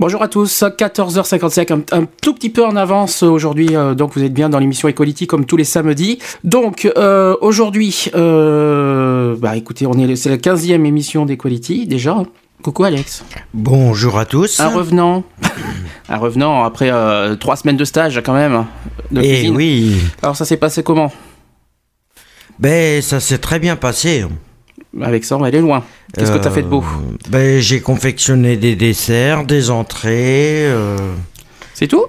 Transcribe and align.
Bonjour 0.00 0.22
à 0.22 0.28
tous, 0.28 0.62
14h55, 0.62 1.72
un, 1.74 2.00
un, 2.00 2.06
tout 2.22 2.32
petit 2.32 2.48
peu 2.48 2.64
en 2.64 2.74
avance 2.74 3.22
aujourd'hui, 3.22 3.76
euh, 3.76 3.92
donc 3.92 4.14
vous 4.14 4.22
êtes 4.22 4.32
bien 4.32 4.48
dans 4.48 4.58
l'émission 4.58 4.88
Equality 4.88 5.26
comme 5.26 5.44
tous 5.44 5.58
les 5.58 5.64
samedis. 5.64 6.18
Donc 6.42 6.90
euh, 6.96 7.36
aujourd'hui, 7.42 8.06
euh, 8.14 9.36
bah 9.36 9.58
écoutez, 9.58 9.86
on 9.86 9.92
est 9.92 10.16
c'est 10.16 10.30
la 10.30 10.38
15e 10.38 10.86
émission 10.86 11.26
d'Equality 11.26 11.86
déjà. 11.86 12.16
Coucou 12.62 12.84
Alex. 12.84 13.26
Bonjour 13.52 14.18
à 14.18 14.24
tous. 14.24 14.58
Un 14.58 14.70
revenant. 14.70 15.22
un 16.08 16.16
revenant 16.16 16.64
après 16.64 16.90
trois 17.36 17.56
semaines 17.56 17.76
de 17.76 17.84
stage 17.84 18.22
quand 18.24 18.32
même. 18.32 18.64
De 19.10 19.20
Et 19.20 19.28
cuisine. 19.28 19.54
oui, 19.54 19.96
Alors 20.22 20.34
ça 20.34 20.46
s'est 20.46 20.56
passé 20.56 20.82
comment? 20.82 21.12
Ben 22.58 23.02
ça 23.02 23.20
s'est 23.20 23.36
très 23.36 23.58
bien 23.58 23.76
passé. 23.76 24.24
Avec 25.00 25.24
ça, 25.24 25.36
on 25.36 25.40
va 25.40 25.46
aller 25.46 25.60
loin. 25.60 25.84
Qu'est-ce 26.16 26.32
que 26.32 26.38
t'as 26.38 26.50
fait 26.50 26.62
de 26.62 26.68
beau 26.68 26.82
Euh, 26.82 27.16
Ben 27.30 27.60
j'ai 27.60 27.80
confectionné 27.80 28.56
des 28.56 28.74
desserts, 28.74 29.44
des 29.44 29.70
entrées. 29.70 30.64
euh, 30.66 30.96
C'est 31.74 31.86
tout? 31.86 32.06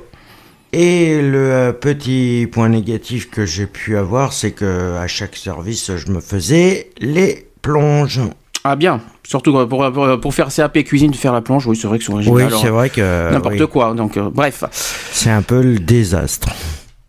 Et 0.73 1.21
le 1.21 1.51
euh, 1.51 1.71
petit 1.73 2.47
point 2.51 2.69
négatif 2.69 3.29
que 3.29 3.45
j'ai 3.45 3.65
pu 3.67 3.97
avoir, 3.97 4.31
c'est 4.33 4.51
que 4.51 4.95
à 4.97 5.05
chaque 5.07 5.35
service, 5.35 5.91
je 5.95 6.11
me 6.11 6.21
faisais 6.21 6.89
les 6.99 7.45
plonges. 7.61 8.21
Ah 8.63 8.75
bien. 8.75 9.01
Surtout 9.27 9.51
pour, 9.67 9.91
pour, 9.91 10.19
pour 10.19 10.33
faire 10.33 10.47
CAP 10.53 10.83
cuisine, 10.83 11.13
faire 11.13 11.33
la 11.33 11.41
planche, 11.41 11.65
oui 11.67 11.75
c'est 11.79 11.87
vrai 11.87 11.97
que 11.99 12.03
c'est 12.03 12.11
original. 12.13 12.35
Oui, 12.35 12.43
Alors, 12.43 12.61
c'est 12.61 12.69
vrai 12.69 12.89
que 12.89 13.31
N'importe 13.31 13.59
oui, 13.59 13.67
quoi. 13.67 13.93
Donc 13.93 14.17
euh, 14.17 14.29
bref. 14.33 14.63
c'est 15.11 15.29
un 15.29 15.41
peu 15.41 15.61
le 15.61 15.77
désastre. 15.79 16.49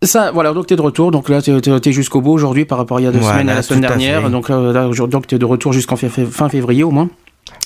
Ça, 0.03 0.31
voilà, 0.31 0.53
donc 0.53 0.67
t'es 0.67 0.75
de 0.75 0.81
retour. 0.81 1.11
Donc 1.11 1.29
là, 1.29 1.41
t'es- 1.41 1.59
t'es 1.61 1.91
jusqu'au 1.91 2.21
bout 2.21 2.31
aujourd'hui 2.31 2.65
par 2.65 2.77
rapport 2.77 2.97
à 2.97 3.01
il 3.01 3.03
y 3.05 3.07
a 3.07 3.11
deux 3.11 3.19
Voilà, 3.19 3.33
semaines 3.35 3.49
à 3.49 3.55
la 3.55 3.61
semaine 3.63 3.81
dernière. 3.81 4.29
Donc 4.29 4.49
euh, 4.49 4.71
là, 4.73 4.89
donc 5.07 5.27
t'es 5.27 5.37
de 5.39 5.45
retour 5.45 5.73
jusqu'en 5.73 5.95
fin 5.95 6.49
février 6.49 6.83
au 6.83 6.91
moins. 6.91 7.09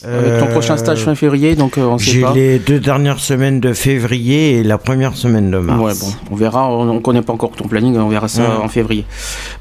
Ton 0.01 0.07
Euh, 0.09 0.45
prochain 0.51 0.77
stage 0.77 0.99
fin 1.03 1.15
février, 1.15 1.55
donc 1.55 1.77
euh, 1.77 1.81
on 1.81 1.97
sait 1.97 2.11
J'ai 2.11 2.21
pas. 2.21 2.33
les 2.33 2.59
deux 2.59 2.79
dernières 2.79 3.19
semaines 3.19 3.59
de 3.59 3.73
février 3.73 4.57
et 4.57 4.63
la 4.63 4.77
première 4.77 5.15
semaine 5.15 5.49
de 5.49 5.57
mars. 5.57 5.81
Ouais, 5.81 5.93
bon, 5.99 6.13
on 6.31 6.35
verra. 6.35 6.69
On, 6.69 6.89
on 6.89 6.99
connaît 6.99 7.21
pas 7.23 7.33
encore 7.33 7.51
ton 7.51 7.67
planning. 7.67 7.97
On 7.97 8.07
verra 8.09 8.27
ça 8.27 8.41
Ouais. 8.43 8.63
en 8.63 8.67
février. 8.67 9.05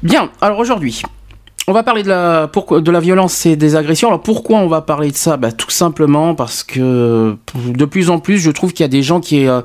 Bien. 0.03 0.29
Alors 0.41 0.59
aujourd'hui. 0.59 1.01
On 1.69 1.73
va 1.73 1.83
parler 1.83 2.01
de 2.01 2.07
la, 2.07 2.47
de 2.47 2.91
la 2.91 2.99
violence 3.01 3.45
et 3.45 3.57
des 3.57 3.75
agressions. 3.75 4.07
Alors 4.07 4.21
pourquoi 4.21 4.59
on 4.59 4.69
va 4.69 4.79
parler 4.79 5.11
de 5.11 5.17
ça? 5.17 5.35
Bah, 5.35 5.51
Tout 5.51 5.69
simplement 5.69 6.33
parce 6.33 6.63
que 6.63 7.35
de 7.67 7.83
plus 7.85 8.09
en 8.09 8.19
plus, 8.19 8.37
je 8.37 8.51
trouve 8.51 8.71
qu'il 8.71 8.85
y 8.85 8.85
a 8.85 8.89
des 8.89 9.03
gens 9.03 9.19
qui, 9.19 9.45
euh, 9.45 9.59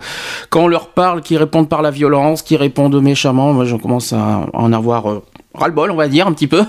quand 0.50 0.64
on 0.64 0.66
leur 0.66 0.88
parle, 0.88 1.20
qui 1.20 1.36
répondent 1.36 1.68
par 1.68 1.80
la 1.80 1.92
violence, 1.92 2.42
qui 2.42 2.56
répondent 2.56 3.00
méchamment. 3.00 3.52
Moi, 3.52 3.66
je 3.66 3.76
commence 3.76 4.12
à 4.12 4.46
en 4.52 4.72
avoir 4.72 5.08
euh, 5.08 5.22
ras-le-bol, 5.54 5.92
on 5.92 5.94
va 5.94 6.08
dire, 6.08 6.26
un 6.26 6.32
petit 6.32 6.48
peu. 6.48 6.64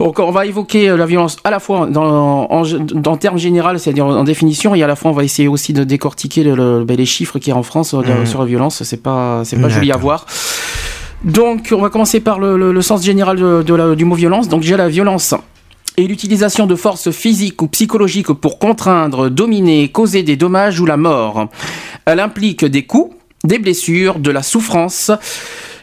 Donc 0.00 0.18
on 0.18 0.32
va 0.32 0.44
évoquer 0.44 0.88
euh, 0.90 0.96
la 0.96 1.06
violence 1.06 1.36
à 1.44 1.52
la 1.52 1.60
fois 1.60 1.86
dans, 1.86 2.50
en, 2.50 2.62
dans 2.94 3.16
termes 3.16 3.38
général, 3.38 3.78
c'est-à-dire 3.78 4.06
en 4.06 4.24
définition, 4.24 4.74
et 4.74 4.82
à 4.82 4.88
la 4.88 4.96
fois 4.96 5.12
on 5.12 5.14
va 5.14 5.22
essayer 5.22 5.46
aussi 5.46 5.72
de 5.72 5.84
décortiquer 5.84 6.42
le, 6.42 6.56
le- 6.56 6.84
ben, 6.84 6.96
les 6.96 7.06
chiffres 7.06 7.38
qu'il 7.38 7.52
y 7.52 7.54
a 7.54 7.56
en 7.56 7.62
France 7.62 7.94
Mhm. 7.94 8.26
sur 8.26 8.40
la 8.40 8.46
violence. 8.46 8.82
C'est 8.82 9.00
pas, 9.00 9.42
c'est 9.44 9.60
pas 9.60 9.68
joli 9.68 9.92
à 9.92 9.96
voir. 9.96 10.26
Donc, 11.24 11.72
on 11.72 11.80
va 11.80 11.88
commencer 11.88 12.20
par 12.20 12.38
le, 12.38 12.82
sens 12.82 13.02
général 13.02 13.64
du 13.64 14.04
mot 14.04 14.14
violence. 14.14 14.48
Donc, 14.48 14.60
déjà 14.60 14.76
la 14.76 14.88
violence 14.88 15.34
et 15.96 16.06
l'utilisation 16.06 16.66
de 16.66 16.74
forces 16.74 17.10
physiques 17.10 17.62
ou 17.62 17.68
psychologiques 17.68 18.32
pour 18.32 18.58
contraindre, 18.58 19.30
dominer, 19.30 19.88
causer 19.88 20.22
des 20.22 20.36
dommages 20.36 20.80
ou 20.80 20.86
la 20.86 20.96
mort. 20.96 21.48
Elle 22.04 22.20
implique 22.20 22.64
des 22.64 22.82
coups, 22.84 23.16
des 23.44 23.58
blessures, 23.58 24.18
de 24.18 24.30
la 24.30 24.42
souffrance. 24.42 25.10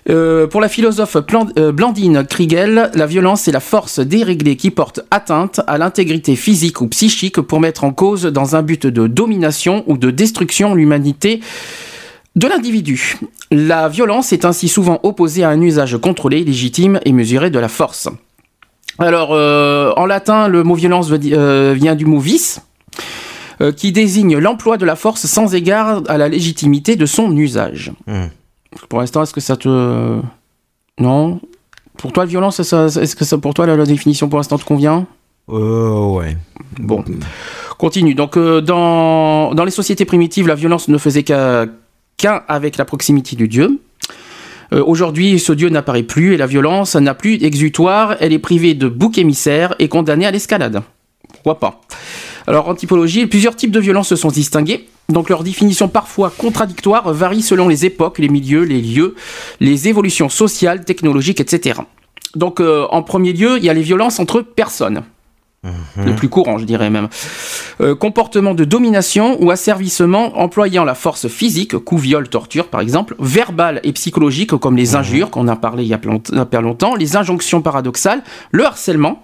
Euh, 0.09 0.47
pour 0.47 0.61
la 0.61 0.67
philosophe 0.67 1.15
euh, 1.57 1.71
Blandine 1.71 2.25
Kriegel, 2.25 2.91
la 2.93 3.05
violence 3.05 3.47
est 3.47 3.51
la 3.51 3.59
force 3.59 3.99
déréglée 3.99 4.55
qui 4.55 4.71
porte 4.71 5.01
atteinte 5.11 5.61
à 5.67 5.77
l'intégrité 5.77 6.35
physique 6.35 6.81
ou 6.81 6.87
psychique 6.87 7.39
pour 7.39 7.59
mettre 7.59 7.83
en 7.83 7.93
cause 7.93 8.23
dans 8.23 8.55
un 8.55 8.63
but 8.63 8.87
de 8.87 9.07
domination 9.07 9.83
ou 9.87 9.97
de 9.97 10.09
destruction 10.09 10.73
l'humanité 10.73 11.39
de 12.35 12.47
l'individu. 12.47 13.17
La 13.51 13.89
violence 13.89 14.31
est 14.31 14.45
ainsi 14.45 14.67
souvent 14.67 14.99
opposée 15.03 15.43
à 15.43 15.49
un 15.49 15.61
usage 15.61 15.97
contrôlé, 15.97 16.43
légitime 16.43 16.99
et 17.05 17.11
mesuré 17.11 17.49
de 17.49 17.59
la 17.59 17.67
force. 17.67 18.07
Alors, 18.99 19.29
euh, 19.31 19.91
en 19.97 20.05
latin, 20.05 20.47
le 20.47 20.63
mot 20.63 20.75
violence 20.75 21.09
euh, 21.11 21.73
vient 21.75 21.95
du 21.95 22.05
mot 22.05 22.19
vice, 22.19 22.61
euh, 23.61 23.71
qui 23.71 23.91
désigne 23.91 24.37
l'emploi 24.37 24.77
de 24.77 24.85
la 24.85 24.95
force 24.95 25.25
sans 25.25 25.53
égard 25.55 26.03
à 26.07 26.17
la 26.17 26.27
légitimité 26.29 26.95
de 26.95 27.05
son 27.05 27.35
usage. 27.35 27.91
Hmm. 28.07 28.27
Pour 28.89 28.99
l'instant, 28.99 29.23
est-ce 29.23 29.33
que 29.33 29.41
ça 29.41 29.57
te... 29.57 30.19
Non? 30.99 31.39
Pour 31.97 32.13
toi, 32.13 32.23
la 32.23 32.29
violence, 32.29 32.59
est-ce 32.59 33.15
que 33.15 33.25
ça, 33.25 33.37
pour 33.37 33.53
toi, 33.53 33.65
la, 33.65 33.75
la 33.75 33.85
définition 33.85 34.29
pour 34.29 34.39
l'instant 34.39 34.57
te 34.57 34.63
convient? 34.63 35.05
Euh, 35.49 36.11
ouais. 36.11 36.37
Bon, 36.79 37.03
continue. 37.77 38.13
Donc, 38.13 38.37
euh, 38.37 38.61
dans, 38.61 39.53
dans 39.53 39.65
les 39.65 39.71
sociétés 39.71 40.05
primitives, 40.05 40.47
la 40.47 40.55
violence 40.55 40.87
ne 40.87 40.97
faisait 40.97 41.23
qu'à- 41.23 41.65
qu'un 42.17 42.43
avec 42.47 42.77
la 42.77 42.85
proximité 42.85 43.35
du 43.35 43.47
Dieu. 43.47 43.79
Euh, 44.73 44.83
Aujourd'hui, 44.85 45.39
ce 45.39 45.53
Dieu 45.53 45.69
n'apparaît 45.69 46.03
plus 46.03 46.33
et 46.33 46.37
la 46.37 46.47
violence 46.47 46.95
n'a 46.95 47.13
plus 47.13 47.37
d'exutoire. 47.37 48.15
Elle 48.19 48.33
est 48.33 48.39
privée 48.39 48.73
de 48.73 48.87
bouc 48.87 49.17
émissaire 49.17 49.75
et 49.79 49.87
condamnée 49.87 50.25
à 50.25 50.31
l'escalade. 50.31 50.81
Pourquoi 51.33 51.59
pas? 51.59 51.81
Alors, 52.47 52.67
en 52.67 52.75
typologie, 52.75 53.27
plusieurs 53.27 53.55
types 53.55 53.71
de 53.71 53.79
violences 53.79 54.09
se 54.09 54.15
sont 54.15 54.29
distingués. 54.29 54.87
Donc, 55.09 55.29
leur 55.29 55.43
définition 55.43 55.87
parfois 55.87 56.31
contradictoire 56.35 57.13
varie 57.13 57.41
selon 57.41 57.67
les 57.67 57.85
époques, 57.85 58.19
les 58.19 58.29
milieux, 58.29 58.63
les 58.63 58.81
lieux, 58.81 59.15
les 59.59 59.87
évolutions 59.87 60.29
sociales, 60.29 60.85
technologiques, 60.85 61.39
etc. 61.39 61.81
Donc, 62.35 62.59
euh, 62.59 62.87
en 62.89 63.03
premier 63.03 63.33
lieu, 63.33 63.57
il 63.57 63.63
y 63.63 63.69
a 63.69 63.73
les 63.73 63.81
violences 63.81 64.19
entre 64.19 64.41
personnes 64.41 65.03
le 65.97 66.15
plus 66.15 66.27
courant, 66.29 66.57
je 66.57 66.65
dirais 66.65 66.89
même. 66.89 67.07
Euh, 67.81 67.93
comportement 67.95 68.53
de 68.55 68.63
domination 68.63 69.37
ou 69.43 69.51
asservissement 69.51 70.39
employant 70.39 70.83
la 70.83 70.95
force 70.95 71.27
physique, 71.27 71.77
coup, 71.77 71.97
viol, 71.97 72.27
torture 72.29 72.67
par 72.67 72.81
exemple, 72.81 73.15
verbal 73.19 73.79
et 73.83 73.91
psychologique 73.93 74.55
comme 74.55 74.75
les 74.75 74.95
injures 74.95 75.29
qu'on 75.29 75.47
a 75.47 75.55
parlé 75.55 75.83
il 75.83 75.89
y 75.89 75.93
a 75.93 76.45
pas 76.45 76.61
longtemps, 76.61 76.95
les 76.95 77.15
injonctions 77.15 77.61
paradoxales, 77.61 78.23
le 78.51 78.65
harcèlement 78.65 79.23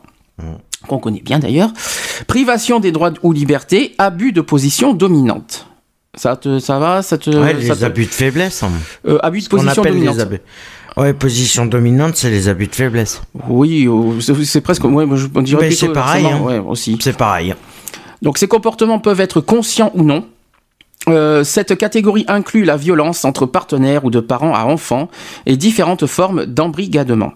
qu'on 0.87 0.99
connaît 0.99 1.21
bien 1.21 1.39
d'ailleurs, 1.39 1.71
privation 2.27 2.79
des 2.79 2.91
droits 2.91 3.11
ou 3.23 3.33
libertés, 3.33 3.95
abus 3.97 4.31
de 4.31 4.41
position 4.41 4.93
dominante. 4.93 5.65
Ça 6.13 6.35
te, 6.35 6.59
ça 6.59 6.77
va, 6.79 7.01
ça 7.01 7.17
te, 7.17 7.29
Ouais, 7.31 7.53
ça 7.61 7.73
les 7.73 7.79
te- 7.79 7.85
abus 7.85 8.05
de 8.05 8.11
faiblesse. 8.11 8.61
hein. 8.63 8.69
euh, 9.07 9.17
abus 9.23 9.41
de 9.41 9.47
position 9.49 9.81
dominante. 9.83 10.15
les 10.15 10.21
abus. 10.21 10.39
Ouais, 10.97 11.13
position 11.13 11.67
dominante, 11.67 12.15
c'est 12.15 12.31
les 12.31 12.49
abus 12.49 12.67
de 12.67 12.75
faiblesse. 12.75 13.21
Oui, 13.47 13.87
c'est 14.19 14.61
presque, 14.61 14.83
ouais, 14.83 15.05
je 15.15 15.27
c'est 15.75 15.93
pareil, 15.93 16.25
hein. 16.25 16.41
ouais, 16.41 16.57
aussi. 16.57 16.97
C'est 16.99 17.15
pareil. 17.15 17.53
Donc 18.23 18.39
ces 18.39 18.47
comportements 18.47 18.99
peuvent 18.99 19.21
être 19.21 19.39
conscients 19.39 19.91
ou 19.93 20.03
non. 20.03 20.25
Euh, 21.07 21.43
cette 21.43 21.77
catégorie 21.77 22.25
inclut 22.27 22.63
la 22.63 22.75
violence 22.75 23.23
entre 23.23 23.45
partenaires 23.45 24.03
ou 24.05 24.09
de 24.09 24.19
parents 24.19 24.55
à 24.55 24.63
enfants 24.63 25.09
et 25.45 25.55
différentes 25.55 26.07
formes 26.07 26.45
d'embrigadement. 26.45 27.33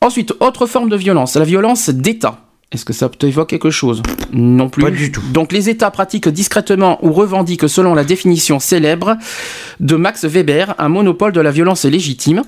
Ensuite, 0.00 0.34
autre 0.40 0.66
forme 0.66 0.88
de 0.88 0.96
violence, 0.96 1.36
la 1.36 1.44
violence 1.44 1.88
d'État. 1.88 2.45
Est-ce 2.72 2.84
que 2.84 2.92
ça 2.92 3.08
t'évoque 3.08 3.48
quelque 3.48 3.70
chose? 3.70 4.02
Non 4.32 4.68
plus. 4.68 4.82
Pas 4.82 4.90
du 4.90 5.12
tout. 5.12 5.22
Donc 5.32 5.52
les 5.52 5.70
États 5.70 5.90
pratiquent 5.92 6.28
discrètement 6.28 6.98
ou 7.04 7.12
revendiquent 7.12 7.68
selon 7.68 7.94
la 7.94 8.02
définition 8.02 8.58
célèbre 8.58 9.16
de 9.78 9.94
Max 9.94 10.24
Weber 10.24 10.74
un 10.78 10.88
monopole 10.88 11.32
de 11.32 11.40
la 11.40 11.52
violence 11.52 11.84
légitime 11.84 12.42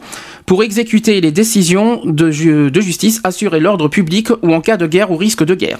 pour 0.44 0.64
exécuter 0.64 1.20
les 1.20 1.30
décisions 1.30 2.00
de, 2.04 2.30
ju- 2.32 2.70
de 2.70 2.80
justice, 2.80 3.20
assurer 3.22 3.60
l'ordre 3.60 3.86
public 3.88 4.30
ou 4.42 4.52
en 4.54 4.60
cas 4.60 4.76
de 4.76 4.86
guerre 4.88 5.12
ou 5.12 5.16
risque 5.16 5.44
de 5.44 5.54
guerre. 5.54 5.78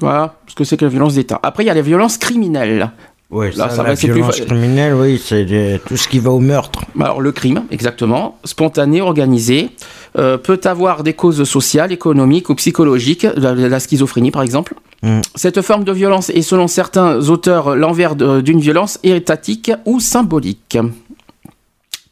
Voilà 0.00 0.34
ce 0.48 0.54
que 0.54 0.64
c'est 0.64 0.76
que 0.76 0.84
la 0.84 0.90
violence 0.90 1.14
d'État. 1.14 1.38
Après, 1.42 1.62
il 1.62 1.66
y 1.66 1.70
a 1.70 1.74
la 1.74 1.82
violence 1.82 2.18
criminelle. 2.18 2.90
Là, 3.30 3.50
ça, 3.54 3.70
ça 3.70 3.82
la 3.82 3.94
plus 3.96 4.12
violence 4.12 4.36
fa- 4.38 4.44
criminelle, 4.44 4.94
oui, 4.94 5.18
c'est 5.24 5.80
tout 5.86 5.96
ce 5.96 6.06
qui 6.06 6.18
va 6.18 6.30
au 6.30 6.38
meurtre. 6.40 6.82
Alors 7.00 7.20
le 7.22 7.32
crime, 7.32 7.62
exactement, 7.70 8.36
spontané, 8.44 9.00
organisé, 9.00 9.70
euh, 10.18 10.38
peut 10.38 10.60
avoir 10.64 11.02
des 11.02 11.14
causes 11.14 11.44
sociales, 11.44 11.92
économiques 11.92 12.50
ou 12.50 12.54
psychologiques, 12.54 13.26
la, 13.36 13.54
la 13.54 13.80
schizophrénie 13.80 14.30
par 14.30 14.42
exemple. 14.42 14.74
Mm. 15.02 15.20
Cette 15.34 15.62
forme 15.62 15.84
de 15.84 15.92
violence 15.92 16.30
est 16.30 16.42
selon 16.42 16.68
certains 16.68 17.28
auteurs 17.28 17.76
l'envers 17.76 18.14
d'une 18.14 18.60
violence 18.60 18.98
étatique 19.02 19.72
ou 19.84 20.00
symbolique. 20.00 20.78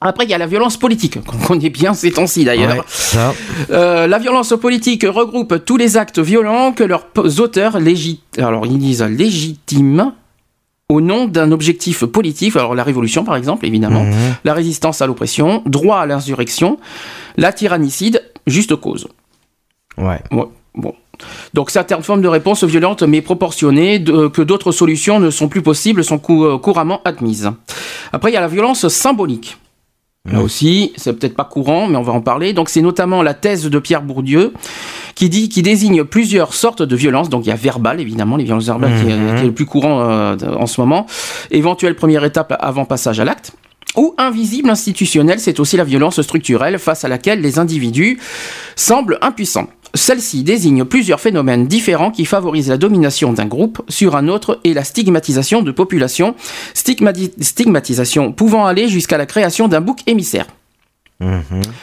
Après, 0.03 0.25
il 0.25 0.31
y 0.31 0.35
a 0.35 0.39
la 0.39 0.47
violence 0.47 0.79
politique, 0.79 1.23
qu'on 1.27 1.39
connaît 1.39 1.71
bien 1.71 1.93
ces 1.93 2.11
temps-ci 2.11 2.45
d'ailleurs. 2.45 2.75
Ouais. 2.75 3.21
Euh, 3.71 4.07
la 4.07 4.19
violence 4.19 4.55
politique 4.61 5.05
regroupe 5.07 5.65
tous 5.65 5.77
les 5.77 5.97
actes 5.97 6.19
violents 6.19 6.73
que 6.73 6.85
leurs 6.85 7.07
auteurs 7.39 7.79
légit... 7.79 8.21
alors 8.39 8.67
ils 8.67 8.79
disent 8.79 9.03
légitimes 9.03 10.13
au 10.91 11.01
nom 11.01 11.27
d'un 11.27 11.53
objectif 11.53 12.05
politique, 12.05 12.57
alors 12.57 12.75
la 12.75 12.85
révolution 12.85 13.25
par 13.25 13.37
exemple 13.37 13.65
évidemment, 13.65 14.05
Mhm. 14.05 14.13
la 14.45 14.53
résistance 14.55 15.01
à 15.01 15.07
l'oppression, 15.07 15.63
droit 15.67 15.99
à 16.01 16.07
l'insurrection, 16.07 16.79
la 17.37 17.53
tyrannicide, 17.53 18.23
juste 18.47 18.75
cause. 18.77 19.07
Ouais. 19.97 20.21
Ouais, 20.33 20.45
bon. 20.75 20.95
Donc 21.55 21.71
certaines 21.71 22.03
formes 22.03 22.23
de 22.23 22.29
réponse 22.29 22.65
violentes 22.65 23.03
mais 23.03 23.21
proportionnées, 23.23 23.99
de- 23.99 24.29
que 24.29 24.43
d'autres 24.43 24.73
solutions 24.73 25.21
ne 25.21 25.31
sont 25.31 25.49
plus 25.49 25.63
possibles, 25.63 26.03
sont 26.03 26.19
cou- 26.19 26.45
euh, 26.45 26.59
couramment 26.59 27.01
admises. 27.05 27.51
Après, 28.13 28.31
il 28.31 28.35
y 28.35 28.37
a 28.37 28.41
la 28.41 28.49
violence 28.49 28.89
symbolique. 28.89 29.59
Là 30.31 30.41
aussi, 30.43 30.93
c'est 30.97 31.15
peut-être 31.15 31.35
pas 31.35 31.45
courant, 31.45 31.87
mais 31.87 31.97
on 31.97 32.03
va 32.03 32.13
en 32.13 32.21
parler. 32.21 32.53
Donc 32.53 32.69
c'est 32.69 32.83
notamment 32.83 33.23
la 33.23 33.33
thèse 33.35 33.65
de 33.71 33.79
Pierre 33.79 34.03
Bourdieu 34.03 34.53
qui 35.21 35.29
dit, 35.29 35.51
qui 35.51 35.61
désigne 35.61 36.05
plusieurs 36.05 36.55
sortes 36.55 36.83
de 36.83 36.97
violences. 36.97 37.29
Donc 37.29 37.45
il 37.45 37.51
y 37.51 37.53
a 37.53 37.57
verbal, 37.57 38.01
évidemment, 38.01 38.37
les 38.39 38.45
violences 38.45 38.65
verbales 38.65 38.95
qui, 39.03 39.11
est- 39.11 39.17
Mhm. 39.19 39.35
qui 39.37 39.43
est 39.43 39.47
le 39.47 39.53
plus 39.53 39.67
courant 39.67 40.01
euh, 40.01 40.37
en 40.59 40.67
ce 40.67 40.81
moment. 40.81 41.05
Éventuelle 41.51 41.95
première 41.95 42.25
étape 42.25 42.57
avant 42.59 42.87
passage 42.87 43.21
à 43.21 43.25
l'acte. 43.27 43.53
Ou 43.97 44.15
invisible 44.17 44.71
institutionnelle, 44.71 45.39
c'est 45.39 45.61
aussi 45.61 45.77
la 45.77 45.85
violence 45.85 46.23
structurelle 46.23 46.79
face 46.79 47.05
à 47.05 47.09
laquelle 47.09 47.43
les 47.43 47.59
individus 47.59 48.19
semblent 48.77 49.19
impuissants. 49.21 49.69
Celle-ci 49.93 50.43
désigne 50.43 50.85
plusieurs 50.87 51.21
phénomènes 51.21 51.67
différents 51.67 52.11
qui 52.13 52.25
favorisent 52.25 52.71
la 52.71 52.79
domination 52.79 53.35
d'un 53.35 53.45
groupe 53.47 53.83
sur 53.91 54.17
un 54.17 54.27
autre 54.29 54.59
et 54.65 54.73
la 54.73 54.85
stigmatisation 54.85 55.61
de 55.61 55.71
populations, 55.71 56.35
stigmati- 56.75 57.33
stigmatisation 57.43 58.33
pouvant 58.33 58.65
aller 58.65 58.89
jusqu'à 58.89 59.19
la 59.19 59.27
création 59.27 59.69
d'un 59.69 59.83
bouc 59.83 59.99
émissaire. 60.07 60.47
Mhm. 61.21 61.43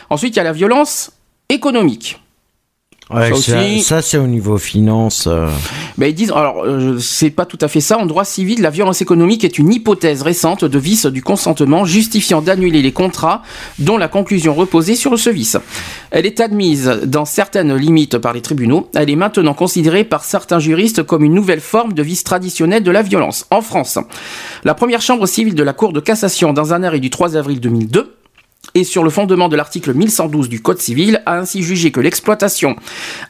Ensuite, 0.10 0.34
il 0.36 0.38
y 0.38 0.40
a 0.40 0.44
la 0.44 0.54
violence 0.54 1.12
économique. 1.50 2.20
Ouais, 3.10 3.34
Ça 3.34 3.42
ça, 3.42 3.60
aussi- 3.62 3.82
ça, 3.84 4.02
c'est 4.02 4.18
au 4.18 4.28
niveau 4.28 4.58
finance. 4.58 5.28
euh, 5.28 5.48
Ben, 5.98 6.08
ils 6.08 6.14
disent, 6.14 6.32
alors, 6.32 6.66
euh, 6.66 6.98
c'est 7.00 7.30
pas 7.30 7.46
tout 7.46 7.58
à 7.62 7.70
fait 7.70 7.80
ça. 7.80 7.98
En 7.98 8.06
droit 8.06 8.26
civil, 8.26 8.62
la 8.62 8.70
violence 8.70 9.02
économique 9.02 9.46
est 9.46 9.58
une 9.58 9.72
hypothèse 9.72 10.22
récente 10.24 10.66
de 10.66 10.78
vice 10.78 11.06
du 11.06 11.22
consentement 11.24 11.86
justifiant 11.86 12.42
d'annuler 12.42 12.82
les 12.82 12.92
contrats 12.92 13.44
dont 13.80 13.98
la 13.98 14.10
conclusion 14.10 14.54
reposait 14.54 14.96
sur 14.96 15.18
ce 15.18 15.30
vice. 15.30 15.56
Elle 16.12 16.26
est 16.26 16.42
admise 16.42 17.00
dans 17.06 17.24
certaines 17.24 17.74
limites 17.76 18.18
par 18.18 18.34
les 18.34 18.42
tribunaux. 18.42 18.90
Elle 18.94 19.10
est 19.10 19.16
maintenant 19.16 19.54
considérée 19.54 20.04
par 20.04 20.26
certains 20.26 20.60
juristes 20.60 21.04
comme 21.04 21.24
une 21.24 21.34
nouvelle 21.34 21.62
forme 21.62 21.94
de 21.94 22.04
vice 22.04 22.26
traditionnel 22.26 22.84
de 22.84 22.92
la 22.92 23.04
violence. 23.04 23.46
En 23.52 23.62
France, 23.62 23.98
la 24.66 24.74
première 24.74 25.02
chambre 25.02 25.26
civile 25.28 25.56
de 25.56 25.64
la 25.64 25.72
Cour 25.74 25.94
de 25.94 26.02
cassation, 26.02 26.52
dans 26.52 26.74
un 26.74 26.84
arrêt 26.84 27.00
du 27.00 27.10
3 27.10 27.38
avril 27.38 27.62
2002, 27.62 28.17
et 28.74 28.84
sur 28.84 29.04
le 29.04 29.10
fondement 29.10 29.50
de 29.50 29.56
l'article 29.56 29.94
1112 29.94 30.50
du 30.50 30.62
Code 30.62 30.80
civil, 30.80 31.22
a 31.26 31.38
ainsi 31.38 31.64
jugé 31.64 31.92
que 31.92 32.00
l'exploitation 32.00 32.76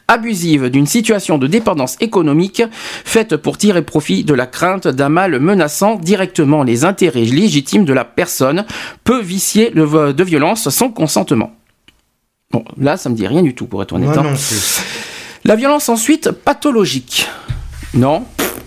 abusive 0.08 0.70
d'une 0.70 0.86
situation 0.86 1.38
de 1.38 1.48
dépendance 1.48 1.96
économique 2.00 2.64
faite 3.06 3.36
pour 3.36 3.58
tirer 3.58 3.82
profit 3.82 4.24
de 4.24 4.34
la 4.34 4.46
crainte 4.48 4.88
d'un 4.88 5.10
mal 5.10 5.40
menaçant 5.40 5.96
directement 5.96 6.64
les 6.64 6.86
intérêts 6.86 7.22
légitimes 7.22 7.86
de 7.86 7.94
la 7.94 8.06
personne 8.06 8.66
peut 9.04 9.22
vicier 9.22 9.72
le 9.72 10.14
de 10.14 10.24
violence 10.24 10.70
sans 10.70 10.90
consentement. 10.90 11.54
Bon, 12.52 12.64
là, 12.78 12.98
ça 12.98 13.10
me 13.10 13.16
dit 13.16 13.28
rien 13.28 13.42
du 13.42 13.54
tout, 13.54 13.66
pour 13.66 13.82
être 13.82 13.94
honnête. 13.94 14.18
Hein. 14.18 14.34
La 15.44 15.56
violence 15.56 15.90
ensuite 15.90 16.32
pathologique. 16.32 17.28
Non, 17.94 18.26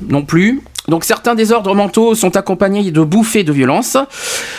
non 0.09 0.23
plus. 0.23 0.61
Donc 0.91 1.05
certains 1.05 1.35
désordres 1.35 1.75
mentaux 1.75 2.15
sont 2.15 2.37
accompagnés 2.37 2.91
de 2.91 3.01
bouffées 3.03 3.45
de 3.45 3.53
violence. 3.53 3.97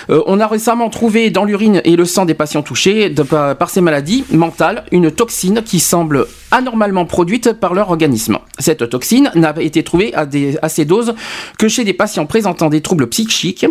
Euh, 0.10 0.24
on 0.26 0.40
a 0.40 0.48
récemment 0.48 0.90
trouvé 0.90 1.30
dans 1.30 1.44
l'urine 1.44 1.82
et 1.84 1.96
le 1.98 2.06
sang 2.06 2.26
des 2.26 2.34
patients 2.34 2.64
touchés 2.64 3.14
par, 3.30 3.70
ces 3.70 3.82
maladies 3.82 4.24
mentales 4.32 4.86
une 4.92 5.12
toxine 5.12 5.62
qui 5.64 5.80
semble 5.80 6.26
anormalement 6.50 7.06
produite 7.06 7.54
par 7.54 7.74
leur 7.74 7.90
organisme. 7.90 8.40
Cette 8.60 8.90
toxine 8.90 9.30
n'a 9.36 9.54
été 9.60 9.84
trouvée 9.84 10.14
à 10.16 10.70
ces 10.70 10.86
doses 10.86 11.16
que 11.58 11.68
chez 11.68 11.84
des 11.84 11.94
patients 11.94 12.26
présentant 12.26 12.70
des 12.70 12.82
troubles 12.82 13.08
psychiques, 13.08 13.66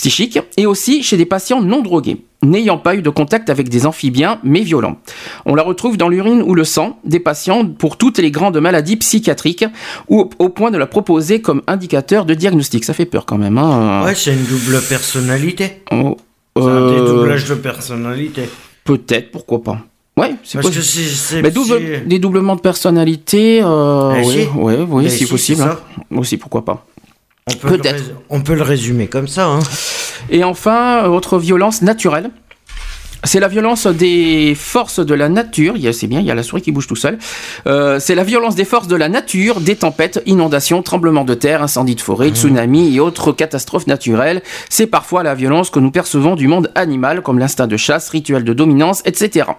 psychiques 0.00 0.38
et 0.56 0.64
aussi 0.64 1.02
chez 1.02 1.18
des 1.18 1.26
patients 1.26 1.60
non 1.60 1.82
drogués, 1.82 2.22
n'ayant 2.42 2.78
pas 2.78 2.94
eu 2.94 3.02
de 3.02 3.10
contact 3.10 3.50
avec 3.50 3.68
des 3.68 3.84
amphibiens 3.84 4.38
mais 4.42 4.62
violents. 4.62 4.96
On 5.44 5.54
la 5.54 5.62
retrouve 5.62 5.98
dans 5.98 6.08
l'urine 6.08 6.40
ou 6.42 6.54
le 6.54 6.64
sang 6.64 6.98
des 7.04 7.20
patients 7.20 7.66
pour 7.66 7.98
toutes 7.98 8.18
les 8.18 8.30
grandes 8.30 8.58
maladies 8.58 8.96
psychiatriques 8.96 9.66
ou 10.08 10.30
au- 10.38 10.48
point 10.48 10.70
de 10.70 10.78
la 10.78 10.86
proposer 10.86 11.42
comme 11.42 11.60
indicateur 11.66 12.24
de 12.24 12.32
diagnostic. 12.32 12.84
Ça 12.84 12.94
fait 12.94 13.04
peur 13.04 13.26
quand 13.26 13.36
même. 13.36 13.58
Hein. 13.58 14.02
Ouais, 14.04 14.14
c'est 14.14 14.32
une 14.32 14.44
double 14.44 14.80
personnalité. 14.88 15.82
Oh, 15.92 16.16
C'est 16.56 16.62
un 16.62 16.66
euh, 16.66 17.00
dédoublage 17.06 17.44
de 17.44 17.54
personnalité. 17.56 18.48
Peut-être, 18.84 19.30
pourquoi 19.30 19.62
pas. 19.62 19.78
Ouais, 20.16 20.34
c'est 20.42 20.58
que 20.58 20.62
possible. 20.66 21.42
Mais 21.42 21.50
double, 21.50 22.02
des 22.06 22.18
doublements 22.18 22.56
de 22.56 22.60
personnalité, 22.60 23.60
euh, 23.62 24.14
Eh, 24.16 24.26
oui, 24.26 24.32
si. 24.34 24.48
oui, 24.56 24.74
oui, 24.88 25.04
Eh, 25.06 25.08
si, 25.10 25.26
possible. 25.26 25.62
hein. 25.62 25.78
Aussi, 26.16 26.36
pourquoi 26.36 26.64
pas. 26.64 26.84
On 27.54 27.68
peut, 27.68 27.76
le 27.76 28.14
on 28.30 28.40
peut 28.40 28.54
le 28.54 28.62
résumer 28.62 29.06
comme 29.08 29.28
ça. 29.28 29.46
Hein. 29.46 29.60
Et 30.30 30.44
enfin, 30.44 31.06
autre 31.06 31.38
violence 31.38 31.82
naturelle. 31.82 32.30
C'est 33.24 33.38
la 33.40 33.48
violence 33.48 33.86
des 33.86 34.54
forces 34.58 34.98
de 35.04 35.12
la 35.12 35.28
nature. 35.28 35.74
Il 35.76 35.82
y 35.82 35.88
a- 35.88 35.92
C'est 35.92 36.06
bien, 36.06 36.20
il 36.20 36.26
y 36.26 36.30
a 36.30 36.34
la 36.34 36.42
souris 36.42 36.62
qui 36.62 36.72
bouge 36.72 36.86
tout 36.86 36.96
seul. 36.96 37.18
Euh, 37.66 38.00
c'est 38.00 38.14
la 38.14 38.24
violence 38.24 38.54
des 38.54 38.64
forces 38.64 38.88
de 38.88 38.96
la 38.96 39.10
nature, 39.10 39.60
des 39.60 39.76
tempêtes, 39.76 40.22
inondations, 40.24 40.82
tremblements 40.82 41.24
de 41.26 41.34
terre, 41.34 41.62
incendies 41.62 41.96
de 41.96 42.00
forêt, 42.00 42.30
tsunamis 42.30 42.94
et 42.96 43.00
autres 43.00 43.32
catastrophes 43.32 43.86
naturelles. 43.86 44.40
C'est 44.70 44.86
parfois 44.86 45.22
la 45.22 45.34
violence 45.34 45.68
que 45.68 45.78
nous 45.80 45.90
percevons 45.90 46.34
du 46.34 46.48
monde 46.48 46.72
animal, 46.74 47.20
comme 47.20 47.38
l'instinct 47.38 47.66
de 47.66 47.76
chasse, 47.76 48.08
rituel 48.08 48.42
de 48.42 48.54
dominance, 48.54 49.02
etc. 49.04 49.50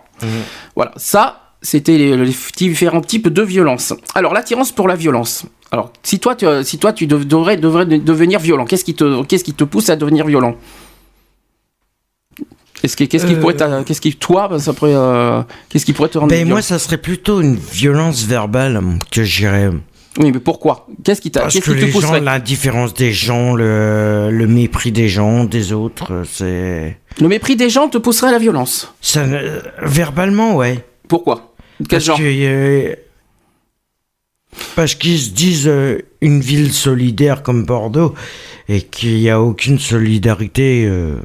Voilà, 0.75 0.91
ça, 0.97 1.40
c'était 1.61 1.97
les, 1.97 2.17
les 2.17 2.33
différents 2.57 3.01
types 3.01 3.27
de 3.29 3.41
violence. 3.41 3.93
Alors, 4.15 4.33
l'attirance 4.33 4.71
pour 4.71 4.87
la 4.87 4.95
violence. 4.95 5.45
Alors, 5.71 5.91
si 6.03 6.19
toi, 6.19 6.35
tu, 6.35 6.45
si 6.63 6.77
toi, 6.79 6.91
tu 6.91 7.07
dev- 7.07 7.25
devrais, 7.25 7.57
devrais 7.57 7.85
de- 7.85 7.97
devenir 7.97 8.39
violent, 8.39 8.65
qu'est-ce 8.65 8.83
qui, 8.83 8.93
te, 8.95 9.23
qu'est-ce 9.23 9.43
qui 9.43 9.53
te 9.53 9.63
pousse 9.63 9.89
à 9.89 9.95
devenir 9.95 10.25
violent? 10.25 10.55
Qu'est-ce 12.81 12.97
qui, 12.97 13.07
qui 13.07 13.17
Euh. 13.17 13.39
pourrait, 13.39 13.55
t'a- 13.55 13.83
qu'est-ce 13.83 14.01
qui, 14.01 14.15
toi, 14.15 14.47
ben, 14.47 14.57
ça 14.57 14.73
pourrait, 14.73 14.95
euh, 14.95 15.43
qu'est-ce 15.69 15.85
qui 15.85 15.93
pourrait 15.93 16.09
te 16.09 16.17
rendre 16.17 16.31
Ben, 16.31 16.37
violent? 16.37 16.49
moi, 16.55 16.61
ça 16.63 16.79
serait 16.79 16.97
plutôt 16.97 17.39
une 17.41 17.55
violence 17.55 18.23
verbale 18.25 18.81
que 19.11 19.23
j'irais. 19.23 19.69
Oui, 20.19 20.31
mais 20.33 20.39
pourquoi? 20.39 20.87
Qu'est-ce 21.03 21.21
qui, 21.21 21.31
t'a, 21.31 21.41
Parce 21.41 21.53
que 21.53 21.59
qui 21.59 21.65
te 21.65 21.71
les 21.85 21.91
gens, 21.91 22.19
l'indifférence 22.19 22.93
des 22.95 23.13
gens, 23.13 23.53
le, 23.53 24.29
le 24.31 24.47
mépris 24.47 24.91
des 24.91 25.07
gens, 25.07 25.43
des 25.45 25.71
autres, 25.73 26.23
c'est. 26.29 26.97
Le 27.21 27.27
mépris 27.27 27.55
des 27.55 27.69
gens 27.69 27.87
te 27.87 27.97
pousserait 27.99 28.29
à 28.29 28.31
la 28.31 28.39
violence? 28.39 28.93
Ça, 28.99 29.23
verbalement, 29.83 30.55
ouais. 30.55 30.83
Pourquoi? 31.07 31.50
Quel 31.87 31.97
Parce 31.97 32.03
genre 32.05 32.17
que, 32.17 32.23
euh, 32.23 32.95
parce 34.75 34.95
qu'ils 34.95 35.19
se 35.19 35.29
disent 35.31 35.67
euh, 35.67 35.99
une 36.21 36.41
ville 36.41 36.71
solidaire 36.73 37.43
comme 37.43 37.65
Bordeaux 37.65 38.13
et 38.69 38.81
qu'il 38.81 39.15
n'y 39.17 39.29
a 39.29 39.41
aucune 39.41 39.79
solidarité. 39.79 40.85
euh, 40.85 41.17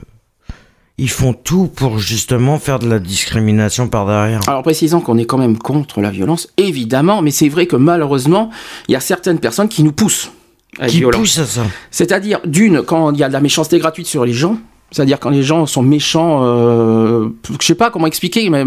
ils 0.99 1.11
font 1.11 1.35
tout 1.35 1.67
pour 1.67 1.99
justement 1.99 2.59
faire 2.59 2.79
de 2.79 2.89
la 2.89 2.99
discrimination 2.99 3.89
par 3.89 4.07
derrière. 4.07 4.41
Alors 4.49 4.63
précisons 4.63 5.01
qu'on 5.01 5.19
est 5.19 5.27
quand 5.27 5.37
même 5.37 5.59
contre 5.59 6.01
la 6.01 6.11
violence, 6.11 6.49
évidemment, 6.57 7.21
mais 7.21 7.31
c'est 7.31 7.51
vrai 7.51 7.67
que 7.67 7.77
malheureusement, 7.77 8.51
il 8.89 8.93
y 8.93 8.97
a 8.97 9.01
certaines 9.01 9.39
personnes 9.39 9.69
qui 9.69 9.83
nous 9.83 9.93
poussent 9.93 10.31
à 10.79 10.87
qui 10.89 10.99
violents. 10.99 11.19
pousse 11.19 11.39
à 11.39 11.45
ça. 11.45 11.67
C'est-à-dire, 11.91 12.41
d'une, 12.47 12.83
quand 12.83 13.13
il 13.13 13.19
y 13.19 13.23
a 13.23 13.29
de 13.29 13.33
la 13.35 13.41
méchanceté 13.41 13.79
gratuite 13.79 14.07
sur 14.07 14.25
les 14.25 14.33
gens, 14.33 14.57
c'est-à-dire 14.91 15.21
quand 15.21 15.31
les 15.31 15.43
gens 15.43 15.67
sont 15.67 15.83
méchants, 15.83 16.41
euh, 16.45 17.29
je 17.61 17.67
sais 17.67 17.75
pas 17.75 17.91
comment 17.91 18.07
expliquer, 18.07 18.49
mais 18.49 18.65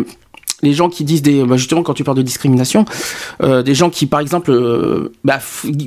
les 0.61 0.73
gens 0.73 0.89
qui 0.89 1.03
disent 1.03 1.21
des, 1.21 1.43
bah, 1.43 1.57
justement 1.57 1.83
quand 1.83 1.93
tu 1.93 2.03
parles 2.03 2.17
de 2.17 2.21
discrimination, 2.21 2.85
euh, 3.43 3.63
des 3.63 3.75
gens 3.75 3.89
qui 3.89 4.05
par 4.05 4.19
exemple 4.19 4.51
euh, 4.51 5.11
bah, 5.23 5.39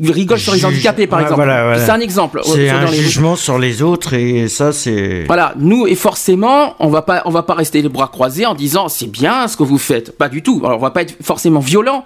rigolent 0.09 0.39
sur 0.41 0.55
les 0.55 0.65
handicapés 0.65 1.07
par 1.07 1.21
exemple. 1.21 1.37
voilà, 1.37 1.63
voilà. 1.65 1.85
C'est 1.85 1.91
un 1.91 2.01
exemple. 2.01 2.41
C'est 2.45 2.71
Euh, 2.71 2.75
un 2.79 2.85
dans 2.85 2.91
les- 2.91 2.97
jugement 2.97 3.37
sur 3.37 3.59
les 3.59 3.83
autres 3.83 4.15
et 4.15 4.49
ça, 4.49 4.73
c'est. 4.73 5.25
Voilà, 5.27 5.55
nous 5.59 5.87
et 5.87 5.95
forcément, 5.95 6.75
on 6.81 6.89
va 6.89 7.03
pas, 7.03 7.23
on 7.27 7.31
va 7.31 7.43
pas 7.43 7.55
rester 7.55 7.83
les 7.83 7.89
bras 7.89 8.09
croisés 8.09 8.47
en 8.47 8.55
disant 8.55 8.89
c'est 8.89 9.11
bien 9.11 9.49
ce 9.49 9.57
que 9.57 9.63
vous 9.63 9.79
faites. 9.79 10.17
Pas 10.17 10.29
du 10.29 10.43
tout. 10.43 10.61
Alors 10.65 10.79
on 10.79 10.83
va 10.83 10.91
pas 10.91 11.03
être 11.03 11.17
forcément 11.23 11.61
violent. 11.61 12.05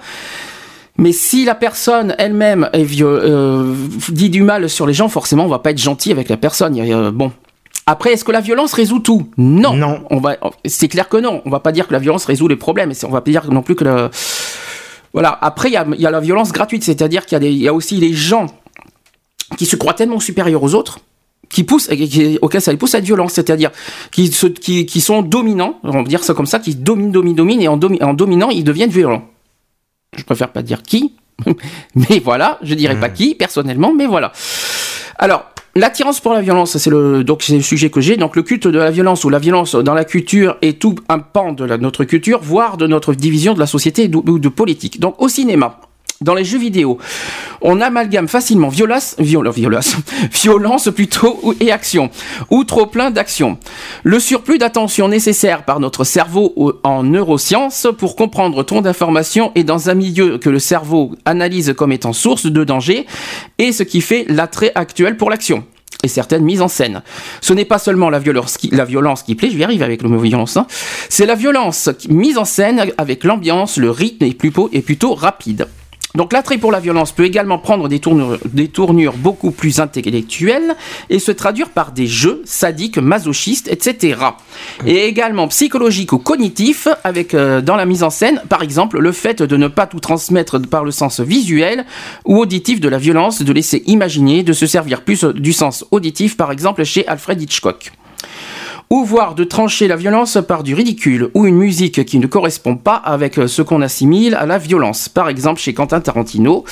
Mais 0.99 1.13
si 1.13 1.45
la 1.45 1.55
personne 1.55 2.15
elle-même 2.19 2.71
euh, 2.75 3.75
dit 4.09 4.31
du 4.31 4.43
mal 4.43 4.71
sur 4.71 4.87
les 4.87 4.95
gens, 4.95 5.09
forcément 5.11 5.45
on 5.45 5.49
va 5.49 5.59
pas 5.59 5.71
être 5.73 5.79
gentil 5.81 6.11
avec 6.11 6.29
la 6.31 6.39
personne. 6.39 6.75
Euh, 6.81 7.11
bon. 7.11 7.33
Après, 7.87 8.13
est-ce 8.13 8.25
que 8.25 8.33
la 8.33 8.41
violence 8.41 8.73
résout 8.73 8.99
tout 8.99 9.29
Non. 9.37 9.75
Non. 9.75 10.05
On 10.11 10.19
va, 10.19 10.37
c'est 10.65 10.89
clair 10.89 11.09
que 11.09 11.17
non. 11.17 11.41
On 11.45 11.51
va 11.51 11.61
pas 11.61 11.71
dire 11.73 11.87
que 11.87 11.93
la 11.93 12.01
violence 12.01 12.25
résout 12.25 12.49
les 12.49 12.57
problèmes. 12.57 12.93
On 13.05 13.09
va 13.11 13.21
pas 13.21 13.31
dire 13.31 13.51
non 13.53 13.63
plus 13.63 13.77
que 13.77 13.85
le. 13.85 14.11
Voilà. 15.13 15.39
Après, 15.41 15.69
il 15.69 15.73
y 15.73 15.77
a, 15.77 15.87
il 15.95 16.01
y 16.01 16.07
a 16.07 16.11
la 16.11 16.21
violence 16.21 16.51
gratuite, 16.53 16.83
c'est-à-dire 16.83 17.25
qu'il 17.27 17.35
y 17.35 17.37
a 17.37 17.41
des, 17.41 17.51
il 17.51 17.59
y 17.63 17.69
a 17.69 17.73
aussi 17.75 17.97
les 17.97 18.13
gens 18.13 18.47
qui 19.57 19.67
se 19.67 19.77
croient 19.77 19.95
tellement 19.95 20.19
supérieurs 20.21 20.63
aux 20.63 20.75
autres 20.75 20.99
qui 21.49 21.63
poussent, 21.63 21.87
qui, 21.87 22.39
auquel 22.43 22.61
ça 22.61 22.73
les 22.73 22.77
pousse 22.77 22.97
à 22.97 22.99
être 22.99 23.05
violents, 23.05 23.29
c'est-à-dire 23.29 23.71
qui, 24.11 24.27
se- 24.33 24.49
qui, 24.49 24.85
qui 24.85 25.01
sont 25.01 25.23
dominants, 25.23 25.79
on 25.85 25.93
va 25.93 26.03
dire 26.03 26.25
ça 26.25 26.35
comme 26.35 26.45
ça, 26.47 26.59
qui 26.59 26.75
dominent, 26.75 27.13
dominent, 27.13 27.37
dominent, 27.37 27.63
et 27.63 27.69
en, 27.69 27.77
domi- 27.77 28.03
en 28.03 28.15
dominant, 28.15 28.51
ils 28.51 28.65
deviennent 28.65 28.91
violents. 28.91 29.23
Je 30.17 30.25
préfère 30.25 30.51
pas 30.51 30.63
dire 30.63 30.83
qui, 30.83 31.15
mais 31.95 32.19
voilà, 32.19 32.59
je 32.63 32.75
dirais 32.75 32.99
pas 32.99 33.09
qui 33.11 33.37
personnellement, 33.37 33.95
mais 33.95 34.07
voilà. 34.07 34.33
Alors, 35.19 35.45
l'attirance 35.77 36.21
pour 36.21 36.33
la 36.33 36.41
violence, 36.41 36.77
c'est 36.77 36.91
le 36.91 37.23
donc 37.23 37.43
c'est 37.43 37.55
le 37.55 37.63
sujet 37.63 37.91
que 37.91 38.01
j'ai. 38.01 38.17
Donc 38.17 38.35
le 38.35 38.43
culte 38.43 38.67
de 38.67 38.79
la 38.79 38.91
violence 38.91 39.25
ou 39.25 39.29
la 39.29 39.39
violence 39.39 39.75
dans 39.75 39.95
la 39.95 40.05
culture 40.05 40.57
est 40.63 40.81
tout 40.81 40.97
un 41.09 41.19
pan 41.19 41.53
de 41.53 41.65
notre 41.77 42.05
culture, 42.05 42.41
voire 42.43 42.77
de 42.77 42.87
notre 42.87 43.15
division 43.15 43.55
de 43.55 43.61
la 43.61 43.67
société 43.67 44.11
ou 44.13 44.39
de 44.39 44.49
politique. 44.49 44.99
Donc 45.01 45.21
au 45.21 45.29
cinéma. 45.29 45.79
Dans 46.23 46.35
les 46.35 46.45
jeux 46.45 46.59
vidéo, 46.59 46.97
on 47.61 47.81
amalgame 47.83 48.27
facilement 48.27 48.69
violence, 48.69 49.17
viol- 49.19 49.51
violence, 49.51 49.97
violence 50.33 50.89
plutôt 50.95 51.55
et 51.61 51.71
action, 51.71 52.09
ou 52.51 52.65
trop 52.65 52.87
plein 52.87 53.11
d'action. 53.11 53.59
Le 54.03 54.19
surplus 54.19 54.57
d'attention 54.57 55.09
nécessaire 55.09 55.65
par 55.65 55.79
notre 55.79 56.05
cerveau 56.05 56.55
au- 56.57 56.73
en 56.85 57.03
neurosciences 57.03 57.87
pour 57.99 58.17
comprendre 58.17 58.63
tant 58.63 58.81
d'informations 58.81 59.53
et 59.55 59.63
dans 59.63 59.91
un 59.91 59.95
milieu 59.95 60.39
que 60.39 60.49
le 60.49 60.59
cerveau 60.59 61.13
analyse 61.27 61.75
comme 61.77 61.93
étant 61.93 62.15
source 62.15 62.47
de 62.47 62.65
danger 62.65 63.05
et 63.59 63.73
ce 63.73 63.83
qui 63.83 64.01
fait 64.01 64.25
l'attrait 64.29 64.73
actuel 64.75 65.19
pour 65.19 65.29
l'action 65.29 65.65
et 66.03 66.09
certaines 66.09 66.45
mises 66.45 66.63
en 66.63 66.69
scène. 66.69 67.03
Ce 67.43 67.53
n'est 67.53 67.65
pas 67.67 67.79
seulement 67.79 68.09
la 68.09 68.19
violence 68.19 68.57
qui, 68.57 68.69
plaît, 69.35 69.51
je 69.51 69.57
vais 69.59 69.65
arriver 69.65 69.85
avec 69.85 70.03
le 70.03 70.09
mot 70.09 70.19
violence, 70.19 70.57
hein. 70.57 70.67
c'est 71.11 71.27
la 71.27 71.35
violence 71.35 71.91
mise 72.09 72.39
en 72.39 72.45
scène 72.47 72.87
avec 72.97 73.23
l'ambiance, 73.25 73.77
le 73.77 73.91
rythme 73.91 74.25
est 74.25 74.29
est 74.73 74.83
plutôt 74.83 75.15
rapide. 75.15 75.69
Donc 76.17 76.33
l'attrait 76.33 76.59
pour 76.59 76.73
la 76.73 76.81
violence 76.81 77.13
peut 77.13 77.25
également 77.25 77.59
prendre 77.59 77.89
des 77.89 78.01
tournures, 78.01 78.39
des 78.47 78.69
tournures 78.69 79.15
beaucoup 79.17 79.51
plus 79.51 79.81
intellectuelles 79.81 80.75
et 81.11 81.19
se 81.19 81.31
traduire 81.31 81.71
par 81.71 81.93
des 81.93 82.07
jeux 82.07 82.43
sadiques, 82.45 82.99
masochistes, 82.99 83.69
etc. 83.69 84.19
Et 84.87 85.05
également 85.05 85.47
psychologiques 85.49 86.13
ou 86.13 86.19
cognitifs 86.19 86.89
avec 87.05 87.35
euh, 87.35 87.61
dans 87.61 87.77
la 87.77 87.85
mise 87.85 88.03
en 88.03 88.11
scène, 88.11 88.43
par 88.49 88.63
exemple, 88.63 88.99
le 88.99 89.13
fait 89.13 89.43
de 89.43 89.57
ne 89.57 89.69
pas 89.69 89.87
tout 89.87 90.01
transmettre 90.01 90.59
par 90.61 90.85
le 90.85 90.91
sens 90.91 91.21
visuel 91.21 91.85
ou 92.25 92.39
auditif 92.39 92.81
de 92.81 92.89
la 92.89 92.99
violence, 92.99 93.43
de 93.43 93.53
laisser 93.53 93.83
imaginer, 93.87 94.43
de 94.43 94.53
se 94.53 94.67
servir 94.67 95.03
plus 95.03 95.25
du 95.25 95.53
sens 95.53 95.85
auditif, 95.91 96.37
par 96.37 96.51
exemple 96.51 96.85
chez 96.85 97.07
Alfred 97.07 97.41
Hitchcock 97.41 97.93
ou 98.91 99.05
voire 99.05 99.35
de 99.35 99.45
trancher 99.45 99.89
la 99.89 99.97
violence 99.97 100.39
par 100.47 100.63
du 100.63 100.75
ridicule 100.75 101.31
ou 101.35 101.47
une 101.47 101.57
musique 101.57 102.05
qui 102.05 102.19
ne 102.19 102.27
correspond 102.27 102.77
pas 102.77 102.97
avec 102.97 103.35
ce 103.47 103.63
qu'on 103.63 103.83
assimile 103.83 104.35
à 104.35 104.47
la 104.47 104.59
violence. 104.59 105.09
Par 105.09 105.29
exemple 105.29 105.61
chez 105.61 105.75
Quentin 105.75 106.01
Tarantino, 106.01 106.65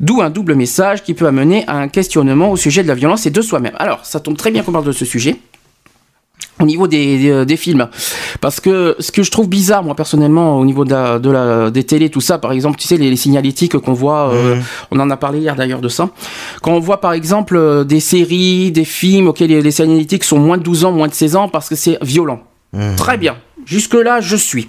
d'où 0.00 0.22
un 0.22 0.30
double 0.30 0.54
message 0.54 1.02
qui 1.02 1.14
peut 1.14 1.26
amener 1.26 1.64
à 1.66 1.76
un 1.76 1.88
questionnement 1.88 2.50
au 2.50 2.56
sujet 2.56 2.82
de 2.82 2.88
la 2.88 2.94
violence 2.94 3.26
et 3.26 3.30
de 3.30 3.42
soi-même. 3.42 3.74
Alors, 3.78 4.04
ça 4.06 4.20
tombe 4.20 4.36
très 4.36 4.50
bien 4.50 4.62
qu'on 4.62 4.72
parle 4.72 4.86
de 4.86 4.92
ce 4.92 5.04
sujet 5.04 5.36
au 6.60 6.64
niveau 6.64 6.86
des, 6.88 7.18
des, 7.18 7.46
des 7.46 7.56
films. 7.56 7.88
Parce 8.40 8.60
que 8.60 8.96
ce 8.98 9.12
que 9.12 9.22
je 9.22 9.30
trouve 9.30 9.48
bizarre 9.48 9.82
moi 9.84 9.94
personnellement 9.94 10.58
au 10.58 10.64
niveau 10.64 10.84
de 10.84 10.90
la, 10.90 11.18
de 11.18 11.30
la 11.30 11.70
des 11.70 11.84
télés 11.84 12.10
tout 12.10 12.20
ça 12.20 12.38
par 12.38 12.52
exemple 12.52 12.78
tu 12.78 12.86
sais 12.86 12.96
les, 12.96 13.10
les 13.10 13.16
signalétiques 13.16 13.76
qu'on 13.78 13.92
voit 13.92 14.32
euh, 14.32 14.60
on 14.90 14.98
en 15.00 15.10
a 15.10 15.16
parlé 15.16 15.40
hier 15.40 15.54
d'ailleurs 15.56 15.80
de 15.80 15.88
ça. 15.88 16.10
Quand 16.62 16.72
on 16.72 16.80
voit 16.80 17.00
par 17.00 17.12
exemple 17.12 17.56
euh, 17.56 17.84
des 17.84 18.00
séries 18.00 18.70
des 18.72 18.84
films 18.84 19.28
auxquels 19.28 19.50
les, 19.50 19.62
les 19.62 19.70
signalétiques 19.70 20.24
sont 20.24 20.38
moins 20.38 20.58
de 20.58 20.62
12 20.62 20.84
ans 20.84 20.92
moins 20.92 21.08
de 21.08 21.14
16 21.14 21.36
ans 21.36 21.48
parce 21.48 21.68
que 21.68 21.74
c'est 21.74 21.98
violent. 22.02 22.40
Très 22.96 23.16
bien. 23.16 23.36
Jusque 23.64 23.94
là 23.94 24.20
je 24.20 24.36
suis. 24.36 24.68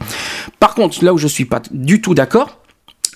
Par 0.60 0.74
contre 0.76 1.04
là 1.04 1.14
où 1.14 1.18
je 1.18 1.28
suis 1.28 1.46
pas 1.46 1.62
du 1.72 2.02
tout 2.02 2.14
d'accord 2.14 2.60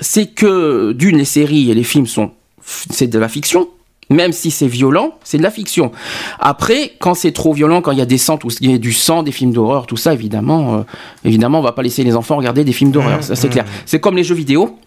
c'est 0.01 0.27
que 0.27 0.92
d'une 0.94 1.18
les 1.18 1.25
séries 1.25 1.70
et 1.72 1.74
les 1.74 1.84
films 1.84 2.08
sont 2.08 2.32
c'est 2.65 3.08
de 3.08 3.20
la 3.20 3.27
fiction 3.30 3.68
même 4.10 4.31
si 4.31 4.51
c'est 4.51 4.67
violent, 4.67 5.17
c'est 5.24 5.38
de 5.38 5.43
la 5.43 5.51
fiction. 5.51 5.91
Après, 6.39 6.93
quand 7.00 7.13
c'est 7.13 7.31
trop 7.31 7.53
violent, 7.53 7.81
quand 7.81 7.91
il 7.91 7.98
y 7.98 8.01
a 8.01 8.05
des 8.05 8.17
sangs, 8.17 8.38
tout, 8.38 8.50
il 8.62 8.72
y 8.72 8.74
a 8.74 8.77
du 8.77 8.93
sang, 8.93 9.24
des 9.24 9.31
films 9.31 9.51
d'horreur, 9.51 9.88
tout 9.88 9.98
ça, 9.98 10.13
évidemment, 10.13 10.75
euh, 10.75 10.81
évidemment, 11.24 11.60
on 11.60 11.63
va 11.63 11.72
pas 11.72 11.83
laisser 11.83 12.03
les 12.03 12.15
enfants 12.15 12.38
regarder 12.38 12.63
des 12.63 12.74
films 12.74 12.91
d'horreur, 12.91 13.24
ça 13.24 13.36
c'est 13.36 13.50
clair. 13.50 13.65
C'est 13.86 14.00
comme 14.00 14.15
les 14.15 14.24
jeux 14.24 14.36
vidéo. 14.36 14.77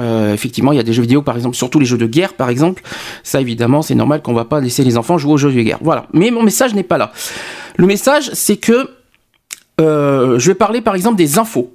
Euh, 0.00 0.32
effectivement, 0.32 0.70
il 0.70 0.76
y 0.76 0.80
a 0.80 0.84
des 0.84 0.92
jeux 0.92 1.02
vidéo, 1.02 1.22
par 1.22 1.34
exemple, 1.34 1.56
surtout 1.56 1.80
les 1.80 1.86
jeux 1.86 1.98
de 1.98 2.06
guerre, 2.06 2.34
par 2.34 2.50
exemple. 2.50 2.82
Ça, 3.24 3.40
évidemment, 3.40 3.82
c'est 3.82 3.96
normal 3.96 4.22
qu'on 4.22 4.32
va 4.32 4.44
pas 4.44 4.60
laisser 4.60 4.84
les 4.84 4.96
enfants 4.96 5.18
jouer 5.18 5.32
aux 5.32 5.38
jeux 5.38 5.52
de 5.52 5.60
guerre. 5.60 5.78
Voilà. 5.80 6.06
Mais 6.12 6.30
mon 6.30 6.44
message 6.44 6.72
n'est 6.74 6.84
pas 6.84 6.98
là. 6.98 7.12
Le 7.76 7.86
message, 7.86 8.30
c'est 8.32 8.58
que 8.58 8.90
euh, 9.80 10.38
je 10.38 10.50
vais 10.50 10.54
parler, 10.54 10.80
par 10.80 10.94
exemple, 10.94 11.16
des 11.16 11.38
infos, 11.38 11.72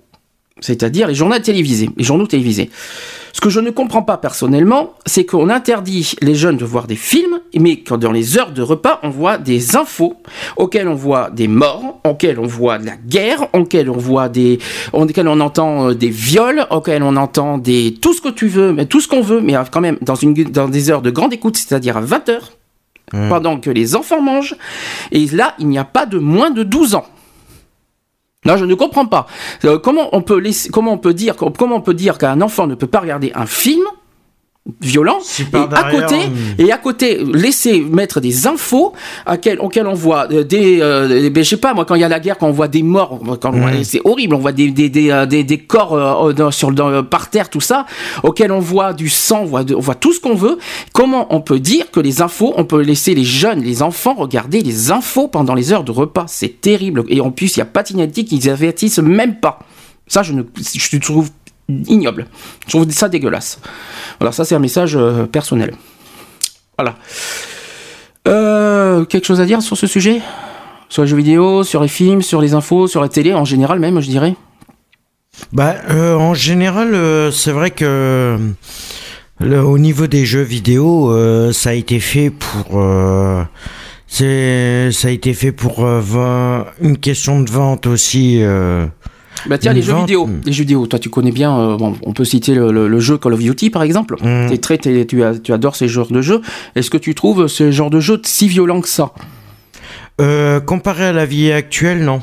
c'est-à-dire 0.64 1.08
les 1.08 1.16
journaux 1.16 1.38
télévisés, 1.40 1.90
les 1.98 2.04
journaux 2.04 2.26
télévisés. 2.26 2.70
Ce 3.34 3.42
que 3.42 3.50
je 3.50 3.60
ne 3.60 3.70
comprends 3.70 4.04
pas 4.04 4.18
personnellement, 4.18 4.94
c'est 5.06 5.26
qu'on 5.26 5.50
interdit 5.50 6.16
les 6.22 6.36
jeunes 6.36 6.56
de 6.56 6.64
voir 6.64 6.88
des 6.88 6.96
films, 6.96 7.40
mais 7.60 7.78
quand 7.78 7.98
dans 7.98 8.12
les 8.12 8.38
heures 8.38 8.52
de 8.52 8.62
repas, 8.62 9.00
on 9.04 9.10
voit 9.10 9.38
des 9.38 9.76
infos 9.76 10.16
auxquelles 10.56 10.88
on 10.88 10.96
voit 10.96 11.32
des 11.32 11.48
morts, 11.48 12.00
auxquelles 12.06 12.40
on 12.40 12.46
voit 12.46 12.78
de 12.78 12.86
la 12.86 12.96
guerre, 12.96 13.48
auxquelles 13.54 13.90
on 13.90 13.98
voit 13.98 14.30
des, 14.30 14.60
auxquelles 14.94 15.28
on 15.28 15.40
entend 15.42 15.90
euh, 15.90 15.96
des 15.96 16.10
viols, 16.10 16.66
auxquelles 16.70 17.04
on 17.04 17.18
entend 17.18 17.58
des 17.58 17.96
tout 18.02 18.14
ce 18.14 18.22
que 18.22 18.30
tu 18.30 18.48
veux, 18.48 18.72
mais 18.72 18.86
tout 18.86 19.02
ce 19.02 19.08
qu'on 19.08 19.22
veut, 19.22 19.42
mais 19.42 19.56
quand 19.72 19.82
même 19.82 19.98
dans 20.02 20.16
une 20.16 20.34
dans 20.34 20.70
des 20.70 20.92
heures 20.92 21.02
de 21.02 21.10
grande 21.10 21.34
écoute, 21.34 21.58
c'est-à-dire 21.58 21.98
à 21.98 22.02
20 22.02 22.30
heures, 22.30 22.52
pendant 23.12 23.60
que 23.60 23.70
les 23.70 23.96
enfants 23.96 24.22
mangent. 24.22 24.56
Et 25.12 25.26
là, 25.28 25.56
il 25.60 25.68
n'y 25.68 25.78
a 25.78 25.84
pas 25.84 26.06
de 26.06 26.18
moins 26.18 26.52
de 26.52 26.64
12 26.64 26.96
ans. 26.96 27.06
Là, 28.46 28.58
je 28.58 28.66
ne 28.66 28.74
comprends 28.76 29.06
pas. 29.06 29.28
Euh, 29.66 29.80
comment 29.80 30.10
on 30.16 30.22
peut 30.22 30.38
laisser, 30.38 30.70
comment 30.70 30.94
on 30.94 30.98
peut 30.98 31.14
dire 31.14 32.18
qu'un 32.18 32.42
enfant 32.42 32.68
ne 32.68 32.76
peut 32.76 32.88
pas 32.88 33.00
regarder 33.00 33.32
un 33.36 33.46
film 33.46 33.84
violent 34.80 35.20
et 35.40 35.58
à 35.76 35.92
côté 35.92 36.16
hum. 36.16 36.32
et 36.58 36.72
à 36.72 36.78
côté 36.78 37.18
laisser 37.34 37.82
mettre 37.82 38.22
des 38.22 38.48
infos 38.48 38.94
à 39.26 39.36
quel, 39.36 39.60
auxquelles 39.60 39.88
on 39.88 39.94
voit 39.94 40.28
euh, 40.32 40.46
des 40.46 40.80
euh, 40.82 41.30
ben, 41.30 41.44
je 41.44 41.50
sais 41.50 41.58
pas 41.58 41.74
moi 41.74 41.84
quand 41.84 41.96
il 41.96 42.02
y 42.02 42.04
a 42.06 42.08
la 42.08 42.22
guerre 42.22 42.38
quand 42.38 42.48
on 42.48 42.52
voit 42.54 42.70
des 42.70 42.82
morts 42.82 43.20
c'est 43.84 44.00
horrible 44.06 44.36
on 44.36 44.40
voit 44.40 44.54
des 44.54 44.72
des, 44.72 44.88
des, 44.88 45.12
euh, 45.12 45.26
des, 45.26 45.44
des 45.44 45.58
corps 45.58 45.94
euh, 46.28 46.32
dans- 46.32 46.50
sur 46.52 46.72
dans- 46.72 47.04
par 47.04 47.30
terre 47.30 47.50
tout 47.50 47.60
ça 47.60 47.86
auxquels 48.24 48.54
on 48.54 48.60
voit 48.60 48.94
du 48.94 49.10
sang 49.10 49.42
on 49.42 49.46
voit, 49.46 49.64
de- 49.66 49.76
on 49.76 49.82
voit 49.82 49.96
tout 49.96 50.14
ce 50.14 50.22
qu'on 50.22 50.36
veut. 50.36 50.58
Comment 50.94 51.28
on 51.36 51.42
peut 51.42 51.60
dire 51.60 51.92
que 51.92 52.00
les 52.00 52.22
infos 52.22 52.54
on 52.56 52.64
peut 52.64 52.82
laisser 52.82 53.14
les 53.16 53.26
jeunes 53.26 53.62
les 53.62 53.82
enfants 53.82 54.14
regarder 54.14 54.62
les 54.62 54.92
infos 54.92 55.28
pendant 55.28 55.56
les 55.56 55.74
heures 55.74 55.84
de 55.84 55.92
repas? 55.92 56.26
C'est 56.30 56.62
terrible. 56.62 57.04
Et 57.10 57.20
en 57.20 57.32
plus 57.32 57.58
il 57.58 57.60
y 57.60 57.62
a 57.62 57.66
pas 57.66 57.84
signalétique 57.84 58.30
qu'ils 58.30 58.50
avertissent 58.50 59.00
même 59.00 59.42
pas. 59.42 59.60
Ça 60.08 60.24
je 60.24 60.32
ne 60.32 60.44
je 60.64 60.98
trouve 61.00 61.30
ignoble 61.88 62.28
je 62.66 62.70
trouve 62.70 62.90
ça 62.92 63.10
dégueulasse 63.10 63.60
voilà, 64.20 64.32
ça 64.32 64.46
c'est 64.46 64.56
un 64.56 64.60
message 64.60 64.96
euh, 64.96 65.26
personnel. 65.26 65.74
Voilà. 66.78 66.96
Euh, 68.28 69.06
quelque 69.06 69.26
chose 69.26 69.42
à 69.42 69.46
dire 69.46 69.62
sur 69.62 69.78
ce 69.78 69.88
sujet? 69.88 70.22
Sur 70.90 71.04
les 71.04 71.08
jeux 71.08 71.18
vidéo, 71.18 71.64
sur 71.64 71.82
les 71.82 71.88
films, 71.88 72.22
sur 72.22 72.42
les 72.42 72.54
infos, 72.54 72.88
sur 72.88 73.02
la 73.02 73.10
télé 73.10 73.34
en 73.34 73.46
général 73.46 73.80
même, 73.80 74.00
je 74.00 74.08
dirais? 74.08 74.36
Bah, 75.52 75.76
euh, 75.90 76.16
en 76.16 76.34
général, 76.34 76.96
c'est 77.34 77.52
vrai 77.52 77.72
que 77.72 78.38
au 79.42 79.78
niveau 79.78 80.08
des 80.08 80.26
jeux 80.26 80.42
vidéo, 80.42 81.12
ça 81.52 81.72
a 81.72 81.74
été 81.74 82.00
fait 82.00 82.30
pour. 82.30 82.82
c'est, 84.08 84.92
ça 84.92 85.08
a 85.08 85.12
été 85.12 85.34
fait 85.34 85.52
pour 85.52 85.86
une 86.80 86.98
question 86.98 87.42
de 87.42 87.50
vente 87.50 87.88
aussi. 87.88 88.42
Bah 89.48 89.58
tiens, 89.58 89.74
les 89.74 89.82
jeux 89.82 89.96
vidéo. 89.96 90.30
Les 90.46 90.52
jeux 90.54 90.64
vidéo, 90.64 90.88
toi 90.88 91.00
tu 91.00 91.10
connais 91.10 91.32
bien, 91.32 91.58
euh, 91.58 91.78
bon, 91.78 91.96
on 92.04 92.14
peut 92.14 92.26
citer 92.26 92.54
le, 92.56 92.72
le- 92.72 92.88
le 92.88 93.00
jeu 93.00 93.18
Call 93.18 93.34
of 93.34 93.40
Duty 93.40 93.70
par 93.70 93.84
exemple. 93.84 94.16
T'es 94.50 94.58
très, 94.58 94.78
t'es- 94.78 95.06
tu, 95.06 95.24
as- 95.24 95.38
tu 95.40 95.52
adores 95.54 95.76
ces 95.76 95.88
genres 95.88 96.12
de 96.12 96.22
jeux. 96.22 96.42
Est-ce 96.76 96.90
que 96.90 96.98
tu 96.98 97.14
trouves 97.16 97.48
ce 97.48 97.72
genre 97.72 97.90
de 97.90 98.00
jeu 98.00 98.22
si 98.26 98.48
violent 98.48 98.82
que 98.82 98.88
ça? 98.90 99.12
Euh, 100.22 100.60
comparé 100.60 101.06
à 101.06 101.12
la 101.14 101.26
vie 101.26 101.52
actuelle, 101.52 102.04
non. 102.04 102.22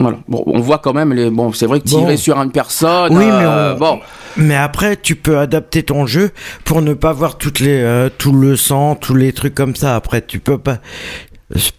Voilà. 0.00 0.18
Bon, 0.26 0.42
on 0.46 0.58
voit 0.58 0.78
quand 0.78 0.92
même 0.92 1.12
les. 1.12 1.30
Bon, 1.30 1.52
c'est 1.52 1.66
vrai 1.66 1.78
que 1.78 1.84
tirer 1.84 2.02
Bon. 2.14 2.16
sur 2.16 2.36
une 2.38 2.50
personne. 2.50 3.16
Oui, 3.16 3.24
mais 3.24 3.30
euh, 3.30 3.74
on- 3.74 3.78
bon. 3.78 4.00
Mais 4.36 4.56
après, 4.56 4.96
tu 4.96 5.14
peux 5.14 5.38
adapter 5.38 5.84
ton 5.84 6.06
jeu 6.06 6.30
pour 6.64 6.82
ne 6.82 6.92
pas 6.94 7.12
voir 7.12 7.38
toutes 7.38 7.60
les, 7.60 7.80
euh, 7.82 8.08
tout 8.18 8.32
le 8.32 8.56
sang, 8.56 8.96
tous 8.96 9.14
les 9.14 9.32
trucs 9.32 9.54
comme 9.54 9.76
ça. 9.76 9.94
Après, 9.94 10.20
tu 10.20 10.40
peux 10.40 10.58
pas. 10.58 10.78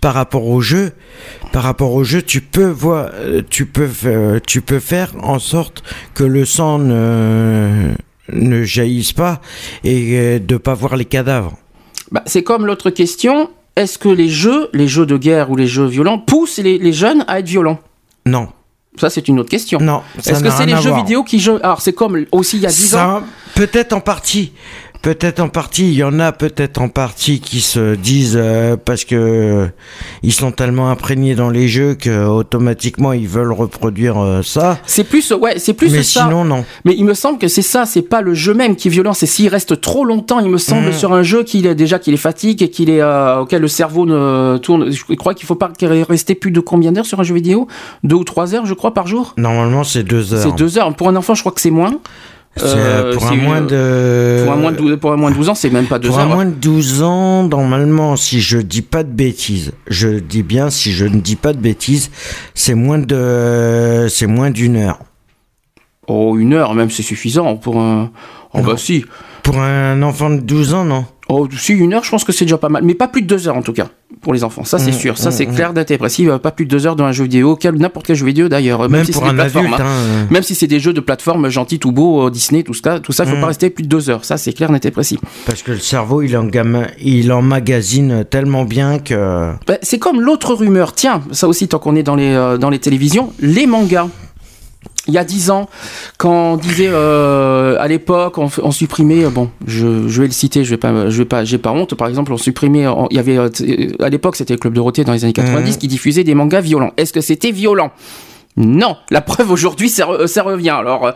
Par 0.01 0.13
rapport 0.13 0.47
au 0.47 0.61
jeu, 0.61 0.91
par 1.51 1.63
rapport 1.63 1.93
au 1.93 2.03
jeu, 2.03 2.21
tu 2.21 2.41
peux 2.41 2.67
voir, 2.69 3.09
euh, 3.13 3.41
tu 3.49 3.65
peux, 3.65 3.87
fa- 3.87 4.39
tu 4.45 4.61
peux 4.61 4.79
faire 4.79 5.11
en 5.21 5.39
sorte 5.39 5.83
que 6.13 6.23
le 6.23 6.45
sang 6.45 6.77
ne, 6.79 7.93
ne 8.31 8.63
jaillisse 8.63 9.13
pas 9.13 9.41
et 9.83 10.11
euh, 10.17 10.39
de 10.39 10.57
pas 10.57 10.73
voir 10.75 10.95
les 10.95 11.05
cadavres. 11.05 11.57
Bah, 12.11 12.21
c'est 12.27 12.43
comme 12.43 12.65
l'autre 12.67 12.89
question. 12.91 13.49
Est-ce 13.75 13.97
que 13.97 14.09
les 14.09 14.29
jeux, 14.29 14.69
les 14.73 14.87
jeux 14.87 15.07
de 15.07 15.17
guerre 15.17 15.49
ou 15.49 15.55
les 15.55 15.65
jeux 15.65 15.87
violents 15.87 16.19
poussent 16.19 16.59
les, 16.59 16.77
les 16.77 16.93
jeunes 16.93 17.25
à 17.27 17.39
être 17.39 17.47
violents? 17.47 17.79
Non, 18.27 18.49
Ça, 18.99 19.09
c'est 19.09 19.27
une 19.27 19.39
autre 19.39 19.49
question. 19.49 19.79
non. 19.81 20.03
Est-ce 20.23 20.43
que 20.43 20.51
c'est 20.51 20.67
les 20.67 20.75
jeux 20.77 20.89
voir. 20.89 21.03
vidéo 21.03 21.23
qui 21.23 21.39
jouent? 21.39 21.57
Alors, 21.63 21.81
c'est 21.81 21.93
comme 21.93 22.23
aussi 22.31 22.57
il 22.57 22.61
y 22.63 22.67
a 22.67 22.69
10 22.69 22.95
ans. 22.95 23.23
Peut-être 23.55 23.93
en 23.93 23.99
partie, 24.01 24.53
peut-être 25.03 25.39
en 25.41 25.49
partie, 25.49 25.89
il 25.89 25.93
y 25.95 26.03
en 26.03 26.17
a 26.19 26.31
peut-être 26.31 26.81
en 26.81 26.87
partie 26.89 27.39
qui 27.41 27.61
se 27.61 27.93
disent 27.93 28.37
euh, 28.41 28.77
parce 28.83 29.03
que 29.05 29.15
euh, 29.15 29.67
ils 30.23 30.31
sont 30.33 30.51
tellement 30.51 30.89
imprégnés 30.89 31.35
dans 31.35 31.49
les 31.51 31.67
jeux 31.67 31.93
que 31.93 32.25
automatiquement 32.25 33.11
ils 33.13 33.27
veulent 33.27 33.51
reproduire 33.51 34.17
euh, 34.17 34.41
ça. 34.41 34.79
C'est 34.87 35.03
plus, 35.03 35.31
ouais, 35.33 35.59
c'est 35.59 35.73
plus 35.73 35.91
Mais 35.91 36.01
ça. 36.03 36.21
sinon 36.23 36.45
non. 36.45 36.63
Mais 36.85 36.95
il 36.97 37.03
me 37.05 37.13
semble 37.13 37.37
que 37.37 37.49
c'est 37.49 37.61
ça, 37.61 37.85
c'est 37.85 38.01
pas 38.01 38.21
le 38.21 38.33
jeu 38.33 38.53
même 38.53 38.75
qui 38.77 38.87
est 38.87 38.91
violent, 38.91 39.13
c'est 39.13 39.25
s'il 39.27 39.49
reste 39.49 39.79
trop 39.81 40.05
longtemps, 40.05 40.39
il 40.39 40.49
me 40.49 40.57
semble, 40.57 40.87
Mhm. 40.87 40.93
sur 40.93 41.13
un 41.13 41.21
jeu 41.23 41.43
qu'il 41.43 41.67
est 41.67 41.75
déjà 41.75 41.99
qu'il 41.99 42.13
est 42.13 42.17
fatigue 42.17 42.63
et 42.63 42.69
qu'il 42.69 42.89
est 42.89 43.03
auquel 43.03 43.61
le 43.61 43.67
cerveau 43.67 44.05
ne 44.05 44.57
tourne. 44.57 44.89
Je 44.91 45.15
crois 45.15 45.33
qu'il 45.33 45.45
faut 45.45 45.55
pas 45.55 45.69
qu'il 45.77 45.87
rester 46.03 46.33
plus 46.33 46.51
de 46.51 46.61
combien 46.61 46.93
d'heures 46.93 47.05
sur 47.05 47.19
un 47.19 47.23
jeu 47.23 47.35
vidéo? 47.35 47.67
Deux 48.03 48.15
ou 48.15 48.23
trois 48.23 48.55
heures, 48.55 48.65
je 48.65 48.73
crois, 48.73 48.93
par 48.93 49.05
jour? 49.07 49.33
Normalement 49.37 49.83
c'est 49.83 50.03
deux 50.03 50.33
heures. 50.33 50.41
C'est 50.43 50.55
deux 50.55 50.77
heures. 50.77 50.93
Pour 50.95 51.09
un 51.09 51.15
enfant, 51.17 51.35
je 51.35 51.41
crois 51.41 51.51
que 51.51 51.59
c'est 51.61 51.69
moins. 51.69 51.91
C'est, 52.55 52.65
Euh, 52.67 53.13
pour 53.13 53.25
un 53.25 53.35
moins 53.35 53.61
euh, 53.71 54.39
de. 54.41 54.45
Pour 54.45 54.53
un 54.53 54.57
moins 54.57 54.71
de 54.71 54.77
12, 54.77 54.99
pour 54.99 55.11
un 55.11 55.15
moins 55.17 55.31
de 55.31 55.35
12 55.35 55.49
ans, 55.49 55.55
c'est 55.55 55.71
même 55.71 55.87
pas 55.87 55.97
deux 55.97 56.09
Pour 56.09 56.19
heures. 56.19 56.25
un 56.31 56.35
moins 56.35 56.45
de 56.45 56.51
12 56.51 57.01
ans, 57.01 57.43
normalement, 57.47 58.15
si 58.15 58.41
je 58.41 58.59
dis 58.59 58.83
pas 58.83 59.03
de 59.03 59.11
bêtises, 59.11 59.71
je 59.87 60.19
dis 60.19 60.43
bien 60.43 60.69
si 60.69 60.91
je 60.91 61.05
ne 61.05 61.19
dis 61.19 61.35
pas 61.35 61.53
de 61.53 61.57
bêtises, 61.57 62.11
c'est 62.53 62.75
moins 62.75 62.99
de, 62.99 64.05
c'est 64.09 64.27
moins 64.27 64.51
d'une 64.51 64.75
heure. 64.75 64.99
Oh, 66.07 66.37
une 66.37 66.53
heure, 66.53 66.73
même, 66.75 66.91
c'est 66.91 67.01
suffisant 67.01 67.55
pour 67.55 67.79
un. 67.79 68.11
Oh, 68.53 68.61
bah 68.61 68.75
si. 68.77 69.03
Pour 69.41 69.57
un 69.59 70.01
enfant 70.03 70.29
de 70.29 70.39
12 70.39 70.73
ans, 70.75 70.85
non? 70.85 71.05
Oh, 71.35 71.47
si, 71.57 71.73
une 71.73 71.93
heure, 71.93 72.03
je 72.03 72.11
pense 72.11 72.23
que 72.23 72.31
c'est 72.31 72.45
déjà 72.45 72.57
pas 72.57 72.69
mal. 72.69 72.83
Mais 72.83 72.93
pas 72.93 73.07
plus 73.07 73.21
de 73.23 73.27
deux 73.27 73.47
heures, 73.47 73.55
en 73.57 73.61
tout 73.61 73.73
cas, 73.73 73.87
pour 74.21 74.33
les 74.33 74.43
enfants. 74.43 74.63
Ça, 74.63 74.77
c'est 74.77 74.91
Mm, 74.91 74.93
sûr. 74.93 75.17
Ça, 75.17 75.29
mm, 75.29 75.31
c'est 75.31 75.45
mm. 75.47 75.55
clair, 75.55 75.73
net 75.73 75.89
et 75.91 75.97
précis. 75.97 76.27
Pas 76.41 76.51
plus 76.51 76.65
de 76.65 76.69
deux 76.69 76.85
heures 76.85 76.95
dans 76.95 77.05
un 77.05 77.11
jeu 77.11 77.23
vidéo, 77.23 77.55
quel- 77.55 77.75
n'importe 77.75 78.05
quel 78.05 78.15
jeu 78.15 78.25
vidéo 78.25 78.49
d'ailleurs. 78.49 78.81
Même, 78.81 78.91
Même 78.91 79.05
si 79.05 79.13
c'est 79.13 79.19
des 79.21 79.25
un 79.29 79.33
plateformes, 79.33 79.65
adulte, 79.65 79.81
hein. 79.81 79.85
hein. 79.87 80.27
Même 80.29 80.43
si 80.43 80.53
c'est 80.55 80.67
des 80.67 80.79
jeux 80.79 80.93
de 80.93 80.99
plateforme 80.99 81.49
gentils, 81.49 81.79
tout 81.79 81.91
beau, 81.91 82.27
euh, 82.27 82.29
Disney, 82.29 82.63
tout 82.63 82.73
ça, 82.75 82.99
tout 82.99 83.11
ça, 83.11 83.23
il 83.25 83.31
faut 83.31 83.37
pas 83.41 83.47
rester 83.47 83.69
plus 83.69 83.83
de 83.83 83.87
deux 83.89 84.09
heures. 84.09 84.23
Ça, 84.25 84.37
c'est 84.37 84.53
clair, 84.53 84.71
net 84.71 84.85
et 84.85 84.91
précis. 84.91 85.17
Parce 85.45 85.63
que 85.63 85.71
le 85.71 85.79
cerveau, 85.79 86.21
il, 86.21 86.37
en 86.37 86.43
gamin, 86.45 86.85
il 87.01 87.31
emmagasine 87.31 88.25
tellement 88.29 88.63
bien 88.65 88.99
que. 88.99 89.51
Ben, 89.67 89.77
c'est 89.81 89.99
comme 89.99 90.21
l'autre 90.21 90.53
rumeur. 90.53 90.93
Tiens, 90.93 91.21
ça 91.31 91.47
aussi, 91.47 91.67
tant 91.67 91.79
qu'on 91.79 91.95
est 91.95 92.03
dans 92.03 92.15
les, 92.15 92.33
euh, 92.33 92.57
dans 92.57 92.69
les 92.69 92.79
télévisions, 92.79 93.33
les 93.39 93.65
mangas. 93.67 94.07
Il 95.07 95.13
y 95.13 95.17
a 95.17 95.25
dix 95.25 95.51
ans, 95.51 95.69
quand 96.17 96.53
on 96.53 96.55
disait 96.55 96.87
euh, 96.89 97.75
à 97.77 97.89
l'époque, 97.89 98.37
on, 98.37 98.71
supprimait, 98.71 99.25
euh, 99.25 99.29
bon, 99.29 99.49
je, 99.67 100.07
je 100.07 100.21
vais 100.21 100.27
le 100.27 100.33
citer, 100.33 100.63
je 100.63 100.69
vais 100.69 100.77
pas, 100.77 101.09
je 101.09 101.17
vais 101.17 101.25
pas, 101.25 101.43
j'ai 101.43 101.57
pas 101.57 101.71
honte. 101.71 101.93
Par 101.95 102.07
exemple, 102.07 102.31
on 102.31 102.37
supprimait, 102.37 102.85
il 103.11 103.17
y 103.17 103.19
avait 103.19 103.37
euh, 103.37 103.49
à 103.99 104.07
l'époque, 104.07 104.37
c'était 104.37 104.53
le 104.53 104.59
Club 104.59 104.73
Dorothée 104.73 105.03
dans 105.03 105.11
les 105.11 105.25
années 105.25 105.33
90 105.33 105.71
Mhm. 105.73 105.77
qui 105.77 105.87
diffusait 105.89 106.23
des 106.23 106.35
mangas 106.35 106.61
violents. 106.61 106.91
Est-ce 106.95 107.11
que 107.11 107.19
c'était 107.19 107.51
violent? 107.51 107.91
Non, 108.55 108.95
la 109.09 109.21
preuve 109.21 109.49
aujourd'hui, 109.51 109.89
ça, 109.89 110.05
re- 110.05 110.27
ça 110.27 110.43
revient. 110.43 110.69
Alors, 110.69 111.07
euh, 111.07 111.11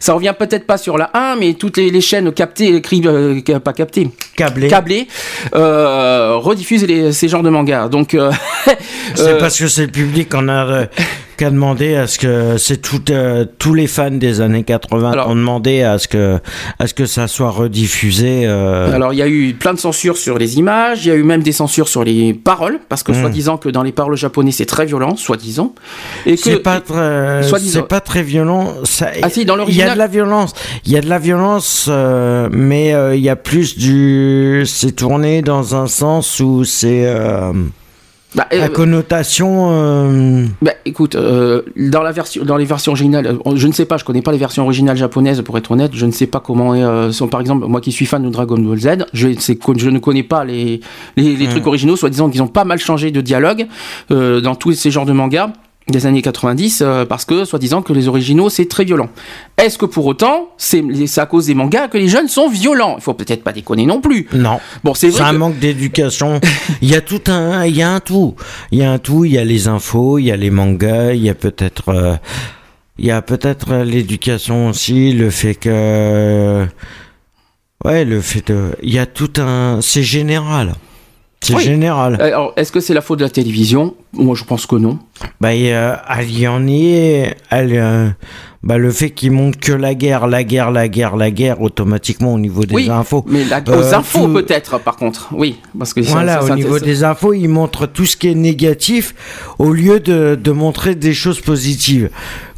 ça 0.00 0.12
revient 0.12 0.34
peut-être 0.36 0.66
pas 0.66 0.76
sur 0.76 0.98
la 0.98 1.08
1, 1.14 1.36
mais 1.36 1.54
toutes 1.54 1.76
les, 1.76 1.88
les 1.90 2.00
chaînes 2.00 2.32
captées, 2.32 2.74
écrites, 2.74 3.06
euh, 3.06 3.40
pas 3.64 3.72
captées, 3.72 4.10
Câblé. 4.36 4.66
câblées, 4.68 5.06
euh, 5.54 6.34
rediffusent 6.36 6.84
les- 6.86 7.12
ces 7.12 7.28
genres 7.28 7.44
de 7.44 7.48
mangas. 7.50 7.88
Donc, 7.88 8.14
euh, 8.14 8.32
C'est 9.14 9.38
parce 9.38 9.56
que 9.58 9.68
c'est 9.68 9.86
le 9.86 9.92
public 9.92 10.28
qu'on 10.30 10.48
a 10.48 10.66
euh, 10.66 10.86
qu'à 11.40 11.50
demander 11.50 11.94
à 11.96 12.06
ce 12.06 12.18
que 12.18 12.56
c'est 12.58 12.76
tout, 12.82 13.00
euh, 13.10 13.44
tous 13.58 13.72
les 13.74 13.86
fans 13.86 14.10
des 14.10 14.40
années 14.40 14.62
80 14.62 15.12
Alors- 15.12 15.28
ont 15.28 15.34
demandé 15.34 15.82
à 15.82 15.98
ce 15.98 16.06
que 16.06 16.38
à 16.78 16.86
ce 16.86 16.94
que 16.94 17.06
ça 17.06 17.26
soit 17.28 17.50
rediffusé. 17.50 18.42
euh, 18.44 18.94
Alors 18.94 19.12
il 19.14 19.16
y 19.16 19.22
a 19.22 19.26
eu 19.28 19.54
plein 19.54 19.72
de 19.74 19.78
censures 19.78 20.16
sur 20.18 20.38
les 20.38 20.58
images, 20.58 21.04
il 21.04 21.08
y 21.08 21.12
a 21.12 21.14
eu 21.14 21.22
même 21.22 21.42
des 21.42 21.52
censures 21.52 21.88
sur 21.88 22.04
les 22.04 22.34
paroles, 22.34 22.78
parce 22.88 23.02
que 23.02 23.12
Mm. 23.12 23.20
soi-disant 23.20 23.56
que 23.56 23.68
dans 23.70 23.82
les 23.82 23.92
paroles 23.92 24.16
japonais 24.16 24.52
c'est 24.52 24.66
très 24.66 24.84
violent, 24.86 25.16
soi-disant. 25.16 25.74
Et 26.26 26.34
que 26.36 26.42
c'est 26.42 26.56
pas 26.58 26.80
très, 26.80 27.42
soi-disant- 27.42 27.80
c'est 27.80 27.88
pas 27.88 28.00
très 28.00 28.22
violent. 28.22 28.74
Ça, 28.84 29.08
Ah 29.22 29.30
si, 29.30 29.44
dans 29.46 29.54
il 29.54 29.58
y 29.58 29.82
a 29.82 29.86
l'original- 29.86 29.94
de 29.94 29.98
la 29.98 30.06
violence. 30.06 30.52
Il 30.84 30.92
y 30.92 30.96
a 30.96 31.00
de 31.00 31.08
la 31.08 31.18
violence, 31.18 31.86
euh, 31.88 32.48
mais 32.52 32.94
il 33.14 33.20
y 33.22 33.28
a 33.30 33.36
plus 33.36 33.78
du. 33.78 34.64
C'est 34.66 34.92
tourné 34.92 35.40
dans 35.42 35.74
un 35.74 35.86
sens 35.86 36.40
où 36.40 36.64
c'est 36.64 37.04
bah, 38.34 38.46
euh, 38.52 38.58
la 38.58 38.68
connotation. 38.68 39.68
euh, 39.72 40.44
bah, 40.62 40.72
écoute, 40.84 41.14
euh, 41.14 41.62
dans 41.76 42.02
la 42.02 42.12
version, 42.12 42.44
dans 42.44 42.56
les 42.56 42.64
versions 42.64 42.92
originales, 42.92 43.26
euh, 43.26 43.56
je 43.56 43.66
ne 43.66 43.72
sais 43.72 43.86
pas, 43.86 43.96
je 43.96 44.04
connais 44.04 44.22
pas 44.22 44.32
les 44.32 44.38
versions 44.38 44.62
originales 44.64 44.96
japonaises 44.96 45.42
pour 45.42 45.56
être 45.58 45.70
honnête, 45.72 45.90
je 45.94 46.06
ne 46.06 46.12
sais 46.12 46.26
pas 46.26 46.40
comment 46.40 46.72
euh, 46.74 47.10
sont 47.12 47.28
par 47.28 47.40
exemple 47.40 47.66
moi 47.66 47.80
qui 47.80 47.92
suis 47.92 48.06
fan 48.06 48.22
de 48.22 48.28
Dragon 48.30 48.58
Ball 48.58 48.78
Z, 48.78 48.88
je, 49.12 49.26
ne 49.28 49.98
connais 49.98 50.22
pas 50.22 50.44
les 50.44 50.80
les, 51.16 51.34
les 51.36 51.46
Mm. 51.46 51.50
trucs 51.50 51.66
originaux, 51.66 51.96
soi-disant 51.96 52.30
qu'ils 52.30 52.42
ont 52.42 52.46
pas 52.48 52.64
mal 52.64 52.78
changé 52.78 53.10
de 53.10 53.20
dialogue 53.20 53.66
euh, 54.10 54.40
dans 54.40 54.54
tous 54.54 54.72
ces 54.72 54.90
genres 54.90 55.06
de 55.06 55.12
mangas 55.12 55.50
des 55.88 56.06
années 56.06 56.22
90 56.22 56.82
euh, 56.84 57.04
parce 57.04 57.24
que 57.24 57.44
soi-disant 57.44 57.82
que 57.82 57.92
les 57.92 58.06
originaux 58.06 58.48
c'est 58.48 58.66
très 58.68 58.84
violent. 58.84 59.08
Est-ce 59.58 59.76
que 59.76 59.86
pour 59.86 60.06
autant 60.06 60.50
c'est 60.56 60.84
à 61.16 61.26
cause 61.26 61.46
des 61.46 61.54
mangas 61.54 61.88
que 61.88 61.98
les 61.98 62.06
jeunes 62.08 62.28
sont 62.28 62.48
violents? 62.48 62.94
Il 62.98 63.02
faut 63.02 63.14
peut-être 63.14 63.42
pas 63.42 63.52
déconner 63.52 63.86
non 63.86 64.00
plus. 64.00 64.28
non. 64.32 64.60
Bon, 64.84 64.94
c'est 64.94 65.08
vrai 65.08 65.22
un 65.24 65.32
que- 65.32 65.36
manque 65.36 65.58
d'éducation. 65.58 66.40
Il 66.82 66.88
y 66.90 66.94
a 66.94 67.00
tout 67.00 67.22
un, 67.26 67.64
il 67.64 67.76
y 67.76 67.82
a 67.82 67.90
un 67.92 68.00
tout. 68.00 68.34
Il 68.70 68.78
y 68.78 68.82
a 68.84 68.92
un 68.92 68.98
tout. 68.98 69.24
Il 69.24 69.32
y 69.32 69.38
a 69.38 69.44
les 69.44 69.66
infos, 69.68 70.18
il 70.18 70.26
y 70.26 70.30
a 70.32 70.36
les 70.36 70.50
mangas, 70.50 71.12
il 71.14 71.22
y 71.22 71.28
a 71.30 71.34
peut-être, 71.34 71.88
euh, 71.88 72.16
il 72.98 73.06
y 73.06 73.10
a 73.10 73.20
peut-être 73.22 73.74
l'éducation 73.82 74.68
aussi, 74.68 75.12
le 75.12 75.30
fait 75.30 75.54
que, 75.54 76.66
ouais, 77.84 78.04
le 78.04 78.20
fait 78.20 78.46
de, 78.48 78.76
il 78.82 78.92
y 78.94 78.98
a 78.98 79.06
tout 79.06 79.32
un, 79.38 79.80
c'est 79.82 80.02
général. 80.02 80.74
C'est 81.42 81.54
Oui. 81.54 81.62
général. 81.62 82.20
Alors, 82.20 82.52
est-ce 82.56 82.70
que 82.70 82.80
c'est 82.80 82.92
la 82.92 83.00
faute 83.00 83.18
de 83.20 83.24
la 83.24 83.30
télévision? 83.30 83.94
Moi, 84.12 84.34
je 84.36 84.44
pense 84.44 84.66
que 84.66 84.76
non. 84.76 84.98
Bah, 85.40 85.54
il 85.54 85.62
y 85.62 85.72
a- 85.72 86.02
elle 86.18 86.30
y 86.30 86.46
en 86.46 86.66
est, 86.68 87.34
elle, 87.48 87.72
euh, 87.72 88.08
bah, 88.62 88.76
le 88.76 88.90
fait 88.90 89.08
qu'ils 89.08 89.30
montrent 89.32 89.58
que 89.58 89.72
la 89.72 89.94
guerre, 89.94 90.26
la 90.26 90.44
guerre, 90.44 90.70
la 90.70 90.86
guerre, 90.88 91.16
la 91.16 91.30
guerre, 91.30 91.62
automatiquement 91.62 92.34
au 92.34 92.38
niveau 92.38 92.64
des 92.66 92.74
oui, 92.74 92.90
infos. 92.90 93.24
mais 93.26 93.44
la- 93.46 93.60
aux 93.66 93.70
Euh, 93.70 93.94
infos 93.94 94.26
tout- 94.26 94.32
peut-être, 94.34 94.78
par 94.80 94.96
contre. 94.96 95.30
Oui, 95.32 95.56
parce 95.78 95.94
que 95.94 96.02
Voilà, 96.02 96.42
ça- 96.42 96.52
au 96.52 96.56
niveau 96.56 96.78
des 96.78 97.04
infos, 97.04 97.32
ils 97.32 97.48
montrent 97.48 97.86
tout 97.86 98.04
ce 98.04 98.18
qui 98.18 98.28
est 98.28 98.34
négatif 98.34 99.14
au 99.58 99.72
lieu 99.72 99.98
de, 99.98 100.34
de 100.34 100.50
montrer 100.52 100.94
des 100.94 101.14
choses 101.14 101.40
positives. 101.40 102.10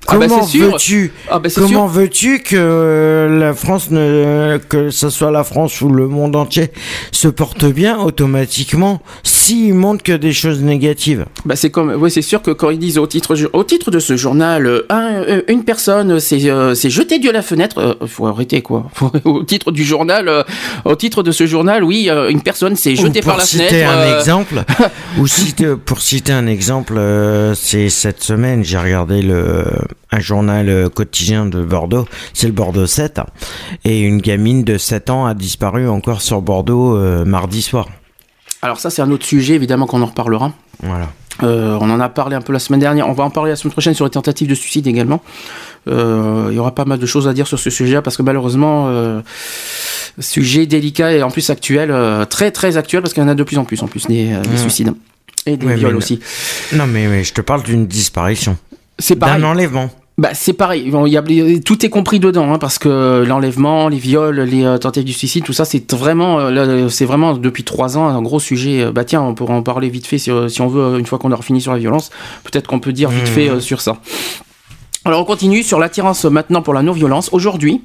Ah 0.08 0.18
bah, 0.18 0.26
Comment 0.28 0.44
veux-tu 0.44 1.12
Ah 1.30 1.38
bah, 1.38 1.48
Comment 1.54 1.86
veux-tu 1.86 2.40
que 2.40 3.28
la 3.40 3.54
France 3.54 3.90
ne 3.90 4.58
que 4.68 4.90
ce 4.90 5.10
soit 5.10 5.30
la 5.30 5.44
France 5.44 5.80
ou 5.80 5.88
le 5.90 6.08
monde 6.08 6.34
entier 6.34 6.70
se 7.12 7.28
porte 7.28 7.64
bien 7.64 7.98
automatiquement 7.98 9.00
s'ils 9.22 9.74
montrent 9.74 10.02
que 10.02 10.12
des 10.12 10.32
choses 10.32 10.60
négatives? 10.60 11.26
Bah, 11.44 11.54
c'est 11.56 11.70
comme, 11.70 12.08
c'est 12.10 12.20
sûr 12.22 12.42
que 12.42 12.50
quand 12.50 12.70
ils 12.70 12.78
disent 12.80 12.98
au 12.98 13.06
titre, 13.06 13.36
au 13.52 13.64
titre 13.64 13.90
de 13.92 14.00
ce 14.00 14.16
journal, 14.16 14.66
euh, 14.66 14.86
un- 14.90 15.22
euh, 15.22 15.42
une 15.48 15.64
personne 15.64 16.18
s'est 16.20 16.50
euh, 16.50 16.74
jetée 16.74 17.18
de 17.20 17.30
la 17.30 17.42
fenêtre, 17.42 17.78
euh, 17.78 18.06
faut 18.06 18.26
arrêter 18.26 18.60
quoi. 18.60 18.90
Faut- 18.94 19.12
au 19.24 19.44
titre 19.44 19.70
du 19.70 19.84
journal, 19.84 20.28
euh, 20.28 20.42
au 20.84 20.96
titre 20.96 21.22
de 21.22 21.30
ce 21.30 21.46
journal, 21.46 21.84
oui, 21.84 22.08
une 22.28 22.42
personne 22.42 22.74
s'est 22.76 22.96
jetée 22.96 23.20
pour 23.20 23.30
par 23.32 23.38
la 23.38 23.44
citer 23.44 23.68
fenêtre. 23.68 23.90
un 23.92 23.98
euh, 23.98 24.18
exemple, 24.18 24.54
ou 25.18 25.26
citer- 25.28 25.76
pour 25.76 26.00
citer 26.02 26.32
un 26.32 26.46
exemple, 26.48 27.00
c'est 27.54 27.88
cette 27.88 28.22
semaine 28.22 28.64
j'ai 28.64 28.78
regardé 28.78 29.22
le 29.22 29.64
un 30.10 30.20
journal 30.20 30.68
euh, 30.68 30.88
quotidien 30.88 31.46
de 31.46 31.62
Bordeaux, 31.62 32.06
c'est 32.34 32.46
le 32.46 32.52
Bordeaux 32.52 32.86
7, 32.86 33.20
et 33.84 34.00
une 34.00 34.18
gamine 34.20 34.64
de 34.64 34.78
7 34.78 35.10
ans 35.10 35.26
a 35.26 35.34
disparu 35.34 35.88
encore 35.88 36.22
sur 36.22 36.42
Bordeaux 36.42 36.96
euh, 36.96 37.24
mardi 37.24 37.62
soir. 37.62 37.88
Alors 38.62 38.78
ça, 38.78 38.90
c'est 38.90 39.02
un 39.02 39.10
autre 39.10 39.24
sujet, 39.26 39.54
évidemment 39.54 39.86
qu'on 39.86 40.02
en 40.02 40.06
reparlera. 40.06 40.52
Voilà. 40.82 41.08
Euh, 41.42 41.76
on 41.80 41.90
en 41.90 41.98
a 41.98 42.08
parlé 42.08 42.36
un 42.36 42.42
peu 42.42 42.52
la 42.52 42.58
semaine 42.58 42.78
dernière. 42.80 43.08
On 43.08 43.12
va 43.14 43.24
en 43.24 43.30
parler 43.30 43.50
la 43.50 43.56
semaine 43.56 43.72
prochaine 43.72 43.94
sur 43.94 44.04
les 44.04 44.10
tentatives 44.10 44.48
de 44.48 44.54
suicide 44.54 44.86
également. 44.86 45.20
Euh, 45.88 46.48
il 46.50 46.56
y 46.56 46.58
aura 46.58 46.74
pas 46.74 46.84
mal 46.84 46.98
de 46.98 47.06
choses 47.06 47.26
à 47.26 47.32
dire 47.32 47.46
sur 47.48 47.58
ce 47.58 47.70
sujet 47.70 48.00
parce 48.02 48.16
que 48.16 48.22
malheureusement, 48.22 48.86
euh, 48.88 49.20
sujet 50.20 50.66
délicat 50.66 51.12
et 51.12 51.22
en 51.22 51.30
plus 51.30 51.48
actuel, 51.50 51.92
très 52.28 52.50
très 52.50 52.76
actuel 52.76 53.02
parce 53.02 53.14
qu'il 53.14 53.22
y 53.22 53.26
en 53.26 53.28
a 53.30 53.34
de 53.34 53.42
plus 53.42 53.58
en 53.58 53.64
plus 53.64 53.82
en 53.82 53.88
plus 53.88 54.06
des, 54.06 54.32
euh, 54.32 54.42
des 54.42 54.50
Mm. 54.50 54.56
suicides 54.58 54.94
et 55.46 55.56
des 55.56 55.66
Ouais, 55.66 55.74
viols 55.76 55.92
mais- 55.92 55.96
aussi. 55.98 56.20
Non 56.74 56.86
mais, 56.86 57.06
mais 57.08 57.24
je 57.24 57.32
te 57.32 57.40
parle 57.40 57.62
d'une 57.62 57.86
disparition, 57.86 58.56
C'est 58.98 59.16
pareil. 59.16 59.40
d'un 59.40 59.48
enlèvement. 59.48 59.90
Bah, 60.18 60.30
c'est 60.34 60.52
pareil. 60.52 60.90
Bon, 60.90 61.06
y 61.06 61.16
a, 61.16 61.22
tout 61.64 61.84
est 61.84 61.88
compris 61.88 62.20
dedans, 62.20 62.52
hein, 62.52 62.58
parce 62.58 62.78
que 62.78 63.24
l'enlèvement, 63.26 63.88
les 63.88 63.96
viols, 63.96 64.40
les 64.40 64.62
euh, 64.64 64.76
tentatives 64.76 65.04
du 65.04 65.12
suicide, 65.14 65.42
tout 65.42 65.54
ça, 65.54 65.64
c'est 65.64 65.90
vraiment, 65.92 66.38
euh, 66.38 66.50
là, 66.50 66.88
c'est 66.90 67.06
vraiment 67.06 67.32
depuis 67.32 67.64
trois 67.64 67.96
ans 67.96 68.06
un 68.06 68.20
gros 68.20 68.38
sujet. 68.38 68.82
Euh, 68.82 68.92
Bah 68.92 69.04
tiens, 69.04 69.22
on 69.22 69.34
pourra 69.34 69.54
en 69.54 69.62
parler 69.62 69.88
vite 69.88 70.06
fait 70.06 70.18
si, 70.18 70.30
euh, 70.30 70.48
si 70.48 70.60
on 70.60 70.68
veut, 70.68 70.82
euh, 70.82 70.98
une 70.98 71.06
fois 71.06 71.18
qu'on 71.18 71.32
aura 71.32 71.42
fini 71.42 71.62
sur 71.62 71.72
la 71.72 71.78
violence. 71.78 72.10
Peut-être 72.44 72.66
qu'on 72.66 72.78
peut 72.78 72.92
dire 72.92 73.08
vite 73.08 73.22
Mmh. 73.22 73.26
fait 73.26 73.48
euh, 73.48 73.60
sur 73.60 73.80
ça. 73.80 73.96
Alors 75.06 75.20
on 75.22 75.24
continue 75.24 75.62
sur 75.62 75.78
l'attirance 75.80 76.26
euh, 76.26 76.30
maintenant 76.30 76.60
pour 76.62 76.74
la 76.74 76.82
non-violence. 76.82 77.30
Aujourd'hui, 77.32 77.80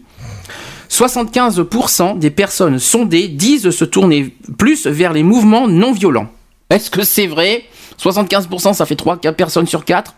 75% 0.89 2.20
des 2.20 2.30
personnes 2.30 2.78
sondées 2.78 3.30
disent 3.30 3.70
se 3.72 3.86
tourner 3.86 4.36
plus 4.58 4.86
vers 4.86 5.13
les 5.13 5.24
mouvements 5.24 5.67
non 5.67 5.93
violents. 5.93 6.28
Est-ce 6.70 6.91
que 6.91 7.04
c'est 7.04 7.28
vrai? 7.28 7.63
75%, 8.02 8.74
ça 8.74 8.86
fait 8.86 8.96
3 8.96 9.17
personnes 9.17 9.65
sur 9.65 9.86
4. 9.86 10.13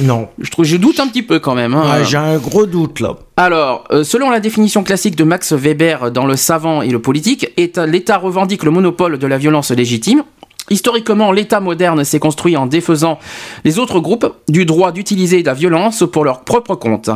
Non, 0.00 0.28
Je 0.38 0.50
trouve, 0.50 0.64
je 0.64 0.76
doute 0.76 0.98
un 1.00 1.06
petit 1.06 1.22
peu 1.22 1.38
quand 1.38 1.54
même. 1.54 1.74
hein. 1.74 1.98
Ouais, 1.98 2.04
j'ai 2.04 2.16
un 2.16 2.36
gros 2.38 2.66
doute 2.66 3.00
là. 3.00 3.16
Alors, 3.36 3.84
euh, 3.92 4.02
selon 4.04 4.30
la 4.30 4.40
définition 4.40 4.82
classique 4.82 5.16
de 5.16 5.24
Max 5.24 5.52
Weber 5.52 6.10
dans 6.10 6.26
Le 6.26 6.36
savant 6.36 6.82
et 6.82 6.88
le 6.90 7.00
politique, 7.00 7.52
État- 7.56 7.86
l'État 7.86 8.18
revendique 8.18 8.64
le 8.64 8.70
monopole 8.70 9.18
de 9.18 9.26
la 9.26 9.38
violence 9.38 9.70
légitime. 9.70 10.24
Historiquement, 10.70 11.30
l'État 11.30 11.60
moderne 11.60 12.04
s'est 12.04 12.18
construit 12.18 12.56
en 12.56 12.66
défaisant 12.66 13.18
les 13.64 13.78
autres 13.78 14.00
groupes 14.00 14.32
du 14.48 14.64
droit 14.64 14.92
d'utiliser 14.92 15.42
la 15.42 15.52
violence 15.54 16.04
pour 16.10 16.24
leur 16.24 16.40
propre 16.40 16.74
compte. 16.74 17.10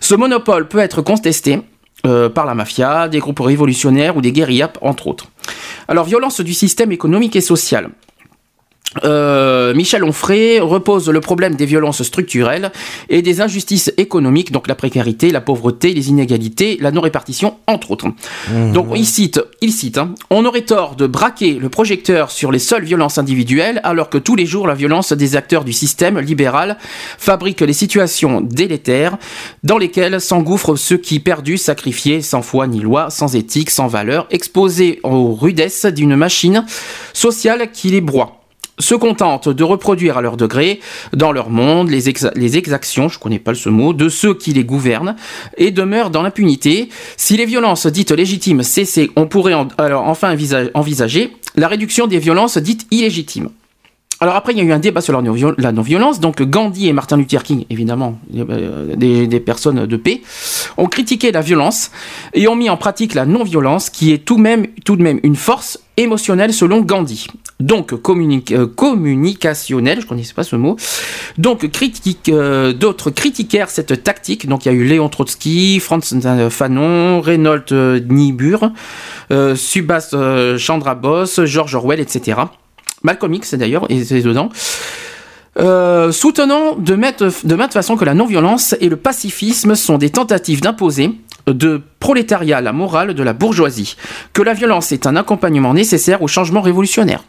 Ce 0.00 0.14
monopole 0.14 0.68
peut 0.68 0.78
être 0.78 1.02
contesté. 1.02 1.60
euh, 2.06 2.28
par 2.28 2.44
la 2.44 2.54
mafia, 2.54 3.08
des 3.08 3.18
groupes 3.18 3.40
révolutionnaires 3.40 4.14
ou 4.14 4.20
des 4.20 4.30
guérillas, 4.32 4.72
entre 4.82 5.06
autres. 5.06 5.24
Alors, 5.88 6.04
violence 6.04 6.42
du 6.42 6.52
système 6.52 6.92
économique 6.92 7.34
et 7.34 7.40
social. 7.40 7.88
Euh, 9.02 9.74
Michel 9.74 10.04
Onfray 10.04 10.60
repose 10.60 11.08
le 11.08 11.20
problème 11.20 11.56
des 11.56 11.66
violences 11.66 12.02
structurelles 12.02 12.70
et 13.08 13.22
des 13.22 13.40
injustices 13.40 13.92
économiques, 13.96 14.52
donc 14.52 14.68
la 14.68 14.74
précarité, 14.74 15.30
la 15.30 15.40
pauvreté, 15.40 15.92
les 15.92 16.08
inégalités, 16.10 16.78
la 16.80 16.90
non-répartition, 16.90 17.56
entre 17.66 17.90
autres. 17.90 18.06
Donc 18.72 18.88
il 18.94 19.06
cite, 19.06 19.40
il 19.60 19.72
cite, 19.72 19.98
hein, 19.98 20.14
on 20.30 20.44
aurait 20.44 20.62
tort 20.62 20.96
de 20.96 21.06
braquer 21.06 21.54
le 21.54 21.68
projecteur 21.68 22.30
sur 22.30 22.52
les 22.52 22.58
seules 22.58 22.84
violences 22.84 23.18
individuelles, 23.18 23.80
alors 23.84 24.10
que 24.10 24.18
tous 24.18 24.36
les 24.36 24.46
jours 24.46 24.66
la 24.66 24.74
violence 24.74 25.12
des 25.12 25.36
acteurs 25.36 25.64
du 25.64 25.72
système 25.72 26.18
libéral 26.18 26.76
fabrique 27.18 27.60
les 27.60 27.72
situations 27.72 28.40
délétères 28.40 29.16
dans 29.62 29.78
lesquelles 29.78 30.20
s'engouffrent 30.20 30.76
ceux 30.76 30.98
qui 30.98 31.20
perdus, 31.20 31.58
sacrifiés, 31.58 32.22
sans 32.22 32.42
foi 32.42 32.66
ni 32.66 32.80
loi, 32.80 33.10
sans 33.10 33.34
éthique, 33.34 33.70
sans 33.70 33.86
valeur, 33.86 34.26
exposés 34.30 35.00
aux 35.02 35.34
rudesses 35.34 35.86
d'une 35.86 36.16
machine 36.16 36.64
sociale 37.12 37.70
qui 37.72 37.90
les 37.90 38.00
broie 38.00 38.43
se 38.78 38.94
contentent 38.94 39.48
de 39.48 39.64
reproduire 39.64 40.18
à 40.18 40.22
leur 40.22 40.36
degré, 40.36 40.80
dans 41.12 41.32
leur 41.32 41.50
monde, 41.50 41.90
les, 41.90 42.10
exa- 42.10 42.32
les 42.34 42.56
exactions, 42.56 43.08
je 43.08 43.18
connais 43.18 43.38
pas 43.38 43.54
ce 43.54 43.68
mot, 43.68 43.92
de 43.92 44.08
ceux 44.08 44.34
qui 44.34 44.52
les 44.52 44.64
gouvernent, 44.64 45.16
et 45.56 45.70
demeurent 45.70 46.10
dans 46.10 46.22
l'impunité. 46.22 46.88
Si 47.16 47.36
les 47.36 47.46
violences 47.46 47.86
dites 47.86 48.10
légitimes 48.10 48.62
cessaient, 48.62 49.10
on 49.16 49.26
pourrait 49.26 49.54
alors 49.78 50.08
enfin 50.08 50.34
envisa- 50.34 50.70
envisager 50.74 51.36
la 51.56 51.68
réduction 51.68 52.06
des 52.06 52.18
violences 52.18 52.58
dites 52.58 52.86
illégitimes. 52.90 53.50
Alors 54.20 54.36
après, 54.36 54.52
il 54.52 54.58
y 54.58 54.60
a 54.60 54.64
eu 54.64 54.72
un 54.72 54.78
débat 54.78 55.00
sur 55.00 55.12
la 55.12 55.20
non- 55.22 55.54
la 55.58 55.72
non-violence. 55.72 56.20
Donc 56.20 56.40
Gandhi 56.40 56.88
et 56.88 56.92
Martin 56.92 57.16
Luther 57.16 57.42
King, 57.42 57.66
évidemment, 57.68 58.18
euh, 58.34 58.94
des, 58.96 59.40
personnes 59.40 59.86
de 59.86 59.96
paix, 59.96 60.22
ont 60.76 60.86
critiqué 60.86 61.30
la 61.32 61.40
violence 61.42 61.90
et 62.32 62.46
ont 62.48 62.54
mis 62.56 62.70
en 62.70 62.76
pratique 62.76 63.14
la 63.14 63.26
non-violence, 63.26 63.90
qui 63.90 64.12
est 64.12 64.18
tout 64.24 64.36
de 64.36 65.02
même 65.02 65.20
une 65.22 65.36
force 65.36 65.80
émotionnelle 65.96 66.54
selon 66.54 66.80
Gandhi. 66.80 67.26
Donc 67.60 67.92
euh, 67.92 68.66
communicationnelle, 68.66 70.00
je 70.00 70.06
connaissais 70.06 70.34
pas 70.34 70.44
ce 70.44 70.56
mot. 70.56 70.76
Donc 71.38 71.68
euh, 72.28 72.72
d'autres 72.72 73.10
critiquèrent 73.10 73.70
cette 73.70 74.02
tactique. 74.02 74.46
Donc 74.46 74.64
il 74.64 74.72
y 74.72 74.74
a 74.74 74.74
eu 74.74 74.84
Léon 74.84 75.08
Trotsky, 75.08 75.80
Franz 75.80 76.14
Fanon, 76.50 77.20
Reynold 77.20 77.72
euh, 77.72 78.00
Niebuhr, 78.00 78.70
euh, 79.30 79.56
Subhas 79.56 80.14
Chandra 80.58 81.00
George 81.44 81.74
Orwell, 81.74 82.00
etc. 82.00 82.40
Malcolm 83.02 83.34
X 83.34 83.54
d'ailleurs, 83.54 83.90
et 83.90 84.04
c'est 84.04 84.22
dedans. 84.22 84.48
Soutenant 85.56 86.74
de 86.76 86.94
mettre 86.94 87.30
de 87.44 87.54
maintes 87.54 87.72
façons 87.72 87.96
que 87.96 88.04
la 88.04 88.14
non-violence 88.14 88.74
et 88.80 88.88
le 88.88 88.96
pacifisme 88.96 89.76
sont 89.76 89.98
des 89.98 90.10
tentatives 90.10 90.60
d'imposer 90.60 91.10
de 91.46 91.80
prolétariat 92.00 92.60
la 92.60 92.72
morale 92.72 93.14
de 93.14 93.22
la 93.22 93.34
bourgeoisie, 93.34 93.96
que 94.32 94.42
la 94.42 94.54
violence 94.54 94.90
est 94.92 95.06
un 95.06 95.14
accompagnement 95.14 95.74
nécessaire 95.74 96.22
au 96.22 96.26
changement 96.26 96.62
révolutionnaire, 96.62 97.22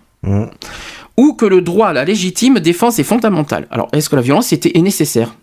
Ou 1.17 1.33
que 1.33 1.45
le 1.45 1.61
droit 1.61 1.87
à 1.87 1.93
la 1.93 2.03
légitime 2.03 2.59
défense 2.59 2.99
est 2.99 3.03
fondamental. 3.03 3.67
Alors, 3.71 3.87
est-ce 3.93 4.09
que 4.09 4.15
la 4.15 4.21
violence 4.21 4.51
était 4.51 4.77
est 4.77 4.81
nécessaire? 4.81 5.35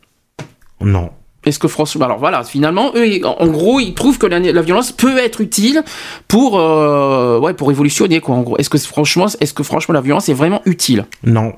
Non. 0.80 1.10
est-ce 1.44 1.58
que 1.58 1.68
franchement, 1.68 2.04
alors 2.04 2.18
voilà, 2.18 2.44
finalement, 2.44 2.92
eux, 2.94 3.20
en 3.24 3.46
gros, 3.48 3.80
ils 3.80 3.94
trouvent 3.94 4.18
que 4.18 4.26
la, 4.26 4.38
la 4.38 4.62
violence 4.62 4.92
peut 4.92 5.18
être 5.18 5.40
utile 5.40 5.82
pour, 6.28 6.58
euh, 6.58 7.38
ouais, 7.40 7.54
pour 7.54 7.68
révolutionner, 7.68 8.20
quoi. 8.20 8.36
En 8.36 8.42
gros, 8.42 8.56
est-ce 8.58 8.70
que 8.70 8.78
franchement, 8.78 9.26
est-ce 9.40 9.54
que 9.54 9.62
franchement 9.62 9.94
la 9.94 10.00
violence 10.00 10.28
est 10.28 10.34
vraiment 10.34 10.62
utile? 10.66 11.06
Non. 11.24 11.54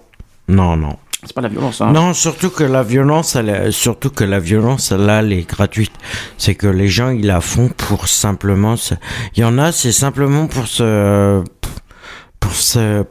Non, 0.49 0.77
non. 0.77 0.97
C'est 1.23 1.35
pas 1.35 1.41
la 1.41 1.49
violence, 1.49 1.81
hein. 1.81 1.91
Non, 1.93 2.13
surtout 2.13 2.51
que 2.51 2.65
la 2.65 2.83
violence, 2.83 3.35
elle, 3.37 3.73
surtout 3.73 4.11
que 4.11 4.25
la 4.25 4.41
violence, 4.41 4.93
là, 4.93 5.21
elle 5.21 5.33
est 5.33 5.49
gratuite. 5.49 5.93
C'est 6.37 6.55
que 6.55 6.67
les 6.67 6.89
gens, 6.89 7.11
ils 7.11 7.27
la 7.27 7.41
font 7.41 7.69
pour 7.69 8.09
simplement 8.09 8.77
se... 8.77 8.95
Il 9.35 9.41
y 9.41 9.45
en 9.45 9.59
a, 9.59 9.73
c'est 9.73 9.93
simplement 9.93 10.47
pour 10.47 10.67
se... 10.67 11.43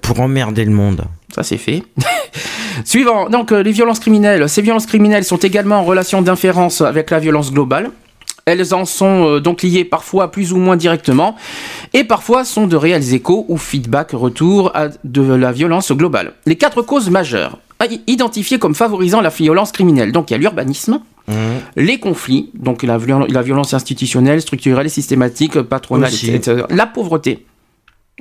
Pour 0.01 0.19
emmerder 0.19 0.65
le 0.65 0.71
monde. 0.71 1.03
Ça, 1.34 1.43
c'est 1.43 1.58
fait. 1.58 1.84
Suivant, 2.86 3.29
donc 3.29 3.51
euh, 3.51 3.63
les 3.63 3.71
violences 3.71 3.99
criminelles. 3.99 4.47
Ces 4.49 4.62
violences 4.62 4.86
criminelles 4.86 5.23
sont 5.23 5.38
également 5.38 5.77
en 5.79 5.84
relation 5.84 6.21
d'inférence 6.21 6.82
avec 6.82 7.10
la 7.12 7.19
violence 7.19 7.51
globale. 7.51 7.91
Elles 8.45 8.73
en 8.73 8.86
sont 8.86 9.25
euh, 9.27 9.39
donc 9.39 9.63
liées 9.63 9.86
parfois 9.86 10.29
plus 10.32 10.51
ou 10.53 10.58
moins 10.58 10.75
directement 10.75 11.36
et 11.93 12.03
parfois 12.03 12.43
sont 12.43 12.67
de 12.67 12.75
réels 12.75 13.13
échos 13.13 13.45
ou 13.47 13.58
feedback 13.58 14.12
retour 14.12 14.71
à 14.75 14.89
de 15.03 15.21
la 15.21 15.51
violence 15.51 15.91
globale. 15.91 16.34
Les 16.45 16.56
quatre 16.56 16.82
causes 16.82 17.10
majeures 17.10 17.60
identifiées 18.08 18.60
comme 18.60 18.75
favorisant 18.75 19.19
la 19.19 19.27
violence 19.29 19.71
criminelle. 19.73 20.12
Donc 20.13 20.29
il 20.29 20.34
y 20.34 20.36
a 20.36 20.39
l'urbanisme, 20.39 21.01
les 21.75 21.99
conflits, 21.99 22.49
donc 22.53 22.82
la, 22.84 22.97
viol- 22.97 23.27
la 23.29 23.41
violence 23.41 23.73
institutionnelle, 23.73 24.39
structurelle, 24.41 24.89
systématique, 24.89 25.62
patronale, 25.63 26.10
etc. 26.36 26.63
La 26.69 26.86
pauvreté. 26.86 27.45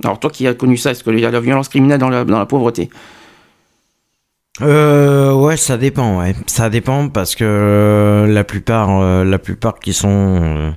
Alors 0.03 0.19
toi 0.19 0.31
qui 0.31 0.47
as 0.47 0.55
connu 0.55 0.77
ça, 0.77 0.91
est-ce 0.91 1.05
qu'il 1.05 1.19
y 1.19 1.27
a 1.27 1.31
la 1.31 1.41
violence 1.41 1.69
criminelle 1.69 1.99
dans 1.99 2.09
la, 2.09 2.47
pauvreté? 2.47 2.91
Euh, 4.61 5.33
ouais, 5.33 5.57
ça 5.57 5.77
dépend, 5.77 6.19
ouais. 6.19 6.35
Ça 6.47 6.71
dépend 6.71 7.09
parce 7.09 7.35
que 7.35 7.45
euh, 7.45 8.27
la 8.27 8.45
plupart, 8.45 9.01
euh, 9.01 9.25
la 9.25 9.39
plupart 9.39 9.79
qui 9.79 9.93
sont, 9.93 10.41
euh, 10.43 10.71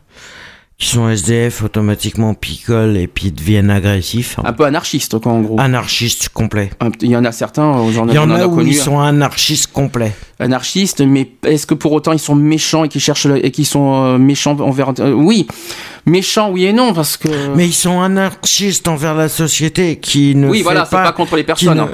qui 0.77 0.87
sont 0.87 1.07
SDF 1.09 1.63
automatiquement 1.63 2.33
picolent 2.33 2.97
et 2.97 3.07
puis 3.07 3.31
deviennent 3.31 3.69
agressifs. 3.69 4.37
Un 4.43 4.51
peu 4.51 4.65
anarchiste, 4.65 5.17
quoi, 5.19 5.31
en 5.31 5.39
gros. 5.39 5.57
Anarchistes 5.57 6.27
complets. 6.29 6.69
Il 7.01 7.09
y 7.09 7.15
en 7.15 7.23
a 7.23 7.31
certains, 7.31 7.71
ai- 7.79 7.91
Il 8.09 8.13
y 8.13 8.17
en 8.17 8.29
a 8.29 8.41
a 8.43 8.47
où 8.47 8.55
connu, 8.55 8.71
ils 8.71 8.75
sont 8.75 8.99
anarchistes 8.99 9.71
complets. 9.71 10.13
anarchistes, 10.37 10.99
mais 10.99 11.31
est-ce 11.45 11.65
que 11.65 11.75
pour 11.75 11.93
autant 11.93 12.11
ils 12.11 12.19
sont 12.19 12.35
méchants 12.35 12.83
et 12.83 12.89
qui 12.89 12.99
cherchent 12.99 13.25
le- 13.25 13.43
et 13.45 13.51
qui 13.51 13.63
sont 13.63 14.03
euh, 14.03 14.17
méchants 14.17 14.59
envers 14.59 14.91
euh, 14.99 15.13
oui, 15.13 15.47
méchants 16.05 16.51
oui 16.51 16.65
et 16.65 16.73
non 16.73 16.93
parce 16.93 17.15
que 17.15 17.29
Mais 17.55 17.67
ils 17.67 17.73
sont 17.73 18.01
anarchistes 18.01 18.89
envers 18.89 19.13
la 19.15 19.29
société 19.29 19.95
qui 19.97 20.35
ne 20.35 20.49
oui 20.49 20.61
voilà, 20.61 20.83
c'est 20.83 20.91
pas, 20.91 21.13
contre 21.13 21.37
les 21.37 21.43
qui 21.43 21.47
personnes. 21.47 21.79
hein. 21.79 21.89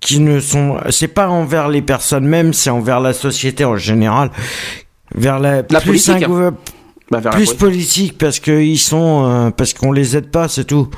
qui 0.00 0.18
ne 0.18 0.40
sont, 0.40 0.78
c'est 0.90 1.08
pas 1.08 1.28
envers 1.28 1.68
les 1.68 1.82
personnes 1.82 2.26
mêmes, 2.26 2.52
c'est 2.54 2.70
envers 2.70 2.98
la 2.98 3.12
société 3.12 3.64
en 3.64 3.76
général. 3.76 4.30
Vers 5.14 5.38
la, 5.38 5.56
La 5.56 5.80
plus 5.80 5.86
politique. 6.04 6.24
un 6.24 6.26
gouver- 6.26 6.50
Bah, 7.10 7.18
vers 7.20 7.32
plus 7.32 7.52
politique. 7.54 8.16
parce 8.18 8.38
que 8.38 8.60
ils 8.62 8.78
sont, 8.78 9.24
euh, 9.28 9.50
parce 9.50 9.74
qu'on 9.74 9.90
les 9.92 10.16
aide 10.16 10.30
pas, 10.30 10.48
c'est 10.48 10.64
tout. 10.64 10.88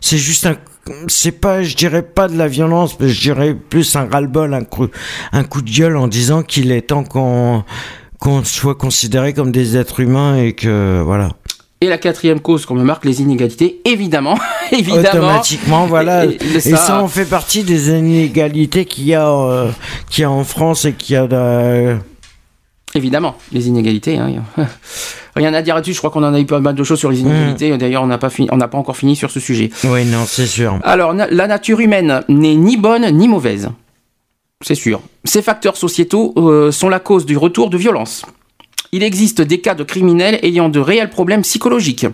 C'est 0.00 0.18
juste 0.18 0.44
un, 0.46 0.56
c'est 1.08 1.32
pas, 1.32 1.62
je 1.62 1.74
dirais 1.74 2.02
pas 2.02 2.28
de 2.28 2.36
la 2.36 2.48
violence, 2.48 2.98
mais 3.00 3.08
je 3.08 3.20
dirais 3.20 3.54
plus 3.54 3.96
un 3.96 4.06
ras-le-bol, 4.06 4.52
un 4.52 4.64
coup, 4.64 4.88
un 5.32 5.44
coup 5.44 5.62
de 5.62 5.70
gueule 5.70 5.96
en 5.96 6.06
disant 6.08 6.42
qu'il 6.42 6.70
est 6.70 6.82
temps 6.88 7.04
qu'on, 7.04 7.64
qu'on 8.18 8.44
soit 8.44 8.74
considéré 8.74 9.32
comme 9.32 9.52
des 9.52 9.76
êtres 9.78 10.00
humains 10.00 10.36
et 10.36 10.52
que, 10.52 11.00
voilà. 11.02 11.30
Et 11.80 11.86
la 11.88 11.98
quatrième 11.98 12.40
cause 12.40 12.64
qu'on 12.66 12.74
me 12.74 12.84
marque, 12.84 13.04
les 13.06 13.20
inégalités, 13.22 13.80
évidemment, 13.86 14.38
évidemment. 14.72 15.08
Automatiquement, 15.28 15.86
voilà. 15.86 16.26
Et- 16.26 16.30
et 16.42 16.56
Et, 16.56 16.60
ça- 16.60 16.76
ça, 16.76 17.02
on 17.02 17.08
fait 17.08 17.24
partie 17.28 17.62
des 17.62 17.88
inégalités 17.90 18.84
qu'il 18.84 19.04
y 19.04 19.14
a, 19.14 19.30
euh, 19.30 19.70
qu'il 20.10 20.22
y 20.22 20.24
a 20.24 20.30
en 20.30 20.44
France 20.44 20.84
et 20.84 20.92
qu'il 20.92 21.14
y 21.14 21.16
a. 21.16 21.26
de- 21.26 21.96
Évidemment, 22.94 23.36
les 23.52 23.66
inégalités. 23.68 24.18
hein, 24.18 24.30
Rien 25.36 25.52
à 25.54 25.62
dire 25.62 25.74
là-dessus. 25.74 25.92
Je 25.94 25.98
crois 25.98 26.10
qu'on 26.10 26.22
en 26.22 26.32
a 26.34 26.38
eu 26.40 26.46
pas 26.46 26.60
mal 26.60 26.74
de 26.74 26.84
choses 26.84 26.98
sur 26.98 27.10
les 27.10 27.20
inégalités. 27.20 27.76
D'ailleurs, 27.76 28.02
on 28.02 28.06
n'a 28.06 28.18
pas 28.18 28.30
fini, 28.30 28.48
on 28.52 28.56
n'a 28.56 28.68
pas 28.68 28.78
encore 28.78 28.96
fini 28.96 29.16
sur 29.16 29.30
ce 29.30 29.40
sujet. 29.40 29.70
Oui, 29.84 30.04
non, 30.04 30.24
c'est 30.26 30.46
sûr. 30.46 30.78
Alors, 30.84 31.12
na- 31.14 31.26
la 31.28 31.46
nature 31.46 31.80
humaine 31.80 32.22
n'est 32.28 32.54
ni 32.54 32.76
bonne 32.76 33.10
ni 33.10 33.26
mauvaise. 33.28 33.70
C'est 34.62 34.74
sûr. 34.76 35.00
Ces 35.24 35.42
facteurs 35.42 35.76
sociétaux 35.76 36.32
euh, 36.36 36.70
sont 36.70 36.88
la 36.88 37.00
cause 37.00 37.26
du 37.26 37.36
retour 37.36 37.68
de 37.70 37.76
violence. 37.76 38.24
Il 38.94 39.02
existe 39.02 39.42
des 39.42 39.60
cas 39.60 39.74
de 39.74 39.82
criminels 39.82 40.38
ayant 40.44 40.68
de 40.68 40.78
réels 40.78 41.10
problèmes 41.10 41.42
psychologiques. 41.42 42.06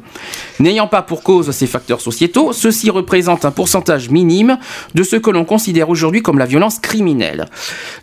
N'ayant 0.60 0.86
pas 0.86 1.02
pour 1.02 1.22
cause 1.22 1.50
ces 1.50 1.66
facteurs 1.66 2.00
sociétaux, 2.00 2.54
ceux-ci 2.54 2.88
représentent 2.88 3.44
un 3.44 3.50
pourcentage 3.50 4.08
minime 4.08 4.56
de 4.94 5.02
ce 5.02 5.16
que 5.16 5.28
l'on 5.28 5.44
considère 5.44 5.90
aujourd'hui 5.90 6.22
comme 6.22 6.38
la 6.38 6.46
violence 6.46 6.78
criminelle. 6.78 7.50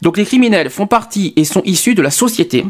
Donc 0.03 0.15
les 0.15 0.25
criminels 0.25 0.69
font 0.69 0.85
partie 0.85 1.33
et 1.37 1.43
sont 1.43 1.63
issus 1.65 1.95
de 1.95 2.03
la 2.03 2.11
société, 2.11 2.67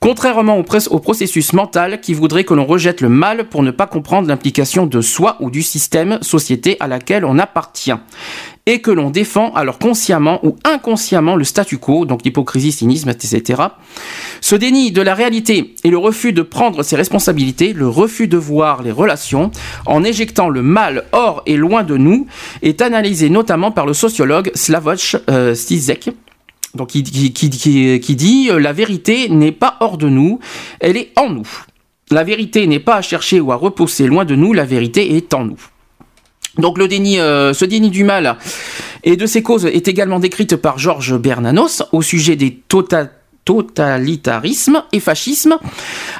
contrairement 0.00 0.58
au, 0.58 0.64
au 0.90 0.98
processus 0.98 1.52
mental 1.52 2.00
qui 2.00 2.14
voudrait 2.14 2.42
que 2.42 2.54
l'on 2.54 2.66
rejette 2.66 3.00
le 3.00 3.08
mal 3.08 3.48
pour 3.48 3.62
ne 3.62 3.70
pas 3.70 3.86
comprendre 3.86 4.26
l'implication 4.26 4.86
de 4.86 5.00
soi 5.00 5.36
ou 5.38 5.52
du 5.52 5.62
système 5.62 6.18
société 6.20 6.76
à 6.80 6.88
laquelle 6.88 7.24
on 7.24 7.38
appartient 7.38 7.94
et 8.66 8.80
que 8.80 8.90
l'on 8.90 9.10
défend 9.10 9.52
alors 9.52 9.78
consciemment 9.78 10.40
ou 10.44 10.56
inconsciemment 10.64 11.36
le 11.36 11.44
statu 11.44 11.78
quo, 11.78 12.06
donc 12.06 12.24
l'hypocrisie, 12.24 12.72
cynisme, 12.72 13.10
etc. 13.10 13.62
Ce 14.40 14.54
déni 14.54 14.90
de 14.90 15.02
la 15.02 15.14
réalité 15.14 15.74
et 15.84 15.90
le 15.90 15.98
refus 15.98 16.32
de 16.32 16.42
prendre 16.42 16.82
ses 16.82 16.96
responsabilités, 16.96 17.72
le 17.72 17.88
refus 17.88 18.26
de 18.26 18.38
voir 18.38 18.82
les 18.82 18.92
relations, 18.92 19.50
en 19.86 20.02
éjectant 20.02 20.48
le 20.48 20.62
mal 20.62 21.04
hors 21.12 21.42
et 21.46 21.56
loin 21.56 21.82
de 21.82 21.96
nous, 21.96 22.26
est 22.62 22.80
analysé 22.80 23.28
notamment 23.28 23.70
par 23.70 23.86
le 23.86 23.92
sociologue 23.92 24.50
Slavoj 24.54 25.18
euh, 25.28 25.54
donc 26.74 26.88
qui 26.88 27.02
dit 27.02 28.48
euh, 28.50 28.58
la 28.58 28.72
vérité 28.72 29.28
n'est 29.28 29.52
pas 29.52 29.76
hors 29.80 29.98
de 29.98 30.08
nous, 30.08 30.40
elle 30.80 30.96
est 30.96 31.12
en 31.16 31.30
nous. 31.30 31.46
La 32.10 32.24
vérité 32.24 32.66
n'est 32.66 32.80
pas 32.80 32.96
à 32.96 33.02
chercher 33.02 33.40
ou 33.40 33.52
à 33.52 33.56
repousser 33.56 34.06
loin 34.06 34.24
de 34.24 34.34
nous, 34.34 34.52
la 34.52 34.64
vérité 34.64 35.16
est 35.16 35.32
en 35.34 35.44
nous. 35.44 35.60
Donc 36.58 36.78
le 36.78 36.88
déni, 36.88 37.18
euh, 37.18 37.52
ce 37.52 37.64
déni 37.64 37.90
du 37.90 38.04
mal 38.04 38.36
et 39.02 39.16
de 39.16 39.26
ses 39.26 39.42
causes 39.42 39.66
est 39.66 39.88
également 39.88 40.20
décrite 40.20 40.56
par 40.56 40.78
Georges 40.78 41.18
Bernanos 41.18 41.82
au 41.92 42.00
sujet 42.02 42.36
des 42.36 42.58
tota- 42.68 43.08
totalitarisme 43.44 44.82
et 44.92 45.00
fascisme, 45.00 45.58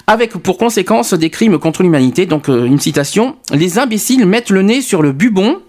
avec 0.06 0.32
pour 0.32 0.58
conséquence 0.58 1.14
des 1.14 1.30
crimes 1.30 1.58
contre 1.58 1.82
l'humanité. 1.82 2.26
Donc 2.26 2.48
euh, 2.48 2.64
une 2.64 2.80
citation, 2.80 3.36
les 3.52 3.78
imbéciles 3.78 4.26
mettent 4.26 4.50
le 4.50 4.62
nez 4.62 4.82
sur 4.82 5.02
le 5.02 5.12
bubon 5.12 5.60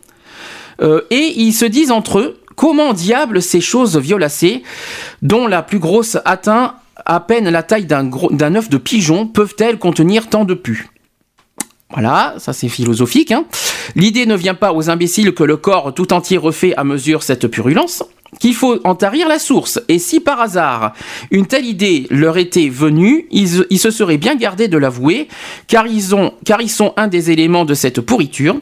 euh, 0.81 1.01
et 1.09 1.33
ils 1.37 1.53
se 1.53 1.65
disent 1.65 1.91
entre 1.91 2.19
eux, 2.19 2.41
comment 2.55 2.93
diable 2.93 3.41
ces 3.41 3.61
choses 3.61 3.97
violacées, 3.97 4.63
dont 5.21 5.47
la 5.47 5.61
plus 5.61 5.79
grosse 5.79 6.17
atteint 6.25 6.75
à 7.05 7.19
peine 7.19 7.49
la 7.49 7.63
taille 7.63 7.85
d'un 7.85 8.55
œuf 8.55 8.69
de 8.69 8.77
pigeon, 8.77 9.27
peuvent-elles 9.27 9.77
contenir 9.77 10.27
tant 10.27 10.43
de 10.43 10.53
pus? 10.53 10.89
Voilà, 11.95 12.35
ça 12.37 12.51
c'est 12.53 12.67
philosophique. 12.69 13.31
hein. 13.31 13.45
L'idée 13.95 14.25
ne 14.25 14.35
vient 14.35 14.53
pas 14.53 14.73
aux 14.73 14.89
imbéciles 14.89 15.33
que 15.33 15.43
le 15.43 15.55
corps 15.57 15.93
tout 15.93 16.11
entier 16.13 16.37
refait 16.37 16.75
à 16.75 16.83
mesure 16.83 17.23
cette 17.23 17.47
purulence, 17.47 18.03
qu'il 18.39 18.53
faut 18.53 18.79
en 18.83 18.95
tarir 18.95 19.27
la 19.27 19.39
source. 19.39 19.79
Et 19.87 19.99
si 19.99 20.19
par 20.19 20.39
hasard 20.41 20.93
une 21.31 21.45
telle 21.45 21.65
idée 21.65 22.07
leur 22.09 22.37
était 22.37 22.69
venue, 22.69 23.27
ils, 23.31 23.65
ils 23.69 23.79
se 23.79 23.91
seraient 23.91 24.17
bien 24.17 24.35
gardés 24.35 24.67
de 24.67 24.77
l'avouer, 24.77 25.27
car 25.67 25.87
ils 25.87 26.13
ont, 26.15 26.33
car 26.45 26.61
ils 26.61 26.69
sont 26.69 26.93
un 26.97 27.07
des 27.07 27.31
éléments 27.31 27.65
de 27.65 27.73
cette 27.73 28.01
pourriture. 28.01 28.57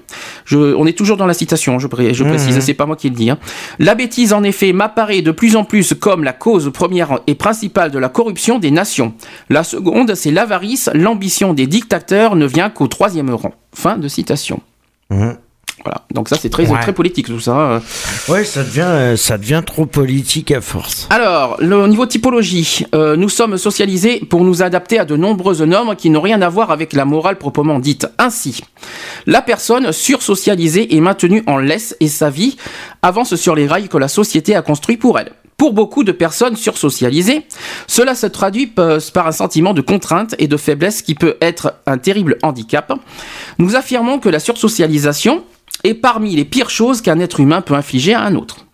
Je, 0.45 0.57
on 0.57 0.85
est 0.85 0.97
toujours 0.97 1.17
dans 1.17 1.25
la 1.25 1.33
citation, 1.33 1.79
je, 1.79 1.87
pré- 1.87 2.13
je 2.13 2.23
précise, 2.23 2.59
c'est 2.59 2.73
pas 2.73 2.85
moi 2.85 2.95
qui 2.95 3.09
le 3.09 3.15
dis. 3.15 3.29
hein. 3.29 3.39
La 3.79 3.95
bêtise, 3.95 4.33
en 4.33 4.43
effet, 4.43 4.73
m'apparaît 4.73 5.21
de 5.21 5.31
plus 5.31 5.55
en 5.55 5.63
plus 5.63 5.93
comme 5.93 6.23
la 6.23 6.33
cause 6.33 6.71
première 6.73 7.19
et 7.27 7.35
principale 7.35 7.91
de 7.91 7.99
la 7.99 8.09
corruption 8.09 8.59
des 8.59 8.71
nations. 8.71 9.13
La 9.49 9.63
seconde, 9.63 10.15
c'est 10.15 10.31
l'avarice, 10.31 10.89
l'ambition 10.93 11.53
des 11.53 11.67
dictateurs 11.67 12.35
ne 12.35 12.45
vient 12.45 12.69
qu'au 12.69 12.87
troisième 12.87 13.29
rang. 13.33 13.53
Fin 13.73 13.97
de 13.97 14.07
citation. 14.07 14.61
Mhm. 15.09 15.37
Voilà. 15.83 16.01
Donc 16.13 16.29
ça, 16.29 16.37
c'est 16.39 16.49
très, 16.49 16.69
Ouais. 16.69 16.79
très 16.79 16.93
politique 16.93 17.27
tout 17.27 17.39
ça. 17.39 17.57
euh. 17.57 17.79
Ouais, 18.29 18.43
ça 18.45 18.63
devient, 18.63 18.81
euh, 18.85 19.15
ça 19.17 19.37
devient 19.37 19.61
trop 19.65 19.85
politique 19.85 20.51
à 20.51 20.61
force. 20.61 21.07
Alors, 21.09 21.57
le 21.59 21.75
au 21.75 21.87
niveau 21.87 22.05
typologie, 22.05 22.85
euh, 22.95 23.15
nous 23.17 23.27
sommes 23.29 23.57
socialisés 23.57 24.19
pour 24.29 24.43
nous 24.45 24.61
adapter 24.61 24.99
à 24.99 25.05
de 25.05 25.17
nombreuses 25.17 25.61
normes 25.61 25.95
qui 25.95 26.09
n'ont 26.09 26.21
rien 26.21 26.41
à 26.41 26.47
voir 26.49 26.71
avec 26.71 26.93
la 26.93 27.03
morale 27.05 27.37
proprement 27.37 27.79
dite. 27.79 28.07
Ainsi, 28.17 28.61
la 29.25 29.41
personne 29.41 29.91
sursocialisée 29.91 30.95
est 30.95 31.01
maintenue 31.01 31.43
en 31.47 31.57
laisse 31.57 31.95
et 31.99 32.07
sa 32.07 32.29
vie 32.29 32.55
avance 33.01 33.35
sur 33.35 33.55
les 33.55 33.67
rails 33.67 33.89
que 33.89 33.97
la 33.97 34.07
société 34.07 34.55
a 34.55 34.61
construits 34.61 34.97
pour 34.97 35.19
elle. 35.19 35.33
Pour 35.57 35.73
beaucoup 35.73 36.03
de 36.03 36.11
personnes 36.11 36.55
sursocialisées, 36.55 37.45
cela 37.87 38.15
se 38.15 38.25
traduit 38.25 38.67
par 38.67 39.27
un 39.27 39.31
sentiment 39.31 39.73
de 39.73 39.81
contrainte 39.81 40.35
et 40.39 40.47
de 40.47 40.57
faiblesse 40.57 41.01
qui 41.01 41.13
peut 41.15 41.37
être 41.41 41.75
un 41.85 41.97
terrible 41.97 42.37
handicap. 42.41 42.91
Nous 43.59 43.75
affirmons 43.75 44.19
que 44.19 44.29
la 44.29 44.39
sursocialisation 44.39 45.43
est 45.83 45.93
parmi 45.93 46.35
les 46.35 46.45
pires 46.45 46.69
choses 46.69 47.01
qu'un 47.01 47.19
être 47.19 47.39
humain 47.39 47.61
peut 47.61 47.73
infliger 47.73 48.13
à 48.13 48.21
un 48.21 48.35
autre. 48.35 48.65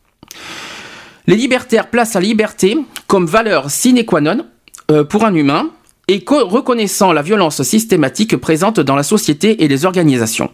Les 1.28 1.36
libertaires 1.36 1.90
placent 1.90 2.16
la 2.16 2.22
liberté 2.22 2.78
comme 3.08 3.26
valeur 3.26 3.70
sine 3.70 4.06
qua 4.06 4.22
non 4.22 4.46
euh, 4.92 5.04
pour 5.04 5.26
un 5.26 5.34
humain 5.34 5.70
et 6.10 6.22
co- 6.22 6.48
reconnaissant 6.48 7.14
la 7.14 7.22
violence 7.22 7.62
systématique 7.62 8.36
présente 8.36 8.80
dans 8.80 8.96
la 8.96 9.04
société 9.04 9.64
et 9.64 9.68
les 9.68 9.86
organisations. 9.86 10.50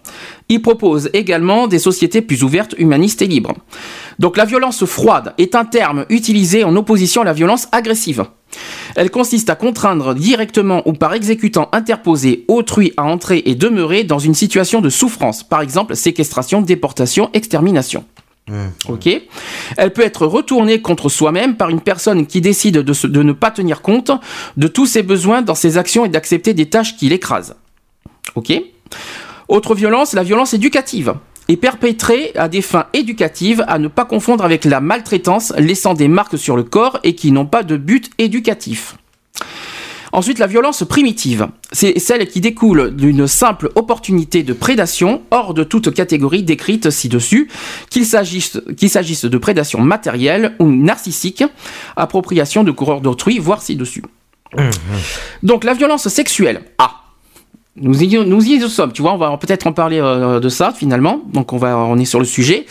Ils 0.50 0.62
proposent 0.62 1.10
également 1.14 1.68
des 1.68 1.80
sociétés 1.80 2.22
plus 2.22 2.44
ouvertes, 2.44 2.76
humanistes 2.78 3.22
et 3.22 3.28
libres. 3.28 3.54
Donc 4.20 4.36
la 4.36 4.44
violence 4.44 4.84
froide 4.86 5.34
est 5.38 5.56
un 5.56 5.64
terme 5.64 6.06
utilisé 6.10 6.66
en 6.66 6.76
opposition 6.76 7.22
à 7.22 7.26
la 7.26 7.34
violence 7.34 7.70
agressive. 7.72 8.26
Elle 8.96 9.12
consiste 9.12 9.50
à 9.50 9.56
contraindre 9.56 10.14
directement 10.14 10.82
ou 10.86 10.94
par 10.94 11.14
exécutant 11.14 11.70
interposé 11.72 12.44
autrui 12.50 12.92
à 12.98 13.04
entrer 13.06 13.42
et 13.46 13.56
demeurer 13.56 14.04
dans 14.04 14.20
une 14.20 14.36
situation 14.36 14.82
de 14.82 14.90
souffrance, 14.90 15.42
par 15.42 15.62
exemple 15.62 15.96
séquestration, 15.96 16.62
déportation, 16.62 17.30
extermination. 17.34 18.04
Elle 19.78 19.92
peut 19.94 20.04
être 20.04 20.28
retournée 20.28 20.82
contre 20.82 21.10
soi-même 21.10 21.58
par 21.58 21.70
une 21.70 21.82
personne 21.82 22.28
qui 22.28 22.42
décide 22.42 22.78
de, 22.78 23.24
ne 23.24 23.32
pas 23.32 23.52
tenir 23.52 23.82
compte 23.82 24.12
de 24.58 24.68
tous 24.68 24.86
ses 24.86 25.04
besoins 25.04 25.42
dans 25.42 25.56
ses 25.56 25.78
actions 25.78 26.06
et 26.06 26.10
d'accepter 26.10 26.54
des 26.54 26.68
tâches 26.68 26.96
qui 26.96 27.10
l'écrasent. 27.10 27.56
Autre 29.48 29.76
violence, 29.76 30.14
la 30.14 30.24
violence 30.24 30.54
éducative 30.54 31.16
est 31.48 31.58
perpétrée 31.58 32.32
à 32.36 32.48
des 32.48 32.62
fins 32.62 32.88
éducatives 32.94 33.64
à 33.68 33.78
ne 33.78 33.88
pas 33.88 34.06
confondre 34.06 34.44
avec 34.44 34.66
la 34.66 34.82
maltraitance 34.82 35.54
laissant 35.58 35.94
des 35.94 36.08
marques 36.08 36.38
sur 36.38 36.56
le 36.56 36.64
corps 36.64 37.00
et 37.04 37.16
qui 37.16 37.32
n'ont 37.32 37.46
pas 37.46 37.64
de 37.64 37.78
but 37.78 38.10
éducatif. 38.18 38.96
Ensuite, 40.16 40.40
la 40.40 40.48
violence 40.48 40.86
primitive, 40.86 41.50
c'est 41.74 42.00
celle 42.00 42.26
qui 42.30 42.40
découle 42.40 42.96
d'une 42.96 43.28
simple 43.28 43.70
opportunité 43.76 44.44
de 44.44 44.54
prédation 44.54 45.24
hors 45.30 45.54
de 45.54 45.66
toute 45.66 45.94
catégorie 45.94 46.42
décrite 46.42 46.90
ci-dessus, 46.90 47.50
qu'il 47.90 48.06
s'agisse 48.06 48.62
qu'il 48.78 48.90
s'agisse 48.90 49.26
de 49.26 49.38
prédation 49.38 49.82
matérielle 49.82 50.56
ou 50.60 50.72
narcissique, 50.72 51.44
appropriation 51.98 52.64
de 52.64 52.72
coureurs 52.72 53.02
d'autrui, 53.02 53.40
voire 53.40 53.62
ci-dessus. 53.62 54.04
Donc 55.44 55.66
la 55.66 55.74
violence 55.74 56.08
sexuelle. 56.08 56.62
Ah, 56.78 57.05
nous 57.78 58.04
y, 58.04 58.18
nous 58.18 58.42
y 58.42 58.70
sommes, 58.70 58.94
tu 58.94 59.02
vois, 59.02 59.14
on 59.14 59.18
va 59.18 59.36
peut-être 59.36 59.68
en 59.68 59.74
parler 59.74 60.00
euh, 60.00 60.40
de 60.40 60.48
ça 60.48 60.72
finalement. 60.72 61.22
Donc 61.34 61.52
on 61.52 61.58
va, 61.58 61.78
on 61.78 61.98
est 61.98 62.06
sur 62.06 62.20
le 62.20 62.26
sujet. 62.26 62.66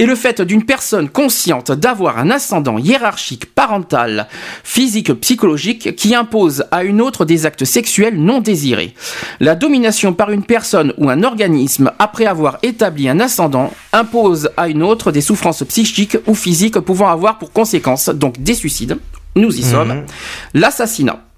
Et 0.00 0.06
le 0.06 0.16
fait 0.16 0.40
d'une 0.40 0.64
personne 0.64 1.08
consciente 1.08 1.70
d'avoir 1.70 2.18
un 2.18 2.30
ascendant 2.30 2.76
hiérarchique, 2.76 3.54
parental, 3.54 4.26
physique, 4.64 5.12
psychologique 5.20 5.94
qui 5.94 6.16
impose 6.16 6.64
à 6.72 6.82
une 6.82 7.00
autre 7.00 7.24
des 7.24 7.46
actes 7.46 7.64
sexuels 7.64 8.20
non 8.20 8.40
désirés. 8.40 8.94
La 9.38 9.54
domination 9.54 10.14
par 10.14 10.30
une 10.30 10.42
personne 10.42 10.94
ou 10.98 11.08
un 11.08 11.22
organisme 11.22 11.92
après 12.00 12.26
avoir 12.26 12.58
établi 12.64 13.08
un 13.08 13.20
ascendant 13.20 13.72
impose 13.92 14.50
à 14.56 14.66
une 14.66 14.82
autre 14.82 15.12
des 15.12 15.20
souffrances 15.20 15.62
psychiques 15.62 16.18
ou 16.26 16.34
physiques 16.34 16.80
pouvant 16.80 17.08
avoir 17.08 17.38
pour 17.38 17.52
conséquence 17.52 18.08
donc 18.08 18.42
des 18.42 18.54
suicides. 18.54 18.98
Nous 19.36 19.56
y 19.56 19.62
sommes. 19.62 20.06
L'assassinat. 20.54 21.29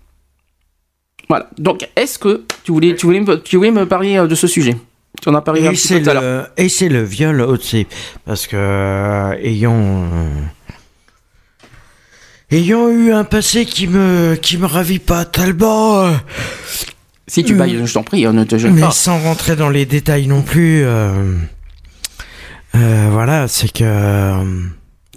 Voilà. 1.29 1.49
Donc, 1.59 1.89
est-ce 1.97 2.19
que 2.19 2.43
tu 2.65 2.73
voulais, 2.73 2.95
tu 2.95 3.07
voulais, 3.07 3.21
me- 3.21 3.41
tu 3.41 3.57
voulais 3.57 3.71
me 3.71 3.87
parler 3.87 4.17
euh, 4.19 4.27
de 4.27 4.35
ce 4.35 4.47
sujet? 4.47 4.77
Tu 5.23 5.29
en 5.29 5.35
as 5.35 5.41
parlé 5.43 5.67
un 5.67 5.71
Et 5.71 5.75
petit 5.75 5.87
c'est 5.89 5.99
peu 5.99 6.05
tout 6.05 6.11
à 6.11 6.15
l'heure. 6.15 6.23
le, 6.57 6.63
et 6.65 6.69
c'est 6.69 6.89
le 6.89 7.03
viol 7.03 7.41
aussi. 7.43 7.87
Parce 8.25 8.47
que, 8.47 8.57
euh, 8.57 9.33
ayant. 9.43 10.05
euh, 10.13 10.29
ayant 12.51 12.89
eu 12.89 13.13
un 13.13 13.25
passé 13.25 13.65
qui 13.65 13.87
me, 13.87 14.35
qui 14.41 14.59
me 14.59 14.67
ravit 14.67 14.99
pas 14.99 15.25
tellement. 15.25 16.03
euh, 16.07 16.13
Si 17.29 17.45
tu 17.45 17.55
bailles, 17.55 17.81
je 17.87 17.93
t'en 17.95 18.03
prie, 18.03 18.27
euh, 18.27 18.33
ne 18.33 18.45
te 18.45 18.59
gêne 18.59 18.75
mais 18.75 18.81
pas. 18.83 18.91
sans 18.91 19.19
rentrer 19.19 19.55
dans 19.57 19.71
les 19.71 19.87
détails 19.87 20.27
non 20.27 20.43
plus. 20.43 20.85
voilà, 22.75 23.49
c'est 23.49 23.73
que. 23.73 24.43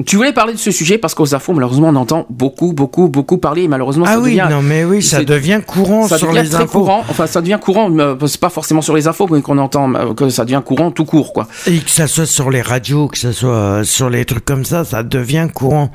Tu 0.06 0.18
voulais 0.18 0.34
parler 0.34 0.52
de 0.52 0.58
ce 0.58 0.72
sujet 0.72 0.98
parce 0.98 1.14
qu'aux 1.14 1.34
infos, 1.36 1.54
malheureusement, 1.54 1.88
on 1.88 1.96
entend 1.96 2.26
beaucoup, 2.30 2.74
beaucoup, 2.74 3.08
beaucoup 3.08 3.38
parler. 3.38 3.64
Et 3.64 3.68
malheureusement, 3.70 4.04
Ah 4.06 4.16
ça 4.16 4.20
oui, 4.20 4.32
devient, 4.32 4.48
non 4.52 4.62
mais 4.62 4.84
oui, 4.84 5.02
ça 5.02 5.24
devient 5.24 5.62
courant 5.66 6.06
ça 6.10 6.18
sur 6.18 6.28
devient 6.32 6.42
les 6.44 6.50
très 6.50 6.64
infos. 6.64 6.80
courant. 6.80 7.04
Enfin, 7.10 7.28
ça 7.28 7.40
devient 7.40 7.60
courant. 7.62 7.90
euh, 7.98 8.16
C'est 8.28 8.42
pas 8.42 8.50
forcément 8.50 8.82
sur 8.82 8.94
les 8.94 9.08
infos 9.08 9.28
mais 9.32 9.42
qu'on 9.42 9.58
entend 9.58 9.94
euh, 9.96 10.14
que 10.14 10.28
ça 10.28 10.44
devient 10.44 10.62
courant 10.66 10.92
tout 10.92 11.06
court, 11.06 11.32
quoi. 11.32 11.48
Et 11.68 11.80
que 11.80 11.90
ça 11.90 12.08
soit 12.08 12.26
sur 12.26 12.50
les 12.50 12.62
radios, 12.62 13.08
que 13.08 13.18
ça 13.18 13.32
soit 13.32 13.52
euh, 13.56 13.84
sur 13.86 14.10
les 14.10 14.26
trucs 14.26 14.44
comme 14.44 14.66
ça, 14.66 14.84
ça 14.84 15.02
devient 15.02 15.48
courant. 15.54 15.90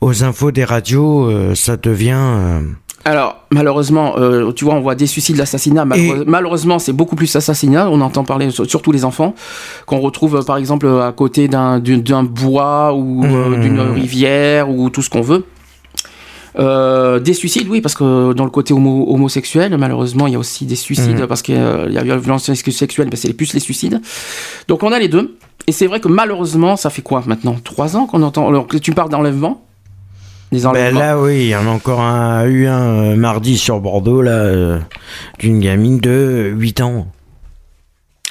Aux 0.00 0.24
infos 0.24 0.50
des 0.50 0.64
radios, 0.64 1.26
euh, 1.30 1.54
ça 1.54 1.76
devient. 1.76 2.14
euh, 2.16 2.60
Alors, 3.06 3.36
malheureusement, 3.52 4.14
euh, 4.18 4.50
tu 4.52 4.64
vois, 4.64 4.74
on 4.74 4.80
voit 4.80 4.96
des 4.96 5.06
suicides, 5.06 5.36
l'assassinat. 5.36 5.84
Malheure- 5.84 6.24
Malheureusement, 6.26 6.80
c'est 6.80 6.92
beaucoup 6.92 7.14
plus 7.14 7.34
assassinat. 7.36 7.88
On 7.88 8.00
entend 8.00 8.24
parler 8.24 8.50
sur- 8.50 8.68
surtout 8.68 8.90
les 8.90 9.04
enfants 9.04 9.34
qu'on 9.86 10.00
retrouve, 10.00 10.36
euh, 10.36 10.42
par 10.42 10.56
exemple, 10.56 10.88
à 10.88 11.12
côté 11.12 11.46
d'un 11.46 11.80
bois 12.24 12.92
ou 12.94 13.24
euh, 13.24 13.56
Mmh. 13.56 13.60
d'une 13.60 13.80
rivière 13.80 14.68
ou 14.70 14.90
tout 14.90 15.02
ce 15.02 15.10
qu'on 15.10 15.20
veut. 15.20 15.44
Euh, 16.58 17.20
des 17.20 17.34
suicides, 17.34 17.68
oui, 17.68 17.80
parce 17.80 17.94
que 17.94 18.32
dans 18.32 18.44
le 18.44 18.50
côté 18.50 18.72
homo- 18.74 19.06
homosexuel, 19.12 19.76
malheureusement, 19.78 20.26
il 20.26 20.32
y 20.32 20.36
a 20.36 20.38
aussi 20.38 20.64
des 20.64 20.74
suicides 20.74 21.26
parce 21.26 21.42
qu'il 21.42 21.54
y 21.54 21.58
a 21.58 21.86
la 21.86 22.16
violence 22.16 22.50
sexuelle, 22.52 23.08
mais 23.10 23.16
c'est 23.16 23.32
plus 23.34 23.52
les 23.52 23.60
suicides. 23.60 24.00
Donc 24.66 24.82
on 24.82 24.90
a 24.90 24.98
les 24.98 25.08
deux. 25.08 25.36
Et 25.68 25.72
c'est 25.72 25.86
vrai 25.86 26.00
que 26.00 26.08
malheureusement, 26.08 26.76
ça 26.76 26.90
fait 26.90 27.02
quoi 27.02 27.22
maintenant? 27.26 27.56
Trois 27.62 27.96
ans 27.96 28.06
qu'on 28.06 28.22
entend. 28.22 28.48
Alors 28.48 28.66
que 28.66 28.78
tu 28.78 28.92
parles 28.92 29.10
d'enlèvement? 29.10 29.65
Ben 30.52 30.94
là, 30.94 31.20
oui, 31.20 31.36
il 31.44 31.48
y 31.48 31.56
en 31.56 31.66
a 31.66 31.70
encore 31.70 32.00
un, 32.00 32.44
eu 32.46 32.66
un 32.66 33.12
euh, 33.12 33.16
mardi 33.16 33.58
sur 33.58 33.80
Bordeaux, 33.80 34.22
là, 34.22 34.30
euh, 34.30 34.78
d'une 35.40 35.60
gamine 35.60 35.98
de 35.98 36.52
8 36.56 36.80
ans. 36.82 37.08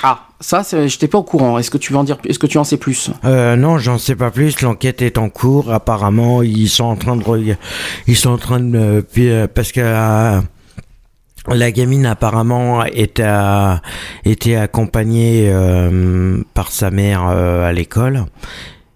Ah, 0.04 0.28
ça, 0.40 0.62
j'étais 0.88 1.08
pas 1.08 1.18
au 1.18 1.24
courant. 1.24 1.58
Est-ce 1.58 1.72
que 1.72 1.78
tu 1.78 1.92
veux 1.94 2.00
en 2.00 2.04
dire 2.04 2.18
Est-ce 2.28 2.40
que 2.40 2.48
tu 2.48 2.58
en 2.58 2.64
sais 2.64 2.78
plus? 2.78 3.10
Euh, 3.26 3.56
non, 3.56 3.78
j'en 3.78 3.98
sais 3.98 4.16
pas 4.16 4.30
plus. 4.32 4.62
L'enquête 4.62 5.02
est 5.02 5.18
en 5.18 5.30
cours. 5.30 5.72
Apparemment, 5.72 6.42
ils 6.44 6.70
sont 6.70 6.84
en 6.86 6.96
train 6.96 7.16
de, 7.16 7.24
ils 8.08 8.16
sont 8.16 8.32
en 8.32 8.38
train 8.38 8.60
de, 8.60 9.06
euh, 9.18 9.48
parce 9.54 9.72
que 9.72 9.82
la 11.48 11.72
gamine 11.72 12.06
apparemment 12.06 12.84
était, 12.86 13.24
à- 13.24 13.82
était 14.26 14.56
accompagnée 14.56 15.52
par 16.54 16.72
sa 16.72 16.92
mère 16.92 17.24
à 17.24 17.72
l'école 17.72 18.26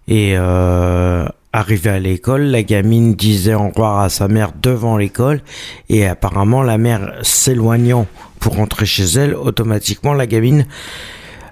et 0.08 0.34
euh, 0.36 1.26
arrivée 1.54 1.90
à 1.90 2.00
l'école, 2.00 2.44
la 2.44 2.64
gamine 2.64 3.16
disait 3.16 3.54
au 3.56 3.70
revoir 3.70 4.00
à 4.00 4.10
sa 4.10 4.28
mère 4.28 4.52
devant 4.62 4.98
l'école 4.98 5.42
et 5.90 6.06
apparemment 6.06 6.62
la 6.64 6.78
mère 6.78 7.14
s'éloignant 7.22 8.06
pour 8.40 8.56
rentrer 8.56 8.86
chez 8.86 9.06
elle, 9.06 9.34
automatiquement 9.36 10.14
la 10.14 10.28
gamine 10.28 10.66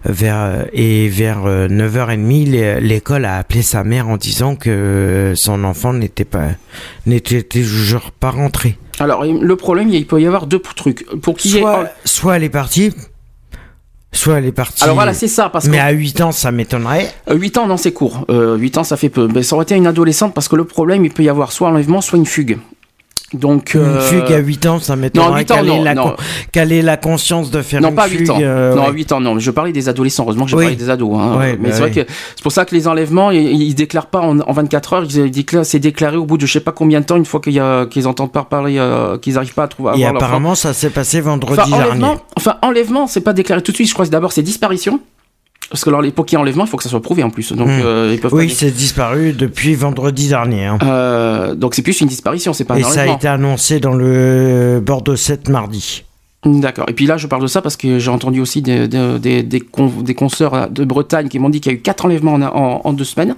vers 0.05 0.67
et 0.73 1.09
vers 1.09 1.39
9h30 1.67 2.49
l'é- 2.49 2.79
l'école 2.79 3.25
a 3.25 3.37
appelé 3.37 3.61
sa 3.61 3.83
mère 3.83 4.07
en 4.07 4.15
disant 4.17 4.55
que 4.55 5.33
son 5.35 5.63
enfant 5.63 5.91
n'était 5.93 6.23
pas 6.25 6.49
n'était 7.05 7.41
toujours 7.43 8.11
pas 8.11 8.29
rentré. 8.29 8.77
Alors, 8.99 9.23
le 9.25 9.55
problème, 9.55 9.89
il 9.89 10.07
peut 10.07 10.19
y 10.21 10.25
avoir 10.25 10.47
deux 10.47 10.59
trucs. 10.59 11.05
Pour 11.21 11.37
qu'il 11.37 11.55
ait- 11.57 11.59
Soit, 11.59 11.89
soit 12.05 12.37
elle 12.37 12.43
est 12.43 12.49
partie, 12.49 12.91
soit 14.11 14.37
elle 14.39 14.45
est 14.45 14.51
partie. 14.51 14.83
Alors 14.83 14.95
voilà, 14.95 15.13
c'est 15.13 15.27
ça, 15.27 15.49
parce 15.49 15.65
que 15.65 15.71
mais 15.71 15.79
à 15.79 15.91
8 15.91 16.21
ans, 16.21 16.31
ça 16.31 16.51
m'étonnerait. 16.51 17.11
8 17.29 17.57
ans, 17.57 17.67
non, 17.67 17.77
c'est 17.77 17.91
court. 17.91 18.25
Euh, 18.29 18.55
8 18.57 18.79
ans, 18.79 18.83
ça 18.83 18.97
fait 18.97 19.09
peu. 19.09 19.27
Mais 19.33 19.43
ça 19.43 19.55
aurait 19.55 19.63
été 19.63 19.75
une 19.75 19.87
adolescente 19.87 20.33
parce 20.33 20.47
que 20.47 20.55
le 20.55 20.65
problème, 20.65 21.05
il 21.05 21.11
peut 21.11 21.23
y 21.23 21.29
avoir 21.29 21.51
soit 21.51 21.69
enlèvement, 21.69 22.01
soit 22.01 22.17
une 22.17 22.25
fugue. 22.25 22.57
Donc, 23.33 23.73
Une 23.73 23.81
euh, 23.81 23.99
fugue 23.99 24.31
à 24.31 24.37
8 24.37 24.65
ans, 24.67 24.79
ça 24.79 24.95
non, 24.95 25.01
m'étonnerait 25.01 25.39
8 25.41 25.51
ans, 25.51 25.55
qu'elle 25.55 25.67
ait, 25.67 25.77
non, 25.77 25.83
la 25.83 25.91
ait 25.93 26.95
conscience 26.95 27.51
de 27.51 27.61
faire 27.61 27.81
Non, 27.81 27.89
une 27.89 27.95
pas 27.95 28.07
fugue. 28.07 28.21
8 28.21 28.29
ans. 28.29 28.37
euh, 28.41 28.73
non, 28.73 28.85
ouais. 28.87 28.93
8 28.93 29.11
ans, 29.11 29.19
non. 29.19 29.37
Je 29.37 29.51
parlais 29.51 29.73
des 29.73 29.89
adolescents. 29.89 30.23
Heureusement 30.23 30.45
que 30.45 30.51
j'ai 30.51 30.55
Oui. 30.55 30.63
parlé 30.63 30.77
des 30.77 30.89
ados. 30.89 31.09
Hein. 31.19 31.37
Ouais, 31.37 31.57
mais 31.59 31.67
bah 31.69 31.75
c'est 31.75 31.81
vrai 31.81 31.91
que 31.91 32.05
c'est 32.07 32.41
pour 32.41 32.53
ça 32.53 32.63
que 32.63 32.73
les 32.73 32.87
enlèvements, 32.87 33.31
ils, 33.31 33.61
ils 33.63 33.73
déclarent 33.75 34.05
pas 34.07 34.21
en, 34.21 34.39
en 34.39 34.53
24 34.53 34.93
heures. 34.93 35.03
Ils 35.13 35.29
déclarent, 35.29 35.65
c'est 35.65 35.79
déclaré 35.79 36.15
au 36.15 36.23
bout 36.25 36.37
de 36.37 36.45
je 36.45 36.53
sais 36.53 36.61
pas 36.61 36.71
combien 36.71 37.01
de 37.01 37.05
temps, 37.05 37.17
une 37.17 37.25
fois 37.25 37.41
qu'ils 37.41 38.07
entendent 38.07 38.31
pas 38.31 38.43
parler, 38.45 38.77
euh, 38.79 39.17
qu'ils 39.17 39.37
arrivent 39.37 39.53
pas 39.53 39.63
à 39.63 39.67
trouver. 39.67 39.89
à 39.91 39.97
Et 39.97 40.05
apparemment, 40.05 40.55
ça 40.55 40.71
s'est 40.71 40.89
passé 40.89 41.19
vendredi 41.19 41.59
Enfin, 41.61 41.75
enlèvement, 41.75 42.07
dernier. 42.07 42.21
enfin, 42.37 42.55
enlèvement, 42.61 43.07
c'est 43.07 43.19
pas 43.21 43.33
déclaré 43.33 43.61
tout 43.61 43.71
de 43.71 43.75
suite. 43.75 43.89
Je 43.89 43.93
crois 43.93 44.05
que 44.05 44.11
d'abord 44.11 44.31
c'est 44.31 44.41
disparition. 44.41 45.01
Parce 45.69 45.83
que 45.83 45.89
alors, 45.89 46.01
les- 46.01 46.09
ait 46.09 46.35
enlèvement, 46.37 46.63
il 46.65 46.69
faut 46.69 46.77
que 46.77 46.83
ça 46.83 46.89
soit 46.89 47.01
prouvé 47.01 47.23
en 47.23 47.29
plus. 47.29 47.51
Donc, 47.51 47.67
Hmm. 47.67 47.81
euh, 47.83 48.11
ils 48.13 48.19
peuvent 48.21 48.33
Oui, 48.33 48.49
c'est 48.49 48.71
disparu 48.71 49.33
depuis 49.33 49.75
vendredi 49.75 50.29
dernier. 50.29 50.65
hein. 50.65 50.77
Euh, 50.83 51.55
donc 51.55 51.75
c'est 51.75 51.81
plus 51.81 51.99
une 52.01 52.07
disparition, 52.07 52.53
c'est 52.53 52.63
pas 52.63 52.75
un 52.75 52.77
Et 52.77 52.83
ça 52.83 53.01
a 53.01 53.07
été 53.07 53.27
annoncé 53.27 53.79
dans 53.79 53.93
le 53.93 54.81
Bordeaux 54.85 55.15
7 55.17 55.49
mardi. 55.49 56.03
D'accord. 56.45 56.85
Et 56.87 56.93
puis 56.93 57.05
là, 57.07 57.17
je 57.17 57.27
parle 57.27 57.41
de 57.41 57.47
ça 57.47 57.61
parce 57.61 57.75
que 57.75 57.99
j'ai 57.99 58.11
entendu 58.11 58.39
aussi 58.39 58.61
des, 58.61 58.87
des, 58.87 59.19
des, 59.19 59.43
des, 59.43 59.59
con- 59.59 59.91
des 60.01 60.13
consoeurs 60.13 60.69
de 60.69 60.85
Bretagne 60.85 61.27
qui 61.27 61.39
m'ont 61.39 61.49
dit 61.49 61.59
qu'il 61.59 61.71
y 61.73 61.75
a 61.75 61.77
eu 61.77 61.81
quatre 61.81 62.05
enlèvements 62.05 62.35
en, 62.35 62.41
en, 62.43 62.81
en 62.85 62.93
deux 62.93 63.03
semaines. 63.03 63.35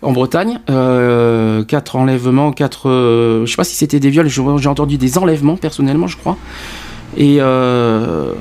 En 0.00 0.12
Bretagne, 0.12 0.60
euh, 0.70 1.64
quatre 1.64 1.96
enlèvements, 1.96 2.52
quatre. 2.52 2.88
euh, 2.88 3.44
je 3.44 3.50
sais 3.50 3.56
pas 3.56 3.64
si 3.64 3.74
c'était 3.74 3.98
des 4.00 4.10
viols. 4.10 4.28
J'ai 4.28 4.68
entendu 4.68 4.96
des 4.96 5.18
enlèvements 5.18 5.56
personnellement, 5.56 6.06
je 6.06 6.16
crois. 6.16 6.36
Et 7.20 7.38
euh, 7.40 8.32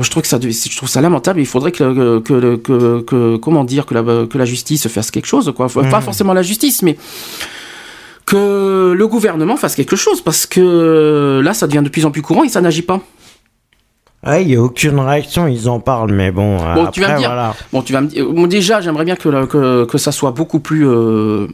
je 0.00 0.10
trouve 0.10 0.22
que 0.22 0.28
ça, 0.28 0.38
je 0.40 0.76
trouve 0.76 0.88
ça 0.88 1.02
lamentable. 1.02 1.38
Il 1.38 1.44
faudrait 1.46 1.70
que, 1.70 2.18
que, 2.20 2.56
que, 2.56 3.00
que- 3.02 3.36
comment 3.36 3.62
dire, 3.62 3.84
que 3.84 3.92
la, 3.92 4.02
que 4.26 4.38
la 4.38 4.46
justice 4.46 4.88
fasse 4.88 5.10
quelque 5.10 5.26
chose, 5.26 5.52
quoi. 5.54 5.68
Pas 5.68 5.82
Mhm. 5.82 6.00
forcément 6.02 6.32
la 6.32 6.40
justice, 6.42 6.82
mais 6.82 6.96
que 8.24 8.92
le 8.96 9.06
gouvernement 9.06 9.56
fasse 9.56 9.74
quelque 9.74 9.96
chose, 9.96 10.20
parce 10.22 10.46
que 10.46 11.40
là, 11.44 11.52
ça 11.54 11.66
devient 11.66 11.82
de 11.82 11.90
plus 11.90 12.06
en 12.06 12.10
plus 12.10 12.22
courant 12.22 12.42
et 12.44 12.48
ça 12.48 12.60
n'agit 12.62 12.82
pas. 12.82 13.00
Ouais, 14.26 14.42
il 14.42 14.48
n'y 14.48 14.56
a 14.56 14.62
aucune 14.62 14.98
réaction, 14.98 15.46
ils 15.46 15.68
en 15.68 15.78
parlent, 15.78 16.10
mais 16.12 16.32
bon, 16.32 16.56
Bon, 16.56 16.64
après, 16.86 16.90
tu 16.90 17.00
vas 17.02 17.12
me 17.12 17.18
dire- 17.18 17.28
voilà. 17.28 17.54
Bon, 17.72 17.82
tu 17.82 17.92
vas 17.92 18.00
me 18.00 18.06
dire. 18.08 18.26
Bon, 18.28 18.46
déjà, 18.46 18.80
j'aimerais 18.80 19.04
bien 19.04 19.14
que, 19.14 19.44
que, 19.44 19.84
que 19.84 19.98
ça 19.98 20.10
soit 20.10 20.32
beaucoup 20.32 20.58
plus. 20.58 20.86
euh, 20.88 21.46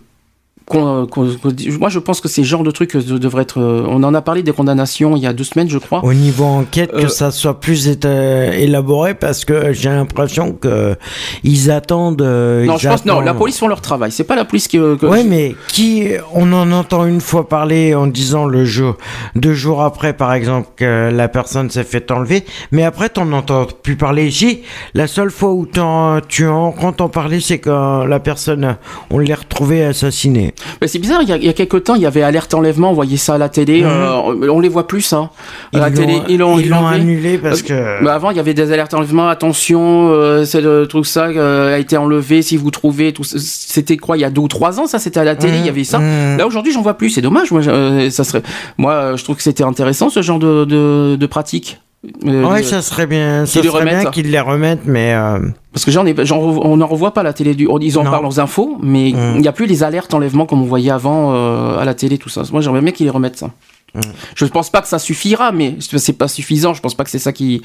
moi, 0.73 1.89
je 1.89 1.99
pense 1.99 2.21
que 2.21 2.29
ces 2.29 2.45
genres 2.45 2.63
de 2.63 2.71
trucs 2.71 2.95
euh, 2.97 3.03
devraient 3.19 3.43
être. 3.43 3.61
euh, 3.61 3.85
on 3.89 4.03
en 4.03 4.15
a 4.15 4.23
parlé 4.23 4.43
des 4.43 4.53
condamnations 4.53 5.17
il 5.17 5.23
y 5.23 5.27
a 5.27 5.33
deux 5.33 5.45
semaines, 5.45 5.69
je 5.69 5.79
crois. 5.79 6.05
Au 6.05 6.13
niveau 6.15 6.45
enquête, 6.45 6.91
que 6.93 7.05
Euh, 7.07 7.09
ça 7.09 7.31
soit 7.31 7.61
plus 7.61 7.89
élaboré, 7.89 9.15
parce 9.15 9.45
que 9.45 9.73
j'ai 9.73 9.89
l'impression 9.91 10.53
que 10.53 10.97
ils 11.45 11.71
attendent. 11.71 12.23
non, 12.23 12.77
je 12.79 12.89
pense 12.89 13.05
non. 13.05 13.21
La 13.21 13.31
attendent- 13.31 13.39
police 13.39 13.59
font 13.59 13.69
leur 13.69 13.81
travail. 13.81 14.13
C'est 14.13 14.25
pas 14.25 14.37
la 14.37 14.45
police 14.45 14.69
qui. 14.69 14.79
Ouais, 14.79 15.25
mais 15.25 15.55
qui 15.69 16.09
on 16.35 16.53
en 16.53 16.71
entend 16.73 17.07
une 17.07 17.21
fois 17.21 17.49
parler 17.49 17.95
en 17.95 18.07
disant 18.07 18.47
le 18.47 18.65
jour, 18.65 18.97
deux 19.37 19.55
jours 19.55 19.83
après, 19.83 20.13
par 20.13 20.33
exemple, 20.33 20.69
que 20.77 21.11
la 21.13 21.29
personne 21.29 21.71
s'est 21.71 21.85
fait 21.85 22.11
enlever, 22.11 22.45
mais 22.71 22.85
après 22.85 23.09
t'en 23.09 23.31
entends 23.33 23.67
plus 23.83 23.97
parler 23.97 24.27
ici. 24.27 24.63
La 24.95 25.07
seule 25.07 25.31
fois 25.31 25.53
où 25.53 25.67
t'en- 25.67 26.21
tu 26.27 26.47
en 26.47 26.75
entends 26.83 27.09
parler, 27.09 27.41
c'est 27.41 27.59
quand 27.59 28.05
la 28.05 28.21
personne, 28.21 28.77
on 29.11 29.19
l'a 29.19 29.35
retrouvée 29.35 29.85
assassinée. 29.85 30.52
Mais 30.81 30.89
c'est 30.89 30.99
bizarre. 30.99 31.21
Il 31.23 31.29
y, 31.29 31.33
a, 31.33 31.37
il 31.37 31.45
y 31.45 31.49
a 31.49 31.53
quelques 31.53 31.85
temps, 31.85 31.95
il 31.95 32.03
y 32.03 32.07
avait 32.07 32.23
alerte 32.23 32.55
enlèvement. 32.55 32.91
On 32.91 32.95
voyait 32.95 33.17
ça 33.17 33.35
à 33.35 33.39
la 33.39 33.49
télé. 33.49 33.83
Mhm. 33.83 33.89
euh, 33.89 34.49
on 34.51 34.61
les 34.61 34.69
voit 34.69 34.87
plus, 34.87 35.01
ça. 35.03 35.31
À 35.75 35.79
la 35.79 35.89
Ils 35.89 35.95
télé, 35.95 36.13
l'ont- 36.15 36.25
ils 36.29 36.39
l'ont 36.39 36.59
ils 36.59 36.69
l'ont 36.69 36.87
annulé 36.87 37.39
parce 37.39 37.63
que. 37.63 38.03
Bah, 38.05 38.15
avant, 38.15 38.31
il 38.31 38.37
y 38.37 38.41
avait 38.41 38.55
des 38.55 38.73
alertes 38.73 38.95
enlèvement. 38.95 39.29
Attention, 39.29 40.09
euh, 40.13 40.45
c'est 40.45 40.63
truc 40.89 41.07
ça 41.07 41.27
euh, 41.27 41.75
a 41.75 41.79
été 41.79 41.97
enlevé. 41.97 42.43
Si 42.43 42.57
vous 42.57 42.71
trouvez, 42.71 43.13
tout 43.13 43.25
c'était 43.25 43.97
quoi 43.97 44.17
Il 44.17 44.21
y 44.21 44.25
a 44.25 44.31
deux 44.31 44.43
ou 44.43 44.49
trois 44.49 44.81
ans, 44.81 44.87
ça 44.87 44.99
c'était 44.99 45.21
à 45.21 45.25
la 45.25 45.37
télé. 45.37 45.59
Il 45.59 45.67
y 45.67 45.69
avait 45.69 45.85
ça. 45.85 45.99
Mmh. 45.99 46.37
Là 46.39 46.47
aujourd'hui, 46.47 46.73
j'en 46.73 46.83
vois 46.83 46.95
plus. 46.95 47.11
C'est 47.11 47.21
dommage. 47.23 47.51
Moi, 47.51 47.63
euh, 47.67 48.11
ça 48.11 48.25
serait. 48.25 48.43
Moi, 48.79 48.93
euh, 48.93 49.17
je 49.17 49.25
trouve 49.25 49.37
que 49.37 49.43
c'était 49.43 49.65
intéressant 49.65 50.09
ce 50.11 50.23
genre 50.23 50.39
de, 50.39 50.65
de, 50.65 51.17
de 51.19 51.27
pratique. 51.27 51.81
Euh, 52.27 52.45
Ouais, 52.45 52.61
de- 52.61 52.67
ça 52.67 52.83
serait 52.83 53.07
bien, 53.07 53.47
ça 53.47 53.63
serait 53.63 53.85
bien 53.85 54.05
qu'ils 54.11 54.31
les 54.31 54.41
remettent, 54.41 54.87
mais 54.87 55.15
euh, 55.15 55.39
Parce 55.73 55.85
que 55.85 55.91
j'en 55.91 56.05
ai, 56.07 56.15
j'en 56.25 56.39
on 56.39 56.77
n'en 56.77 56.87
revoit 56.87 57.13
pas 57.15 57.23
à 57.23 57.25
la 57.25 57.33
télé. 57.33 57.55
Du, 57.55 57.69
ils 57.81 57.99
en 57.99 58.05
Non. 58.05 58.11
parlent 58.11 58.27
aux 58.27 58.41
infos, 58.41 58.77
mais 58.83 59.11
il 59.11 59.17
Mm. 59.17 59.39
n'y 59.41 59.49
a 59.49 59.53
plus 59.53 59.67
les 59.67 59.83
alertes 59.83 60.13
enlèvement 60.15 60.45
comme 60.47 60.61
on 60.63 60.67
voyait 60.67 60.91
avant 60.91 61.33
euh, 61.35 61.79
à 61.79 61.85
la 61.85 61.95
télé, 61.95 62.19
tout 62.19 62.29
ça. 62.29 62.43
Moi, 62.53 62.61
j'aimerais 62.61 62.81
bien 62.83 62.93
qu'ils 62.93 63.07
les 63.07 63.11
remettent 63.11 63.39
ça. 63.39 63.51
Mm. 63.95 64.01
Je 64.35 64.45
ne 64.45 64.51
pense 64.51 64.71
pas 64.71 64.83
que 64.83 64.89
ça 64.89 64.99
suffira, 64.99 65.51
mais 65.53 65.77
c'est 65.81 66.13
pas 66.19 66.29
suffisant. 66.29 66.75
Je 66.75 66.81
pense 66.83 66.95
pas 66.95 67.05
que 67.05 67.11
c'est 67.11 67.19
ça 67.19 67.33
qui. 67.33 67.63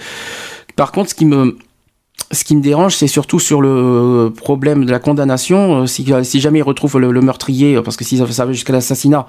Par 0.75 0.91
contre, 0.91 1.09
ce 1.09 1.15
qui 1.15 1.25
me 1.25 1.57
ce 2.31 2.43
qui 2.43 2.55
me 2.57 2.61
dérange, 2.61 2.95
c'est 2.95 3.07
surtout 3.07 3.39
sur 3.39 3.61
le 3.61 4.33
problème 4.35 4.83
de 4.85 4.91
la 4.91 4.99
condamnation. 4.99 5.83
Euh, 5.83 5.85
Si, 5.85 6.03
si 6.23 6.39
jamais 6.41 6.59
ils 6.59 6.63
retrouvent 6.63 6.97
le, 6.99 7.11
le 7.11 7.21
meurtrier, 7.21 7.75
euh, 7.75 7.81
parce 7.83 7.95
que 7.95 8.03
si 8.03 8.17
ça 8.17 8.45
va 8.45 8.51
jusqu'à 8.51 8.73
l'assassinat, 8.73 9.27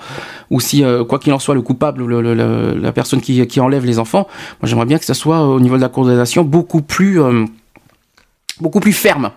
ou 0.51 0.59
si, 0.59 0.83
euh, 0.83 1.05
quoi 1.05 1.19
qu'il 1.21 1.33
en 1.33 1.39
soit, 1.39 1.55
le 1.55 1.61
coupable, 1.63 2.05
le- 2.07 2.23
le- 2.35 2.75
la 2.81 2.93
personne 2.93 3.21
qui, 3.21 3.47
qui 3.47 3.61
enlève 3.61 3.85
les 3.85 3.99
enfants, 4.01 4.27
moi 4.61 4.69
j'aimerais 4.69 4.87
bien 4.87 4.99
que 4.99 5.05
ça 5.05 5.15
soit 5.15 5.37
euh, 5.41 5.55
au 5.57 5.61
niveau 5.61 5.77
de 5.77 5.83
la 5.83 5.91
condamnation 5.91 6.43
beaucoup 6.45 6.81
plus, 6.83 7.21
euh, 7.23 7.45
beaucoup 8.61 8.81
plus 8.81 8.93
ferme. 8.93 9.31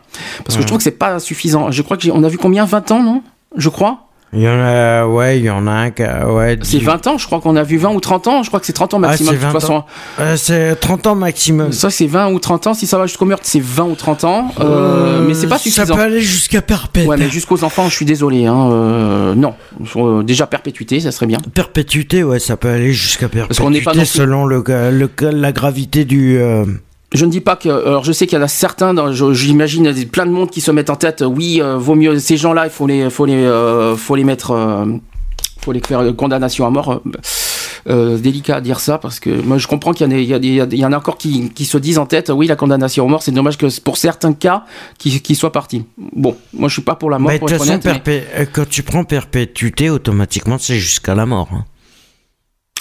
Parce 0.45 0.55
que 0.55 0.61
je 0.61 0.67
trouve 0.67 0.77
que 0.79 0.83
c'est 0.83 0.91
pas 0.91 1.19
suffisant. 1.19 1.71
Je 1.71 1.81
crois 1.81 1.97
que 1.97 2.03
j'ai- 2.03 2.11
on 2.11 2.23
a 2.23 2.29
vu 2.29 2.37
combien? 2.37 2.65
20 2.65 2.91
ans, 2.91 3.03
non? 3.03 3.21
Je 3.57 3.69
crois. 3.69 4.07
il 4.33 4.39
y 4.39 4.47
en 4.47 4.61
a, 4.61 5.05
ouais, 5.05 5.39
il 5.39 5.43
y 5.43 5.49
en 5.49 5.67
a 5.67 5.71
un 5.71 5.91
qui 5.91 6.03
a, 6.03 6.25
ouais. 6.31 6.57
C'est 6.61 6.77
dix- 6.77 6.85
20 6.85 7.05
ans, 7.07 7.17
je 7.17 7.25
crois 7.25 7.41
qu'on 7.41 7.57
a 7.57 7.63
vu 7.63 7.75
20 7.75 7.89
ou 7.89 7.99
30 7.99 8.27
ans. 8.27 8.43
Je 8.43 8.47
crois 8.47 8.61
que 8.61 8.65
c'est 8.65 8.71
30 8.71 8.93
ans 8.93 8.99
maximum 8.99 9.33
Ah, 9.33 9.37
c'est 9.37 9.37
de 9.37 9.43
toute 9.43 9.53
20 9.53 9.59
façon. 9.59 9.83
Euh, 10.21 10.37
c'est 10.37 10.75
30 10.77 11.05
ans 11.07 11.15
maximum. 11.15 11.73
Ça, 11.73 11.89
c'est 11.89 12.07
20 12.07 12.31
ou 12.31 12.39
30 12.39 12.65
ans. 12.67 12.73
Si 12.73 12.87
ça 12.87 12.97
va 12.97 13.07
jusqu'au 13.07 13.25
meurtre, 13.25 13.43
c'est 13.45 13.59
20 13.61 13.83
ou 13.83 13.95
30 13.95 14.23
ans. 14.23 14.47
Euh, 14.61 15.21
mais 15.27 15.33
c'est 15.33 15.47
pas 15.47 15.57
suffisant. 15.57 15.85
Ça 15.85 15.95
peut 15.95 15.99
aller 16.01 16.21
jusqu'à 16.21 16.61
perpète. 16.61 17.07
Ouais, 17.07 17.17
mais 17.17 17.29
jusqu'aux 17.29 17.65
enfants, 17.65 17.89
je 17.89 17.93
suis 17.95 18.05
désolé. 18.05 18.45
Hein, 18.45 18.69
euh, 18.71 19.35
non, 19.35 19.53
Euh, 19.97 20.23
déjà 20.23 20.47
perpétuité, 20.47 21.01
ça 21.01 21.11
serait 21.11 21.25
bien. 21.27 21.39
Perpétuité, 21.53 22.23
ouais, 22.23 22.39
ça 22.39 22.55
peut 22.55 22.69
aller 22.69 22.93
jusqu'à 22.93 23.27
perpétuité 23.27 23.61
qu'on 23.61 23.69
n'est 23.71 23.81
pas 23.81 23.91
non 23.93 23.97
plus- 24.03 24.05
selon 24.07 24.45
le, 24.45 24.63
le, 24.65 25.09
la 25.31 25.51
gravité 25.51 26.05
du. 26.05 26.39
Je 27.13 27.25
ne 27.25 27.31
dis 27.31 27.41
pas 27.41 27.55
que. 27.57 27.67
Alors, 27.69 28.03
je 28.05 28.11
sais 28.13 28.25
qu'il 28.27 28.37
y 28.37 28.41
en 28.41 28.43
a 28.45 28.47
certains. 28.47 28.93
J'imagine 29.33 29.93
plein 30.07 30.25
de 30.25 30.31
monde 30.31 30.49
qui 30.49 30.61
se 30.61 30.71
mettent 30.71 30.89
en 30.89 30.95
tête. 30.95 31.21
euh, 31.21 31.25
Oui, 31.25 31.61
euh, 31.61 31.77
vaut 31.77 31.95
mieux 31.95 32.17
ces 32.19 32.37
gens-là. 32.37 32.65
Il 32.67 32.71
faut 32.71 32.87
les, 32.87 33.09
faut 33.09 33.25
les, 33.25 33.33
euh, 33.35 33.95
faut 33.97 34.15
les 34.15 34.23
mettre. 34.23 34.51
euh, 34.51 34.85
faut 35.61 35.71
les 35.73 35.81
faire 35.81 36.01
condamnation 36.15 36.65
à 36.65 36.69
mort. 36.69 37.01
Délicat 37.87 38.57
à 38.57 38.61
dire 38.61 38.79
ça 38.79 38.99
parce 38.99 39.19
que 39.19 39.29
moi 39.41 39.57
je 39.57 39.65
comprends 39.65 39.91
qu'il 39.91 40.05
y 40.05 40.09
en 40.09 40.15
a, 40.15 40.19
il 40.19 40.25
y, 40.29 40.33
a 40.35 40.39
des- 40.39 40.47
il 40.49 40.53
y 40.53 40.61
a 40.61 40.65
des- 40.67 40.75
il 40.75 40.79
y 40.79 40.85
en 40.85 40.91
a 40.93 40.97
encore 40.97 41.17
qui, 41.17 41.49
qui 41.49 41.65
se 41.65 41.79
disent 41.79 41.97
en 41.97 42.05
tête 42.05 42.29
oui 42.29 42.45
la 42.45 42.55
condamnation 42.55 43.03
à 43.05 43.09
mort 43.09 43.23
c'est 43.23 43.31
dommage 43.31 43.57
que 43.57 43.65
pour 43.81 43.97
certains 43.97 44.33
cas 44.33 44.65
qui 44.99 45.19
qui 45.19 45.33
soient 45.33 45.51
partis 45.51 45.83
bon 45.97 46.35
moi 46.53 46.69
je 46.69 46.73
suis 46.73 46.83
pas 46.83 46.93
pour 46.93 47.09
la 47.09 47.17
mort 47.17 47.31
bah, 47.31 47.39
pour 47.39 47.49
façon, 47.49 47.63
honnête, 47.63 47.83
mais- 47.85 47.91
perpé- 47.93 48.47
quand 48.53 48.69
tu 48.69 48.83
prends 48.83 49.03
perpétuité, 49.03 49.89
automatiquement, 49.89 50.57
c'est 50.59 50.77
jusqu'à 50.77 51.15
la 51.15 51.25
mort. 51.25 51.49
hein. 51.53 51.65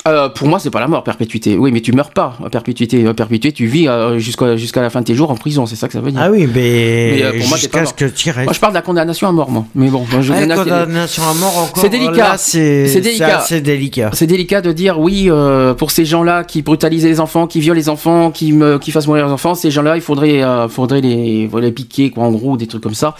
Euh, 0.08 0.30
pour 0.30 0.48
moi, 0.48 0.58
c'est 0.58 0.70
pas 0.70 0.80
la 0.80 0.88
mort, 0.88 1.04
perpétuité. 1.04 1.58
Oui, 1.58 1.72
mais 1.72 1.80
tu 1.82 1.92
meurs 1.92 2.10
pas 2.10 2.36
à 2.44 2.48
perpétuité. 2.48 3.06
À 3.06 3.12
perpétuité, 3.12 3.52
tu 3.52 3.66
vis 3.66 3.86
euh, 3.86 4.18
jusqu'à 4.18 4.56
jusqu'à 4.56 4.80
la 4.80 4.88
fin 4.88 5.00
de 5.00 5.04
tes 5.06 5.14
jours 5.14 5.30
en 5.30 5.34
prison, 5.34 5.66
c'est 5.66 5.76
ça 5.76 5.88
que 5.88 5.92
ça 5.92 6.00
veut 6.00 6.10
dire. 6.10 6.20
Ah 6.22 6.30
oui, 6.30 6.46
mais, 6.46 7.12
Mais, 7.12 7.22
euh, 7.22 7.38
pour 7.38 7.48
moi, 7.48 7.58
jusqu'à 7.58 7.84
ce 7.84 7.92
que 7.92 8.06
tu 8.06 8.30
restes. 8.30 8.44
Moi, 8.44 8.52
je 8.54 8.60
parle 8.60 8.72
de 8.72 8.78
la 8.78 8.82
condamnation 8.82 9.28
à 9.28 9.32
mort, 9.32 9.50
moi. 9.50 9.66
Mais 9.74 9.88
bon, 9.88 10.06
moi, 10.10 10.22
je 10.22 10.32
Ah, 10.32 10.54
condamnation 10.56 11.22
à 11.22 11.34
mort 11.34 11.58
encore. 11.58 11.82
C'est 11.82 11.90
délicat. 11.90 12.38
C'est 12.38 13.00
délicat. 13.00 13.40
c'est 13.46 13.60
délicat. 13.60 14.10
C'est 14.14 14.26
délicat 14.26 14.62
de 14.62 14.72
dire 14.72 14.98
oui 14.98 15.26
euh, 15.28 15.74
pour 15.74 15.90
ces 15.90 16.06
gens-là 16.06 16.44
qui 16.44 16.62
brutalisent 16.62 17.04
les 17.04 17.20
enfants, 17.20 17.46
qui 17.46 17.60
violent 17.60 17.76
les 17.76 17.88
enfants, 17.90 18.30
qui 18.30 18.52
me, 18.52 18.78
qui 18.78 18.92
fassent 18.92 19.06
mourir 19.06 19.26
les 19.26 19.32
enfants. 19.32 19.54
Ces 19.54 19.70
gens-là, 19.70 19.96
il 19.96 20.02
faudrait, 20.02 20.42
euh, 20.42 20.68
faudrait 20.68 21.02
les, 21.02 21.48
les 21.60 21.72
piquer, 21.72 22.10
quoi, 22.10 22.24
en 22.24 22.30
gros, 22.32 22.56
des 22.56 22.66
trucs 22.66 22.82
comme 22.82 22.94
ça. 22.94 23.14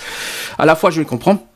À 0.59 0.65
la 0.65 0.75
fois, 0.77 0.91
je 0.91 1.01
le 1.01 1.05
comprends. 1.07 1.50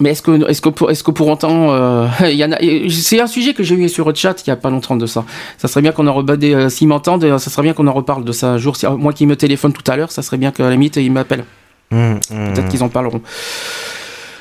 Mais 0.00 0.10
est-ce 0.10 0.22
que, 0.22 0.48
est-ce 0.48 0.60
que, 0.60 0.68
pour- 0.70 0.90
est-ce 0.90 1.04
que 1.04 1.12
pour 1.12 1.28
autant, 1.28 1.72
euh, 1.72 2.06
il 2.22 2.34
y 2.34 2.44
en 2.44 2.50
a, 2.52 2.56
c'est 2.90 3.20
un 3.20 3.26
sujet 3.28 3.54
que 3.54 3.62
j'ai 3.62 3.74
eu 3.76 3.88
sur 3.88 4.08
le 4.08 4.14
chat 4.14 4.34
il 4.44 4.50
y 4.50 4.52
a 4.52 4.56
pas 4.56 4.70
longtemps 4.70 4.96
de 4.96 5.06
ça. 5.06 5.24
Ça 5.58 5.68
serait 5.68 5.82
bien 5.82 5.92
qu'on 5.92 6.06
en 6.08 6.14
rebat 6.14 6.36
des, 6.36 6.52
euh, 6.54 6.68
s'ils 6.68 6.88
m'entendent, 6.88 7.24
euh, 7.24 7.38
ça 7.38 7.48
serait 7.50 7.62
bien 7.62 7.74
qu'on 7.74 7.86
en 7.86 7.92
reparle 7.92 8.24
de 8.24 8.32
ça 8.32 8.48
un 8.48 8.58
jour. 8.58 8.76
Si, 8.76 8.86
moi 8.86 9.12
qui 9.12 9.26
me 9.26 9.36
téléphone 9.36 9.72
tout 9.72 9.88
à 9.90 9.96
l'heure, 9.96 10.10
ça 10.10 10.22
serait 10.22 10.36
bien 10.38 10.50
qu'à 10.50 10.64
la 10.64 10.70
limite, 10.70 10.96
ils 10.96 11.12
m'appellent. 11.12 11.44
Hum, 11.92 12.18
hum. 12.30 12.52
Peut-être 12.54 12.68
qu'ils 12.68 12.82
en 12.82 12.88
parleront. 12.88 13.20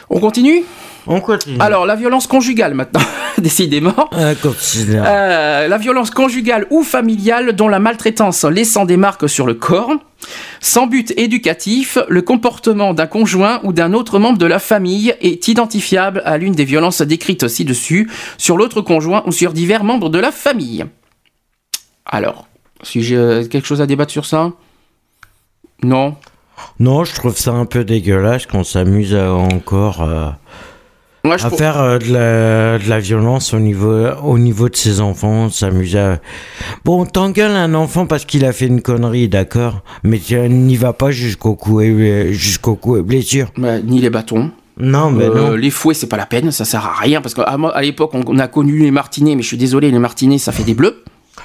On 0.10 0.20
continue? 0.20 0.63
On 1.06 1.20
continue. 1.20 1.58
Alors, 1.60 1.86
la 1.86 1.96
violence 1.96 2.28
conjugale 2.28 2.74
maintenant, 2.74 3.02
décidément. 3.38 4.10
Ah. 4.13 4.32
Euh, 5.06 5.68
la 5.68 5.78
violence 5.78 6.10
conjugale 6.12 6.66
ou 6.70 6.82
familiale 6.84 7.54
dont 7.54 7.68
la 7.68 7.80
maltraitance 7.80 8.46
laissant 8.46 8.86
des 8.86 8.96
marques 8.98 9.28
sur 9.30 9.46
le 9.46 9.54
corps. 9.54 9.92
Sans 10.60 10.88
but 10.88 11.13
éducatif, 11.17 11.98
le 12.08 12.22
comportement 12.22 12.93
d'un 12.93 13.08
conjoint 13.08 13.60
ou 13.63 13.74
d'un 13.74 13.93
autre 13.93 14.19
membre 14.19 14.38
de 14.38 14.46
la 14.46 14.60
famille 14.60 15.15
est 15.22 15.48
identifiable 15.48 16.22
à 16.26 16.38
l'une 16.38 16.54
des 16.54 16.65
violences 16.65 17.02
décrites 17.02 17.48
ci-dessus 17.48 18.10
sur 18.38 18.58
l'autre 18.58 18.82
conjoint 18.82 19.24
ou 19.26 19.32
sur 19.32 19.54
divers 19.54 19.84
membres 19.84 20.10
de 20.10 20.19
la 20.19 20.32
famille. 20.32 20.86
Alors, 22.06 22.48
si 22.81 23.02
j'ai 23.04 23.48
quelque 23.50 23.65
chose 23.65 23.81
à 23.81 23.86
débattre 23.86 24.12
sur 24.12 24.25
ça? 24.25 24.52
Non? 25.84 26.15
Non, 26.79 27.04
je 27.04 27.13
trouve 27.13 27.38
ça 27.38 27.52
un 27.52 27.65
peu 27.65 27.84
dégueulasse 27.84 28.46
qu'on 28.46 28.63
s'amuse 28.63 29.15
encore 29.15 30.02
euh, 30.02 30.29
Moi, 31.26 31.38
je 31.38 31.46
à 31.46 31.50
faire 31.52 31.80
euh, 31.80 32.00
de, 32.00 32.12
la, 32.12 32.80
de 32.80 32.90
la 32.90 33.00
violence 33.00 33.54
au 33.54 33.60
niveau, 33.60 34.08
au 34.26 34.38
niveau 34.38 34.67
de 34.67 34.76
ses 34.76 35.00
enfants, 35.00 35.50
s'amuser 35.50 35.98
à... 36.00 36.19
Bon, 36.84 37.06
t'engueules 37.06 37.56
un 37.56 37.74
enfant 37.76 38.06
parce 38.06 38.26
qu'il 38.26 38.44
a 38.44 38.52
fait 38.52 38.67
une 38.67 38.82
connerie, 38.82 39.30
d'accord, 39.30 39.84
mais 40.04 40.19
tu 40.19 40.38
n'y 40.50 40.76
vas 40.76 40.92
pas 40.92 41.12
jusqu'au 41.12 41.56
cou 41.56 41.80
et, 41.80 42.34
jusqu'au 42.34 42.76
cou 42.76 42.98
et 42.98 43.02
blessure. 43.04 43.52
Bah, 43.58 43.80
ni 43.80 44.02
les 44.02 44.10
bâtons. 44.10 44.52
Non, 44.78 45.12
mais 45.12 45.24
Euh, 45.26 45.52
non. 45.52 45.56
les 45.56 45.69
fouets, 45.69 45.94
c'est 45.94 46.08
pas 46.08 46.17
la 46.17 46.26
peine, 46.26 46.52
ça 46.52 46.65
sert 46.65 46.86
à 46.86 46.94
rien. 47.00 47.21
Parce 47.21 47.36
qu'à 47.36 47.44
à 47.44 47.82
l'époque, 47.82 48.12
on, 48.15 48.24
on 48.28 48.38
a 48.40 48.50
connu 48.50 48.80
les 48.80 48.92
martinets, 48.92 49.36
mais 49.36 49.44
je 49.44 49.48
suis 49.48 49.58
désolé, 49.58 49.92
les 49.92 50.00
martinets, 50.00 50.40
ça 50.40 50.52
fait 50.52 50.63
des 50.63 50.74
bleus. 50.74 51.04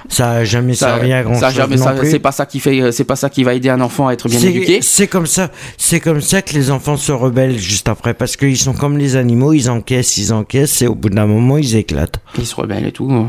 Ça 0.08 0.44
jamais 0.44 0.74
Ça, 0.74 0.86
servi 0.94 1.12
à 1.12 1.22
grand 1.22 1.34
ça 1.34 1.48
chose 1.48 1.56
jamais- 1.56 1.76
non 1.76 1.84
ça- 1.84 1.92
plus. 1.94 2.10
c'est 2.10 2.18
pas 2.18 2.32
ça 2.32 2.46
qui 2.46 2.60
fait, 2.60 2.92
c'est 2.92 3.04
pas 3.04 3.16
ça 3.16 3.28
qui 3.30 3.44
va 3.44 3.54
aider 3.54 3.68
un 3.68 3.80
enfant 3.80 4.08
à 4.08 4.12
être 4.12 4.28
bien 4.28 4.38
C'est- 4.38 4.48
éduqué. 4.48 4.78
C'est 4.82 5.06
comme 5.08 5.26
ça, 5.26 5.50
c'est 5.76 6.00
comme 6.00 6.20
ça 6.20 6.42
que 6.42 6.54
les 6.54 6.70
enfants 6.70 6.96
se 6.96 7.12
rebellent 7.12 7.58
juste 7.58 7.88
après, 7.88 8.14
parce 8.14 8.36
qu'ils 8.36 8.56
sont 8.58 8.72
comme 8.74 8.96
les 8.98 9.16
animaux, 9.16 9.52
ils 9.52 9.68
encaissent, 9.70 10.16
ils 10.16 10.32
encaissent, 10.32 10.82
et 10.82 10.86
au 10.86 10.94
bout 10.94 11.10
d'un 11.10 11.26
moment, 11.26 11.58
ils 11.58 11.76
éclatent. 11.76 12.20
Ils 12.38 12.46
se 12.46 12.54
rebellent 12.54 12.86
et 12.86 12.92
tout. 12.92 13.26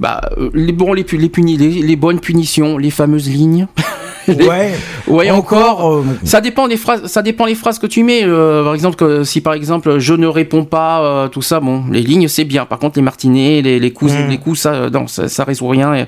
Bah, 0.00 0.20
euh, 0.38 0.50
les, 0.54 0.72
bon, 0.72 0.92
les, 0.92 1.04
les 1.04 1.96
bonnes 1.96 2.20
punitions, 2.20 2.78
les 2.78 2.90
fameuses 2.90 3.28
lignes. 3.28 3.66
Ouais, 4.48 4.72
Ouais, 5.06 5.30
encore. 5.30 5.90
euh, 5.96 6.04
Ça 6.24 6.40
dépend 6.40 6.68
des 6.68 6.76
phrases. 6.76 7.06
Ça 7.06 7.22
dépend 7.22 7.44
les 7.46 7.54
phrases 7.54 7.78
que 7.78 7.86
tu 7.86 8.02
mets. 8.04 8.22
euh, 8.24 8.62
par 8.64 8.74
exemple, 8.74 8.96
que 8.96 9.24
si 9.24 9.40
par 9.40 9.54
exemple 9.54 9.98
je 9.98 10.14
ne 10.14 10.26
réponds 10.26 10.64
pas, 10.64 11.00
euh, 11.02 11.28
tout 11.28 11.42
ça, 11.42 11.60
bon, 11.60 11.84
les 11.90 12.02
lignes 12.02 12.28
c'est 12.28 12.44
bien. 12.44 12.66
Par 12.66 12.78
contre, 12.78 12.96
les 12.98 13.02
martinets, 13.02 13.62
les, 13.62 13.78
les 13.78 13.92
coups, 13.92 14.12
Mm. 14.12 14.28
les 14.28 14.38
coups, 14.38 14.60
ça, 14.60 14.72
euh, 14.74 14.90
non, 14.90 15.06
ça, 15.06 15.28
ça 15.28 15.44
résout 15.44 15.68
rien. 15.68 15.94
Et- 15.94 16.06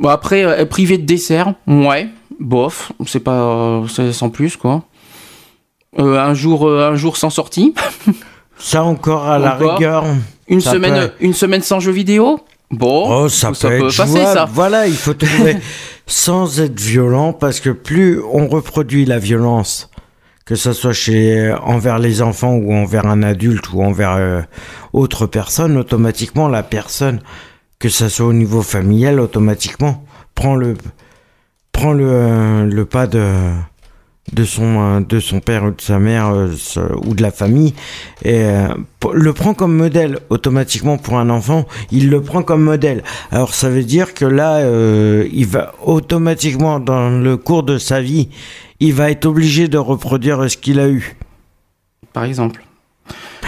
Bon 0.00 0.08
après, 0.10 0.44
euh, 0.44 0.66
privé 0.66 0.98
de 0.98 1.04
dessert, 1.06 1.54
ouais, 1.66 2.08
bof, 2.38 2.92
c'est 3.06 3.20
pas, 3.20 3.32
euh, 3.40 4.12
sans 4.12 4.28
plus 4.28 4.56
quoi. 4.56 4.82
Euh, 5.98 6.18
un 6.20 6.34
jour, 6.34 6.68
euh, 6.68 6.90
un 6.92 6.96
jour 6.96 7.16
sans 7.16 7.30
sortie, 7.30 7.72
ça 8.58 8.82
encore 8.84 9.26
à 9.28 9.38
la 9.38 9.54
rigueur. 9.54 10.04
une 10.48 10.60
Ça 10.60 10.72
semaine, 10.72 10.94
peut- 11.08 11.12
une 11.20 11.32
semaine 11.32 11.62
sans 11.62 11.80
jeu 11.80 11.92
vidéo. 11.92 12.40
Bon, 12.70 13.24
Oh, 13.24 13.28
ça, 13.28 13.52
peut, 13.52 13.72
être 13.72 13.96
passer 13.96 14.18
jouable. 14.18 14.34
ça. 14.34 14.44
Voilà, 14.44 14.86
il 14.86 14.96
faut 14.96 15.14
trouver 15.14 15.56
sans 16.06 16.60
être 16.60 16.80
violent, 16.80 17.32
parce 17.32 17.60
que 17.60 17.70
plus 17.70 18.20
on 18.32 18.48
reproduit 18.48 19.04
la 19.04 19.18
violence, 19.18 19.90
que 20.44 20.54
ce 20.56 20.72
soit 20.72 20.92
chez 20.92 21.54
envers 21.62 21.98
les 21.98 22.22
enfants 22.22 22.54
ou 22.54 22.72
envers 22.72 23.06
un 23.06 23.22
adulte 23.22 23.72
ou 23.72 23.82
envers 23.82 24.14
euh, 24.16 24.42
autre 24.92 25.26
personne, 25.26 25.76
automatiquement 25.76 26.48
la 26.48 26.62
personne, 26.62 27.20
que 27.78 27.88
ça 27.88 28.08
soit 28.08 28.26
au 28.26 28.32
niveau 28.32 28.62
familial, 28.62 29.20
automatiquement 29.20 30.04
prend 30.34 30.54
le 30.56 30.74
prend 31.72 31.92
le 31.92 32.06
euh, 32.08 32.64
le 32.64 32.84
pas 32.84 33.06
de 33.06 33.24
de 34.32 34.44
son 34.44 34.80
euh, 34.80 35.00
de 35.00 35.20
son 35.20 35.38
père 35.40 35.64
ou 35.64 35.70
de 35.70 35.80
sa 35.80 35.98
mère 35.98 36.30
euh, 36.30 36.48
ou 37.04 37.14
de 37.14 37.22
la 37.22 37.30
famille 37.30 37.74
et 38.24 38.42
euh, 38.44 38.68
le 39.12 39.32
prend 39.32 39.54
comme 39.54 39.74
modèle 39.76 40.18
automatiquement 40.30 40.98
pour 40.98 41.16
un 41.18 41.30
enfant 41.30 41.64
il 41.92 42.10
le 42.10 42.20
prend 42.20 42.42
comme 42.42 42.62
modèle 42.62 43.04
alors 43.30 43.54
ça 43.54 43.68
veut 43.70 43.84
dire 43.84 44.14
que 44.14 44.24
là 44.24 44.56
euh, 44.56 45.28
il 45.32 45.46
va 45.46 45.74
automatiquement 45.84 46.80
dans 46.80 47.08
le 47.10 47.36
cours 47.36 47.62
de 47.62 47.78
sa 47.78 48.00
vie 48.00 48.28
il 48.80 48.94
va 48.94 49.10
être 49.12 49.26
obligé 49.26 49.68
de 49.68 49.78
reproduire 49.78 50.50
ce 50.50 50.56
qu'il 50.56 50.80
a 50.80 50.88
eu 50.88 51.14
par 52.12 52.24
exemple. 52.24 52.64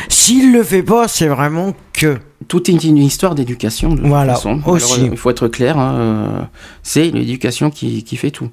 s'il 0.08 0.52
le 0.52 0.62
fait 0.62 0.84
pas 0.84 1.08
c'est 1.08 1.28
vraiment 1.28 1.74
que 1.92 2.18
Tout 2.46 2.70
est 2.70 2.84
une 2.84 2.98
histoire 2.98 3.34
d'éducation. 3.34 3.90
De 3.90 3.96
toute 3.96 4.06
Voilà, 4.06 4.34
façon. 4.36 4.60
aussi. 4.66 5.06
Il 5.10 5.16
faut 5.18 5.30
être 5.30 5.48
clair. 5.48 5.76
hein, 5.76 6.48
c'est 6.84 7.10
l'éducation 7.10 7.68
qui, 7.70 8.04
qui 8.04 8.16
fait 8.16 8.30
tout. 8.30 8.48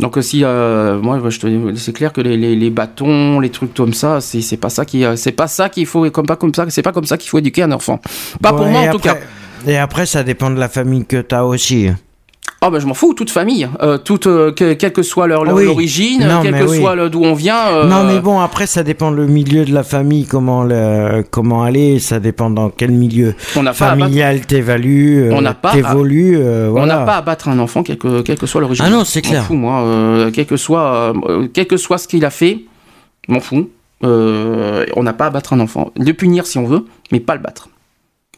Donc 0.00 0.18
euh, 0.18 0.22
si 0.22 0.42
euh, 0.42 0.98
moi 1.00 1.20
je 1.28 1.38
te 1.38 1.76
c'est 1.76 1.92
clair 1.92 2.12
que 2.12 2.20
les, 2.20 2.36
les, 2.36 2.56
les 2.56 2.70
bâtons, 2.70 3.38
les 3.38 3.50
trucs 3.50 3.74
comme 3.74 3.94
ça, 3.94 4.20
c'est 4.20 4.40
c'est 4.40 4.56
pas 4.56 4.70
ça 4.70 4.84
qui 4.84 5.04
euh, 5.04 5.14
c'est 5.14 5.32
pas 5.32 5.46
ça 5.46 5.68
qu'il 5.68 5.86
faut 5.86 6.10
comme 6.10 6.26
pas 6.26 6.36
comme 6.36 6.52
ça, 6.52 6.66
c'est 6.68 6.82
pas 6.82 6.92
comme 6.92 7.04
ça 7.04 7.16
qu'il 7.16 7.30
faut 7.30 7.38
éduquer 7.38 7.62
un 7.62 7.72
enfant. 7.72 8.00
Pas 8.42 8.52
pour 8.52 8.66
moi 8.66 8.80
en 8.82 8.92
tout 8.92 8.98
cas. 8.98 9.18
et 9.66 9.76
après 9.76 10.06
ça 10.06 10.24
dépend 10.24 10.50
de 10.50 10.58
la 10.58 10.68
famille 10.68 11.04
que 11.04 11.20
t'as 11.20 11.44
aussi 11.44 11.90
Ah 12.66 12.70
ben 12.70 12.78
je 12.78 12.86
m'en 12.86 12.94
fous, 12.94 13.12
toute 13.12 13.28
famille, 13.30 13.68
euh, 13.82 13.98
toute 13.98 14.26
euh, 14.26 14.50
que- 14.50 14.72
quelle 14.72 14.94
que 14.94 15.02
soit 15.02 15.26
leur, 15.26 15.44
leur 15.44 15.54
Oui. 15.54 15.66
origine, 15.66 16.26
Non, 16.26 16.40
que 16.42 16.64
oui. 16.70 16.78
soit 16.80 17.08
d'où 17.10 17.22
on 17.22 17.34
vient. 17.34 17.66
euh, 17.68 17.84
Non, 17.86 18.04
mais 18.04 18.20
bon, 18.20 18.40
après, 18.40 18.66
ça 18.66 18.82
dépend 18.82 19.10
le 19.10 19.26
milieu 19.26 19.66
de 19.66 19.74
la 19.74 19.82
famille, 19.82 20.24
comment, 20.24 20.64
le, 20.64 21.22
comment 21.30 21.62
aller, 21.62 21.98
ça 21.98 22.20
dépend 22.20 22.48
dans 22.48 22.70
quel 22.70 22.90
milieu 22.92 23.34
on 23.54 23.64
battre, 23.64 23.74
familial 23.74 24.46
t'évalues, 24.46 25.30
On 25.30 25.42
n'a 25.42 25.52
pas 25.52 25.70
à- 25.70 25.72
t'évolues, 25.74 26.38
on 26.38 26.70
voilà. 26.70 27.00
n'a 27.00 27.04
pas 27.04 27.16
à 27.18 27.22
battre 27.22 27.48
un 27.50 27.58
enfant 27.58 27.82
quelle 27.82 27.98
que, 27.98 28.22
quelle 28.22 28.38
que 28.38 28.46
soit 28.46 28.62
l'origine. 28.62 28.86
Ah 28.88 28.90
non, 28.90 29.04
c'est 29.04 29.22
Je 29.22 29.28
m'en 29.28 29.30
clair. 29.30 29.44
fous, 29.44 29.54
moi, 29.56 30.30
quel 30.32 30.46
que 30.46 30.56
soit 30.56 31.12
quel 31.52 31.66
que 31.66 31.76
soit 31.76 31.98
ce 31.98 32.08
qu'il 32.08 32.24
a 32.24 32.30
fait, 32.30 32.64
je 33.28 33.32
m'en 33.34 33.40
fous. 33.40 33.68
On 34.02 35.02
n'a 35.02 35.12
pas 35.12 35.26
à 35.26 35.30
battre 35.30 35.52
un 35.52 35.60
enfant. 35.60 35.92
Le 35.98 36.12
punir 36.12 36.46
si 36.46 36.56
on 36.56 36.64
veut, 36.64 36.86
mais 37.12 37.20
pas 37.20 37.34
le 37.34 37.42
battre. 37.42 37.68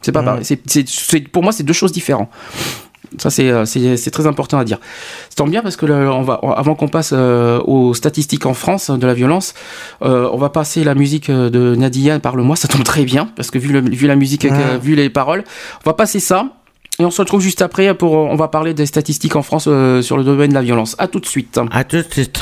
C'est 0.02 0.12
pas 0.12 0.22
Mm. 0.22 0.24
pareil. 0.24 0.44
C'est- 0.44 1.28
pour 1.30 1.42
moi, 1.42 1.52
c'est 1.52 1.62
deux 1.64 1.72
choses 1.72 1.90
différentes. 1.92 2.28
Ça, 3.18 3.30
c'est, 3.30 3.50
euh, 3.50 3.64
c'est, 3.64 3.96
c'est 3.96 4.10
très 4.10 4.26
important 4.26 4.58
à 4.58 4.64
dire. 4.64 4.78
Ça 5.30 5.36
tombe 5.36 5.50
bien 5.50 5.62
parce 5.62 5.76
que 5.76 5.86
on 5.86 6.22
va, 6.22 6.40
avant 6.56 6.74
qu'on 6.74 6.88
passe 6.88 7.10
euh, 7.12 7.60
aux 7.64 7.94
statistiques 7.94 8.46
en 8.46 8.54
France 8.54 8.90
de 8.90 9.06
la 9.06 9.14
violence, 9.14 9.54
euh, 10.02 10.28
on 10.32 10.36
va 10.36 10.48
passer 10.50 10.84
la 10.84 10.94
musique 10.94 11.30
de 11.30 11.74
Nadia 11.76 12.18
Parle-moi. 12.18 12.56
Ça 12.56 12.68
tombe 12.68 12.84
très 12.84 13.04
bien 13.04 13.28
parce 13.36 13.50
que 13.50 13.58
vu, 13.58 13.72
le- 13.72 13.80
vu 13.80 14.06
la 14.06 14.16
musique, 14.16 14.46
vu 14.82 14.94
les 14.94 15.10
paroles, 15.10 15.44
on 15.84 15.90
va 15.90 15.94
passer 15.94 16.20
ça. 16.20 16.46
Et 16.98 17.04
on 17.04 17.10
se 17.10 17.20
retrouve 17.20 17.42
juste 17.42 17.60
après 17.60 17.92
pour, 17.94 18.12
on 18.12 18.36
va 18.36 18.48
parler 18.48 18.72
des 18.72 18.86
statistiques 18.86 19.36
en 19.36 19.42
France 19.42 19.66
euh, 19.68 20.00
sur 20.00 20.16
le 20.16 20.24
domaine 20.24 20.48
de 20.48 20.54
la 20.54 20.62
violence. 20.62 20.96
À 20.98 21.08
tout 21.08 21.20
de 21.20 21.26
suite. 21.26 21.60
À 21.70 21.84
tout 21.84 21.96
de 21.98 22.04
suite. 22.10 22.40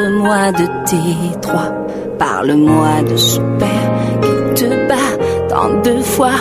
Parle-moi 0.00 0.52
de 0.52 0.66
tes 0.86 1.38
droits, 1.40 1.74
parle-moi 2.18 3.02
de 3.02 3.16
ce 3.16 3.38
père 3.58 3.90
qui 4.22 4.62
te 4.62 4.88
bat 4.88 5.48
tant 5.48 5.80
de 5.82 6.00
fois. 6.02 6.40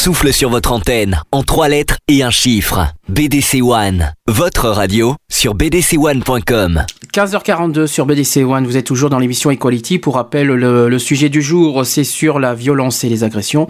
Souffle 0.00 0.32
sur 0.32 0.48
votre 0.48 0.72
antenne 0.72 1.20
en 1.30 1.42
trois 1.42 1.68
lettres 1.68 1.98
et 2.08 2.22
un 2.22 2.30
chiffre. 2.30 2.86
BDC 3.10 3.60
One, 3.60 4.14
votre 4.26 4.70
radio 4.70 5.14
sur 5.30 5.54
bdc1.com. 5.54 6.86
15h42 7.12 7.86
sur 7.86 8.06
BDC 8.06 8.38
One, 8.38 8.64
vous 8.64 8.78
êtes 8.78 8.86
toujours 8.86 9.10
dans 9.10 9.18
l'émission 9.18 9.50
Equality. 9.50 9.98
Pour 9.98 10.14
rappel, 10.14 10.46
le, 10.46 10.98
sujet 10.98 11.28
du 11.28 11.42
jour, 11.42 11.84
c'est 11.84 12.04
sur 12.04 12.38
la 12.38 12.54
violence 12.54 13.04
et 13.04 13.10
les 13.10 13.24
agressions. 13.24 13.68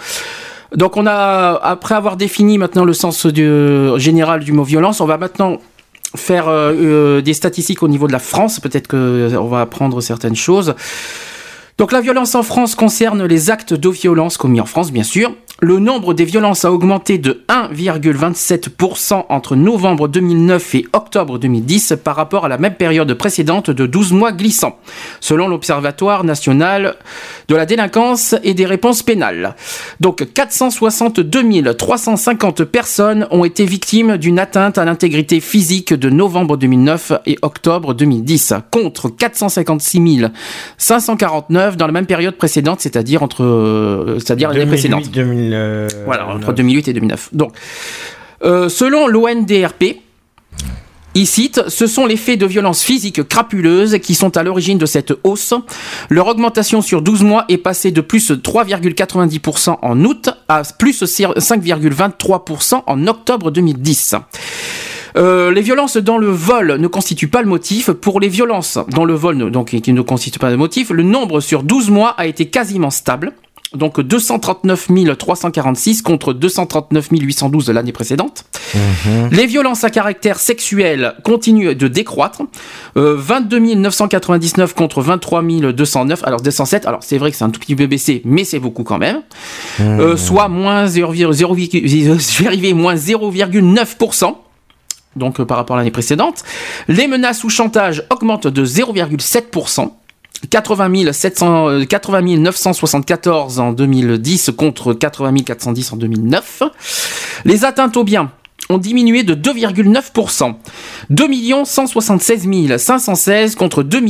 Donc 0.73 0.97
on 0.97 1.05
a, 1.09 1.59
après 1.65 1.97
avoir 1.97 2.17
défini 2.17 2.59
maintenant 2.59 2.85
le 2.85 2.93
sens 2.93 3.27
général 3.27 4.45
du 4.45 4.53
mot 4.53 4.63
violence, 4.63 5.01
on 5.01 5.07
va 5.07 5.19
maintenant 5.19 5.59
faire 6.15 6.47
euh, 6.47 6.73
euh, 6.73 7.21
des 7.23 7.35
statistiques 7.35 7.83
au 7.83 7.89
niveau 7.89 8.07
de 8.07 8.13
la 8.13 8.21
France. 8.21 8.61
Peut-être 8.61 8.87
qu'on 8.87 9.49
va 9.49 9.63
apprendre 9.63 10.01
certaines 10.01 10.37
choses. 10.37 10.77
Donc 11.81 11.93
la 11.93 12.03
violence 12.03 12.35
en 12.35 12.43
France 12.43 12.75
concerne 12.75 13.25
les 13.25 13.51
actes 13.51 13.73
de 13.73 13.89
violence 13.89 14.37
commis 14.37 14.61
en 14.61 14.67
France, 14.67 14.93
bien 14.93 15.03
sûr. 15.03 15.35
Le 15.63 15.79
nombre 15.79 16.15
des 16.15 16.25
violences 16.25 16.65
a 16.65 16.73
augmenté 16.73 17.19
de 17.19 17.43
1,27% 17.51 19.27
entre 19.29 19.57
novembre 19.57 20.09
2009 20.09 20.75
et 20.77 20.87
octobre 20.95 21.39
2010 21.39 21.99
par 22.03 22.17
rapport 22.17 22.47
à 22.47 22.49
la 22.49 22.57
même 22.57 22.77
période 22.77 23.13
précédente 23.13 23.71
de 23.71 23.85
12 23.85 24.13
mois 24.15 24.33
glissants, 24.33 24.79
selon 25.21 25.49
l'Observatoire 25.49 26.25
national 26.25 26.97
de 27.49 27.57
la 27.57 27.67
délinquance 27.67 28.35
et 28.43 28.55
des 28.55 28.65
réponses 28.65 29.03
pénales. 29.03 29.55
Donc 30.01 30.27
462 30.33 31.75
350 31.75 32.65
personnes 32.65 33.27
ont 33.31 33.45
été 33.45 33.67
victimes 33.67 34.17
d'une 34.17 34.39
atteinte 34.39 34.79
à 34.79 34.87
l'intégrité 34.87 35.41
physique 35.41 35.93
de 35.93 36.09
novembre 36.09 36.57
2009 36.57 37.13
et 37.27 37.37
octobre 37.43 37.93
2010, 37.93 38.55
contre 38.71 39.11
456 39.11 40.31
549 40.79 41.77
dans 41.77 41.87
la 41.87 41.93
même 41.93 42.07
période 42.07 42.37
précédente, 42.37 42.81
c'est-à-dire 42.81 43.23
entre, 43.23 43.45
euh, 43.45 44.19
c'est-à-dire 44.19 44.51
l'année 44.51 44.65
précédente. 44.65 45.11
2008, 45.11 45.50
2000, 45.51 45.55
euh, 45.55 45.89
Voilà, 46.05 46.29
entre 46.29 46.53
2008 46.53 46.89
et 46.89 46.93
2009. 46.93 47.31
Donc, 47.33 47.53
euh, 48.43 48.69
selon 48.69 49.07
l'ONDRP, 49.07 50.01
il 51.15 51.27
cite, 51.27 51.69
ce 51.69 51.87
sont 51.89 52.07
les 52.07 52.17
faits 52.17 52.39
de 52.39 52.47
violence 52.47 52.83
physique 52.83 53.27
crapuleuses 53.27 53.99
qui 53.99 54.15
sont 54.15 54.37
à 54.37 54.45
l'origine 54.45 54.79
de 54.79 54.87
cette 54.87 55.13
hausse. 55.25 55.55
Leur 56.09 56.29
augmentation 56.29 56.83
sur 56.83 57.03
12 57.03 57.25
mois 57.25 57.45
est 57.49 57.59
passée 57.59 57.91
de 57.91 58.01
plus 58.01 58.31
3,90% 58.31 59.79
en 59.83 60.05
août 60.05 60.31
à 60.49 60.63
plus 60.79 61.03
5,23% 61.03 62.83
en 62.87 63.07
octobre 63.09 63.51
2010. 63.51 64.15
Euh, 65.17 65.51
les 65.51 65.63
violences 65.63 65.97
dans 65.97 66.19
le 66.19 66.29
vol 66.29 66.77
ne 66.79 66.87
constituent 66.87 67.29
pas 67.29 67.43
le 67.43 67.49
motif. 67.49 67.91
Pour 67.91 68.21
les 68.21 68.29
violences 68.29 68.79
dans 68.89 69.05
le 69.05 69.15
vol, 69.15 69.51
donc 69.51 69.71
qui 69.71 69.93
ne 69.93 70.03
constituent 70.03 70.39
pas 70.39 70.51
le 70.51 70.57
motif, 70.57 70.91
le 70.91 71.03
nombre 71.03 71.41
sur 71.41 71.65
12 71.65 71.91
mois 71.91 72.11
a 72.11 72.27
été 72.27 72.47
quasiment 72.47 72.91
stable. 72.91 73.33
Donc 73.75 74.01
239 74.01 74.89
346 75.17 76.03
contre 76.03 76.33
239 76.33 77.09
812 77.13 77.71
l'année 77.71 77.93
précédente. 77.93 78.45
Les 79.31 79.47
violences 79.47 79.85
à 79.85 79.91
caractère 79.91 80.41
sexuel 80.41 81.15
continuent 81.23 81.77
de 81.77 81.87
décroître. 81.87 82.43
Euh, 82.97 83.15
22 83.17 83.77
999 83.77 84.75
contre 84.75 85.03
23 85.03 85.43
209. 85.73 86.25
Alors 86.25 86.41
207. 86.41 86.87
Alors 86.87 87.05
c'est 87.05 87.19
vrai 87.19 87.31
que 87.31 87.37
c'est 87.37 87.45
un 87.45 87.51
tout 87.51 87.61
petit 87.61 87.77
peu 87.77 87.87
baissé, 87.87 88.23
mais 88.25 88.43
c'est 88.43 88.59
beaucoup 88.59 88.83
quand 88.83 88.99
même. 88.99 89.23
Euh, 89.81 90.17
soit 90.17 90.49
moins 90.49 90.87
0,0, 90.87 91.33
je 91.33 92.43
vais 92.43 92.47
arriver, 92.47 92.73
moins 92.73 92.97
0,9%. 92.97 94.35
Donc 95.15 95.41
euh, 95.41 95.45
par 95.45 95.57
rapport 95.57 95.77
à 95.77 95.79
l'année 95.79 95.91
précédente. 95.91 96.43
Les 96.89 97.07
menaces 97.07 97.45
ou 97.45 97.49
chantage 97.51 98.05
augmentent 98.11 98.49
de 98.49 98.65
0,7%. 98.65 99.91
80 100.49 101.13
700, 101.13 101.69
euh, 101.69 101.85
80 101.85 102.39
974 102.39 103.61
en 103.61 103.73
2010 103.73 104.53
contre 104.57 104.95
80 104.95 105.43
410 105.45 105.93
en 105.93 105.97
2009. 105.97 106.63
Les 107.45 107.65
atteintes 107.65 107.97
aux 107.97 108.05
biens 108.05 108.31
ont 108.69 108.79
diminué 108.79 109.23
de 109.23 109.35
2,9%. 109.35 110.55
2 111.11 111.27
176 111.65 112.79
516 112.79 113.55
contre 113.57 113.83
2 113.83 114.01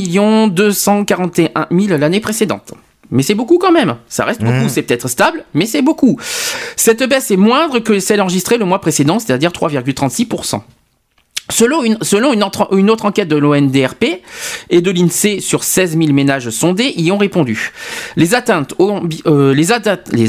241 0.49 1.67
000 1.71 1.97
l'année 1.97 2.19
précédente. 2.19 2.73
Mais 3.09 3.23
c'est 3.23 3.35
beaucoup 3.35 3.57
quand 3.57 3.71
même. 3.71 3.97
Ça 4.07 4.23
reste 4.23 4.41
beaucoup. 4.41 4.69
C'est 4.69 4.83
peut-être 4.83 5.09
stable, 5.09 5.43
mais 5.53 5.65
c'est 5.65 5.81
beaucoup. 5.81 6.17
Cette 6.77 7.03
baisse 7.03 7.29
est 7.29 7.37
moindre 7.37 7.79
que 7.79 7.99
celle 7.99 8.21
enregistrée 8.21 8.57
le 8.57 8.65
mois 8.65 8.79
précédent, 8.79 9.19
c'est-à-dire 9.19 9.51
3,36%. 9.51 10.61
Selon, 11.51 11.83
une, 11.83 12.43
autre, 12.43 13.05
enquête 13.05 13.27
de 13.27 13.35
l'ONDRP 13.35 14.21
et 14.69 14.81
de 14.81 14.91
l'INSEE 14.91 15.39
sur 15.39 15.63
16 15.63 15.97
000 15.97 16.13
ménages 16.13 16.49
sondés 16.49 16.93
y 16.97 17.11
ont 17.11 17.17
répondu. 17.17 17.71
Les 18.15 18.33
atteintes, 18.33 18.73
aux, 18.79 18.99
euh, 19.27 19.53
les, 19.53 19.71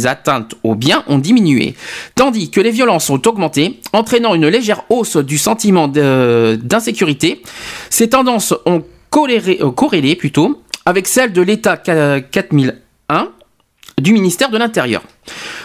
atteintes, 0.07 0.55
aux 0.63 0.75
biens 0.75 1.05
ont 1.07 1.19
diminué, 1.19 1.75
tandis 2.15 2.51
que 2.51 2.61
les 2.61 2.71
violences 2.71 3.09
ont 3.11 3.23
augmenté, 3.25 3.81
entraînant 3.93 4.35
une 4.35 4.49
légère 4.49 4.83
hausse 4.91 5.17
du 5.17 5.39
sentiment 5.39 5.89
d'insécurité. 5.89 7.43
Ces 7.89 8.11
tendances 8.11 8.55
ont 8.67 8.83
corrélé, 9.11 9.59
euh, 9.61 9.71
corrélé 9.71 10.19
avec 10.85 11.07
celles 11.07 11.33
de 11.33 11.43
l'État 11.43 11.77
4001 11.77 13.29
du 13.99 14.13
ministère 14.13 14.51
de 14.51 14.59
l'Intérieur. 14.59 15.03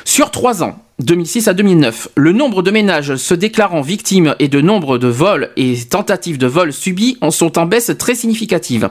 Sur 0.05 0.31
trois 0.31 0.63
ans, 0.63 0.77
2006 0.99 1.47
à 1.47 1.53
2009, 1.53 2.09
le 2.15 2.31
nombre 2.31 2.63
de 2.63 2.71
ménages 2.71 3.17
se 3.17 3.35
déclarant 3.35 3.81
victimes 3.81 4.33
et 4.39 4.47
de 4.47 4.61
nombre 4.61 4.97
de 4.97 5.07
vols 5.07 5.51
et 5.55 5.77
tentatives 5.85 6.39
de 6.39 6.47
vol 6.47 6.73
subis 6.73 7.19
en 7.21 7.29
sont 7.29 7.59
en 7.59 7.67
baisse 7.67 7.91
très 7.99 8.15
significative. 8.15 8.89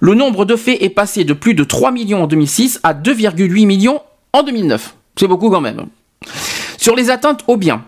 Le 0.00 0.14
nombre 0.14 0.44
de 0.44 0.54
faits 0.54 0.82
est 0.82 0.90
passé 0.90 1.24
de 1.24 1.32
plus 1.32 1.54
de 1.54 1.64
3 1.64 1.92
millions 1.92 2.24
en 2.24 2.26
2006 2.26 2.80
à 2.82 2.92
2,8 2.92 3.64
millions 3.64 4.02
en 4.34 4.42
2009. 4.42 4.96
C'est 5.18 5.28
beaucoup 5.28 5.48
quand 5.48 5.62
même. 5.62 5.86
Sur 6.76 6.94
les 6.94 7.08
atteintes 7.08 7.42
aux 7.46 7.56
biens, 7.56 7.82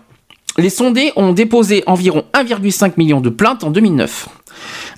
les 0.56 0.70
sondés 0.70 1.12
ont 1.16 1.34
déposé 1.34 1.82
environ 1.86 2.24
1,5 2.32 2.92
million 2.96 3.20
de 3.20 3.28
plaintes 3.28 3.64
en 3.64 3.70
2009. 3.70 4.30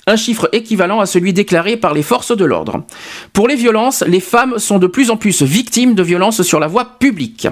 Un 0.06 0.16
chiffre 0.16 0.48
équivalent 0.52 1.00
à 1.00 1.06
celui 1.06 1.32
déclaré 1.32 1.76
par 1.76 1.92
les 1.92 2.04
forces 2.04 2.36
de 2.36 2.44
l'ordre. 2.44 2.84
Pour 3.32 3.48
les 3.48 3.56
violences, 3.56 4.04
les 4.06 4.20
femmes 4.20 4.58
sont 4.58 4.78
de 4.78 4.86
plus 4.86 5.10
en 5.10 5.16
plus 5.16 5.42
victimes 5.42 5.96
de 5.96 6.04
violences 6.04 6.42
sur 6.42 6.60
la 6.60 6.68
voie 6.68 6.84
publique. 7.00 7.48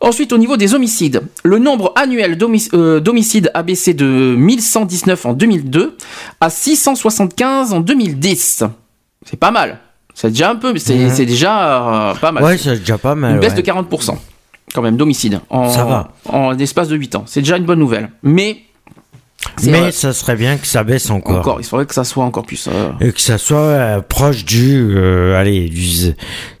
Ensuite, 0.00 0.32
au 0.32 0.38
niveau 0.38 0.56
des 0.56 0.74
homicides, 0.74 1.22
le 1.42 1.58
nombre 1.58 1.92
annuel 1.96 2.38
euh, 2.74 3.00
d'homicides 3.00 3.50
a 3.54 3.62
baissé 3.62 3.94
de 3.94 4.34
1119 4.36 5.26
en 5.26 5.32
2002 5.32 5.96
à 6.40 6.50
675 6.50 7.72
en 7.72 7.80
2010. 7.80 8.64
C'est 9.24 9.38
pas 9.38 9.50
mal. 9.50 9.78
C'est 10.14 10.28
déjà 10.28 10.50
un 10.50 10.56
peu, 10.56 10.72
mais 10.72 10.78
c'est 10.78 11.26
déjà 11.26 12.10
euh, 12.10 12.14
pas 12.14 12.32
mal. 12.32 12.44
Ouais, 12.44 12.58
c'est 12.58 12.78
déjà 12.78 12.98
pas 12.98 13.14
mal. 13.14 13.34
Une 13.34 13.40
baisse 13.40 13.54
ouais. 13.54 13.62
de 13.62 13.70
40% 13.70 14.16
quand 14.74 14.82
même 14.82 14.96
d'homicides 14.96 15.40
en, 15.48 15.70
Ça 15.70 15.84
va. 15.84 16.12
en 16.28 16.50
l'espace 16.50 16.88
de 16.88 16.96
8 16.96 17.14
ans. 17.14 17.22
C'est 17.26 17.40
déjà 17.40 17.56
une 17.56 17.64
bonne 17.64 17.78
nouvelle. 17.78 18.10
Mais, 18.22 18.58
Mais 19.64 19.80
vrai, 19.80 19.92
ça 19.92 20.12
serait 20.12 20.36
bien 20.36 20.56
que 20.58 20.66
ça 20.66 20.84
baisse 20.84 21.10
encore. 21.10 21.38
encore, 21.38 21.60
il 21.60 21.64
faudrait 21.64 21.86
que 21.86 21.94
ça 21.94 22.04
soit 22.04 22.24
encore 22.24 22.44
plus. 22.44 22.68
euh, 22.70 22.90
Et 23.00 23.12
que 23.12 23.20
ça 23.20 23.38
soit 23.38 23.58
euh, 23.58 24.00
proche 24.00 24.44
du, 24.44 24.76
euh, 24.96 25.38
allez, 25.38 25.68
du, 25.68 25.86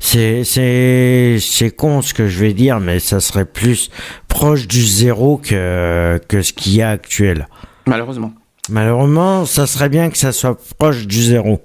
c'est, 0.00 0.44
c'est, 0.44 1.38
c'est 1.40 1.70
con 1.70 2.02
ce 2.02 2.14
que 2.14 2.28
je 2.28 2.38
vais 2.40 2.52
dire, 2.52 2.80
mais 2.80 2.98
ça 2.98 3.20
serait 3.20 3.44
plus 3.44 3.90
proche 4.28 4.66
du 4.66 4.82
zéro 4.82 5.38
que, 5.38 6.20
que 6.28 6.42
ce 6.42 6.52
qu'il 6.52 6.74
y 6.76 6.82
a 6.82 6.90
actuel. 6.90 7.48
malheureusement. 7.86 8.32
Malheureusement, 8.68 9.44
ça 9.46 9.66
serait 9.66 9.88
bien 9.88 10.10
que 10.10 10.18
ça 10.18 10.32
soit 10.32 10.58
proche 10.78 11.06
du 11.06 11.22
zéro. 11.22 11.62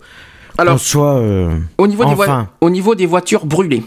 Alors, 0.57 0.79
soit, 0.79 1.19
Au 1.77 1.87
niveau, 1.87 2.05
des 2.05 2.13
voi- 2.13 2.25
Enfin. 2.25 2.49
au 2.61 2.69
niveau 2.69 2.93
des 2.93 3.05
voitures 3.07 3.45
brûlées. 3.45 3.83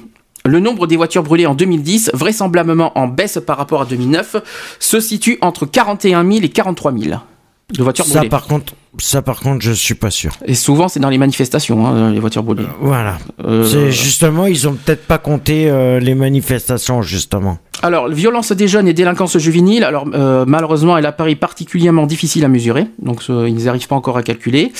Le 0.47 0.61
nombre 0.61 0.87
des 0.87 0.99
voitures 0.99 1.23
brûlées 1.23 1.47
en 1.47 1.55
2010, 1.55 2.11
vraisemblablement 2.13 2.93
en 2.99 3.09
baisse 3.09 3.39
par 3.47 3.57
rapport 3.57 3.81
à 3.81 3.87
2009, 3.87 4.37
se 4.79 5.01
situe 5.01 5.39
entre 5.41 5.65
41 5.65 6.23
000 6.23 6.45
et 6.45 6.51
43 6.51 6.93
000 6.93 7.15
de 7.73 7.83
voitures 7.83 8.05
ça 8.05 8.19
brûlées. 8.19 8.29
par 8.29 8.45
contre, 8.45 8.75
ça 8.99 9.23
par 9.23 9.41
contre, 9.41 9.65
je 9.65 9.73
suis 9.73 9.95
pas 9.95 10.11
sûr. 10.11 10.33
Et 10.45 10.53
souvent, 10.55 10.89
c'est 10.89 11.01
dans 11.01 11.09
les 11.09 11.17
manifestations, 11.17 11.87
hein, 11.87 12.13
les 12.13 12.21
voitures 12.21 12.43
brûlées. 12.43 12.67
Voilà. 12.79 13.17
Euh, 13.43 13.65
C'est 13.65 13.91
justement, 13.91 14.45
ils 14.45 14.69
ont 14.69 14.75
peut-être 14.75 15.07
pas 15.07 15.17
compté 15.17 15.71
euh, 15.71 15.99
les 15.99 16.15
manifestations 16.15 17.01
justement. 17.01 17.57
Alors, 17.83 18.11
violence 18.11 18.53
des 18.53 18.69
jeunes 18.69 18.87
et 18.87 18.93
délinquance 18.93 19.39
juvénile, 19.39 19.83
alors 19.83 20.07
euh, 20.13 20.45
malheureusement, 20.47 20.99
elle 20.99 21.07
apparaît 21.07 21.37
particulièrement 21.37 22.05
difficile 22.05 22.45
à 22.45 22.49
mesurer, 22.49 22.87
donc 22.99 23.23
euh, 23.31 23.49
ils 23.49 23.65
n'arrivent 23.65 23.89
pas 23.89 23.97
encore 23.97 24.19
à 24.19 24.23
calculer. 24.23 24.73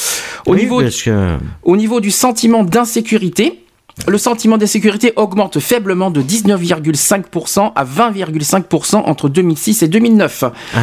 Au, 0.45 0.53
Oui, 0.53 0.61
niveau, 0.61 0.83
parce 0.83 1.03
que 1.03 1.37
au 1.63 1.77
niveau 1.79 2.01
du 2.01 2.11
sentiment 2.11 2.65
d'insécurité, 2.65 3.64
le 4.09 4.19
sentiment 4.19 4.59
d'insécurité 4.59 5.13
augmente 5.17 5.61
faiblement 5.61 6.11
de 6.11 6.21
19,5% 6.23 7.73
à 7.75 7.85
20,5% 7.85 8.97
entre 8.97 9.29
2006 9.29 9.83
et 9.83 9.89
2009. 9.89 10.45
Ah. 10.75 10.79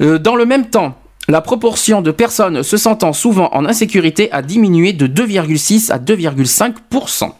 Euh, 0.00 0.18
dans 0.18 0.36
le 0.36 0.46
même 0.46 0.70
temps, 0.70 0.96
la 1.28 1.40
proportion 1.40 2.00
de 2.02 2.10
personnes 2.10 2.62
se 2.62 2.76
sentant 2.76 3.12
souvent 3.12 3.48
en 3.52 3.64
insécurité 3.64 4.30
a 4.32 4.42
diminué 4.42 4.92
de 4.92 5.06
2,6 5.06 5.90
à 5.90 5.98
2,5%. 5.98 7.32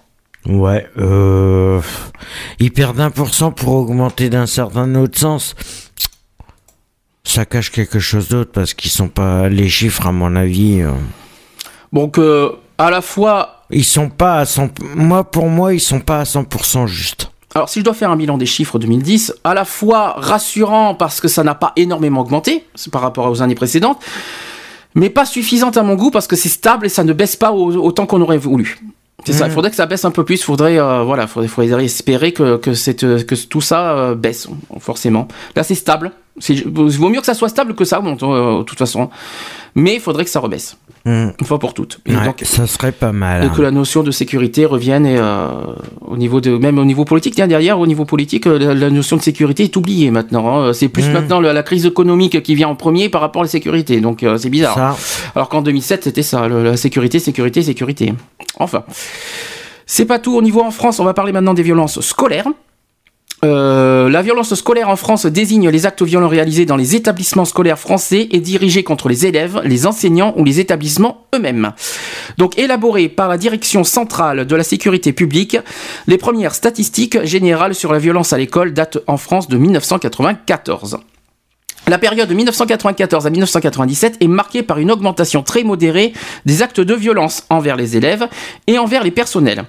Ouais, 0.47 0.87
euh, 0.99 1.81
ils 2.59 2.71
perdent 2.73 3.01
1% 3.01 3.55
pour 3.55 3.75
augmenter 3.75 4.29
d'un 4.31 4.47
certain 4.47 4.95
autre 4.97 5.19
sens. 5.19 5.55
Ça 7.25 7.47
cache 7.47 7.71
quelque 7.71 7.99
chose 7.99 8.29
d'autre 8.29 8.51
parce 8.53 8.75
qu'ils 8.75 8.91
sont 8.91 9.09
pas 9.09 9.49
les 9.49 9.69
chiffres 9.69 10.07
à 10.07 10.13
mon 10.13 10.37
avis. 10.37 10.83
euh, 10.83 10.91
Donc, 11.93 12.19
euh, 12.19 12.51
à 12.77 12.91
la 12.91 13.01
fois 13.01 13.64
ils 13.71 13.85
sont 13.85 14.09
pas 14.09 14.39
à 14.39 14.45
100 14.45 14.71
moi 14.95 15.25
pour 15.25 15.49
moi 15.49 15.75
ils 15.75 15.81
sont 15.81 16.01
pas 16.01 16.21
à 16.21 16.25
100% 16.25 16.87
juste. 16.87 17.31
Alors, 17.57 17.69
si 17.69 17.79
je 17.79 17.85
dois 17.85 17.95
faire 17.95 18.11
un 18.11 18.17
bilan 18.17 18.37
des 18.37 18.47
chiffres 18.47 18.81
2010, 18.81 19.33
à 19.45 19.55
la 19.55 19.65
fois 19.65 20.15
rassurant 20.19 20.97
parce 20.97 21.21
que 21.21 21.29
ça 21.29 21.45
n'a 21.45 21.55
pas 21.55 21.73
énormément 21.77 22.21
augmenté 22.23 22.67
par 22.91 23.01
rapport 23.01 23.31
aux 23.31 23.43
années 23.43 23.55
précédentes, 23.55 24.03
mais 24.97 25.09
pas 25.09 25.25
suffisante 25.25 25.77
à 25.77 25.85
mon 25.85 25.95
goût 25.95 26.11
parce 26.11 26.27
que 26.27 26.35
c'est 26.35 26.49
stable 26.49 26.87
et 26.87 26.89
ça 26.89 27.05
ne 27.05 27.13
baisse 27.13 27.37
pas 27.37 27.53
au- 27.53 27.77
autant 27.77 28.07
qu'on 28.07 28.21
aurait 28.23 28.39
voulu. 28.39 28.79
C'est 29.25 29.33
ça, 29.33 29.47
il 29.47 29.53
faudrait 29.53 29.71
que 29.71 29.77
ça 29.77 29.87
baisse 29.87 30.05
un 30.05 30.11
peu 30.11 30.25
plus, 30.25 30.43
faudrait, 30.43 30.79
euh, 30.79 31.03
voilà, 31.05 31.27
faudrait, 31.29 31.49
faudrait 31.49 31.85
espérer 31.85 32.33
que, 32.33 32.57
que, 32.57 32.75
cette, 32.75 33.25
que 33.25 33.35
tout 33.47 33.61
ça 33.63 33.93
euh, 33.93 34.15
baisse, 34.17 34.49
forcément. 34.81 35.29
Là, 35.57 35.63
c'est 35.63 35.75
stable. 35.77 36.11
Il 36.49 36.69
vaut 36.69 37.09
mieux 37.09 37.21
que 37.21 37.27
ça 37.27 37.35
soit 37.35 37.49
stable 37.49 37.75
que 37.75 37.85
ça 37.85 38.01
augmente, 38.01 38.23
euh, 38.25 38.59
de 38.59 38.63
toute 38.65 38.79
façon. 38.79 39.09
Mais 39.77 39.95
il 39.95 40.01
faudrait 40.01 40.25
que 40.25 40.31
ça 40.31 40.41
rebaisse, 40.41 40.77
Hmm. 41.07 41.31
une 41.39 41.47
fois 41.47 41.59
pour 41.59 41.75
toutes. 41.75 42.01
Et 42.07 42.17
Ouais, 42.17 42.25
donc, 42.25 42.41
ça 42.45 42.67
serait 42.67 42.91
pas 42.93 43.13
mal. 43.13 43.43
et 43.43 43.47
hein. 43.47 43.53
que 43.55 43.61
la 43.61 43.71
notion 43.71 44.03
de 44.03 44.11
sécurité 44.11 44.65
revienne 44.65 45.05
et 45.05 45.17
euh, 45.19 45.49
au 46.01 46.17
niveau 46.17 46.41
de 46.41 46.57
même 46.57 46.79
au 46.79 46.85
niveau 46.87 47.05
politique 47.05 47.35
tiens 47.35 47.47
derrière 47.47 47.79
au 47.79 47.87
niveau 47.87 48.05
politique 48.07 48.47
euh, 48.47 48.59
la, 48.59 48.73
la 48.75 48.89
notion 48.91 49.17
de 49.19 49.23
sécurité 49.23 49.65
est 49.65 49.77
oubliée 49.77 50.11
maintenant 50.11 50.63
hein. 50.65 50.73
c'est 50.73 50.89
plus 50.89 51.07
Mm. 51.09 51.13
maintenant 51.13 51.41
la, 51.41 51.53
la 51.53 51.63
crise 51.63 51.85
économique 51.85 52.43
qui 52.43 52.55
vient 52.55 52.69
en 52.69 52.75
premier 52.75 53.11
par 53.11 53.21
rapport 53.21 53.43
à 53.43 53.45
la 53.45 53.51
sécurité 53.51 54.01
donc 54.01 54.23
euh, 54.23 54.39
c'est 54.39 54.49
bizarre 54.49 54.75
Ça, 54.75 54.97
alors 55.35 55.51
qu'en 55.51 55.61
2007 55.61 56.05
c'était 56.05 56.23
ça 56.23 56.49
le- 56.49 56.65
la 56.65 56.77
sécurité 56.79 57.19
sécurité 57.19 57.61
sécurité 57.63 58.15
enfin 58.59 58.85
c'est 59.87 60.07
pas 60.07 60.19
tout 60.19 60.35
au 60.35 60.41
niveau 60.43 60.63
en 60.63 60.71
France 60.71 61.01
on 61.01 61.05
va 61.05 61.13
parler 61.13 61.33
maintenant 61.33 61.53
des 61.55 61.63
violences 61.63 62.01
scolaires 62.01 62.49
Euh, 63.43 64.09
la 64.09 64.23
violence 64.23 64.55
scolaire 64.55 64.89
en 64.89 64.97
France 64.97 65.27
désigne 65.27 65.69
les 65.69 65.87
actes 65.87 66.03
violents 66.03 66.29
réalisés 66.29 66.67
dans 66.67 66.77
les 66.77 66.95
établissements 66.95 67.45
scolaires 67.45 67.79
français 67.79 68.29
et 68.31 68.41
dirigés 68.41 68.85
contre 68.85 69.09
les 69.09 69.27
élèves, 69.27 69.61
les 69.65 69.87
enseignants 69.87 70.35
ou 70.37 70.45
les 70.45 70.61
établissements 70.61 71.27
eux-mêmes. 71.35 71.73
Donc 72.39 72.59
élaboré 72.59 73.09
par 73.09 73.29
la 73.29 73.37
Direction 73.37 73.85
centrale 73.85 74.47
de 74.47 74.57
la 74.57 74.65
sécurité 74.65 75.13
publique, 75.13 75.59
les 76.07 76.17
premières 76.17 76.55
statistiques 76.55 77.23
générales 77.25 77.75
sur 77.75 77.93
la 77.93 77.99
violence 77.99 78.33
à 78.33 78.39
l'école 78.39 78.73
datent 78.73 78.99
en 79.07 79.17
France 79.17 79.49
de 79.49 79.59
1994. 79.59 80.99
La 81.87 81.99
période 81.99 82.29
de 82.29 82.35
1994 82.35 83.27
à 83.27 83.31
1997 83.31 84.17
est 84.21 84.27
marquée 84.27 84.63
par 84.63 84.79
une 84.79 84.91
augmentation 84.91 85.43
très 85.43 85.65
modérée 85.65 86.15
des 86.47 86.63
actes 86.63 86.81
de 86.81 86.95
violence 86.95 87.45
envers 87.51 87.77
les 87.77 87.99
élèves 87.99 88.27
et 88.67 88.79
envers 88.79 89.05
les 89.05 89.11
personnels. 89.11 89.65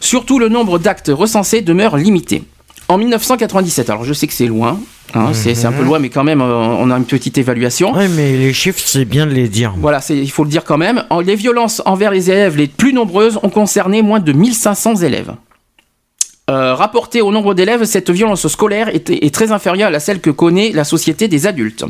Surtout, 0.00 0.38
le 0.38 0.48
nombre 0.48 0.78
d'actes 0.78 1.10
recensés 1.12 1.60
demeure 1.60 1.98
limité. 1.98 2.44
En 2.90 2.98
1997, 2.98 3.88
alors 3.88 4.04
je 4.04 4.12
sais 4.12 4.26
que 4.26 4.32
c'est 4.32 4.48
loin, 4.48 4.80
hein, 5.14 5.28
c'est 5.32 5.54
c'est 5.54 5.68
un 5.68 5.70
peu 5.72 5.84
loin, 5.84 6.00
mais 6.00 6.08
quand 6.08 6.24
même, 6.24 6.40
euh, 6.40 6.56
on 6.56 6.90
a 6.90 6.96
une 6.96 7.04
petite 7.04 7.38
évaluation. 7.38 7.92
ouais, 7.92 8.08
mais 8.08 8.32
les 8.32 8.52
chiffres 8.52 8.80
c'est 8.84 9.04
bien 9.04 9.26
de 9.26 9.30
les 9.30 9.48
dire. 9.48 9.72
Voilà, 9.78 10.00
il 10.10 10.28
faut 10.28 10.42
le 10.42 10.50
dire 10.50 10.64
quand 10.64 10.76
même. 10.76 11.04
Les 11.24 11.36
violences 11.36 11.80
envers 11.86 12.10
les 12.10 12.32
élèves 12.32 12.56
les 12.56 12.66
plus 12.66 12.92
nombreuses 12.92 13.38
ont 13.44 13.48
concerné 13.48 14.02
moins 14.02 14.18
de 14.18 14.32
1500 14.32 14.96
élèves. 14.96 15.32
Euh, 16.50 16.74
rapportée 16.74 17.22
au 17.22 17.30
nombre 17.30 17.54
d'élèves, 17.54 17.84
cette 17.84 18.10
violence 18.10 18.48
scolaire 18.48 18.88
est, 18.88 19.08
est 19.08 19.32
très 19.32 19.52
inférieure 19.52 19.94
à 19.94 20.00
celle 20.00 20.20
que 20.20 20.30
connaît 20.30 20.72
la 20.72 20.82
société 20.82 21.28
des 21.28 21.46
adultes. 21.46 21.84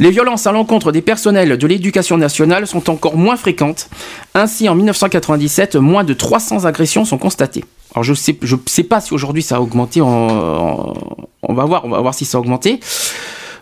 Les 0.00 0.10
violences 0.10 0.48
à 0.48 0.52
l'encontre 0.52 0.90
des 0.90 1.00
personnels 1.00 1.56
de 1.56 1.66
l'éducation 1.68 2.18
nationale 2.18 2.66
sont 2.66 2.90
encore 2.90 3.16
moins 3.16 3.36
fréquentes. 3.36 3.88
Ainsi, 4.34 4.68
en 4.68 4.74
1997, 4.74 5.76
moins 5.76 6.02
de 6.02 6.12
300 6.12 6.64
agressions 6.64 7.04
sont 7.04 7.18
constatées. 7.18 7.64
Alors, 7.94 8.04
je 8.04 8.14
sais, 8.14 8.38
sais 8.66 8.82
pas 8.84 9.00
si 9.00 9.14
aujourd'hui 9.14 9.42
ça 9.42 9.56
a 9.56 9.60
augmenté. 9.60 10.00
en- 10.00 10.06
en- 10.08 10.94
on 11.42 11.54
va 11.54 11.64
voir, 11.64 11.84
on 11.84 11.88
va 11.90 12.00
voir 12.00 12.14
si 12.14 12.24
ça 12.24 12.38
a 12.38 12.40
augmenté. 12.40 12.80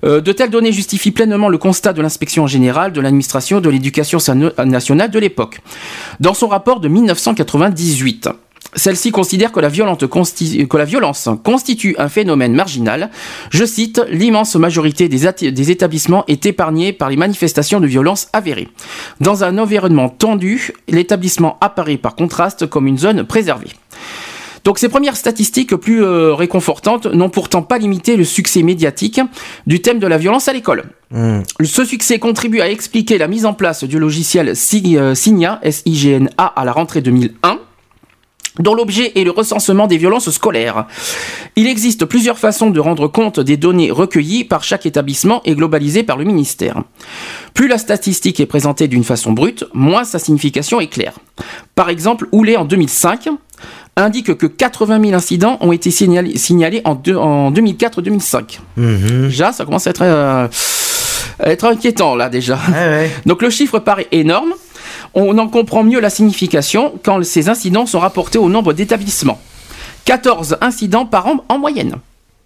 Euh, 0.04 0.20
de 0.20 0.32
telles 0.32 0.50
données 0.50 0.72
justifient 0.72 1.10
pleinement 1.10 1.48
le 1.48 1.58
constat 1.58 1.92
de 1.92 2.02
l'inspection 2.02 2.46
générale 2.46 2.92
de 2.92 3.00
l'administration 3.00 3.60
de 3.60 3.70
l'éducation 3.70 4.18
nationale 4.64 5.10
de 5.10 5.18
l'époque. 5.18 5.60
Dans 6.20 6.34
son 6.34 6.48
rapport 6.48 6.80
de 6.80 6.88
1998, 6.88 8.28
celle-ci 8.74 9.10
considère 9.10 9.52
que 9.52 9.60
la, 9.60 9.68
violence 9.70 10.04
constitue 11.42 11.94
un 11.98 12.08
phénomène 12.10 12.52
marginal. 12.52 13.10
Je 13.50 13.64
cite, 13.64 14.02
l'immense 14.10 14.54
majorité 14.56 15.08
des, 15.08 15.50
des 15.50 15.70
établissements 15.70 16.24
est 16.28 16.44
épargnée 16.44 16.92
par 16.92 17.08
les 17.08 17.16
manifestations 17.16 17.80
de 17.80 17.86
violence 17.86 18.28
avérées. 18.34 18.68
Dans 19.20 19.44
un 19.44 19.56
environnement 19.56 20.10
tendu, 20.10 20.72
l'établissement 20.88 21.56
apparaît 21.62 21.96
par 21.96 22.16
contraste 22.16 22.66
comme 22.66 22.86
une 22.86 22.98
zone 22.98 23.24
préservée. 23.24 23.68
Donc 24.66 24.80
ces 24.80 24.88
premières 24.88 25.16
statistiques 25.16 25.76
plus 25.76 26.02
euh, 26.02 26.34
réconfortantes 26.34 27.06
n'ont 27.06 27.30
pourtant 27.30 27.62
pas 27.62 27.78
limité 27.78 28.16
le 28.16 28.24
succès 28.24 28.64
médiatique 28.64 29.20
du 29.68 29.80
thème 29.80 30.00
de 30.00 30.08
la 30.08 30.18
violence 30.18 30.48
à 30.48 30.52
l'école. 30.52 30.86
Hmm. 31.12 31.42
Ce 31.62 31.84
succès 31.84 32.18
contribue 32.18 32.60
à 32.60 32.68
expliquer 32.68 33.16
la 33.16 33.28
mise 33.28 33.46
en 33.46 33.54
place 33.54 33.84
du 33.84 34.00
logiciel 34.00 34.56
Si- 34.56 34.98
euh, 34.98 35.14
Signa, 35.14 35.60
S-I-G-N-A, 35.62 36.46
à 36.46 36.64
la 36.64 36.72
rentrée 36.72 37.00
2001 37.00 37.60
dont 38.58 38.74
l'objet 38.74 39.12
est 39.14 39.22
le 39.22 39.30
recensement 39.30 39.86
des 39.86 39.98
violences 39.98 40.30
scolaires. 40.30 40.86
Il 41.56 41.66
existe 41.66 42.06
plusieurs 42.06 42.38
façons 42.38 42.70
de 42.70 42.80
rendre 42.80 43.06
compte 43.06 43.38
des 43.38 43.58
données 43.58 43.90
recueillies 43.90 44.44
par 44.44 44.64
chaque 44.64 44.86
établissement 44.86 45.42
et 45.44 45.54
globalisées 45.54 46.04
par 46.04 46.16
le 46.16 46.24
ministère. 46.24 46.82
Plus 47.54 47.68
la 47.68 47.78
statistique 47.78 48.40
est 48.40 48.46
présentée 48.46 48.88
d'une 48.88 49.04
façon 49.04 49.32
brute, 49.32 49.64
moins 49.74 50.04
sa 50.04 50.18
signification 50.18 50.80
est 50.80 50.86
claire. 50.86 51.18
Par 51.74 51.90
exemple, 51.90 52.28
Houlet 52.32 52.56
en 52.56 52.64
2005 52.64 53.28
indique 53.96 54.36
que 54.36 54.46
80 54.46 55.00
000 55.02 55.14
incidents 55.14 55.56
ont 55.60 55.72
été 55.72 55.90
signalés, 55.90 56.36
signalés 56.36 56.82
en, 56.84 56.94
deux- 56.94 57.16
en 57.16 57.50
2004-2005. 57.50 58.60
Mhm. 58.76 59.22
Déjà, 59.28 59.52
ça 59.52 59.64
commence 59.64 59.86
à 59.86 59.90
être, 59.90 60.02
euh, 60.02 60.48
à 61.40 61.50
être 61.50 61.64
inquiétant 61.64 62.14
là 62.14 62.28
déjà. 62.28 62.58
Ouais. 62.70 63.10
Donc 63.26 63.42
le 63.42 63.50
chiffre 63.50 63.78
paraît 63.78 64.06
énorme. 64.12 64.52
On 65.14 65.38
en 65.38 65.48
comprend 65.48 65.82
mieux 65.82 66.00
la 66.00 66.10
signification 66.10 66.92
quand 67.02 67.24
ces 67.24 67.48
incidents 67.48 67.86
sont 67.86 68.00
rapportés 68.00 68.38
au 68.38 68.48
nombre 68.50 68.74
d'établissements. 68.74 69.40
14 70.04 70.58
incidents 70.60 71.06
par 71.06 71.26
an 71.26 71.44
en 71.48 71.58
moyenne. 71.58 71.96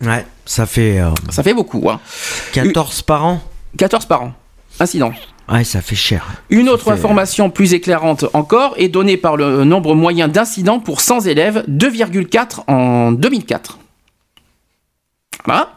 Ouais, 0.03 0.25
ça 0.47 0.67
fait 0.67 0.99
euh, 1.01 1.11
Ça 1.31 1.43
fait 1.43 1.53
beaucoup, 1.53 1.91
hein. 1.91 2.01
14 2.53 3.03
par 3.03 3.25
an? 3.25 3.41
14 3.77 4.07
par 4.07 4.23
an. 4.23 4.33
Incidents. 4.79 5.13
Ouais, 5.53 5.65
ça 5.65 5.83
fait 5.83 5.97
cher. 5.97 6.29
Une 6.49 6.67
Ça 6.67 6.73
autre 6.75 6.85
fait- 6.85 6.91
information 6.93 7.51
plus 7.51 7.75
éclairante 7.75 8.25
encore 8.35 8.75
est 8.77 8.89
donnée 8.89 9.17
par 9.17 9.37
le 9.37 9.65
nombre 9.65 9.97
moyen 9.97 10.29
d'incidents 10.29 10.79
pour 10.79 11.01
100 11.01 11.23
élèves, 11.27 11.65
2,4 11.67 12.63
en 12.69 13.11
2004. 13.11 13.80
Voilà. 15.45 15.71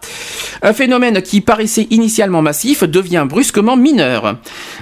Un 0.61 0.73
phénomène 0.73 1.21
qui 1.21 1.41
paraissait 1.41 1.87
initialement 1.89 2.41
massif 2.41 2.83
devient 2.83 3.25
brusquement 3.27 3.75
mineur. 3.75 4.37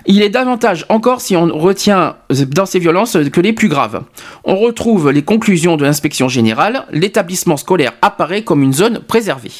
Il 0.06 0.22
est 0.22 0.30
davantage 0.30 0.86
encore 0.90 1.22
si 1.22 1.36
on 1.36 1.48
retient 1.48 2.16
dans 2.30 2.66
ces 2.66 2.80
violences 2.80 3.18
que 3.32 3.42
les 3.42 3.54
plus 3.54 3.68
graves. 3.68 4.04
On 4.44 4.58
retrouve 4.58 5.12
les 5.12 5.24
conclusions 5.24 5.78
de 5.78 5.84
l'inspection 5.84 6.28
générale. 6.28 6.86
L'établissement 6.92 7.58
scolaire 7.58 7.94
apparaît 8.02 8.44
comme 8.44 8.64
une 8.64 8.74
zone 8.74 9.00
préservée. 9.00 9.52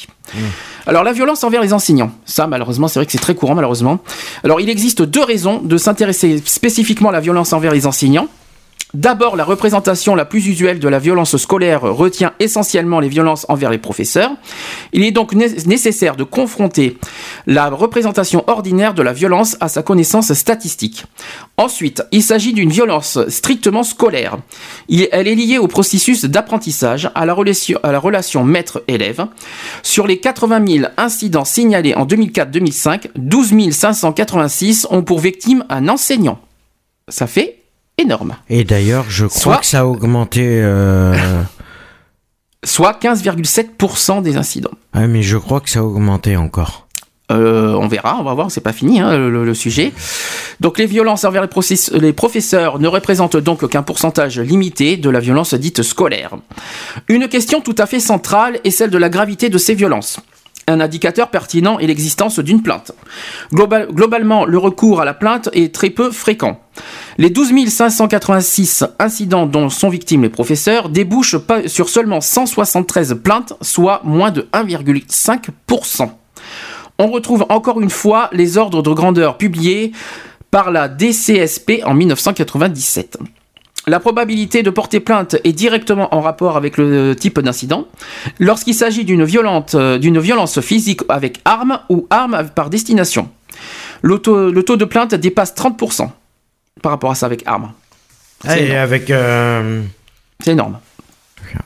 Alors 0.86 1.04
la 1.04 1.12
violence 1.12 1.44
envers 1.44 1.62
les 1.62 1.72
enseignants, 1.72 2.12
ça 2.24 2.46
malheureusement 2.46 2.88
c'est 2.88 2.98
vrai 2.98 3.06
que 3.06 3.12
c'est 3.12 3.18
très 3.18 3.34
courant 3.34 3.54
malheureusement. 3.54 4.00
Alors 4.44 4.60
il 4.60 4.68
existe 4.68 5.02
deux 5.02 5.22
raisons 5.22 5.60
de 5.62 5.76
s'intéresser 5.76 6.42
spécifiquement 6.44 7.10
à 7.10 7.12
la 7.12 7.20
violence 7.20 7.52
envers 7.52 7.72
les 7.72 7.86
enseignants. 7.86 8.28
D'abord, 8.94 9.36
la 9.36 9.44
représentation 9.44 10.14
la 10.14 10.26
plus 10.26 10.46
usuelle 10.46 10.78
de 10.78 10.88
la 10.88 10.98
violence 10.98 11.38
scolaire 11.38 11.80
retient 11.80 12.34
essentiellement 12.40 13.00
les 13.00 13.08
violences 13.08 13.46
envers 13.48 13.70
les 13.70 13.78
professeurs. 13.78 14.32
Il 14.92 15.02
est 15.02 15.12
donc 15.12 15.32
né- 15.32 15.48
nécessaire 15.64 16.14
de 16.14 16.24
confronter 16.24 16.98
la 17.46 17.70
représentation 17.70 18.44
ordinaire 18.48 18.92
de 18.92 19.02
la 19.02 19.14
violence 19.14 19.56
à 19.60 19.68
sa 19.68 19.82
connaissance 19.82 20.34
statistique. 20.34 21.06
Ensuite, 21.56 22.02
il 22.12 22.22
s'agit 22.22 22.52
d'une 22.52 22.68
violence 22.68 23.18
strictement 23.28 23.82
scolaire. 23.82 24.36
Elle 24.90 25.26
est 25.26 25.34
liée 25.34 25.58
au 25.58 25.68
processus 25.68 26.26
d'apprentissage, 26.26 27.10
à 27.14 27.24
la 27.24 27.32
relation 27.32 28.44
maître-élève. 28.44 29.26
Sur 29.82 30.06
les 30.06 30.18
80 30.18 30.66
000 30.66 30.86
incidents 30.98 31.46
signalés 31.46 31.94
en 31.94 32.04
2004-2005, 32.04 33.08
12 33.16 33.70
586 33.70 34.86
ont 34.90 35.02
pour 35.02 35.20
victime 35.20 35.64
un 35.70 35.88
enseignant. 35.88 36.40
Ça 37.08 37.26
fait 37.26 37.61
énorme. 38.02 38.36
Et 38.48 38.64
d'ailleurs, 38.64 39.06
je 39.08 39.26
crois 39.26 39.40
Soit- 39.40 39.56
que 39.58 39.66
ça 39.66 39.80
a 39.80 39.84
augmenté. 39.86 40.42
euh, 40.44 41.14
Soit 42.64 42.92
15,7% 43.00 44.22
des 44.22 44.36
incidents. 44.36 44.70
Ouais, 44.94 45.08
mais 45.08 45.22
je 45.22 45.36
crois 45.36 45.60
que 45.60 45.68
ça 45.70 45.80
a 45.80 45.82
augmenté 45.82 46.36
encore. 46.36 46.86
Euh, 47.32 47.72
on 47.74 47.88
verra, 47.88 48.18
on 48.20 48.24
va 48.24 48.34
voir, 48.34 48.50
c'est 48.50 48.60
pas 48.60 48.72
fini 48.74 49.00
hein, 49.00 49.16
le, 49.16 49.44
le 49.44 49.54
sujet. 49.54 49.92
Donc 50.60 50.78
les 50.78 50.86
violences 50.86 51.24
envers 51.24 51.42
les, 51.42 51.98
les 52.00 52.12
professeurs 52.12 52.78
ne 52.78 52.86
représentent 52.88 53.36
donc 53.38 53.66
qu'un 53.68 53.82
pourcentage 53.82 54.38
limité 54.38 54.96
de 54.96 55.08
la 55.08 55.18
violence 55.18 55.54
dite 55.54 55.82
scolaire. 55.82 56.34
Une 57.08 57.28
question 57.28 57.60
tout 57.62 57.74
à 57.78 57.86
fait 57.86 58.00
centrale 58.00 58.60
est 58.64 58.70
celle 58.70 58.90
de 58.90 58.98
la 58.98 59.08
gravité 59.08 59.48
de 59.48 59.56
ces 59.58 59.74
violences. 59.74 60.20
Un 60.68 60.80
indicateur 60.80 61.28
pertinent 61.28 61.78
est 61.78 61.86
l'existence 61.86 62.38
d'une 62.38 62.62
plainte. 62.62 62.92
Global- 63.52 63.88
globalement, 63.90 64.44
le 64.44 64.58
recours 64.58 65.00
à 65.00 65.04
la 65.04 65.14
plainte 65.14 65.48
est 65.52 65.74
très 65.74 65.90
peu 65.90 66.10
fréquent. 66.10 66.60
Les 67.18 67.30
12 67.30 67.68
586 67.68 68.84
incidents 68.98 69.46
dont 69.46 69.68
sont 69.70 69.88
victimes 69.88 70.22
les 70.22 70.28
professeurs 70.28 70.88
débouchent 70.88 71.36
sur 71.66 71.88
seulement 71.88 72.20
173 72.20 73.16
plaintes, 73.22 73.54
soit 73.60 74.00
moins 74.04 74.30
de 74.30 74.48
1,5%. 74.52 76.10
On 76.98 77.08
retrouve 77.08 77.44
encore 77.48 77.80
une 77.80 77.90
fois 77.90 78.30
les 78.32 78.56
ordres 78.56 78.82
de 78.82 78.90
grandeur 78.90 79.38
publiés 79.38 79.92
par 80.50 80.70
la 80.70 80.88
DCSP 80.88 81.82
en 81.84 81.94
1997. 81.94 83.18
La 83.88 83.98
probabilité 83.98 84.62
de 84.62 84.70
porter 84.70 85.00
plainte 85.00 85.36
est 85.42 85.52
directement 85.52 86.14
en 86.14 86.20
rapport 86.20 86.56
avec 86.56 86.76
le 86.78 87.14
type 87.16 87.40
d'incident. 87.40 87.88
Lorsqu'il 88.38 88.74
s'agit 88.74 89.04
d'une 89.04 89.24
violente- 89.24 89.74
euh, 89.74 89.98
d'une 89.98 90.20
violence 90.20 90.60
physique 90.60 91.00
avec 91.08 91.40
arme 91.44 91.80
ou 91.88 92.06
arme 92.10 92.48
par 92.54 92.70
destination. 92.70 93.28
Le 94.02 94.18
taux, 94.18 94.50
le 94.52 94.62
taux 94.62 94.76
de 94.76 94.84
plainte 94.84 95.14
dépasse 95.16 95.54
30% 95.54 96.10
par 96.80 96.92
rapport 96.92 97.10
à 97.10 97.14
ça 97.16 97.26
avec 97.26 97.42
arme. 97.46 97.72
C'est 98.46 98.60
Et 98.60 98.64
énorme. 98.66 98.78
avec. 98.82 99.10
euh, 99.10 99.82
C'est 100.44 100.52
énorme. 100.52 100.78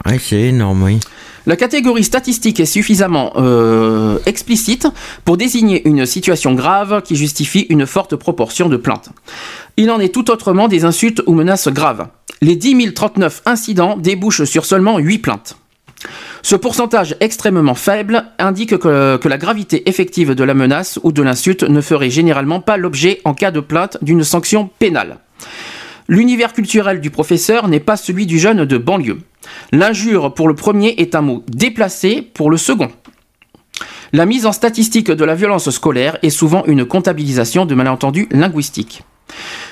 Ouais, 0.06 0.18
c'est 0.18 0.40
énorme, 0.40 0.82
oui. 0.82 1.00
La 1.46 1.54
catégorie 1.54 2.02
statistique 2.02 2.58
est 2.58 2.66
suffisamment 2.66 3.32
euh, 3.36 4.18
explicite 4.26 4.88
pour 5.24 5.36
désigner 5.36 5.86
une 5.86 6.04
situation 6.04 6.54
grave 6.54 7.02
qui 7.02 7.14
justifie 7.14 7.66
une 7.68 7.86
forte 7.86 8.16
proportion 8.16 8.68
de 8.68 8.76
plaintes. 8.76 9.10
Il 9.78 9.90
en 9.90 10.00
est 10.00 10.14
tout 10.14 10.30
autrement 10.30 10.68
des 10.68 10.84
insultes 10.84 11.22
ou 11.26 11.34
menaces 11.34 11.68
graves. 11.68 12.08
Les 12.40 12.56
10 12.56 12.94
039 12.94 13.42
incidents 13.44 13.96
débouchent 13.96 14.44
sur 14.44 14.64
seulement 14.64 14.98
8 14.98 15.18
plaintes. 15.18 15.56
Ce 16.42 16.56
pourcentage 16.56 17.16
extrêmement 17.20 17.74
faible 17.74 18.24
indique 18.38 18.78
que, 18.78 19.16
que 19.16 19.28
la 19.28 19.36
gravité 19.36 19.88
effective 19.88 20.34
de 20.34 20.44
la 20.44 20.54
menace 20.54 20.98
ou 21.02 21.12
de 21.12 21.22
l'insulte 21.22 21.62
ne 21.62 21.80
ferait 21.80 22.10
généralement 22.10 22.60
pas 22.60 22.76
l'objet, 22.76 23.20
en 23.24 23.34
cas 23.34 23.50
de 23.50 23.60
plainte, 23.60 23.98
d'une 24.02 24.24
sanction 24.24 24.70
pénale. 24.78 25.18
L'univers 26.08 26.52
culturel 26.52 27.00
du 27.00 27.10
professeur 27.10 27.68
n'est 27.68 27.80
pas 27.80 27.96
celui 27.96 28.26
du 28.26 28.38
jeune 28.38 28.64
de 28.64 28.78
banlieue. 28.78 29.18
L'injure 29.72 30.32
pour 30.34 30.48
le 30.48 30.54
premier 30.54 30.94
est 30.98 31.14
un 31.14 31.20
mot 31.20 31.44
déplacé 31.48 32.22
pour 32.22 32.50
le 32.50 32.56
second. 32.56 32.90
La 34.12 34.24
mise 34.24 34.46
en 34.46 34.52
statistique 34.52 35.10
de 35.10 35.24
la 35.24 35.34
violence 35.34 35.68
scolaire 35.70 36.16
est 36.22 36.30
souvent 36.30 36.64
une 36.66 36.84
comptabilisation 36.84 37.66
de 37.66 37.74
malentendus 37.74 38.28
linguistiques. 38.30 39.02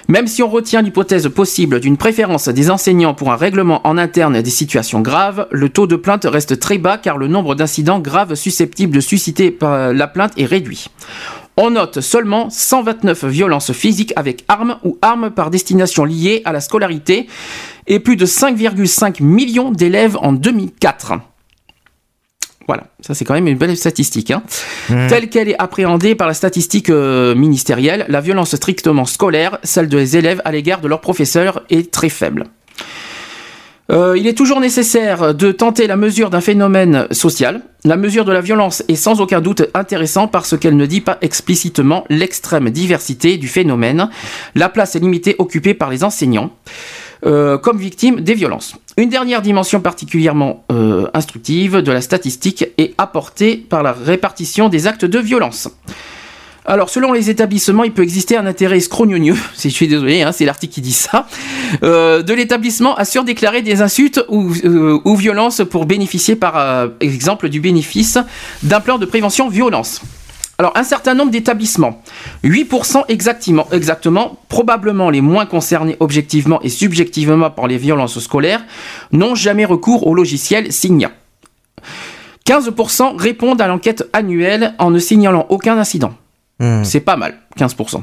Même 0.09 0.26
si 0.26 0.42
on 0.42 0.48
retient 0.48 0.82
l'hypothèse 0.82 1.28
possible 1.28 1.80
d'une 1.80 1.96
préférence 1.96 2.48
des 2.48 2.70
enseignants 2.70 3.14
pour 3.14 3.32
un 3.32 3.36
règlement 3.36 3.86
en 3.86 3.96
interne 3.96 4.42
des 4.42 4.50
situations 4.50 5.00
graves, 5.00 5.46
le 5.50 5.68
taux 5.68 5.86
de 5.86 5.96
plainte 5.96 6.26
reste 6.28 6.61
très 6.61 6.78
bas 6.78 6.98
car 6.98 7.16
le 7.16 7.28
nombre 7.28 7.55
d'incidents 7.55 8.00
graves 8.00 8.34
susceptibles 8.34 8.94
de 8.94 9.00
susciter 9.00 9.50
par 9.50 9.92
la 9.92 10.07
plainte 10.07 10.32
est 10.36 10.44
réduit. 10.44 10.88
On 11.57 11.70
note 11.70 12.00
seulement 12.00 12.50
129 12.50 13.24
violences 13.26 13.72
physiques 13.72 14.12
avec 14.16 14.44
armes 14.48 14.78
ou 14.84 14.98
armes 15.02 15.30
par 15.30 15.50
destination 15.50 16.05
liées 16.05 16.42
à 16.44 16.52
la 16.52 16.61
scolarité 16.61 17.28
et 17.86 18.00
plus 18.00 18.16
de 18.16 18.26
5,5 18.26 19.22
millions 19.22 19.70
d'élèves 19.70 20.16
en 20.20 20.32
2004. 20.32 21.12
Voilà, 22.67 22.85
ça 23.01 23.15
c'est 23.15 23.25
quand 23.25 23.35
même 23.35 23.47
une 23.47 23.59
belle 23.59 23.77
statistique. 23.77 24.31
hein. 24.31 24.43
Telle 25.09 25.29
qu'elle 25.29 25.49
est 25.49 25.59
appréhendée 25.59 26.15
par 26.15 26.27
la 26.27 26.35
statistique 26.35 26.89
euh, 26.91 27.35
ministérielle, 27.35 28.07
la 28.09 28.21
violence 28.21 28.55
strictement 28.57 29.05
scolaire, 29.05 29.59
celle 29.62 29.89
des 29.89 30.17
élèves 30.17 30.41
à 30.45 30.53
l'égard 30.53 30.81
de 30.81 30.89
leurs 30.89 31.01
professeurs, 31.01 31.62
est 31.71 31.91
très 31.91 32.09
faible. 32.09 32.45
Euh, 33.93 34.17
il 34.17 34.27
est 34.27 34.33
toujours 34.33 34.61
nécessaire 34.61 35.35
de 35.35 35.53
tenter 35.53 35.87
la 35.87 35.97
mesure 35.97 36.31
d'un 36.31 36.41
phénomène 36.41 37.07
social. 37.11 37.61
La 37.85 37.99
mesure 37.99 38.25
de 38.25 38.33
la 38.33 38.41
violence 38.41 38.83
est 38.89 38.95
sans 38.97 39.21
aucun 39.21 39.43
doute 39.43 39.69
intéressante 39.75 40.33
parce 40.33 40.57
qu'elle 40.57 40.79
ne 40.79 40.87
dit 40.87 41.03
pas 41.03 41.19
explicitement 41.21 42.07
l'extrême 42.09 42.71
diversité 42.71 43.37
du 43.37 43.47
phénomène. 43.47 44.09
La 44.55 44.71
place 44.71 44.97
est 44.97 45.01
limitée 45.01 45.37
occupée 45.39 45.75
par 45.75 45.91
les 45.91 46.03
enseignants 46.03 46.51
euh, 47.27 47.57
comme 47.59 47.79
victimes 47.79 48.20
des 48.20 48.35
violences. 48.35 48.75
Une 48.97 49.09
dernière 49.09 49.41
dimension 49.41 49.81
particulièrement 49.81 50.64
euh, 50.70 51.09
instructive 51.14 51.79
de 51.79 51.91
la 51.91 52.01
statistique 52.01 52.66
est 52.77 52.95
apportée 52.99 53.57
par 53.57 53.83
la 53.83 53.93
répartition 53.93 54.68
des 54.68 54.87
actes 54.87 55.07
de 55.07 55.18
violence. 55.18 55.68
Alors, 56.66 56.91
selon 56.91 57.12
les 57.12 57.31
établissements, 57.31 57.85
il 57.85 57.93
peut 57.93 58.03
exister 58.03 58.37
un 58.37 58.47
intérêt 58.47 58.81
scrognonieux, 58.81 59.37
si 59.55 59.70
je 59.70 59.75
suis 59.75 59.89
désolé, 59.89 60.22
hein, 60.22 60.33
c'est 60.33 60.45
l'article 60.45 60.75
qui 60.75 60.81
dit 60.81 60.93
ça, 60.93 61.27
euh, 61.83 62.22
de 62.22 62.35
l'établissement 62.35 62.95
à 62.95 63.05
surdéclarer 63.05 63.62
des 63.62 63.81
insultes 63.81 64.25
ou, 64.29 64.51
violences 65.16 65.62
pour 65.70 65.87
bénéficier, 65.87 66.37
par 66.37 66.91
exemple, 67.01 67.49
du 67.49 67.61
bénéfice 67.61 68.18
d'un 68.62 68.81
plan 68.81 68.99
de 68.99 69.07
prévention 69.07 69.49
violence. 69.49 70.03
Alors, 70.59 70.72
un 70.76 70.84
certain 70.84 71.14
nombre 71.14 71.32
d'établissements, 71.32 72.02
8% 72.44 73.05
exactement, 73.09 73.66
exactement, 73.72 74.38
probablement 74.48 75.11
les 75.11 75.20
moins 75.20 75.46
concernés 75.46 75.96
objectivement 76.00 76.61
et 76.62 76.68
subjectivement 76.68 77.50
par 77.50 77.66
les 77.66 77.76
violences 77.76 78.18
scolaires, 78.20 78.64
n'ont 79.11 79.34
jamais 79.34 79.64
recours 79.64 80.07
au 80.07 80.14
logiciel 80.14 80.72
Signia. 80.72 81.11
15% 82.46 83.16
répondent 83.16 83.61
à 83.61 83.66
l'enquête 83.66 84.09
annuelle 84.12 84.74
en 84.78 84.90
ne 84.90 84.98
signalant 84.98 85.46
aucun 85.48 85.78
incident. 85.78 86.14
Hmm. 86.61 86.84
C'est 86.84 87.00
pas 87.00 87.16
mal, 87.16 87.40
15%. 87.59 88.02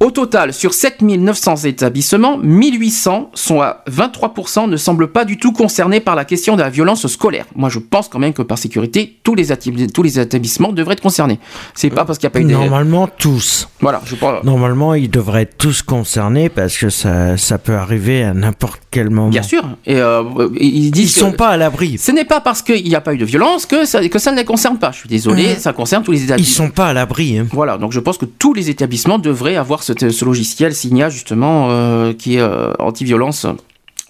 Au 0.00 0.10
total, 0.10 0.52
sur 0.52 0.74
7900 0.74 1.56
établissements, 1.64 2.38
1800 2.38 3.30
sont 3.34 3.60
à 3.60 3.82
23% 3.90 4.68
ne 4.68 4.76
semblent 4.76 5.08
pas 5.08 5.24
du 5.24 5.38
tout 5.38 5.52
concernés 5.52 6.00
par 6.00 6.14
la 6.14 6.24
question 6.24 6.56
de 6.56 6.62
la 6.62 6.70
violence 6.70 7.06
scolaire. 7.06 7.46
Moi, 7.54 7.68
je 7.68 7.78
pense 7.78 8.08
quand 8.08 8.18
même 8.18 8.32
que 8.32 8.42
par 8.42 8.58
sécurité, 8.58 9.18
tous 9.22 9.34
les, 9.34 9.46
tous 9.92 10.02
les 10.02 10.18
établissements 10.20 10.72
devraient 10.72 10.94
être 10.94 11.00
concernés. 11.02 11.38
C'est 11.74 11.90
pas 11.90 12.04
parce 12.04 12.18
qu'il 12.18 12.26
n'y 12.26 12.32
a 12.32 12.34
pas 12.34 12.40
eu 12.40 12.44
des... 12.44 12.52
Normalement, 12.54 13.06
tous. 13.08 13.68
Voilà, 13.80 14.00
je 14.04 14.14
pense... 14.16 14.44
Normalement, 14.44 14.94
ils 14.94 15.10
devraient 15.10 15.42
être 15.42 15.56
tous 15.58 15.82
concernés 15.82 16.48
parce 16.48 16.76
que 16.76 16.90
ça, 16.90 17.36
ça 17.36 17.58
peut 17.58 17.74
arriver 17.74 18.22
à 18.24 18.34
n'importe 18.34 18.80
quel 18.90 19.10
moment. 19.10 19.28
Bien 19.30 19.42
sûr. 19.42 19.62
Et 19.86 19.96
euh, 19.96 20.22
ils 20.60 20.86
Ils 20.86 20.90
disent 20.90 21.14
sont 21.14 21.32
que 21.32 21.36
pas 21.36 21.48
à 21.48 21.56
l'abri. 21.56 21.98
Ce 21.98 22.10
n'est 22.12 22.24
pas 22.24 22.40
parce 22.40 22.62
qu'il 22.62 22.84
n'y 22.84 22.94
a 22.94 23.00
pas 23.00 23.14
eu 23.14 23.18
de 23.18 23.24
violence 23.24 23.66
que 23.66 23.84
ça, 23.84 24.06
que 24.08 24.18
ça 24.18 24.30
ne 24.32 24.36
les 24.36 24.44
concerne 24.44 24.78
pas. 24.78 24.92
Je 24.92 24.98
suis 24.98 25.08
désolé, 25.08 25.48
Mhm. 25.54 25.58
ça 25.58 25.72
concerne 25.72 26.02
tous 26.02 26.12
les 26.12 26.20
Ils 26.20 26.24
établissements. 26.24 26.66
sont 26.66 26.70
pas 26.70 26.86
à 26.88 26.92
l'abri. 26.92 27.38
hein. 27.38 27.46
Voilà, 27.52 27.76
donc 27.78 27.92
je 27.92 28.00
pense 28.00 28.18
que 28.18 28.24
tous 28.24 28.54
les 28.54 28.70
établissements 28.70 29.18
devraient 29.18 29.56
avoir 29.56 29.73
ce, 29.82 29.92
ce 30.10 30.24
logiciel 30.24 30.74
Signia 30.74 31.08
justement 31.08 31.68
euh, 31.70 32.12
qui 32.12 32.36
est 32.36 32.40
euh, 32.40 32.72
anti-violence. 32.78 33.46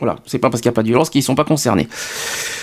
Voilà, 0.00 0.16
c'est 0.26 0.38
pas 0.38 0.50
parce 0.50 0.60
qu'il 0.60 0.68
n'y 0.68 0.74
a 0.74 0.76
pas 0.76 0.82
de 0.82 0.88
violence 0.88 1.08
qu'ils 1.08 1.22
sont 1.22 1.36
pas 1.36 1.44
concernés. 1.44 1.88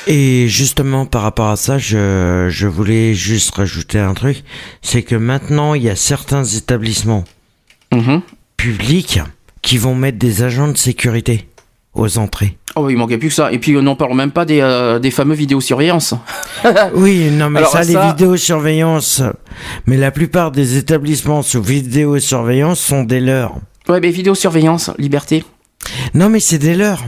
Et 0.05 0.47
justement, 0.49 1.05
par 1.05 1.21
rapport 1.21 1.47
à 1.47 1.55
ça, 1.55 1.77
je, 1.77 2.47
je 2.49 2.67
voulais 2.67 3.13
juste 3.13 3.55
rajouter 3.55 3.99
un 3.99 4.13
truc. 4.13 4.43
C'est 4.81 5.01
que 5.01 5.15
maintenant, 5.15 5.73
il 5.73 5.83
y 5.83 5.89
a 5.89 5.95
certains 5.95 6.43
établissements 6.43 7.23
Mhm. 7.93 8.21
publics 8.57 9.19
qui 9.61 9.77
vont 9.77 9.95
mettre 9.95 10.17
des 10.17 10.43
agents 10.43 10.69
de 10.69 10.77
sécurité 10.77 11.47
aux 11.93 12.17
entrées. 12.17 12.57
Oh, 12.75 12.89
il 12.89 12.95
manquait 12.97 13.17
plus 13.17 13.27
que 13.29 13.33
ça. 13.35 13.51
Et 13.51 13.59
puis, 13.59 13.73
euh, 13.75 13.81
n'en 13.81 13.95
parlons 13.95 14.15
même 14.15 14.31
pas 14.31 14.45
des, 14.45 14.61
euh, 14.61 14.97
des 14.99 15.11
fameux 15.11 15.35
vidéosurveillance. 15.35 16.13
Oui, 16.93 17.29
non, 17.31 17.49
mais 17.49 17.59
Alors, 17.59 17.71
ça, 17.71 17.83
ça- 17.83 18.05
les 18.05 18.11
vidéosurveillance. 18.11 19.21
Mais 19.87 19.97
la 19.97 20.11
plupart 20.11 20.51
des 20.51 20.77
établissements 20.77 21.41
sous 21.41 21.61
vidéosurveillance 21.61 22.79
sont 22.79 23.03
des 23.03 23.19
leurs. 23.19 23.55
Ouais, 23.89 23.99
mais 23.99 24.09
vidéosurveillance, 24.11 24.91
liberté. 24.97 25.43
Non, 26.13 26.29
mais 26.29 26.39
c'est 26.39 26.59
des 26.59 26.75
leurs. 26.75 27.03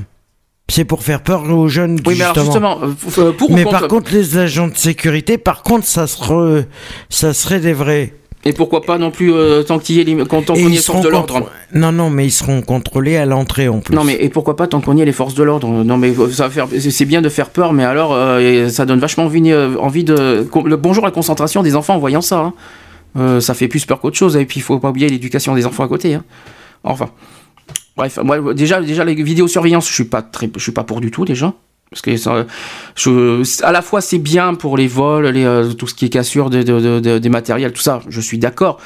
C'est 0.69 0.85
pour 0.85 1.03
faire 1.03 1.21
peur 1.21 1.43
aux 1.49 1.67
jeunes, 1.67 1.99
Oui, 2.05 2.15
mais 2.17 2.23
alors 2.23 2.35
justement. 2.35 2.79
justement, 2.79 2.83
euh, 2.83 3.09
f- 3.09 3.19
euh, 3.19 3.31
pour 3.33 3.51
ou 3.51 3.55
mais 3.55 3.63
contre 3.63 3.79
par 3.79 3.87
contre, 3.89 4.13
les 4.13 4.37
agents 4.37 4.67
de 4.69 4.75
sécurité, 4.77 5.37
par 5.37 5.61
contre, 5.61 5.85
ça, 5.85 6.07
serait, 6.07 6.67
ça 7.09 7.33
serait 7.33 7.59
des 7.59 7.73
vrais. 7.73 8.13
Et 8.45 8.51
pourquoi 8.51 8.81
pas 8.81 8.97
non 8.97 9.09
plus 9.09 9.31
euh, 9.33 9.63
tant 9.63 9.79
qu'il 9.79 9.95
y 9.95 10.01
ait 10.01 10.03
les, 10.03 10.15
quand 10.25 10.41
tant 10.43 10.53
qu'on 10.53 10.59
y 10.59 10.71
les 10.73 10.77
forces 10.77 11.01
de 11.01 11.07
l'ordre 11.07 11.49
Non, 11.73 11.93
non, 11.93 12.09
mais 12.09 12.25
ils 12.25 12.31
seront 12.31 12.61
contrôlés 12.61 13.15
à 13.15 13.25
l'entrée 13.25 13.69
en 13.69 13.79
plus. 13.79 13.95
Non 13.95 14.03
mais 14.03 14.17
et 14.19 14.27
pourquoi 14.27 14.57
pas 14.57 14.67
tant 14.67 14.81
qu'on 14.81 14.97
y 14.97 15.01
ait 15.01 15.05
les 15.05 15.13
forces 15.13 15.33
de 15.33 15.43
l'ordre? 15.43 15.67
Non 15.83 15.97
mais 15.97 16.13
ça 16.31 16.43
va 16.43 16.49
faire 16.49 16.67
c'est 16.77 17.05
bien 17.05 17.21
de 17.21 17.29
faire 17.29 17.49
peur 17.51 17.71
mais 17.71 17.85
alors 17.85 18.11
euh, 18.13 18.67
ça 18.67 18.85
donne 18.85 18.99
vachement 18.99 19.23
envie, 19.25 19.49
euh, 19.51 19.77
envie 19.79 20.03
de 20.03 20.45
le 20.65 20.75
bonjour 20.75 21.05
à 21.05 21.07
la 21.07 21.11
concentration 21.11 21.63
des 21.63 21.75
enfants 21.77 21.95
en 21.95 21.99
voyant 21.99 22.21
ça. 22.21 22.39
hein. 22.39 22.53
Euh, 23.15 23.39
ça 23.39 23.53
fait 23.53 23.67
plus 23.67 23.85
peur 23.85 23.99
qu'autre 24.01 24.17
chose 24.17 24.35
et 24.35 24.43
puis 24.45 24.59
il 24.59 24.63
faut 24.63 24.77
pas 24.79 24.89
oublier 24.89 25.07
l'éducation 25.07 25.55
des 25.55 25.65
enfants 25.65 25.83
à 25.83 25.87
côté. 25.87 26.15
hein. 26.15 26.23
Enfin 26.83 27.09
bref 27.95 28.19
moi 28.23 28.53
déjà 28.53 28.81
déjà 28.81 29.05
les 29.05 29.13
vidéosurveillance 29.15 29.87
je 29.87 29.93
suis 29.93 30.03
pas 30.03 30.21
très 30.21 30.49
je 30.53 30.61
suis 30.61 30.71
pas 30.73 30.83
pour 30.83 30.99
du 30.99 31.11
tout 31.11 31.23
déjà. 31.23 31.53
Parce 31.93 32.01
que 32.01 32.15
je, 32.95 33.63
à 33.63 33.71
la 33.71 33.81
fois 33.83 34.01
c'est 34.01 34.17
bien 34.17 34.55
pour 34.55 34.77
les 34.77 34.87
vols, 34.87 35.27
les, 35.27 35.43
euh, 35.45 35.73
tout 35.73 35.87
ce 35.87 35.93
qui 35.93 36.05
est 36.05 36.09
cassure 36.09 36.49
de, 36.49 36.63
de- 36.63 36.79
de- 36.79 36.99
de- 36.99 37.19
des 37.19 37.29
matériels, 37.29 37.71
tout 37.71 37.81
ça, 37.83 38.01
je 38.09 38.19
suis 38.19 38.37
d'accord. 38.39 38.79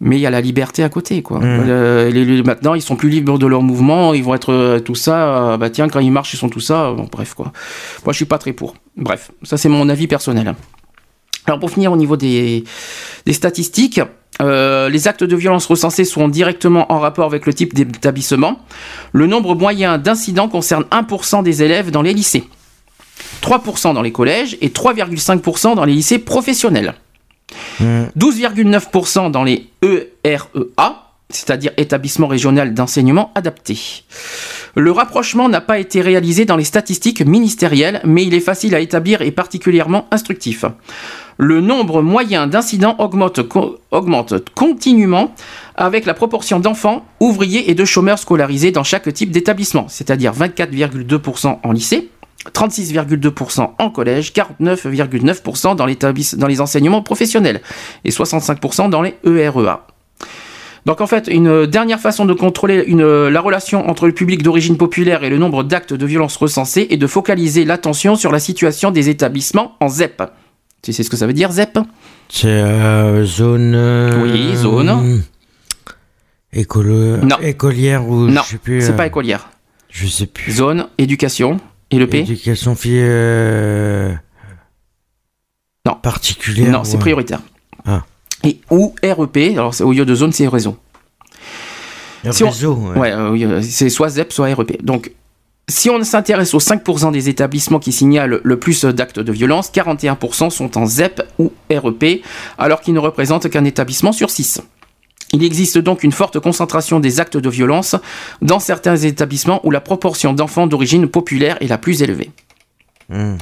Mais 0.00 0.16
il 0.16 0.20
y 0.20 0.26
a 0.26 0.30
la 0.30 0.40
liberté 0.40 0.82
à 0.82 0.88
côté, 0.88 1.22
quoi. 1.22 1.38
Mm. 1.38 1.64
Euh, 1.68 2.10
les- 2.10 2.42
maintenant, 2.42 2.74
ils 2.74 2.82
sont 2.82 2.96
plus 2.96 3.08
libres 3.08 3.38
de 3.38 3.46
leurs 3.46 3.62
mouvements, 3.62 4.14
ils 4.14 4.24
vont 4.24 4.34
être 4.34 4.52
euh, 4.52 4.80
tout 4.80 4.96
ça. 4.96 5.56
bah 5.58 5.70
tiens, 5.70 5.88
quand 5.88 6.00
ils 6.00 6.10
marchent, 6.10 6.34
ils 6.34 6.38
sont 6.38 6.48
tout 6.48 6.58
ça. 6.60 6.90
Bon, 6.92 7.06
bref, 7.12 7.34
quoi. 7.34 7.52
Moi, 8.04 8.12
je 8.12 8.16
suis 8.16 8.24
pas 8.24 8.38
très 8.38 8.52
pour. 8.52 8.74
Bref, 8.96 9.30
ça 9.44 9.56
c'est 9.56 9.68
mon 9.68 9.88
avis 9.88 10.06
personnel. 10.08 10.54
Alors 11.46 11.58
pour 11.58 11.70
finir 11.70 11.92
au 11.92 11.96
niveau 11.96 12.16
des, 12.16 12.64
des 13.26 13.32
statistiques, 13.32 14.00
euh, 14.40 14.88
les 14.88 15.08
actes 15.08 15.24
de 15.24 15.36
violence 15.36 15.66
recensés 15.66 16.04
sont 16.04 16.28
directement 16.28 16.90
en 16.92 16.98
rapport 16.98 17.26
avec 17.26 17.46
le 17.46 17.54
type 17.54 17.74
d'établissement. 17.74 18.60
Le 19.12 19.26
nombre 19.26 19.54
moyen 19.54 19.98
d'incidents 19.98 20.48
concerne 20.48 20.84
1% 20.90 21.42
des 21.42 21.62
élèves 21.62 21.90
dans 21.90 22.02
les 22.02 22.14
lycées, 22.14 22.44
3% 23.42 23.94
dans 23.94 24.02
les 24.02 24.12
collèges 24.12 24.56
et 24.60 24.68
3,5% 24.68 25.74
dans 25.74 25.84
les 25.84 25.94
lycées 25.94 26.18
professionnels. 26.18 26.94
Mm. 27.80 28.04
12,9% 28.18 29.30
dans 29.30 29.44
les 29.44 29.68
EREA, 30.24 31.01
c'est-à-dire 31.34 31.72
établissement 31.76 32.26
régional 32.26 32.74
d'enseignement 32.74 33.30
adapté. 33.34 33.78
Le 34.74 34.90
rapprochement 34.90 35.48
n'a 35.48 35.60
pas 35.60 35.78
été 35.78 36.00
réalisé 36.00 36.44
dans 36.44 36.56
les 36.56 36.64
statistiques 36.64 37.20
ministérielles, 37.24 38.00
mais 38.04 38.24
il 38.24 38.34
est 38.34 38.40
facile 38.40 38.74
à 38.74 38.80
établir 38.80 39.20
et 39.22 39.30
particulièrement 39.30 40.06
instructif. 40.10 40.64
Le 41.38 41.60
nombre 41.60 42.02
moyen 42.02 42.46
d'incidents 42.46 42.94
augmente, 42.98 43.42
co- 43.48 43.78
augmente 43.90 44.34
continuellement 44.54 45.34
avec 45.74 46.06
la 46.06 46.14
proportion 46.14 46.60
d'enfants, 46.60 47.04
ouvriers 47.20 47.70
et 47.70 47.74
de 47.74 47.84
chômeurs 47.84 48.18
scolarisés 48.18 48.70
dans 48.70 48.84
chaque 48.84 49.12
type 49.12 49.30
d'établissement, 49.30 49.86
c'est-à-dire 49.88 50.32
24,2% 50.32 51.58
en 51.62 51.72
lycée, 51.72 52.10
36,2% 52.54 53.70
en 53.78 53.90
collège, 53.90 54.32
49,9% 54.32 55.76
dans, 55.76 55.86
dans 56.38 56.46
les 56.46 56.60
enseignements 56.60 57.02
professionnels 57.02 57.60
et 58.04 58.10
65% 58.10 58.90
dans 58.90 59.02
les 59.02 59.14
EREA. 59.24 59.86
Donc 60.84 61.00
en 61.00 61.06
fait, 61.06 61.28
une 61.28 61.66
dernière 61.66 62.00
façon 62.00 62.24
de 62.24 62.32
contrôler 62.34 62.82
une- 62.86 63.28
la 63.28 63.40
relation 63.40 63.88
entre 63.88 64.06
le 64.06 64.12
public 64.12 64.42
d'origine 64.42 64.76
populaire 64.76 65.22
et 65.22 65.30
le 65.30 65.38
nombre 65.38 65.62
d'actes 65.62 65.92
de 65.94 66.06
violence 66.06 66.36
recensés 66.36 66.88
est 66.90 66.96
de 66.96 67.06
focaliser 67.06 67.64
l'attention 67.64 68.16
sur 68.16 68.32
la 68.32 68.40
situation 68.40 68.90
des 68.90 69.08
établissements 69.08 69.76
en 69.80 69.88
ZEP. 69.88 70.22
Tu 70.82 70.92
sais 70.92 71.04
ce 71.04 71.10
que 71.10 71.16
ça 71.16 71.28
veut 71.28 71.32
dire 71.34 71.52
ZEP? 71.52 71.78
C'est 72.28 72.48
euh, 72.48 73.24
zone. 73.24 73.74
euh, 73.76 74.22
Oui, 74.24 74.56
zone. 74.56 75.22
Écolo... 76.52 77.16
Non. 77.18 77.36
Écolière 77.40 78.06
ou 78.08 78.26
Non, 78.26 78.42
je 78.44 78.48
sais 78.50 78.58
plus. 78.58 78.82
c'est 78.82 78.90
euh, 78.90 78.96
pas 78.96 79.06
écolière. 79.06 79.50
Je 79.88 80.06
sais 80.06 80.26
plus. 80.26 80.50
Zone, 80.52 80.88
éducation 80.98 81.58
et 81.90 81.98
le 81.98 82.06
P? 82.08 82.18
Éducation 82.20 82.74
fille. 82.74 82.98
euh, 82.98 84.12
Non. 85.86 85.94
Particulière. 86.02 86.70
Non, 86.72 86.84
c'est 86.84 86.98
prioritaire. 86.98 87.40
Ah. 87.86 88.02
Et 88.44 88.60
ou 88.70 88.94
REP, 89.02 89.36
alors 89.54 89.74
au 89.80 89.92
lieu 89.92 90.04
de 90.04 90.14
zone, 90.14 90.32
c'est 90.32 90.48
réseau. 90.48 90.76
Si 92.30 92.44
on- 92.44 92.48
Réseau, 92.50 92.74
ouais. 92.74 92.98
Ouais, 92.98 93.12
euh, 93.12 93.36
euh, 93.36 93.62
c'est 93.62 93.88
soit 93.88 94.08
ZEP, 94.10 94.32
soit 94.32 94.54
REP. 94.54 94.82
Donc, 94.84 95.12
si 95.68 95.90
on 95.90 96.02
s'intéresse 96.04 96.54
aux 96.54 96.60
5% 96.60 97.10
des 97.10 97.28
établissements 97.28 97.78
qui 97.78 97.92
signalent 97.92 98.40
le 98.42 98.58
plus 98.58 98.84
d'actes 98.84 99.18
de 99.20 99.32
violence, 99.32 99.70
41% 99.70 100.50
sont 100.50 100.76
en 100.78 100.86
ZEP 100.86 101.22
ou 101.38 101.52
REP, 101.70 102.22
alors 102.58 102.80
qu'ils 102.80 102.94
ne 102.94 102.98
représentent 103.00 103.48
qu'un 103.48 103.64
établissement 103.64 104.12
sur 104.12 104.30
6. 104.30 104.60
Il 105.32 105.42
existe 105.42 105.78
donc 105.78 106.02
une 106.04 106.12
forte 106.12 106.38
concentration 106.40 107.00
des 107.00 107.18
actes 107.18 107.38
de 107.38 107.48
violence 107.48 107.96
dans 108.42 108.58
certains 108.58 108.96
établissements 108.96 109.64
où 109.66 109.70
la 109.70 109.80
proportion 109.80 110.34
d'enfants 110.34 110.66
d'origine 110.66 111.08
populaire 111.08 111.56
est 111.62 111.68
la 111.68 111.78
plus 111.78 112.02
élevée. 112.02 112.30
Hmm. 113.08 113.36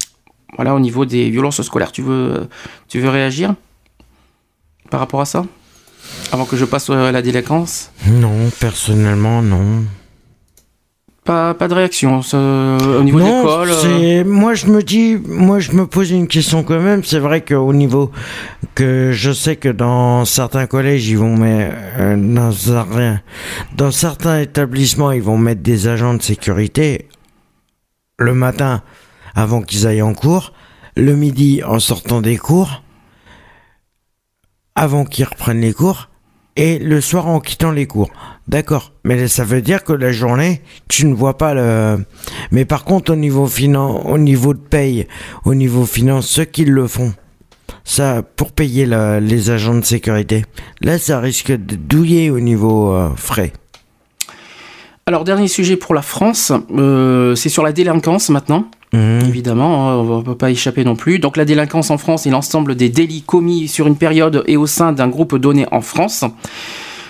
Voilà 0.56 0.74
au 0.74 0.80
niveau 0.80 1.04
des 1.04 1.30
violences 1.30 1.60
scolaires. 1.62 1.90
Tu 1.92 2.02
veux, 2.02 2.48
tu 2.88 3.00
veux 3.00 3.08
réagir? 3.08 3.54
Par 4.90 5.00
rapport 5.00 5.20
à 5.20 5.24
ça? 5.24 5.44
Avant 6.32 6.44
que 6.44 6.56
je 6.56 6.64
passe 6.64 6.90
à 6.90 7.12
la 7.12 7.22
délinquance? 7.22 7.90
Non, 8.06 8.50
personnellement, 8.58 9.42
non. 9.42 9.84
pas, 11.24 11.54
pas 11.54 11.68
de 11.68 11.74
réaction 11.74 12.22
ça, 12.22 12.38
au 12.38 13.02
niveau 13.02 13.20
de 13.20 13.24
l'école 13.24 13.70
euh, 13.70 14.24
moi 14.24 14.54
je 14.54 14.66
me 14.66 14.82
dis, 14.82 15.16
moi 15.28 15.60
je 15.60 15.72
me 15.72 15.86
pose 15.86 16.10
une 16.10 16.26
question 16.26 16.62
quand 16.64 16.80
même. 16.80 17.04
C'est 17.04 17.18
vrai 17.18 17.42
qu'au 17.42 17.72
niveau 17.72 18.10
que 18.74 19.10
je 19.12 19.30
sais 19.30 19.56
que 19.56 19.68
dans 19.68 20.24
certains 20.24 20.66
collèges 20.66 21.08
ils 21.08 21.18
vont 21.18 21.36
mettre 21.36 21.76
euh, 21.98 23.16
dans 23.76 23.90
certains 23.90 24.40
établissements 24.40 25.12
ils 25.12 25.22
vont 25.22 25.38
mettre 25.38 25.62
des 25.62 25.86
agents 25.88 26.14
de 26.14 26.22
sécurité 26.22 27.08
le 28.18 28.34
matin 28.34 28.82
avant 29.34 29.62
qu'ils 29.62 29.86
aillent 29.86 30.02
en 30.02 30.14
cours, 30.14 30.52
le 30.96 31.14
midi 31.14 31.62
en 31.64 31.78
sortant 31.78 32.20
des 32.20 32.36
cours, 32.36 32.82
avant 34.80 35.04
qu'ils 35.04 35.26
reprennent 35.26 35.60
les 35.60 35.74
cours 35.74 36.08
et 36.56 36.78
le 36.78 37.02
soir 37.02 37.26
en 37.28 37.38
quittant 37.38 37.70
les 37.70 37.86
cours. 37.86 38.10
D'accord, 38.48 38.92
mais 39.04 39.28
ça 39.28 39.44
veut 39.44 39.60
dire 39.60 39.84
que 39.84 39.92
la 39.92 40.10
journée, 40.10 40.62
tu 40.88 41.04
ne 41.04 41.12
vois 41.12 41.36
pas 41.36 41.52
le. 41.52 42.02
Mais 42.50 42.64
par 42.64 42.84
contre, 42.84 43.12
au 43.12 43.16
niveau 43.16 43.46
finan... 43.46 44.00
au 44.06 44.16
niveau 44.16 44.54
de 44.54 44.58
paye, 44.58 45.06
au 45.44 45.54
niveau 45.54 45.84
finance, 45.84 46.26
ceux 46.26 46.46
qui 46.46 46.64
le 46.64 46.86
font, 46.86 47.12
ça 47.84 48.22
pour 48.22 48.52
payer 48.52 48.86
les 48.86 49.50
agents 49.50 49.74
de 49.74 49.84
sécurité, 49.84 50.46
là, 50.80 50.98
ça 50.98 51.20
risque 51.20 51.52
de 51.52 51.76
douiller 51.76 52.30
au 52.30 52.40
niveau 52.40 52.94
euh, 52.94 53.10
frais. 53.16 53.52
Alors, 55.04 55.24
dernier 55.24 55.48
sujet 55.48 55.76
pour 55.76 55.94
la 55.94 56.02
France, 56.02 56.52
euh, 56.72 57.34
c'est 57.34 57.50
sur 57.50 57.62
la 57.62 57.72
délinquance 57.72 58.30
maintenant. 58.30 58.64
Mhm. 58.92 59.20
Évidemment, 59.28 59.88
hein, 59.88 59.96
on 59.96 60.18
ne 60.18 60.22
peut 60.22 60.36
pas 60.36 60.50
échapper 60.50 60.84
non 60.84 60.96
plus. 60.96 61.18
Donc 61.18 61.36
la 61.36 61.44
délinquance 61.44 61.90
en 61.90 61.98
France 61.98 62.26
est 62.26 62.30
l'ensemble 62.30 62.74
des 62.74 62.88
délits 62.88 63.22
commis 63.22 63.68
sur 63.68 63.86
une 63.86 63.96
période 63.96 64.42
et 64.46 64.56
au 64.56 64.66
sein 64.66 64.92
d'un 64.92 65.08
groupe 65.08 65.36
donné 65.36 65.66
en 65.70 65.80
France. 65.80 66.24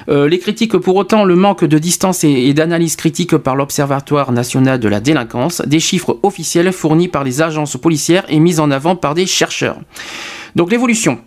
Euh, 0.08 0.28
les 0.28 0.38
critiques 0.38 0.76
pour 0.76 0.96
autant 0.96 1.24
le 1.24 1.36
manque 1.36 1.64
de 1.64 1.78
distance 1.78 2.24
et, 2.24 2.52
d'analyse 2.52 2.96
critique 2.96 3.36
par 3.36 3.54
l'Observatoire 3.54 4.32
national 4.32 4.80
de 4.80 4.88
la 4.88 5.00
délinquance, 5.00 5.62
des 5.66 5.80
chiffres 5.80 6.18
officiels 6.22 6.72
fournis 6.72 7.08
par 7.08 7.22
les 7.22 7.42
agences 7.42 7.76
policières 7.76 8.24
et 8.28 8.40
mis 8.40 8.60
en 8.60 8.70
avant 8.70 8.96
par 8.96 9.14
des 9.14 9.26
chercheurs. 9.26 9.78
Donc 10.56 10.70
l'évolution. 10.70 11.18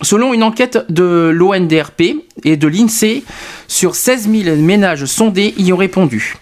Selon 0.00 0.34
une 0.34 0.42
enquête 0.42 0.86
de 0.88 1.30
l'ONDRP 1.32 2.24
et 2.42 2.56
de 2.56 2.66
l'INSEE, 2.66 3.22
sur 3.68 3.94
16 3.94 4.28
000 4.28 4.56
ménages 4.56 5.04
sondés 5.04 5.54
y 5.58 5.72
ont 5.72 5.76
répondu. 5.76 6.34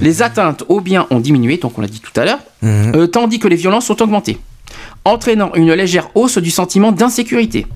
Les 0.00 0.22
atteintes 0.22 0.64
aux 0.68 0.80
biens 0.80 1.06
ont 1.10 1.20
diminué, 1.20 1.56
donc 1.58 1.78
on 1.78 1.80
l'a 1.80 1.86
dit 1.88 2.00
tout 2.00 2.18
à 2.18 2.24
l'heure, 2.24 2.38
Mhm. 2.62 2.92
euh, 2.96 3.06
tandis 3.06 3.38
que 3.38 3.48
les 3.48 3.56
violences 3.56 3.88
ont 3.90 3.96
augmenté, 4.00 4.38
entraînant 5.04 5.52
une 5.54 5.72
légère 5.72 6.08
hausse 6.14 6.38
du 6.38 6.50
sentiment 6.50 6.92
d'insécurité. 6.92 7.66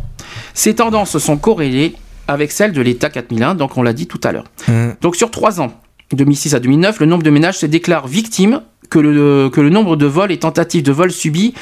Ces 0.55 0.75
tendances 0.75 1.19
sont 1.19 1.37
corrélées 1.37 1.95
avec 2.27 2.53
celles 2.53 2.73
de 2.73 2.81
l'État 2.83 3.11
4001, 3.11 3.55
donc 3.55 3.77
on 3.77 3.83
l'a 3.83 3.93
dit 3.93 4.07
tout 4.07 4.21
à 4.25 4.33
l'heure. 4.33 4.45
Mhm. 4.69 4.97
Donc 5.01 5.17
sur 5.17 5.31
trois 5.31 5.61
ans, 5.61 5.73
2006 6.13 6.55
à 6.55 6.61
2009, 6.61 7.01
le 7.01 7.07
nombre 7.07 7.23
de 7.23 7.31
ménages 7.31 7.59
se 7.59 7.67
déclarent 7.67 8.07
victimes, 8.07 8.63
que 8.91 8.99
le, 8.99 9.51
que 9.51 9.61
le 9.61 9.69
nombre 9.69 9.97
de 9.97 10.07
vols 10.07 10.33
et 10.33 10.39
tentatives 10.39 10.83
de 10.83 10.93
vol 10.93 11.11
subis 11.13 11.53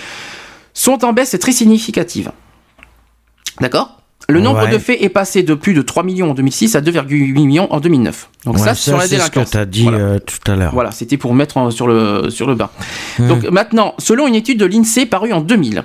sont 0.74 1.04
en 1.04 1.12
baisse 1.12 1.36
très 1.40 1.50
significative. 1.52 2.30
D'accord? 3.60 4.00
Le 4.28 4.40
nombre 4.40 4.64
Ouais. 4.64 4.70
de 4.72 4.78
faits 4.78 5.00
est 5.00 5.08
passé 5.08 5.44
de 5.44 5.54
plus 5.54 5.72
de 5.72 5.82
3 5.82 6.02
millions 6.02 6.30
en 6.32 6.34
2006 6.34 6.74
à 6.74 6.80
2,8 6.80 7.32
millions 7.46 7.72
en 7.72 7.78
2009. 7.78 8.28
Donc 8.44 8.56
Ouais, 8.56 8.60
ça, 8.62 8.74
sur 8.74 8.96
la 8.96 9.02
c'est 9.06 9.18
ce 9.18 9.30
que 9.30 9.34
délinquance. 9.34 9.50
tu 9.52 9.56
as 9.56 9.64
dit 9.66 9.82
Voilà. 9.84 9.98
euh, 9.98 10.18
tout 10.18 10.50
à 10.50 10.56
l'heure. 10.56 10.72
Voilà, 10.74 10.90
c'était 10.90 11.16
pour 11.16 11.32
mettre 11.34 11.56
en- 11.58 11.70
sur 11.70 11.86
le, 11.86 12.28
sur 12.30 12.48
le 12.48 12.56
bas. 12.56 12.72
Mmh. 13.20 13.28
Donc 13.28 13.44
maintenant, 13.50 13.94
selon 13.98 14.26
une 14.26 14.34
étude 14.34 14.58
de 14.58 14.66
l'INSEE 14.66 15.06
parue 15.06 15.32
en 15.32 15.40
2000, 15.40 15.84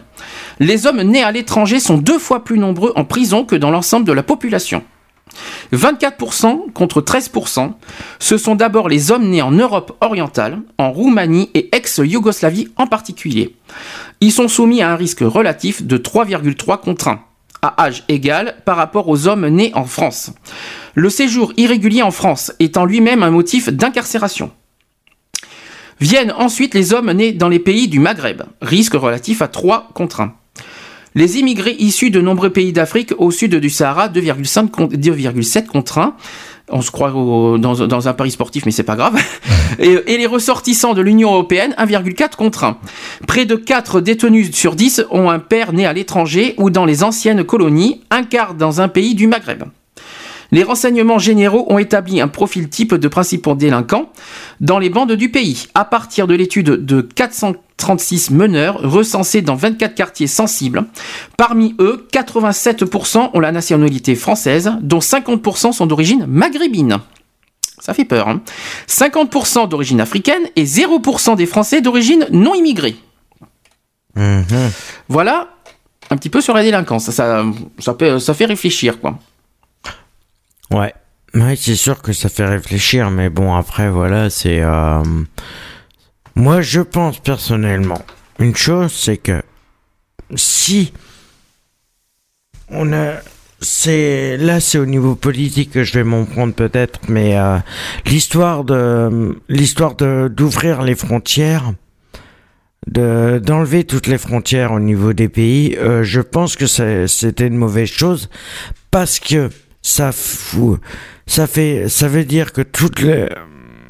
les 0.59 0.87
hommes 0.87 1.01
nés 1.03 1.21
à 1.23 1.31
l'étranger 1.31 1.79
sont 1.79 1.97
deux 1.99 2.17
fois 2.17 2.43
plus 2.43 2.57
nombreux 2.57 2.93
en 2.95 3.05
prison 3.05 3.45
que 3.45 3.55
dans 3.55 3.69
l'ensemble 3.69 4.07
de 4.07 4.11
la 4.13 4.23
population. 4.23 4.81
24% 5.71 6.71
contre 6.73 7.01
13%, 7.01 7.73
ce 8.19 8.37
sont 8.37 8.55
d'abord 8.55 8.89
les 8.89 9.11
hommes 9.11 9.29
nés 9.29 9.41
en 9.41 9.51
Europe 9.51 9.95
orientale, 10.01 10.59
en 10.77 10.91
Roumanie 10.91 11.49
et 11.53 11.69
ex-Yougoslavie 11.75 12.67
en 12.75 12.87
particulier. 12.87 13.55
Ils 14.19 14.31
sont 14.31 14.47
soumis 14.47 14.81
à 14.81 14.91
un 14.91 14.95
risque 14.95 15.21
relatif 15.21 15.83
de 15.83 15.97
3,3 15.97 16.77
contre 16.81 17.07
1, 17.07 17.19
à 17.61 17.83
âge 17.83 18.03
égal 18.07 18.55
par 18.65 18.77
rapport 18.77 19.07
aux 19.07 19.27
hommes 19.27 19.47
nés 19.47 19.71
en 19.75 19.85
France. 19.85 20.31
Le 20.95 21.09
séjour 21.09 21.53
irrégulier 21.57 22.01
en 22.01 22.11
France 22.11 22.51
est 22.59 22.77
en 22.77 22.85
lui-même 22.85 23.23
un 23.23 23.31
motif 23.31 23.69
d'incarcération. 23.69 24.51
Viennent 25.99 26.33
ensuite 26.35 26.73
les 26.73 26.93
hommes 26.93 27.11
nés 27.11 27.31
dans 27.31 27.49
les 27.49 27.59
pays 27.59 27.87
du 27.87 27.99
Maghreb, 27.99 28.41
risque 28.61 28.93
relatif 28.95 29.41
à 29.41 29.47
3 29.47 29.89
contre 29.93 30.21
1. 30.21 30.33
Les 31.13 31.37
immigrés 31.37 31.75
issus 31.77 32.09
de 32.09 32.21
nombreux 32.21 32.51
pays 32.51 32.71
d'Afrique 32.73 33.13
au 33.17 33.31
sud 33.31 33.55
du 33.55 33.69
Sahara, 33.69 34.07
2,5 34.07 34.69
contre- 34.71 34.95
2,7 34.95 35.67
contre 35.67 35.97
1. 35.99 36.15
On 36.71 36.81
se 36.81 36.91
croit 36.91 37.11
dans 37.11 38.07
un 38.07 38.13
pari 38.13 38.31
sportif, 38.31 38.65
mais 38.65 38.71
c'est 38.71 38.83
pas 38.83 38.95
grave. 38.95 39.15
Et, 39.79 39.97
et 40.07 40.17
les 40.17 40.25
ressortissants 40.25 40.93
de 40.93 41.01
l'Union 41.01 41.31
européenne, 41.31 41.73
1,4 41.77 42.35
contre 42.35 42.65
1. 42.65 42.77
Près 43.25 43.45
de 43.45 43.55
4 43.55 44.01
détenus 44.01 44.51
sur 44.51 44.75
10 44.75 45.05
ont 45.11 45.29
un 45.29 45.39
père 45.39 45.71
né 45.71 45.85
à 45.85 45.93
l'étranger 45.93 46.55
ou 46.57 46.69
dans 46.69 46.83
les 46.83 47.03
anciennes 47.03 47.45
colonies, 47.45 48.01
un 48.09 48.23
quart 48.23 48.53
dans 48.53 48.81
un 48.81 48.89
pays 48.89 49.15
du 49.15 49.27
Maghreb. 49.27 49.63
Les 50.51 50.63
renseignements 50.63 51.19
généraux 51.19 51.65
ont 51.69 51.77
établi 51.77 52.19
un 52.19 52.27
profil 52.27 52.67
type 52.67 52.93
de 52.93 53.07
principaux 53.07 53.55
délinquants 53.55 54.11
dans 54.59 54.79
les 54.79 54.89
bandes 54.89 55.13
du 55.13 55.31
pays, 55.31 55.67
à 55.75 55.85
partir 55.85 56.27
de 56.27 56.35
l'étude 56.35 56.85
de 56.85 57.01
436 57.01 58.31
meneurs 58.31 58.81
recensés 58.81 59.41
dans 59.41 59.55
24 59.55 59.95
quartiers 59.95 60.27
sensibles. 60.27 60.85
Parmi 61.37 61.75
eux, 61.79 62.05
87% 62.11 63.29
ont 63.33 63.39
la 63.39 63.51
nationalité 63.53 64.15
française, 64.15 64.73
dont 64.81 64.99
50% 64.99 65.71
sont 65.71 65.85
d'origine 65.85 66.25
maghrébine. 66.27 66.99
Ça 67.79 67.93
fait 67.93 68.05
peur. 68.05 68.27
Hein 68.27 68.41
50% 68.87 69.69
d'origine 69.69 70.01
africaine 70.01 70.43
et 70.55 70.65
0% 70.65 71.35
des 71.35 71.45
Français 71.45 71.81
d'origine 71.81 72.27
non 72.31 72.53
immigrée. 72.53 72.95
Mhm. 74.15 74.45
Voilà 75.07 75.47
un 76.09 76.17
petit 76.17 76.29
peu 76.29 76.41
sur 76.41 76.53
la 76.53 76.61
délinquance. 76.61 77.05
Ça, 77.05 77.11
ça, 77.11 77.45
ça 77.79 77.95
fait, 77.97 78.19
ça 78.19 78.33
fait 78.33 78.45
réfléchir, 78.45 78.99
quoi. 78.99 79.17
Ouais. 80.71 80.93
Ouais, 81.33 81.55
c'est 81.55 81.75
sûr 81.75 82.01
que 82.01 82.11
ça 82.11 82.27
fait 82.29 82.45
réfléchir, 82.45 83.09
mais 83.09 83.29
bon, 83.29 83.55
après, 83.55 83.89
voilà, 83.89 84.29
c'est. 84.29 84.61
euh, 84.61 85.01
Moi, 86.35 86.61
je 86.61 86.81
pense 86.81 87.19
personnellement, 87.19 88.01
une 88.39 88.55
chose, 88.55 88.91
c'est 88.93 89.17
que 89.17 89.41
si 90.35 90.93
on 92.69 92.91
a. 92.93 93.15
C'est 93.63 94.37
là, 94.37 94.59
c'est 94.59 94.79
au 94.79 94.87
niveau 94.87 95.13
politique 95.13 95.69
que 95.69 95.83
je 95.83 95.93
vais 95.93 96.03
m'en 96.03 96.25
prendre 96.25 96.51
peut-être, 96.55 96.99
mais 97.09 97.37
euh, 97.37 97.59
l'histoire 98.07 98.63
de 98.63 99.39
l'histoire 99.49 99.93
de 99.95 100.27
d'ouvrir 100.35 100.81
les 100.81 100.95
frontières, 100.95 101.71
de 102.87 103.39
d'enlever 103.43 103.83
toutes 103.83 104.07
les 104.07 104.17
frontières 104.17 104.71
au 104.71 104.79
niveau 104.79 105.13
des 105.13 105.29
pays, 105.29 105.75
euh, 105.77 106.01
je 106.01 106.21
pense 106.21 106.55
que 106.55 106.65
c'était 106.65 107.45
une 107.45 107.57
mauvaise 107.57 107.87
chose 107.91 108.31
parce 108.89 109.19
que 109.19 109.51
ça 109.81 110.11
fout, 110.11 110.79
ça 111.25 111.47
fait, 111.47 111.89
ça 111.89 112.07
veut 112.07 112.25
dire 112.25 112.53
que 112.53 112.61
toutes 112.61 113.01
les, 113.01 113.27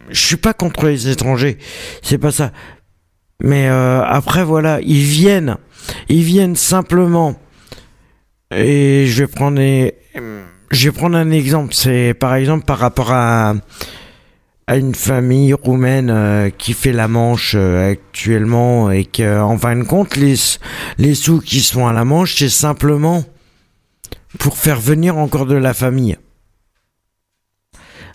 je 0.09 0.25
suis 0.25 0.37
pas 0.37 0.53
contre 0.53 0.85
les 0.85 1.09
étrangers, 1.09 1.57
c'est 2.01 2.17
pas 2.17 2.31
ça. 2.31 2.51
Mais 3.43 3.67
euh, 3.67 4.03
après 4.03 4.43
voilà, 4.43 4.79
ils 4.81 5.03
viennent, 5.03 5.57
ils 6.09 6.23
viennent 6.23 6.55
simplement. 6.55 7.39
Et 8.53 9.05
je 9.07 9.23
vais 9.23 9.27
prendre, 9.27 9.59
je 9.59 10.89
vais 10.89 10.91
prendre 10.91 11.17
un 11.17 11.31
exemple. 11.31 11.73
C'est 11.73 12.13
par 12.13 12.35
exemple 12.35 12.65
par 12.65 12.77
rapport 12.77 13.11
à 13.11 13.55
à 14.67 14.77
une 14.77 14.95
famille 14.95 15.53
roumaine 15.53 16.09
euh, 16.09 16.49
qui 16.49 16.73
fait 16.73 16.93
la 16.93 17.09
Manche 17.09 17.55
euh, 17.57 17.91
actuellement 17.91 18.89
et 18.89 19.03
que 19.03 19.41
en 19.41 19.57
fin 19.57 19.75
de 19.75 19.83
compte 19.83 20.15
les 20.15 20.35
les 20.97 21.13
sous 21.13 21.41
qui 21.41 21.59
sont 21.59 21.87
à 21.87 21.93
la 21.93 22.05
Manche 22.05 22.35
c'est 22.37 22.47
simplement 22.47 23.25
pour 24.39 24.57
faire 24.57 24.79
venir 24.79 25.17
encore 25.17 25.45
de 25.45 25.55
la 25.55 25.73
famille. 25.73 26.17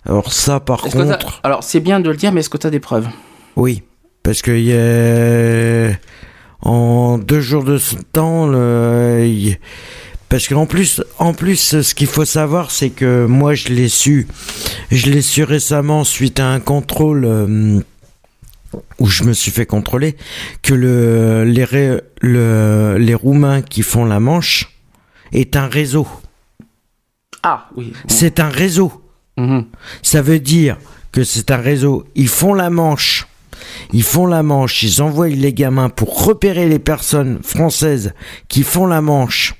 Alors 0.05 0.31
ça, 0.31 0.59
par 0.59 0.81
contre, 0.81 1.41
Alors, 1.43 1.63
c'est 1.63 1.79
bien 1.79 1.99
de 1.99 2.09
le 2.09 2.15
dire, 2.15 2.31
mais 2.31 2.39
est-ce 2.39 2.49
que 2.49 2.57
tu 2.57 2.67
as 2.67 2.69
des 2.71 2.79
preuves? 2.79 3.07
Oui, 3.55 3.83
parce 4.23 4.41
que 4.41 4.51
y 4.51 4.71
a... 4.73 5.97
en 6.61 7.17
deux 7.17 7.41
jours 7.41 7.63
de 7.63 7.77
ce 7.77 7.95
temps, 7.95 8.47
le... 8.47 9.25
y- 9.27 9.57
parce 10.29 10.47
qu'en 10.47 10.65
plus, 10.65 11.01
en 11.19 11.33
plus, 11.33 11.81
ce 11.81 11.95
qu'il 11.95 12.07
faut 12.07 12.25
savoir, 12.25 12.71
c'est 12.71 12.89
que 12.89 13.25
moi, 13.25 13.53
je 13.53 13.69
l'ai 13.69 13.87
su, 13.89 14.27
je 14.91 15.09
l'ai 15.09 15.21
su 15.21 15.43
récemment 15.43 16.03
suite 16.03 16.39
à 16.39 16.47
un 16.47 16.59
contrôle. 16.59 17.25
euh, 17.25 17.79
où 18.99 19.07
je 19.07 19.23
me 19.23 19.31
suis 19.31 19.49
fait 19.51 19.65
contrôler 19.65 20.17
que 20.61 20.73
le, 20.73 21.45
les, 21.45 21.63
Ré- 21.63 22.01
le, 22.21 22.97
les 22.99 23.15
Roumains 23.15 23.61
qui 23.61 23.81
font 23.81 24.03
la 24.03 24.19
Manche 24.19 24.76
est 25.31 25.55
un 25.55 25.67
réseau. 25.67 26.07
Ah, 27.43 27.69
oui. 27.75 27.93
C'est 28.07 28.39
un 28.39 28.49
réseau. 28.49 29.03
Mhm. 29.37 29.65
Ça 30.01 30.21
veut 30.21 30.39
dire 30.39 30.77
que 31.11 31.23
c'est 31.23 31.51
un 31.51 31.57
réseau. 31.57 32.05
Ils 32.15 32.27
font 32.27 32.53
la 32.53 32.69
manche. 32.69 33.27
Ils 33.93 34.03
font 34.03 34.25
la 34.25 34.43
manche. 34.43 34.83
Ils 34.83 35.01
envoient 35.01 35.29
les 35.29 35.53
gamins 35.53 35.89
pour 35.89 36.25
repérer 36.25 36.67
les 36.67 36.79
personnes 36.79 37.41
françaises 37.43 38.13
qui 38.47 38.63
font 38.63 38.87
la 38.87 39.01
manche. 39.01 39.55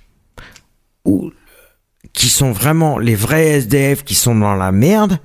Ou 1.06 1.32
qui 2.14 2.30
sont 2.30 2.52
vraiment 2.52 2.98
les 2.98 3.16
vrais 3.16 3.60
SDF 3.60 4.04
qui 4.04 4.16
sont 4.16 4.36
dans 4.36 4.56
la 4.56 4.72
merde. 4.72 5.20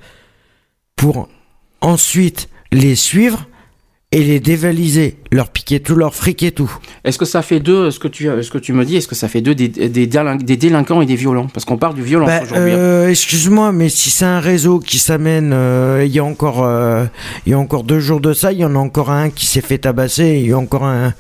Pour 0.96 1.28
ensuite 1.80 2.48
les 2.70 2.94
suivre 2.94 3.46
et 4.12 4.22
les 4.22 4.40
dévaliser. 4.40 5.16
Leur 5.32 5.48
piquer 5.48 5.80
tout 5.80 5.94
leur 5.94 6.14
fric 6.14 6.42
et 6.42 6.52
tout. 6.52 6.70
Est-ce 7.04 7.18
que 7.18 7.24
ça 7.24 7.40
fait 7.40 7.58
deux, 7.60 7.90
ce 7.90 7.98
que 7.98 8.08
tu, 8.08 8.24
ce 8.42 8.50
que 8.50 8.58
tu 8.58 8.74
me 8.74 8.84
dis, 8.84 8.96
est-ce 8.96 9.08
que 9.08 9.14
ça 9.14 9.28
fait 9.28 9.40
deux 9.40 9.54
des, 9.54 9.68
des, 9.68 9.88
des 9.88 10.56
délinquants 10.58 11.00
et 11.00 11.06
des 11.06 11.16
violents? 11.16 11.46
Parce 11.46 11.64
qu'on 11.64 11.78
parle 11.78 11.94
du 11.94 12.02
violence 12.02 12.28
Bah, 12.28 12.42
aujourd'hui. 12.42 12.72
hein. 12.72 12.76
euh, 12.76 13.08
excuse-moi, 13.08 13.72
mais 13.72 13.88
si 13.88 14.10
c'est 14.10 14.26
un 14.26 14.40
réseau 14.40 14.78
qui 14.78 14.98
s'amène, 14.98 15.52
euh, 15.54 16.02
il 16.04 16.12
y 16.12 16.18
a 16.18 16.24
encore, 16.24 16.62
euh, 16.62 17.06
il 17.46 17.52
y 17.52 17.54
a 17.54 17.58
encore 17.58 17.82
deux 17.84 18.00
jours 18.00 18.20
de 18.20 18.34
ça, 18.34 18.52
il 18.52 18.58
y 18.58 18.64
en 18.66 18.74
a 18.74 18.78
encore 18.78 19.10
un 19.10 19.30
qui 19.30 19.46
s'est 19.46 19.62
fait 19.62 19.78
tabasser, 19.78 20.40
il 20.42 20.48
y 20.50 20.52
a 20.52 20.58
encore 20.58 20.84
un, 20.84 21.14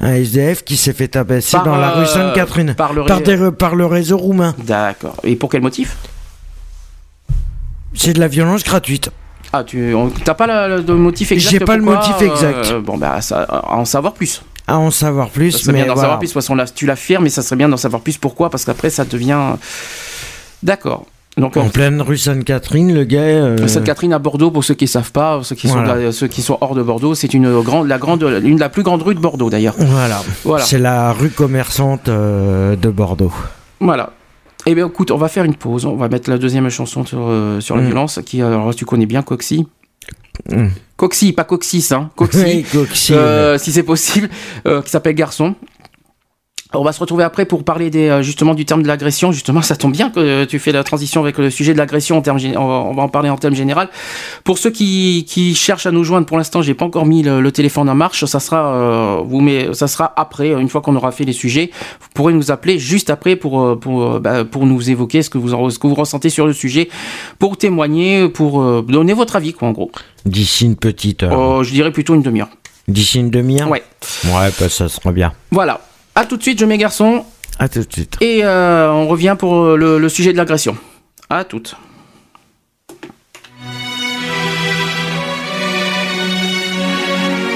un 0.00 0.14
SDF 0.14 0.64
qui 0.64 0.76
s'est 0.78 0.94
fait 0.94 1.08
tabasser 1.08 1.52
Par, 1.58 1.64
dans 1.64 1.76
la 1.76 1.90
rue 1.90 2.06
Sainte-Catherine 2.06 2.74
par 2.74 2.94
le 2.94 3.04
par, 3.04 3.18
ré- 3.18 3.24
des- 3.36 3.52
par 3.52 3.74
le 3.76 3.84
réseau 3.84 4.16
roumain. 4.16 4.54
D'accord. 4.64 5.16
Et 5.24 5.36
pour 5.36 5.50
quel 5.50 5.60
motif? 5.60 5.96
C'est 7.94 8.12
de 8.14 8.20
la 8.20 8.28
violence 8.28 8.64
gratuite. 8.64 9.10
Ah, 9.52 9.64
tu 9.64 9.94
t'as 10.24 10.34
pas 10.34 10.68
le, 10.68 10.82
le 10.82 10.94
motif 10.94 11.32
exact 11.32 11.50
J'ai 11.50 11.60
pas 11.60 11.76
le 11.76 11.82
motif 11.82 12.20
exact. 12.20 12.66
euh, 12.72 12.80
bon, 12.80 12.98
bah, 12.98 13.20
ça, 13.20 13.42
à 13.42 13.76
en 13.76 13.84
savoir 13.84 14.12
plus. 14.12 14.42
À 14.66 14.76
en 14.78 14.90
savoir 14.90 15.30
plus, 15.30 15.52
Ça 15.52 15.58
serait 15.60 15.72
mais 15.72 15.78
bien 15.78 15.86
d'en 15.88 15.94
voilà. 15.94 16.02
savoir 16.02 16.18
plus. 16.18 16.26
De 16.28 16.32
toute 16.32 16.42
façon, 16.42 16.54
là, 16.54 16.66
tu 16.66 16.84
l'affirmes, 16.84 17.24
mais 17.24 17.30
ça 17.30 17.40
serait 17.42 17.56
bien 17.56 17.70
d'en 17.70 17.78
savoir 17.78 18.02
plus. 18.02 18.18
Pourquoi 18.18 18.50
Parce 18.50 18.64
qu'après, 18.66 18.90
ça 18.90 19.04
devient. 19.06 19.38
D'accord. 20.62 21.06
Donc, 21.36 21.56
En 21.56 21.66
euh, 21.66 21.68
pleine 21.70 22.02
rue 22.02 22.18
Sainte-Catherine, 22.18 22.92
le 22.92 23.04
gars. 23.04 23.20
euh, 23.20 23.68
Sainte-Catherine 23.68 24.12
à 24.12 24.18
Bordeaux, 24.18 24.50
pour 24.50 24.64
ceux 24.64 24.74
qui 24.74 24.88
savent 24.88 25.12
pas, 25.12 25.40
ceux 25.44 25.54
qui, 25.54 25.68
Voilà. 25.68 26.10
sont, 26.10 26.18
ceux 26.18 26.26
qui 26.26 26.42
sont 26.42 26.58
hors 26.60 26.74
de 26.74 26.82
Bordeaux, 26.82 27.14
c'est 27.14 27.32
une 27.32 27.60
grande, 27.62 27.86
la 27.86 27.98
grande, 27.98 28.22
une 28.42 28.56
de 28.56 28.60
la 28.60 28.68
plus 28.68 28.82
grande 28.82 29.02
rue 29.02 29.14
de 29.14 29.20
Bordeaux 29.20 29.48
d'ailleurs. 29.48 29.74
Voilà. 29.78 30.20
Voilà. 30.44 30.64
C'est 30.64 30.78
la 30.78 31.12
rue 31.12 31.30
commerçante 31.30 32.08
euh, 32.08 32.74
de 32.74 32.90
Bordeaux. 32.90 33.32
Voilà. 33.80 34.10
Eh 34.70 34.74
bien, 34.74 34.86
écoute, 34.88 35.10
on 35.10 35.16
va 35.16 35.28
faire 35.28 35.44
une 35.44 35.54
pause. 35.54 35.86
On 35.86 35.96
va 35.96 36.08
mettre 36.10 36.28
la 36.28 36.36
deuxième 36.36 36.68
chanson 36.68 37.04
sur, 37.06 37.20
euh, 37.26 37.58
sur 37.60 37.74
la 37.74 37.80
Mm. 37.82 37.86
violence, 37.86 38.20
qui, 38.26 38.42
alors, 38.42 38.74
tu 38.74 38.84
connais 38.84 39.06
bien 39.06 39.22
Coxy. 39.22 39.66
Mm. 40.50 40.66
Coxy, 40.96 41.32
pas 41.32 41.44
Coxis, 41.44 41.88
hein. 41.92 42.10
Coxy. 42.16 42.38
Oui, 42.44 42.66
Coxy, 42.70 43.14
Euh, 43.14 43.56
si 43.56 43.72
c'est 43.72 43.82
possible, 43.82 44.28
euh, 44.66 44.82
qui 44.82 44.90
s'appelle 44.90 45.14
Garçon. 45.14 45.54
On 46.74 46.82
va 46.84 46.92
se 46.92 47.00
retrouver 47.00 47.24
après 47.24 47.46
pour 47.46 47.64
parler 47.64 47.88
des, 47.88 48.08
euh, 48.10 48.20
justement 48.22 48.52
du 48.54 48.66
terme 48.66 48.82
de 48.82 48.88
l'agression. 48.88 49.32
Justement, 49.32 49.62
ça 49.62 49.74
tombe 49.74 49.92
bien 49.92 50.10
que 50.10 50.44
tu 50.44 50.58
fais 50.58 50.70
la 50.70 50.84
transition 50.84 51.22
avec 51.22 51.38
le 51.38 51.48
sujet 51.48 51.72
de 51.72 51.78
l'agression. 51.78 52.18
En 52.18 52.20
termes 52.20 52.38
on, 52.56 52.92
va, 52.92 53.02
en 53.04 53.08
parler 53.08 53.30
en 53.30 53.38
termes 53.38 53.54
général. 53.54 53.88
Pour 54.44 54.58
ceux 54.58 54.68
qui, 54.70 55.24
qui 55.26 55.54
cherchent 55.54 55.86
à 55.86 55.92
nous 55.92 56.04
joindre, 56.04 56.26
pour 56.26 56.36
l'instant, 56.36 56.60
j'ai 56.60 56.74
pas 56.74 56.84
encore 56.84 57.06
mis 57.06 57.22
le, 57.22 57.40
le 57.40 57.52
téléphone 57.52 57.88
en 57.88 57.94
marche. 57.94 58.26
Ça 58.26 58.38
sera, 58.38 58.74
euh, 58.74 59.22
vous 59.24 59.40
mais 59.40 59.72
ça 59.72 59.88
sera 59.88 60.12
après, 60.16 60.48
une 60.50 60.68
fois 60.68 60.82
qu'on 60.82 60.94
aura 60.94 61.10
fait 61.10 61.24
les 61.24 61.32
sujets. 61.32 61.70
Vous 62.02 62.08
pourrez 62.12 62.34
nous 62.34 62.50
appeler 62.50 62.78
juste 62.78 63.08
après 63.08 63.34
pour 63.36 63.62
euh, 63.62 63.74
pour 63.76 64.20
bah, 64.20 64.44
pour 64.44 64.66
nous 64.66 64.90
évoquer 64.90 65.22
ce 65.22 65.30
que 65.30 65.38
vous 65.38 65.54
en- 65.54 65.70
ce 65.70 65.78
que 65.78 65.86
vous 65.86 65.94
ressentez 65.94 66.28
sur 66.28 66.46
le 66.46 66.52
sujet, 66.52 66.90
pour 67.38 67.56
témoigner, 67.56 68.28
pour 68.28 68.60
euh, 68.60 68.82
donner 68.86 69.14
votre 69.14 69.36
avis, 69.36 69.54
quoi, 69.54 69.68
en 69.68 69.72
gros. 69.72 69.90
D'ici 70.26 70.66
une 70.66 70.76
petite 70.76 71.22
heure. 71.22 71.32
Euh, 71.60 71.62
je 71.62 71.72
dirais 71.72 71.92
plutôt 71.92 72.14
une 72.14 72.22
demi-heure. 72.22 72.50
D'ici 72.88 73.20
une 73.20 73.30
demi-heure? 73.30 73.70
Ouais. 73.70 73.82
Ouais, 74.26 74.50
bah, 74.60 74.68
ça 74.68 74.88
sera 74.90 75.12
bien. 75.12 75.32
Voilà. 75.50 75.80
À 76.18 76.24
tout 76.26 76.36
de 76.36 76.42
suite, 76.42 76.58
je 76.58 76.64
mets 76.64 76.78
garçon. 76.78 77.24
À 77.60 77.68
tout 77.68 77.78
de 77.78 77.92
suite. 77.92 78.16
Et 78.20 78.44
euh, 78.44 78.90
on 78.90 79.06
revient 79.06 79.36
pour 79.38 79.54
euh, 79.54 79.76
le, 79.76 80.00
le 80.00 80.08
sujet 80.08 80.32
de 80.32 80.36
l'agression. 80.36 80.76
À 81.30 81.44
toutes. 81.44 81.76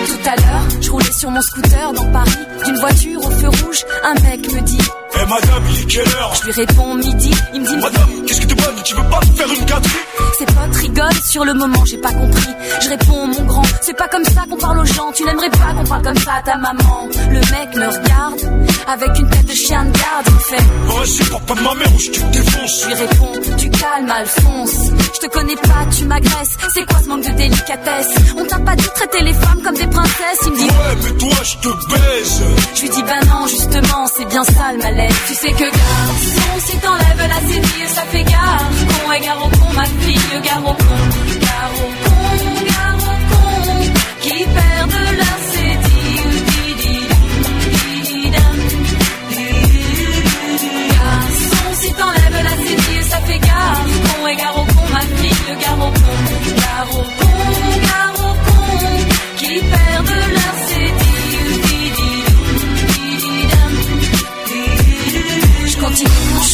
Tout 0.06 0.28
à 0.28 0.36
l'heure, 0.36 0.62
je 0.80 0.90
roulais 0.92 1.10
sur 1.10 1.30
mon 1.32 1.40
scooter 1.40 1.92
dans 1.92 2.12
Paris. 2.12 2.30
D'une 2.64 2.76
voiture 2.76 3.26
au 3.26 3.30
feu 3.30 3.48
rouge, 3.48 3.84
un 4.04 4.14
mec 4.22 4.52
me 4.52 4.60
dit 4.60 4.78
Eh 5.14 5.26
madame, 5.26 5.64
il 5.70 5.82
est 5.82 5.86
quelle 5.86 6.08
heure 6.16 6.34
Je 6.34 6.44
lui 6.44 6.52
réponds 6.52 6.94
midi, 6.94 7.30
il 7.54 7.60
me 7.60 7.66
dit 7.66 7.76
Madame, 7.76 8.24
qu'est-ce 8.26 8.40
que 8.40 8.46
tu 8.46 8.54
bonne 8.54 8.82
Tu 8.84 8.94
veux 8.94 9.08
pas 9.10 9.20
faire 9.36 9.52
une 9.52 9.64
gâterie 9.64 9.98
Ses 10.38 10.44
potes 10.46 10.76
rigolent 10.80 11.22
sur 11.24 11.44
le 11.44 11.54
moment, 11.54 11.84
j'ai 11.84 11.98
pas 11.98 12.12
compris. 12.12 12.48
Je 12.80 12.88
réponds, 12.88 13.26
mon 13.26 13.42
grand, 13.44 13.62
c'est 13.80 13.96
pas 13.96 14.08
comme 14.08 14.24
ça 14.24 14.42
qu'on 14.48 14.56
parle 14.56 14.78
aux 14.80 14.84
gens. 14.84 15.12
Tu 15.14 15.24
n'aimerais 15.24 15.50
pas 15.50 15.74
qu'on 15.74 15.84
parle 15.84 16.02
comme 16.02 16.16
ça 16.18 16.32
à 16.38 16.42
ta 16.42 16.56
maman. 16.56 17.08
Le 17.30 17.40
mec 17.40 17.76
me 17.76 17.86
regarde 17.86 18.40
avec 18.88 19.18
une 19.18 19.28
tête 19.30 19.46
de 19.46 19.54
chien 19.54 19.84
de 19.84 19.92
garde. 19.92 20.26
Il 20.26 20.34
me 20.34 20.38
fait, 20.40 20.64
Vas-y, 20.86 21.30
parle 21.30 21.44
pas 21.44 21.54
de 21.54 21.60
ma 21.60 21.74
mère 21.74 21.94
ou 21.94 21.98
je 21.98 22.10
te 22.10 22.20
défonce 22.32 22.82
je 22.82 22.86
lui 22.86 22.94
réponds, 22.94 23.32
tu 23.58 23.70
calmes, 23.70 24.10
Alphonse. 24.10 24.90
Je 25.14 25.26
te 25.26 25.32
connais 25.32 25.56
pas, 25.56 25.86
tu 25.96 26.04
m'agresses. 26.04 26.56
C'est 26.74 26.86
quoi 26.86 26.98
ce 27.02 27.08
manque 27.08 27.24
de 27.26 27.32
délicatesse? 27.32 28.08
On 28.36 28.44
t'a 28.44 28.58
pas 28.58 28.74
dit 28.76 28.88
traiter 28.94 29.22
les 29.22 29.34
femmes 29.34 29.60
comme 29.62 29.74
des 29.74 29.86
princesses. 29.86 30.38
Il 30.46 30.52
me 30.52 30.56
dit, 30.56 30.64
Ouais, 30.64 30.96
mais 31.04 31.18
toi, 31.18 31.36
je 31.44 31.56
te 31.56 31.68
baise 31.68 32.42
je 32.74 32.82
lui 32.82 32.88
dis, 32.88 33.02
bah 33.02 33.20
non, 33.26 33.46
justement, 33.46 34.06
c'est 34.06 34.24
bien 34.26 34.44
ça 34.44 34.72
le 34.72 34.78
malaise. 34.78 35.01
Tu 35.26 35.34
sais 35.34 35.53
que 35.53 35.64
garçon, 35.64 36.53
si 36.66 36.76
t'enlèves 36.78 37.28
la 37.28 37.40
cédille, 37.48 37.88
ça 37.88 38.03
fait 38.11 38.22
gare. 38.24 38.70
Con 39.05 39.12
et 39.12 39.20
con, 39.20 39.72
ma 39.74 39.84
fille, 39.84 40.40
gare 40.44 40.64
au 40.64 40.74
con. 40.74 41.00
Gare 41.40 41.72
au 41.82 41.90
con, 42.03 42.16
con, 43.30 43.92
qui 44.20 44.44
perdent 44.44 45.03
la 45.22 45.32
cédille. 45.53 46.32
Garçon, 50.92 51.68
si 51.80 51.92
t'enlèves 51.94 52.42
la 52.44 52.57
cédille, 52.64 53.05
ça 53.11 53.18
fait 53.26 53.38
gare. 53.38 53.84
Con 54.07 54.26
et 54.28 54.36
con, 54.36 54.66
ma 54.92 55.00
fille, 55.00 55.57
gare 55.61 55.78
au 55.78 55.90
con. 55.90 56.18
Gare 56.57 56.86
con, 56.90 57.21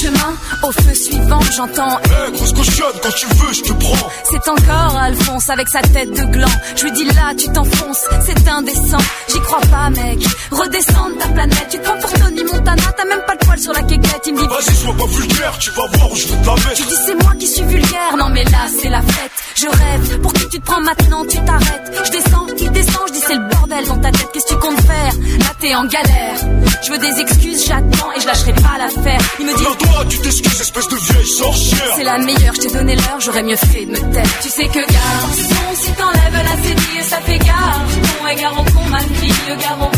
chemin, 0.02 0.32
au 0.62 0.72
feu 0.72 0.94
suivant, 0.94 1.40
j'entends 1.56 1.98
Eh, 2.04 2.32
grosse 2.32 2.52
cochonne, 2.52 2.96
quand 3.02 3.12
tu 3.12 3.26
veux, 3.26 3.52
je 3.52 3.62
te 3.62 3.72
prends 3.72 4.08
c'est 4.30 4.48
encore 4.48 4.96
Alphonse 4.96 5.48
avec 5.48 5.68
sa 5.68 5.80
tête 5.80 6.10
de 6.10 6.24
gland. 6.26 6.50
Je 6.76 6.84
lui 6.84 6.92
dis 6.92 7.04
là, 7.04 7.32
tu 7.36 7.48
t'enfonces, 7.50 8.04
c'est 8.24 8.48
indécent. 8.48 8.98
J'y 9.28 9.40
crois 9.40 9.60
pas, 9.70 9.90
mec. 9.90 10.18
Redescends 10.50 11.10
de 11.10 11.14
ta 11.14 11.28
planète. 11.28 11.66
Tu 11.70 11.78
te 11.78 11.82
prends 11.84 11.98
pour 11.98 12.12
Tony 12.12 12.44
Montana, 12.44 12.82
t'as 12.96 13.04
même 13.04 13.22
pas 13.26 13.34
de 13.36 13.44
poil 13.46 13.58
sur 13.58 13.72
la 13.72 13.82
quéquette. 13.82 14.22
Il 14.26 14.34
me 14.34 14.40
dit, 14.40 14.46
Vas-y, 14.46 14.74
sois 14.76 14.94
pas 14.94 15.06
vulgaire, 15.06 15.58
tu 15.58 15.70
vas 15.70 15.86
voir 15.94 16.12
où 16.12 16.16
je 16.16 16.26
vais 16.28 16.42
te 16.42 16.46
la 16.46 16.74
tu 16.74 16.82
dis 16.82 16.94
c'est 17.06 17.14
moi 17.22 17.32
qui 17.38 17.46
suis 17.46 17.62
vulgaire. 17.64 18.16
Non, 18.18 18.28
mais 18.30 18.44
là, 18.44 18.66
c'est 18.80 18.88
la 18.90 19.00
fête. 19.02 19.30
Je 19.56 19.66
rêve. 19.66 20.20
Pour 20.20 20.32
qui 20.32 20.48
tu 20.48 20.60
te 20.60 20.64
prends 20.66 20.80
maintenant, 20.80 21.24
tu 21.24 21.38
t'arrêtes. 21.44 21.92
Je 22.04 22.10
descends, 22.10 22.46
il 22.58 22.70
descend, 22.72 23.02
je 23.08 23.12
dis 23.12 23.20
c'est 23.26 23.34
le 23.34 23.48
bordel 23.48 23.86
dans 23.86 23.98
ta 23.98 24.10
tête. 24.10 24.28
Qu'est-ce 24.32 24.46
que 24.46 24.54
tu 24.54 24.58
comptes 24.58 24.80
faire? 24.82 25.12
Là, 25.38 25.46
t'es 25.60 25.74
en 25.74 25.84
galère. 25.86 26.36
Je 26.84 26.92
veux 26.92 26.98
des 26.98 27.20
excuses, 27.20 27.64
j'attends 27.66 28.12
et 28.16 28.20
je 28.20 28.26
lâcherai 28.26 28.52
pas 28.54 28.78
l'affaire. 28.78 29.20
Il 29.40 29.46
me 29.46 29.56
dit, 29.56 29.64
tu 30.08 30.18
t'excuses, 30.18 30.60
espèce 30.60 30.88
de 30.88 30.96
vieille 30.96 31.26
sorcière 31.26 31.78
c'est 31.96 32.04
la 32.04 32.18
meilleure, 32.18 32.54
je 32.54 32.60
t'ai 32.60 32.72
donné 32.72 32.94
l'heure, 32.94 33.20
j'aurais 33.20 33.42
mieux 33.42 33.56
fait 33.56 33.84
de 33.84 33.90
me 33.90 34.12
taire. 34.12 34.24
Tu 34.42 34.48
sais 34.48 34.66
que 34.66 34.78
garçon, 34.78 35.64
si 35.74 35.90
t'enlèves 35.92 36.44
la 36.44 36.62
cédille, 36.62 37.02
ça 37.02 37.20
fait 37.20 37.38
gare. 37.38 37.84
Con 38.20 38.26
et 38.28 38.36
con, 38.72 38.88
ma 38.88 39.00
fille, 39.00 39.56
gare 39.60 39.90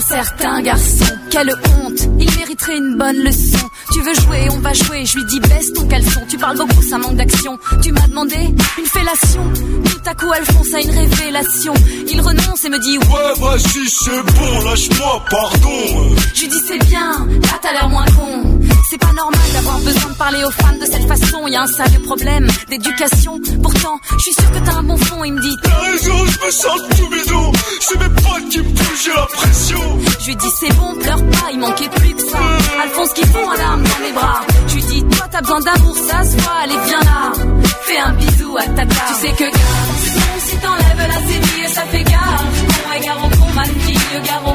certains 0.00 0.62
garçons. 0.62 1.04
Quelle 1.30 1.50
honte, 1.50 2.00
il 2.18 2.30
mériterait 2.38 2.78
une 2.78 2.96
bonne 2.96 3.18
leçon. 3.18 3.58
Tu 3.92 4.00
veux 4.00 4.14
jouer, 4.14 4.48
on 4.50 4.58
va 4.58 4.72
jouer. 4.72 5.04
Je 5.04 5.18
lui 5.18 5.24
dis 5.26 5.40
baisse 5.40 5.72
ton 5.72 5.86
caleçon. 5.86 6.20
Tu 6.28 6.38
parles 6.38 6.56
beaucoup, 6.56 6.82
ça 6.82 6.98
manque 6.98 7.16
d'action. 7.16 7.58
Tu 7.82 7.92
m'as 7.92 8.06
demandé 8.06 8.54
une 8.78 8.86
fellation. 8.86 9.42
Tout 9.84 10.00
à 10.06 10.14
coup, 10.14 10.32
Alphonse 10.32 10.74
a 10.74 10.80
une 10.80 10.90
révélation. 10.90 11.74
Il 12.08 12.20
renonce 12.20 12.64
et 12.64 12.68
me 12.68 12.78
dit 12.78 12.98
Ouais, 12.98 13.40
vas-y, 13.40 13.88
c'est 13.88 14.22
bon, 14.34 14.64
lâche-moi, 14.64 15.24
pardon 15.30 16.16
je 16.40 16.46
lui 16.46 16.48
dis 16.48 16.62
c'est 16.66 16.78
bien, 16.86 17.26
là 17.42 17.58
t'as 17.60 17.72
l'air 17.72 17.88
moins 17.88 18.04
con. 18.06 18.58
C'est 18.90 18.98
pas 18.98 19.12
normal 19.12 19.52
d'avoir 19.52 19.78
besoin 19.78 20.10
de 20.10 20.16
parler 20.16 20.44
aux 20.44 20.50
femmes 20.50 20.78
de 20.80 20.84
cette 20.84 21.06
façon. 21.06 21.46
Y 21.46 21.54
a 21.54 21.62
un 21.62 21.66
sérieux 21.68 22.00
problème 22.00 22.48
d'éducation. 22.68 23.38
Pourtant, 23.62 24.00
je 24.18 24.18
suis 24.18 24.32
sûr 24.32 24.50
que 24.50 24.58
t'as 24.58 24.74
un 24.78 24.82
bon 24.82 24.96
fond. 24.96 25.22
Il 25.22 25.34
me 25.34 25.40
dit, 25.40 25.56
T'as 25.62 25.78
raison, 25.78 26.26
je 26.26 26.46
me 26.46 26.50
sens 26.50 26.80
tout 26.96 27.08
bidon 27.08 27.52
C'est 27.80 27.98
mes 28.00 28.08
potes 28.08 28.48
qui 28.50 28.58
me 28.58 28.74
poussent, 28.74 29.04
j'ai 29.04 29.14
la 29.14 29.26
pression 29.26 30.00
je 30.20 30.26
lui 30.26 30.36
dis 30.36 30.50
c'est 30.60 30.74
bon, 30.76 30.94
pleure 30.96 31.24
pas. 31.30 31.50
Il 31.52 31.58
manquait 31.58 31.88
plus 31.88 32.14
que 32.14 32.22
ça. 32.22 32.38
Alphonse 32.82 33.12
qui 33.14 33.26
fond 33.26 33.46
en 33.46 33.54
larmes 33.54 33.82
dans 33.82 34.06
mes 34.06 34.12
bras. 34.12 34.40
Je 34.68 34.74
lui 34.74 34.82
dis 34.82 35.04
toi 35.04 35.26
t'as 35.30 35.40
besoin 35.40 35.60
d'amour, 35.60 35.96
ça 35.96 36.24
se 36.24 36.36
voit. 36.36 36.52
Allez 36.62 36.78
viens 36.86 37.00
là, 37.00 37.32
fais 37.82 37.98
un 37.98 38.12
bisou 38.12 38.56
à 38.58 38.64
ta 38.64 38.86
part. 38.86 39.08
Tu 39.08 39.26
sais 39.26 39.32
que 39.32 39.44
garçon, 39.44 40.20
si 40.46 40.56
t'enlèves 40.56 41.08
la 41.08 41.20
cédille, 41.26 41.74
ça 41.74 41.82
fait 41.90 42.04
gare. 42.04 42.44
Con 42.84 42.92
et 42.92 43.04
gare 43.04 43.24
au 43.24 43.28
con, 43.28 43.52
ma 43.54 43.64
fille, 43.64 44.22
gare 44.24 44.46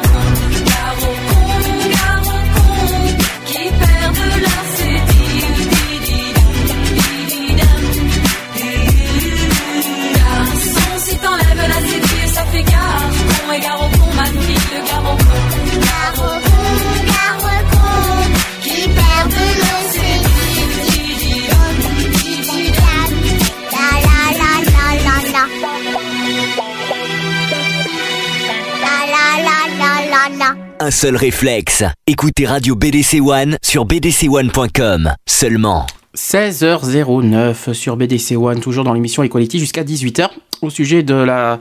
Un 30.86 30.92
seul 30.92 31.16
réflexe. 31.16 31.84
Écoutez 32.06 32.46
Radio 32.46 32.76
BDC 32.76 33.20
One 33.20 33.58
sur 33.64 33.88
bdc1.com. 33.88 35.14
Seulement. 35.28 35.88
16h09 36.16 37.74
sur 37.74 37.98
BDC 37.98 38.36
One, 38.38 38.60
toujours 38.60 38.84
dans 38.84 38.94
l'émission 38.94 39.24
Equality 39.24 39.58
jusqu'à 39.58 39.84
18h 39.84 40.30
au 40.66 40.70
sujet 40.70 41.04
de 41.04 41.16
la 41.16 41.60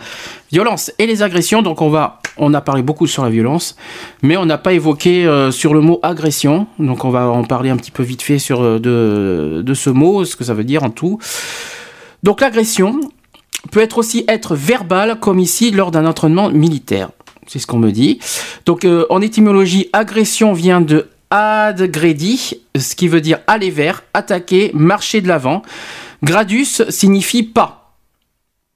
violence 0.51 0.93
et 0.99 1.07
les 1.07 1.23
agressions. 1.23 1.63
Donc 1.63 1.83
on 1.83 1.91
va, 1.91 2.21
on 2.37 2.53
a 2.55 2.61
parlé 2.61 2.83
beaucoup 2.83 3.07
sur 3.07 3.25
la 3.25 3.31
violence, 3.31 3.77
mais 4.23 4.37
on 4.37 4.47
n'a 4.47 4.59
pas 4.59 4.73
évoqué 4.73 5.27
euh, 5.27 5.51
sur 5.51 5.75
le 5.75 5.81
mot 5.81 6.01
agression. 6.03 6.67
Donc 6.79 7.05
on 7.05 7.11
va 7.11 7.29
en 7.29 7.45
parler 7.45 7.71
un 7.71 7.77
petit 7.77 7.91
peu 7.91 8.03
vite 8.03 8.23
fait 8.23 8.39
sur 8.39 8.63
euh, 8.63 8.79
de, 8.79 9.63
de 9.63 9.75
ce 9.75 9.91
mot, 9.91 10.25
ce 10.25 10.37
que 10.37 10.45
ça 10.45 10.55
veut 10.55 10.65
dire 10.65 10.83
en 10.83 10.91
tout. 10.91 11.19
Donc 12.23 12.41
l'agression 12.41 13.01
peut 13.71 13.81
être 13.81 13.99
aussi 13.99 14.25
être 14.29 14.55
verbale, 14.55 15.19
comme 15.21 15.39
ici 15.39 15.71
lors 15.71 15.91
d'un 15.91 16.07
entraînement 16.07 16.51
militaire. 16.51 17.11
C'est 17.47 17.59
ce 17.59 17.67
qu'on 17.67 17.79
me 17.79 17.93
dit. 17.93 18.19
Donc 18.67 18.85
euh, 18.85 19.07
en 19.11 19.21
étymologie, 19.21 19.89
agression 19.93 20.53
vient 20.53 20.81
de 20.81 21.09
adgredi, 21.31 22.61
ce 22.79 22.95
qui 22.95 23.09
veut 23.09 23.21
dire 23.21 23.41
aller 23.47 23.71
vers, 23.71 24.03
attaquer, 24.15 24.71
marcher 24.73 25.21
de 25.21 25.29
l'avant. 25.29 25.63
Gradus 26.23 26.83
signifie 26.89 27.43
pas. 27.43 27.84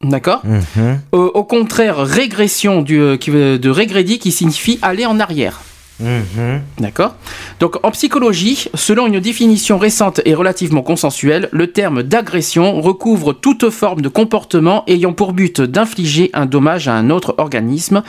D'accord 0.04 0.42
Euh, 0.76 0.96
Au 1.12 1.42
contraire, 1.42 1.98
régression 1.98 2.82
du, 2.82 3.00
euh, 3.00 3.58
de 3.58 3.68
régredi 3.70 4.18
qui 4.20 4.30
signifie 4.30 4.78
aller 4.80 5.06
en 5.06 5.18
arrière. 5.18 5.60
Mhm. 6.00 6.60
D'accord 6.78 7.16
Donc 7.58 7.84
en 7.84 7.90
psychologie, 7.90 8.68
selon 8.74 9.08
une 9.08 9.18
définition 9.18 9.76
récente 9.78 10.20
et 10.24 10.34
relativement 10.34 10.82
consensuelle, 10.82 11.48
le 11.50 11.72
terme 11.72 12.04
d'agression 12.04 12.80
recouvre 12.80 13.32
toute 13.32 13.70
forme 13.70 14.00
de 14.00 14.08
comportement 14.08 14.84
ayant 14.86 15.12
pour 15.12 15.32
but 15.32 15.60
d'infliger 15.60 16.30
un 16.34 16.46
dommage 16.46 16.86
à 16.86 16.94
un 16.94 17.10
autre 17.10 17.34
organisme 17.38 18.04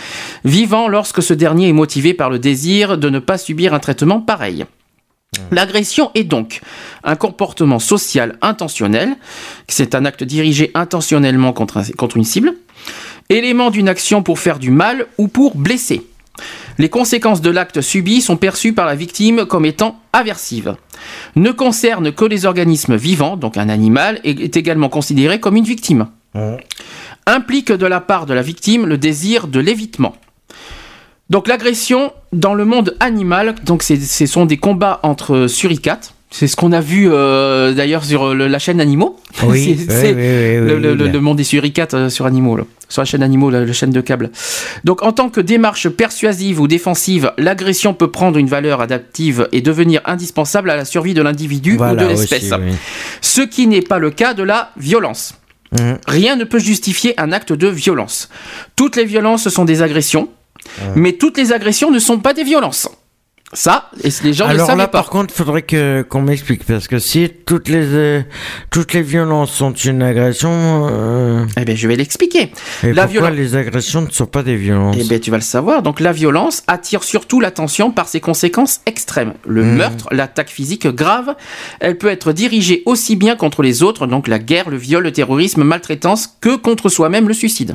vivant 0.46 0.88
lorsque 0.88 1.24
ce 1.24 1.34
dernier 1.34 1.70
est 1.70 1.74
motivé 1.74 2.14
par 2.14 2.30
le 2.30 2.38
désir 2.38 3.00
de 3.00 3.10
ne 3.10 3.18
pas 3.18 3.40
subir 3.40 3.74
un 3.74 3.80
traitement 3.80 4.22
pareil. 4.22 4.66
L'agression 5.52 6.12
est 6.16 6.24
donc 6.24 6.62
un 7.04 7.16
comportement 7.16 7.80
social 7.80 8.38
intentionnel, 8.42 9.16
c'est 9.68 9.96
un 9.96 10.06
acte 10.06 10.24
dirigé 10.24 10.72
intentionnellement 10.74 11.54
contre, 11.54 11.78
un- 11.78 11.92
contre 11.98 12.18
une 12.18 12.24
cible, 12.26 12.54
élément 13.30 13.70
d'une 13.72 13.90
action 13.90 14.24
pour 14.24 14.40
faire 14.40 14.60
du 14.60 14.72
mal 14.72 15.06
ou 15.18 15.28
pour 15.28 15.56
blesser. 15.56 16.02
Les 16.78 16.90
conséquences 16.90 17.42
de 17.42 17.50
l'acte 17.50 17.82
subi 17.82 18.22
sont 18.22 18.38
perçues 18.38 18.72
par 18.74 18.86
la 18.86 18.96
victime 18.96 19.46
comme 19.46 19.66
étant 19.66 20.00
aversives. 20.14 20.76
Ne 21.36 21.52
concerne 21.52 22.14
que 22.14 22.24
les 22.24 22.46
organismes 22.46 22.96
vivants, 22.96 23.36
donc 23.36 23.58
un 23.58 23.68
animal 23.70 24.20
est 24.24 24.40
est 24.40 24.56
également 24.56 24.88
considéré 24.90 25.40
comme 25.42 25.58
une 25.58 25.66
victime. 25.66 26.08
Implique 27.26 27.72
de 27.72 27.86
la 27.86 28.00
part 28.00 28.26
de 28.26 28.34
la 28.34 28.42
victime 28.42 28.86
le 28.86 28.98
désir 28.98 29.48
de 29.48 29.60
l'évitement. 29.60 30.16
Donc 31.30 31.48
l'agression 31.48 32.12
dans 32.34 32.54
le 32.54 32.66
monde 32.66 32.96
animal, 33.00 33.56
donc 33.66 33.84
c'est- 33.84 34.00
ce 34.02 34.26
sont 34.26 34.46
des 34.46 34.58
combats 34.58 35.00
entre 35.04 35.48
suricates. 35.48 36.14
C'est 36.32 36.46
ce 36.48 36.56
qu'on 36.56 36.72
a 36.74 36.80
vu 36.82 37.08
euh, 37.12 37.74
d'ailleurs 37.74 38.04
sur 38.04 38.36
le- 38.36 38.48
la 38.48 38.60
chaîne 38.60 38.80
Animaux. 38.80 39.20
Oui, 39.48 39.80
C'est- 39.90 40.14
oui, 40.14 40.22
oui, 40.22 40.60
oui, 40.60 40.68
le, 40.68 40.94
le- 40.94 41.08
le- 41.08 41.22
monde 41.22 41.38
des 41.38 41.44
suricates 41.44 41.94
euh, 41.96 42.10
sur 42.10 42.26
Animaux, 42.28 42.56
là. 42.56 42.66
sur 42.88 43.02
la 43.02 43.06
chaîne 43.06 43.24
Animaux, 43.24 43.50
la, 43.50 43.66
la 43.66 43.74
chaîne 43.74 43.90
de 43.92 44.02
câble. 44.02 44.30
Donc 44.84 45.02
en 45.04 45.12
tant 45.12 45.30
que 45.30 45.42
démarche 45.42 45.90
persuasive 45.90 46.60
ou 46.62 46.68
défensive, 46.68 47.32
l'agression 47.40 47.94
peut 47.96 48.12
prendre 48.12 48.38
une 48.38 48.48
valeur 48.48 48.80
adaptive 48.82 49.48
et 49.52 49.62
devenir 49.62 50.02
indispensable 50.06 50.70
à 50.70 50.76
la 50.76 50.86
survie 50.86 51.14
de 51.16 51.22
l'individu 51.24 51.78
Voilà, 51.78 51.94
ou 52.04 52.06
de 52.06 52.10
l'espèce. 52.12 52.52
Ce 53.22 53.42
qui 53.42 53.66
n'est 53.68 53.82
pas 53.82 53.98
le 54.00 54.12
cas 54.12 54.34
de 54.36 54.44
la 54.44 54.70
violence. 54.78 55.34
Mhm. 55.80 55.98
Rien 56.08 56.36
ne 56.36 56.44
peut 56.44 56.60
justifier 56.60 57.20
un 57.20 57.32
acte 57.32 57.54
de 57.54 57.68
violence. 57.68 58.30
Toutes 58.76 58.96
les 58.96 59.06
violences 59.06 59.50
sont 59.50 59.66
des 59.66 59.82
agressions, 59.84 60.30
mais 60.96 61.14
toutes 61.14 61.38
les 61.38 61.52
agressions 61.52 61.92
ne 61.92 62.00
sont 62.00 62.20
pas 62.20 62.34
des 62.34 62.44
violences. 62.44 62.90
Ça, 63.52 63.90
et 64.04 64.10
les 64.24 64.32
gens 64.34 64.46
ne 64.46 64.52
Alors 64.52 64.68
savaient 64.68 64.78
là, 64.78 64.88
pas. 64.88 65.00
par 65.00 65.10
contre, 65.10 65.34
faudrait 65.34 65.64
que 65.64 66.04
qu'on 66.08 66.22
m'explique 66.22 66.64
parce 66.66 66.88
que 66.88 67.00
si 67.00 67.32
toutes 67.48 67.68
les 67.68 67.84
euh, 67.96 68.22
toutes 68.70 68.94
les 68.94 69.02
violences 69.02 69.52
sont 69.52 69.74
une 69.74 70.04
agression, 70.04 70.52
euh, 70.92 71.46
Eh 71.60 71.66
bien, 71.66 71.74
je 71.74 71.88
vais 71.88 71.96
l'expliquer. 71.96 72.52
La 72.84 73.08
pourquoi 73.08 73.32
les 73.32 73.56
agressions 73.56 74.04
ne 74.04 74.12
sont 74.12 74.28
pas 74.28 74.44
des 74.44 74.56
violences 74.56 74.98
Eh 75.00 75.04
bien, 75.04 75.18
tu 75.18 75.32
vas 75.32 75.38
le 75.38 75.42
savoir. 75.42 75.82
Donc, 75.82 76.00
la 76.00 76.12
violence 76.12 76.62
attire 76.68 77.02
surtout 77.04 77.40
l'attention 77.40 77.90
par 77.90 78.08
ses 78.08 78.20
conséquences 78.20 78.82
extrêmes. 78.86 79.34
Le 79.48 79.64
Mhm. 79.64 79.78
meurtre, 79.78 80.08
l'attaque 80.12 80.50
physique 80.50 80.86
grave, 80.86 81.36
elle 81.80 81.98
peut 81.98 82.10
être 82.10 82.34
dirigée 82.34 82.84
aussi 82.86 83.16
bien 83.16 83.36
contre 83.36 83.64
les 83.64 83.82
autres, 83.82 84.06
donc 84.06 84.28
la 84.28 84.38
guerre, 84.38 84.70
le 84.70 84.78
viol, 84.78 85.02
le 85.02 85.12
terrorisme, 85.12 85.64
maltraitance, 85.64 86.38
que 86.40 86.56
contre 86.56 86.88
soi-même, 86.90 87.28
le 87.28 87.34
suicide. 87.34 87.74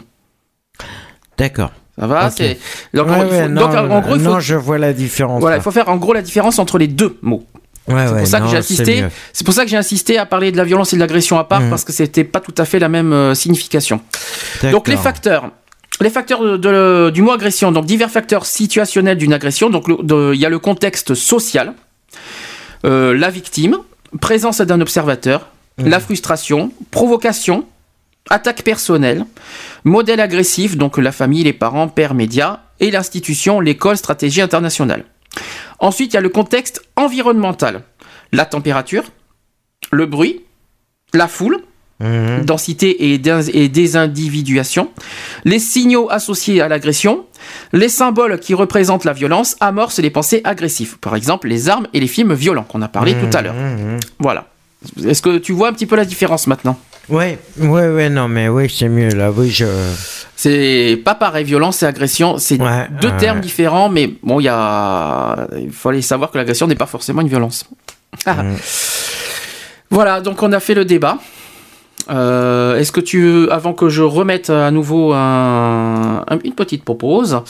D'accord. 1.36 1.73
Ça 1.99 2.07
va 2.07 2.31
c'est- 2.31 2.59
Donc, 2.93 3.07
Ouais, 3.09 3.25
ouais, 3.25 3.49
donc, 3.49 3.73
non, 3.73 3.93
en 3.93 4.01
gros, 4.01 4.16
il 4.16 4.21
faut, 4.23 4.31
non, 4.31 4.41
je 4.41 4.55
vois 4.57 4.79
la 4.79 4.93
différence. 4.93 5.41
voilà, 5.41 5.57
là. 5.57 5.61
il 5.61 5.62
faut 5.65 5.71
faire 5.71 5.89
en 5.89 5.97
gros 5.97 6.12
la 6.12 6.23
différence 6.23 6.59
entre 6.59 6.77
les 6.79 6.89
deux 6.89 7.16
mots. 7.23 7.45
Ouais, 7.87 7.95
C'est 8.07 8.12
ouais, 8.15 8.19
pour 8.21 8.27
ça 8.27 8.39
que 8.39 8.45
non, 8.45 8.51
j'ai 8.51 8.57
insisté. 8.57 9.05
C'est 9.33 9.45
pour 9.45 9.55
ça 9.55 9.62
que 9.65 9.71
j'ai 9.71 9.77
insisté 9.77 10.19
à 10.19 10.25
parler 10.27 10.51
de 10.51 10.57
la 10.57 10.65
violence 10.65 10.93
et 10.93 10.97
de 10.97 11.01
l'agression 11.01 11.39
à 11.39 11.45
part 11.45 11.61
Mhm. 11.61 11.71
parce 11.71 11.85
que 11.85 11.93
c'était 11.93 12.25
pas 12.25 12.41
tout 12.41 12.55
à 12.57 12.65
fait 12.65 12.79
la 12.79 12.89
même 12.89 13.12
euh, 13.12 13.35
signification. 13.35 14.01
Donc 14.73 14.89
les 14.89 14.97
facteurs. 14.97 15.51
Les 16.01 16.11
facteurs 16.11 16.43
de- 16.43 16.57
de- 16.57 17.11
du 17.15 17.23
mot 17.23 17.31
agression, 17.31 17.71
donc 17.71 17.85
divers 17.87 18.11
facteurs 18.11 18.47
situationnels 18.47 19.16
d'une 19.19 19.33
agression. 19.33 19.71
Donc 19.71 19.85
il 19.89 20.41
y 20.41 20.45
a 20.47 20.49
le 20.49 20.59
contexte 20.59 21.15
social, 21.15 21.75
euh, 22.85 23.16
la 23.16 23.31
victime, 23.31 23.77
présence 24.21 24.61
d'un 24.61 24.81
observateur, 24.81 25.49
la 25.79 26.01
frustration, 26.01 26.73
provocation, 26.91 27.65
attaque 28.31 28.63
personnelle, 28.63 29.25
modèle 29.85 30.21
agressif, 30.21 30.77
donc 30.77 30.99
la 30.99 31.13
famille, 31.13 31.45
les 31.45 31.53
parents, 31.53 31.89
pères, 31.89 32.15
médias, 32.15 32.61
et 32.81 32.91
l'institution, 32.91 33.61
l'école, 33.61 33.97
stratégie 33.97 34.41
internationale. 34.41 35.05
Ensuite, 35.79 36.13
il 36.13 36.15
y 36.15 36.19
a 36.19 36.23
le 36.23 36.29
contexte 36.29 36.83
environnemental, 36.97 37.83
la 38.33 38.45
température, 38.47 39.05
le 39.93 40.07
bruit, 40.07 40.41
la 41.13 41.29
foule, 41.29 41.59
Mhm. 42.01 42.45
densité 42.45 43.13
et, 43.13 43.19
dés- 43.19 43.51
et 43.55 43.69
désindividuation, 43.69 44.91
les 45.45 45.61
signaux 45.61 46.09
associés 46.11 46.61
à 46.61 46.67
l'agression, 46.69 47.25
les 47.73 47.89
symboles 47.89 48.41
qui 48.41 48.53
représentent 48.53 49.05
la 49.05 49.13
violence 49.13 49.57
amorcent 49.61 50.01
les 50.01 50.11
pensées 50.11 50.41
agressives. 50.43 50.99
Par 50.99 51.15
exemple, 51.15 51.47
les 51.47 51.69
armes 51.69 51.87
et 51.95 52.01
les 52.01 52.09
films 52.09 52.35
violents 52.35 52.65
qu'on 52.65 52.83
a 52.83 52.89
parlé 52.89 53.15
tout 53.15 53.35
à 53.37 53.43
l'heure. 53.43 53.55
Mhm. 53.55 54.01
Voilà. 54.19 54.49
Est-ce 55.07 55.23
que 55.23 55.39
tu 55.39 55.53
vois 55.53 55.69
un 55.69 55.73
petit 55.73 55.87
peu 55.87 55.95
la 55.95 56.05
différence 56.05 56.49
maintenant? 56.49 56.79
Ouais, 57.09 57.39
ouais, 57.59 57.89
ouais, 57.89 58.09
non, 58.09 58.28
mais 58.28 58.48
oui, 58.48 58.72
c'est 58.74 58.89
mieux 58.89 59.10
là. 59.10 59.31
Oui, 59.31 59.51
je. 59.51 59.66
C'est 60.36 61.01
pas 61.05 61.14
pareil, 61.14 61.44
violence 61.44 61.82
et 61.82 61.86
agression, 61.86 62.39
c'est 62.39 62.60
Ouais, 62.60 62.89
deux 63.01 63.09
ouais. 63.09 63.16
termes 63.18 63.40
différents, 63.40 63.89
mais 63.89 64.10
bon, 64.22 64.40
il 64.40 64.44
y 64.44 64.48
a, 64.48 65.47
il 65.59 65.70
fallait 65.70 66.02
savoir 66.02 66.31
que 66.31 66.39
l'agression 66.39 66.66
n'est 66.66 66.74
pas 66.74 66.86
forcément 66.86 67.20
une 67.22 67.28
violence. 67.28 67.64
Ah. 68.26 68.43
Mm. 68.43 68.56
Voilà, 69.90 70.20
donc 70.20 70.43
on 70.43 70.51
a 70.52 70.59
fait 70.60 70.74
le 70.74 70.85
débat. 70.85 71.18
Euh, 72.10 72.76
Est-ce 72.78 72.90
que 72.90 73.01
tu, 73.01 73.48
avant 73.51 73.72
que 73.74 73.89
je 73.89 74.02
remette 74.02 74.51
à 74.51 74.70
nouveau 74.70 75.12
un- 75.12 76.24
un- 76.28 76.39
une 76.44 76.52
petite 76.55 76.85
propose, 76.85 77.40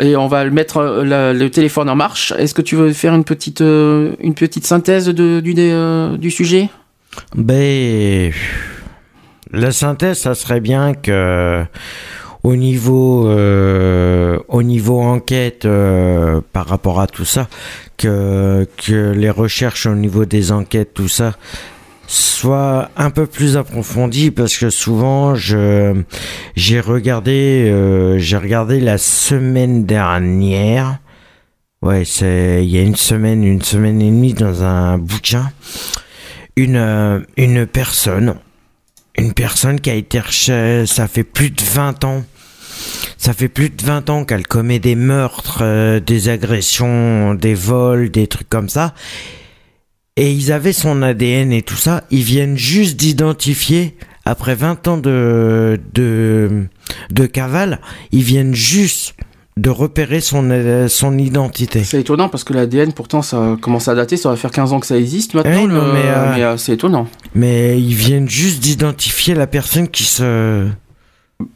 et 0.00 0.16
on 0.16 0.26
va 0.26 0.44
le 0.44 0.50
mettre 0.50 0.82
le 1.04 1.48
téléphone 1.48 1.88
en 1.90 1.94
marche, 1.94 2.32
est-ce 2.38 2.54
que 2.54 2.62
tu 2.62 2.74
veux 2.76 2.92
faire 2.92 3.14
une 3.14 3.24
petite, 3.24 3.60
euh, 3.60 4.12
une 4.20 4.34
petite 4.34 4.66
synthèse 4.66 5.06
de- 5.08 5.40
du, 5.40 5.54
euh, 5.58 6.16
du 6.16 6.30
sujet? 6.30 6.70
Ben, 7.36 8.32
la 9.54 9.72
synthèse, 9.72 10.18
ça 10.18 10.34
serait 10.34 10.60
bien 10.60 10.94
que 10.94 11.64
au 12.44 12.56
niveau 12.56 13.26
euh, 13.26 14.38
au 14.48 14.62
niveau 14.62 15.00
enquête 15.00 15.64
euh, 15.64 16.40
par 16.52 16.66
rapport 16.66 17.00
à 17.00 17.06
tout 17.06 17.24
ça, 17.24 17.48
que 17.96 18.68
que 18.76 19.12
les 19.12 19.30
recherches 19.30 19.86
au 19.86 19.94
niveau 19.94 20.26
des 20.26 20.52
enquêtes, 20.52 20.92
tout 20.94 21.08
ça 21.08 21.32
soient 22.06 22.90
un 22.98 23.08
peu 23.08 23.26
plus 23.26 23.56
approfondies 23.56 24.30
parce 24.30 24.58
que 24.58 24.68
souvent 24.68 25.34
je 25.34 26.02
j'ai 26.54 26.80
regardé 26.80 27.66
euh, 27.70 28.18
j'ai 28.18 28.36
regardé 28.36 28.78
la 28.78 28.98
semaine 28.98 29.86
dernière. 29.86 30.98
Ouais 31.80 32.04
c'est 32.04 32.62
il 32.62 32.70
y 32.70 32.78
a 32.78 32.82
une 32.82 32.96
semaine 32.96 33.42
une 33.42 33.62
semaine 33.62 34.02
et 34.02 34.10
demie 34.10 34.34
dans 34.34 34.62
un 34.62 34.98
bouquin. 34.98 35.50
Une, 36.56 37.24
une 37.36 37.66
personne, 37.66 38.36
une 39.16 39.32
personne 39.32 39.80
qui 39.80 39.90
a 39.90 39.94
été 39.94 40.20
recherchée, 40.20 40.86
ça 40.86 41.08
fait 41.08 41.24
plus 41.24 41.50
de 41.50 41.62
20 41.62 42.04
ans, 42.04 42.24
ça 43.16 43.32
fait 43.32 43.48
plus 43.48 43.70
de 43.70 43.82
20 43.82 44.10
ans 44.10 44.24
qu'elle 44.24 44.46
commet 44.46 44.78
des 44.78 44.96
meurtres, 44.96 45.60
euh, 45.62 46.00
des 46.00 46.28
agressions, 46.28 47.34
des 47.34 47.54
vols, 47.54 48.10
des 48.10 48.26
trucs 48.26 48.48
comme 48.48 48.68
ça. 48.68 48.94
Et 50.16 50.32
ils 50.32 50.52
avaient 50.52 50.72
son 50.72 51.02
ADN 51.02 51.52
et 51.52 51.62
tout 51.62 51.76
ça, 51.76 52.04
ils 52.10 52.22
viennent 52.22 52.56
juste 52.56 52.96
d'identifier, 52.96 53.96
après 54.24 54.54
20 54.54 54.88
ans 54.88 54.96
de, 54.96 55.80
de, 55.92 56.66
de 57.10 57.26
cavale, 57.26 57.80
ils 58.12 58.22
viennent 58.22 58.54
juste 58.54 59.14
de 59.56 59.70
repérer 59.70 60.20
son, 60.20 60.50
euh, 60.50 60.88
son 60.88 61.16
identité. 61.16 61.84
C'est 61.84 62.00
étonnant 62.00 62.28
parce 62.28 62.42
que 62.42 62.52
l'ADN, 62.52 62.92
pourtant, 62.92 63.22
ça 63.22 63.56
commence 63.60 63.86
à 63.88 63.94
dater, 63.94 64.16
ça 64.16 64.28
va 64.30 64.36
faire 64.36 64.50
15 64.50 64.72
ans 64.72 64.80
que 64.80 64.86
ça 64.86 64.96
existe 64.96 65.34
maintenant. 65.34 65.62
Oui, 65.62 65.66
non, 65.68 65.86
le- 65.86 65.92
mais, 65.92 66.02
euh, 66.06 66.52
euh, 66.52 66.56
c'est 66.56 66.72
étonnant. 66.72 67.06
Mais 67.36 67.80
ils 67.80 67.94
viennent 67.94 68.28
juste 68.28 68.60
d'identifier 68.60 69.34
la 69.34 69.46
personne 69.46 69.86
qui 69.88 70.04
se... 70.04 70.66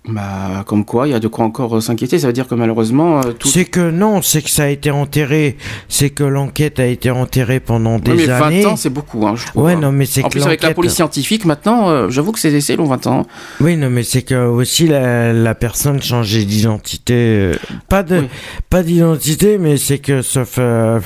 Bah, 0.08 0.64
comme 0.66 0.84
quoi, 0.84 1.06
il 1.06 1.12
y 1.12 1.14
a 1.14 1.20
de 1.20 1.28
quoi 1.28 1.44
encore 1.44 1.76
euh, 1.76 1.80
s'inquiéter. 1.80 2.18
Ça 2.18 2.26
veut 2.26 2.32
dire 2.32 2.48
que 2.48 2.54
malheureusement, 2.54 3.20
euh, 3.20 3.32
tout. 3.32 3.46
C'est 3.46 3.64
que 3.64 3.90
non, 3.90 4.22
c'est 4.22 4.42
que 4.42 4.50
ça 4.50 4.64
a 4.64 4.68
été 4.68 4.90
enterré. 4.90 5.56
C'est 5.88 6.10
que 6.10 6.24
l'enquête 6.24 6.80
a 6.80 6.86
été 6.86 7.10
enterrée 7.10 7.60
pendant 7.60 7.98
des 7.98 8.10
Oui, 8.10 8.16
mais 8.18 8.26
20 8.26 8.42
années. 8.46 8.66
ans, 8.66 8.76
c'est 8.76 8.90
beaucoup, 8.90 9.26
hein, 9.26 9.34
je 9.36 9.46
trouve. 9.46 9.62
Ouais, 9.64 9.74
hein. 9.74 9.80
non, 9.80 9.92
mais 9.92 10.04
c'est 10.06 10.24
En 10.24 10.28
que 10.28 10.32
plus, 10.32 10.42
avec 10.46 10.62
la 10.62 10.74
police 10.74 10.94
scientifique, 10.94 11.44
maintenant, 11.44 11.88
euh, 11.90 12.08
j'avoue 12.10 12.32
que 12.32 12.40
c'est 12.40 12.60
c'est 12.60 12.74
long, 12.76 12.86
20 12.86 13.06
ans. 13.06 13.26
Oui, 13.60 13.76
non, 13.76 13.88
mais 13.88 14.02
c'est 14.02 14.22
que 14.22 14.46
aussi 14.48 14.88
la, 14.88 15.32
la 15.32 15.54
personne 15.54 16.02
changeait 16.02 16.44
d'identité. 16.44 17.14
euh, 17.14 17.54
Pas 17.88 18.02
de, 18.02 18.18
Oui. 18.20 18.28
pas 18.70 18.82
d'identité, 18.82 19.58
mais 19.58 19.76
c'est 19.76 19.98
que 20.00 20.22
sauf, 20.22 20.56
je 20.56 21.00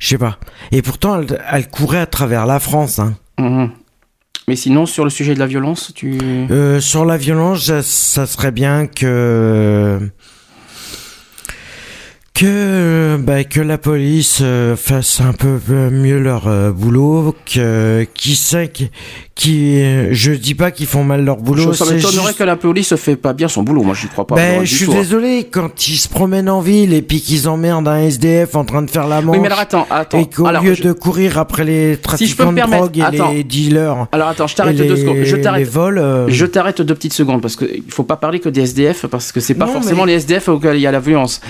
sais 0.00 0.18
pas. 0.18 0.38
Et 0.70 0.80
pourtant, 0.82 1.20
elle, 1.20 1.42
elle 1.50 1.68
courait 1.68 1.98
à 1.98 2.06
travers 2.06 2.46
la 2.46 2.60
France. 2.60 2.98
Hein. 3.00 3.14
Mhm. 3.40 3.70
Mais 4.52 4.56
sinon, 4.56 4.84
sur 4.84 5.04
le 5.04 5.08
sujet 5.08 5.32
de 5.32 5.38
la 5.38 5.46
violence, 5.46 5.92
tu. 5.94 6.18
Euh, 6.50 6.78
sur 6.78 7.06
la 7.06 7.16
violence, 7.16 7.72
ça, 7.80 8.26
serait 8.26 8.50
bien 8.50 8.86
que 8.86 10.10
que 12.34 13.16
bah, 13.18 13.44
que 13.44 13.60
la 13.60 13.76
police 13.78 14.38
euh, 14.42 14.74
fasse 14.74 15.20
un 15.20 15.32
peu 15.32 15.58
mieux 15.90 16.18
leur 16.18 16.48
euh, 16.48 16.70
boulot, 16.72 17.34
que 17.44 18.06
qui 18.14 18.36
sait 18.36 18.68
qui, 18.68 18.90
qui 19.34 19.82
je 20.14 20.32
dis 20.32 20.54
pas 20.54 20.70
qu'ils 20.70 20.86
font 20.86 21.04
mal 21.04 21.24
leur 21.24 21.36
boulot, 21.36 21.72
Je- 21.72 21.76
ça 21.76 21.84
m'étonnerait 21.84 22.26
juste- 22.28 22.38
que 22.38 22.44
la 22.44 22.56
police 22.56 22.94
fait 22.96 23.16
pas 23.16 23.34
bien 23.34 23.48
son 23.48 23.62
boulot. 23.62 23.82
Moi, 23.82 23.94
j'y 23.94 24.08
crois 24.08 24.26
pas. 24.26 24.34
ben, 24.36 24.46
vraiment 24.48 24.64
je 24.64 24.74
suis 24.74 24.86
tout, 24.86 24.92
hein. 24.92 24.96
désolé 25.00 25.48
quand 25.50 25.88
ils 25.88 25.96
se 25.98 26.08
promènent 26.08 26.48
en 26.48 26.60
ville 26.60 26.94
et 26.94 27.02
puis 27.02 27.20
qu'ils 27.20 27.48
emmerdent 27.48 27.88
un 27.88 27.98
SDF 27.98 28.54
en 28.56 28.64
train 28.64 28.80
de 28.82 28.90
faire 28.90 29.06
la 29.08 29.20
manche 29.20 29.36
Oui, 29.36 29.40
mais 29.42 29.48
alors 29.48 29.60
attends, 29.60 29.86
attends. 29.90 30.18
et 30.18 30.26
qu'au 30.30 30.48
lieu 30.62 30.74
je- 30.74 30.82
de 30.82 30.92
courir 30.92 31.36
après 31.38 31.64
les 31.64 31.94
Si 31.96 32.00
trafiquants 32.00 32.52
me 32.52 32.60
de 32.62 32.66
drogue 32.70 32.98
et 32.98 33.02
attends. 33.02 33.30
les 33.32 33.44
dealers, 33.44 34.06
Alors 34.10 34.28
attends, 34.28 34.46
je 34.46 34.56
t'arrête 34.56 34.76
deux 34.76 34.96
secondes. 34.96 35.18
Je 35.22 35.36
t'arrête. 35.36 35.68
vols, 35.68 35.98
euh, 35.98 36.28
Je 36.28 36.46
t'arrête 36.46 36.80
deux 36.80 36.94
petites 36.94 37.12
secondes 37.12 37.42
parce 37.42 37.56
qu'il 37.56 37.82
faut 37.90 38.04
pas 38.04 38.16
parler 38.16 38.40
que 38.40 38.48
des 38.48 38.62
SDF 38.62 39.04
parce 39.06 39.32
que 39.32 39.40
c'est 39.40 39.54
pas 39.54 39.66
Non, 39.66 39.74
forcément 39.74 40.06
mais- 40.06 40.12
les 40.12 40.18
SDF 40.18 40.48
auxquels 40.48 40.76
il 40.76 40.80
y 40.82 40.86
a 40.86 40.92
la 40.92 41.00
violence. 41.00 41.40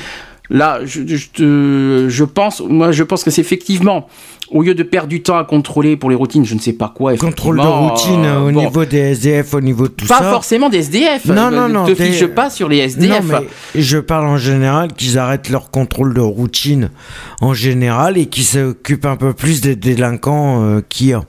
Là, 0.55 0.81
je, 0.85 1.01
je, 1.07 1.29
te- 1.33 2.07
je 2.11 2.25
pense, 2.25 2.61
moi, 2.61 2.93
je 2.93 3.03
pense 3.05 3.25
que 3.25 3.31
c'est 3.31 3.41
effectivement, 3.41 4.07
au 4.51 4.63
lieu 4.63 4.75
de 4.75 4.83
perdre 4.83 5.09
du 5.09 5.23
temps 5.23 5.39
à 5.39 5.45
contrôler 5.45 5.97
pour 5.97 6.11
les 6.11 6.15
routines, 6.15 6.45
je 6.45 6.55
ne 6.55 6.61
sais 6.61 6.75
pas 6.75 6.93
quoi. 6.95 7.17
Contrôle 7.17 7.57
de 7.57 7.63
routine 7.67 8.25
euh, 8.27 8.41
au 8.41 8.51
bon, 8.53 8.61
niveau 8.61 8.85
des 8.85 8.99
SDF, 8.99 9.55
au 9.55 9.63
niveau 9.63 9.85
de 9.89 9.93
tout 9.95 10.07
Pas 10.07 10.19
ça. 10.19 10.31
forcément 10.31 10.69
des 10.69 10.79
SDF. 10.81 11.25
Non, 11.25 11.51
Ne 11.51 11.57
non, 11.57 11.69
non, 11.71 11.87
te 11.87 11.93
des- 11.93 12.05
fiche 12.13 12.27
pas 12.27 12.51
sur 12.51 12.69
les 12.69 12.81
SDF. 12.81 13.25
Non, 13.25 13.39
mais 13.41 13.81
je 13.81 13.97
parle 13.97 14.27
en 14.27 14.37
général 14.37 14.93
qu'ils 14.93 15.19
arrêtent 15.19 15.49
leur 15.49 15.71
contrôle 15.71 16.13
de 16.13 16.21
routine 16.21 16.91
en 17.41 17.55
général 17.55 18.19
et 18.19 18.27
qu'ils 18.27 18.45
s'occupent 18.45 19.07
un 19.07 19.17
peu 19.17 19.33
plus 19.33 19.63
des 19.63 19.75
délinquants 19.75 20.63
euh, 20.65 20.81
a. 21.15 21.25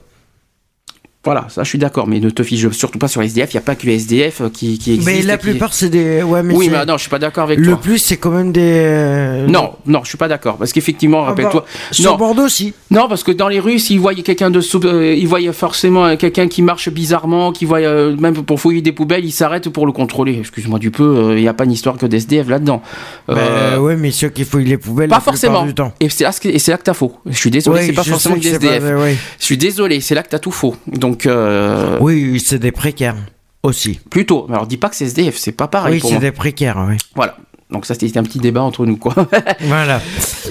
Voilà, 1.24 1.46
ça, 1.48 1.62
je 1.62 1.68
suis 1.68 1.78
d'accord. 1.78 2.06
Mais 2.06 2.20
ne 2.20 2.28
te 2.30 2.42
fiche 2.42 2.68
surtout 2.70 2.98
pas 2.98 3.08
sur 3.08 3.20
les 3.22 3.28
SDF. 3.28 3.52
Il 3.54 3.56
n'y 3.56 3.62
a 3.62 3.62
pas 3.62 3.74
que 3.74 3.86
les 3.86 3.94
SDF 3.94 4.42
qui, 4.52 4.78
qui 4.78 4.92
existent. 4.94 5.10
Mais 5.10 5.22
la 5.22 5.36
qui- 5.38 5.42
plupart, 5.48 5.72
c'est 5.72 5.88
des. 5.88 6.22
Ouais, 6.22 6.42
mais 6.42 6.54
oui, 6.54 6.68
mais 6.70 6.84
non, 6.84 6.96
je 6.96 7.02
suis 7.02 7.10
pas 7.10 7.18
d'accord 7.18 7.44
avec 7.44 7.58
Le 7.58 7.68
toi. 7.72 7.80
plus, 7.80 7.98
c'est 7.98 8.16
quand 8.18 8.30
même 8.30 8.52
des. 8.52 8.60
euh, 8.62 9.46
Non, 9.46 9.72
non, 9.86 10.00
je 10.04 10.08
suis 10.08 10.18
pas 10.18 10.28
d'accord. 10.28 10.56
Parce 10.56 10.72
qu'effectivement, 10.72 11.20
Ah 11.22 11.22
bah, 11.22 11.28
rappelle-toi. 11.30 11.64
Sur 11.90 12.12
non, 12.12 12.16
Bordeaux 12.18 12.44
aussi. 12.44 12.74
non, 12.90 13.08
parce 13.08 13.22
que 13.22 13.32
dans 13.32 13.48
les 13.48 13.58
rues, 13.60 13.78
s'ils 13.78 14.00
voyaient 14.00 14.22
quelqu'un 14.22 14.50
de 14.50 14.60
sous, 14.60 14.84
euh, 14.84 15.14
ils 15.16 15.26
voyaient 15.26 15.52
forcément 15.52 16.04
euh, 16.06 16.16
quelqu'un 16.16 16.46
qui 16.48 16.60
marche 16.62 16.88
bizarrement, 16.90 17.52
qui 17.52 17.64
voit 17.64 17.78
euh, 17.78 18.14
même 18.16 18.34
pour 18.34 18.60
fouiller 18.60 18.82
des 18.82 18.92
poubelles, 18.92 19.24
ils 19.24 19.32
s'arrêtent 19.32 19.68
pour 19.70 19.86
le 19.86 19.92
contrôler. 19.92 20.36
Excuse-moi 20.40 20.78
du 20.78 20.90
peu, 20.90 21.02
euh, 21.04 21.36
il 21.38 21.42
n'y 21.42 21.48
a 21.48 21.54
pas 21.54 21.64
une 21.64 21.72
histoire 21.72 21.96
que 21.96 22.06
d'SDF 22.06 22.48
là-dedans. 22.48 22.82
Euh, 23.30 23.34
Euh, 23.36 23.78
ouais, 23.78 23.96
mais 23.96 24.10
ceux 24.10 24.28
qui 24.28 24.44
fouillent 24.44 24.64
les 24.66 24.76
poubelles. 24.78 25.08
pas 25.08 25.16
la 25.16 25.20
forcément. 25.20 25.64
Du 25.64 25.74
temps. 25.74 25.92
Et 26.00 26.08
c'est 26.08 26.24
là, 26.24 26.32
que- 26.32 26.82
t'as 26.82 26.92
faux. 26.94 27.14
Je 27.26 27.36
suis 27.36 27.50
désolé, 27.50 27.80
Ouais, 27.80 27.86
c'est 27.86 27.92
pas 27.92 28.04
forcément 28.04 28.36
des 28.36 28.48
SDF. 28.48 28.82
pas- 28.82 28.96
ouais. 29.00 29.16
Je 29.38 29.44
suis 29.44 29.56
désolé, 29.56 30.00
c'est 30.00 30.14
là 30.14 30.22
que 30.22 30.28
t'as 30.28 30.38
tout 30.38 30.50
faux. 30.50 30.76
Donc, 30.86 31.13
euh, 31.26 31.98
Oui, 32.00 32.40
c'est 32.40 32.58
des 32.58 32.72
précaires 32.72 33.16
aussi. 33.62 34.00
plutôt. 34.10 34.46
Alors, 34.48 34.66
dis 34.66 34.76
pas 34.76 34.88
que 34.88 34.96
c'est 34.96 35.06
SDF, 35.06 35.36
c'est 35.36 35.52
pas 35.52 35.68
pareil 35.68 36.00
oui, 36.02 36.08
c'est 36.08 36.18
des 36.18 36.32
précaires, 36.32 36.84
oui. 36.88 36.96
Voilà. 37.14 37.36
Donc 37.74 37.86
ça, 37.86 37.94
c'était 37.94 38.16
un 38.18 38.22
petit 38.22 38.38
débat 38.38 38.62
entre 38.62 38.86
nous, 38.86 38.96
quoi. 38.96 39.14
Voilà. 39.62 40.00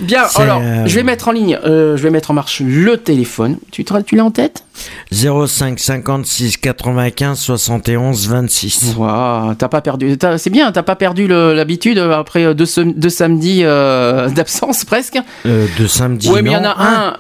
Bien, 0.01 0.23
alors, 0.35 0.59
euh, 0.61 0.83
je 0.85 0.93
vais 0.95 1.03
mettre 1.03 1.29
en 1.29 1.31
ligne, 1.31 1.57
euh, 1.63 1.95
je 1.95 2.03
vais 2.03 2.09
mettre 2.09 2.31
en 2.31 2.33
marche 2.33 2.61
le 2.65 2.97
téléphone. 2.97 3.57
Tu, 3.71 3.85
te- 3.85 4.01
tu 4.01 4.17
l'as 4.17 4.25
en 4.25 4.31
tête? 4.31 4.65
05 5.11 5.79
56 5.79 6.57
95 6.57 7.39
71 7.39 8.27
26. 8.27 8.95
Waouh, 8.97 9.53
t'as 9.55 9.69
pas 9.69 9.79
perdu. 9.79 10.17
t'as- 10.17 10.37
C'est 10.37 10.49
bien, 10.49 10.71
t'as 10.73 10.83
pas 10.83 10.97
perdu 10.97 11.27
l'habitude 11.29 11.97
euh, 11.97 12.11
après 12.11 12.53
deux, 12.53 12.65
deux 12.93 13.09
samedis 13.09 13.61
euh, 13.63 14.27
d'absence 14.35 14.83
presque. 14.83 15.17
Euh, 15.45 15.67
de 15.79 15.87
samedi. 15.87 16.29
ouais, 16.29 16.41
mais 16.41 16.49
il 16.49 16.53
y 16.53 16.57
en 16.57 16.65
a 16.65 16.75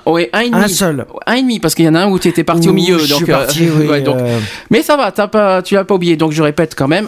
un, 0.05 0.11
ouais, 0.11 0.29
un 0.33 0.41
et 0.41 0.49
demi. 0.49 0.63
Un 0.63 0.67
seul. 0.67 1.05
Un 1.27 1.33
et 1.35 1.41
demi, 1.43 1.59
parce 1.61 1.75
qu'il 1.75 1.85
y 1.85 1.89
en 1.89 1.95
a 1.95 2.01
un 2.01 2.09
où 2.09 2.19
tu 2.19 2.27
étais 2.27 2.43
parti 2.43 2.67
au 2.67 2.73
milieu. 2.73 2.97
je 2.97 3.07
donc, 3.07 3.17
suis 3.17 3.25
parti, 3.25 3.69
oui, 3.79 3.87
ouais, 3.87 4.01
donc- 4.01 4.17
Mais 4.69 4.81
ça 4.81 4.97
va, 4.97 5.11
t'as 5.13 5.27
pas, 5.27 5.61
tu 5.61 5.75
l'as 5.75 5.85
pas 5.85 5.95
oublié. 5.95 6.17
Donc 6.17 6.33
je 6.33 6.43
répète 6.43 6.75
quand 6.75 6.89
même 6.89 7.07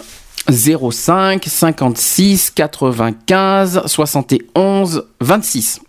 05 0.49 1.43
56 1.45 2.51
95 2.51 3.81
71 3.85 5.07
26. 5.19 5.81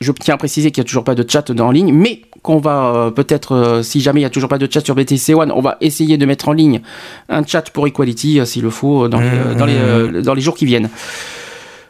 Je 0.00 0.12
tiens 0.12 0.34
à 0.34 0.36
préciser 0.36 0.70
qu'il 0.70 0.82
n'y 0.82 0.86
a 0.86 0.88
toujours 0.88 1.04
pas 1.04 1.14
de 1.14 1.24
chat 1.28 1.52
dans 1.52 1.68
en 1.68 1.70
ligne, 1.70 1.92
mais 1.92 2.22
qu'on 2.42 2.58
va 2.58 2.92
euh, 2.94 3.10
peut-être, 3.10 3.52
euh, 3.54 3.82
si 3.82 4.00
jamais 4.00 4.20
il 4.20 4.24
n'y 4.24 4.26
a 4.26 4.30
toujours 4.30 4.48
pas 4.48 4.58
de 4.58 4.68
chat 4.70 4.84
sur 4.84 4.96
BTC 4.96 5.34
One, 5.34 5.52
on 5.52 5.60
va 5.60 5.76
essayer 5.80 6.16
de 6.16 6.26
mettre 6.26 6.48
en 6.48 6.52
ligne 6.52 6.80
un 7.28 7.46
chat 7.46 7.70
pour 7.70 7.86
Equality, 7.86 8.40
euh, 8.40 8.44
s'il 8.44 8.62
le 8.62 8.70
faut, 8.70 9.04
euh, 9.04 9.08
dans 9.08 9.20
les, 9.20 9.30
dans, 9.56 9.66
les, 9.66 10.22
dans 10.22 10.34
les 10.34 10.40
jours 10.40 10.56
qui 10.56 10.66
viennent. 10.66 10.90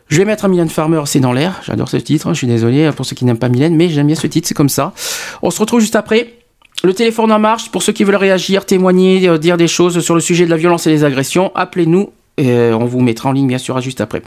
Je 0.09 0.19
vais 0.19 0.27
mettre 0.27 0.45
un 0.45 0.49
Mylène 0.49 0.69
Farmer, 0.69 1.03
c'est 1.07 1.21
dans 1.21 1.33
l'air. 1.33 1.63
J'adore 1.65 1.89
ce 1.89 1.97
titre, 1.97 2.27
hein, 2.27 2.35
je 2.35 2.39
suis 2.39 2.47
désolé 2.47 2.91
pour 2.95 3.07
ceux 3.07 3.17
qui 3.17 3.25
n'aiment 3.25 3.39
pas 3.39 3.49
Mylène, 3.49 3.75
mais 3.75 3.89
j'aime 3.89 4.09
bien 4.09 4.17
ce 4.17 4.27
titre, 4.27 4.47
c'est 4.47 4.55
comme 4.55 4.69
ça. 4.69 4.93
On 5.41 5.51
se 5.51 5.59
retrouve 5.59 5.81
juste 5.81 5.97
après. 5.97 6.35
Le 6.85 6.95
téléphone 6.95 7.31
en 7.31 7.39
marche, 7.39 7.71
pour 7.71 7.83
ceux 7.83 7.93
qui 7.93 8.03
veulent 8.03 8.17
réagir, 8.17 8.67
témoigner, 8.67 9.29
euh, 9.29 9.39
dire 9.39 9.57
des 9.57 9.69
choses 9.69 10.01
sur 10.01 10.15
le 10.15 10.21
sujet 10.21 10.45
de 10.45 10.51
la 10.51 10.57
violence 10.57 10.87
et 10.87 10.91
des 10.91 11.05
agressions, 11.05 11.53
appelez-nous 11.55 12.11
et 12.39 12.51
euh, 12.51 12.77
on 12.77 12.87
vous 12.87 13.01
mettra 13.01 13.29
en 13.29 13.33
ligne 13.33 13.47
bien 13.47 13.59
sûr 13.59 13.81
juste 13.81 14.01
après. 14.01 14.23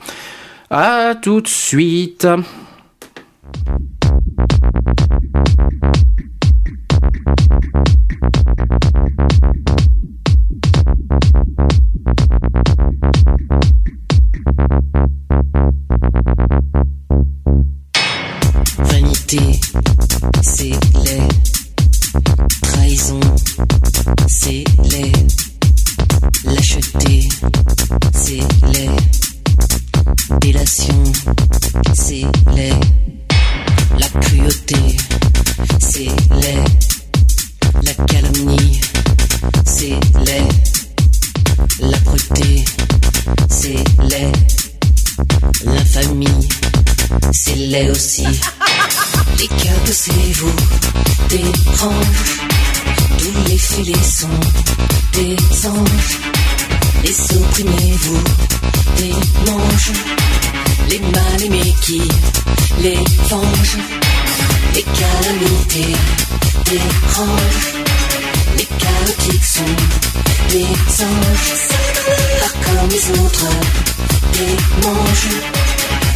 À 0.70 1.16
tout 1.22 1.42
de 1.42 1.48
suite. 1.48 2.26
Trahison, 22.62 23.20
c'est 24.28 24.64
laid. 24.92 25.12
Lâcheté, 26.46 27.30
c'est 28.14 28.42
laid. 28.72 28.90
Délation, 30.42 31.04
c'est 31.94 32.26
laid. 32.56 32.80
La 34.00 34.08
cruauté, 34.22 34.98
c'est 35.80 36.10
laid. 36.32 36.64
La 37.84 37.94
calomnie, 38.06 38.80
c'est 39.66 40.00
laid. 40.26 40.48
L'âpreté, 41.82 42.66
c'est 43.50 43.84
laid. 44.10 44.32
L'infamie, 45.66 46.48
c'est 47.32 47.56
laid 47.56 47.90
aussi. 47.90 48.24
Les 49.40 49.48
cœurs 49.48 49.88
c'est 49.92 50.12
vous 50.34 50.56
dérangent. 51.30 52.40
Tous 53.18 53.50
les 53.50 53.58
filets 53.58 54.04
sont 54.04 54.40
des 55.14 55.36
anges. 55.68 56.20
Les 57.04 57.38
opprimés 57.38 57.94
vous 58.02 58.24
démangent. 58.98 59.92
Les 60.90 61.00
mal 61.00 61.44
aimés 61.46 61.76
qui 61.82 62.02
les 62.80 63.00
vengent. 63.30 63.78
Les 64.74 64.84
calamités 64.84 65.96
dérangent. 66.66 67.74
Les 68.58 68.66
chaotiques 68.66 69.46
sont 69.46 69.76
des 70.50 71.04
anges. 71.04 71.54
Pas 72.42 72.54
comme 72.66 72.90
les 72.90 73.20
autres, 73.20 73.48
des 74.34 74.88
manges. 74.88 75.75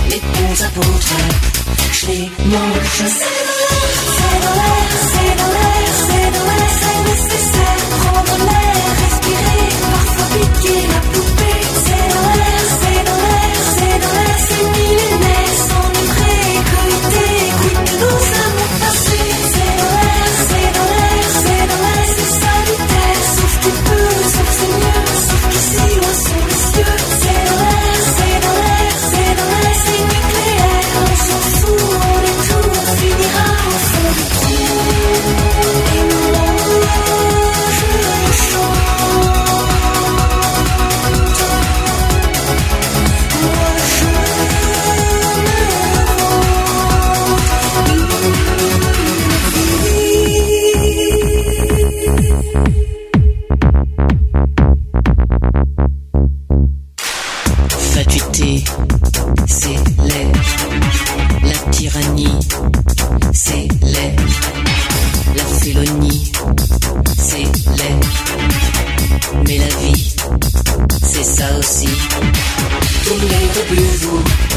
Les 0.10 0.20
bons 0.20 0.64
apôtres, 0.64 1.18
je 1.92 2.06
les 2.08 2.32
mange. 2.46 3.04
C'est 3.06 4.40
dans 4.46 4.56
l'air, 4.60 4.90
c'est 5.12 5.34
dans 5.40 5.52
l'air, 5.56 5.90
c'est 6.08 6.30
dans 6.36 6.46
l'air, 6.50 6.72
c'est 6.82 7.02
nécessaire. 7.12 7.82
Prendre 8.00 8.38
l'air, 8.48 8.76
respirer, 9.04 9.66
parfois 9.82 10.28
piquer 10.36 10.89
C'est 59.46 59.68
laid. 60.04 60.32
La 61.44 61.72
tyrannie, 61.72 62.40
c'est 63.32 63.68
laid. 63.84 64.16
La 65.36 65.44
félonie, 65.44 66.32
c'est 67.18 67.44
laid. 67.44 68.00
Mais 69.46 69.58
la 69.60 69.68
vie, 69.68 70.16
c'est 71.04 71.24
ça 71.24 71.46
aussi. 71.60 71.90
Tous 73.06 73.20
les 73.22 73.62
rebuts 73.62 73.98
vous 74.02 74.49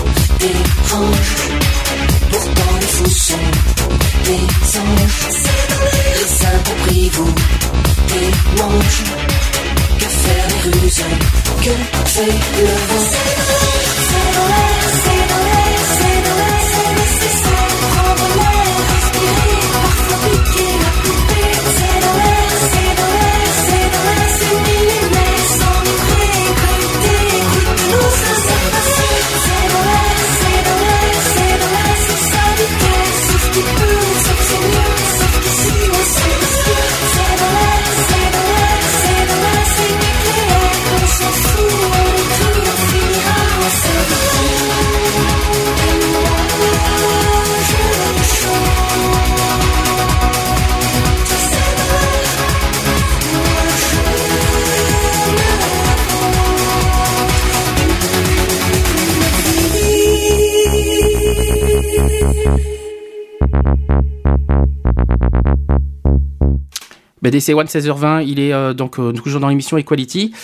BDC 67.23 67.55
One 67.55 67.67
16h20, 67.67 68.25
il 68.27 68.41
est 68.41 68.53
euh, 68.53 68.73
donc 68.75 68.99
euh, 68.99 69.13
toujours 69.13 69.41
dans 69.41 69.49
l'émission 69.49 69.77
Equality. 69.79 70.35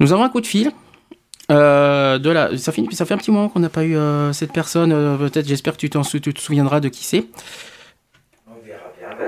Nous 0.00 0.12
avons 0.12 0.22
un 0.24 0.28
coup 0.28 0.40
de 0.40 0.46
fil. 0.46 0.70
Euh, 1.50 2.18
de 2.18 2.30
la, 2.30 2.56
ça, 2.58 2.72
fait, 2.72 2.82
ça 2.92 3.04
fait 3.06 3.14
un 3.14 3.18
petit 3.18 3.30
moment 3.30 3.48
qu'on 3.48 3.60
n'a 3.60 3.68
pas 3.68 3.84
eu 3.84 3.96
euh, 3.96 4.32
cette 4.32 4.52
personne. 4.52 4.92
euh, 4.92 5.16
Peut-être, 5.16 5.46
j'espère 5.46 5.74
que 5.74 5.78
tu, 5.78 5.90
t'en 5.90 6.02
sou- 6.02 6.18
tu 6.20 6.32
te 6.34 6.40
souviendras 6.40 6.80
de 6.80 6.88
qui 6.88 7.04
c'est. 7.04 7.24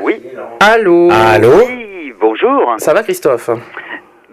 Oui. 0.03 0.15
Allô 0.61 1.09
Allô 1.13 1.65
Oui, 1.67 2.13
bonjour. 2.21 2.75
Ça 2.79 2.93
va, 2.93 3.03
Christophe? 3.03 3.51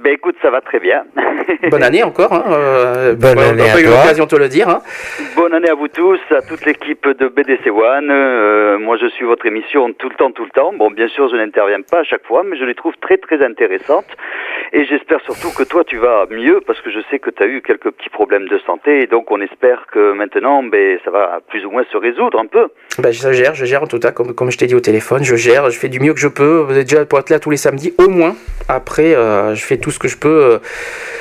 Ben 0.06 0.14
écoute, 0.14 0.36
ça 0.44 0.52
va 0.52 0.61
très 0.61 0.80
bien. 0.80 1.03
Bonne 1.72 1.82
année 1.82 2.03
encore. 2.03 2.32
Hein, 2.32 2.44
euh, 2.52 3.15
Bonne 3.15 3.40
on 3.40 3.41
n'a 3.41 3.48
année 3.49 3.64
pas 3.64 3.73
à 3.77 3.80
eu 3.82 3.86
toi. 3.86 3.91
l'occasion 4.03 4.26
de 4.26 4.30
te 4.30 4.36
le 4.36 4.48
dire. 4.48 4.69
hein. 4.69 4.82
Bonne 5.36 5.52
année 5.56 5.68
à 5.69 5.73
vous 5.73 5.88
tous, 5.88 6.19
à 6.30 6.44
toute 6.44 6.64
l'équipe 6.64 7.07
de 7.07 7.27
BDC 7.27 7.72
One. 7.72 8.11
Euh, 8.11 8.77
moi, 8.77 8.98
je 9.02 9.07
suis 9.07 9.26
votre 9.26 9.48
émission 9.48 9.91
tout 9.94 10.07
le 10.07 10.14
temps, 10.15 10.30
tout 10.30 10.44
le 10.44 10.52
temps. 10.52 10.73
Bon, 10.77 10.91
bien 10.91 11.07
sûr, 11.07 11.27
je 11.30 11.36
n'interviens 11.36 11.82
pas 11.82 12.02
à 12.02 12.03
chaque 12.03 12.23
fois, 12.27 12.44
mais 12.45 12.56
je 12.56 12.65
les 12.65 12.76
trouve 12.76 12.94
très, 13.02 13.18
très 13.18 13.44
intéressantes. 13.44 14.06
Et 14.73 14.86
j'espère 14.86 15.22
surtout 15.22 15.49
que 15.57 15.64
toi, 15.68 15.84
tu 15.84 15.98
vas 15.98 16.27
mieux, 16.30 16.61
parce 16.68 16.80
que 16.82 16.91
je 16.91 16.99
sais 17.10 17.18
que 17.18 17.32
tu 17.32 17.41
as 17.41 17.48
eu 17.48 17.64
quelques 17.64 17.90
petits 17.90 18.10
problèmes 18.11 18.48
de 18.48 18.60
santé. 18.60 19.02
Et 19.02 19.07
donc, 19.07 19.32
on 19.32 19.41
espère 19.41 19.88
que 19.91 20.14
maintenant, 20.14 20.61
ben, 20.61 20.99
ça 21.03 21.10
va 21.10 21.40
plus 21.49 21.65
ou 21.65 21.72
moins 21.72 21.84
se 21.91 21.98
résoudre 21.98 22.40
un 22.40 22.45
peu. 22.45 22.68
Bah, 22.99 23.10
je 23.11 23.32
gère, 23.32 23.56
je 23.56 23.65
gère 23.65 23.82
en 23.82 23.88
tout 23.88 23.98
cas, 23.99 24.11
comme, 24.11 24.36
comme 24.36 24.52
je 24.52 24.57
t'ai 24.60 24.68
dit 24.68 24.76
au 24.76 24.80
téléphone, 24.82 25.23
je 25.23 25.36
gère, 25.36 25.72
je 25.72 25.80
fais 25.80 25.90
du 25.90 25.99
mieux 25.99 26.14
que 26.14 26.19
je 26.19 26.27
peux. 26.27 26.60
Vous 26.60 26.77
êtes 26.77 26.88
déjà 26.90 27.06
pour 27.07 27.18
être 27.18 27.32
là 27.32 27.40
tous 27.40 27.49
les 27.49 27.57
samedis, 27.57 27.95
au 27.98 28.07
moins. 28.07 28.36
Après, 28.69 29.15
euh, 29.15 29.56
je 29.56 29.64
fais 29.65 29.77
tout 29.77 29.91
ce 29.96 30.00
que 30.00 30.08
je 30.08 30.18
peux. 30.18 30.30
euh, 30.54 30.60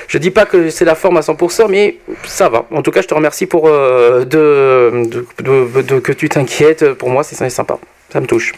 je 0.08 0.18
dis 0.18 0.30
pas 0.30 0.44
que 0.44 0.68
c'est 0.70 0.84
la 0.84 0.94
forme 0.94 1.16
à 1.16 1.20
100%, 1.20 1.66
mais 1.68 1.96
ça 2.24 2.48
va. 2.50 2.66
En 2.70 2.82
tout 2.82 2.90
cas, 2.90 3.00
je 3.02 3.08
te 3.08 3.14
remercie 3.14 3.46
pour 3.46 3.66
euh, 3.68 4.24
de, 4.24 4.92
de, 5.42 5.82
de- 5.82 6.00
que 6.00 6.12
tu 6.12 6.28
t'inquiètes. 6.28 6.92
Pour 6.94 7.08
moi, 7.08 7.22
c'est 7.24 7.34
c'est 7.36 7.48
sympa. 7.50 7.78
Ça 8.10 8.20
me 8.20 8.26
touche. 8.26 8.52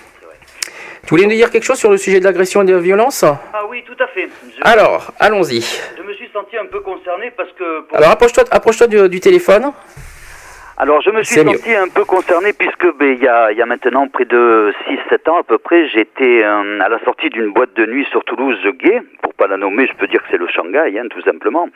Tu 1.07 1.11
voulais 1.11 1.27
nous 1.27 1.37
dire 1.37 1.51
quelque 1.53 1.63
chose 1.65 1.79
sur 1.79 1.91
le 1.93 1.99
sujet 1.99 2.19
de 2.19 2.25
l'agression 2.25 2.63
et 2.63 2.65
de 2.65 2.75
la 2.75 2.81
violence? 2.81 3.23
Ah 3.23 3.63
oui, 3.71 3.85
tout 3.87 3.97
à 4.03 4.09
fait. 4.09 4.29
Je, 4.57 4.61
Alors, 4.63 5.13
allons-y. 5.21 5.61
je 5.97 6.03
me 6.03 6.13
suis 6.15 6.29
senti 6.33 6.57
un 6.57 6.67
peu 6.67 6.81
concerné 6.81 7.31
parce 7.37 7.51
que... 7.57 7.83
pour- 7.87 7.97
Alors, 7.97 8.11
approche-toi 8.11 8.43
approche 8.51 8.83
du, 8.89 9.09
du 9.09 9.21
téléphone. 9.21 9.71
Alors 10.79 11.01
je 11.01 11.11
me 11.11 11.23
suis 11.23 11.43
mieux. 11.43 11.57
senti 11.57 11.75
un 11.75 11.89
peu 11.89 12.05
concerné 12.05 12.53
puisque 12.53 12.87
ben, 12.99 13.17
il 13.17 13.23
y, 13.23 13.29
a, 13.29 13.51
il 13.51 13.57
y 13.57 13.63
a 13.63 13.67
maintenant 13.67 14.09
près 14.09 14.27
de 14.27 14.75
6-7 15.11 15.31
ans 15.31 15.39
à 15.39 15.43
peu 15.43 15.57
près, 15.57 15.89
j'étais 15.89 16.45
euh, 16.45 16.81
à 16.81 16.91
la 16.91 16.99
sortie 17.05 17.31
d'une 17.31 17.51
boîte 17.51 17.73
de 17.77 17.87
nuit 17.87 18.07
sur 18.11 18.23
Toulouse 18.25 18.59
gay, 18.75 19.01
pour 19.23 19.33
pas 19.33 19.47
la 19.47 19.57
nommer, 19.57 19.87
je 19.87 19.95
peux 19.95 20.07
dire 20.07 20.21
que 20.23 20.29
c'est 20.31 20.37
le 20.37 20.49
Shanghai, 20.49 20.99
hein, 20.99 21.07
tout 21.09 21.23
simplement. 21.23 21.71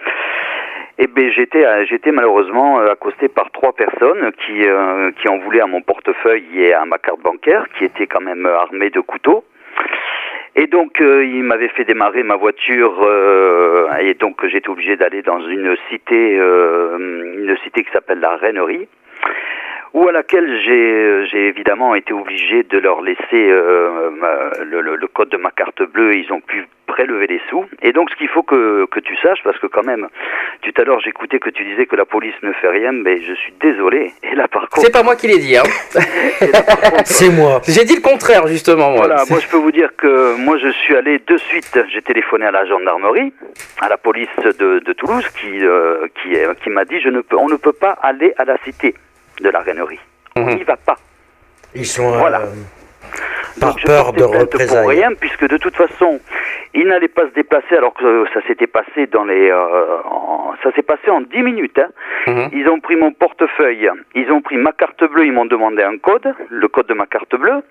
Et 0.98 1.06
ben 1.06 1.30
j'étais 1.32 1.64
euh, 1.64 1.86
j'étais 1.88 2.12
malheureusement 2.12 2.80
euh, 2.80 2.92
accosté 2.92 3.28
par 3.28 3.50
trois 3.52 3.72
personnes 3.72 4.32
qui 4.44 4.68
euh, 4.68 5.10
qui 5.12 5.28
en 5.28 5.38
voulaient 5.38 5.62
à 5.62 5.66
mon 5.66 5.80
portefeuille 5.80 6.44
et 6.56 6.74
à 6.74 6.84
ma 6.84 6.98
carte 6.98 7.20
bancaire, 7.20 7.64
qui 7.78 7.86
étaient 7.86 8.06
quand 8.06 8.20
même 8.20 8.44
euh, 8.44 8.58
armés 8.58 8.90
de 8.90 9.00
couteaux. 9.00 9.44
Et 10.56 10.66
donc, 10.66 11.00
euh, 11.00 11.24
il 11.24 11.44
m'avait 11.44 11.68
fait 11.68 11.84
démarrer 11.84 12.22
ma 12.22 12.36
voiture, 12.36 13.00
euh, 13.02 13.86
et 14.00 14.14
donc 14.14 14.44
j'étais 14.46 14.68
obligé 14.68 14.96
d'aller 14.96 15.22
dans 15.22 15.40
une 15.46 15.76
cité, 15.88 16.38
euh, 16.38 16.96
une 16.98 17.56
cité 17.62 17.84
qui 17.84 17.90
s'appelle 17.92 18.18
la 18.18 18.36
Rainerie, 18.36 18.88
où 19.94 20.06
à 20.08 20.12
laquelle 20.12 20.60
j'ai, 20.64 21.26
j'ai 21.30 21.48
évidemment 21.48 21.94
été 21.94 22.12
obligé 22.12 22.62
de 22.62 22.78
leur 22.78 23.00
laisser 23.02 23.20
euh, 23.34 24.10
ma- 24.10 24.62
le, 24.64 24.80
le- 24.80 24.96
le 24.96 25.06
code 25.08 25.28
de 25.30 25.36
ma 25.36 25.50
carte 25.50 25.82
bleue. 25.82 26.14
Ils 26.16 26.32
ont 26.32 26.40
pu 26.40 26.66
prélever 26.86 27.26
les 27.28 27.40
sous. 27.48 27.64
Et 27.82 27.92
donc, 27.92 28.10
ce 28.10 28.16
qu'il 28.16 28.28
faut 28.28 28.42
que, 28.42 28.84
que 28.86 28.98
tu 29.00 29.16
saches, 29.16 29.38
parce 29.44 29.58
que 29.58 29.66
quand 29.68 29.84
même, 29.84 30.08
tout 30.62 30.72
à 30.76 30.82
l'heure 30.84 30.98
j'écoutais 31.00 31.38
que 31.38 31.48
tu 31.50 31.64
disais 31.64 31.86
que 31.86 31.94
la 31.96 32.04
police 32.04 32.34
ne 32.42 32.52
fait 32.52 32.68
rien, 32.68 32.90
mais 32.92 33.20
je 33.22 33.32
suis 33.34 33.52
désolé. 33.60 34.12
Et 34.24 34.34
là, 34.34 34.48
par 34.48 34.68
contre, 34.68 34.80
C'est 34.86 34.92
pas 34.92 35.02
moi 35.04 35.14
qui 35.16 35.28
l'ai 35.28 35.38
dit. 35.38 35.56
Hein. 35.56 35.62
C'est 37.04 37.30
moi. 37.30 37.60
J'ai 37.66 37.84
dit 37.84 37.94
le 37.96 38.00
contraire, 38.02 38.46
justement. 38.48 38.90
moi. 38.90 39.06
Voilà, 39.06 39.22
moi 39.30 39.38
je 39.40 39.48
peux 39.48 39.56
vous 39.56 39.72
dire 39.72 39.90
que 39.96 40.36
moi 40.36 40.58
je 40.58 40.68
suis 40.68 40.96
allé 40.96 41.20
de 41.26 41.36
suite, 41.36 41.78
j'ai 41.92 42.02
téléphoné 42.02 42.46
à 42.46 42.50
la 42.50 42.64
gendarmerie, 42.64 43.32
à 43.80 43.88
la 43.88 43.96
police 43.96 44.28
de, 44.58 44.80
de 44.80 44.92
Toulouse 44.92 45.26
qui 45.40 45.64
euh, 45.64 46.06
qui, 46.22 46.34
euh, 46.36 46.54
qui 46.62 46.70
m'a 46.70 46.84
dit 46.84 47.00
je 47.00 47.08
ne 47.08 47.20
peux 47.20 47.36
on 47.36 47.48
ne 47.48 47.56
peut 47.56 47.72
pas 47.72 47.96
aller 48.02 48.32
à 48.38 48.44
la 48.44 48.56
cité 48.64 48.94
de 49.40 49.48
la 49.50 49.60
Rainerie. 49.60 50.00
On 50.36 50.42
Mhm. 50.42 50.54
n'y 50.56 50.64
va 50.64 50.76
pas. 50.76 50.96
Ils 51.74 51.86
sont 51.86 52.10
Voilà. 52.18 52.40
euh, 52.40 52.46
par 53.60 53.70
Donc, 53.70 53.78
je 53.80 53.86
peur 53.86 54.12
de 54.12 54.22
représailles. 54.24 54.82
Pour 54.82 54.90
rien, 54.90 55.10
puisque 55.18 55.46
de 55.48 55.56
toute 55.56 55.76
façon, 55.76 56.20
il 56.74 56.86
n'allait 56.88 57.08
pas 57.08 57.22
se 57.28 57.34
déplacer 57.34 57.76
alors 57.76 57.94
que 57.94 58.04
euh, 58.04 58.24
ça 58.32 58.40
s'était 58.46 58.66
passé 58.66 59.06
dans 59.06 59.24
les, 59.24 59.50
euh, 59.50 59.98
en- 60.04 60.54
ça 60.62 60.70
s'est 60.72 60.82
passé 60.82 61.10
en 61.10 61.20
10 61.20 61.42
minutes. 61.42 61.78
hein. 61.78 61.90
Mhm. 62.26 62.48
Ils 62.52 62.68
ont 62.68 62.80
pris 62.80 62.96
mon 62.96 63.12
portefeuille, 63.12 63.90
ils 64.14 64.30
ont 64.30 64.40
pris 64.40 64.56
ma 64.56 64.72
carte 64.72 65.02
bleue, 65.04 65.26
ils 65.26 65.32
m'ont 65.32 65.46
demandé 65.46 65.82
un 65.82 65.98
code, 65.98 66.32
le 66.48 66.68
code 66.68 66.86
de 66.86 66.94
ma 66.94 67.06
carte 67.06 67.34
bleue. 67.34 67.62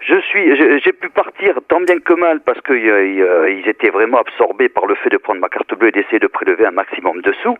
Je 0.00 0.20
suis, 0.20 0.54
j'ai 0.56 0.78
j'ai 0.80 0.92
pu 0.92 1.08
partir 1.08 1.58
tant 1.66 1.80
bien 1.80 1.98
que 1.98 2.12
mal 2.12 2.40
parce 2.40 2.60
que 2.60 2.72
euh, 2.74 3.24
euh, 3.24 3.50
ils 3.50 3.66
étaient 3.68 3.88
vraiment 3.88 4.18
absorbés 4.18 4.68
par 4.68 4.86
le 4.86 4.94
fait 4.96 5.08
de 5.08 5.16
prendre 5.16 5.40
ma 5.40 5.48
carte 5.48 5.74
bleue 5.74 5.88
et 5.88 5.92
d'essayer 5.92 6.18
de 6.18 6.26
prélever 6.26 6.66
un 6.66 6.72
maximum 6.72 7.22
de 7.22 7.32
sous. 7.42 7.56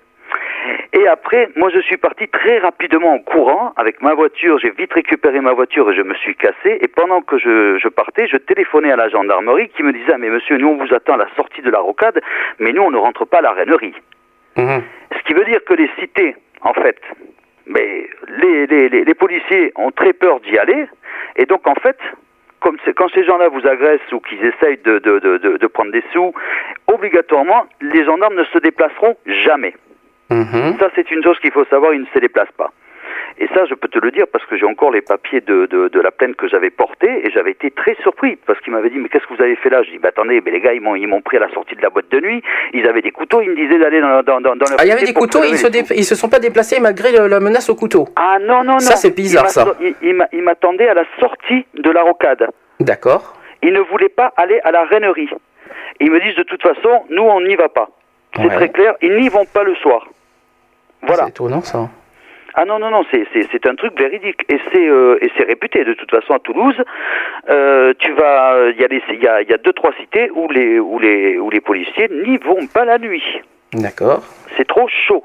Et 0.92 1.06
après, 1.06 1.48
moi 1.56 1.70
je 1.72 1.80
suis 1.80 1.96
parti 1.96 2.28
très 2.28 2.58
rapidement 2.58 3.12
en 3.12 3.18
courant 3.18 3.72
avec 3.76 4.02
ma 4.02 4.14
voiture. 4.14 4.58
J'ai 4.58 4.70
vite 4.70 4.92
récupéré 4.92 5.40
ma 5.40 5.52
voiture 5.52 5.90
et 5.90 5.96
je 5.96 6.02
me 6.02 6.14
suis 6.14 6.34
cassé. 6.34 6.78
Et 6.80 6.88
pendant 6.88 7.20
que 7.20 7.38
je, 7.38 7.78
je 7.78 7.88
partais, 7.88 8.26
je 8.26 8.36
téléphonais 8.36 8.92
à 8.92 8.96
la 8.96 9.08
gendarmerie 9.08 9.68
qui 9.70 9.82
me 9.82 9.92
disait 9.92 10.12
ah, 10.14 10.18
mais 10.18 10.30
monsieur, 10.30 10.56
nous 10.56 10.68
on 10.68 10.76
vous 10.76 10.94
attend 10.94 11.14
à 11.14 11.18
la 11.18 11.28
sortie 11.36 11.62
de 11.62 11.70
la 11.70 11.80
rocade, 11.80 12.20
mais 12.58 12.72
nous 12.72 12.82
on 12.82 12.90
ne 12.90 12.98
rentre 12.98 13.24
pas 13.24 13.38
à 13.38 13.42
la 13.42 13.52
rainerie. 13.52 13.94
Mhm. 14.56 14.82
Ce 15.16 15.22
qui 15.24 15.34
veut 15.34 15.44
dire 15.44 15.64
que 15.64 15.74
les 15.74 15.90
cités, 16.00 16.34
en 16.62 16.74
fait, 16.74 17.00
mais 17.66 18.08
les, 18.28 18.66
les, 18.66 18.88
les, 18.88 19.04
les 19.04 19.14
policiers 19.14 19.72
ont 19.76 19.90
très 19.90 20.12
peur 20.12 20.40
d'y 20.40 20.58
aller, 20.58 20.86
et 21.36 21.46
donc 21.46 21.66
en 21.68 21.74
fait, 21.74 21.98
comme 22.60 22.76
quand 22.96 23.08
ces 23.14 23.24
gens-là 23.24 23.48
vous 23.48 23.66
agressent 23.66 24.12
ou 24.12 24.20
qu'ils 24.20 24.44
essayent 24.44 24.78
de, 24.78 24.98
de, 24.98 25.38
de 25.56 25.66
prendre 25.66 25.92
des 25.92 26.02
sous, 26.12 26.34
obligatoirement, 26.88 27.66
les 27.80 28.04
gendarmes 28.04 28.34
ne 28.34 28.44
se 28.44 28.58
déplaceront 28.58 29.16
jamais. 29.26 29.74
Mhm. 30.30 30.78
Ça, 30.78 30.88
c'est 30.94 31.10
une 31.10 31.22
chose 31.22 31.38
qu'il 31.40 31.52
faut 31.52 31.64
savoir, 31.66 31.94
ils 31.94 32.00
ne 32.00 32.06
se 32.12 32.18
déplacent 32.18 32.52
pas. 32.56 32.70
Et 33.40 33.46
ça, 33.54 33.64
je 33.66 33.74
peux 33.74 33.88
te 33.88 33.98
le 33.98 34.10
dire 34.10 34.24
parce 34.32 34.44
que 34.46 34.56
j'ai 34.56 34.66
encore 34.66 34.90
les 34.90 35.00
papiers 35.00 35.40
de, 35.40 35.66
de, 35.66 35.88
de 35.88 36.00
la 36.00 36.10
plainte 36.10 36.34
que 36.36 36.48
j'avais 36.48 36.70
portée 36.70 37.24
et 37.26 37.30
j'avais 37.30 37.52
été 37.52 37.70
très 37.70 37.94
surpris 38.02 38.36
parce 38.46 38.58
qu'ils 38.60 38.72
m'avaient 38.72 38.90
dit 38.90 38.98
mais 38.98 39.08
qu'est-ce 39.08 39.26
que 39.26 39.34
vous 39.34 39.42
avez 39.42 39.54
fait 39.56 39.70
là? 39.70 39.82
Je 39.84 39.90
dis 39.92 39.98
bah 39.98 40.08
attendez, 40.08 40.42
mais 40.44 40.50
les 40.50 40.60
gars 40.60 40.72
ils 40.72 40.80
m'ont 40.80 40.96
ils 40.96 41.06
m'ont 41.06 41.20
pris 41.22 41.36
à 41.36 41.40
la 41.40 41.48
sortie 41.50 41.76
de 41.76 41.80
la 41.82 41.88
boîte 41.88 42.08
de 42.10 42.20
nuit, 42.20 42.42
ils 42.72 42.86
avaient 42.88 43.00
des 43.00 43.12
couteaux, 43.12 43.40
ils 43.40 43.50
me 43.50 43.54
disaient 43.54 43.78
d'aller 43.78 44.00
dans, 44.00 44.22
dans, 44.24 44.40
dans, 44.40 44.56
dans 44.56 44.64
leur 44.68 44.76
Ah, 44.80 44.84
il 44.84 44.88
y 44.88 44.92
avait 44.92 45.04
des 45.06 45.14
couteaux, 45.14 45.44
ils 45.44 45.56
se, 45.56 45.68
dé- 45.68 45.84
ils 45.94 46.04
se 46.04 46.16
sont 46.16 46.28
pas 46.28 46.40
déplacés 46.40 46.80
malgré 46.80 47.12
le- 47.12 47.28
la 47.28 47.38
menace 47.38 47.70
au 47.70 47.76
couteau. 47.76 48.08
Ah 48.16 48.38
non 48.40 48.64
non 48.64 48.72
non. 48.72 48.78
Ça, 48.80 48.96
c'est 48.96 49.14
bizarre, 49.14 49.44
Il 49.46 49.50
ça. 49.50 49.64
Il, 49.80 49.94
il 50.02 50.14
m'a- 50.14 50.28
il 50.32 50.42
m'attendait 50.42 50.88
à 50.88 50.94
la 50.94 51.04
sortie 51.20 51.64
de 51.74 51.90
la 51.90 52.02
rocade. 52.02 52.48
D'accord. 52.80 53.34
Ils 53.62 53.72
ne 53.72 53.80
voulaient 53.80 54.08
pas 54.08 54.32
aller 54.36 54.58
à 54.64 54.72
la 54.72 54.84
rainerie. 54.84 55.30
Ils 56.00 56.10
me 56.10 56.20
disent 56.20 56.34
de 56.36 56.42
toute 56.42 56.62
façon, 56.62 57.04
nous 57.10 57.22
on 57.22 57.40
n'y 57.40 57.54
va 57.54 57.68
pas. 57.68 57.88
C'est 58.34 58.42
Ouais. 58.42 58.54
très 58.56 58.68
clair, 58.70 58.94
ils 59.00 59.14
n'y 59.16 59.28
vont 59.28 59.44
pas 59.46 59.62
le 59.62 59.74
soir. 59.76 60.06
Voilà. 61.02 61.24
C'est 61.24 61.30
étonnant 61.30 61.62
ça. 61.62 61.88
Ah 62.54 62.64
non, 62.64 62.78
non, 62.78 62.90
non, 62.90 63.04
c'est, 63.10 63.24
c'est, 63.32 63.46
c'est 63.52 63.66
un 63.66 63.74
truc 63.76 63.96
véridique. 63.96 64.40
Et 64.48 64.58
c'est, 64.72 64.88
euh, 64.88 65.18
et 65.20 65.30
c'est 65.36 65.44
réputé. 65.44 65.84
De 65.84 65.94
toute 65.94 66.10
façon, 66.10 66.34
à 66.34 66.38
Toulouse, 66.40 66.74
euh, 67.50 67.92
tu 67.98 68.10
vas, 68.12 68.70
il 68.70 68.80
y, 68.80 68.84
a 68.84 68.88
il 68.90 69.22
y, 69.22 69.28
a, 69.28 69.42
y 69.42 69.52
a 69.52 69.58
deux, 69.58 69.72
trois 69.72 69.92
cités 70.00 70.30
où 70.34 70.50
les, 70.50 70.80
où 70.80 70.98
les, 70.98 71.38
où 71.38 71.50
les 71.50 71.60
policiers 71.60 72.08
n'y 72.08 72.36
vont 72.38 72.66
pas 72.66 72.84
la 72.84 72.98
nuit. 72.98 73.22
D'accord. 73.74 74.24
C'est 74.56 74.66
trop 74.66 74.88
chaud. 74.88 75.24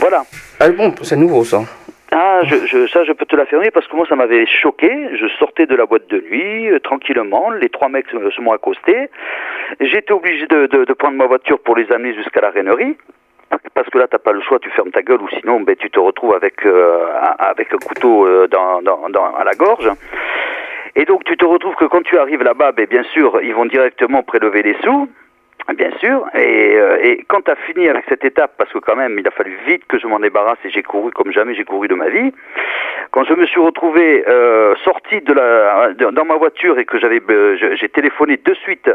Voilà. 0.00 0.24
Ah 0.58 0.68
bon, 0.70 0.92
c'est 1.02 1.16
nouveau 1.16 1.44
ça. 1.44 1.60
Ah, 2.12 2.40
je, 2.42 2.66
je, 2.66 2.88
ça, 2.88 3.04
je 3.04 3.12
peux 3.12 3.24
te 3.24 3.36
l'affirmer 3.36 3.70
parce 3.70 3.86
que 3.86 3.94
moi, 3.94 4.04
ça 4.08 4.16
m'avait 4.16 4.44
choqué. 4.44 4.90
Je 5.14 5.28
sortais 5.38 5.66
de 5.66 5.76
la 5.76 5.86
boîte 5.86 6.08
de 6.08 6.20
nuit 6.20 6.68
euh, 6.68 6.80
tranquillement. 6.80 7.50
Les 7.50 7.68
trois 7.68 7.88
mecs 7.88 8.08
se, 8.10 8.30
se 8.30 8.40
m'ont 8.40 8.52
accosté. 8.52 9.08
J'étais 9.80 10.12
obligé 10.12 10.46
de, 10.48 10.66
de, 10.66 10.84
de 10.84 10.92
prendre 10.92 11.16
ma 11.16 11.26
voiture 11.26 11.60
pour 11.60 11.76
les 11.76 11.90
amener 11.92 12.12
jusqu'à 12.14 12.40
la 12.40 12.50
rainerie. 12.50 12.96
Parce 13.74 13.88
que 13.90 13.98
là, 13.98 14.06
t'as 14.08 14.18
pas 14.18 14.32
le 14.32 14.40
choix, 14.40 14.58
tu 14.58 14.70
fermes 14.70 14.90
ta 14.90 15.02
gueule 15.02 15.22
ou 15.22 15.28
sinon, 15.40 15.60
ben, 15.60 15.74
tu 15.76 15.90
te 15.90 15.98
retrouves 15.98 16.34
avec 16.34 16.64
euh, 16.66 17.06
avec 17.38 17.72
un 17.74 17.78
couteau 17.78 18.26
euh, 18.26 18.46
dans, 18.46 18.82
dans, 18.82 19.08
dans, 19.08 19.34
à 19.34 19.44
la 19.44 19.52
gorge. 19.52 19.90
Et 20.96 21.04
donc, 21.04 21.24
tu 21.24 21.36
te 21.36 21.44
retrouves 21.44 21.74
que 21.76 21.84
quand 21.86 22.02
tu 22.02 22.18
arrives 22.18 22.42
là-bas, 22.42 22.72
ben, 22.72 22.86
bien 22.86 23.02
sûr, 23.04 23.40
ils 23.42 23.54
vont 23.54 23.66
directement 23.66 24.22
prélever 24.22 24.62
les 24.62 24.76
sous. 24.82 25.08
Bien 25.76 25.90
sûr, 25.98 26.26
et, 26.34 26.74
euh, 26.76 26.98
et 27.02 27.22
quand 27.28 27.42
tu 27.42 27.50
as 27.50 27.54
fini 27.54 27.88
avec 27.88 28.04
cette 28.08 28.24
étape, 28.24 28.54
parce 28.56 28.72
que 28.72 28.78
quand 28.78 28.96
même 28.96 29.16
il 29.18 29.28
a 29.28 29.30
fallu 29.30 29.56
vite 29.66 29.86
que 29.86 29.98
je 30.00 30.06
m'en 30.08 30.18
débarrasse 30.18 30.58
et 30.64 30.70
j'ai 30.70 30.82
couru 30.82 31.12
comme 31.12 31.30
jamais 31.32 31.54
j'ai 31.54 31.64
couru 31.64 31.86
de 31.86 31.94
ma 31.94 32.08
vie, 32.08 32.32
quand 33.12 33.24
je 33.24 33.34
me 33.34 33.46
suis 33.46 33.60
retrouvé 33.60 34.24
euh, 34.26 34.74
sorti 34.82 35.20
de 35.20 35.32
la, 35.32 35.92
dans 35.92 36.24
ma 36.24 36.36
voiture 36.36 36.78
et 36.78 36.86
que 36.86 36.98
j'avais, 36.98 37.20
euh, 37.30 37.56
j'ai 37.74 37.88
téléphoné 37.88 38.38
de 38.38 38.54
suite 38.54 38.90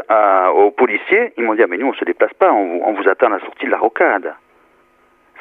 aux 0.54 0.70
policiers, 0.72 1.32
ils 1.38 1.44
m'ont 1.44 1.54
dit 1.54 1.62
ah, 1.62 1.66
mais 1.66 1.78
nous 1.78 1.86
on 1.86 1.94
se 1.94 2.04
déplace 2.04 2.34
pas, 2.34 2.52
on, 2.52 2.82
on 2.84 2.92
vous 2.92 3.08
attend 3.08 3.28
à 3.28 3.38
la 3.38 3.40
sortie 3.40 3.66
de 3.66 3.70
la 3.70 3.78
rocade. 3.78 4.34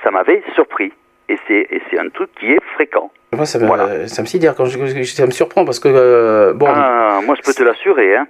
Ça 0.06 0.12
m'avait 0.12 0.44
surpris 0.54 0.94
et 1.28 1.36
c'est 1.48 2.00
un 2.00 2.10
truc 2.10 2.30
qui 2.40 2.52
est 2.52 2.60
fréquent. 2.76 3.10
Moi, 3.34 3.48
ça 3.48 3.58
me, 3.58 3.66
Voilà. 3.66 4.08
ça 4.08 4.22
me 4.22 4.28
sidère 4.28 4.54
quand 4.56 4.66
je, 4.66 4.78
ça 5.04 5.26
me 5.26 5.32
surprend 5.32 5.66
parce 5.66 5.80
que 5.80 5.88
euh, 5.92 6.54
bon. 6.54 6.68
Ah, 6.70 7.20
moi 7.26 7.34
je 7.36 7.42
peux 7.42 7.54
te 7.54 7.64
l'assurer. 7.64 8.16
Hein. 8.16 8.28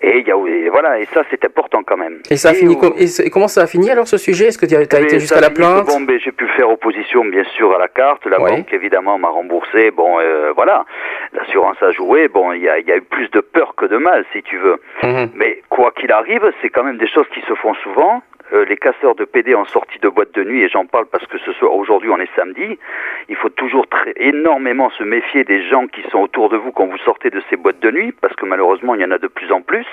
Et, 0.00 0.18
il 0.20 0.28
y 0.28 0.30
a, 0.30 0.36
et 0.46 0.68
voilà, 0.68 1.00
et 1.00 1.06
ça 1.06 1.22
c'est 1.28 1.44
important 1.44 1.82
quand 1.84 1.96
même. 1.96 2.20
Et 2.30 2.36
ça 2.36 2.50
a 2.50 2.52
Et 2.52 2.54
fini 2.54 2.78
comment 3.32 3.48
ça 3.48 3.62
a 3.62 3.66
fini 3.66 3.90
alors 3.90 4.06
ce 4.06 4.16
sujet? 4.16 4.46
Est-ce 4.46 4.58
que 4.58 4.66
tu 4.66 4.76
as, 4.76 4.78
mais 4.78 4.84
été 5.06 5.18
jusqu'à 5.18 5.40
la 5.40 5.50
plainte? 5.50 5.86
Bon, 5.88 6.00
ben, 6.02 6.20
j'ai 6.24 6.30
pu 6.30 6.46
faire 6.56 6.70
opposition, 6.70 7.24
bien 7.24 7.42
sûr, 7.56 7.74
à 7.74 7.78
la 7.80 7.88
carte. 7.88 8.24
La 8.26 8.40
Ouais. 8.40 8.50
banque, 8.50 8.72
évidemment, 8.72 9.18
m'a 9.18 9.28
remboursé. 9.30 9.90
Bon, 9.90 10.20
euh, 10.20 10.52
voilà. 10.54 10.84
L'assurance 11.32 11.82
a 11.82 11.90
joué. 11.90 12.28
Bon, 12.28 12.52
il 12.52 12.62
y 12.62 12.68
a, 12.68 12.78
il 12.78 12.86
y 12.86 12.92
a 12.92 12.96
eu 12.98 13.02
plus 13.02 13.28
de 13.30 13.40
peur 13.40 13.74
que 13.74 13.86
de 13.86 13.96
mal, 13.96 14.24
si 14.32 14.44
tu 14.44 14.56
veux. 14.58 14.76
Mhm. 15.02 15.30
Mais 15.34 15.62
quoi 15.68 15.90
qu'il 15.90 16.12
arrive, 16.12 16.48
c'est 16.62 16.70
quand 16.70 16.84
même 16.84 16.98
des 16.98 17.08
choses 17.08 17.26
qui 17.34 17.40
se 17.40 17.54
font 17.54 17.74
souvent. 17.82 18.22
Euh, 18.54 18.64
les 18.64 18.78
casseurs 18.78 19.14
de 19.14 19.24
PD 19.26 19.54
en 19.54 19.66
sortie 19.66 19.98
de 19.98 20.08
boîte 20.08 20.32
de 20.34 20.42
nuit, 20.42 20.62
et 20.62 20.68
j'en 20.70 20.86
parle 20.86 21.04
parce 21.06 21.26
que 21.26 21.36
ce 21.38 21.52
soir, 21.52 21.74
aujourd'hui, 21.74 22.08
on 22.10 22.18
est 22.18 22.34
samedi. 22.34 22.78
Il 23.28 23.36
faut 23.36 23.50
toujours 23.50 23.86
très, 23.88 24.14
énormément 24.16 24.88
se 24.90 25.02
méfier 25.04 25.44
des 25.44 25.62
gens 25.68 25.86
qui 25.86 26.00
sont 26.10 26.20
autour 26.20 26.48
de 26.48 26.56
vous 26.56 26.72
quand 26.72 26.86
vous 26.86 26.96
sortez 26.98 27.28
de 27.28 27.42
ces 27.50 27.56
boîtes 27.56 27.80
de 27.80 27.90
nuit, 27.90 28.12
parce 28.12 28.34
que 28.36 28.46
malheureusement, 28.46 28.94
il 28.94 29.02
y 29.02 29.04
en 29.04 29.10
a 29.10 29.18
de 29.18 29.26
plus 29.26 29.52
en 29.52 29.60
plus. 29.60 29.86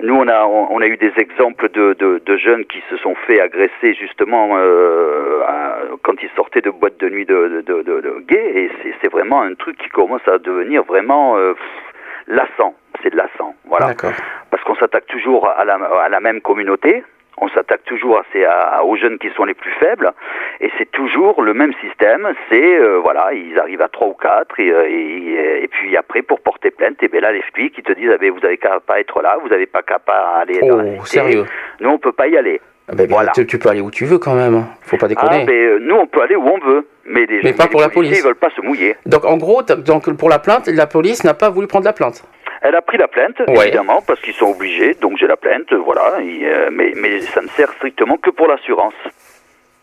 Nous, 0.00 0.14
on 0.14 0.26
a, 0.26 0.44
on, 0.44 0.72
on 0.74 0.80
a 0.80 0.86
eu 0.88 0.96
des 0.96 1.12
exemples 1.18 1.68
de, 1.68 1.92
de, 2.00 2.20
de 2.26 2.36
jeunes 2.36 2.64
qui 2.64 2.82
se 2.90 2.96
sont 2.96 3.14
fait 3.26 3.40
agresser 3.40 3.94
justement 3.94 4.56
euh, 4.56 5.42
à- 5.46 5.78
quand 6.02 6.20
ils 6.20 6.30
sortaient 6.34 6.62
de 6.62 6.70
boîtes 6.70 6.98
de 6.98 7.08
nuit 7.10 7.26
de, 7.26 7.62
de, 7.64 7.82
de, 7.82 8.00
de 8.00 8.24
gays, 8.26 8.52
et 8.56 8.70
c'est- 8.82 8.94
c'est 9.02 9.12
vraiment 9.12 9.40
un 9.42 9.54
truc 9.54 9.78
qui 9.78 9.88
commence 9.90 10.26
à 10.26 10.38
devenir 10.38 10.82
vraiment 10.82 11.36
euh, 11.36 11.54
lassant. 12.26 12.74
C'est 13.04 13.14
lassant, 13.14 13.54
voilà. 13.66 13.86
D'accord. 13.86 14.12
Parce 14.50 14.62
qu'on 14.64 14.74
s'attaque 14.76 15.06
toujours 15.06 15.48
à 15.48 15.64
la, 15.64 15.74
à 15.74 16.08
la 16.08 16.20
même 16.20 16.40
communauté. 16.40 17.04
On 17.38 17.48
s'attaque 17.48 17.84
toujours 17.84 18.20
à- 18.46 18.84
aux 18.84 18.96
jeunes 18.96 19.18
qui 19.18 19.28
sont 19.30 19.44
les 19.44 19.54
plus 19.54 19.72
faibles, 19.80 20.12
et 20.60 20.70
c'est 20.78 20.90
toujours 20.92 21.42
le 21.42 21.54
même 21.54 21.72
système. 21.80 22.28
C'est 22.50 22.76
euh, 22.76 22.98
voilà, 23.02 23.30
ils 23.32 23.58
arrivent 23.58 23.82
à 23.82 23.88
trois 23.88 24.06
ou 24.08 24.14
quatre, 24.14 24.60
et, 24.60 24.70
euh, 24.70 24.86
et, 24.88 25.64
et 25.64 25.68
puis 25.68 25.96
après 25.96 26.22
pour 26.22 26.40
porter 26.40 26.70
plainte, 26.70 27.02
et 27.02 27.08
bien 27.08 27.20
là 27.20 27.32
les 27.32 27.42
flics 27.54 27.74
qui 27.74 27.82
te 27.82 27.92
disent 27.92 28.10
ah 28.14 28.18
ben, 28.18 28.30
vous 28.30 28.44
avez 28.44 28.58
qu'à 28.58 28.78
pas 28.80 29.00
être 29.00 29.20
là, 29.22 29.38
vous 29.42 29.48
n'avez 29.48 29.66
pas 29.66 29.82
qu'à 29.82 29.98
pas 29.98 30.40
aller 30.42 30.60
dans 30.60 30.76
la 30.76 30.84
Oh, 31.00 31.04
cité. 31.04 31.18
sérieux 31.20 31.44
Nous 31.80 31.90
on 31.90 31.98
peut 31.98 32.12
pas 32.12 32.28
y 32.28 32.36
aller. 32.36 32.60
Ah 32.88 32.94
ben, 32.94 33.06
Voilà. 33.08 33.32
tu, 33.32 33.46
tu 33.46 33.58
peux 33.58 33.70
aller 33.70 33.80
où 33.80 33.90
tu 33.90 34.04
veux 34.04 34.18
quand 34.18 34.34
même, 34.34 34.54
hein. 34.54 34.68
faut 34.82 34.96
pas 34.96 35.06
Ah 35.06 35.08
déconner. 35.08 35.44
ben 35.46 35.52
euh, 35.54 35.78
nous 35.80 35.96
on 35.96 36.06
peut 36.06 36.20
aller 36.22 36.36
où 36.36 36.46
on 36.46 36.58
veut, 36.58 36.86
mais 37.06 37.24
les, 37.26 37.40
Mais 37.42 37.52
pas 37.54 37.66
pour 37.66 37.80
la 37.80 37.88
police. 37.88 38.18
Ils 38.18 38.24
veulent 38.24 38.34
pas 38.34 38.50
se 38.50 38.60
mouiller. 38.60 38.94
Donc 39.06 39.24
en 39.24 39.36
gros, 39.38 39.62
donc, 39.62 40.14
pour 40.16 40.28
la 40.28 40.38
plainte, 40.38 40.68
la 40.68 40.86
police 40.86 41.24
n'a 41.24 41.34
pas 41.34 41.48
voulu 41.48 41.66
prendre 41.66 41.86
la 41.86 41.92
plainte. 41.92 42.22
Elle 42.62 42.74
a 42.76 42.82
pris 42.82 42.96
la 42.96 43.08
plainte, 43.08 43.40
Ouais. 43.48 43.68
évidemment, 43.68 44.02
parce 44.06 44.20
qu'ils 44.20 44.34
sont 44.34 44.46
obligés, 44.50 44.94
donc 44.94 45.18
j'ai 45.18 45.26
la 45.26 45.36
plainte, 45.36 45.72
voilà, 45.72 46.20
et, 46.22 46.44
euh, 46.44 46.68
mais, 46.70 46.92
mais 46.96 47.20
ça 47.20 47.40
ne 47.42 47.48
sert 47.48 47.72
strictement 47.72 48.16
que 48.16 48.30
pour 48.30 48.46
l'assurance. 48.46 48.94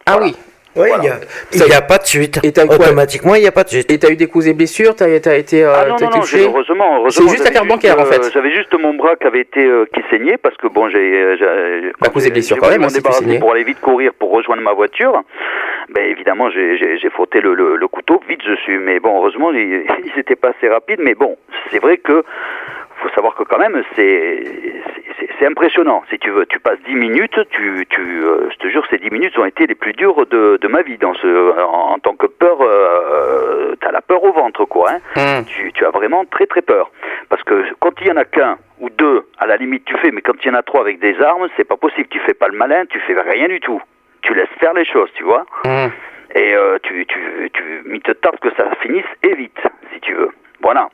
Ah 0.06 0.18
oui. 0.22 0.36
Oui, 0.76 0.88
il 0.98 1.02
n'y 1.02 1.10
a, 1.10 1.16
il 1.52 1.68
y 1.68 1.74
a 1.74 1.82
pas 1.82 1.98
de 1.98 2.06
suite. 2.06 2.40
Et 2.44 2.54
Automatiquement, 2.62 3.34
il 3.36 3.42
n'y 3.42 3.48
a 3.48 3.52
pas 3.52 3.64
de 3.64 3.70
suite. 3.70 3.92
Et 3.92 3.98
t'as 3.98 4.12
eu 4.12 4.16
des 4.16 4.28
coups 4.28 4.46
et 4.48 4.54
blessures 4.54 4.96
T'as 4.96 5.06
as 5.08 5.36
été, 5.36 5.64
euh, 5.64 5.74
Ah 5.76 5.86
non, 5.88 5.96
non, 6.00 6.10
non, 6.10 6.22
heureusement, 6.22 6.98
heureusement. 7.00 7.10
C'est 7.10 7.38
juste 7.38 7.52
carte 7.52 7.68
bancaire 7.68 7.98
en 8.00 8.04
euh, 8.04 8.06
fait. 8.06 8.32
J'avais 8.32 8.52
juste 8.54 8.74
mon 8.80 8.94
bras 8.94 9.16
qui 9.16 9.26
avait 9.26 9.42
été, 9.42 9.66
euh, 9.66 9.86
qui 9.94 10.02
saignait, 10.12 10.38
parce 10.38 10.56
que 10.58 10.68
bon, 10.68 10.88
j'ai... 10.90 10.98
euh, 11.00 11.36
j'ai- 11.38 11.92
Bah, 12.00 12.10
coups 12.10 12.28
et 12.28 12.30
blessures 12.32 12.58
quand 12.58 12.70
même, 12.70 12.84
hein, 12.84 13.40
pour 13.40 13.52
aller 13.54 13.64
vite 13.64 13.82
courir 13.82 14.14
pour 14.14 14.32
rejoindre 14.32 14.62
ma 14.62 14.74
voiture. 14.74 15.24
Ben 15.90 16.06
évidemment, 16.06 16.52
j'ai- 16.52 16.78
frotté 17.10 17.42
le, 17.42 17.56
le, 17.56 17.76
le 17.76 17.88
couteau, 17.88 18.22
vite 18.30 18.42
je 18.46 18.56
suis. 18.62 18.78
Mais 18.78 19.00
bon, 19.00 19.18
heureusement, 19.18 19.52
il 19.52 19.86
il 20.06 20.12
s'était 20.14 20.36
pas 20.36 20.50
assez 20.50 20.70
rapide. 20.70 21.00
Mais 21.04 21.16
bon, 21.16 21.36
c'est 21.72 21.80
vrai 21.80 21.98
que 21.98 22.24
faut 23.00 23.10
savoir 23.10 23.36
que 23.36 23.44
quand 23.44 23.58
même, 23.60 23.82
c'est 23.96 24.44
c'est- 25.18 25.30
c'est 25.40 25.46
impressionnant. 25.46 26.04
Si 26.10 26.18
tu 26.20 26.30
veux, 26.30 26.46
tu 26.46 26.60
passes 26.60 26.80
10 26.86 26.96
minutes, 26.96 27.40
tu, 27.52 27.86
tu, 27.90 28.02
euh, 28.02 28.50
je 28.52 28.56
te 28.58 28.68
jure, 28.70 28.86
ces 28.90 28.98
10 28.98 29.10
minutes 29.10 29.38
ont 29.38 29.46
été 29.46 29.68
les 29.68 29.76
plus 29.76 29.94
dures 29.94 30.26
de, 30.28 30.58
de 30.62 30.68
ma 30.68 30.82
vie 30.82 30.98
dans 30.98 31.14
ce, 31.14 31.60
en, 31.62 31.94
en 31.94 32.00
tant 32.00 32.16
que 32.16 32.28
peur. 32.28 32.58
Euh, 32.62 33.76
T'as 33.82 33.92
la 33.92 34.02
peur 34.02 34.24
au 34.24 34.34
ventre, 34.34 34.66
quoi. 34.66 34.92
Hein. 34.92 35.00
Hum. 35.16 35.46
Tu, 35.46 35.72
tu 35.74 35.86
as 35.86 35.90
vraiment 35.92 36.26
très 36.26 36.46
très 36.48 36.62
peur. 36.62 36.92
Parce 37.30 37.44
que 37.44 37.66
quand 37.80 37.92
il 38.02 38.08
y 38.08 38.12
en 38.12 38.18
a 38.18 38.26
qu'un 38.26 38.58
ou 38.80 38.90
deux, 38.90 39.24
à 39.38 39.46
la 39.48 39.56
limite 39.58 39.86
tu 39.86 39.96
fais, 39.98 40.12
mais 40.12 40.22
quand 40.22 40.34
il 40.44 40.48
y 40.48 40.52
en 40.52 40.56
a 40.56 40.64
trois 40.64 40.82
avec 40.82 41.00
des 41.00 41.16
armes, 41.22 41.48
c'est 41.56 41.64
pas 41.68 41.78
possible. 41.78 42.08
Tu 42.10 42.20
fais 42.20 42.34
pas 42.34 42.48
le 42.50 42.58
malin, 42.58 42.86
tu 42.90 43.00
fais 43.02 43.14
rien 43.20 43.48
du 43.48 43.60
tout. 43.62 43.82
Tu 44.22 44.34
laisses 44.34 44.50
faire 44.60 44.74
les 44.74 44.86
choses, 44.86 45.10
tu 45.16 45.24
vois. 45.24 45.46
Hum. 45.66 45.92
Et 46.36 46.54
euh, 46.56 46.78
tu, 46.84 47.06
tu, 47.06 47.50
tu, 47.54 47.64
il 47.92 48.02
te 48.02 48.12
tarde 48.12 48.40
que 48.40 48.50
ça 48.56 48.70
finisse 48.82 49.06
et 49.24 49.34
vite, 49.36 49.60
si 49.94 50.00
tu 50.02 50.14
veux. 50.14 50.30
Voilà. 50.62 50.90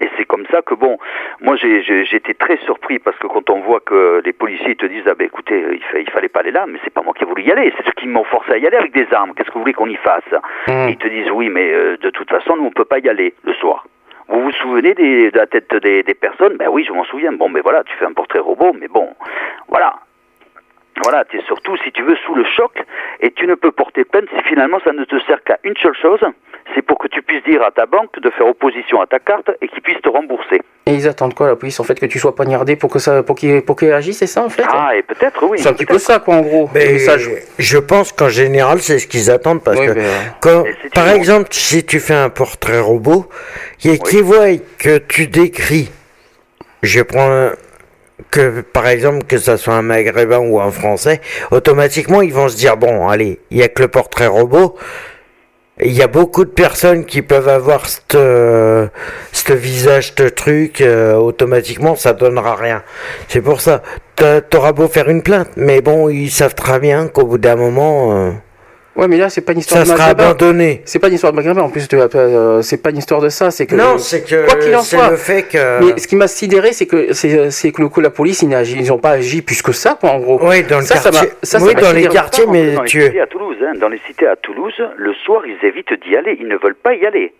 Et 0.00 0.08
c'est 0.16 0.26
comme 0.26 0.44
ça 0.50 0.60
que 0.62 0.74
bon, 0.74 0.98
moi 1.40 1.56
j'ai 1.56 2.02
été 2.14 2.34
très 2.34 2.58
surpris 2.58 2.98
parce 2.98 3.16
que 3.18 3.26
quand 3.26 3.48
on 3.50 3.60
voit 3.60 3.80
que 3.80 4.20
les 4.24 4.32
policiers 4.32 4.76
te 4.76 4.84
disent 4.86 5.04
ah 5.06 5.14
ben 5.14 5.26
écoutez 5.26 5.58
il, 5.72 5.82
fa- 5.84 5.98
il 5.98 6.10
fallait 6.10 6.28
pas 6.28 6.40
aller 6.40 6.50
là, 6.50 6.66
mais 6.68 6.78
c'est 6.84 6.92
pas 6.92 7.02
moi 7.02 7.14
qui 7.16 7.24
ai 7.24 7.26
voulu 7.26 7.42
y 7.42 7.50
aller, 7.50 7.72
c'est 7.76 7.84
ceux 7.86 7.92
qui 7.92 8.06
m'ont 8.06 8.24
forcé 8.24 8.52
à 8.52 8.58
y 8.58 8.66
aller 8.66 8.76
avec 8.76 8.92
des 8.92 9.06
armes. 9.12 9.32
Qu'est-ce 9.34 9.48
que 9.48 9.54
vous 9.54 9.60
voulez 9.60 9.72
qu'on 9.72 9.88
y 9.88 9.96
fasse? 9.96 10.24
Hum. 10.68 10.88
Ils 10.90 10.98
te 10.98 11.08
disent 11.08 11.30
oui 11.30 11.48
mais 11.48 11.72
euh, 11.72 11.96
de 11.96 12.10
toute 12.10 12.28
façon 12.30 12.56
nous 12.56 12.64
on 12.66 12.70
peut 12.70 12.84
pas 12.84 12.98
y 12.98 13.08
aller 13.08 13.34
le 13.44 13.54
soir. 13.54 13.86
Vous 14.28 14.40
vous 14.42 14.52
souvenez 14.52 14.92
des, 14.94 15.30
de 15.30 15.38
la 15.38 15.46
tête 15.46 15.72
des, 15.76 16.02
des 16.02 16.14
personnes? 16.14 16.56
Ben 16.56 16.68
oui, 16.68 16.84
je 16.84 16.92
m'en 16.92 17.04
souviens. 17.04 17.30
Bon, 17.32 17.48
mais 17.48 17.60
voilà, 17.60 17.84
tu 17.84 17.96
fais 17.96 18.06
un 18.06 18.12
portrait 18.12 18.40
robot, 18.40 18.72
mais 18.78 18.88
bon, 18.88 19.08
voilà. 19.68 19.94
Voilà, 21.02 21.24
tu 21.28 21.38
es 21.38 21.42
surtout, 21.46 21.76
si 21.84 21.92
tu 21.92 22.02
veux, 22.02 22.16
sous 22.26 22.34
le 22.34 22.44
choc, 22.56 22.72
et 23.20 23.30
tu 23.30 23.46
ne 23.46 23.54
peux 23.54 23.70
porter 23.70 24.04
plainte 24.04 24.24
si 24.36 24.42
finalement 24.48 24.78
ça 24.84 24.92
ne 24.92 25.04
te 25.04 25.16
sert 25.26 25.42
qu'à 25.44 25.58
une 25.64 25.76
seule 25.82 25.94
chose, 26.00 26.20
c'est 26.74 26.82
pour 26.82 26.98
que 26.98 27.06
tu 27.08 27.22
puisses 27.22 27.44
dire 27.44 27.62
à 27.62 27.70
ta 27.70 27.86
banque 27.86 28.18
de 28.20 28.30
faire 28.30 28.46
opposition 28.46 29.00
à 29.00 29.06
ta 29.06 29.18
carte 29.18 29.50
et 29.60 29.68
qu'ils 29.68 29.82
puissent 29.82 30.00
te 30.02 30.08
rembourser. 30.08 30.60
Et 30.86 30.94
ils 30.94 31.06
attendent 31.08 31.34
quoi 31.34 31.48
la 31.48 31.56
police 31.56 31.78
En 31.80 31.84
fait 31.84 31.98
que 31.98 32.06
tu 32.06 32.18
sois 32.18 32.34
poignardé 32.34 32.76
pour 32.76 32.90
que 32.90 32.98
ça, 32.98 33.22
pour 33.22 33.36
qu'ils 33.36 33.62
pour 33.62 33.76
qu'ils 33.76 33.92
agissent, 33.92 34.18
c'est 34.18 34.26
ça 34.26 34.42
en 34.42 34.48
fait 34.48 34.64
Ah, 34.68 34.96
et 34.96 35.02
peut-être, 35.02 35.42
oui. 35.44 35.58
C'est 35.58 35.68
un 35.68 35.72
petit 35.74 35.84
peu 35.86 35.98
ça 35.98 36.18
quoi 36.20 36.36
en 36.36 36.40
gros. 36.42 36.70
Mais 36.74 36.98
ça, 36.98 37.18
je- 37.18 37.30
je 37.58 37.78
pense 37.78 38.12
qu'en 38.12 38.28
général, 38.28 38.80
c'est 38.80 38.98
ce 38.98 39.06
qu'ils 39.06 39.30
attendent 39.30 39.62
parce 39.62 39.78
Oui, 39.78 39.86
que 39.86 39.92
mais, 39.92 40.04
euh, 40.04 40.10
quand, 40.40 40.64
par 40.94 41.08
exemple, 41.10 41.48
si 41.50 41.84
tu 41.84 41.98
fais 42.00 42.14
un 42.14 42.30
portrait 42.30 42.80
robot, 42.80 43.26
et 43.84 43.98
qu'ils 43.98 44.22
voient 44.22 44.46
que 44.78 44.98
tu 44.98 45.26
décris, 45.26 45.90
je 46.82 47.02
prends 47.02 47.30
un- 47.30 47.52
que 48.30 48.60
par 48.60 48.86
exemple 48.86 49.24
que 49.26 49.38
ça 49.38 49.56
soit 49.56 49.74
un 49.74 49.82
maghrébin 49.82 50.38
ou 50.38 50.60
un 50.60 50.70
français, 50.70 51.20
automatiquement 51.50 52.22
ils 52.22 52.32
vont 52.32 52.48
se 52.48 52.56
dire 52.56 52.76
bon, 52.76 53.08
allez, 53.08 53.40
il 53.50 53.58
y 53.58 53.62
a 53.62 53.68
que 53.68 53.82
le 53.82 53.88
portrait 53.88 54.26
robot. 54.26 54.76
Il 55.82 55.92
y 55.92 56.00
a 56.00 56.06
beaucoup 56.06 56.46
de 56.46 56.50
personnes 56.50 57.04
qui 57.04 57.20
peuvent 57.20 57.50
avoir 57.50 57.86
ce 57.86 58.88
ce 59.32 59.52
visage, 59.52 60.14
ce 60.16 60.22
truc, 60.22 60.80
euh, 60.80 61.14
automatiquement 61.14 61.96
ça 61.96 62.14
donnera 62.14 62.56
rien. 62.56 62.82
C'est 63.28 63.42
pour 63.42 63.60
ça, 63.60 63.82
t'auras 64.48 64.72
beau 64.72 64.88
faire 64.88 65.10
une 65.10 65.22
plainte, 65.22 65.50
mais 65.56 65.82
bon, 65.82 66.08
ils 66.08 66.30
savent 66.30 66.54
très 66.54 66.80
bien 66.80 67.08
qu'au 67.08 67.26
bout 67.26 67.36
d'un 67.36 67.56
moment, 67.56 68.16
euh, 68.16 68.30
Ouais, 68.96 69.08
mais 69.08 69.18
là 69.18 69.28
c'est 69.28 69.42
pas 69.42 69.52
une 69.52 69.58
histoire 69.58 69.84
ça 69.84 69.92
de 69.92 69.98
sera 69.98 70.08
maghrébin. 70.08 70.30
abandonné. 70.30 70.82
C'est 70.86 70.98
pas 70.98 71.08
une 71.08 71.14
histoire 71.14 71.32
de 71.32 71.36
maghrébin. 71.36 71.60
En 71.62 71.68
plus, 71.68 71.86
euh, 71.92 72.62
c'est 72.62 72.78
pas 72.82 72.90
une 72.90 72.96
histoire 72.98 73.20
de 73.20 73.28
ça. 73.28 73.50
C'est 73.50 73.66
que 73.66 73.74
Non, 73.74 73.98
c'est 73.98 74.22
que 74.22 74.46
quoi 74.46 74.56
qu'il 74.58 74.74
en 74.74 74.82
soit. 74.82 75.10
le 75.10 75.16
fait 75.16 75.42
que. 75.42 75.84
Mais 75.84 75.98
ce 76.00 76.06
qui 76.08 76.16
m'a 76.16 76.28
sidéré, 76.28 76.72
c'est 76.72 76.86
que 76.86 77.12
c'est 77.12 77.72
que 77.72 77.82
le 77.82 77.88
coup 77.88 78.00
la 78.00 78.10
police, 78.10 78.42
ils 78.42 78.48
n'ont 78.88 78.98
pas 78.98 79.10
agi 79.10 79.42
plus 79.42 79.60
que 79.62 79.72
ça, 79.72 79.96
quoi, 80.00 80.10
en 80.10 80.18
gros. 80.20 80.40
Oui, 80.42 80.62
dans 80.64 80.78
le 80.78 80.84
Ça, 80.84 80.94
quartier. 80.94 81.28
ça, 81.42 81.58
ça 81.58 81.64
oui, 81.64 81.74
m'a 81.74 81.80
dans 81.82 81.92
les 81.92 82.08
quartiers, 82.08 82.46
mais 82.48 82.72
dans 82.72 82.82
les 82.82 82.88
tu. 82.88 83.02
cités 83.02 83.20
à 83.20 83.26
Toulouse, 83.26 83.56
hein, 83.62 83.72
dans 83.78 83.88
les 83.88 84.00
cités 84.06 84.26
à 84.26 84.36
Toulouse, 84.36 84.72
le 84.96 85.12
soir, 85.24 85.42
ils 85.46 85.66
évitent 85.66 85.92
d'y 86.06 86.16
aller. 86.16 86.36
Ils 86.40 86.48
ne 86.48 86.56
veulent 86.56 86.74
pas 86.74 86.94
y 86.94 87.04
aller. 87.04 87.34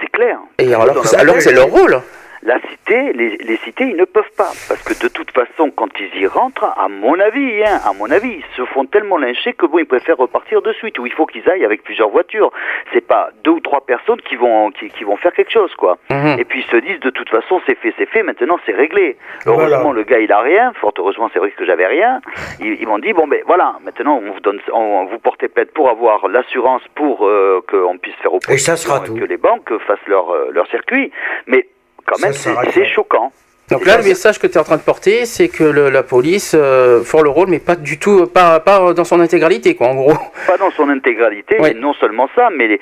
C'est 0.00 0.10
clair. 0.10 0.38
Et 0.58 0.72
alors, 0.74 1.04
alors 1.16 1.34
que 1.36 1.40
c'est 1.42 1.52
leur 1.52 1.68
rôle. 1.68 2.00
La 2.44 2.58
cité, 2.60 3.12
les, 3.12 3.36
les 3.36 3.56
cités, 3.58 3.84
ils 3.84 3.96
ne 3.96 4.04
peuvent 4.04 4.30
pas. 4.36 4.50
Parce 4.68 4.82
que 4.82 4.94
de 5.00 5.08
toute 5.08 5.30
façon, 5.30 5.70
quand 5.70 5.88
ils 6.00 6.22
y 6.22 6.26
rentrent, 6.26 6.64
à 6.76 6.88
mon 6.88 7.18
avis, 7.20 7.62
hein, 7.64 7.78
à 7.84 7.92
mon 7.92 8.10
avis, 8.10 8.32
ils 8.42 8.56
se 8.56 8.64
font 8.64 8.84
tellement 8.84 9.16
lyncher 9.16 9.52
que 9.52 9.64
bon, 9.66 9.78
ils 9.78 9.86
préfèrent 9.86 10.16
repartir 10.16 10.60
de 10.60 10.72
suite. 10.72 10.98
Ou 10.98 11.06
il 11.06 11.12
faut 11.12 11.26
qu'ils 11.26 11.48
aillent 11.48 11.64
avec 11.64 11.84
plusieurs 11.84 12.08
voitures. 12.10 12.50
C'est 12.92 13.06
pas 13.06 13.30
deux 13.44 13.52
ou 13.52 13.60
trois 13.60 13.86
personnes 13.86 14.20
qui 14.22 14.34
vont, 14.34 14.70
qui, 14.72 14.88
qui 14.88 15.04
vont 15.04 15.16
faire 15.16 15.32
quelque 15.32 15.52
chose, 15.52 15.72
quoi. 15.76 15.98
Mhm. 16.10 16.36
Et 16.40 16.44
puis 16.44 16.64
ils 16.66 16.70
se 16.70 16.76
disent, 16.78 16.98
de 17.00 17.10
toute 17.10 17.28
façon, 17.28 17.60
c'est 17.66 17.78
fait, 17.78 17.94
c'est 17.96 18.06
fait, 18.08 18.24
maintenant 18.24 18.58
c'est 18.66 18.72
réglé. 18.74 19.16
Voilà. 19.46 19.62
Heureusement, 19.76 19.92
le 19.92 20.02
gars, 20.02 20.18
il 20.18 20.32
a 20.32 20.40
rien. 20.40 20.72
Fort 20.80 20.92
heureusement, 20.98 21.30
c'est 21.32 21.38
vrai 21.38 21.50
que 21.52 21.64
j'avais 21.64 21.86
rien. 21.86 22.20
Ils, 22.60 22.74
ils 22.80 22.88
m'ont 22.88 22.98
dit, 22.98 23.12
bon, 23.12 23.28
ben 23.28 23.40
voilà, 23.46 23.76
maintenant, 23.84 24.20
on 24.22 24.32
vous 24.32 24.40
donne, 24.40 24.58
on, 24.72 25.04
vous 25.04 25.18
portez 25.20 25.46
plainte 25.48 25.70
pour 25.72 25.88
avoir 25.90 26.26
l'assurance 26.26 26.82
pour 26.96 27.24
euh, 27.26 27.60
qu'on 27.70 27.98
puisse 27.98 28.16
faire 28.16 28.34
opposition 28.34 28.54
Et 28.54 28.58
ça 28.58 28.76
sera 28.76 28.98
et 28.98 29.06
tout. 29.06 29.14
que 29.14 29.24
les 29.24 29.36
banques 29.36 29.72
fassent 29.86 30.06
leur, 30.08 30.30
euh, 30.30 30.50
leur 30.52 30.66
circuit. 30.68 31.12
Mais 31.46 31.68
quand 32.06 32.20
même, 32.20 32.32
c'est 32.32 32.86
choquant. 32.86 33.32
Donc 33.70 33.86
là, 33.86 33.96
le 33.96 34.04
message 34.04 34.38
que 34.38 34.46
tu 34.46 34.54
es 34.54 34.58
en 34.58 34.64
train 34.64 34.76
de 34.76 34.82
porter, 34.82 35.24
c'est 35.24 35.48
que 35.48 35.64
le- 35.64 35.88
la 35.88 36.02
police 36.02 36.54
euh, 36.58 37.02
fort 37.04 37.22
le 37.22 37.30
rôle, 37.30 37.48
mais 37.48 37.58
pas 37.60 37.76
du 37.76 37.98
tout, 37.98 38.26
pas, 38.26 38.60
pas 38.60 38.92
dans 38.92 39.04
son 39.04 39.18
intégralité, 39.20 39.74
quoi, 39.74 39.86
en 39.88 39.94
gros. 39.94 40.12
Pas 40.46 40.58
dans 40.58 40.70
son 40.72 40.88
intégralité, 40.90 41.56
Oui. 41.58 41.70
et 41.70 41.74
non 41.74 41.94
seulement 41.94 42.28
ça, 42.34 42.50
mais 42.54 42.66
les, 42.66 42.80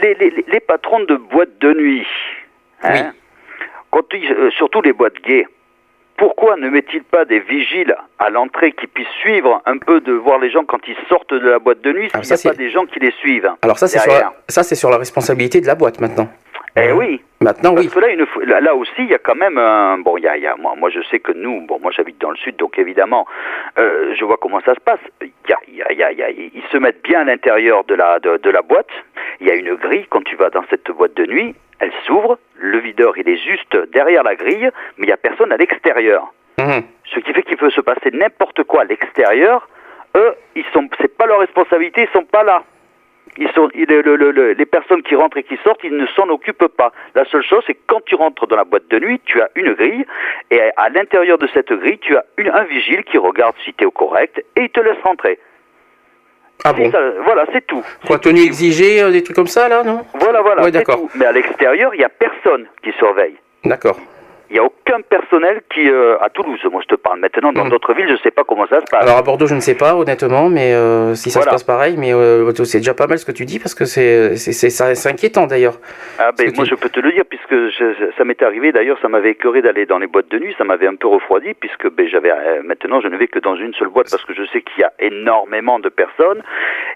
les, 0.00 0.14
les, 0.14 0.44
les 0.46 0.60
patrons 0.60 1.00
de 1.00 1.16
boîtes 1.16 1.58
de 1.60 1.74
nuit, 1.74 2.06
hein, 2.82 2.90
Oui. 2.92 3.00
quand 3.90 4.04
ils- 4.14 4.32
euh, 4.32 4.50
surtout 4.52 4.80
les 4.80 4.92
boîtes 4.94 5.20
gays, 5.26 5.46
pourquoi 6.16 6.56
ne 6.56 6.68
met-il 6.70 7.02
pas 7.02 7.24
des 7.24 7.40
vigiles 7.40 7.94
à 8.18 8.30
l'entrée 8.30 8.72
qui 8.72 8.86
puissent 8.86 9.08
suivre 9.20 9.60
un 9.66 9.78
peu 9.78 10.00
de 10.00 10.12
voir 10.12 10.38
les 10.38 10.50
gens 10.50 10.64
quand 10.64 10.80
ils 10.86 10.96
sortent 11.08 11.32
de 11.34 11.48
la 11.48 11.58
boîte 11.58 11.80
de 11.82 11.92
nuit, 11.92 12.08
s'il 12.22 12.34
n'y 12.34 12.40
a 12.40 12.50
pas 12.52 12.56
des 12.56 12.70
gens 12.70 12.84
qui 12.86 13.00
les 13.00 13.10
suivent 13.12 13.50
Alors 13.62 13.78
ça, 13.78 13.88
c'est 13.88 13.98
sur, 13.98 14.06
derrière? 14.10 14.28
la- 14.30 14.36
ça, 14.52 14.62
c'est 14.62 14.74
sur 14.74 14.90
la 14.90 14.98
responsabilité 14.98 15.60
de 15.60 15.66
la 15.66 15.74
boîte 15.74 16.00
maintenant. 16.00 16.28
Eh 16.76 16.92
oui, 16.92 17.20
Maintenant, 17.42 17.74
Parce 17.74 17.86
oui. 17.86 17.92
que 17.92 18.00
là, 18.00 18.08
une 18.10 18.26
là, 18.44 18.60
là 18.60 18.74
aussi, 18.74 18.92
il 18.98 19.06
y 19.10 19.14
a 19.14 19.18
quand 19.18 19.34
même 19.34 19.56
un... 19.56 19.96
Bon, 19.98 20.18
il 20.18 20.24
y 20.24 20.28
a, 20.28 20.36
il 20.36 20.42
y 20.42 20.46
a- 20.46 20.56
moi, 20.56 20.74
moi, 20.76 20.90
je 20.90 21.00
sais 21.10 21.18
que 21.20 21.32
nous, 21.32 21.62
bon, 21.66 21.78
moi, 21.80 21.90
j'habite 21.90 22.20
dans 22.20 22.30
le 22.30 22.36
sud, 22.36 22.56
donc 22.56 22.78
évidemment, 22.78 23.26
euh, 23.78 24.14
je 24.14 24.24
vois 24.26 24.36
comment 24.38 24.60
ça 24.60 24.74
se 24.74 24.80
passe. 24.80 25.00
Il 25.22 25.30
y 25.48 25.52
a, 25.52 25.58
il 25.90 25.98
y 25.98 26.02
a- 26.02 26.12
il 26.30 26.50
ils 26.54 26.62
se 26.70 26.76
mettent 26.76 27.02
bien 27.02 27.20
à 27.20 27.24
l'intérieur 27.24 27.84
de 27.84 27.94
la, 27.94 28.18
de, 28.20 28.36
de 28.36 28.50
la 28.50 28.60
boîte. 28.60 28.90
Il 29.40 29.46
y 29.48 29.50
a 29.50 29.54
une 29.54 29.74
grille 29.74 30.06
quand 30.10 30.22
tu 30.22 30.36
vas 30.36 30.50
dans 30.50 30.64
cette 30.68 30.90
boîte 30.90 31.14
de 31.14 31.24
nuit. 31.24 31.54
elle 31.78 31.92
s'ouvre, 32.06 32.38
le 32.58 32.78
videur 32.78 33.16
il 33.16 33.26
est 33.26 33.38
juste 33.38 33.74
derrière 33.90 34.22
la 34.22 34.34
grille, 34.36 34.68
mais 34.98 35.04
il 35.04 35.06
n'y 35.06 35.12
a 35.12 35.16
personne 35.16 35.50
à 35.50 35.56
l'extérieur. 35.56 36.30
Mhm. 36.58 36.82
Ce 37.14 37.20
qui 37.20 37.32
fait 37.32 37.42
qu'il 37.42 37.56
peut 37.56 37.70
se 37.70 37.80
passer 37.80 38.10
n'importe 38.12 38.64
quoi 38.64 38.82
à 38.82 38.84
l'extérieur. 38.84 39.66
Eux, 40.14 40.34
ils 40.56 40.64
sont, 40.74 40.86
c'est 41.00 41.16
pas 41.16 41.24
leur 41.24 41.38
responsabilité, 41.40 42.02
ils 42.02 42.12
sont 42.12 42.24
pas 42.26 42.42
là. 42.42 42.62
Ils 43.38 43.48
sont, 43.52 43.68
il- 43.74 43.86
le- 43.86 44.02
le- 44.16 44.30
le- 44.32 44.52
les 44.52 44.66
personnes 44.66 45.02
qui 45.02 45.14
rentrent 45.14 45.36
et 45.38 45.42
qui 45.44 45.56
sortent, 45.64 45.80
ils 45.84 45.96
ne 45.96 46.06
s'en 46.08 46.28
occupent 46.28 46.66
pas. 46.66 46.92
La 47.14 47.24
seule 47.26 47.42
chose, 47.44 47.62
c'est 47.66 47.74
que 47.74 47.80
quand 47.86 48.04
tu 48.04 48.14
rentres 48.16 48.46
dans 48.46 48.56
la 48.56 48.64
boîte 48.64 48.88
de 48.90 48.98
nuit, 48.98 49.20
tu 49.24 49.40
as 49.40 49.48
une 49.54 49.72
grille, 49.74 50.04
et 50.50 50.60
à 50.76 50.88
l'intérieur 50.88 51.38
de 51.38 51.46
cette 51.54 51.72
grille, 51.72 51.98
tu 51.98 52.16
as 52.16 52.24
une- 52.38 52.50
un 52.50 52.64
vigile 52.64 53.04
qui 53.04 53.18
regarde 53.18 53.54
si 53.64 53.72
tu 53.72 53.84
es 53.84 53.86
au 53.86 53.90
correct, 53.92 54.38
et 54.56 54.62
il 54.62 54.70
te 54.70 54.80
laisse 54.80 55.00
rentrer. 55.04 55.38
Ah 56.64 56.72
bon 56.74 56.90
ça, 56.90 56.98
voilà, 57.24 57.46
c'est 57.52 57.66
tout. 57.66 57.82
Quoi, 58.06 58.18
tenue 58.18 58.40
exigée, 58.42 59.00
euh, 59.00 59.10
des 59.10 59.22
trucs 59.22 59.36
comme 59.36 59.46
ça, 59.46 59.68
là, 59.68 59.82
non 59.82 60.04
Voilà, 60.14 60.42
voilà, 60.42 60.62
Ouais, 60.64 60.70
d'accord. 60.70 60.96
tout. 60.96 61.10
Mais 61.14 61.24
à 61.24 61.32
l'extérieur, 61.32 61.94
il 61.94 61.98
n'y 61.98 62.04
a 62.04 62.10
personne 62.10 62.66
qui 62.82 62.92
surveille. 62.98 63.36
D'accord. 63.64 63.96
Il 64.50 64.54
n'y 64.54 64.58
a 64.58 64.64
aucun 64.64 65.00
personnel 65.02 65.62
qui, 65.72 65.88
euh, 65.88 66.16
à 66.20 66.28
Toulouse, 66.28 66.58
moi 66.72 66.80
je 66.82 66.88
te 66.88 66.96
parle 67.00 67.20
maintenant, 67.20 67.52
dans 67.52 67.64
Mhm. 67.64 67.70
d'autres 67.70 67.94
villes, 67.94 68.08
je 68.08 68.14
ne 68.14 68.18
sais 68.18 68.32
pas 68.32 68.42
comment 68.42 68.66
ça 68.66 68.80
se 68.80 68.86
passe. 68.90 69.02
Alors 69.04 69.16
à 69.18 69.22
Bordeaux, 69.22 69.46
je 69.46 69.54
ne 69.54 69.60
sais 69.60 69.76
pas 69.76 69.94
honnêtement, 69.94 70.48
mais 70.48 70.74
euh, 70.74 71.14
si 71.14 71.30
ça 71.30 71.38
Voilà. 71.38 71.50
se 71.52 71.54
passe 71.54 71.62
pareil, 71.64 71.94
mais 71.96 72.12
euh, 72.12 72.50
c'est 72.64 72.78
déjà 72.78 72.94
pas 72.94 73.06
mal 73.06 73.18
ce 73.18 73.24
que 73.24 73.30
tu 73.32 73.44
dis 73.44 73.60
parce 73.60 73.74
que 73.74 73.84
c'est 73.84 74.36
c'est 74.36 75.08
inquiétant 75.08 75.46
d'ailleurs. 75.46 75.74
Ah 76.18 76.32
ben 76.36 76.50
moi 76.56 76.64
je 76.64 76.74
peux 76.74 76.88
te 76.88 76.98
le 77.00 77.12
dire 77.12 77.24
puisque 77.28 77.54
je- 77.54 78.10
ça 78.18 78.24
m'était 78.24 78.44
arrivé 78.44 78.72
d'ailleurs 78.72 78.98
ça 79.00 79.08
m'avait 79.08 79.30
écœuré 79.30 79.62
d'aller 79.62 79.86
dans 79.86 79.98
les 79.98 80.06
boîtes 80.08 80.28
de 80.30 80.38
nuit 80.38 80.54
ça 80.58 80.64
m'avait 80.64 80.86
un 80.88 80.96
peu 80.96 81.06
refroidi 81.06 81.54
puisque 81.54 81.88
ben 81.90 82.08
j'avais 82.08 82.30
euh, 82.32 82.62
maintenant 82.64 83.00
je 83.00 83.08
ne 83.08 83.16
vais 83.16 83.28
que 83.28 83.38
dans 83.38 83.54
une 83.56 83.72
seule 83.74 83.88
boîte 83.88 84.08
parce 84.10 84.24
que 84.24 84.34
je 84.34 84.44
sais 84.52 84.62
qu'il 84.62 84.80
y 84.80 84.84
a 84.84 84.92
énormément 84.98 85.78
de 85.78 85.88
personnes 85.88 86.42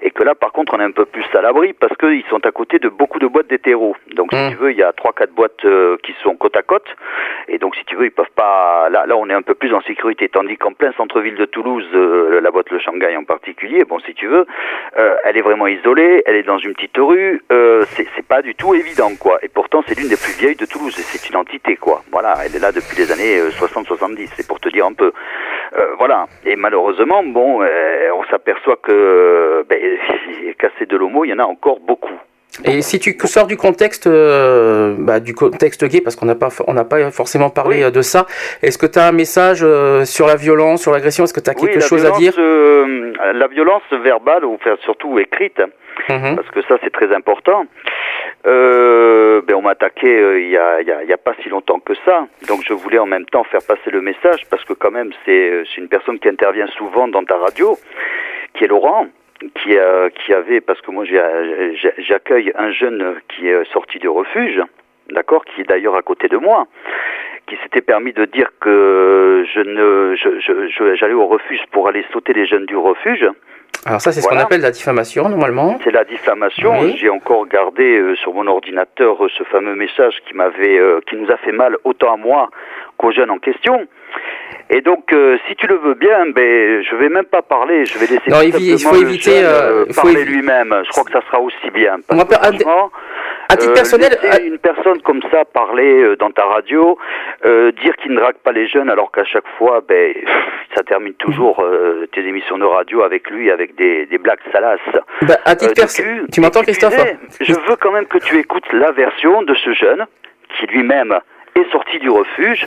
et 0.02 0.10
que 0.10 0.22
là 0.24 0.34
par 0.34 0.52
contre 0.52 0.74
on 0.74 0.80
est 0.80 0.84
un 0.84 0.90
peu 0.90 1.04
plus 1.06 1.24
à 1.34 1.40
l'abri 1.40 1.72
parce 1.72 1.96
qu'ils 1.96 2.24
sont 2.28 2.44
à 2.44 2.50
côté 2.52 2.78
de 2.78 2.88
beaucoup 2.88 3.18
de 3.18 3.26
boîtes 3.26 3.46
d'hétéros 3.48 3.96
donc 4.14 4.30
si 4.32 4.38
Mm. 4.44 4.50
tu 4.50 4.56
veux 4.56 4.70
il 4.72 4.78
y 4.78 4.82
a 4.82 4.92
trois 4.92 5.12
quatre 5.12 5.32
boîtes 5.32 5.64
qui 6.02 6.14
sont 6.22 6.34
côte 6.36 6.56
à 6.56 6.62
côte 6.62 6.86
et 7.48 7.58
donc 7.58 7.76
si 7.76 7.84
tu 7.84 7.96
veux 7.96 8.06
ils 8.06 8.10
peuvent 8.10 8.26
pas 8.34 8.88
là 8.90 9.06
là 9.06 9.16
on 9.16 9.28
est 9.28 9.34
un 9.34 9.42
peu 9.42 9.54
plus 9.54 9.74
en 9.74 9.80
sécurité 9.82 10.28
tandis 10.28 10.56
qu'en 10.56 10.72
plein 10.72 10.92
centre-ville 10.92 11.36
de 11.36 11.44
Toulouse 11.44 11.86
euh, 11.94 12.40
la 12.40 12.50
boîte 12.50 12.70
le 12.70 12.78
Shanghai 12.78 13.16
en 13.16 13.24
particulier 13.24 13.84
bon 13.84 13.98
si 14.00 14.14
tu 14.14 14.26
veux 14.26 14.46
euh, 14.96 15.16
elle 15.24 15.36
est 15.36 15.42
vraiment 15.42 15.66
isolée, 15.66 16.22
elle 16.26 16.36
est 16.36 16.44
dans 16.44 16.58
une 16.58 16.74
petite 16.74 16.96
rue, 16.96 17.42
euh, 17.50 17.84
c'est 17.96 18.26
pas 18.26 18.42
du 18.42 18.54
tout 18.54 18.74
évident 18.74 19.10
quoi. 19.18 19.38
Et 19.42 19.48
pourtant 19.48 19.82
c'est 19.86 19.98
l'une 19.98 20.08
des 20.08 20.16
plus 20.16 20.38
vieilles 20.38 20.56
de 20.56 20.66
Toulouse, 20.66 20.96
et 20.98 21.02
c'est 21.02 21.28
une 21.28 21.36
entité 21.36 21.76
quoi. 21.76 22.02
Voilà, 22.12 22.34
elle 22.44 22.54
est 22.54 22.60
là 22.60 22.72
depuis 22.72 22.96
les 22.96 23.10
années 23.10 23.40
60-70, 23.50 24.30
c'est 24.36 24.46
pour 24.46 24.60
te 24.60 24.68
dire 24.68 24.86
un 24.86 24.92
peu. 24.92 25.12
Euh, 25.76 25.94
voilà. 25.98 26.26
Et 26.44 26.56
malheureusement, 26.56 27.22
bon, 27.24 27.62
euh, 27.62 28.10
on 28.14 28.24
s'aperçoit 28.24 28.76
que 28.76 29.64
ben, 29.68 29.98
casser 30.58 30.86
de 30.86 30.96
l'homo, 30.96 31.24
il 31.24 31.30
y 31.30 31.34
en 31.34 31.38
a 31.40 31.44
encore 31.44 31.80
beaucoup. 31.80 32.18
Et 32.64 32.82
si 32.82 33.00
tu 33.00 33.16
sors 33.24 33.46
du 33.48 33.56
contexte 33.56 34.06
euh, 34.06 34.94
bah, 34.98 35.18
du 35.18 35.34
contexte 35.34 35.84
gay 35.86 36.00
parce 36.00 36.14
qu'on 36.14 36.26
n'a 36.26 36.36
pas 36.36 36.48
on 36.68 36.72
n'a 36.74 36.84
pas 36.84 37.10
forcément 37.10 37.50
parlé 37.50 37.78
Oui. 37.78 37.82
euh, 37.84 37.90
de 37.90 38.00
ça, 38.02 38.26
est-ce 38.62 38.78
que 38.78 38.86
tu 38.86 38.98
as 38.98 39.06
un 39.08 39.12
message 39.12 39.60
euh, 39.64 40.04
sur 40.04 40.26
la 40.28 40.36
violence, 40.36 40.82
sur 40.82 40.92
l'agression, 40.92 41.24
est-ce 41.24 41.34
que 41.34 41.40
tu 41.40 41.50
as 41.50 41.54
quelque 41.54 41.76
oui, 41.76 41.80
chose 41.80 42.06
à 42.06 42.12
dire? 42.12 42.32
euh, 42.38 43.12
La 43.34 43.48
violence 43.48 43.82
verbale, 43.90 44.44
ou 44.44 44.54
enfin, 44.54 44.76
surtout 44.84 45.18
écrite, 45.18 45.60
Mhm. 46.08 46.36
parce 46.36 46.50
que 46.50 46.60
ça 46.62 46.76
c'est 46.82 46.92
très 46.92 47.12
important. 47.14 47.66
Euh, 48.46 49.40
ben 49.46 49.54
on 49.54 49.62
m'a 49.62 49.70
attaqué 49.70 50.06
il 50.42 50.50
y, 50.50 50.56
a, 50.56 50.80
il 50.80 50.86
y, 50.86 50.90
a, 50.92 51.02
il 51.02 51.08
y 51.08 51.12
a 51.12 51.16
pas 51.16 51.32
si 51.42 51.48
longtemps 51.48 51.78
que 51.78 51.94
ça, 52.04 52.26
donc 52.48 52.60
je 52.66 52.74
voulais 52.74 52.98
en 52.98 53.06
même 53.06 53.24
temps 53.26 53.44
faire 53.44 53.62
passer 53.66 53.90
le 53.90 54.02
message 54.02 54.42
parce 54.50 54.64
que 54.64 54.74
quand 54.74 54.90
même 54.90 55.10
c'est 55.24 55.62
une 55.78 55.88
personne 55.88 56.18
qui 56.18 56.28
intervient 56.28 56.66
souvent 56.76 57.08
dans 57.08 57.24
ta 57.24 57.36
radio, 57.36 57.78
qui 58.54 58.64
est 58.64 58.66
Laurent, 58.66 59.06
qui 59.54 59.76
euh, 59.76 60.08
qui 60.10 60.32
avait 60.32 60.60
parce 60.60 60.80
que 60.80 60.90
moi 60.90 61.04
j'accueille 61.98 62.52
un 62.56 62.70
jeune 62.72 63.16
qui 63.28 63.48
est 63.48 63.64
sorti 63.72 63.98
du 63.98 64.08
refuge, 64.08 64.60
d'accord, 65.10 65.44
qui 65.44 65.60
est 65.62 65.68
d'ailleurs 65.68 65.96
à 65.96 66.02
côté 66.02 66.28
de 66.28 66.36
moi 66.36 66.66
qui 67.46 67.56
s'était 67.62 67.82
permis 67.82 68.12
de 68.14 68.24
dire 68.24 68.48
que 68.60 69.44
je 69.54 69.60
ne 69.60 70.14
je- 70.16 70.40
je- 70.40 70.68
je- 70.68 70.94
j'allais 70.94 71.12
au 71.14 71.26
refuge 71.26 71.60
pour 71.72 71.88
aller 71.88 72.04
sauter 72.12 72.32
les 72.32 72.46
jeunes 72.46 72.64
du 72.66 72.76
refuge. 72.76 73.26
Alors 73.86 74.00
ça 74.00 74.12
c'est 74.12 74.22
ce 74.22 74.28
qu'on 74.28 74.38
appelle 74.38 74.62
la 74.62 74.70
diffamation 74.70 75.28
normalement. 75.28 75.78
C'est 75.84 75.90
la 75.90 76.04
diffamation. 76.04 76.72
Oui. 76.80 76.96
J'ai 76.96 77.10
encore 77.10 77.46
gardé 77.46 77.98
euh, 77.98 78.14
sur 78.16 78.32
mon 78.32 78.46
ordinateur 78.46 79.22
euh, 79.22 79.28
ce 79.36 79.44
fameux 79.44 79.74
message 79.74 80.14
qui 80.26 80.34
m'avait, 80.34 80.78
euh, 80.78 81.00
qui 81.06 81.16
nous 81.16 81.30
a 81.30 81.36
fait 81.36 81.52
mal 81.52 81.76
autant 81.84 82.14
à 82.14 82.16
moi 82.16 82.48
qu'aux 82.96 83.12
jeunes 83.12 83.30
en 83.30 83.38
question. 83.38 83.86
Et 84.70 84.80
donc, 84.80 85.12
euh, 85.12 85.36
si 85.46 85.54
tu 85.56 85.66
le 85.66 85.76
veux 85.76 85.94
bien, 85.94 86.26
ben, 86.34 86.82
je 86.82 86.96
vais 86.96 87.08
même 87.10 87.24
pas 87.26 87.42
parler. 87.42 87.84
Je 87.84 87.98
vais 87.98 88.06
laisser 88.06 88.30
Non, 88.30 88.40
il 88.42 88.78
faut 88.78 88.94
le 88.94 89.02
éviter, 89.02 89.30
jeune, 89.42 89.44
euh, 89.44 89.84
faut 89.92 90.02
parler 90.02 90.24
évi- 90.24 90.28
lui-même. 90.32 90.74
Je 90.84 90.88
crois 90.90 91.04
que 91.04 91.12
ça 91.12 91.20
sera 91.26 91.40
aussi 91.40 91.70
bien. 91.72 91.96
On 92.08 92.16
Parce 92.16 92.24
que 92.24 92.34
pas- 92.34 92.46
à- 93.50 93.56
titre 93.56 93.70
euh, 93.70 93.74
personnel, 93.74 94.18
à- 94.30 94.40
une 94.40 94.58
personne 94.58 95.00
comme 95.02 95.20
ça 95.30 95.44
parler 95.44 96.02
euh, 96.02 96.16
dans 96.16 96.30
ta 96.30 96.44
radio, 96.44 96.96
euh, 97.44 97.72
dire 97.72 97.94
qu'il 97.96 98.12
ne 98.12 98.20
drague 98.20 98.36
pas 98.42 98.52
les 98.52 98.66
jeunes, 98.66 98.88
alors 98.88 99.12
qu'à 99.12 99.24
chaque 99.24 99.46
fois, 99.58 99.82
ben, 99.86 100.14
ça 100.74 100.82
termine 100.82 101.14
toujours 101.14 101.60
euh, 101.62 102.06
tes 102.12 102.22
émissions 102.26 102.56
de 102.56 102.64
radio 102.64 103.02
avec 103.02 103.28
lui, 103.30 103.50
avec 103.50 103.74
des, 103.76 104.06
des 104.06 104.18
blagues 104.18 104.40
salaces. 104.50 104.80
Bah, 105.22 105.36
à 105.44 105.54
titre 105.56 105.72
Euh, 105.72 105.74
de 105.74 105.80
perso- 105.80 106.02
cul. 106.02 106.22
tu 106.32 106.40
m'entends 106.40 106.62
Christophe 106.62 106.96
Je 107.40 107.52
veux 107.52 107.76
quand 107.80 107.92
même 107.92 108.06
que 108.06 108.18
tu 108.18 108.38
écoutes 108.38 108.72
la 108.72 108.92
version 108.92 109.42
de 109.42 109.54
ce 109.54 109.72
jeune 109.74 110.06
qui 110.58 110.66
lui-même 110.68 111.18
est 111.54 111.70
sorti 111.70 111.98
du 111.98 112.10
refuge 112.10 112.66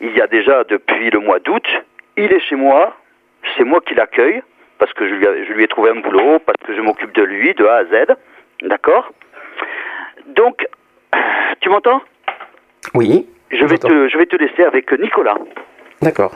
il 0.00 0.12
y 0.16 0.20
a 0.20 0.26
déjà 0.26 0.64
depuis 0.64 1.10
le 1.10 1.20
mois 1.20 1.38
d'août. 1.38 1.66
Il 2.16 2.32
est 2.32 2.40
chez 2.40 2.56
moi, 2.56 2.96
c'est 3.56 3.64
moi 3.64 3.80
qui 3.80 3.94
l'accueille 3.94 4.42
parce 4.78 4.92
que 4.92 5.08
je 5.08 5.14
lui, 5.14 5.24
ai, 5.24 5.46
je 5.46 5.52
lui 5.52 5.64
ai 5.64 5.68
trouvé 5.68 5.90
un 5.90 6.00
boulot, 6.00 6.38
parce 6.40 6.60
que 6.66 6.74
je 6.74 6.80
m'occupe 6.80 7.14
de 7.14 7.22
lui 7.22 7.54
de 7.54 7.64
A 7.64 7.76
à 7.76 7.84
Z. 7.84 8.14
D'accord? 8.62 9.12
Donc, 10.26 10.66
tu 11.60 11.68
m'entends? 11.68 12.02
Oui. 12.94 13.26
je 13.50 13.64
vais, 13.64 13.78
te, 13.78 14.08
je 14.08 14.18
vais 14.18 14.26
te 14.26 14.36
laisser 14.36 14.64
avec 14.64 14.92
Nicolas. 14.98 15.36
D'accord. 16.02 16.32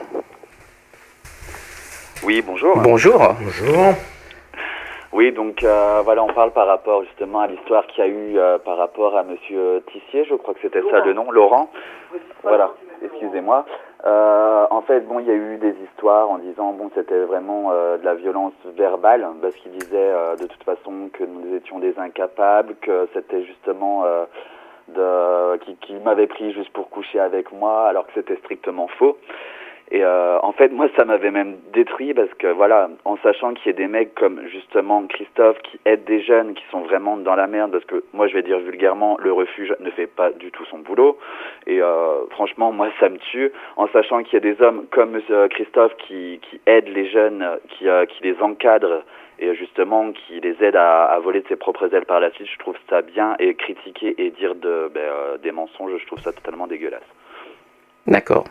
Oui, 2.23 2.41
bonjour. 2.45 2.77
Bonjour. 2.79 3.35
Bonjour. 3.39 3.95
Oui, 5.13 5.33
donc 5.33 5.61
euh, 5.63 6.01
voilà, 6.05 6.23
on 6.23 6.33
parle 6.33 6.51
par 6.51 6.67
rapport 6.67 7.03
justement 7.03 7.41
à 7.41 7.47
l'histoire 7.47 7.85
qu'il 7.87 8.05
y 8.05 8.07
a 8.07 8.09
eu 8.09 8.37
euh, 8.37 8.57
par 8.59 8.77
rapport 8.77 9.17
à 9.17 9.23
Monsieur 9.23 9.83
Tissier, 9.91 10.23
je 10.23 10.35
crois 10.35 10.53
que 10.53 10.61
c'était 10.61 10.81
ça 10.89 11.01
le 11.01 11.11
nom, 11.13 11.29
Laurent. 11.31 11.69
Voilà, 12.43 12.71
excusez-moi. 13.03 13.65
Euh, 14.05 14.65
en 14.69 14.81
fait, 14.81 15.01
bon, 15.01 15.19
il 15.19 15.27
y 15.27 15.31
a 15.31 15.35
eu 15.35 15.57
des 15.57 15.75
histoires 15.83 16.31
en 16.31 16.37
disant 16.37 16.71
bon, 16.71 16.89
c'était 16.95 17.23
vraiment 17.23 17.71
euh, 17.71 17.97
de 17.97 18.05
la 18.05 18.15
violence 18.15 18.53
verbale 18.77 19.27
parce 19.41 19.53
qu'il 19.55 19.73
disait 19.73 19.95
euh, 19.95 20.37
de 20.37 20.47
toute 20.47 20.63
façon 20.63 21.09
que 21.11 21.25
nous 21.25 21.55
étions 21.55 21.79
des 21.79 21.97
incapables, 21.99 22.75
que 22.81 23.09
c'était 23.13 23.43
justement 23.43 24.05
euh, 24.05 24.25
de 24.87 25.57
qui, 25.57 25.75
qui 25.75 25.93
m'avait 25.95 26.27
pris 26.27 26.53
juste 26.53 26.71
pour 26.71 26.89
coucher 26.89 27.19
avec 27.19 27.51
moi, 27.51 27.87
alors 27.87 28.07
que 28.07 28.13
c'était 28.15 28.37
strictement 28.37 28.87
faux. 28.87 29.17
Et 29.93 30.05
euh, 30.05 30.39
en 30.41 30.53
fait, 30.53 30.69
moi, 30.69 30.87
ça 30.95 31.03
m'avait 31.03 31.31
même 31.31 31.57
détruit 31.73 32.13
parce 32.13 32.33
que 32.35 32.47
voilà, 32.47 32.89
en 33.03 33.17
sachant 33.17 33.53
qu'il 33.53 33.67
y 33.67 33.69
a 33.75 33.77
des 33.77 33.87
mecs 33.87 34.15
comme 34.15 34.39
justement 34.47 35.05
Christophe 35.07 35.57
qui 35.63 35.81
aident 35.83 36.05
des 36.05 36.21
jeunes 36.21 36.53
qui 36.53 36.63
sont 36.71 36.79
vraiment 36.81 37.17
dans 37.17 37.35
la 37.35 37.45
merde, 37.47 37.71
parce 37.71 37.83
que 37.83 38.01
moi, 38.13 38.27
je 38.27 38.33
vais 38.33 38.41
dire 38.41 38.59
vulgairement, 38.59 39.17
le 39.19 39.33
refuge 39.33 39.75
ne 39.81 39.89
fait 39.91 40.07
pas 40.07 40.31
du 40.31 40.49
tout 40.49 40.63
son 40.65 40.79
boulot. 40.79 41.17
Et 41.67 41.81
euh, 41.81 42.25
franchement, 42.29 42.71
moi, 42.71 42.87
ça 43.01 43.09
me 43.09 43.17
tue. 43.17 43.51
En 43.75 43.89
sachant 43.89 44.23
qu'il 44.23 44.35
y 44.35 44.37
a 44.37 44.39
des 44.39 44.61
hommes 44.61 44.85
comme 44.91 45.11
Monsieur 45.11 45.49
Christophe 45.49 45.95
qui, 45.97 46.39
qui 46.49 46.61
aident 46.67 46.87
les 46.87 47.09
jeunes, 47.09 47.45
qui, 47.67 47.89
euh, 47.89 48.05
qui 48.05 48.23
les 48.23 48.41
encadrent 48.41 49.03
et 49.39 49.53
justement 49.55 50.13
qui 50.13 50.39
les 50.39 50.55
aident 50.63 50.77
à, 50.77 51.19
voler 51.21 51.41
de 51.41 51.47
ses 51.49 51.57
propres 51.57 51.93
ailes 51.93 52.05
par 52.05 52.21
la 52.21 52.31
suite. 52.31 52.47
Je 52.47 52.59
trouve 52.59 52.77
ça 52.89 53.01
bien 53.01 53.35
et 53.39 53.55
critiquer 53.55 54.15
et 54.17 54.29
dire 54.29 54.55
ben, 54.55 55.37
des 55.43 55.51
mensonges, 55.51 55.97
je 55.97 56.05
trouve 56.05 56.21
ça 56.21 56.31
totalement 56.31 56.67
dégueulasse. 56.67 57.01
D'accord. 58.07 58.45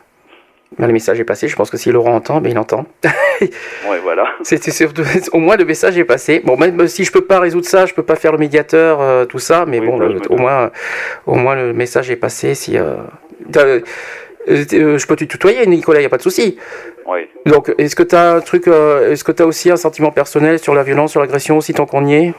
Ben, 0.78 0.86
le 0.86 0.92
message 0.92 1.18
est 1.20 1.24
passé. 1.24 1.48
Je 1.48 1.56
pense 1.56 1.68
que 1.70 1.76
si 1.76 1.90
Laurent 1.90 2.14
entend, 2.14 2.40
ben, 2.40 2.50
il 2.50 2.58
entend. 2.58 2.86
Ouais, 3.40 3.98
voilà. 4.02 4.24
C'était 4.42 4.70
surtout, 4.70 5.02
au 5.32 5.38
moins 5.38 5.56
le 5.56 5.64
message 5.64 5.96
est 5.98 6.04
passé. 6.04 6.42
Bon, 6.44 6.56
même 6.58 6.86
si 6.88 7.04
je 7.04 7.10
peux 7.12 7.22
pas 7.24 7.40
résoudre 7.40 7.66
ça, 7.66 7.86
je 7.86 7.94
peux 7.94 8.02
pas 8.02 8.14
faire 8.16 8.32
le 8.32 8.38
médiateur, 8.38 9.00
euh, 9.00 9.24
tout 9.24 9.38
ça, 9.38 9.64
mais 9.66 9.80
Oui, 9.80 9.86
bon, 9.86 9.98
le- 9.98 10.08
me 10.10 10.16
au 10.16 10.18
doute. 10.20 10.30
moins, 10.38 10.70
au 11.26 11.34
moins 11.36 11.54
le 11.54 11.72
message 11.72 12.10
est 12.10 12.16
passé. 12.16 12.54
Si 12.54 12.76
euh, 12.76 12.96
euh, 13.56 13.80
je 14.46 15.06
peux 15.06 15.16
te 15.16 15.24
tutoyer, 15.24 15.66
Nicolas, 15.66 16.00
y 16.02 16.04
a 16.04 16.08
pas 16.10 16.18
de 16.18 16.22
souci. 16.22 16.58
Oui. 17.06 17.20
Donc, 17.46 17.72
est-ce 17.78 17.96
que 17.96 18.02
tu 18.02 18.14
as 18.14 18.32
un 18.34 18.40
truc, 18.40 18.66
est-ce 18.68 19.24
que 19.24 19.32
tu 19.32 19.42
as 19.42 19.46
aussi 19.46 19.70
un 19.70 19.76
sentiment 19.76 20.10
personnel 20.10 20.58
sur 20.58 20.74
la 20.74 20.82
violence, 20.82 21.12
sur 21.12 21.20
l'agression 21.20 21.56
aussi, 21.56 21.72
tant 21.72 21.86
qu'on 21.86 22.06
y 22.06 22.14
est? 22.14 22.34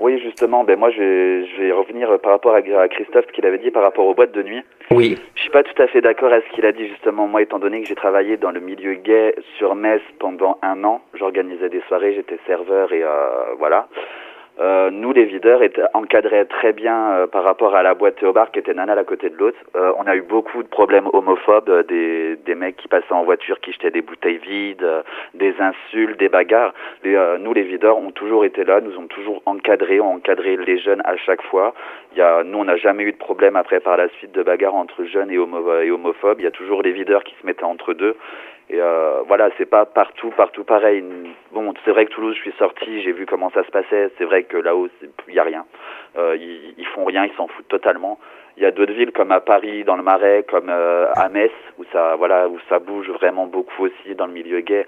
Oui, 0.00 0.18
justement, 0.18 0.64
ben 0.64 0.78
moi 0.78 0.90
je 0.90 0.98
vais, 0.98 1.46
je 1.46 1.62
vais 1.62 1.72
revenir 1.72 2.18
par 2.20 2.32
rapport 2.32 2.54
à, 2.54 2.58
à 2.58 2.88
Christophe, 2.88 3.26
ce 3.26 3.32
qu'il 3.32 3.44
avait 3.44 3.58
dit 3.58 3.70
par 3.70 3.82
rapport 3.82 4.06
aux 4.06 4.14
boîtes 4.14 4.32
de 4.32 4.42
nuit. 4.42 4.62
Oui. 4.90 5.18
Je 5.34 5.40
suis 5.42 5.50
pas 5.50 5.62
tout 5.62 5.80
à 5.80 5.86
fait 5.86 6.00
d'accord 6.00 6.32
à 6.32 6.40
ce 6.40 6.54
qu'il 6.54 6.64
a 6.64 6.72
dit 6.72 6.88
justement. 6.88 7.28
Moi, 7.28 7.42
étant 7.42 7.58
donné 7.58 7.82
que 7.82 7.86
j'ai 7.86 7.94
travaillé 7.94 8.38
dans 8.38 8.50
le 8.50 8.60
milieu 8.60 8.94
gay 8.94 9.34
sur 9.58 9.74
Metz 9.74 10.00
pendant 10.18 10.58
un 10.62 10.82
an, 10.84 11.02
j'organisais 11.14 11.68
des 11.68 11.82
soirées, 11.86 12.14
j'étais 12.14 12.38
serveur 12.46 12.92
et 12.94 13.02
euh, 13.02 13.54
voilà. 13.58 13.88
Euh, 14.60 14.90
nous, 14.90 15.12
les 15.12 15.24
videurs, 15.24 15.62
étaient 15.62 15.82
encadrés 15.94 16.44
très 16.44 16.72
bien 16.72 17.12
euh, 17.12 17.26
par 17.26 17.44
rapport 17.44 17.74
à 17.74 17.82
la 17.82 17.94
boîte 17.94 18.16
Théobard 18.16 18.50
qui 18.50 18.58
était 18.58 18.74
nana 18.74 18.92
à 18.92 19.04
côté 19.04 19.30
de 19.30 19.36
l'autre. 19.36 19.58
Euh, 19.74 19.92
on 19.96 20.06
a 20.06 20.14
eu 20.16 20.20
beaucoup 20.20 20.62
de 20.62 20.68
problèmes 20.68 21.08
homophobes, 21.12 21.70
euh, 21.70 21.82
des, 21.82 22.36
des 22.36 22.54
mecs 22.54 22.76
qui 22.76 22.88
passaient 22.88 23.12
en 23.12 23.24
voiture, 23.24 23.60
qui 23.60 23.72
jetaient 23.72 23.90
des 23.90 24.02
bouteilles 24.02 24.36
vides, 24.38 24.82
euh, 24.82 25.02
des 25.32 25.54
insultes, 25.60 26.18
des 26.18 26.28
bagarres. 26.28 26.74
Les, 27.04 27.14
euh, 27.14 27.38
nous, 27.38 27.54
les 27.54 27.62
videurs, 27.62 27.96
ont 27.96 28.10
toujours 28.10 28.44
été 28.44 28.64
là, 28.64 28.80
nous 28.82 28.98
ont 28.98 29.06
toujours 29.06 29.40
encadrés, 29.46 29.98
ont 30.00 30.14
encadré 30.14 30.58
les 30.58 30.78
jeunes 30.78 31.00
à 31.04 31.16
chaque 31.16 31.42
fois. 31.42 31.72
Y 32.14 32.20
a, 32.20 32.44
nous, 32.44 32.58
on 32.58 32.64
n'a 32.64 32.76
jamais 32.76 33.04
eu 33.04 33.12
de 33.12 33.18
problème 33.18 33.56
après 33.56 33.80
par 33.80 33.96
la 33.96 34.08
suite 34.18 34.32
de 34.32 34.42
bagarres 34.42 34.74
entre 34.74 35.04
jeunes 35.04 35.30
et, 35.30 35.36
et 35.36 35.90
homophobes. 35.90 36.40
Il 36.40 36.44
y 36.44 36.48
a 36.48 36.50
toujours 36.50 36.82
les 36.82 36.92
videurs 36.92 37.24
qui 37.24 37.34
se 37.40 37.46
mettaient 37.46 37.64
entre 37.64 37.94
deux. 37.94 38.14
Et 38.72 38.80
euh, 38.80 39.22
voilà, 39.26 39.50
c'est 39.58 39.66
pas 39.66 39.84
partout, 39.84 40.30
partout 40.30 40.62
pareil. 40.62 41.04
Bon, 41.50 41.74
c'est 41.84 41.90
vrai 41.90 42.06
que 42.06 42.12
Toulouse, 42.12 42.36
je 42.36 42.42
suis 42.42 42.58
sorti, 42.58 43.02
j'ai 43.02 43.10
vu 43.10 43.26
comment 43.26 43.50
ça 43.50 43.64
se 43.64 43.70
passait. 43.70 44.10
C'est 44.16 44.24
vrai 44.24 44.44
que 44.44 44.56
là-haut, 44.56 44.88
il 45.26 45.34
y 45.34 45.40
a 45.40 45.42
rien. 45.42 45.66
Euh, 46.16 46.36
ils, 46.38 46.74
ils 46.78 46.86
font 46.86 47.04
rien, 47.04 47.24
ils 47.24 47.34
s'en 47.36 47.48
foutent 47.48 47.66
totalement. 47.66 48.20
Il 48.56 48.62
y 48.62 48.66
a 48.66 48.70
d'autres 48.70 48.92
villes 48.92 49.10
comme 49.10 49.32
à 49.32 49.40
Paris, 49.40 49.82
dans 49.82 49.96
le 49.96 50.04
Marais, 50.04 50.44
comme 50.48 50.68
euh, 50.68 51.10
à 51.16 51.28
Metz, 51.28 51.50
où 51.78 51.84
ça, 51.92 52.14
voilà, 52.14 52.48
où 52.48 52.58
ça 52.68 52.78
bouge 52.78 53.10
vraiment 53.10 53.46
beaucoup 53.46 53.86
aussi 53.86 54.14
dans 54.14 54.26
le 54.26 54.32
milieu 54.32 54.60
gay. 54.60 54.86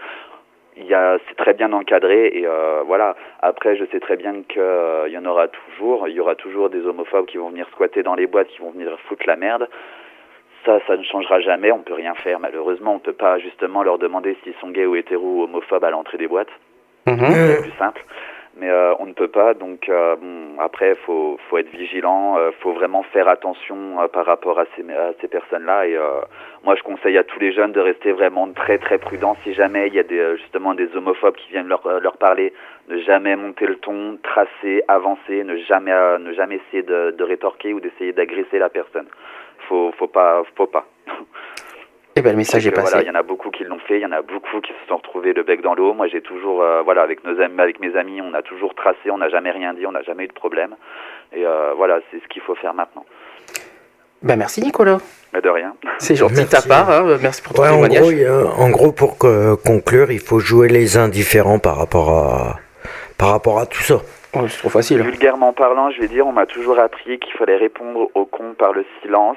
Il 0.77 0.87
y 0.87 0.95
a, 0.95 1.19
c'est 1.29 1.35
très 1.37 1.53
bien 1.53 1.73
encadré 1.73 2.29
et 2.35 2.47
euh, 2.47 2.83
voilà. 2.87 3.17
Après, 3.41 3.77
je 3.77 3.85
sais 3.87 3.99
très 3.99 4.17
bien 4.17 4.43
qu'il 4.49 5.13
y 5.13 5.19
en 5.19 5.25
aura 5.27 5.49
toujours. 5.49 6.07
Il 6.07 6.15
y 6.15 6.21
aura 6.21 6.37
toujours 6.37 6.71
des 6.71 6.87
homophobes 6.87 7.27
qui 7.27 7.37
vont 7.37 7.51
venir 7.51 7.67
squatter 7.73 8.05
dans 8.05 8.15
les 8.15 8.29
boîtes, 8.29 8.49
qui 8.49 8.61
vont 8.61 8.71
venir 8.71 8.97
foutre 9.09 9.25
la 9.27 9.37
merde. 9.37 9.69
Ça, 10.64 10.78
ça 10.86 10.97
ne 10.97 11.02
changera 11.02 11.40
jamais. 11.40 11.72
On 11.72 11.80
peut 11.80 11.94
rien 11.94 12.14
faire. 12.14 12.39
Malheureusement, 12.39 12.94
on 12.94 12.98
peut 13.01 13.12
pas 13.12 13.39
justement 13.39 13.82
leur 13.82 13.98
demander 13.98 14.36
s'ils 14.43 14.55
sont 14.60 14.70
gays 14.70 14.86
ou 14.86 14.94
hétéros 14.94 15.40
ou 15.40 15.43
homophobes 15.44 15.84
à 15.84 15.90
l'entrée 15.90 16.18
des 16.18 16.28
boîtes. 16.28 16.52
C'est 17.06 17.62
plus 17.62 17.78
simple. 17.78 18.05
Mais 18.59 18.68
euh, 18.68 18.93
on 18.98 19.06
ne 19.06 19.14
peut 19.14 19.28
pas. 19.28 19.55
Donc 19.55 19.89
euh, 19.89 20.14
bon, 20.16 20.60
après, 20.60 20.94
faut 21.06 21.39
faut 21.48 21.56
être 21.59 21.70
vigilant. 21.70 22.36
Euh, 22.39 22.51
faut 22.60 22.72
vraiment 22.72 23.02
faire 23.02 23.26
attention 23.26 24.01
euh, 24.01 24.09
par 24.09 24.26
rapport 24.26 24.60
à 24.60 24.66
ces 24.76 24.82
à 24.93 25.12
ces 25.20 25.26
personnes-là. 25.26 25.86
Et 25.86 25.97
euh, 25.97 26.20
moi, 26.62 26.76
je 26.76 26.82
conseille 26.82 27.16
à 27.16 27.24
tous 27.24 27.40
les 27.40 27.52
jeunes 27.52 27.72
de 27.72 27.80
rester 27.80 28.12
vraiment 28.12 28.47
très 28.52 28.78
très 28.78 28.98
prudents. 28.98 29.36
Si 29.43 29.55
jamais 29.55 29.89
il 29.89 29.94
y 29.94 29.98
a 29.98 30.02
des 30.02 30.18
euh, 30.18 30.36
justement 30.36 30.74
des 30.74 30.94
homophobes 30.94 31.34
qui 31.34 31.51
viennent 31.51 31.68
leur 31.68 31.84
euh, 31.86 31.98
leur 31.98 32.18
parler, 32.18 32.52
ne 32.89 32.98
jamais 32.98 33.34
monter 33.36 33.66
le 33.66 33.76
ton, 33.76 34.18
tracer, 34.22 34.84
avancer, 34.86 35.44
ne 35.44 35.56
jamais 35.56 35.93
euh, 35.93 36.18
ne 36.18 36.32
jamais 36.34 36.56
essayer 36.56 36.82
de, 36.82 37.10
de 37.10 37.24
rétorquer 37.24 37.72
ou 37.72 37.80
d'essayer 37.80 38.12
d'agresser 38.12 38.59
la 38.59 38.68
personne. 38.68 39.06
Faut 39.68 39.93
faut 39.98 40.09
pas 40.09 40.43
faut 40.56 40.66
pas. 40.66 40.86
Eh 42.14 42.20
ben, 42.20 42.32
le 42.32 42.36
message 42.36 42.66
est 42.66 42.70
Donc, 42.70 42.76
passé. 42.80 42.90
Voilà, 42.93 43.05
il 43.06 43.09
y 43.09 43.16
en 43.16 43.18
a 43.18 43.22
beaucoup 43.22 43.51
qui 43.51 43.64
l'ont 43.64 43.78
fait, 43.78 43.97
il 43.97 44.02
y 44.02 44.06
en 44.06 44.12
a 44.12 44.20
beaucoup 44.20 44.60
qui 44.60 44.72
se 44.72 44.89
sont 44.89 44.97
retrouvés 44.98 45.32
le 45.32 45.44
bec 45.44 45.62
dans 45.62 45.74
l'eau. 45.74 45.94
Moi, 45.94 46.09
j'ai 46.09 46.20
toujours, 46.20 46.62
euh, 46.62 46.82
voilà, 46.82 47.01
avec 47.02 47.24
nos 47.24 47.40
amis, 47.40 47.59
avec 47.59 47.80
mes 47.80 47.97
amis, 47.97 48.20
on 48.20 48.34
a 48.34 48.43
toujours 48.43 48.74
tracé, 48.74 49.10
on 49.10 49.16
n'a 49.16 49.30
jamais 49.30 49.51
rien 49.51 49.72
dit, 49.72 49.86
on 49.86 49.93
n'a 49.93 50.02
jamais 50.02 50.24
eu 50.24 50.28
de 50.28 50.32
problème. 50.34 50.76
Et 51.34 51.47
euh, 51.47 51.72
voilà, 51.74 52.01
c'est 52.10 52.22
ce 52.22 52.28
qu'il 52.28 52.43
faut 52.43 52.55
faire 52.55 52.74
maintenant. 52.74 53.06
Ben, 54.22 54.36
merci 54.36 54.60
Nicolas. 54.60 54.98
Mais 55.32 55.40
de 55.40 55.48
rien. 55.48 55.74
C'est 55.98 56.14
gentil 56.14 56.44
de 56.44 56.48
ta 56.51 56.59
Merci. 56.59 56.68
part. 56.68 56.90
hein. 56.90 57.16
Merci 57.22 57.43
pour 57.43 57.55
ton 57.55 57.62
Ouais, 57.62 57.68
en 57.70 57.72
témoignage. 57.89 58.02
gros, 58.02 58.51
a- 58.51 58.60
en 58.62 58.68
gros, 58.70 58.93
pour 58.93 59.16
que- 59.18 59.55
conclure, 59.55 60.10
il 60.12 60.20
faut 60.20 60.39
jouer 60.39 60.68
les 60.68 60.98
indifférents 60.98 61.59
par 61.60 61.76
rapport 61.78 62.10
à, 62.10 62.56
par 63.18 63.30
rapport 63.30 63.59
à 63.59 63.64
tout 63.64 63.80
ça. 63.82 63.97
Oh, 64.34 64.47
c'est 64.48 64.59
trop 64.59 64.68
facile. 64.68 65.02
Vulgairement 65.02 65.55
parlant, 65.55 65.90
je 65.90 66.01
vais 66.01 66.09
dire, 66.09 66.26
on 66.26 66.32
m'a 66.32 66.47
toujours 66.47 66.78
appris 66.78 67.18
qu'il 67.18 67.32
fallait 67.34 67.56
répondre 67.56 68.09
aux 68.14 68.26
cons 68.26 68.55
par 68.56 68.72
le 68.74 68.84
silence 69.02 69.36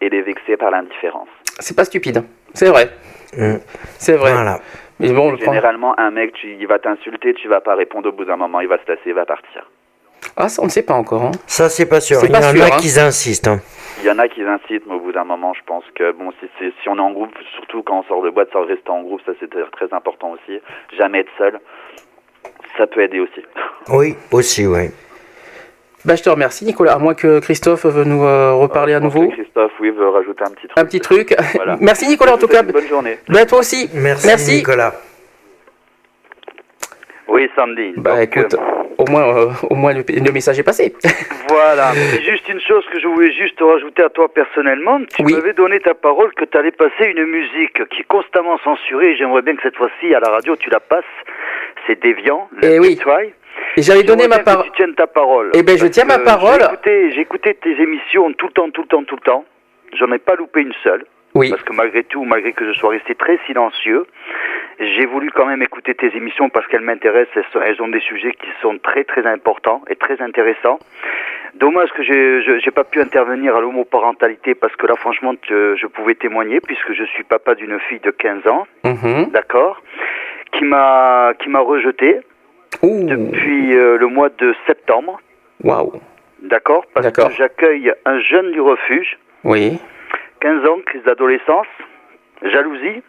et 0.00 0.08
les 0.08 0.22
vexer 0.22 0.56
par 0.56 0.70
l'indifférence. 0.70 1.28
C'est 1.58 1.76
pas 1.76 1.84
stupide. 1.84 2.22
C'est 2.54 2.68
vrai. 2.68 2.90
Mm. 3.36 3.56
C'est 3.98 4.16
vrai. 4.16 4.32
Voilà. 4.32 4.60
Mais 4.98 5.12
bon, 5.12 5.36
prend. 5.36 5.52
Généralement, 5.52 5.98
un 5.98 6.10
mec, 6.10 6.32
tu, 6.34 6.56
il 6.58 6.66
va 6.66 6.78
t'insulter, 6.78 7.32
tu 7.34 7.48
vas 7.48 7.60
pas 7.60 7.74
répondre 7.74 8.08
au 8.08 8.12
bout 8.12 8.24
d'un 8.24 8.36
moment, 8.36 8.60
il 8.60 8.68
va 8.68 8.78
se 8.78 8.84
tasser, 8.84 9.00
il 9.06 9.14
va 9.14 9.24
partir. 9.24 9.66
Ah, 10.36 10.48
ça, 10.48 10.60
on 10.62 10.66
ne 10.66 10.70
sait 10.70 10.82
pas 10.82 10.94
encore. 10.94 11.22
hein. 11.24 11.30
Ça, 11.46 11.68
c'est 11.70 11.86
pas 11.88 12.00
sûr. 12.00 12.18
Il 12.22 12.28
y 12.28 12.32
pas 12.32 12.38
en 12.46 12.52
sûr, 12.52 12.62
a 12.62 12.66
hein. 12.66 12.78
qui 12.78 13.00
insistent. 13.00 13.48
hein. 13.48 13.60
Il 14.02 14.06
y 14.06 14.10
en 14.10 14.18
a 14.18 14.28
qui 14.28 14.42
incitent, 14.42 14.86
mais 14.86 14.94
au 14.94 15.00
bout 15.00 15.12
d'un 15.12 15.24
moment, 15.24 15.54
je 15.54 15.60
pense 15.66 15.84
que 15.94 16.12
bon, 16.12 16.30
si, 16.40 16.46
si 16.82 16.88
on 16.88 16.96
est 16.96 17.00
en 17.00 17.12
groupe, 17.12 17.32
surtout 17.56 17.82
quand 17.82 18.00
on 18.00 18.02
sort 18.04 18.22
de 18.22 18.30
boîte, 18.30 18.48
ça 18.52 18.60
reste 18.62 18.88
en 18.88 19.02
groupe, 19.02 19.20
ça 19.24 19.32
c'est 19.40 19.48
très 19.50 19.92
important 19.92 20.32
aussi. 20.32 20.60
Jamais 20.96 21.20
être 21.20 21.30
seul, 21.38 21.58
ça 22.76 22.86
peut 22.86 23.02
aider 23.02 23.20
aussi. 23.20 23.42
Oui, 23.88 24.14
aussi, 24.32 24.66
oui. 24.66 24.90
Bah, 26.04 26.16
je 26.16 26.22
te 26.22 26.30
remercie, 26.30 26.64
Nicolas. 26.64 26.94
À 26.94 26.98
moins 26.98 27.14
que 27.14 27.40
Christophe 27.40 27.84
veut 27.86 28.04
nous 28.04 28.24
euh, 28.24 28.52
reparler 28.54 28.94
à 28.94 28.98
Je 28.98 29.02
pense 29.04 29.14
nouveau. 29.14 29.28
Christophe, 29.30 29.72
oui, 29.80 29.90
veut 29.90 30.08
rajouter 30.08 30.42
un 30.44 30.50
petit 30.50 30.66
truc. 30.66 30.78
Un 30.78 30.84
petit 30.86 31.00
truc. 31.00 31.34
Voilà. 31.56 31.76
Merci, 31.80 32.08
Nicolas, 32.08 32.34
en 32.34 32.38
tout 32.38 32.48
cas. 32.48 32.62
une 32.62 32.72
Bonne 32.72 32.86
journée. 32.88 33.18
Bah, 33.28 33.44
toi 33.44 33.58
aussi. 33.58 33.88
Merci, 33.94 34.56
Nicolas. 34.56 34.94
Oui, 37.28 37.48
Sandy. 37.54 37.92
Bah, 37.96 38.16
Donc, 38.16 38.22
écoute, 38.36 38.56
au 38.98 39.04
moins, 39.10 39.36
euh, 39.36 39.50
au 39.68 39.74
moins 39.76 39.92
le, 39.92 40.02
le 40.08 40.32
message 40.32 40.58
est 40.58 40.62
passé. 40.64 40.94
Voilà. 41.50 41.90
C'est 41.94 42.22
juste 42.22 42.48
une 42.48 42.60
chose 42.60 42.84
que 42.92 43.00
je 43.00 43.08
voulais 43.08 43.32
juste 43.32 43.58
rajouter 43.60 44.04
à 44.04 44.08
toi 44.08 44.32
personnellement. 44.32 45.00
Tu 45.16 45.24
Oui. 45.24 45.32
m'avais 45.34 45.52
donné 45.52 45.80
ta 45.80 45.94
parole 45.94 46.32
que 46.34 46.44
tu 46.44 46.56
allais 46.56 46.70
passer 46.70 47.06
une 47.06 47.24
musique 47.26 47.88
qui 47.88 48.02
est 48.02 48.06
constamment 48.06 48.56
censurée. 48.58 49.16
J'aimerais 49.16 49.42
bien 49.42 49.56
que 49.56 49.62
cette 49.62 49.74
fois-ci, 49.76 50.14
à 50.14 50.20
la 50.20 50.28
radio, 50.30 50.54
tu 50.54 50.70
la 50.70 50.78
passes. 50.78 51.02
C'est 51.88 52.00
Déviant, 52.00 52.48
le 52.52 52.64
Eh 52.68 52.78
oui. 52.78 52.96
Try. 52.96 53.32
Et 53.76 53.82
j'avais 53.82 54.02
donné 54.02 54.26
ma 54.28 54.40
parole. 54.40 54.64
Tu 54.66 54.72
tiennes 54.72 54.94
ta 54.94 55.06
parole. 55.06 55.50
Eh 55.54 55.62
ben, 55.62 55.76
je 55.78 55.86
tiens 55.86 56.04
ma 56.04 56.18
parole. 56.18 56.60
J'ai 56.84 57.20
écouté, 57.20 57.54
tes 57.54 57.80
émissions 57.80 58.32
tout 58.34 58.46
le 58.46 58.52
temps, 58.52 58.70
tout 58.70 58.82
le 58.82 58.88
temps, 58.88 59.04
tout 59.04 59.16
le 59.16 59.22
temps. 59.22 59.44
J'en 59.94 60.10
ai 60.12 60.18
pas 60.18 60.34
loupé 60.36 60.60
une 60.62 60.72
seule. 60.82 61.04
Oui. 61.34 61.50
Parce 61.50 61.62
que 61.62 61.72
malgré 61.72 62.02
tout, 62.02 62.24
malgré 62.24 62.52
que 62.52 62.66
je 62.66 62.72
sois 62.76 62.90
resté 62.90 63.14
très 63.14 63.38
silencieux, 63.46 64.04
j'ai 64.80 65.06
voulu 65.06 65.30
quand 65.30 65.46
même 65.46 65.62
écouter 65.62 65.94
tes 65.94 66.08
émissions 66.16 66.48
parce 66.48 66.66
qu'elles 66.66 66.80
m'intéressent. 66.80 67.44
Elles, 67.64 67.80
ont 67.80 67.86
des 67.88 68.00
sujets 68.00 68.32
qui 68.32 68.48
sont 68.60 68.78
très 68.78 69.04
très 69.04 69.24
importants 69.26 69.82
et 69.88 69.94
très 69.94 70.20
intéressants. 70.20 70.80
Dommage 71.54 71.90
que 71.92 72.02
j'ai 72.02 72.42
je- 72.42 72.58
j'ai 72.58 72.70
pas 72.72 72.82
pu 72.84 73.00
intervenir 73.00 73.54
à 73.54 73.60
l'homoparentalité 73.60 74.56
parce 74.56 74.74
que 74.74 74.86
là, 74.88 74.96
franchement, 74.96 75.32
je 75.48 75.86
pouvais 75.86 76.14
témoigner 76.16 76.60
puisque 76.60 76.92
je 76.94 77.04
suis 77.04 77.22
papa 77.22 77.54
d'une 77.54 77.78
fille 77.88 78.00
de 78.00 78.10
15 78.10 78.44
ans, 78.48 78.66
Mhm. 78.84 79.30
d'accord, 79.30 79.80
qui 80.52 80.64
m'a 80.64 81.32
qui 81.40 81.48
m'a 81.48 81.60
rejeté 81.60 82.18
Ouh. 82.82 83.04
depuis 83.04 83.76
euh, 83.76 83.98
le 83.98 84.06
mois 84.06 84.28
de 84.38 84.54
septembre, 84.66 85.20
Waouh. 85.62 86.00
d'accord, 86.42 86.84
parce 86.94 87.10
que 87.10 87.30
j'accueille 87.36 87.92
un 88.04 88.20
jeune 88.20 88.52
du 88.52 88.60
refuge, 88.60 89.18
Oui. 89.44 89.78
15 90.40 90.66
ans, 90.66 90.78
crise 90.86 91.02
d'adolescence, 91.04 91.66
jalousie. 92.42 93.02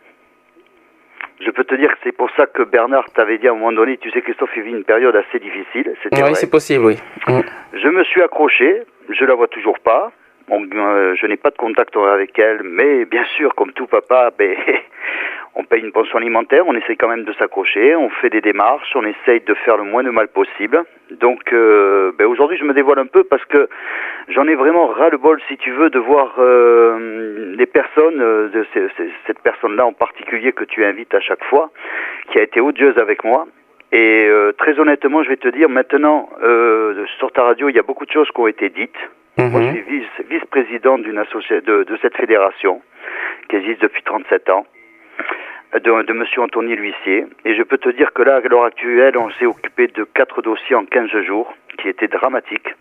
Je 1.44 1.50
peux 1.50 1.64
te 1.64 1.74
dire 1.76 1.90
que 1.92 1.98
c'est 2.04 2.12
pour 2.12 2.30
ça 2.38 2.46
que 2.46 2.62
Bernard 2.64 3.10
t'avait 3.14 3.38
dit 3.40 3.48
à 3.48 3.52
un 3.52 3.56
moment 3.56 3.72
donné, 3.72 3.98
tu 3.98 4.12
sais 4.12 4.22
Christophe, 4.22 4.52
il 4.56 4.64
vit 4.64 4.72
une 4.72 4.84
période 4.84 5.16
assez 5.16 5.40
difficile, 5.40 5.96
Oui, 6.12 6.36
c'est 6.36 6.52
possible, 6.52 6.86
oui. 6.86 6.98
Mm. 7.28 7.40
Je 7.74 7.88
me 7.88 8.04
suis 8.04 8.22
accroché, 8.22 8.84
je 9.10 9.26
la 9.26 9.34
vois 9.34 9.48
toujours 9.48 9.80
pas. 9.80 10.12
Euh, 10.52 11.16
je 11.16 11.26
n'ai 11.28 11.38
pas 11.38 11.50
de 11.50 11.58
contact 11.58 11.96
avec 11.96 12.38
elle, 12.38 12.62
mais 12.64 13.06
bien 13.06 13.24
sûr, 13.38 13.56
comme 13.56 13.72
tout 13.72 13.88
papa, 13.88 14.32
ben, 14.38 14.56
on 15.56 15.64
paye 15.66 15.82
une 15.82 15.92
pension 15.92 16.18
alimentaire, 16.18 16.66
on 16.68 16.74
essaye 16.76 16.96
quand 16.98 17.10
même 17.10 17.26
de 17.26 17.34
s'accrocher, 17.34 17.96
on 17.96 18.10
fait 18.10 18.30
des 18.30 18.42
démarches, 18.42 18.92
on 18.96 19.06
essaye 19.06 19.42
de 19.42 19.54
faire 19.54 19.78
le 19.78 19.84
moins 19.84 20.04
de 20.04 20.10
mal 20.10 20.28
possible. 20.30 20.84
Donc 21.12 21.52
euh, 21.52 22.12
ben, 22.18 22.26
aujourd'hui, 22.26 22.58
je 22.58 22.64
me 22.64 22.74
dévoile 22.74 23.00
un 23.00 23.06
peu 23.06 23.24
parce 23.26 23.44
que 23.46 23.68
j'en 24.30 24.48
ai 24.48 24.56
vraiment 24.56 24.88
ras-le-bol, 24.88 25.42
si 25.50 25.58
tu 25.58 25.72
veux, 25.72 25.90
de 25.90 26.00
voir 26.00 26.36
euh, 26.40 27.54
les 27.58 27.66
personnes, 27.66 28.22
euh, 28.22 28.48
de 28.50 28.66
ces- 28.74 28.88
ces- 28.98 29.12
cette 29.28 29.40
personne-là 29.40 29.86
en 29.86 29.94
particulier 29.94 30.54
que 30.54 30.64
tu 30.64 30.86
invites 30.86 31.14
à 31.14 31.20
chaque 31.20 31.44
fois, 31.46 31.70
qui 32.32 32.40
a 32.40 32.44
été 32.44 32.62
odieuse 32.62 32.98
avec 32.98 33.24
moi. 33.24 33.46
Et 33.92 34.26
euh, 34.30 34.54
très 34.54 34.80
honnêtement, 34.80 35.22
je 35.24 35.30
vais 35.30 35.36
te 35.38 35.50
dire, 35.50 35.68
maintenant, 35.68 36.30
euh, 36.44 37.06
sur 37.20 37.30
ta 37.34 37.44
radio, 37.44 37.68
il 37.68 37.76
y 37.76 37.80
a 37.80 37.84
beaucoup 37.84 38.06
de 38.06 38.12
choses 38.12 38.30
qui 38.34 38.40
ont 38.40 38.48
été 38.48 38.70
dites. 38.70 38.96
Moi, 39.38 39.50
je 39.50 39.58
Mhm. 39.68 39.72
suis 39.74 39.82
vice- 39.82 40.26
vice-président 40.30 40.98
d'une 40.98 41.18
association 41.18 41.62
de, 41.66 41.84
de 41.84 41.98
cette 42.02 42.16
fédération 42.16 42.82
qui 43.50 43.56
existe 43.58 43.82
depuis 43.82 44.04
37 44.04 44.50
ans, 44.50 44.66
de, 45.74 46.02
de 46.04 46.14
Monsieur 46.14 46.42
Anthony 46.42 46.76
L'Huissier. 46.76 47.26
Et 47.46 47.56
je 47.56 47.64
peux 47.64 47.78
te 47.78 47.90
dire 47.90 48.12
que 48.14 48.22
là, 48.24 48.36
à 48.44 48.48
l'heure 48.48 48.66
actuelle, 48.66 49.18
on 49.18 49.30
s'est 49.32 49.46
occupé 49.46 49.88
de 49.88 50.04
quatre 50.04 50.42
dossiers 50.42 50.76
en 50.76 50.86
15 50.86 51.10
jours, 51.22 51.54
qui 51.78 51.88
étaient 51.90 52.08
dramatiques. 52.08 52.76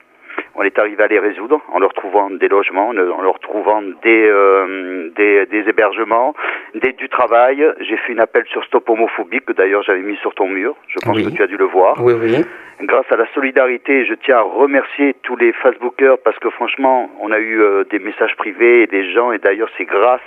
On 0.55 0.63
est 0.63 0.79
arrivé 0.79 1.03
à 1.03 1.07
les 1.07 1.19
résoudre 1.19 1.61
en 1.73 1.79
leur 1.79 1.93
trouvant 1.93 2.31
des 2.31 2.49
logements, 2.49 2.89
en 2.89 3.23
leur 3.23 3.39
trouvant 3.41 3.83
des, 4.03 4.27
euh, 4.29 5.11
des, 5.15 5.47
des 5.47 5.69
hébergements, 5.69 6.35
des, 6.75 6.93
du 6.93 7.09
travail. 7.09 7.65
J'ai 7.81 7.97
fait 7.99 8.13
une 8.13 8.21
appel 8.21 8.45
sur 8.47 8.65
Stop 8.65 8.89
Homophobie, 8.89 9.41
que 9.41 9.53
d'ailleurs 9.53 9.83
j'avais 9.83 10.01
mis 10.03 10.17
sur 10.17 10.35
ton 10.35 10.49
mur. 10.49 10.75
Je 10.89 10.97
pense 11.05 11.17
Oui. 11.17 11.25
que 11.25 11.31
tu 11.31 11.43
as 11.43 11.47
dû 11.47 11.57
le 11.57 11.65
voir 11.67 12.03
Oui, 12.03 12.15
oui. 12.21 12.45
grâce 12.83 13.11
à 13.11 13.17
la 13.17 13.27
solidarité, 13.35 14.05
je 14.07 14.15
tiens 14.15 14.39
à 14.39 14.43
remercier 14.43 15.15
tous 15.23 15.37
les 15.37 15.53
Facebookers 15.53 16.19
parce 16.25 16.39
que 16.39 16.51
franchement, 16.51 17.11
on 17.21 17.31
a 17.31 17.39
eu 17.39 17.61
euh, 17.63 17.85
des 17.85 17.99
messages 17.99 18.35
privés 18.37 18.83
et 18.83 18.87
des 18.87 19.13
gens, 19.13 19.33
et 19.33 19.39
d'ailleurs 19.39 19.71
c'est 19.79 19.85
grâce 19.85 20.21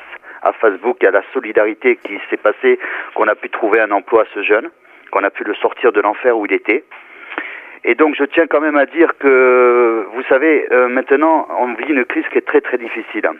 à 0.44 0.54
Facebook 0.54 1.04
et 1.04 1.08
à 1.08 1.12
la 1.12 1.24
solidarité 1.34 1.98
qui 1.98 2.20
s'est 2.30 2.38
passée 2.38 2.80
qu'on 3.16 3.28
a 3.28 3.36
pu 3.36 3.50
trouver 3.50 3.80
un 3.80 3.92
emploi 3.92 4.24
à 4.24 4.26
ce 4.34 4.44
jeune, 4.44 4.70
qu'on 5.12 5.24
a 5.24 5.30
pu 5.30 5.44
le 5.44 5.54
sortir 5.56 5.92
de 5.92 6.02
l'enfer 6.02 6.38
où 6.38 6.46
il 6.46 6.54
était. 6.54 6.84
Et 7.86 7.96
donc 7.96 8.16
je 8.16 8.24
tiens 8.24 8.48
quand 8.48 8.62
même 8.62 8.78
à 8.78 8.86
dire 8.86 9.18
que, 9.18 10.08
vous 10.14 10.24
savez, 10.24 10.68
euh, 10.72 10.88
maintenant 10.88 11.48
on 11.60 11.74
vit 11.74 11.90
une 11.90 12.06
crise 12.06 12.26
qui 12.32 12.38
est 12.38 12.48
très 12.48 12.62
très 12.62 12.78
difficile, 12.78 13.26
hein, 13.26 13.36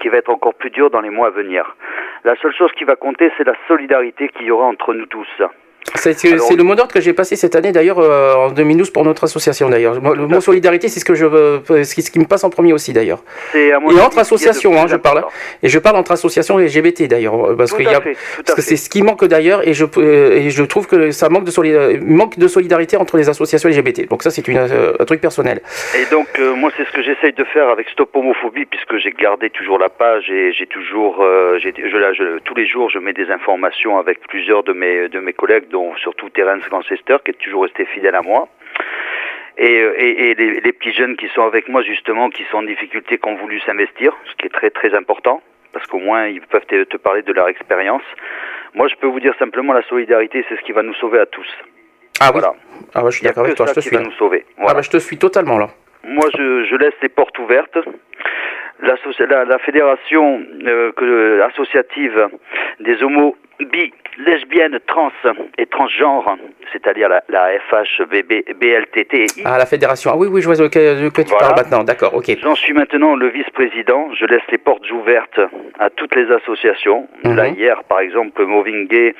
qui 0.00 0.08
va 0.08 0.18
être 0.18 0.30
encore 0.30 0.54
plus 0.54 0.70
dure 0.70 0.90
dans 0.90 1.00
les 1.00 1.10
mois 1.10 1.28
à 1.28 1.30
venir. 1.30 1.76
La 2.24 2.36
seule 2.36 2.54
chose 2.54 2.70
qui 2.72 2.84
va 2.84 2.96
compter, 2.96 3.32
c'est 3.36 3.46
la 3.46 3.54
solidarité 3.68 4.28
qu'il 4.28 4.46
y 4.46 4.50
aura 4.50 4.66
entre 4.66 4.94
nous 4.94 5.06
tous. 5.06 5.28
C'est 5.96 6.22
le 6.56 6.62
mot 6.62 6.74
d'ordre 6.74 6.92
que 6.92 7.00
j'ai 7.00 7.12
passé 7.12 7.36
cette 7.36 7.54
année 7.56 7.72
d'ailleurs 7.72 7.98
euh, 7.98 8.34
en 8.34 8.50
2012 8.50 8.90
pour 8.90 9.04
notre 9.04 9.24
association 9.24 9.68
d'ailleurs. 9.68 9.94
Le 10.00 10.26
mot 10.26 10.40
solidarité, 10.40 10.88
c'est 10.88 11.00
ce 11.00 11.04
que 11.04 11.14
je 11.14 11.26
veux, 11.26 11.62
ce 11.68 11.94
qui, 11.94 12.02
ce 12.02 12.10
qui 12.10 12.18
me 12.18 12.24
passe 12.24 12.44
en 12.44 12.50
premier 12.50 12.72
aussi 12.72 12.92
d'ailleurs. 12.92 13.22
Et 13.54 13.72
entre 13.74 14.18
associations, 14.18 14.74
hein, 14.80 14.86
je 14.88 14.96
parle. 14.96 15.24
Et 15.62 15.68
je 15.68 15.78
parle 15.78 15.96
entre 15.96 16.12
associations 16.12 16.58
LGBT 16.58 17.04
d'ailleurs, 17.08 17.50
euh, 17.50 17.56
parce 17.56 17.72
a, 17.72 18.00
fait, 18.00 18.16
que 18.54 18.62
c'est 18.62 18.76
ce 18.76 18.88
qui 18.88 19.02
manque 19.02 19.24
d'ailleurs, 19.24 19.66
et 19.66 19.74
je 19.74 19.84
euh, 19.98 20.32
et 20.36 20.50
je 20.50 20.62
trouve 20.62 20.86
que 20.86 21.10
ça 21.10 21.28
manque 21.28 21.44
de 21.44 21.50
solida- 21.50 21.98
manque 22.00 22.38
de 22.38 22.48
solidarité 22.48 22.96
entre 22.96 23.16
les 23.16 23.28
associations 23.28 23.68
LGBT. 23.68 24.08
Donc 24.08 24.22
ça, 24.22 24.30
c'est 24.30 24.48
euh, 24.48 24.92
un 24.98 25.04
truc 25.04 25.20
personnel. 25.20 25.60
Et 26.00 26.06
donc, 26.10 26.26
euh, 26.38 26.54
moi, 26.54 26.70
c'est 26.76 26.84
ce 26.86 26.92
que 26.92 27.02
j'essaye 27.02 27.32
de 27.32 27.44
faire 27.44 27.68
avec 27.68 27.88
Stop 27.90 28.14
Homophobie, 28.14 28.64
puisque 28.66 28.96
j'ai 28.96 29.12
gardé 29.12 29.50
toujours 29.50 29.78
la 29.78 29.88
page 29.88 30.30
et 30.30 30.52
j'ai 30.52 30.66
toujours, 30.66 31.18
euh, 31.22 31.58
j'ai- 31.58 31.74
je, 31.76 31.96
là, 31.96 32.12
je- 32.12 32.38
tous 32.44 32.54
les 32.54 32.66
jours, 32.66 32.90
je 32.90 32.98
mets 32.98 33.12
des 33.12 33.30
informations 33.30 33.98
avec 33.98 34.20
plusieurs 34.28 34.62
de 34.62 34.72
mes, 34.72 35.08
de 35.08 35.18
mes 35.20 35.32
collègues, 35.32 35.68
dont 35.72 35.94
surtout 35.96 36.28
Terence 36.30 36.68
Lancester, 36.70 37.16
qui 37.24 37.32
est 37.32 37.40
toujours 37.42 37.64
resté 37.64 37.84
fidèle 37.86 38.14
à 38.14 38.22
moi. 38.22 38.48
Et, 39.58 39.82
euh, 39.82 39.94
et, 39.98 40.30
et 40.30 40.34
les, 40.34 40.60
les 40.60 40.72
petits 40.72 40.92
jeunes 40.92 41.16
qui 41.16 41.28
sont 41.34 41.42
avec 41.42 41.68
moi, 41.68 41.82
justement, 41.82 42.30
qui 42.30 42.44
sont 42.50 42.58
en 42.58 42.62
difficulté, 42.62 43.18
qui 43.18 43.28
ont 43.28 43.34
voulu 43.34 43.58
s'investir, 43.60 44.12
ce 44.30 44.34
qui 44.36 44.46
est 44.46 44.50
très, 44.50 44.70
très 44.70 44.94
important, 44.94 45.42
parce 45.72 45.86
qu'au 45.86 45.98
moins, 45.98 46.26
ils 46.28 46.40
peuvent 46.40 46.64
te, 46.66 46.84
te 46.84 46.96
parler 46.96 47.22
de 47.22 47.32
leur 47.32 47.48
expérience. 47.48 48.02
Moi, 48.74 48.88
je 48.88 48.94
peux 48.96 49.06
vous 49.08 49.20
dire 49.20 49.34
simplement, 49.38 49.72
la 49.74 49.82
solidarité, 49.82 50.44
c'est 50.48 50.56
ce 50.56 50.62
qui 50.62 50.72
va 50.72 50.82
nous 50.82 50.94
sauver 50.94 51.18
à 51.18 51.26
tous. 51.26 51.48
Ah 52.20 52.30
oui. 52.32 52.40
Voilà. 52.40 52.54
Ah 52.94 53.04
ouais, 53.04 53.10
je 53.10 53.16
suis 53.18 53.26
d'accord 53.26 53.44
avec 53.44 53.56
toi, 53.56 53.66
je 53.66 53.72
te 53.74 53.80
qui 53.80 53.88
suis. 53.88 53.96
va 53.96 54.02
nous 54.02 54.12
sauver. 54.12 54.46
Ah 54.58 54.72
bah, 54.74 54.80
je 54.82 54.90
te 54.90 54.98
suis 54.98 55.18
totalement 55.18 55.58
là. 55.58 55.68
Moi, 56.04 56.26
je, 56.36 56.64
je 56.64 56.76
laisse 56.76 56.94
les 57.02 57.08
portes 57.08 57.38
ouvertes. 57.38 57.78
L'asso- 58.82 59.10
La, 59.28 59.44
la 59.44 59.58
fédération 59.58 60.42
euh, 60.66 60.92
que- 60.92 61.40
associative 61.42 62.28
des 62.80 63.02
homos, 63.02 63.36
bi, 63.60 63.92
lesbiennes, 64.18 64.78
trans 64.86 65.12
et 65.56 65.66
transgenres, 65.66 66.36
c'est-à-dire 66.72 67.08
la, 67.08 67.22
la 67.28 67.52
BLTTI, 68.54 69.42
Ah 69.44 69.56
la 69.58 69.66
fédération. 69.66 70.10
Ah 70.12 70.16
oui, 70.16 70.26
oui, 70.30 70.40
je 70.42 70.46
vois 70.46 70.56
de 70.56 70.68
que, 70.68 71.22
tu 71.22 71.28
Voilà. 71.28 71.46
parles 71.48 71.60
maintenant. 71.60 71.84
D'accord, 71.84 72.14
ok. 72.14 72.36
J'en 72.42 72.54
suis 72.56 72.72
maintenant 72.72 73.14
le 73.14 73.28
vice-président. 73.28 74.12
Je 74.14 74.26
laisse 74.26 74.42
les 74.50 74.58
portes 74.58 74.90
ouvertes 74.90 75.40
à 75.78 75.88
toutes 75.90 76.14
les 76.16 76.30
associations. 76.32 77.08
Mhm. 77.24 77.36
Là, 77.36 77.48
hier, 77.48 77.84
par 77.84 78.00
exemple, 78.00 78.44
Moving 78.44 78.88
Gay, 78.88 79.14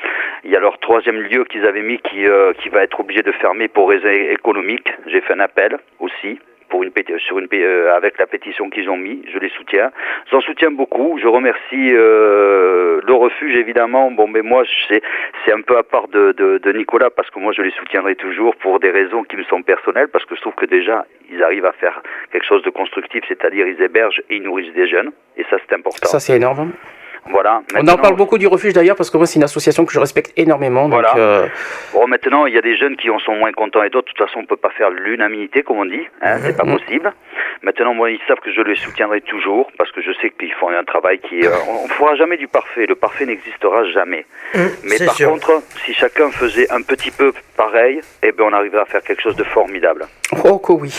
il 0.45 0.51
y 0.51 0.57
a 0.57 0.61
leur 0.61 0.79
troisième 0.81 1.21
lieu 1.21 1.45
qu'ils 1.45 1.65
avaient 1.67 1.83
mis 1.83 1.99
qui, 1.99 2.27
euh, 2.27 2.53
qui 2.61 2.69
va 2.69 2.83
être 2.83 2.99
obligé 2.99 3.23
de 3.23 3.33
fermer 3.33 3.69
pour 3.69 3.89
raisons 3.91 4.09
économiques. 4.09 4.89
J'ai 5.07 5.21
fait 5.21 5.35
un 5.35 5.41
appel 5.41 5.79
aussi. 6.01 6.41
Pour 6.73 6.83
une 6.83 6.91
sur 7.19 7.39
une 7.39 7.49
euh, 7.53 7.95
avec 7.95 8.17
la 8.19 8.27
pétition 8.27 8.71
qu'ils 8.71 8.89
ont 8.89 8.97
mis, 8.97 9.23
je 9.31 9.39
les 9.39 9.51
soutiens. 9.51 9.91
J'en 10.31 10.41
soutiens 10.41 10.71
beaucoup. 10.71 11.19
Je 11.21 11.27
remercie 11.27 11.91
euh, 11.93 13.03
le 13.07 13.13
refuge 13.13 13.55
évidemment. 13.57 14.11
Bon, 14.11 14.27
mais 14.27 14.41
moi, 14.41 14.63
c'est 14.89 15.03
c'est 15.45 15.53
un 15.53 15.61
peu 15.61 15.77
à 15.77 15.83
part 15.83 16.09
de, 16.09 16.33
de, 16.33 16.57
de 16.57 16.73
Nicolas 16.73 17.11
parce 17.11 17.29
que 17.29 17.39
moi, 17.39 17.53
je 17.53 17.61
les 17.61 17.73
soutiendrai 17.73 18.15
toujours 18.15 18.57
pour 18.57 18.81
des 18.81 18.91
raisons 18.91 19.23
qui 19.23 19.37
me 19.37 19.45
sont 19.45 19.63
personnelles 19.63 20.09
parce 20.09 20.25
que 20.25 20.35
je 20.35 20.41
trouve 20.41 20.55
que 20.55 20.65
déjà, 20.65 21.05
ils 21.31 21.43
arrivent 21.43 21.67
à 21.67 21.73
faire 21.73 22.03
quelque 22.31 22.47
chose 22.47 22.63
de 22.63 22.71
constructif, 22.71 23.23
c'est-à-dire 23.29 23.67
ils 23.67 23.83
hébergent 23.83 24.23
et 24.31 24.37
ils 24.37 24.43
nourrissent 24.43 24.73
des 24.73 24.89
jeunes, 24.89 25.13
et 25.37 25.45
ça 25.51 25.59
c'est 25.61 25.75
important. 25.75 26.07
Ça 26.07 26.21
c'est 26.21 26.37
énorme. 26.37 26.73
Voilà. 27.31 27.63
On 27.77 27.87
en 27.89 27.97
parle 27.97 28.17
beaucoup 28.17 28.37
du 28.39 28.47
refuge 28.47 28.73
d'ailleurs 28.73 28.97
parce 28.97 29.11
que 29.11 29.17
moi 29.17 29.27
c'est 29.27 29.37
une 29.39 29.45
association 29.45 29.85
que 29.85 29.93
je 29.93 30.01
respecte 30.01 30.33
énormément. 30.37 30.85
Donc, 30.89 31.01
Voilà. 31.01 31.15
euh, 31.17 31.47
Bon, 31.93 32.07
maintenant, 32.09 32.47
il 32.47 32.55
y 32.55 32.59
a 32.59 32.63
des 32.63 32.77
jeunes 32.77 32.97
qui 32.97 33.11
en 33.11 33.19
sont 33.21 33.35
moins 33.37 33.53
contents 33.53 33.83
et 33.83 33.91
d'autres. 33.91 34.09
De 34.13 34.17
toute 34.19 34.27
façon, 34.27 34.41
on 34.41 34.47
peut 34.47 34.57
pas 34.57 34.71
faire 34.71 34.91
l'unanimité, 34.91 35.63
comme 35.63 35.79
on 35.79 35.85
dit. 35.85 36.07
Hein, 36.21 36.39
c'est 36.43 36.57
pas 36.57 36.65
Mhm. 36.65 36.79
possible. 36.79 37.13
Maintenant, 37.63 37.95
moi, 37.95 38.11
ils 38.11 38.19
savent 38.27 38.41
que 38.41 38.51
je 38.53 38.61
les 38.63 38.75
soutiendrai 38.75 39.21
toujours 39.21 39.71
parce 39.79 39.93
que 39.93 40.03
je 40.03 40.11
sais 40.21 40.31
qu'ils 40.31 40.53
font 40.55 40.69
un 40.71 40.85
travail 40.85 41.21
qui. 41.21 41.47
euh, 41.47 41.51
on 41.69 41.85
ne 41.87 41.93
fera 41.93 42.17
jamais 42.17 42.37
du 42.37 42.49
parfait. 42.49 42.87
Le 42.87 42.97
parfait 42.97 43.25
n'existera 43.25 43.85
jamais. 43.91 44.27
Mais 44.55 44.97
c'est 44.97 45.07
par 45.07 45.15
sûr. 45.15 45.31
contre, 45.31 45.63
si 45.85 45.95
chacun 45.95 46.31
faisait 46.33 46.71
un 46.73 46.83
petit 46.83 47.11
peu 47.13 47.33
pareil, 47.57 48.01
eh 48.25 48.33
ben, 48.33 48.45
on 48.45 48.53
arriverait 48.53 48.83
à 48.83 48.87
faire 48.87 49.03
quelque 49.03 49.23
chose 49.23 49.37
de 49.37 49.45
formidable. 49.45 50.07
Oh 50.45 50.59
que 50.59 50.73
oui. 50.73 50.93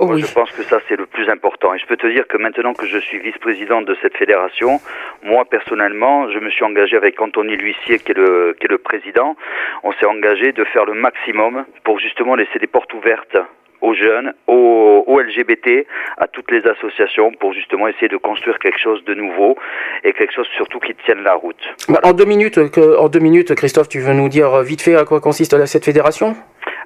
Oh 0.00 0.04
Moi, 0.06 0.16
oui. 0.16 0.22
je 0.26 0.32
pense 0.34 0.50
que 0.50 0.62
ça, 0.64 0.78
c'est 0.88 0.96
le 0.96 1.06
plus 1.06 1.28
important. 1.30 1.72
Et 1.74 1.78
je 1.78 1.86
peux 1.86 1.96
te 1.96 2.06
dire 2.06 2.26
que 2.28 2.36
maintenant 2.36 2.74
que 2.74 2.86
je 2.86 2.98
suis 2.98 3.18
vice-président 3.20 3.80
de 3.82 3.96
cette 4.02 4.16
fédération, 4.16 4.80
moi, 5.22 5.44
personnellement, 5.44 5.69
je 5.76 6.38
me 6.38 6.50
suis 6.50 6.64
engagé 6.64 6.96
avec 6.96 7.20
Anthony 7.20 7.56
L'Huissier, 7.56 7.98
qui 7.98 8.12
est 8.12 8.16
le, 8.16 8.56
qui 8.58 8.66
est 8.66 8.70
le 8.70 8.78
président. 8.78 9.36
On 9.82 9.92
s'est 9.92 10.06
engagé 10.06 10.52
de 10.52 10.64
faire 10.64 10.84
le 10.84 10.94
maximum 10.94 11.64
pour 11.84 11.98
justement 11.98 12.34
laisser 12.34 12.58
des 12.58 12.66
portes 12.66 12.92
ouvertes 12.94 13.36
aux 13.80 13.94
jeunes, 13.94 14.34
aux, 14.46 15.04
aux 15.06 15.20
LGBT, 15.20 15.86
à 16.18 16.26
toutes 16.26 16.50
les 16.50 16.66
associations 16.66 17.32
pour 17.32 17.54
justement 17.54 17.88
essayer 17.88 18.08
de 18.08 18.18
construire 18.18 18.58
quelque 18.58 18.78
chose 18.78 19.02
de 19.04 19.14
nouveau 19.14 19.56
et 20.04 20.12
quelque 20.12 20.34
chose 20.34 20.46
surtout 20.56 20.80
qui 20.80 20.94
tienne 21.06 21.22
la 21.22 21.34
route. 21.34 21.62
Bah, 21.88 22.00
En 22.02 22.12
deux 22.12 22.26
minutes, 22.26 22.58
en 22.76 23.08
deux 23.08 23.20
minutes, 23.20 23.54
Christophe, 23.54 23.88
tu 23.88 24.00
veux 24.00 24.12
nous 24.12 24.28
dire 24.28 24.52
euh, 24.52 24.62
vite 24.62 24.82
fait 24.82 24.96
à 24.96 25.04
quoi 25.04 25.20
consiste 25.20 25.64
cette 25.64 25.84
fédération? 25.84 26.36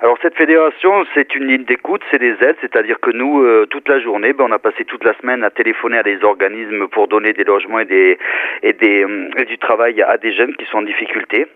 Alors 0.04 0.18
cette 0.20 0.36
fédération, 0.36 1.06
c'est 1.14 1.34
une 1.34 1.46
ligne 1.46 1.64
d'écoute, 1.64 2.02
c'est 2.10 2.18
des 2.18 2.34
aides, 2.46 2.58
c'est-à-dire 2.60 3.00
que 3.00 3.10
nous, 3.10 3.42
euh, 3.42 3.64
toute 3.70 3.88
la 3.88 4.00
journée, 4.00 4.34
ben, 4.34 4.44
on 4.46 4.52
a 4.52 4.58
passé 4.58 4.84
toute 4.84 5.02
la 5.02 5.14
semaine 5.14 5.42
à 5.42 5.48
téléphoner 5.48 5.96
à 5.96 6.02
des 6.02 6.22
organismes 6.22 6.88
pour 6.88 7.08
donner 7.08 7.32
des 7.32 7.44
logements 7.44 7.78
et, 7.78 7.86
des, 7.86 8.18
et, 8.62 8.74
des, 8.74 9.06
et 9.38 9.44
du 9.46 9.56
travail 9.56 10.02
à 10.02 10.18
des 10.18 10.34
jeunes 10.34 10.54
qui 10.56 10.66
sont 10.66 10.76
en 10.76 10.82
difficulté. 10.82 11.46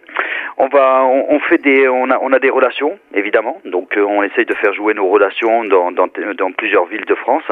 On 0.56 0.68
va, 0.68 1.04
on, 1.04 1.38
fait 1.40 1.58
des, 1.58 1.88
on 1.88 2.10
a, 2.10 2.18
on 2.22 2.32
a 2.32 2.38
des 2.38 2.48
relations, 2.48 2.98
évidemment, 3.12 3.60
donc 3.66 3.98
euh, 3.98 4.02
on 4.02 4.22
essaye 4.22 4.46
de 4.46 4.54
faire 4.54 4.72
jouer 4.72 4.94
nos 4.94 5.08
relations 5.08 5.64
dans, 5.64 5.92
dans, 5.92 6.08
plusieurs 6.52 6.86
villes 6.86 7.04
de 7.04 7.16
France, 7.16 7.44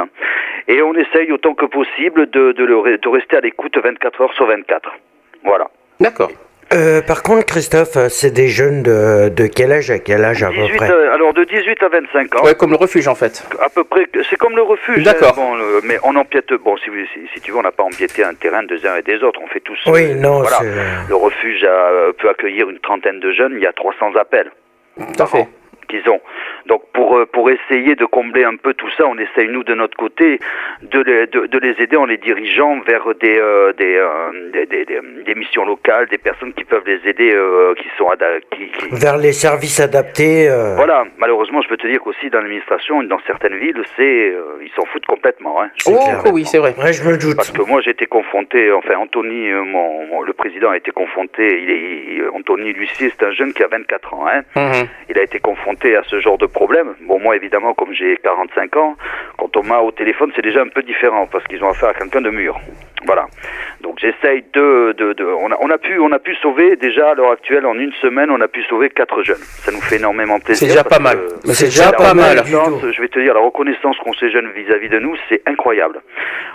et 0.66 0.81
on 0.81 0.94
essaye 0.94 1.31
autant 1.31 1.52
que 1.52 1.66
possible 1.66 2.31
de, 2.31 2.52
de, 2.52 2.64
le 2.64 2.97
de 2.97 3.09
rester 3.10 3.36
à 3.36 3.40
l'écoute 3.40 3.77
24 3.77 4.23
heures 4.23 4.32
sur 4.32 4.47
24. 4.47 4.90
Voilà. 5.44 5.68
D'accord. 6.01 6.31
Euh, 6.72 7.01
par 7.01 7.22
contre, 7.22 7.47
Christophe, 7.47 7.97
euh, 7.97 8.09
c'est 8.09 8.32
des 8.32 8.48
jeunes 8.48 8.82
de, 8.82 9.28
de 9.28 9.47
quel 9.47 9.70
âge 9.70 9.90
à 9.93 10.01
quel 10.01 10.24
âge 10.24 10.43
à 10.43 10.48
peu 10.48 10.55
18, 10.55 10.76
près 10.76 10.90
euh, 10.90 11.14
alors 11.14 11.32
de 11.32 11.44
18 11.44 11.80
à 11.82 11.88
25 11.88 12.34
ans. 12.36 12.44
Ouais, 12.44 12.55
comme 12.56 12.70
le 12.70 12.76
refuge 12.76 13.06
en 13.06 13.14
fait. 13.14 13.44
à 13.64 13.68
peu 13.68 13.84
près, 13.84 14.06
c'est 14.28 14.36
comme 14.36 14.56
le 14.56 14.62
refuge. 14.62 15.05
D'accord. 15.05 15.28
hein, 15.30 15.34
bon, 15.36 15.55
le- 15.55 15.80
mais 15.84 15.98
on 16.02 16.16
empiète, 16.16 16.52
bon, 16.64 16.76
si, 16.78 16.90
vous- 16.90 16.97
si, 17.14 17.20
si 17.32 17.40
tu 17.40 17.52
veux, 17.52 17.59
on 17.59 17.62
n'a 17.62 17.70
pas 17.70 17.84
empiété 17.84 18.24
un 18.24 18.34
terrain 18.34 18.64
des 18.64 18.84
uns 18.84 18.97
et 18.97 19.02
des 19.02 19.22
autres, 19.22 19.40
on 19.43 19.47
fait 19.47 19.60
tous. 19.60 19.78
Oui, 19.86 20.10
euh, 20.10 20.14
non, 20.14 20.40
voilà. 20.40 20.59
Le 21.09 21.14
refuge 21.14 21.62
a- 21.62 22.12
peut 22.18 22.28
accueillir 22.28 22.68
une 22.68 22.80
trentaine 22.80 23.20
de 23.20 23.30
jeunes, 23.32 23.52
il 23.56 23.62
y 23.62 23.66
a 23.66 23.72
300 23.72 24.16
appels 24.18 24.51
Tout 24.98 25.22
à 25.22 25.26
fait. 25.26 25.47
Qu'ils 25.86 26.08
ont. 26.08 26.20
Donc 26.66 26.82
pour, 26.92 27.16
euh, 27.18 27.26
pour 27.26 27.50
essayer 27.50 27.94
de 27.94 28.04
combler 28.04 28.44
un 28.44 28.56
peu 28.56 28.74
tout 28.74 28.90
ça, 28.96 29.04
on 29.06 29.16
essaye 29.18 29.48
nous 29.48 29.62
de 29.64 29.74
notre 29.74 29.96
côté 29.96 30.38
de 30.82 31.00
les, 31.00 31.26
de, 31.26 31.46
de 31.46 31.58
les 31.58 31.80
aider 31.82 31.96
en 31.96 32.04
les 32.06 32.16
dirigeant 32.18 32.80
vers 32.80 33.06
des, 33.20 33.38
euh, 33.38 33.72
des, 33.74 33.96
euh, 33.96 34.50
des, 34.52 34.66
des, 34.66 34.84
des- 34.84 35.00
des 35.24 35.34
missions 35.34 35.64
locales, 35.64 36.06
des 36.08 36.18
personnes 36.18 36.52
qui 36.54 36.64
peuvent 36.64 36.86
les 36.86 37.00
aider, 37.08 37.32
euh, 37.34 37.74
qui 37.74 37.88
sont 37.98 38.06
qui, 38.52 38.66
qui- 38.68 38.88
Vers 38.94 39.16
les 39.18 39.32
services 39.32 39.80
adaptés. 39.80 40.48
euh, 40.48 40.74
voilà, 40.76 41.04
malheureusement, 41.18 41.60
je 41.62 41.68
peux 41.68 41.76
te 41.76 41.86
dire 41.86 42.00
qu'aussi 42.00 42.30
dans 42.30 42.38
l'administration, 42.40 43.02
dans 43.02 43.18
certaines 43.26 43.56
villes, 43.56 43.82
c'est 43.96 44.30
euh, 44.30 44.58
ils 44.62 44.70
s'en 44.76 44.84
foutent 44.86 45.06
complètement. 45.06 45.60
Hein. 45.62 45.70
Oh 45.86 46.30
oui, 46.32 46.44
c'est 46.44 46.58
vrai. 46.58 46.74
Ouais, 46.78 46.92
je 46.92 47.02
me 47.08 47.16
doute. 47.18 47.36
Parce 47.36 47.50
que 47.50 47.62
moi, 47.62 47.80
j'ai 47.80 47.90
été 47.90 48.06
confronté, 48.06 48.72
enfin, 48.72 48.96
Anthony, 48.96 49.50
euh, 49.50 49.62
mon, 49.64 50.06
mon- 50.06 50.22
le 50.22 50.32
président 50.32 50.70
a 50.70 50.76
été 50.76 50.90
confronté, 50.90 51.60
il 51.62 51.70
est, 51.70 52.14
il- 52.16 52.24
Anthony 52.34 52.72
Lucier, 52.72 53.10
c'est 53.10 53.24
un 53.26 53.32
jeune 53.32 53.52
qui 53.52 53.62
a 53.62 53.68
24 53.68 54.14
ans, 54.14 54.26
hein. 54.28 54.42
Mhm. 54.56 54.88
Il 55.10 55.18
a 55.18 55.22
été 55.22 55.38
confronté 55.38 55.76
à 55.85 56.03
ce 56.05 56.20
genre 56.20 56.39
de 56.39 56.47
problème. 56.47 56.94
Bon, 57.03 57.19
moi, 57.20 57.36
évidemment, 57.36 57.74
comme 57.74 57.93
j'ai 57.93 58.16
45 58.23 58.77
ans, 58.77 58.97
quand 59.39 59.57
on 59.57 59.62
m'a 59.62 59.81
au 59.81 59.90
téléphone, 59.90 60.32
c'est 60.35 60.43
déjà 60.43 60.62
un 60.62 60.69
peu 60.69 60.82
différent, 60.82 61.27
parce 61.31 61.44
qu'ils 61.44 61.62
ont 61.62 61.69
affaire 61.70 61.90
à 61.90 61.94
quelqu'un 61.94 62.20
de 62.23 62.31
mûr. 62.31 62.57
Voilà. 63.05 63.27
Donc, 63.82 63.98
j'essaye 64.01 64.43
de, 64.55 64.93
de, 64.97 65.12
de 65.12 65.24
on, 65.24 65.53
a, 65.53 65.57
on 65.61 65.70
a 65.70 65.78
pu, 65.78 65.98
on 66.01 66.11
a 66.12 66.19
pu 66.19 66.35
sauver, 66.36 66.77
déjà, 66.77 67.11
à 67.11 67.15
l'heure 67.15 67.31
actuelle, 67.32 67.66
en 67.66 67.78
une 67.78 67.93
semaine, 68.01 68.31
on 68.31 68.40
a 68.40 68.48
pu 68.48 68.62
sauver 68.65 68.89
quatre 68.90 69.23
jeunes. 69.23 69.36
Ça 69.36 69.70
nous 69.70 69.81
fait 69.81 69.97
énormément 69.97 70.40
plaisir. 70.40 70.66
C'est 70.66 70.73
déjà 70.74 70.85
pas 70.85 70.98
mal. 70.98 71.19
c'est 71.44 71.66
déjà 71.66 71.93
pas 71.93 72.15
mal. 72.15 72.43
je 72.47 73.01
vais 73.01 73.09
te 73.09 73.20
dire, 73.20 73.35
la 73.35 73.40
reconnaissance 73.40 73.97
qu'ont 73.98 74.15
ces 74.15 74.31
jeunes 74.31 74.51
vis-à-vis 74.57 74.89
de 74.89 74.98
nous, 74.98 75.15
c'est 75.28 75.43
incroyable. 75.47 76.01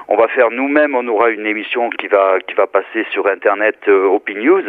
On 0.07 0.17
va 0.17 0.27
faire 0.29 0.49
nous-mêmes, 0.51 0.95
on 0.95 1.07
aura 1.07 1.29
une 1.29 1.45
émission 1.45 1.89
qui 1.91 2.07
va 2.07 2.35
qui 2.45 2.53
va 2.55 2.67
passer 2.67 3.05
sur 3.11 3.27
Internet 3.27 3.77
euh, 3.87 4.05
Open 4.07 4.39
News, 4.39 4.63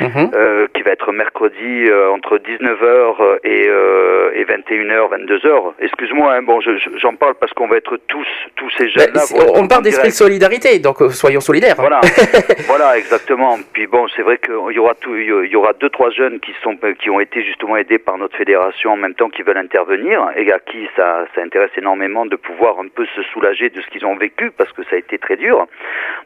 Mhm. 0.00 0.30
euh, 0.34 0.66
qui 0.74 0.82
va 0.82 0.90
être 0.92 1.12
mercredi 1.12 1.84
euh, 1.88 2.10
entre 2.10 2.38
19h 2.38 3.38
et, 3.44 3.68
euh, 3.92 4.30
et 4.34 4.44
21h, 4.44 5.08
22h. 5.10 5.72
Excuse-moi, 5.80 6.32
hein, 6.34 6.42
bon, 6.42 6.60
je- 6.60 6.76
je- 6.78 6.90
j'en 6.98 7.14
parle 7.14 7.34
parce 7.34 7.52
qu'on 7.52 7.68
va 7.68 7.76
être 7.76 7.96
tous, 8.08 8.26
tous 8.56 8.70
ces 8.78 8.88
jeunes-là. 8.88 9.20
on 9.54 9.66
parle 9.68 9.82
d'esprit 9.82 10.08
de 10.08 10.14
solidarité, 10.14 10.78
donc 10.78 11.02
euh, 11.02 11.10
soyons 11.10 11.40
solidaires. 11.40 11.76
Voilà, 11.78 12.00
voilà, 12.66 12.96
exactement. 12.98 13.58
Puis 13.72 13.86
bon, 13.86 14.06
c'est 14.16 14.22
vrai 14.22 14.38
qu'il 14.38 14.54
y 14.74 14.78
aura 14.78 14.94
tout, 14.94 15.14
il 15.16 15.48
y 15.50 15.56
aura 15.56 15.72
deux, 15.74 15.90
trois 15.90 16.10
jeunes 16.10 16.40
qui 16.40 16.52
sont, 16.62 16.76
qui 16.98 17.10
ont 17.10 17.20
été 17.20 17.42
justement 17.44 17.76
aidés 17.76 17.98
par 17.98 18.16
notre 18.18 18.36
fédération 18.36 18.92
en 18.92 18.96
même 18.96 19.14
temps 19.14 19.28
qui 19.28 19.42
veulent 19.42 19.56
intervenir 19.58 20.26
et 20.36 20.50
à 20.52 20.58
qui 20.58 20.88
ça, 20.96 21.24
ça 21.34 21.40
intéresse 21.42 21.70
énormément 21.76 22.26
de 22.26 22.36
pouvoir 22.36 22.78
un 22.80 22.88
peu 22.88 23.04
se 23.14 23.22
soulager 23.32 23.68
de 23.70 23.80
ce 23.80 23.86
qu'ils 23.88 24.06
ont 24.06 24.16
vécu 24.16 24.50
parce 24.50 24.72
que 24.72 24.82
ça 24.84 24.96
a 24.96 24.98
été 24.98 25.18
très 25.18 25.36
dur. 25.36 25.66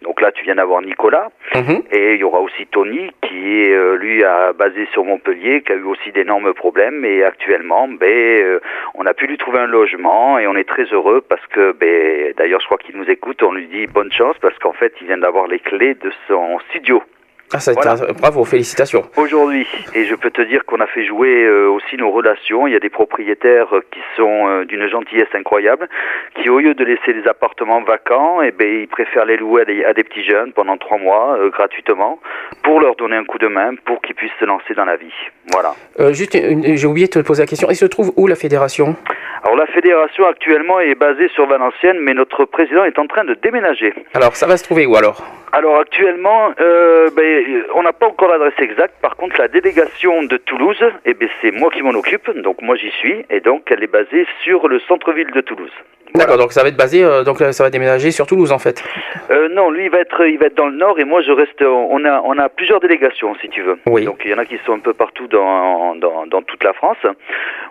Donc 0.02 0.20
là, 0.20 0.30
tu 0.32 0.44
viens 0.44 0.54
d'avoir 0.56 0.82
Nicolas 0.82 1.28
Mhm. 1.54 1.82
et 1.92 2.14
il 2.14 2.20
y 2.20 2.24
aura 2.24 2.40
aussi 2.40 2.66
Tony 2.66 3.10
qui 3.22 3.62
est 3.62 3.72
euh, 3.72 3.96
lui 3.96 4.22
a 4.24 4.52
basé 4.52 4.86
sur 4.92 5.04
Montpellier, 5.04 5.62
qui 5.62 5.72
a 5.72 5.76
eu 5.76 5.82
aussi 5.84 6.12
d'énormes 6.12 6.52
problèmes 6.54 7.04
et 7.04 7.24
actuellement, 7.24 7.55
euh, 7.62 8.60
on 8.94 9.06
a 9.06 9.14
pu 9.14 9.26
lui 9.26 9.38
trouver 9.38 9.58
un 9.58 9.66
logement 9.66 10.38
et 10.38 10.46
on 10.46 10.56
est 10.56 10.68
très 10.68 10.84
heureux 10.84 11.20
parce 11.20 11.44
que, 11.48 11.72
ben, 11.72 12.32
d'ailleurs, 12.36 12.60
je 12.60 12.66
crois 12.66 12.78
qu'il 12.78 12.96
nous 12.96 13.08
écoute, 13.08 13.42
on 13.42 13.52
lui 13.52 13.66
dit 13.66 13.86
bonne 13.86 14.12
chance 14.12 14.36
parce 14.40 14.58
qu'en 14.58 14.72
fait, 14.72 14.92
il 15.00 15.06
vient 15.06 15.18
d'avoir 15.18 15.46
les 15.46 15.58
clés 15.58 15.94
de 15.94 16.12
son 16.28 16.58
studio. 16.70 17.02
Ah, 17.52 17.60
ça 17.60 17.72
Voilà. 17.72 17.92
un- 17.92 18.12
bravo, 18.12 18.44
félicitations. 18.44 19.04
Aujourd'hui, 19.16 19.66
et 19.94 20.04
je 20.04 20.14
peux 20.16 20.30
te 20.30 20.42
dire 20.42 20.64
qu'on 20.64 20.80
a 20.80 20.86
fait 20.88 21.04
jouer 21.04 21.44
euh, 21.44 21.68
aussi 21.70 21.96
nos 21.96 22.10
relations. 22.10 22.66
Il 22.66 22.72
y 22.72 22.76
a 22.76 22.80
des 22.80 22.88
propriétaires 22.90 23.72
euh, 23.74 23.80
qui 23.92 24.00
sont 24.16 24.48
euh, 24.48 24.64
d'une 24.64 24.88
gentillesse 24.88 25.28
incroyable, 25.32 25.88
qui 26.34 26.50
au 26.50 26.58
lieu 26.58 26.74
de 26.74 26.84
laisser 26.84 27.12
les 27.12 27.26
appartements 27.28 27.80
vacants, 27.82 28.42
eh 28.42 28.50
ben, 28.50 28.66
ils 28.82 28.88
préfèrent 28.88 29.26
les 29.26 29.36
louer 29.36 29.62
à 29.62 29.64
des, 29.64 29.84
à 29.84 29.92
des 29.94 30.02
petits 30.02 30.24
jeunes 30.24 30.52
pendant 30.52 30.76
trois 30.76 30.98
mois, 30.98 31.36
euh, 31.38 31.50
gratuitement, 31.50 32.18
pour 32.64 32.80
leur 32.80 32.96
donner 32.96 33.16
un 33.16 33.24
coup 33.24 33.38
de 33.38 33.46
main, 33.48 33.74
pour 33.84 34.00
qu'ils 34.02 34.16
puissent 34.16 34.32
se 34.40 34.44
lancer 34.44 34.74
dans 34.74 34.84
la 34.84 34.96
vie. 34.96 35.14
Voilà. 35.52 35.74
Juste, 36.12 36.36
j'ai 36.36 36.86
oublié 36.86 37.06
de 37.06 37.12
te 37.12 37.18
poser 37.20 37.42
la 37.44 37.46
question. 37.46 37.68
Il 37.70 37.76
se 37.76 37.86
trouve 37.86 38.12
où 38.16 38.26
la 38.26 38.34
fédération? 38.34 38.96
Alors 39.44 39.56
la 39.56 39.66
fédération 39.66 40.26
actuellement 40.26 40.80
est 40.80 40.96
basée 40.96 41.28
sur 41.28 41.46
Valenciennes, 41.46 41.98
mais 42.00 42.14
notre 42.14 42.44
président 42.44 42.84
est 42.84 42.98
en 42.98 43.06
train 43.06 43.24
de 43.24 43.34
déménager. 43.34 43.94
Alors, 44.14 44.34
ça 44.34 44.46
va 44.48 44.56
se 44.56 44.64
trouver 44.64 44.86
où 44.86 44.96
alors? 44.96 45.22
Alors 45.52 45.78
actuellement, 45.78 46.50
euh, 46.60 47.08
ben, 47.36 47.64
on 47.74 47.82
n'a 47.82 47.92
pas 47.92 48.06
encore 48.06 48.28
l'adresse 48.28 48.58
exacte. 48.58 48.94
Par 49.02 49.16
contre, 49.16 49.38
la 49.38 49.48
délégation 49.48 50.22
de 50.22 50.36
Toulouse, 50.38 50.82
eh 51.04 51.14
c'est 51.42 51.50
moi 51.50 51.70
qui 51.70 51.82
m'en 51.82 51.90
occupe. 51.90 52.30
Donc 52.40 52.62
moi 52.62 52.76
j'y 52.76 52.90
suis, 52.90 53.24
et 53.30 53.40
donc 53.40 53.64
elle 53.70 53.82
est 53.82 53.92
basée 53.92 54.26
sur 54.42 54.68
le 54.68 54.80
centre-ville 54.80 55.30
de 55.32 55.40
Toulouse. 55.40 55.72
D'accord, 56.16 56.38
donc 56.38 56.52
ça 56.52 56.62
va 56.62 56.68
être 56.68 56.76
basé, 56.76 57.04
euh, 57.04 57.24
donc 57.24 57.40
euh, 57.40 57.52
ça 57.52 57.62
va 57.62 57.70
déménager 57.70 58.10
sur 58.10 58.26
Toulouse 58.26 58.52
en 58.52 58.58
fait. 58.58 58.82
Euh, 59.30 59.48
non, 59.48 59.70
lui 59.70 59.84
il 59.84 59.90
va 59.90 59.98
être, 59.98 60.26
il 60.26 60.38
va 60.38 60.46
être 60.46 60.56
dans 60.56 60.66
le 60.66 60.76
nord, 60.76 60.98
et 60.98 61.04
moi 61.04 61.20
je 61.20 61.32
reste. 61.32 61.62
On 61.62 62.04
a, 62.04 62.22
on 62.24 62.38
a 62.38 62.48
plusieurs 62.48 62.80
délégations, 62.80 63.34
si 63.40 63.48
tu 63.48 63.62
veux. 63.62 63.78
Oui. 63.86 64.04
Donc 64.04 64.22
il 64.24 64.30
y 64.30 64.34
en 64.34 64.38
a 64.38 64.44
qui 64.44 64.58
sont 64.64 64.72
un 64.72 64.78
peu 64.78 64.94
partout 64.94 65.26
dans, 65.26 65.94
dans, 65.96 66.26
dans 66.26 66.42
toute 66.42 66.64
la 66.64 66.72
France. 66.72 66.98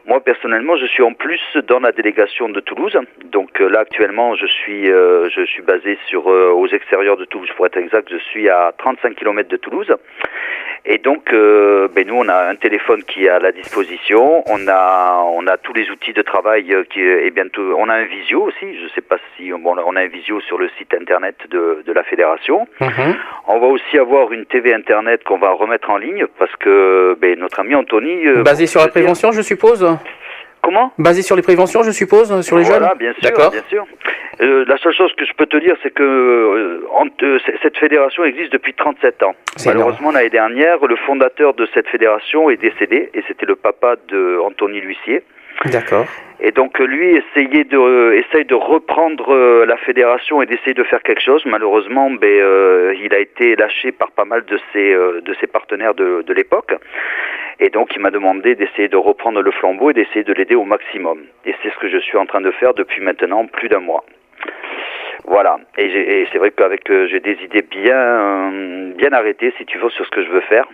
Moi 0.06 0.20
personnellement, 0.22 0.78
je 0.78 0.86
suis 0.86 1.04
en 1.04 1.14
plus 1.14 1.42
dans 1.68 1.80
la 1.80 1.92
délégation 1.92 2.50
de 2.50 2.60
Toulouse. 2.60 2.98
Donc 3.32 3.60
là 3.60 3.80
actuellement, 3.80 4.36
je 4.36 4.46
suis, 4.46 4.92
euh, 4.92 5.30
je 5.30 5.46
suis 5.46 5.62
basé 5.62 5.98
sur 6.08 6.28
aux 6.28 6.68
extérieurs 6.68 7.18
de 7.18 7.26
Toulouse. 7.26 7.50
Pour 7.56 7.66
être 7.66 7.78
exact, 7.78 8.10
je 8.12 8.18
suis 8.18 8.50
à 8.50 8.74
35 8.78 9.16
km 9.16 9.50
de 9.50 9.58
Toulouse. 9.58 9.92
Et 10.88 11.00
donc, 11.00 11.34
euh, 11.34 11.88
ben 11.96 12.06
nous, 12.08 12.16
on 12.16 12.28
a 12.30 12.48
un 12.48 12.56
téléphone 12.56 13.02
qui 13.04 13.26
est 13.26 13.30
à 13.30 13.40
la 13.40 13.52
disposition. 13.52 14.44
On 14.48 14.68
a, 14.68 15.24
on 15.34 15.48
a 15.48 15.58
tous 15.58 15.74
les 15.74 15.90
outils 15.90 16.14
de 16.14 16.22
travail 16.22 16.72
euh, 16.74 16.84
qui 16.84 17.02
est 17.02 17.26
et 17.26 17.32
bientôt. 17.32 17.74
On 17.78 17.90
a 17.90 17.96
un 17.96 18.06
visio 18.06 18.44
aussi. 18.44 18.68
Je 18.84 18.88
sais 18.94 19.02
pas 19.02 19.18
si 19.36 19.50
bon, 19.52 19.76
on 19.84 19.96
a 19.96 20.02
un 20.02 20.08
visio 20.08 20.40
sur 20.42 20.60
le 20.60 20.70
site 20.78 20.94
internet 20.94 21.36
de, 21.50 21.82
de 21.86 21.92
la 21.92 22.04
fédération. 22.04 22.68
Mhm. 22.80 23.16
On 23.48 23.60
va 23.60 23.68
aussi 23.68 23.98
avoir 23.98 24.32
une 24.32 24.46
TV 24.46 24.74
internet 24.76 25.24
qu'on 25.24 25.40
va 25.40 25.52
remettre 25.52 25.90
en 25.90 25.98
ligne 25.98 26.26
parce 26.38 26.56
que 26.58 27.18
ben, 27.20 27.40
notre 27.40 27.62
ami 27.62 27.74
Anthony. 27.74 28.28
euh, 28.28 28.44
Basé 28.44 28.68
sur 28.68 28.80
la 28.82 28.86
dire- 28.86 28.94
prévention, 28.94 29.32
je 29.32 29.42
suppose 29.42 29.84
Comment 30.66 30.92
Basé 30.98 31.22
sur 31.22 31.36
les 31.36 31.44
préventions, 31.44 31.84
je 31.84 31.92
suppose, 31.92 32.42
sur 32.42 32.58
les 32.58 32.64
voilà, 32.64 32.90
jeunes 32.90 32.98
bien 32.98 33.14
sûr, 33.14 33.22
D'accord. 33.22 33.52
bien 33.52 33.62
sûr. 33.70 33.86
Euh, 34.42 34.66
la 34.68 34.78
seule 34.78 34.94
chose 34.94 35.14
que 35.16 35.24
je 35.26 35.32
peux 35.38 35.46
te 35.46 35.56
dire, 35.58 35.76
c'est 35.84 35.92
que 35.94 36.04
euh, 36.04 36.88
en- 36.94 37.06
euh, 37.24 37.38
cette 37.62 37.78
fédération 37.78 38.26
existe 38.26 38.52
depuis 38.52 38.74
37 38.74 39.24
ans. 39.24 39.36
Malheureusement, 39.66 40.12
l'année 40.12 40.30
dernière, 40.32 40.84
le 40.86 40.96
fondateur 40.98 41.54
de 41.54 41.68
cette 41.74 41.88
fédération 41.88 42.50
est 42.50 42.58
décédé, 42.58 43.10
et 43.14 43.24
c'était 43.28 43.46
le 43.46 43.56
papa 43.56 43.96
de 44.10 44.40
Anthony 44.44 44.82
Lucier. 44.82 45.22
D'accord. 45.66 46.06
Et 46.42 46.52
donc 46.52 46.80
euh, 46.82 46.86
lui 46.86 47.16
essayait 47.16 47.64
de 47.64 47.78
euh, 47.78 48.22
essaye 48.22 48.44
de 48.46 48.56
reprendre 48.56 49.34
euh, 49.34 49.66
la 49.66 49.78
fédération 49.78 50.42
et 50.42 50.46
d'essayer 50.46 50.74
de 50.74 50.84
faire 50.84 51.02
quelque 51.02 51.22
chose. 51.22 51.44
Malheureusement, 51.46 52.12
ben, 52.12 52.28
euh, 52.30 52.94
il 53.02 53.14
a 53.16 53.20
été 53.20 53.56
lâché 53.56 53.94
par 53.94 54.12
pas 54.12 54.26
mal 54.26 54.44
de 54.44 54.60
ses 54.72 54.94
euh, 54.94 55.22
de 55.22 55.34
ses 55.40 55.48
partenaires 55.48 55.96
de, 55.96 56.24
de 56.24 56.34
l'époque. 56.34 56.74
Et 57.60 57.70
donc 57.70 57.96
il 57.96 58.02
m'a 58.02 58.12
demandé 58.12 58.54
d'essayer 58.56 58.90
de 58.90 58.98
reprendre 58.98 59.42
le 59.42 59.52
flambeau 59.52 59.92
et 59.92 59.94
d'essayer 59.94 60.24
de 60.24 60.34
l'aider 60.34 60.56
au 60.56 60.66
maximum. 60.66 61.20
Et 61.46 61.56
c'est 61.64 61.72
ce 61.72 61.78
que 61.78 61.88
je 61.88 62.00
suis 62.00 62.18
en 62.18 62.26
train 62.26 62.42
de 62.42 62.52
faire 62.52 62.74
depuis 62.74 63.02
maintenant 63.02 63.46
plus 63.46 63.70
d'un 63.70 63.80
mois. 63.80 64.04
Voilà. 65.24 65.58
Et, 65.78 65.86
et 65.86 66.28
c'est 66.32 66.38
vrai 66.38 66.52
qu'avec 66.52 66.84
j'ai 67.08 67.22
des 67.22 67.38
idées 67.44 67.64
bien 67.64 68.52
bien 68.98 69.14
arrêtées, 69.14 69.54
si 69.58 69.66
tu 69.66 69.78
veux, 69.78 69.90
sur 69.90 70.06
ce 70.06 70.12
que 70.12 70.24
je 70.24 70.30
veux 70.30 70.42
faire. 70.42 70.68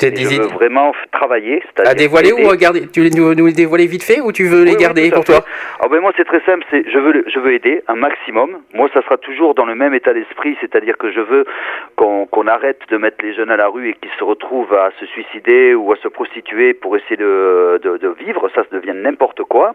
Des 0.00 0.14
je 0.16 0.40
veux 0.40 0.46
vraiment 0.48 0.92
travailler. 1.12 1.62
c'est-à-dire 1.66 1.90
à 1.90 1.94
dévoiler 1.94 2.30
aider- 2.30 2.44
ou 2.44 2.50
à 2.50 2.56
garder 2.56 2.86
Tu 2.88 3.00
veux 3.02 3.10
nous, 3.10 3.34
nous 3.34 3.46
les 3.46 3.52
dévoiler 3.52 3.86
vite 3.86 4.02
fait 4.04 4.20
ou 4.20 4.32
tu 4.32 4.44
veux 4.46 4.64
les 4.64 4.72
oui, 4.72 4.76
garder 4.76 5.10
à 5.10 5.14
pour 5.14 5.24
toi? 5.24 5.44
Ah 5.80 5.88
ben 5.88 6.00
moi 6.00 6.12
c'est 6.16 6.24
très 6.24 6.40
simple, 6.40 6.64
c'est 6.70 6.84
je 6.90 6.98
veux 6.98 7.24
je 7.26 7.38
veux 7.38 7.52
aider 7.52 7.82
un 7.88 7.96
maximum. 7.96 8.58
Moi 8.74 8.88
ça 8.94 9.02
sera 9.02 9.16
toujours 9.16 9.54
dans 9.54 9.64
le 9.66 9.74
même 9.74 9.94
état 9.94 10.12
d'esprit, 10.12 10.56
c'est-à-dire 10.60 10.96
que 10.98 11.10
je 11.10 11.20
veux 11.20 11.44
qu'on 11.96 12.26
qu'on 12.26 12.46
arrête 12.46 12.80
de 12.90 12.96
mettre 12.96 13.24
les 13.24 13.34
jeunes 13.34 13.50
à 13.50 13.56
la 13.56 13.68
rue 13.68 13.88
et 13.90 13.94
qu'ils 13.94 14.10
se 14.18 14.24
retrouvent 14.24 14.74
à 14.74 14.90
se 15.00 15.06
suicider 15.06 15.74
ou 15.74 15.92
à 15.92 15.96
se 15.96 16.08
prostituer 16.08 16.74
pour 16.74 16.96
essayer 16.96 17.16
de, 17.16 17.80
de, 17.82 17.96
de 17.98 18.08
vivre, 18.24 18.48
ça 18.54 18.62
se 18.64 18.74
devient 18.74 18.94
n'importe 18.94 19.42
quoi. 19.44 19.74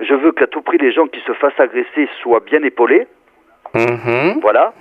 Je 0.00 0.14
veux 0.14 0.32
qu'à 0.32 0.46
tout 0.46 0.62
prix 0.62 0.78
les 0.78 0.92
gens 0.92 1.06
qui 1.06 1.20
se 1.26 1.32
fassent 1.32 1.58
agresser 1.58 2.08
soient 2.22 2.40
bien 2.40 2.62
épaulés. 2.62 3.06
Mhm. 3.74 4.40
Voilà. 4.42 4.72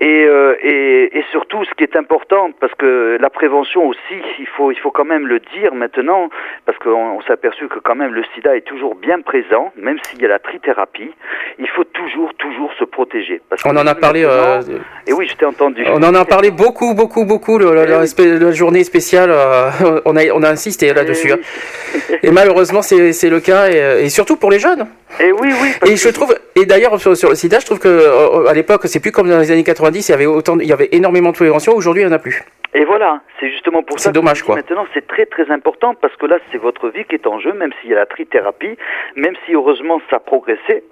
Et, 0.00 0.24
euh, 0.26 0.56
et, 0.64 1.16
et 1.16 1.24
surtout, 1.30 1.64
ce 1.64 1.70
qui 1.74 1.84
est 1.84 1.94
important, 1.96 2.50
parce 2.60 2.74
que 2.74 3.16
la 3.20 3.30
prévention 3.30 3.86
aussi, 3.86 4.16
il 4.40 4.46
faut, 4.56 4.72
il 4.72 4.78
faut 4.80 4.90
quand 4.90 5.04
même 5.04 5.28
le 5.28 5.38
dire 5.56 5.72
maintenant, 5.74 6.28
parce 6.66 6.76
qu'on 6.78 6.90
on 6.90 7.20
s'est 7.22 7.32
aperçu 7.32 7.68
que 7.68 7.78
quand 7.78 7.94
même 7.94 8.12
le 8.12 8.24
sida 8.34 8.56
est 8.56 8.62
toujours 8.66 8.96
bien 8.96 9.20
présent, 9.20 9.70
même 9.76 9.98
s'il 10.08 10.20
y 10.20 10.24
a 10.24 10.28
la 10.28 10.40
trithérapie, 10.40 11.12
il 11.60 11.68
faut 11.68 11.84
toujours, 11.84 12.34
toujours 12.34 12.72
se 12.80 12.84
protéger. 12.84 13.40
Parce 13.48 13.62
On 13.64 13.76
en 13.76 13.86
a 13.86 13.94
parlé. 13.94 14.24
euh, 14.24 14.60
Et 15.06 15.12
oui, 15.12 15.28
je 15.28 15.36
t'ai 15.36 15.46
entendu. 15.46 15.84
on 15.86 16.02
en 16.02 16.14
a 16.16 16.24
parlé 16.24 16.50
beaucoup, 16.50 16.94
beaucoup, 16.94 17.24
beaucoup. 17.24 17.58
Le, 17.58 17.72
la, 17.72 18.50
journée 18.52 18.82
spéciale, 18.82 19.30
euh, 19.30 19.70
on 20.04 20.16
a, 20.16 20.22
on 20.34 20.42
a 20.42 20.48
insisté 20.50 20.92
là-dessus. 20.92 21.28
Eh 21.30 21.32
hein. 21.34 22.16
Et 22.24 22.30
malheureusement, 22.32 22.82
c'est 22.82 23.30
le 23.30 23.38
cas, 23.38 23.68
et, 23.70 24.04
et 24.04 24.08
surtout 24.08 24.34
pour 24.36 24.50
les 24.50 24.58
jeunes. 24.58 24.88
Et 25.20 25.30
oui, 25.30 25.50
oui. 25.62 25.68
parce 25.78 25.92
Et 25.92 25.96
je 25.96 26.08
trouve, 26.08 26.34
et 26.56 26.64
d'ailleurs 26.64 26.98
sur, 26.98 27.14
sur 27.16 27.28
le 27.28 27.34
sida, 27.34 27.58
je 27.60 27.66
trouve 27.66 27.78
que 27.78 28.31
à 28.48 28.54
l'époque, 28.54 28.82
c'est 28.84 29.00
plus 29.00 29.12
comme 29.12 29.28
dans 29.28 29.38
les 29.38 29.50
années 29.50 29.64
90, 29.64 30.08
il 30.08 30.12
y 30.12 30.14
avait 30.14 30.26
autant, 30.26 30.58
il 30.58 30.66
y 30.66 30.72
avait 30.72 30.88
énormément 30.92 31.30
de 31.30 31.36
prévention. 31.36 31.74
Aujourd'hui, 31.74 32.02
il 32.02 32.06
n'y 32.06 32.12
en 32.12 32.16
a 32.16 32.18
plus. 32.18 32.42
Et 32.74 32.84
voilà, 32.84 33.20
c'est 33.38 33.50
justement 33.50 33.82
pour 33.82 34.00
ça 34.00 34.10
que 34.10 34.14
dommage, 34.14 34.42
quoi. 34.42 34.56
maintenant 34.56 34.86
c'est 34.94 35.06
très 35.06 35.26
très 35.26 35.50
important 35.50 35.94
parce 35.94 36.16
que 36.16 36.24
là 36.24 36.38
c'est 36.50 36.58
votre 36.58 36.88
vie 36.88 37.04
qui 37.04 37.16
est 37.16 37.26
en 37.26 37.38
jeu, 37.38 37.52
même 37.52 37.70
s'il 37.80 37.90
y 37.90 37.92
a 37.92 37.96
la 37.96 38.06
trithérapie, 38.06 38.78
même 39.14 39.34
si 39.44 39.52
heureusement 39.52 40.00
ça 40.08 40.16
a 40.16 40.20
progressé, 40.20 40.82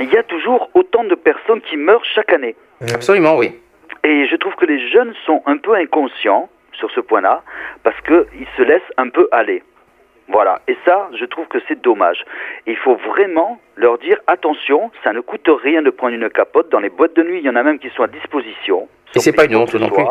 il 0.00 0.12
y 0.12 0.16
a 0.16 0.24
toujours 0.24 0.70
autant 0.74 1.04
de 1.04 1.14
personnes 1.14 1.60
qui 1.60 1.76
meurent 1.76 2.04
chaque 2.04 2.32
année. 2.32 2.56
Absolument, 2.92 3.36
oui. 3.36 3.52
Et 4.02 4.26
je 4.26 4.34
trouve 4.36 4.54
que 4.56 4.66
les 4.66 4.90
jeunes 4.90 5.14
sont 5.24 5.40
un 5.46 5.56
peu 5.56 5.74
inconscients 5.74 6.48
sur 6.72 6.90
ce 6.90 7.00
point-là 7.00 7.42
parce 7.84 7.96
qu'ils 8.00 8.48
se 8.56 8.62
laissent 8.62 8.82
un 8.96 9.08
peu 9.08 9.28
aller. 9.30 9.62
Voilà, 10.28 10.62
et 10.68 10.76
ça, 10.86 11.10
je 11.18 11.24
trouve 11.26 11.46
que 11.48 11.58
c'est 11.68 11.80
dommage. 11.82 12.24
Il 12.66 12.76
faut 12.78 12.96
vraiment 12.96 13.60
leur 13.76 13.98
dire 13.98 14.16
attention, 14.26 14.90
ça 15.02 15.12
ne 15.12 15.20
coûte 15.20 15.46
rien 15.62 15.82
de 15.82 15.90
prendre 15.90 16.14
une 16.14 16.30
capote. 16.30 16.70
Dans 16.70 16.80
les 16.80 16.88
boîtes 16.88 17.14
de 17.14 17.22
nuit, 17.22 17.38
il 17.40 17.44
y 17.44 17.50
en 17.50 17.56
a 17.56 17.62
même 17.62 17.78
qui 17.78 17.90
sont 17.90 18.02
à 18.02 18.06
disposition. 18.06 18.88
Et 19.14 19.20
c'est 19.20 19.32
pas 19.32 19.44
une 19.44 19.56
honte 19.56 19.74
non 19.74 19.88
plus. 19.90 20.02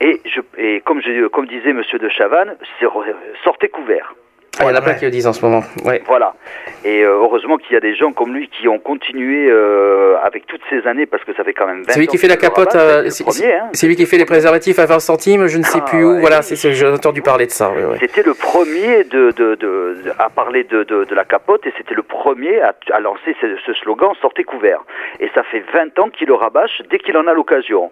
Et, 0.00 0.20
je, 0.26 0.40
et 0.58 0.80
comme, 0.80 1.00
je, 1.00 1.28
comme 1.28 1.46
disait 1.46 1.72
Monsieur 1.72 1.98
de 1.98 2.08
Chavannes, 2.08 2.56
re- 2.82 3.14
sortez 3.44 3.68
couverts. 3.68 4.14
Ah, 4.58 4.64
il 4.64 4.68
y 4.68 4.72
en 4.72 4.74
a 4.74 4.82
plein 4.82 4.94
qui 4.94 5.04
le 5.06 5.10
disent 5.10 5.26
en 5.26 5.32
ce 5.32 5.42
moment. 5.44 5.62
Ouais. 5.84 6.02
Voilà. 6.06 6.34
Et 6.84 7.02
euh, 7.02 7.14
heureusement 7.22 7.56
qu'il 7.56 7.72
y 7.72 7.76
a 7.76 7.80
des 7.80 7.94
gens 7.94 8.12
comme 8.12 8.34
lui 8.34 8.48
qui 8.48 8.68
ont 8.68 8.78
continué 8.78 9.48
euh, 9.50 10.16
avec 10.22 10.46
toutes 10.46 10.60
ces 10.68 10.86
années, 10.86 11.06
parce 11.06 11.24
que 11.24 11.32
ça 11.34 11.42
fait 11.42 11.54
quand 11.54 11.66
même 11.66 11.82
20 11.84 11.92
C'est 11.92 11.98
lui 12.00 12.06
ans 12.06 12.10
qui 12.10 12.18
fait 12.18 12.28
la 12.28 12.36
capote. 12.36 12.74
euh, 12.74 13.08
c'est 13.08 13.24
hein. 13.54 13.68
c'est 13.72 13.86
lui 13.86 13.96
qui 13.96 14.04
fait 14.04 14.18
les 14.18 14.26
préservatifs 14.26 14.78
à 14.78 14.84
20 14.84 14.98
centimes, 14.98 15.46
je 15.46 15.56
ne 15.56 15.62
sais 15.62 15.78
Ah, 15.80 15.88
plus 15.88 16.04
où. 16.04 16.20
Voilà, 16.20 16.40
j'ai 16.52 16.86
entendu 16.86 17.22
parler 17.22 17.46
de 17.46 17.50
ça. 17.50 17.70
ouais, 17.70 17.84
ouais. 17.84 17.96
C'était 18.00 18.22
le 18.22 18.34
premier 18.34 19.04
de, 19.04 19.30
de, 19.30 19.54
de- 19.54 19.96
de- 20.04 20.12
à 20.18 20.28
parler 20.28 20.64
de, 20.64 20.84
la 21.14 21.24
capote 21.24 21.66
et 21.66 21.72
c'était 21.78 21.94
le 21.94 22.02
premier 22.02 22.60
à, 22.60 22.74
à 22.92 23.00
lancer 23.00 23.34
ce, 23.40 23.46
ce 23.64 23.72
slogan 23.74 24.10
Sortez 24.20 24.44
couvert. 24.44 24.80
Et 25.20 25.30
ça 25.34 25.42
fait 25.44 25.64
20 25.72 25.98
ans 25.98 26.08
qu'il 26.10 26.28
le 26.28 26.34
rabâche 26.34 26.82
dès 26.90 26.98
qu'il 26.98 27.16
en 27.16 27.26
a 27.26 27.32
l'occasion. 27.32 27.90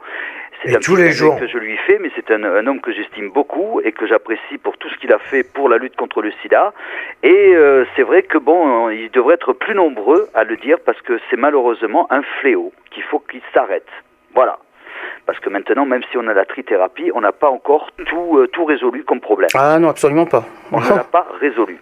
C'est 0.64 0.80
tous 0.80 0.94
petit 0.94 1.02
les 1.04 1.10
jours. 1.12 1.38
que 1.38 1.46
je 1.46 1.58
lui 1.58 1.76
fais, 1.86 1.98
mais 2.00 2.10
c'est 2.14 2.30
un, 2.30 2.44
un 2.44 2.66
homme 2.66 2.80
que 2.80 2.92
j'estime 2.92 3.30
beaucoup 3.30 3.80
et 3.82 3.92
que 3.92 4.06
j'apprécie 4.06 4.58
pour 4.62 4.76
tout 4.76 4.88
ce 4.90 4.96
qu'il 4.98 5.12
a 5.12 5.18
fait 5.18 5.42
pour 5.42 5.68
la 5.68 5.78
lutte 5.78 5.96
contre 5.96 6.20
le 6.22 6.32
sida. 6.42 6.72
Et 7.22 7.54
euh, 7.54 7.84
c'est 7.96 8.02
vrai 8.02 8.22
que 8.22 8.38
bon, 8.38 8.90
il 8.90 9.10
devrait 9.10 9.34
être 9.34 9.52
plus 9.54 9.74
nombreux 9.74 10.28
à 10.34 10.44
le 10.44 10.56
dire 10.56 10.76
parce 10.84 11.00
que 11.02 11.18
c'est 11.30 11.36
malheureusement 11.38 12.06
un 12.10 12.22
fléau 12.40 12.72
qu'il 12.90 13.02
faut 13.04 13.20
qu'il 13.20 13.40
s'arrête. 13.54 13.88
Voilà. 14.34 14.58
Parce 15.26 15.38
que 15.38 15.48
maintenant, 15.48 15.86
même 15.86 16.02
si 16.10 16.18
on 16.18 16.26
a 16.28 16.34
la 16.34 16.44
trithérapie, 16.44 17.10
on 17.14 17.20
n'a 17.22 17.32
pas 17.32 17.48
encore 17.48 17.88
tout, 18.06 18.38
euh, 18.38 18.46
tout 18.48 18.64
résolu 18.64 19.04
comme 19.04 19.20
problème 19.20 19.48
Ah 19.54 19.78
non, 19.78 19.88
absolument 19.88 20.26
pas. 20.26 20.44
on 20.72 20.80
ne 20.80 20.88
l'a 20.88 21.04
pas 21.12 21.26
résolu. 21.40 21.78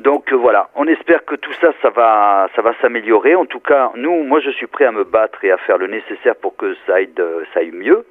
Donc 0.00 0.32
euh, 0.32 0.36
voilà, 0.36 0.68
on 0.76 0.86
espère 0.86 1.24
que 1.24 1.34
tout 1.34 1.52
ça, 1.60 1.72
ça 1.82 1.90
va, 1.90 2.48
ça 2.54 2.62
va 2.62 2.72
s'améliorer. 2.80 3.34
En 3.34 3.46
tout 3.46 3.58
cas, 3.58 3.90
nous, 3.96 4.22
moi, 4.22 4.38
je 4.40 4.50
suis 4.50 4.66
prêt 4.68 4.84
à 4.84 4.92
me 4.92 5.02
battre 5.04 5.44
et 5.44 5.50
à 5.50 5.56
faire 5.58 5.76
le 5.76 5.88
nécessaire 5.88 6.36
pour 6.36 6.56
que 6.56 6.76
ça 6.86 6.94
aille, 6.96 7.08
de- 7.16 7.44
ça 7.52 7.60
aille 7.60 7.72
mieux. 7.72 8.04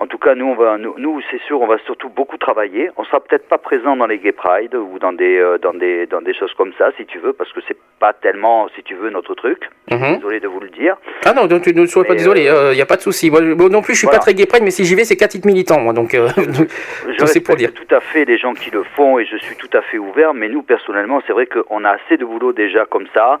En 0.00 0.06
tout 0.06 0.18
cas, 0.18 0.34
nous, 0.34 0.46
on 0.46 0.54
va, 0.54 0.76
nous, 0.76 0.94
nous, 0.98 1.20
c'est 1.30 1.40
sûr, 1.42 1.60
on 1.62 1.66
va 1.66 1.78
surtout 1.86 2.10
beaucoup 2.10 2.36
travailler. 2.36 2.90
On 2.98 3.04
sera 3.04 3.20
peut-être 3.20 3.48
pas 3.48 3.56
présent 3.58 3.96
dans 3.96 4.06
les 4.06 4.18
Gay 4.18 4.32
Pride 4.32 4.74
ou 4.74 4.98
dans 4.98 5.12
des, 5.14 5.38
euh, 5.38 5.56
dans 5.58 5.72
des, 5.72 6.06
dans 6.06 6.20
des 6.20 6.34
choses 6.34 6.52
comme 6.54 6.72
ça, 6.76 6.90
si 6.98 7.06
tu 7.06 7.18
veux, 7.18 7.32
parce 7.32 7.50
que 7.52 7.60
c'est 7.66 7.76
pas 7.98 8.12
tellement, 8.12 8.68
si 8.76 8.82
tu 8.82 8.94
veux, 8.94 9.08
notre 9.10 9.34
truc. 9.34 9.68
Mhm. 9.90 10.16
Désolé 10.16 10.40
de 10.40 10.48
vous 10.48 10.60
le 10.60 10.68
dire. 10.68 10.96
Ah 11.24 11.32
non, 11.32 11.46
donc 11.46 11.62
tu 11.62 11.74
ne 11.74 11.86
sois 11.86 12.04
pas 12.04 12.14
désolé, 12.14 12.42
il 12.70 12.74
n'y 12.76 12.82
a 12.82 12.86
pas 12.86 12.96
de 12.96 13.02
souci. 13.02 13.30
Moi, 13.30 13.40
non 13.40 13.80
plus, 13.80 13.94
je 13.94 13.98
suis 14.00 14.06
voilà. 14.06 14.18
pas 14.18 14.22
très 14.24 14.34
gay 14.34 14.44
pride, 14.46 14.62
mais 14.62 14.70
si 14.70 14.84
j'y 14.84 14.94
vais, 14.94 15.04
c'est 15.04 15.16
qu'à 15.16 15.28
titre 15.28 15.46
militant, 15.46 15.80
moi. 15.80 15.92
Donc, 15.94 16.12
euh, 16.14 16.28
Je 17.18 17.24
c'est 17.26 17.40
pour 17.40 17.56
dire. 17.56 17.72
tout 17.72 17.94
à 17.94 18.00
fait 18.00 18.24
les 18.24 18.36
gens 18.38 18.52
qui 18.54 18.70
le 18.70 18.82
font 18.82 19.18
et 19.18 19.24
je 19.24 19.36
suis 19.36 19.56
tout 19.56 19.70
à 19.72 19.82
fait 19.82 19.98
ouvert, 19.98 20.34
mais 20.34 20.48
nous, 20.48 20.62
personnellement, 20.62 21.20
c'est 21.30 21.34
vrai 21.34 21.46
qu'on 21.46 21.84
a 21.84 21.90
assez 21.90 22.16
de 22.16 22.24
boulot 22.24 22.52
déjà 22.52 22.86
comme 22.86 23.06
ça. 23.14 23.38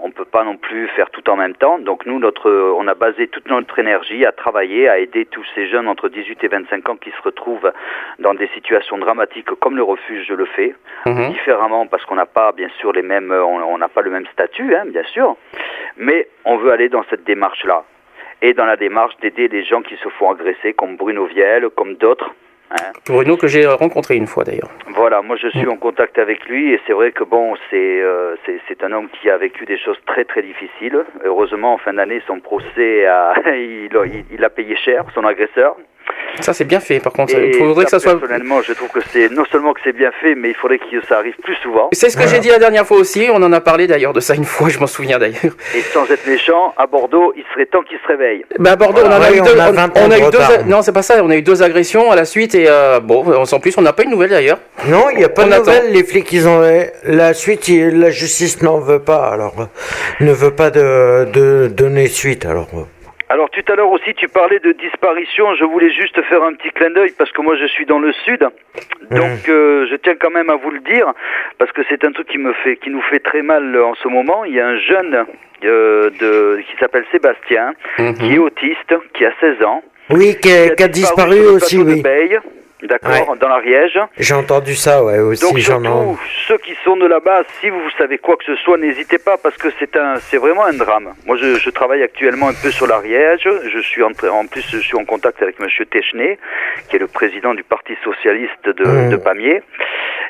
On 0.00 0.12
peut 0.12 0.24
pas 0.24 0.44
non 0.44 0.56
plus 0.56 0.86
faire 0.88 1.10
tout 1.10 1.28
en 1.28 1.34
même 1.34 1.54
temps. 1.56 1.80
Donc 1.80 2.06
nous, 2.06 2.20
notre, 2.20 2.48
on 2.78 2.86
a 2.86 2.94
basé 2.94 3.26
toute 3.26 3.48
notre 3.48 3.76
énergie 3.80 4.24
à 4.24 4.30
travailler, 4.30 4.88
à 4.88 4.98
aider 5.00 5.24
tous 5.26 5.44
ces 5.56 5.66
jeunes 5.66 5.88
entre 5.88 6.08
18 6.08 6.44
et 6.44 6.46
25 6.46 6.88
ans 6.88 6.94
qui 6.96 7.10
se 7.10 7.20
retrouvent 7.22 7.72
dans 8.20 8.34
des 8.34 8.46
situations 8.54 8.96
dramatiques 8.96 9.50
comme 9.58 9.76
le 9.76 9.82
refuge 9.82 10.30
le 10.30 10.44
fait, 10.44 10.76
Mhm. 11.04 11.30
différemment 11.32 11.86
parce 11.88 12.04
qu'on 12.04 12.14
n'a 12.14 12.26
pas 12.26 12.52
bien 12.52 12.68
sûr 12.78 12.92
les 12.92 13.02
mêmes, 13.02 13.32
on 13.32 13.60
on 13.72 13.78
n'a 13.78 13.88
pas 13.88 14.02
le 14.02 14.10
même 14.10 14.26
statut, 14.32 14.72
hein, 14.76 14.84
bien 14.86 15.02
sûr, 15.04 15.36
mais 15.96 16.28
on 16.44 16.58
veut 16.58 16.70
aller 16.70 16.88
dans 16.88 17.02
cette 17.10 17.24
démarche-là 17.24 17.82
et 18.40 18.52
dans 18.54 18.66
la 18.66 18.76
démarche 18.76 19.16
d'aider 19.20 19.48
les 19.48 19.64
gens 19.64 19.82
qui 19.82 19.96
se 19.96 20.08
font 20.10 20.30
agresser, 20.30 20.74
comme 20.74 20.96
Bruno 20.96 21.24
Viel, 21.26 21.68
comme 21.76 21.94
d'autres. 21.94 22.30
Hein. 22.72 22.92
Bruno 23.06 23.36
que 23.36 23.46
j'ai 23.48 23.66
rencontré 23.66 24.16
une 24.16 24.26
fois 24.26 24.44
d'ailleurs. 24.44 24.70
Voilà, 24.94 25.22
moi 25.22 25.36
je 25.36 25.48
suis 25.48 25.66
en 25.68 25.76
contact 25.76 26.18
avec 26.18 26.44
lui 26.46 26.72
et 26.72 26.80
c'est 26.86 26.92
vrai 26.92 27.12
que 27.12 27.24
bon, 27.24 27.54
c'est 27.70 28.00
euh, 28.02 28.34
c'est 28.68 28.82
un 28.84 28.92
homme 28.92 29.08
qui 29.20 29.28
a 29.30 29.36
vécu 29.36 29.64
des 29.64 29.78
choses 29.78 29.98
très 30.06 30.24
très 30.24 30.42
difficiles. 30.42 31.04
Heureusement, 31.24 31.74
en 31.74 31.78
fin 31.78 31.92
d'année, 31.94 32.20
son 32.26 32.40
procès 32.40 33.06
a- 33.06 33.34
il- 33.54 33.90
il 34.32 34.44
a 34.44 34.50
payé 34.50 34.76
cher, 34.76 35.04
son 35.14 35.24
agresseur. 35.24 35.76
Ça 36.40 36.52
c'est 36.54 36.64
bien 36.64 36.80
fait 36.80 36.98
par 36.98 37.12
contre. 37.12 37.34
Et 37.36 37.48
Il 37.48 37.54
faudrait 37.58 37.84
que 37.84 37.90
ça 37.90 38.00
soit. 38.00 38.12
personnellement, 38.18 38.62
je 38.62 38.72
trouve 38.72 38.88
que 38.88 39.00
c'est 39.12 39.28
non 39.30 39.44
seulement 39.52 39.74
que 39.74 39.80
c'est 39.84 39.92
bien 39.92 40.10
fait, 40.20 40.34
mais 40.34 40.48
il 40.50 40.54
faudrait 40.54 40.78
que 40.78 40.84
ça 41.08 41.18
arrive 41.18 41.34
plus 41.42 41.54
souvent. 41.56 41.90
C'est 41.92 42.08
ce 42.10 42.16
que 42.16 42.26
j'ai 42.26 42.38
dit 42.38 42.48
la 42.48 42.58
dernière 42.58 42.86
fois 42.86 42.96
aussi. 42.96 43.28
On 43.32 43.42
en 43.42 43.52
a 43.52 43.60
parlé 43.60 43.86
d'ailleurs 43.86 44.12
de 44.14 44.20
ça 44.20 44.34
une 44.34 44.44
fois. 44.44 44.68
Je 44.70 44.78
m'en 44.78 44.86
souviens 44.86 45.18
d'ailleurs. 45.18 45.54
Et 45.76 45.80
sans 45.82 46.10
être 46.10 46.26
méchant, 46.26 46.72
à 46.78 46.86
Bordeaux, 46.86 47.32
il 47.36 47.44
serait 47.52 47.66
temps 47.66 47.82
qu'il 47.82 47.98
se 47.98 48.06
réveille. 48.08 48.44
Bah 48.58 48.72
à 48.72 48.76
Bordeaux, 48.76 49.02
Voilà. 49.02 49.16
on 49.16 49.20
en 49.20 49.22
a 49.22 49.32
eu 49.32 49.40
on 49.40 49.44
deux. 49.44 49.58
a 49.60 49.68
on- 49.68 49.72
20 49.72 49.92
on 49.96 50.10
a 50.10 50.18
eu 50.18 50.22
de 50.22 50.30
deux. 50.30 50.70
Non, 50.70 50.82
c'est 50.82 50.92
pas 50.92 51.02
ça. 51.02 51.22
On 51.22 51.30
a 51.30 51.36
eu 51.36 51.42
deux 51.42 51.62
agressions 51.62 52.10
à 52.10 52.16
la 52.16 52.24
suite 52.24 52.54
et 52.54 52.64
euh, 52.68 52.98
bon, 53.00 53.24
en 53.44 53.60
plus 53.60 53.76
on 53.76 53.82
n'a 53.82 53.92
pas 53.92 54.02
eu 54.02 54.06
de 54.06 54.10
nouvelles 54.10 54.30
d'ailleurs. 54.30 54.58
Non, 54.88 55.10
il 55.10 55.18
n'y 55.18 55.24
a 55.24 55.28
pas 55.28 55.44
On 55.44 55.48
de 55.48 55.52
attend. 55.52 55.66
nouvelles. 55.66 55.92
Les 55.92 56.02
flics, 56.04 56.32
ils 56.32 56.48
ont 56.48 56.62
la 57.04 57.34
suite. 57.34 57.68
La 57.68 58.10
justice 58.10 58.62
n'en 58.62 58.78
veut 58.80 59.00
pas. 59.00 59.28
Alors, 59.30 59.54
euh, 59.60 59.64
ne 60.24 60.32
veut 60.32 60.50
pas 60.52 60.70
de, 60.70 61.26
de 61.32 61.68
donner 61.68 62.08
suite. 62.08 62.46
Alors, 62.46 62.68
euh, 62.74 62.80
Alors 63.32 63.48
tout 63.48 63.64
à 63.72 63.76
l'heure 63.76 63.90
aussi, 63.90 64.12
tu 64.14 64.28
parlais 64.28 64.58
de 64.58 64.72
disparition. 64.72 65.54
Je 65.54 65.64
voulais 65.64 65.90
juste 65.90 66.20
faire 66.24 66.42
un 66.42 66.52
petit 66.52 66.68
clin 66.68 66.90
d'œil 66.90 67.14
parce 67.16 67.32
que 67.32 67.40
moi 67.40 67.56
je 67.56 67.64
suis 67.64 67.86
dans 67.86 67.98
le 67.98 68.12
sud, 68.26 68.46
donc 69.10 69.48
euh, 69.48 69.86
je 69.90 69.96
tiens 69.96 70.16
quand 70.20 70.28
même 70.28 70.50
à 70.50 70.56
vous 70.56 70.70
le 70.70 70.80
dire 70.80 71.10
parce 71.56 71.72
que 71.72 71.80
c'est 71.88 72.04
un 72.04 72.12
truc 72.12 72.28
qui 72.28 72.36
me 72.36 72.52
fait, 72.52 72.76
qui 72.76 72.90
nous 72.90 73.00
fait 73.00 73.20
très 73.20 73.40
mal 73.40 73.74
euh, 73.74 73.86
en 73.86 73.94
ce 73.94 74.06
moment. 74.08 74.44
Il 74.44 74.52
y 74.52 74.60
a 74.60 74.66
un 74.66 74.76
jeune 74.76 75.24
euh, 75.64 76.10
de, 76.10 76.60
qui 76.60 76.76
s'appelle 76.78 77.06
Sébastien, 77.10 77.72
qui 77.96 78.34
est 78.34 78.38
autiste, 78.38 78.94
qui 79.14 79.24
a 79.24 79.32
16 79.40 79.62
ans, 79.64 79.82
oui, 80.10 80.36
qui 80.38 80.52
a, 80.52 80.68
qui 80.74 80.82
a 80.82 80.88
disparu 80.88 81.40
aussi, 81.46 81.78
oui. 81.78 82.02
D'accord, 82.82 83.36
dans 83.36 83.48
l'Ariège. 83.48 83.98
J'ai 84.18 84.34
entendu 84.34 84.74
ça, 84.74 85.04
ouais, 85.04 85.18
aussi. 85.18 85.42
Donc 85.42 85.58
J'en 85.58 85.80
ai. 85.82 85.86
surtout 85.86 86.20
ceux 86.48 86.58
qui 86.58 86.74
sont 86.84 86.96
de 86.96 87.06
là-bas, 87.06 87.42
si 87.60 87.70
vous 87.70 87.90
savez 87.98 88.18
quoi 88.18 88.36
que 88.36 88.44
ce 88.44 88.56
soit, 88.56 88.76
n'hésitez 88.76 89.18
pas 89.18 89.36
parce 89.36 89.56
que 89.56 89.68
c'est 89.78 89.96
un, 89.96 90.16
c'est 90.16 90.38
vraiment 90.38 90.64
un 90.64 90.72
drame. 90.72 91.14
Moi, 91.26 91.36
je, 91.36 91.54
je 91.54 91.70
travaille 91.70 92.02
actuellement 92.02 92.48
un 92.48 92.54
peu 92.54 92.70
sur 92.70 92.86
l'Ariège. 92.86 93.48
Je 93.72 93.78
suis 93.80 94.02
en, 94.02 94.10
en 94.30 94.46
plus, 94.46 94.68
je 94.70 94.78
suis 94.78 94.96
en 94.96 95.04
contact 95.04 95.40
avec 95.42 95.60
Monsieur 95.60 95.84
Téchenet, 95.86 96.38
qui 96.88 96.96
est 96.96 96.98
le 96.98 97.06
président 97.06 97.54
du 97.54 97.62
Parti 97.62 97.94
socialiste 98.04 98.68
de, 98.68 98.82
Mmh. 98.84 99.10
de 99.10 99.16
Pamiers. 99.16 99.62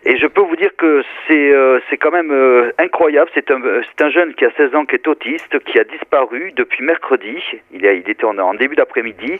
Et 0.04 0.16
je 0.18 0.26
peux 0.26 0.40
vous 0.42 0.56
dire 0.56 0.70
que 0.76 1.02
c'est, 1.26 1.52
euh, 1.54 1.78
c'est 1.88 1.96
quand 1.96 2.10
même 2.10 2.30
euh, 2.32 2.70
incroyable. 2.78 3.30
C'est 3.34 3.50
un, 3.50 3.60
c'est 3.62 4.04
un 4.04 4.10
jeune 4.10 4.34
qui 4.34 4.44
a 4.44 4.50
16 4.56 4.74
ans, 4.74 4.84
qui 4.84 4.96
est 4.96 5.06
autiste, 5.08 5.58
qui 5.64 5.78
a 5.78 5.84
disparu 5.84 6.52
depuis 6.56 6.84
mercredi. 6.84 7.36
Il, 7.72 7.86
a, 7.86 7.92
il 7.92 8.08
était 8.10 8.24
en, 8.24 8.36
en 8.38 8.54
début 8.54 8.74
d'après-midi, 8.76 9.38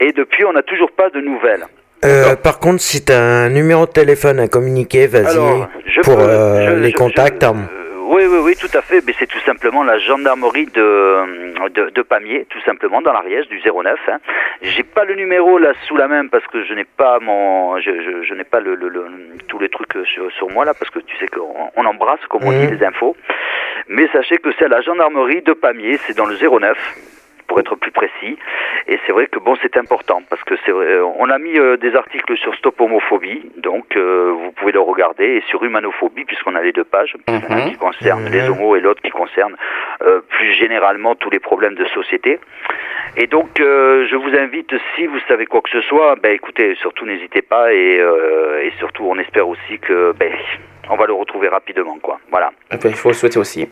et 0.00 0.12
depuis, 0.12 0.44
on 0.44 0.52
n'a 0.52 0.62
toujours 0.62 0.92
pas 0.92 1.10
de 1.10 1.20
nouvelles. 1.20 1.64
Euh, 2.04 2.36
par 2.36 2.58
contre, 2.58 2.80
si 2.82 3.04
tu 3.04 3.12
as 3.12 3.20
un 3.20 3.48
numéro 3.48 3.86
de 3.86 3.90
téléphone 3.92 4.38
à 4.40 4.48
communiquer, 4.48 5.06
vas-y 5.06 5.36
pour 6.02 6.16
peux- 6.16 6.22
euh, 6.22 6.76
je- 6.76 6.82
les 6.82 6.90
je- 6.90 6.94
contacts. 6.96 7.42
hein. 7.42 7.56
Oui, 8.08 8.22
oui, 8.28 8.38
oui, 8.40 8.54
tout 8.54 8.70
à 8.78 8.82
fait. 8.82 9.02
Mais 9.04 9.14
c'est 9.18 9.26
tout 9.26 9.40
simplement 9.44 9.82
la 9.82 9.98
gendarmerie 9.98 10.66
de, 10.66 11.68
de, 11.70 11.90
de 11.90 12.02
Pamiers, 12.02 12.46
tout 12.48 12.60
simplement, 12.64 13.02
dans 13.02 13.12
l'Ariège, 13.12 13.48
du 13.48 13.60
09. 13.60 13.98
Hein. 14.08 14.18
J'ai 14.62 14.84
pas 14.84 15.04
le 15.04 15.16
numéro 15.16 15.58
là 15.58 15.72
sous 15.88 15.96
la 15.96 16.06
main 16.06 16.28
parce 16.28 16.46
que 16.46 16.64
je 16.64 16.72
n'ai 16.74 16.84
pas 16.84 17.18
mon, 17.20 17.80
je, 17.80 17.90
je, 17.90 18.22
je 18.28 18.34
n'ai 18.34 18.44
pas 18.44 18.60
le, 18.60 18.76
le, 18.76 18.88
le- 18.88 19.06
tous 19.48 19.58
les 19.58 19.68
trucs 19.68 19.92
sur, 20.14 20.30
sur 20.32 20.48
moi 20.50 20.64
là 20.64 20.72
parce 20.74 20.90
que 20.92 21.00
tu 21.00 21.16
sais 21.16 21.26
qu'on 21.26 21.70
on 21.74 21.84
embrasse, 21.84 22.20
comme 22.28 22.44
on 22.44 22.52
dit, 22.52 22.58
Mhm. 22.66 22.78
les 22.78 22.86
infos. 22.86 23.16
Mais 23.88 24.06
sachez 24.12 24.36
que 24.36 24.50
c'est 24.58 24.68
la 24.68 24.82
gendarmerie 24.82 25.42
de 25.42 25.52
Pamiers, 25.52 25.98
c'est 26.06 26.16
dans 26.16 26.26
le 26.26 26.36
09 26.36 26.76
pour 27.46 27.58
être 27.60 27.76
plus 27.76 27.90
précis. 27.90 28.38
Et 28.88 28.98
c'est 29.06 29.12
vrai 29.12 29.26
que 29.26 29.38
bon, 29.38 29.56
c'est 29.62 29.76
important 29.76 30.22
parce 30.28 30.42
que 30.44 30.54
c'est 30.64 30.72
euh, 30.72 31.04
on 31.18 31.30
a 31.30 31.38
mis 31.38 31.58
euh, 31.58 31.76
des 31.76 31.94
articles 31.94 32.36
sur 32.36 32.54
Stop 32.54 32.80
Homophobie, 32.80 33.50
donc 33.56 33.96
euh, 33.96 34.32
vous 34.32 34.52
pouvez 34.52 34.72
le 34.72 34.80
regarder, 34.80 35.24
et 35.24 35.42
sur 35.48 35.62
Humanophobie, 35.64 36.24
puisqu'on 36.24 36.54
a 36.54 36.62
les 36.62 36.72
deux 36.72 36.84
pages, 36.84 37.16
un 37.26 37.70
qui 37.70 37.76
concerne 37.76 38.28
les 38.28 38.48
homos 38.48 38.76
et 38.76 38.80
l'autre 38.80 39.02
qui 39.02 39.10
concerne 39.10 39.56
euh, 40.02 40.20
plus 40.28 40.52
généralement 40.52 41.14
tous 41.14 41.30
les 41.30 41.40
problèmes 41.40 41.74
de 41.74 41.84
société. 41.86 42.38
Et 43.16 43.26
donc, 43.26 43.48
je 43.58 44.14
vous 44.14 44.36
invite, 44.36 44.74
si 44.94 45.06
vous 45.06 45.18
savez 45.26 45.46
quoi 45.46 45.62
que 45.62 45.70
ce 45.70 45.80
soit, 45.82 46.16
ben 46.16 46.32
écoutez, 46.32 46.74
surtout 46.74 47.06
n'hésitez 47.06 47.40
pas, 47.40 47.72
et, 47.72 47.98
et 48.62 48.72
surtout, 48.78 49.04
on 49.08 49.18
espère 49.18 49.48
aussi 49.48 49.78
que 49.78 50.12
ben, 50.12 50.32
on 50.90 50.96
va 50.96 51.06
le 51.06 51.14
retrouver 51.14 51.48
rapidement, 51.48 51.98
quoi. 52.02 52.18
Voilà. 52.30 52.50
Eh 52.70 52.76
ben, 52.76 52.90
il 52.90 52.94
faut 52.94 53.08
le 53.08 53.14
souhaiter 53.14 53.38
aussi. 53.38 53.68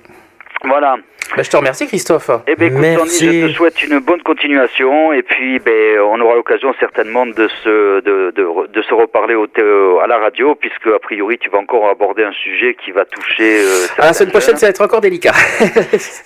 Voilà. 0.64 0.96
Bah, 1.36 1.42
je 1.42 1.48
te 1.50 1.56
remercie 1.56 1.86
Christophe. 1.86 2.30
Eh 2.46 2.54
ben, 2.54 2.66
écoute, 2.70 3.08
Sandy, 3.08 3.40
je 3.42 3.46
te 3.48 3.52
souhaite 3.54 3.82
une 3.82 3.98
bonne 3.98 4.22
continuation 4.22 5.12
et 5.12 5.22
puis 5.22 5.58
ben, 5.58 5.98
on 6.00 6.20
aura 6.20 6.34
l'occasion 6.34 6.74
certainement 6.78 7.24
de 7.26 7.48
se, 7.62 8.00
de, 8.00 8.30
de, 8.36 8.66
de 8.68 8.82
se 8.82 8.92
reparler 8.94 9.34
au, 9.34 9.46
thé- 9.46 9.62
à 10.02 10.06
la 10.06 10.18
radio 10.18 10.54
puisque 10.54 10.86
a 10.86 10.98
priori 10.98 11.38
tu 11.38 11.48
vas 11.48 11.58
encore 11.58 11.88
aborder 11.88 12.24
un 12.24 12.32
sujet 12.32 12.76
qui 12.84 12.90
va 12.92 13.04
toucher. 13.06 13.60
Euh, 13.64 13.86
Ah, 13.98 14.06
la 14.06 14.12
semaine 14.12 14.30
prochaine, 14.32 14.56
ça 14.58 14.66
va 14.66 14.70
être 14.70 14.82
encore 14.82 15.00
délicat. 15.00 15.32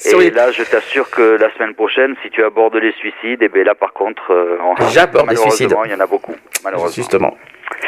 Et 0.05 0.15
les- 0.19 0.31
là, 0.31 0.51
je 0.51 0.65
t'assure 0.65 1.09
que 1.10 1.36
la 1.40 1.52
semaine 1.55 1.74
prochaine, 1.74 2.15
si 2.23 2.31
tu 2.31 2.43
abordes 2.43 2.77
les 2.77 2.93
suicides, 2.93 3.43
et 3.43 3.48
ben 3.48 3.65
là, 3.65 3.74
par 3.74 3.93
contre, 3.93 4.32
euh, 4.32 4.59
J'aborde 4.93 5.31
les 5.31 5.36
suicides. 5.36 5.69
malheureusement, 5.70 5.85
il 5.85 5.93
y 5.93 5.94
en 5.94 6.01
a 6.05 6.06
beaucoup. 6.06 6.35
Malheureusement. 6.65 6.94
Justement. 6.94 7.36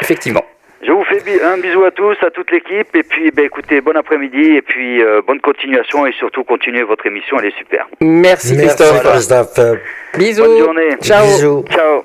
Effectivement. 0.01 0.45
Je 0.83 0.91
vous 0.91 1.03
fais 1.03 1.43
un 1.43 1.57
bisou 1.59 1.83
à 1.83 1.91
tous, 1.91 2.15
à 2.25 2.31
toute 2.31 2.49
l'équipe, 2.51 2.95
et 2.95 3.03
puis, 3.03 3.29
ben, 3.31 3.45
écoutez, 3.45 3.81
bon 3.81 3.95
après-midi, 3.95 4.55
et 4.57 4.61
puis 4.63 5.01
euh, 5.03 5.21
bonne 5.25 5.39
continuation, 5.39 6.07
et 6.07 6.11
surtout 6.13 6.43
continuez 6.43 6.81
votre 6.83 7.05
émission, 7.05 7.37
elle 7.39 7.47
est 7.49 7.57
super. 7.57 7.85
Merci, 8.01 8.55
Merci, 8.55 8.75
Christophe. 8.77 9.03
Christophe. 9.03 9.59
Euh, 9.59 9.75
Bisous. 10.17 10.43
Bonne 10.43 10.57
journée. 10.57 10.95
Ciao. 11.03 11.23
Bisous. 11.25 11.65
Ciao. 11.69 12.03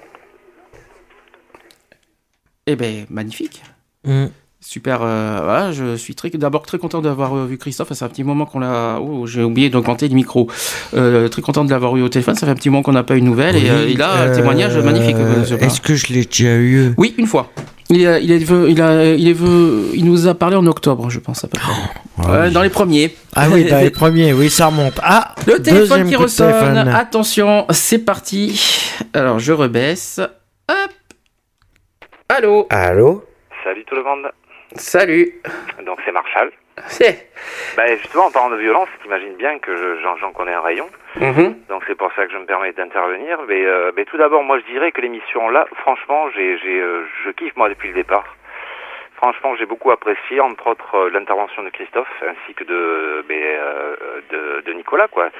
Eh 2.66 2.76
ben, 2.76 3.06
magnifique. 3.08 3.62
Mm. 4.04 4.26
Super. 4.60 5.00
euh, 5.02 5.38
voilà, 5.42 5.72
je 5.72 5.94
suis 5.96 6.14
très, 6.16 6.28
d'abord 6.30 6.66
très 6.66 6.78
content 6.78 7.00
d'avoir 7.00 7.34
euh, 7.36 7.46
vu 7.46 7.56
Christophe. 7.56 7.88
Ça 7.88 7.94
fait 7.94 8.04
un 8.04 8.08
petit 8.08 8.24
moment 8.24 8.44
qu'on 8.46 8.58
l'a. 8.58 8.98
Oh, 9.00 9.24
j'ai 9.26 9.42
oublié 9.44 9.70
d'augmenter 9.70 10.08
le 10.08 10.14
micro. 10.14 10.48
Euh, 10.94 11.28
très 11.28 11.40
content 11.40 11.64
de 11.64 11.70
l'avoir 11.70 11.96
eu 11.96 12.02
au 12.02 12.08
téléphone. 12.08 12.34
Ça 12.34 12.46
fait 12.46 12.52
un 12.52 12.56
petit 12.56 12.68
moment 12.68 12.82
qu'on 12.82 12.92
n'a 12.92 13.04
pas 13.04 13.16
eu 13.16 13.20
de 13.20 13.26
nouvelles. 13.26 13.56
et, 13.56 13.70
euh, 13.70 13.86
il 13.88 14.02
a 14.02 14.10
un 14.12 14.28
euh, 14.28 14.34
témoignage 14.34 14.76
magnifique. 14.78 15.14
euh, 15.16 15.44
ce 15.44 15.54
Est-ce 15.54 15.80
que 15.80 15.94
je 15.94 16.12
l'ai 16.12 16.24
déjà 16.24 16.56
eu? 16.56 16.92
Oui, 16.98 17.14
une 17.16 17.26
fois. 17.28 17.50
Il, 17.88 18.06
a- 18.06 18.18
il, 18.18 18.32
est 18.32 18.38
il, 18.40 18.82
a, 18.82 19.04
il, 19.14 19.28
est 19.28 19.36
il 19.94 20.04
nous 20.04 20.26
a 20.26 20.34
parlé 20.34 20.56
en 20.56 20.66
octobre, 20.66 21.08
je 21.08 21.20
pense 21.20 21.44
à 21.44 21.48
peu 21.48 21.58
près. 21.58 21.72
Ouais, 22.28 22.50
dans 22.50 22.62
les 22.62 22.70
premiers. 22.70 23.14
Ah 23.34 23.48
oui, 23.50 23.64
dans 23.66 23.78
les 23.78 23.90
premiers, 24.02 24.32
oui, 24.32 24.48
ça 24.50 24.66
remonte. 24.66 24.98
Ah, 25.02 25.34
Le 25.46 25.60
téléphone 25.62 25.78
deuxième 25.88 26.08
qui 26.08 26.16
ressonne. 26.16 26.78
Attention, 26.88 27.66
c'est 27.70 27.98
parti. 27.98 28.90
Alors, 29.12 29.38
je 29.38 29.52
rebaisse. 29.52 30.18
Hop. 30.68 30.90
Allô? 32.28 32.66
Allô? 32.70 33.22
Salut 33.62 33.84
tout 33.86 33.94
le 33.94 34.02
monde. 34.02 34.30
Salut. 34.76 35.30
Donc 35.86 35.98
c'est 36.04 36.12
Marshall. 36.12 36.50
Ben 37.76 37.96
justement, 37.98 38.26
en 38.26 38.30
parlant 38.30 38.50
de 38.50 38.60
violence, 38.60 38.88
t'imagines 39.02 39.34
bien 39.36 39.58
que 39.58 39.74
je- 39.76 40.02
j'en 40.02 40.16
j'en 40.16 40.32
connais 40.32 40.52
un 40.52 40.60
rayon. 40.60 40.88
Mhm. 41.20 41.54
Donc 41.68 41.82
c'est 41.86 41.94
pour 41.94 42.12
ça 42.12 42.26
que 42.26 42.32
je 42.32 42.38
me 42.38 42.44
permets 42.46 42.72
d'intervenir. 42.72 43.40
Mais, 43.48 43.64
euh, 43.64 43.92
mais 43.96 44.04
tout 44.04 44.16
d'abord, 44.18 44.42
moi 44.42 44.58
je 44.58 44.64
dirais 44.72 44.92
que 44.92 45.00
l'émission 45.00 45.48
là, 45.48 45.66
franchement, 45.80 46.28
euh, 46.36 47.04
je 47.24 47.30
kiffe 47.30 47.56
moi 47.56 47.68
depuis 47.68 47.88
le 47.88 47.94
départ. 47.94 48.24
Franchement, 49.16 49.56
j'ai 49.56 49.64
beaucoup 49.64 49.90
apprécié, 49.90 50.40
entre 50.40 50.66
autres, 50.66 50.94
euh, 50.94 51.10
l'intervention 51.10 51.62
de 51.62 51.70
Christophe 51.70 52.22
ainsi 52.22 52.52
que 52.54 52.64
de, 52.64 53.24
de, 54.30 54.60
de 54.60 54.72
Nicolas, 54.74 55.08
quoi. 55.08 55.30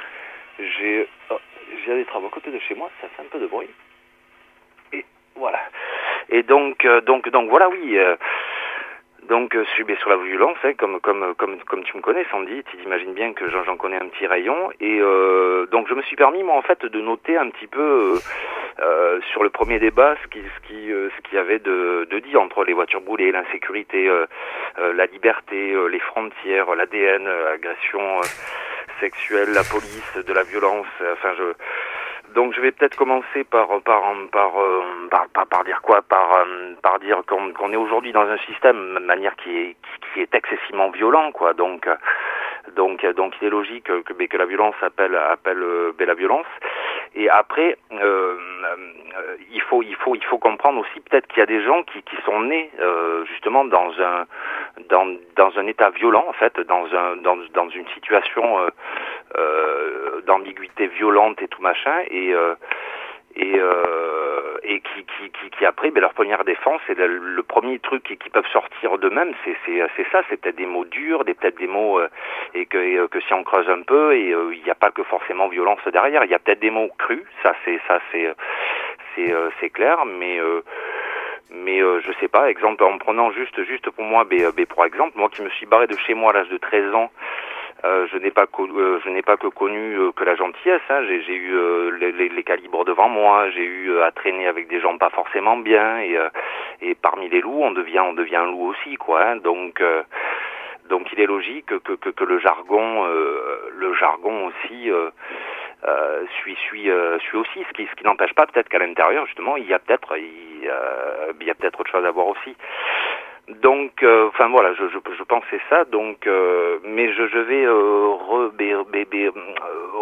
J'ai, 0.59 1.07
oh, 1.31 1.39
j'ai 1.85 1.95
des 1.97 2.07
travaux 2.07 2.29
à 2.29 2.31
côté 2.31 2.51
de 2.51 2.59
chez 2.61 2.75
moi, 2.75 2.89
ça 3.03 3.09
fait 3.15 3.23
un 3.23 3.27
peu 3.31 3.39
de 3.39 3.47
bruit. 3.47 3.69
Et 4.95 5.05
voilà. 5.35 5.61
Et 6.31 6.43
donc, 6.43 6.87
donc, 7.05 7.29
donc 7.29 7.51
voilà, 7.51 7.69
oui. 7.69 7.99
Euh, 9.27 9.29
donc 9.29 9.55
euh, 9.55 9.65
je 9.65 9.71
suis 9.71 9.85
bien 9.85 9.97
sur 9.97 10.11
la 10.11 10.17
violence, 10.17 10.59
hein, 10.65 10.73
comme 10.79 11.01
comme 11.01 11.35
comme 11.37 11.59
comme 11.65 11.85
tu 11.85 11.97
me 11.97 12.03
connais, 12.03 12.25
Sandy, 12.31 12.63
tu 12.71 12.77
t'imagines 12.79 13.15
bien 13.15 13.33
que 13.33 13.49
j'en 13.51 13.77
connais 13.77 13.97
un 13.97 14.09
petit 14.09 14.27
rayon. 14.27 14.71
Et 14.81 14.99
euh, 15.01 15.67
donc 15.67 15.89
je 15.89 15.95
me 15.95 16.03
suis 16.03 16.17
permis 16.17 16.43
moi 16.43 16.57
en 16.57 16.63
fait 16.63 16.85
de 16.85 17.01
noter 17.01 17.37
un 17.37 17.51
petit 17.51 17.67
peu 17.67 17.81
euh, 17.81 18.19
euh, 18.83 19.21
sur 19.33 19.43
le 19.43 19.51
premier 19.51 19.79
débat 19.79 20.17
ce 20.23 20.29
qui 20.29 20.41
ce 20.43 20.69
qui 20.69 20.93
euh, 20.93 21.09
ce 21.17 21.23
qu'il 21.23 21.35
y 21.37 21.41
avait 21.41 21.59
de, 21.59 22.07
de 22.11 22.19
dit 22.19 22.37
entre 22.37 22.65
les 22.65 22.73
voitures 22.73 23.01
brûlées, 23.01 23.33
l'insécurité, 23.33 24.09
euh, 24.09 24.27
euh, 24.79 24.93
la 24.93 25.07
liberté, 25.07 25.73
euh, 25.73 25.87
les 25.89 26.01
frontières, 26.01 26.75
l'ADN, 26.75 27.27
euh, 27.27 27.51
l'agression 27.51 28.19
euh, 28.19 28.23
sexuelle, 29.01 29.51
la 29.53 29.63
police, 29.65 30.17
de 30.27 30.33
la 30.33 30.43
violence. 30.43 30.87
euh, 31.03 31.13
Enfin 31.15 31.33
je 31.37 31.45
donc 32.37 32.53
je 32.55 32.61
vais 32.61 32.71
peut-être 32.71 32.97
commencer 32.97 33.45
par 33.45 33.67
par 33.81 34.03
par 34.31 34.61
euh, 34.61 34.83
par, 35.11 35.47
par, 35.49 35.65
dire 35.65 35.81
quoi? 35.83 36.03
Par 36.03 36.37
euh, 36.37 36.75
par 36.83 37.01
dire 37.01 37.23
qu'on 37.27 37.73
est 37.73 37.77
aujourd'hui 37.77 38.13
dans 38.13 38.29
un 38.29 38.37
système 38.39 38.95
de 38.95 39.01
manière 39.01 39.35
qui 39.37 39.51
est 39.57 39.77
qui, 40.15 40.21
est 40.21 40.35
excessivement 40.35 40.91
violent, 40.91 41.33
quoi. 41.33 41.55
Donc, 41.55 41.89
donc, 42.75 43.05
donc, 43.15 43.35
il 43.41 43.47
est 43.47 43.51
logique 43.51 43.85
que, 43.85 44.27
que, 44.27 44.37
la 44.37 44.47
violence 44.47 44.75
appelle, 44.83 45.15
appelle 45.15 45.63
euh, 45.63 45.93
la 45.99 46.15
violence. 46.15 46.47
Et 47.15 47.31
après, 47.31 47.77
euh, 47.93 48.37
il 49.53 49.61
faut, 49.63 49.83
il 49.83 49.95
faut, 49.95 50.15
il 50.15 50.25
faut 50.25 50.39
comprendre 50.39 50.81
aussi 50.81 51.01
peut-être 51.01 51.27
qu'il 51.29 51.39
y 51.39 51.43
a 51.43 51.47
des 51.47 51.63
gens 51.63 51.83
qui, 51.85 52.03
qui 52.03 52.17
sont 52.25 52.41
nés 52.41 52.71
euh, 52.81 53.25
justement 53.27 53.65
dans 53.65 53.93
un, 54.01 54.27
dans, 54.91 55.07
dans 55.37 55.59
un 55.59 55.67
état 55.67 55.91
violent, 55.91 56.25
en 56.29 56.33
fait, 56.33 56.59
dans 56.61 56.87
un, 56.95 57.17
dans, 57.17 57.39
dans 57.55 57.69
une 57.71 57.87
situation 57.89 58.59
euh, 58.59 58.69
d'ambiguïté 60.27 60.87
violente 60.89 61.41
et 61.43 61.49
tout 61.49 61.63
machin, 61.63 62.03
et 62.11 62.33
euh, 62.35 62.55
et, 63.37 63.53
euh, 63.59 64.57
et 64.63 64.81
qui, 64.81 65.05
qui, 65.05 65.31
qui, 65.31 65.51
qui 65.51 65.67
après, 65.67 65.91
ben, 65.91 66.01
leur 66.01 66.15
première 66.15 66.45
défense, 66.45 66.81
c'est 66.87 66.97
le, 66.97 67.43
premier 67.43 67.79
truc 67.79 68.03
qui, 68.03 68.31
peuvent 68.31 68.49
sortir 68.53 68.99
d'eux-mêmes, 68.99 69.33
c'est, 69.45 69.55
c'est, 69.65 69.83
c'est 69.97 70.07
ça, 70.11 70.23
c'est 70.29 70.41
peut-être 70.41 70.57
des 70.57 70.67
mots 70.67 70.85
durs, 70.87 71.25
des, 71.25 71.35
peut-être 71.35 71.59
des 71.59 71.67
mots, 71.67 72.01
euh, 72.01 72.09
et 72.55 72.67
que, 72.67 72.79
euh, 72.79 73.09
que 73.09 73.21
si 73.21 73.35
on 73.35 73.45
creuse 73.45 73.69
un 73.69 73.83
peu, 73.83 74.17
et 74.17 74.33
euh, 74.33 74.55
il 74.55 74.63
n'y 74.63 74.71
a 74.71 74.75
pas 74.75 74.91
que 74.91 75.03
forcément 75.03 75.49
violence 75.49 75.81
derrière, 75.93 76.25
il 76.25 76.31
y 76.31 76.35
a 76.35 76.39
peut-être 76.39 76.61
des 76.61 76.71
mots 76.71 76.91
crus, 76.99 77.25
ça 77.43 77.55
c'est, 77.65 77.79
ça 77.87 78.01
c'est, 78.11 78.27
euh, 78.27 78.35
c'est, 79.15 79.33
euh, 79.33 79.51
c'est 79.61 79.71
clair, 79.71 80.05
mais 80.07 80.39
euh, 80.41 80.63
mais 81.51 81.81
euh, 81.81 82.01
je 82.01 82.13
sais 82.21 82.29
pas, 82.29 82.51
exemple 82.51 82.83
en 82.85 82.99
prenant 82.99 83.31
juste 83.31 83.63
juste 83.65 83.89
pour 83.91 84.05
moi, 84.05 84.27
euh, 84.33 84.53
pour 84.69 84.85
exemple, 84.85 85.17
moi 85.17 85.29
qui 85.29 85.43
me 85.43 85.51
suis 85.51 85.67
barré 85.67 85.87
de 85.87 85.97
chez 85.97 86.15
moi 86.15 86.31
à 86.31 86.35
l'âge 86.35 86.49
de 86.49 86.59
13 86.59 86.95
ans, 86.95 87.11
euh, 87.85 88.07
je 88.11 88.17
n'ai 88.19 88.31
pas 88.31 88.47
euh, 88.59 89.01
je 89.05 89.11
n'ai 89.11 89.23
pas 89.23 89.37
que 89.37 89.49
connu 89.49 89.95
euh, 89.99 90.13
que 90.13 90.25
la 90.25 90.35
gentillesse. 90.35 90.81
Hein. 90.89 91.03
J'ai, 91.07 91.35
eu 91.35 91.55
euh, 91.55 91.91
les, 91.99 92.13
les- 92.13 92.29
les 92.31 92.43
calibres 92.43 92.85
devant 92.85 93.09
moi. 93.09 93.51
J'ai 93.51 93.65
eu 93.65 93.91
euh, 93.91 94.05
à 94.05 94.11
traîner 94.13 94.47
avec 94.49 94.67
des 94.69 94.81
gens 94.81 94.97
pas 94.99 95.11
forcément 95.11 95.57
bien. 95.59 96.01
Et, 96.01 96.19
et 96.83 96.95
parmi 96.95 97.29
les 97.29 97.41
loups, 97.41 97.63
on 97.63 97.73
devient 97.73 98.01
on 98.01 98.15
devient 98.15 98.37
un 98.37 98.47
loup 98.51 98.69
aussi, 98.71 98.97
quoi. 98.97 99.23
hein. 99.23 99.37
Donc 99.37 99.83
donc 100.89 101.13
il 101.13 101.21
est 101.21 101.27
logique 101.27 101.67
que, 101.67 101.95
que, 101.97 102.11
que 102.11 102.25
le 102.25 102.39
jargon 102.39 103.05
le 103.07 103.95
jargon 103.95 104.47
aussi 104.49 104.91
suit 106.41 106.57
suit 106.69 106.91
suit 107.21 107.37
aussi. 107.37 107.65
Ce 107.69 107.73
qui 107.75 107.87
ce 107.87 107.95
qui 107.97 108.05
n'empêche 108.05 108.35
pas 108.35 108.47
peut-être 108.47 108.69
qu'à 108.69 108.79
l'intérieur 108.79 109.27
justement 109.27 109.57
il 109.57 109.67
y 109.67 109.75
a 109.75 109.79
peut-être 109.79 110.17
il, 110.17 110.71
il 111.41 111.47
y 111.47 111.51
a 111.51 111.55
peut-être 111.55 111.81
autre 111.81 111.91
chose 111.91 112.05
à 112.07 112.11
voir 112.11 112.29
aussi. 112.29 112.57
Donc, 113.63 114.03
euh, 114.03 114.29
enfin 114.29 114.49
voilà, 114.49 114.75
je, 114.75 114.89
je, 114.89 114.99
je 115.17 115.23
pensais 115.23 115.61
ça. 115.71 115.85
Donc, 115.85 116.27
euh, 116.27 116.79
mais 116.85 117.13
je, 117.13 117.29
je 117.29 117.39
vais 117.39 117.65
euh, 117.65 118.09
re- 118.29 118.51
bé- 118.57 118.75
euh, 119.27 119.31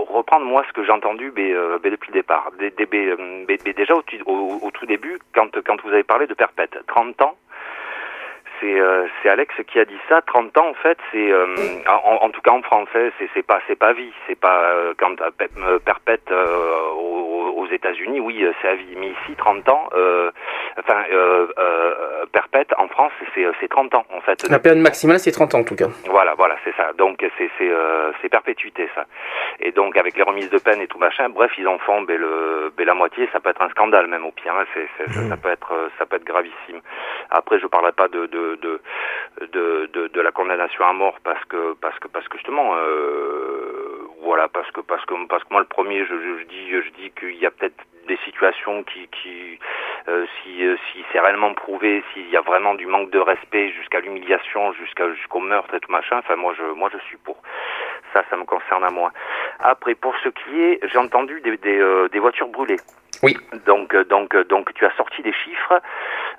reprendre 0.08 0.46
moi 0.46 0.64
ce 0.66 0.72
que 0.72 0.82
j'ai 0.84 0.92
entendu 0.92 1.30
depuis 1.30 2.08
le 2.08 2.14
départ. 2.14 2.50
Bé- 2.58 2.70
bé- 2.78 3.72
déjà 3.74 3.94
au, 3.94 4.02
au 4.62 4.70
tout 4.70 4.86
début, 4.86 5.18
quand, 5.34 5.50
quand 5.62 5.80
vous 5.82 5.90
avez 5.90 6.04
parlé 6.04 6.26
de 6.26 6.34
perpète, 6.34 6.78
30 6.86 7.20
ans, 7.22 7.36
c'est 8.60 8.80
euh, 8.80 9.06
Alex 9.24 9.54
qui 9.66 9.78
a 9.80 9.84
dit 9.84 9.98
ça. 10.08 10.20
30 10.22 10.56
ans 10.58 10.68
en 10.68 10.74
fait, 10.74 10.98
c'est 11.12 11.30
euh, 11.32 11.46
en, 11.88 12.24
en 12.26 12.30
tout 12.30 12.40
cas 12.40 12.52
en 12.52 12.62
français, 12.62 13.12
c'est 13.34 13.42
pas 13.46 13.60
c'est 13.66 13.78
pas 13.78 13.92
vie, 13.92 14.12
c'est 14.26 14.38
pas 14.38 14.70
euh, 14.72 14.94
quand 14.98 15.20
euh, 15.20 15.30
euh, 15.58 15.78
perpète 15.78 16.30
aux, 16.30 17.54
aux 17.56 17.66
États-Unis, 17.68 18.20
oui, 18.20 18.46
c'est 18.60 18.68
à 18.68 18.74
vie. 18.74 18.94
Mais 18.96 19.08
ici, 19.08 19.34
30 19.36 19.68
ans, 19.68 19.88
enfin 20.78 21.02
perpète 22.32 22.72
en 22.78 22.88
France, 22.88 23.12
c'est 23.34 23.44
c'est 23.60 23.68
30 23.68 23.94
ans 23.94 24.04
en 24.14 24.20
fait. 24.20 24.48
La 24.50 24.58
peine 24.58 24.80
maximale, 24.80 25.18
c'est 25.18 25.30
30 25.32 25.54
ans 25.54 25.58
en 25.60 25.64
tout 25.64 25.76
cas. 25.76 25.88
Voilà, 26.08 26.34
voilà, 26.34 26.56
c'est 26.64 26.74
ça. 26.76 26.92
Donc 26.98 27.24
c'est 27.38 27.50
c'est 28.22 28.28
perpétuité 28.28 28.88
ça. 28.94 29.04
Et 29.60 29.72
donc 29.72 29.96
avec 29.96 30.16
les 30.16 30.22
remises 30.22 30.50
de 30.50 30.58
peine 30.58 30.80
et 30.80 30.86
tout 30.86 30.98
machin, 30.98 31.28
bref, 31.28 31.52
ils 31.58 31.68
en 31.68 31.78
font 31.78 32.02
ben, 32.02 32.18
le 32.20 32.72
ben, 32.76 32.86
la 32.86 32.94
moitié, 32.94 33.28
ça 33.32 33.40
peut 33.40 33.50
être 33.50 33.62
un 33.62 33.68
scandale 33.70 34.06
même 34.08 34.24
au 34.24 34.32
pire. 34.32 34.54
hein. 34.54 34.64
C'est- 34.74 34.88
ça, 35.12 35.28
ça 35.28 35.36
peut 35.36 35.50
être 35.50 35.72
ça 35.98 36.06
peut 36.06 36.16
être 36.16 36.24
gravissime. 36.24 36.80
Après, 37.30 37.58
je 37.58 37.66
parlerai 37.66 37.92
pas 37.92 38.08
de 38.08 38.26
de 38.56 38.80
de 39.40 40.08
de, 40.08 40.20
la 40.20 40.32
condamnation 40.32 40.84
à 40.86 40.92
mort 40.92 41.18
parce 41.24 41.44
que 41.46 41.74
parce 41.74 41.98
que 41.98 42.08
parce 42.08 42.26
que 42.28 42.38
justement 42.38 42.74
euh, 42.76 44.08
voilà 44.22 44.48
parce 44.48 44.70
que 44.70 44.80
parce 44.80 45.04
que 45.04 45.14
parce 45.26 45.42
que 45.44 45.48
moi 45.50 45.60
le 45.60 45.66
premier 45.66 46.04
je, 46.06 46.14
je, 46.14 46.38
je 46.40 46.44
dis 46.44 46.70
je 46.70 46.90
dis 47.00 47.10
qu'il 47.18 47.36
y 47.36 47.46
a 47.46 47.50
peut-être 47.50 47.76
des 48.06 48.18
situations 48.24 48.82
qui 48.84 49.08
qui 49.08 49.58
euh, 50.08 50.26
si 50.42 50.64
euh, 50.64 50.76
si 50.92 51.04
c'est 51.12 51.20
réellement 51.20 51.54
prouvé 51.54 52.02
s'il 52.12 52.28
y 52.30 52.36
a 52.36 52.40
vraiment 52.40 52.74
du 52.74 52.86
manque 52.86 53.10
de 53.10 53.18
respect 53.18 53.70
jusqu'à 53.70 54.00
l'humiliation 54.00 54.72
jusqu'à 54.74 55.12
jusqu'au 55.14 55.40
meurtre 55.40 55.74
et 55.74 55.80
tout 55.80 55.92
machin 55.92 56.18
enfin 56.18 56.36
moi 56.36 56.54
je 56.56 56.64
moi 56.64 56.90
je 56.92 56.98
suis 57.06 57.16
pour 57.18 57.36
ça 58.14 58.22
ça 58.30 58.36
me 58.38 58.44
concerne 58.44 58.82
à 58.84 58.90
moi 58.90 59.10
après 59.60 59.94
pour 59.94 60.14
ce 60.24 60.30
qui 60.30 60.62
est 60.62 60.80
j'ai 60.90 60.98
entendu 60.98 61.40
des 61.42 61.56
des, 61.58 61.78
euh, 61.78 62.08
des 62.08 62.18
voitures 62.20 62.48
brûlées 62.48 62.80
oui. 63.22 63.38
Donc, 63.64 63.94
euh, 63.94 64.04
donc, 64.04 64.34
euh, 64.34 64.44
donc, 64.44 64.74
tu 64.74 64.84
as 64.84 64.90
sorti 64.96 65.22
des 65.22 65.32
chiffres, 65.32 65.80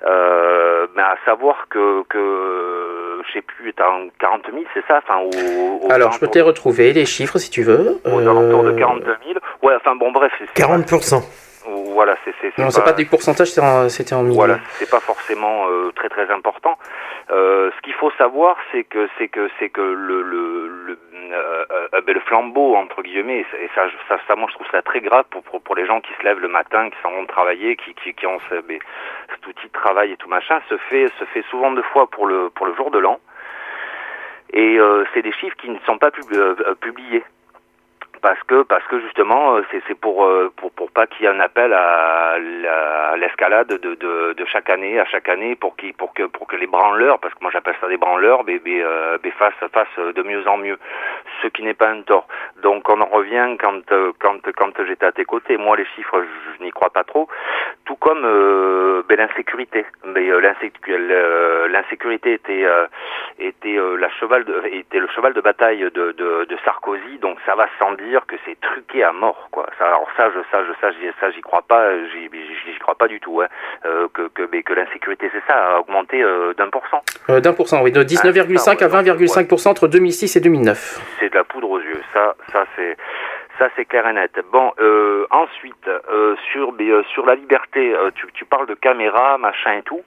euh, 0.04 0.86
mais 0.94 1.02
à 1.02 1.16
savoir 1.24 1.66
que, 1.68 2.02
que 2.08 3.22
je 3.26 3.32
sais 3.32 3.40
plus, 3.42 3.72
t'as 3.72 3.88
un 3.90 4.08
40 4.20 4.42
000, 4.52 4.62
c'est 4.74 4.84
ça? 4.86 4.98
Enfin, 5.02 5.18
au, 5.18 5.86
au- 5.86 5.90
Alors, 5.90 6.12
je 6.12 6.20
peux 6.20 6.28
les 6.32 6.42
retrouver, 6.42 6.92
les 6.92 7.06
chiffres, 7.06 7.38
si 7.38 7.50
tu 7.50 7.62
veux. 7.62 7.98
aux 8.04 8.20
alentours 8.20 8.62
de 8.62 8.72
Euh, 8.72 8.76
42 8.78 9.16
000. 9.26 9.38
Ouais, 9.62 9.74
enfin, 9.74 9.96
bon, 9.96 10.12
bref. 10.12 10.30
c'est- 10.38 10.44
c'est- 10.46 10.52
40%. 10.62 11.22
Voilà, 11.66 12.16
c'est 12.24 12.34
c'est- 12.40 12.56
Non, 12.58 12.70
c'est 12.70 12.84
pas 12.84 12.92
du 12.92 13.06
pourcentage, 13.06 13.48
c'était 13.48 13.66
en, 13.66 13.88
c'était 13.88 14.14
en 14.14 14.22
milliers. 14.22 14.36
Voilà, 14.36 14.58
c'est 14.72 14.88
pas 14.90 15.00
forcément 15.00 15.66
euh, 15.68 15.90
très 15.96 16.08
très 16.08 16.30
important. 16.30 16.78
Euh, 17.30 17.70
ce 17.76 17.80
qu'il 17.82 17.94
faut 17.94 18.10
savoir, 18.12 18.56
c'est 18.70 18.84
que 18.84 19.08
c'est 19.18 19.28
que 19.28 19.48
c'est 19.58 19.68
que 19.70 19.80
le 19.80 20.22
le 20.22 20.68
le, 20.86 20.98
euh, 21.32 22.00
le 22.06 22.20
flambeau 22.20 22.76
entre 22.76 23.02
guillemets, 23.02 23.40
et 23.40 23.68
ça- 23.74 23.88
ça, 24.28 24.36
moi 24.36 24.46
je 24.48 24.54
trouve 24.54 24.66
ça 24.70 24.80
très 24.82 25.00
grave 25.00 25.24
pour, 25.30 25.42
pour 25.42 25.60
pour 25.60 25.74
les 25.74 25.86
gens 25.86 26.00
qui 26.00 26.12
se 26.18 26.22
lèvent 26.22 26.38
le 26.40 26.48
matin, 26.48 26.88
qui 26.90 26.96
s'en 27.02 27.10
vont 27.10 27.26
travailler, 27.26 27.74
qui 27.76 27.94
qui, 27.94 28.14
qui 28.14 28.26
ont 28.26 28.38
ce, 28.48 28.54
cet 29.30 29.46
outil 29.46 29.66
de 29.66 29.72
travail 29.72 30.12
et 30.12 30.16
tout 30.16 30.28
machin, 30.28 30.60
se 30.68 30.76
fait 30.88 31.08
se 31.18 31.24
fait 31.26 31.42
souvent 31.50 31.72
deux 31.72 31.82
fois 31.92 32.06
pour 32.08 32.26
le 32.26 32.50
pour 32.50 32.66
le 32.66 32.74
jour 32.76 32.90
de 32.92 32.98
l'an. 33.00 33.18
Et 34.52 34.78
c'est 35.12 35.22
des 35.22 35.32
chiffres 35.32 35.56
qui 35.56 35.68
ne 35.68 35.78
sont 35.86 35.98
pas 35.98 36.10
pub- 36.12 36.74
publiés 36.80 37.24
parce 38.22 38.42
que 38.44 38.62
parce 38.62 38.84
que 38.86 39.00
justement 39.00 39.56
euh, 39.56 39.62
c'est 39.70 39.94
pour 39.98 40.24
euh, 40.24 40.52
pour 40.56 40.70
pour 40.72 40.90
pas 40.90 41.06
qu'il 41.06 41.24
y 41.24 41.28
ait 41.28 41.32
un 41.32 41.40
appel 41.40 41.72
à 41.72 42.38
la- 42.38 43.10
à 43.10 43.16
l'escalade 43.16 43.68
de, 43.68 43.94
de 43.94 44.32
de 44.32 44.44
chaque 44.46 44.70
année 44.70 44.98
à 45.00 45.04
chaque 45.06 45.28
année 45.28 45.54
pour 45.56 45.76
qui 45.76 45.92
pour 45.92 46.12
que 46.14 46.24
pour 46.24 46.46
que 46.46 46.56
les 46.56 46.66
branleurs 46.66 47.18
parce 47.20 47.34
que 47.34 47.40
moi 47.42 47.50
j'appelle 47.52 47.76
ça 47.80 47.88
des 47.88 47.96
branleurs 47.96 48.44
mais 48.44 48.60
mais, 48.64 48.80
euh, 48.82 49.18
mais 49.22 49.30
fassent 49.32 49.54
de 49.98 50.22
mieux 50.22 50.46
en 50.48 50.56
mieux 50.56 50.78
ce 51.42 51.48
qui 51.48 51.62
n'est 51.62 51.74
pas 51.74 51.88
un 51.88 52.02
tort. 52.02 52.26
Donc 52.62 52.88
on 52.88 53.00
en 53.00 53.06
revient 53.06 53.56
quand 53.60 53.80
quand 54.18 54.40
quand 54.56 54.84
j'étais 54.86 55.06
à 55.06 55.12
tes 55.12 55.24
côtés. 55.24 55.56
Moi 55.56 55.76
les 55.76 55.86
chiffres 55.94 56.22
je, 56.58 56.64
n'y 56.64 56.70
crois 56.70 56.90
pas 56.90 57.04
trop. 57.04 57.28
Tout 57.84 57.96
comme 57.96 58.24
euh, 58.24 59.02
ben, 59.08 59.18
l'insécurité. 59.18 59.84
Mais 60.04 60.26
l'insécurité 61.70 62.32
était 62.34 62.64
euh, 62.64 62.86
était 63.38 63.78
la 63.98 64.08
cheval 64.10 64.44
de, 64.44 64.62
était 64.72 64.98
le 64.98 65.08
cheval 65.08 65.32
de 65.34 65.40
bataille 65.40 65.80
de, 65.80 66.12
de, 66.12 66.44
de 66.44 66.56
Sarkozy. 66.64 67.18
Donc 67.18 67.38
ça 67.46 67.54
va 67.54 67.66
sans 67.78 67.92
dire 67.92 68.05
que 68.26 68.36
c'est 68.44 68.58
truqué 68.60 69.02
à 69.02 69.12
mort 69.12 69.48
quoi 69.50 69.66
ça 69.78 69.86
alors 69.86 70.08
ça 70.16 70.30
je 70.30 70.38
ça 70.50 70.64
je 70.64 70.72
ça 70.80 70.90
j'y 70.92 71.10
ça 71.20 71.30
j'y 71.30 71.40
crois 71.40 71.62
pas 71.62 71.82
j'y 72.12 72.78
crois 72.78 72.94
pas 72.94 73.08
du 73.08 73.18
tout 73.20 73.40
hein. 73.40 73.48
euh, 73.84 74.06
que 74.14 74.28
que 74.28 74.48
mais 74.52 74.62
que 74.62 74.72
l'insécurité 74.72 75.30
c'est 75.32 75.42
ça 75.46 75.54
a 75.76 75.80
augmenté 75.80 76.22
euh, 76.22 76.54
d'un 76.54 76.70
pour 76.70 76.86
cent 76.88 77.02
Euh, 77.28 77.40
D'un 77.40 77.52
pour 77.52 77.68
cent, 77.68 77.82
oui, 77.82 77.90
de 77.90 78.02
19,5 78.02 78.84
à 78.84 78.88
20,5% 78.88 79.68
entre 79.68 79.88
2006 79.88 80.36
et 80.36 80.40
2009. 80.40 81.00
c'est 81.18 81.28
de 81.30 81.34
la 81.34 81.44
poudre 81.44 81.70
aux 81.70 81.80
yeux. 81.80 82.00
Ça, 82.12 82.36
ça 82.52 82.64
c'est, 82.76 82.96
ça 83.58 83.68
c'est 83.74 83.84
clair 83.84 84.06
et 84.06 84.12
net. 84.12 84.30
Bon, 84.52 84.72
euh, 84.78 85.26
ensuite 85.30 85.88
euh, 85.88 86.36
sur 86.52 86.72
sur 87.12 87.26
la 87.26 87.34
liberté, 87.34 87.94
tu, 88.14 88.26
tu 88.34 88.44
parles 88.44 88.66
de 88.68 88.74
caméra, 88.74 89.38
machin 89.38 89.72
et 89.78 89.82
tout. 89.82 90.02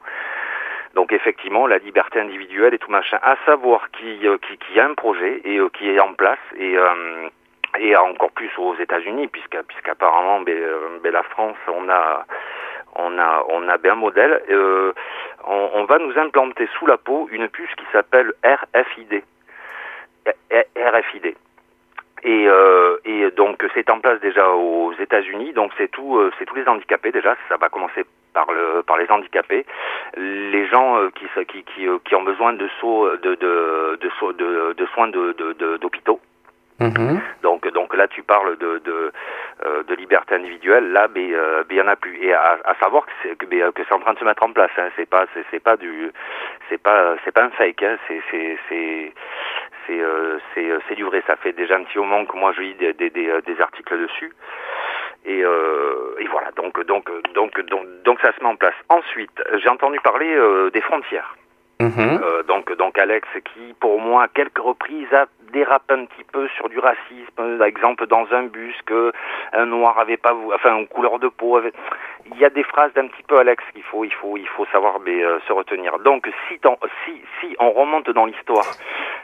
Donc 0.96 1.12
effectivement, 1.12 1.68
la 1.68 1.78
liberté 1.78 2.20
individuelle 2.20 2.74
et 2.74 2.80
tout 2.80 2.92
machin. 2.92 3.20
À 3.22 3.36
savoir 3.46 3.88
euh, 4.04 4.38
qu'il 4.38 4.76
y 4.76 4.80
a 4.80 4.86
un 4.86 4.96
projet 4.96 5.42
et 5.46 5.58
euh, 5.58 5.70
qui 5.70 5.90
est 5.90 6.00
en 6.00 6.14
place 6.14 6.40
et 6.58 6.78
euh, 6.78 7.30
et 7.78 7.96
encore 7.96 8.32
plus 8.32 8.50
aux 8.58 8.76
États-Unis, 8.76 9.28
puisqu'apparemment, 9.28 10.42
ben, 10.42 10.58
euh, 10.58 11.00
ben, 11.04 11.12
la 11.12 11.24
France, 11.24 11.58
on 11.68 11.90
a 11.90 12.26
on 12.96 13.18
a 13.20 13.46
on 13.50 13.68
a 13.70 13.78
bien 13.78 13.96
modèle. 13.96 14.42
Euh, 14.50 14.94
on, 15.48 15.84
va 15.86 15.98
nous 16.00 16.18
implanter 16.18 16.68
sous 16.78 16.86
la 16.86 16.98
peau 16.98 17.28
une 17.32 17.48
puce 17.48 17.74
qui 17.76 17.86
s'appelle 17.92 18.34
RFID. 18.44 19.24
RFID. 20.76 21.36
Et, 22.24 22.48
euh, 22.48 22.98
et 23.06 23.32
donc 23.32 23.66
c'est 23.74 23.90
en 23.90 24.00
place 24.00 24.20
déjà 24.20 24.50
aux 24.50 24.94
États-Unis. 25.00 25.54
Donc 25.54 25.72
c'est 25.78 25.90
tout, 25.90 26.18
euh, 26.18 26.32
c'est 26.38 26.46
tous 26.46 26.56
les 26.56 26.68
handicapés 26.68 27.12
déjà. 27.12 27.36
Ça 27.48 27.58
va 27.58 27.70
commencer 27.70 28.04
par 28.34 28.52
le 28.52 28.84
par 28.84 28.98
les 28.98 29.10
handicapés, 29.10 29.66
les 30.18 30.68
gens 30.68 30.98
euh, 30.98 31.10
qui 31.16 31.26
qui 31.46 31.64
qui, 32.06 32.16
ont 32.16 32.24
besoin 32.24 32.54
de 32.54 32.68
sauts 32.80 33.10
de 33.18 33.36
de 33.36 33.98
de, 34.02 34.10
sauts- 34.20 34.34
de, 34.34 34.74
de 34.74 34.86
soins 34.88 35.08
de 35.08 35.32
de- 35.34 35.78
d'hôpitaux. 36.80 37.20
Donc, 37.44 37.68
donc 37.74 37.96
là, 37.96 38.08
tu 38.08 38.24
parles 38.24 38.58
de, 38.58 38.80
de, 38.80 39.12
euh, 39.66 39.84
de 39.84 39.96
liberté 39.96 40.36
individuelle. 40.36 40.92
Là, 40.92 41.08
mais 41.14 41.34
euh, 41.34 41.64
il 41.70 41.76
y 41.76 41.82
en 41.82 41.88
a 41.88 41.96
plus. 41.96 42.18
Et 42.24 42.34
à, 42.34 42.58
à 42.64 42.76
savoir 42.76 43.06
que 43.06 43.12
c'est 43.22 43.36
que, 43.38 43.46
euh, 43.56 43.72
que 43.72 43.82
c'est 43.88 43.94
en 43.94 44.00
train 44.00 44.14
de 44.14 44.20
se 44.20 44.26
mettre 44.26 44.44
en 44.44 44.52
place. 44.52 44.72
Hein. 44.78 44.90
C'est 44.96 45.10
pas 45.10 45.26
c'est, 45.34 45.46
c'est 45.52 45.60
pas 45.60 45.78
du 45.78 46.12
c'est 46.70 46.82
pas 46.82 47.16
c'est 47.24 47.32
pas 47.32 47.44
un 47.44 47.50
fake. 47.52 47.84
Hein. 47.84 47.98
C'est 48.08 48.22
c'est 48.32 48.58
c'est 48.68 49.14
c'est 49.88 50.00
euh, 50.00 50.38
c'est 50.54 50.70
c'est 50.88 50.96
du 50.96 51.04
vrai. 51.04 51.24
Ça 51.28 51.36
fait 51.36 51.54
déjà 51.54 51.76
un 51.76 51.84
petit 51.84 51.98
moment 51.98 52.26
que 52.26 52.38
moi 52.38 52.54
je 52.56 52.62
lis 52.62 52.76
des 52.76 52.94
des, 52.94 53.10
des, 53.10 53.42
des 53.46 53.62
articles 53.62 53.98
dessus. 53.98 54.34
Et, 55.26 55.40
et 55.40 56.28
voilà. 56.28 56.52
Donc 56.56 56.80
donc 56.86 57.12
donc 57.34 57.60
donc 57.62 57.92
donc 58.04 58.20
ça 58.22 58.32
se 58.32 58.40
met 58.42 58.50
en 58.50 58.56
place. 58.56 58.74
Ensuite, 58.88 59.44
j'ai 59.62 59.70
entendu 59.70 60.00
parler 60.00 60.34
des 60.72 60.82
frontières. 60.82 61.36
Mhm. 61.82 62.20
Euh, 62.22 62.44
donc, 62.44 62.76
donc 62.76 62.98
Alex 62.98 63.26
qui, 63.54 63.74
pour 63.80 64.02
moi, 64.02 64.24
à 64.24 64.28
quelques 64.28 64.60
reprises 64.60 65.14
a 65.14 65.28
dérapé 65.54 65.94
un 65.94 66.06
petit 66.06 66.26
peu 66.26 66.48
sur 66.50 66.68
du 66.68 66.78
racisme. 66.78 67.58
Par 67.58 67.68
exemple, 67.68 68.06
dans 68.06 68.28
un 68.32 68.44
bus, 68.44 68.76
que 68.86 69.14
un 69.54 69.66
noir 69.66 69.98
avait 69.98 70.18
pas, 70.18 70.34
enfin, 70.54 70.76
une 70.76 70.88
couleur 70.88 71.20
de 71.20 71.30
peau. 71.30 71.62
Il 72.32 72.38
y 72.38 72.44
a 72.44 72.50
des 72.50 72.64
phrases 72.64 72.92
d'un 72.94 73.08
petit 73.08 73.24
peu 73.24 73.40
Alex 73.40 73.64
qu'il 73.74 73.84
faut, 73.84 74.04
il 74.04 74.14
faut, 74.14 74.36
il 74.36 74.48
faut 74.50 74.66
savoir 74.74 75.00
euh, 75.08 75.40
se 75.48 75.54
retenir. 75.54 75.98
Donc, 76.00 76.30
si, 76.50 76.60
si, 77.06 77.22
si 77.40 77.56
on 77.60 77.72
remonte 77.72 78.10
dans 78.10 78.26
l'histoire, 78.26 78.66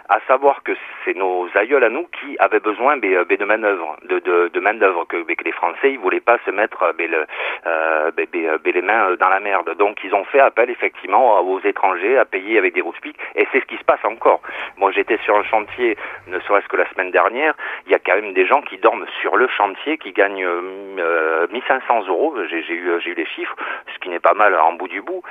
à 0.07 0.19
savoir 0.27 0.63
que 0.63 0.71
c'est 1.03 1.15
nos 1.15 1.47
aïeuls 1.55 1.83
à 1.83 1.89
nous 1.89 2.07
qui 2.19 2.37
avaient 2.39 2.59
besoin 2.61 2.95
euh, 2.97 3.25
de 3.25 3.35
de, 3.35 4.59
main 4.59 4.73
d'œuvre, 4.75 5.05
que, 5.05 5.17
les 5.17 5.51
Français 5.51 5.91
ils 5.91 5.99
voulaient 5.99 6.19
pas 6.19 6.37
se 6.45 6.51
mettre 6.51 6.93
les 6.97 8.81
mains 8.81 9.15
dans 9.19 9.29
la 9.29 9.39
merde. 9.39 9.75
Donc 9.77 9.99
ils 10.03 10.13
ont 10.15 10.23
fait 10.25 10.39
appel 10.39 10.69
effectivement 10.69 11.39
aux 11.41 11.59
étrangers 11.59 12.17
à 12.17 12.25
payer 12.25 12.44
avec 12.57 12.73
des 12.73 12.81
routes 12.81 12.95
et 13.35 13.47
c'est 13.51 13.59
ce 13.59 13.65
qui 13.65 13.77
se 13.77 13.83
passe 13.83 14.03
encore. 14.03 14.41
Moi 14.77 14.91
j'étais 14.91 15.17
sur 15.23 15.35
un 15.35 15.43
chantier, 15.43 15.97
ne 16.27 16.39
serait-ce 16.39 16.67
que 16.67 16.77
la 16.77 16.89
semaine 16.89 17.11
dernière, 17.11 17.53
il 17.85 17.91
y 17.91 17.95
a 17.95 17.99
quand 17.99 18.15
même 18.15 18.33
des 18.33 18.45
gens 18.45 18.61
qui 18.61 18.77
dorment 18.77 19.05
sur 19.21 19.35
le 19.35 19.47
chantier, 19.47 19.97
qui 19.97 20.11
gagnent 20.11 20.45
euh, 20.45 20.61
euh, 20.99 21.47
1500 21.51 22.07
euros. 22.07 22.35
J'ai 22.49 22.59
eu, 22.73 22.91
j'ai 23.01 23.11
eu 23.11 23.15
les 23.15 23.25
chiffres, 23.25 23.55
ce 23.93 23.99
qui 23.99 24.09
n'est 24.09 24.19
pas 24.19 24.33
mal 24.33 24.55
en 24.55 24.73
bout 24.73 24.87
du 24.87 25.01
bout 25.01 25.21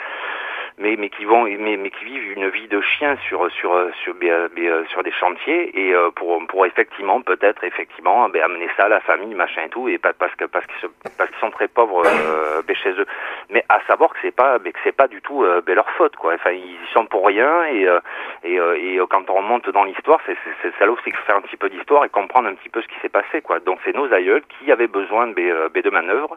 mais 0.78 0.96
mais 0.96 1.09
qui 1.09 1.24
vont 1.24 1.44
mais, 1.44 1.76
mais 1.76 1.90
qui 1.90 2.05
vivent 2.05 2.32
une 2.32 2.48
vie 2.48 2.66
de 2.68 2.80
chien 2.80 3.16
sur 3.28 3.51
sur 3.52 3.72
sur 4.02 4.14
mais, 4.20 4.30
euh, 4.30 4.48
euh, 4.59 4.84
sur 4.86 5.02
des 5.02 5.12
chantiers 5.12 5.78
et 5.78 5.94
euh, 5.94 6.10
pour 6.10 6.44
pour 6.46 6.66
effectivement 6.66 7.20
peut-être 7.20 7.62
effectivement 7.64 8.28
ben, 8.28 8.42
amener 8.42 8.68
ça 8.76 8.84
à 8.84 8.88
la 8.88 9.01
famille 9.01 9.34
machin 9.34 9.62
et 9.66 9.68
tout 9.68 9.88
et 9.88 9.98
pas 9.98 10.12
parce 10.12 10.34
que 10.34 10.44
parce 10.46 10.66
qu'ils 10.66 10.88
parce 11.16 11.30
qu'ils 11.30 11.38
sont 11.40 11.51
très 11.51 11.68
pauvres 11.68 12.02
euh, 12.05 12.62
ben, 12.66 12.74
chez 12.74 12.90
eux. 12.90 13.06
Mais 13.51 13.64
à 13.68 13.80
savoir 13.86 14.10
que 14.14 14.18
c'est 14.22 14.34
pas 14.34 14.59
que 14.59 14.78
c'est 14.82 14.96
pas 14.96 15.06
du 15.06 15.20
tout 15.22 15.44
euh, 15.44 15.60
ben, 15.64 15.74
leur 15.74 15.88
faute 15.90 16.16
quoi. 16.16 16.34
Enfin 16.34 16.51
ils 16.51 16.64
y 16.64 16.92
sont 16.92 17.06
pour 17.06 17.26
rien 17.26 17.64
et 17.66 17.86
euh, 17.86 18.01
et, 18.42 18.59
euh, 18.59 18.76
et 18.76 18.98
euh, 18.98 19.06
quand 19.06 19.30
on 19.30 19.34
remonte 19.34 19.68
dans 19.70 19.84
l'histoire 19.84 20.20
c'est 20.26 20.36
c'est 20.62 20.72
ça 20.78 20.90
aussi 20.90 21.10
faire 21.26 21.36
un 21.36 21.42
petit 21.42 21.56
peu 21.56 21.68
d'histoire 21.68 22.05
et 22.05 22.09
comprendre 22.09 22.48
un 22.48 22.55
petit 22.55 22.68
peu 22.68 22.82
ce 22.82 22.88
qui 22.88 22.98
s'est 23.01 23.09
passé 23.09 23.42
quoi. 23.42 23.60
Donc 23.60 23.78
c'est 23.84 23.94
nos 23.94 24.12
aïeuls 24.12 24.42
qui 24.59 24.72
avaient 24.72 24.88
besoin 24.88 25.28
de, 25.28 25.34
ben, 25.34 25.51
euh, 25.51 25.68
ben, 25.68 25.82
de 25.82 25.90
manœuvres 25.90 26.36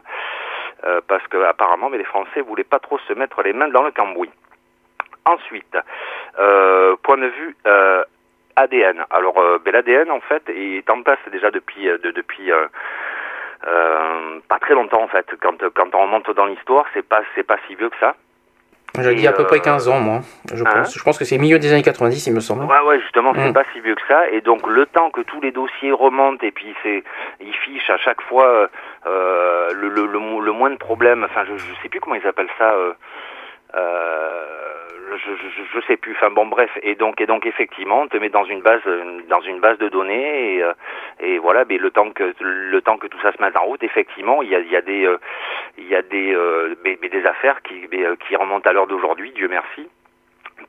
euh, 0.84 1.00
parce 1.08 1.26
que 1.28 1.36
apparemment 1.44 1.90
mais 1.90 1.98
les 1.98 2.04
Français 2.04 2.40
voulaient 2.40 2.64
pas 2.64 2.78
trop 2.78 2.98
se 3.00 3.12
mettre 3.12 3.42
les 3.42 3.52
mains 3.52 3.68
dans 3.68 3.82
le 3.82 3.90
cambouis. 3.90 4.30
Ensuite, 5.26 5.76
euh, 6.38 6.96
point 7.02 7.18
de 7.18 7.26
vue 7.26 7.56
euh, 7.66 8.02
ADN. 8.56 9.04
Alors 9.10 9.34
ben, 9.64 9.72
l'ADN 9.72 10.10
en 10.10 10.20
fait 10.20 10.42
est 10.48 10.88
en 10.90 11.02
place 11.02 11.18
déjà 11.30 11.50
depuis 11.50 11.84
de- 11.84 12.10
depuis 12.10 12.50
pas 14.48 14.58
très 14.60 14.74
longtemps 14.74 15.02
en 15.02 15.08
fait. 15.08 15.26
Quand 15.40 15.56
quand 15.74 15.94
on 15.94 16.02
remonte 16.02 16.30
dans 16.30 16.46
l'histoire, 16.46 16.86
c'est 16.94 17.06
pas 17.06 17.22
c'est 17.34 17.42
pas 17.46 17.58
si 17.66 17.74
vieux 17.74 17.90
que 17.90 17.98
ça. 17.98 18.14
J'ai 19.00 19.14
dit 19.14 19.26
à 19.28 19.32
peu 19.32 19.44
près 19.44 19.60
15 19.60 19.88
ans, 19.88 20.00
moi. 20.00 20.20
Je 20.52 20.64
Hein 20.64 20.70
pense, 20.72 20.96
je 20.98 21.02
pense 21.04 21.18
que 21.18 21.24
c'est 21.24 21.38
milieu 21.38 21.58
des 21.58 21.72
années 21.72 21.82
90, 21.82 22.26
il 22.26 22.32
me 22.34 22.40
semble. 22.40 22.64
Ouais, 22.64 22.80
ouais, 22.86 22.98
justement, 23.00 23.32
c'est 23.34 23.50
Mm. 23.50 23.52
pas 23.52 23.62
si 23.72 23.80
vieux 23.80 23.94
que 23.94 24.00
ça. 24.08 24.28
Et 24.30 24.40
donc, 24.40 24.66
le 24.66 24.86
temps 24.86 25.10
que 25.10 25.20
tous 25.20 25.40
les 25.40 25.52
dossiers 25.52 25.92
remontent 25.92 26.44
et 26.44 26.50
puis 26.50 26.74
c'est, 26.82 27.04
ils 27.40 27.54
fichent 27.54 27.90
à 27.90 27.98
chaque 27.98 28.20
fois 28.22 28.68
euh, 29.06 29.68
le, 29.74 29.88
le, 29.88 30.06
le 30.06 30.52
moins 30.52 30.70
de 30.70 30.76
problèmes. 30.78 31.22
Enfin, 31.24 31.44
je, 31.46 31.56
je 31.56 31.82
sais 31.82 31.88
plus 31.88 32.00
comment 32.00 32.16
ils 32.16 32.26
appellent 32.26 32.48
ça. 32.58 32.72
Euh, 32.72 32.92
euh, 33.74 34.67
je, 35.16 35.30
je, 35.36 35.62
je- 35.74 35.86
sais 35.86 35.96
plus. 35.96 36.12
Enfin 36.12 36.30
bon, 36.30 36.46
bref. 36.46 36.70
Et 36.82 36.94
donc, 36.94 37.20
et 37.20 37.26
donc, 37.26 37.46
effectivement, 37.46 38.02
on 38.02 38.08
te 38.08 38.16
met 38.16 38.28
dans 38.28 38.44
une 38.44 38.60
base, 38.62 38.82
dans 39.28 39.40
une 39.40 39.60
base 39.60 39.78
de 39.78 39.88
données 39.88 40.56
et, 40.56 40.62
euh, 40.62 40.72
et 41.20 41.38
voilà. 41.38 41.64
Mais 41.68 41.78
le 41.78 41.90
temps 41.90 42.10
que 42.10 42.34
le 42.40 42.80
temps 42.82 42.96
que 42.98 43.06
tout 43.06 43.20
ça 43.20 43.32
se 43.32 43.40
mette 43.42 43.56
en 43.56 43.64
route, 43.64 43.82
effectivement, 43.82 44.42
il 44.42 44.50
y 44.50 44.54
a, 44.56 44.60
il 44.60 44.70
y 44.70 44.76
a 44.76 44.82
des, 44.82 45.06
euh, 45.06 45.18
il 45.78 45.88
y 45.88 45.94
a 45.94 46.02
des, 46.02 46.34
euh, 46.34 46.74
mais- 46.84 46.98
mais 47.00 47.08
des 47.08 47.24
affaires 47.26 47.62
qui, 47.62 47.88
mais, 47.90 48.04
qui 48.26 48.36
remontent 48.36 48.68
à 48.68 48.72
l'heure 48.72 48.86
d'aujourd'hui. 48.86 49.30
Dieu 49.32 49.48
merci 49.48 49.88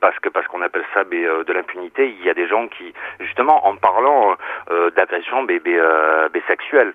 parce 0.00 0.18
que 0.20 0.28
parce 0.28 0.46
qu'on 0.46 0.62
appelle 0.62 0.84
ça 0.94 1.02
mais, 1.10 1.24
euh, 1.24 1.44
de 1.44 1.52
l'impunité, 1.52 2.08
il 2.08 2.24
y 2.24 2.30
a 2.30 2.34
des 2.34 2.46
gens 2.48 2.68
qui, 2.68 2.94
justement, 3.18 3.66
en 3.66 3.76
parlant 3.76 4.36
euh, 4.70 4.90
d'agression 4.92 5.42
mais, 5.42 5.60
mais, 5.64 5.74
euh, 5.76 6.28
mais 6.32 6.42
sexuelle, 6.46 6.94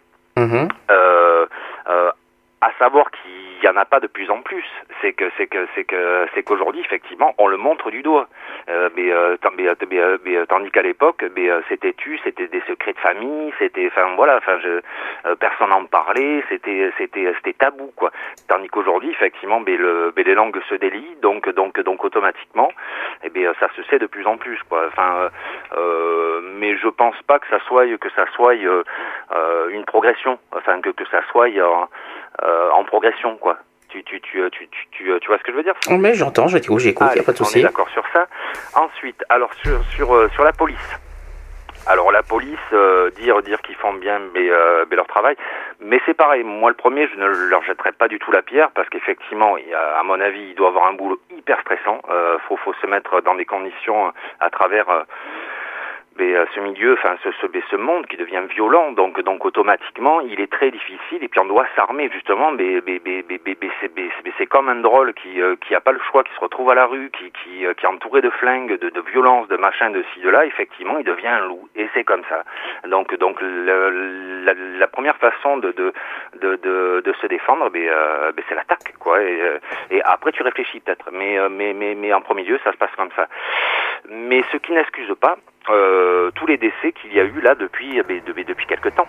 euh, 0.91 1.45
à 2.61 2.72
savoir 2.80 3.11
qu'il 3.56 3.65
y 3.65 3.72
en 3.72 3.77
a 3.77 3.86
pas 3.86 3.99
de 3.99 4.07
plus 4.07 4.30
en 4.30 4.41
plus, 4.41 4.65
c'est 5.02 5.14
que 5.14 5.30
c'est 5.38 5.48
que 5.48 5.68
c'est 5.76 5.84
que 5.84 6.27
c'est 6.34 6.44
qu'aujourd'hui 6.44 6.82
effectivement 6.82 7.34
on 7.38 7.48
le 7.48 7.57
montre 7.57 7.91
du 7.91 8.02
doigt, 8.02 8.27
Euh, 8.68 8.90
mais, 8.95 9.11
euh, 9.11 9.36
euh, 9.44 10.45
tandis 10.48 10.72
qu'à 10.72 10.82
l'époque, 10.82 11.23
c'était 11.69 11.94
tu, 11.94 12.18
c'était 12.23 12.48
des 12.48 12.61
secrets 12.68 12.94
de 12.94 12.99
famille, 12.99 13.53
c'était 13.60 13.88
enfin 13.88 14.15
voilà, 14.15 14.38
enfin 14.38 14.57
je, 14.60 15.36
personne 15.36 15.69
n'en 15.69 15.86
parlait, 15.86 16.44
c'était 16.49 16.91
c'était 16.98 17.32
c'était 17.36 17.53
tabou 17.53 17.91
quoi. 17.95 18.11
Tandis 18.48 18.68
qu'aujourd'hui 18.69 19.11
effectivement, 19.11 19.60
mais 19.60 19.77
le 19.77 20.11
mais 20.15 20.23
les 20.23 20.34
langues 20.34 20.60
se 20.69 20.76
délient, 20.76 21.15
donc 21.22 21.48
donc 21.49 21.80
donc 21.82 22.03
automatiquement, 22.03 22.72
et 23.23 23.30
bien 23.30 23.53
ça 23.60 23.68
se 23.76 23.84
sait 23.84 23.99
de 23.99 24.07
plus 24.07 24.26
en 24.26 24.38
plus 24.38 24.61
quoi. 24.64 24.86
Enfin, 24.88 25.30
mais 26.60 26.76
je 26.77 26.88
pense 26.88 27.22
pas 27.27 27.40
que 27.40 27.48
ça 27.49 27.60
soit 27.68 27.86
que 27.98 28.10
ça 28.15 28.26
soit 28.36 28.56
une 28.56 29.86
progression, 29.86 30.40
enfin 30.53 30.82
que 30.82 30.90
que 30.90 31.06
ça 31.10 31.22
soit 31.32 31.49
en 32.41 32.84
progression 32.84 33.38
quoi. 33.38 33.55
Tu 34.03 34.19
tu 34.19 34.19
tu 34.22 34.49
tu 34.51 34.67
tu 34.91 35.19
tu, 35.22 35.27
vois 35.27 35.38
ce 35.38 35.43
que 35.43 35.51
je 35.51 35.57
veux 35.57 35.63
dire 35.63 35.73
Oh, 35.89 35.97
mais 35.97 36.13
j'entends, 36.15 36.47
je 36.47 36.57
t'écoute, 36.57 36.80
j'écoute, 36.80 37.07
il 37.07 37.11
Allez, 37.11 37.22
a 37.22 37.23
pas 37.23 37.31
de 37.31 37.38
on 37.39 37.43
est 37.43 37.47
souci. 37.47 37.61
d'accord 37.61 37.88
sur 37.89 38.03
ça. 38.11 38.27
Ensuite, 38.76 39.23
alors 39.30 39.53
sur 39.63 39.80
sur 39.95 40.13
euh, 40.13 40.27
sur 40.34 40.43
la 40.43 40.51
police. 40.51 40.99
Alors 41.88 42.11
la 42.11 42.23
police, 42.23 42.57
euh, 42.73 43.11
dire 43.11 43.41
dire 43.43 43.61
qu'ils 43.61 43.76
font 43.76 43.93
bien 43.93 44.19
mais, 44.34 44.49
euh, 44.49 44.85
mais 44.89 44.95
leur 44.95 45.05
travail, 45.05 45.35
mais 45.80 46.01
c'est 46.05 46.15
pareil. 46.15 46.43
Moi 46.43 46.69
le 46.72 46.76
premier, 46.76 47.07
je 47.07 47.15
ne 47.15 47.27
leur 47.27 47.63
jetterai 47.63 47.91
pas 47.91 48.07
du 48.07 48.17
tout 48.19 48.31
la 48.31 48.41
pierre 48.41 48.72
parce 48.72 48.89
qu'effectivement, 48.89 49.55
à 49.99 50.03
mon 50.03 50.19
avis, 50.19 50.41
il 50.49 50.55
doit 50.55 50.69
avoir 50.69 50.88
un 50.88 50.93
boulot 50.93 51.19
hyper 51.38 51.59
stressant. 51.61 52.01
Euh, 52.09 52.38
faut 52.47 52.57
faut 52.57 52.73
se 52.81 52.88
mettre 52.88 53.22
dans 53.22 53.35
des 53.35 53.45
conditions 53.45 54.07
euh, 54.07 54.11
à 54.39 54.49
travers. 54.49 55.05
Mais 56.17 56.35
euh, 56.35 56.45
ce 56.53 56.59
milieu, 56.61 56.93
enfin 56.93 57.15
ce, 57.23 57.31
ce, 57.41 57.47
ce 57.69 57.75
monde 57.75 58.05
qui 58.07 58.17
devient 58.17 58.41
violent, 58.49 58.91
donc 58.91 59.19
donc 59.21 59.43
automatiquement 59.45 60.21
il 60.21 60.39
est 60.39 60.51
très 60.51 60.71
difficile 60.71 61.23
et 61.23 61.27
puis 61.27 61.39
on 61.39 61.45
doit 61.45 61.65
s'armer 61.75 62.09
justement. 62.11 62.51
Mais 62.51 62.81
mais 62.85 63.01
mais 63.05 63.23
mais, 63.29 64.29
c'est 64.37 64.45
comme 64.47 64.69
un 64.69 64.75
drôle 64.81 65.13
qui 65.13 65.41
euh, 65.41 65.55
qui 65.61 65.75
a 65.75 65.81
pas 65.81 65.91
le 65.91 65.99
choix, 66.11 66.23
qui 66.23 66.33
se 66.33 66.39
retrouve 66.39 66.69
à 66.71 66.75
la 66.75 66.85
rue, 66.85 67.09
qui 67.11 67.31
qui, 67.31 67.65
euh, 67.65 67.73
qui 67.73 67.85
est 67.85 67.89
entouré 67.89 68.21
de 68.21 68.29
flingues, 68.29 68.77
de, 68.79 68.89
de 68.89 69.01
violences, 69.01 69.47
de 69.47 69.57
machin, 69.57 69.89
de 69.91 70.03
ci 70.13 70.19
de 70.21 70.29
là. 70.29 70.45
Effectivement, 70.45 70.97
il 70.97 71.05
devient 71.05 71.27
un 71.27 71.47
loup 71.47 71.67
et 71.75 71.87
c'est 71.93 72.03
comme 72.03 72.23
ça. 72.29 72.43
Donc 72.87 73.13
donc 73.17 73.39
le- 73.41 74.43
la, 74.45 74.53
la 74.53 74.87
première 74.87 75.17
façon 75.17 75.57
de 75.57 75.71
de 75.71 75.93
de, 76.41 77.01
de, 77.01 77.13
se 77.21 77.27
défendre, 77.27 77.69
mais, 77.73 77.87
euh, 77.89 78.31
mais 78.35 78.43
c'est 78.47 78.55
l'attaque 78.55 78.93
quoi. 78.99 79.21
Et, 79.21 79.41
euh, 79.41 79.57
et 79.91 80.01
après 80.03 80.31
tu 80.31 80.43
réfléchis 80.43 80.79
peut-être, 80.81 81.09
mais 81.11 81.37
euh, 81.39 81.49
mais 81.49 81.73
mais 81.73 81.95
mais 81.95 82.13
en 82.13 82.21
premier 82.21 82.43
lieu 82.43 82.59
ça 82.63 82.71
se 82.71 82.77
passe 82.77 82.91
comme 82.97 83.11
ça. 83.15 83.27
Mais 84.10 84.41
ce 84.52 84.57
qui 84.57 84.72
n'excuse 84.73 85.14
pas 85.19 85.38
euh, 85.69 86.32
tous 86.36 86.45
les 86.45 86.57
décès 86.57 86.91
qu'il 86.94 87.14
y 87.14 87.19
a 87.19 87.23
eu 87.23 87.41
là 87.41 87.56
depuis, 87.56 87.95
de- 87.98 88.34
mais 88.36 88.44
depuis 88.44 88.65
quelque 88.68 88.90
temps. 88.90 89.07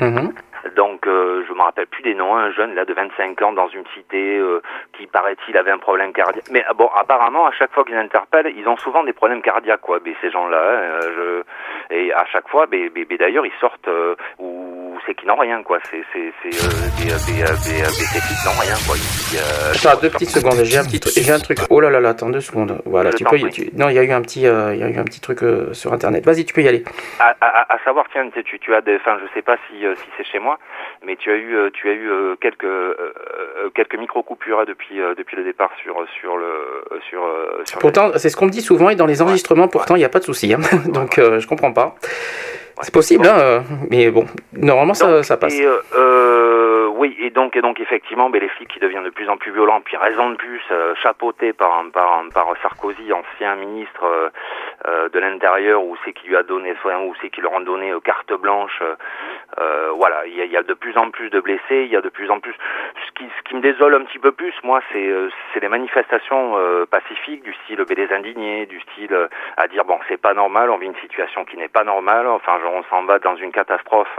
Mhm. 0.00 0.32
Donc, 0.74 1.06
euh, 1.06 1.44
je 1.46 1.52
me 1.52 1.60
rappelle 1.62 1.86
plus 1.86 2.02
des 2.02 2.14
noms. 2.14 2.34
Un 2.36 2.50
jeune 2.50 2.74
là 2.74 2.84
de 2.84 2.92
25 2.92 3.40
ans 3.42 3.52
dans 3.52 3.68
une 3.68 3.84
cité 3.94 4.38
euh, 4.38 4.60
qui 4.96 5.06
paraît-il 5.06 5.56
avait 5.56 5.70
un 5.70 5.78
problème 5.78 6.12
cardiaque. 6.12 6.46
Mais 6.50 6.64
ah 6.68 6.74
bon, 6.74 6.88
apparemment, 6.96 7.46
à 7.46 7.52
chaque 7.52 7.72
fois 7.72 7.84
qu'ils 7.84 7.94
interpellent, 7.96 8.52
ils 8.56 8.66
ont 8.66 8.76
souvent 8.78 9.04
des 9.04 9.12
problèmes 9.12 9.40
cardiaques, 9.42 9.82
quoi. 9.82 10.00
Mais 10.04 10.14
ces 10.20 10.30
gens-là, 10.32 10.56
euh, 10.56 11.44
je... 11.90 11.94
et 11.94 12.12
à 12.12 12.24
chaque 12.26 12.48
fois, 12.48 12.66
mais, 12.70 12.90
mais- 12.94 13.06
mais 13.08 13.16
d'ailleurs, 13.18 13.46
ils 13.46 13.52
sortent 13.60 13.86
euh, 13.86 14.16
ou 14.40 14.73
c'est 15.06 15.14
qu'ils 15.14 15.28
n'ont 15.28 15.36
rien, 15.36 15.62
quoi. 15.62 15.78
C'est 15.90 15.96
euh, 15.98 16.30
des 16.98 17.12
euh, 17.12 17.16
des 17.26 17.32
des, 17.42 17.82
des 17.82 18.08
techniques 18.12 18.44
n'ont 18.44 18.60
rien, 18.60 18.74
quoi. 18.86 18.96
Ils, 18.96 19.38
euh, 19.38 19.72
Attends, 19.90 20.00
deux 20.00 20.10
petites 20.10 20.30
secondes, 20.30 20.62
j'ai 20.64 20.78
un 20.78 20.84
petit 20.84 21.00
j'ai 21.22 21.32
un 21.32 21.38
truc. 21.38 21.58
Oh 21.70 21.80
là 21.80 21.90
là 21.90 22.00
là, 22.00 22.10
attends 22.10 22.30
deux 22.30 22.40
secondes. 22.40 22.80
Voilà, 22.84 23.10
Je 23.10 23.16
tu 23.16 23.24
peux. 23.24 23.36
prie. 23.38 23.50
tu- 23.50 23.70
Non, 23.74 23.88
il 23.88 23.94
y 23.94 23.98
a 23.98 24.02
eu 24.02 24.12
un 24.12 24.22
petit, 24.22 24.46
euh, 24.46 24.74
il 24.74 24.80
y 24.80 24.82
a 24.82 24.88
eu 24.88 24.96
un 24.98 25.04
petit 25.04 25.20
truc 25.20 25.40
sur 25.72 25.92
internet. 25.92 26.24
Vas-y, 26.24 26.44
tu 26.44 26.54
peux 26.54 26.62
y 26.62 26.68
aller. 26.68 26.84
à, 27.20 27.34
à, 27.40 27.74
à 27.74 27.78
savoir, 27.84 28.06
tiens, 28.12 28.28
tu, 28.44 28.58
tu, 28.58 28.74
as 28.74 28.80
des, 28.80 28.96
enfin, 28.96 29.16
je 29.22 29.34
sais 29.34 29.42
pas 29.42 29.56
si, 29.68 29.80
si 29.80 30.08
c'est 30.16 30.24
chez 30.24 30.38
moi, 30.38 30.58
mais 31.06 31.16
tu 31.16 31.30
as 31.30 31.36
eu, 31.36 31.56
tu 31.72 31.88
as 31.88 31.92
eu 31.92 32.10
quelques, 32.40 32.66
quelques 33.74 33.98
micro 33.98 34.22
coupures 34.22 34.60
hein, 34.60 34.64
depuis, 34.66 34.96
depuis 35.18 35.36
le 35.36 35.44
départ 35.44 35.70
sur, 35.82 35.94
sur 36.20 36.36
le, 36.36 36.84
sur, 37.10 37.22
sur. 37.66 37.78
Pourtant, 37.78 38.12
c'est 38.16 38.28
ce 38.28 38.36
qu'on 38.36 38.46
me 38.46 38.50
dit 38.50 38.62
souvent 38.62 38.90
et 38.90 38.96
dans 38.96 39.06
les 39.06 39.22
enregistrements, 39.22 39.68
pourtant, 39.68 39.96
il 39.96 39.98
n'y 39.98 40.04
a 40.04 40.08
pas 40.08 40.20
de 40.20 40.24
souci. 40.24 40.54
hein. 40.54 40.60
Donc, 40.86 41.16
je 41.18 41.46
comprends 41.46 41.72
pas. 41.72 41.94
C'est 42.82 42.92
possible, 42.92 43.26
hein, 43.26 43.38
euh, 43.38 43.60
mais 43.90 44.10
bon, 44.10 44.26
normalement, 44.52 44.94
ça, 44.94 45.22
ça 45.22 45.36
passe. 45.36 45.54
Et 45.54 45.64
euh, 45.64 45.76
euh, 45.96 46.73
oui, 47.04 47.14
et 47.18 47.28
donc, 47.28 47.54
et 47.54 47.60
donc 47.60 47.80
effectivement, 47.80 48.30
mais 48.30 48.40
les 48.40 48.48
flics 48.48 48.70
qui 48.70 48.80
deviennent 48.80 49.04
de 49.04 49.10
plus 49.10 49.28
en 49.28 49.36
plus 49.36 49.52
violents, 49.52 49.82
puis 49.82 49.94
raison 49.98 50.30
de 50.30 50.36
plus, 50.36 50.62
euh, 50.70 50.94
chapeautés 50.94 51.52
par, 51.52 51.84
par, 51.92 52.22
par 52.32 52.46
Sarkozy, 52.62 53.12
ancien 53.12 53.56
ministre, 53.56 54.04
euh, 54.04 54.30
euh, 54.86 55.08
de 55.10 55.18
l'intérieur 55.18 55.84
ou 55.84 55.96
c'est 56.02 56.14
qui 56.14 56.28
lui 56.28 56.36
a 56.36 56.42
donné, 56.42 56.72
enfin, 56.72 56.98
ou 57.00 57.14
c'est 57.20 57.28
qui 57.28 57.42
leur 57.42 57.52
ont 57.52 57.60
donné 57.60 57.90
euh, 57.90 58.00
carte 58.00 58.32
blanche. 58.32 58.82
euh, 59.58 59.90
voilà, 59.94 60.26
il 60.26 60.34
y 60.34 60.40
a, 60.40 60.46
y 60.46 60.56
a 60.56 60.62
de 60.62 60.72
plus 60.72 60.96
en 60.96 61.10
plus 61.10 61.28
de 61.28 61.40
blessés, 61.40 61.84
il 61.84 61.88
y 61.88 61.96
a 61.96 62.00
de 62.00 62.08
plus 62.08 62.30
en 62.30 62.40
plus. 62.40 62.54
Ce 63.06 63.12
qui, 63.12 63.28
ce 63.36 63.42
qui 63.42 63.54
me 63.54 63.60
désole 63.60 63.94
un 63.96 64.04
petit 64.04 64.18
peu 64.18 64.32
plus, 64.32 64.54
moi, 64.62 64.80
c'est 64.90 65.10
c'est 65.52 65.60
les 65.60 65.68
manifestations 65.68 66.56
pacifiques 66.90 67.42
du 67.42 67.52
style 67.64 67.84
B 67.84 67.92
des 67.92 68.10
indignés, 68.12 68.64
du 68.66 68.80
style 68.80 69.28
à 69.56 69.68
dire 69.68 69.84
bon 69.84 69.98
c'est 70.08 70.20
pas 70.20 70.34
normal, 70.34 70.70
on 70.70 70.78
vit 70.78 70.86
une 70.86 70.96
situation 70.96 71.44
qui 71.44 71.56
n'est 71.56 71.68
pas 71.68 71.84
normale, 71.84 72.26
enfin 72.26 72.58
genre, 72.60 72.74
on 72.74 72.82
s'en 72.84 73.02
bat 73.02 73.18
dans 73.18 73.36
une 73.36 73.52
catastrophe 73.52 74.18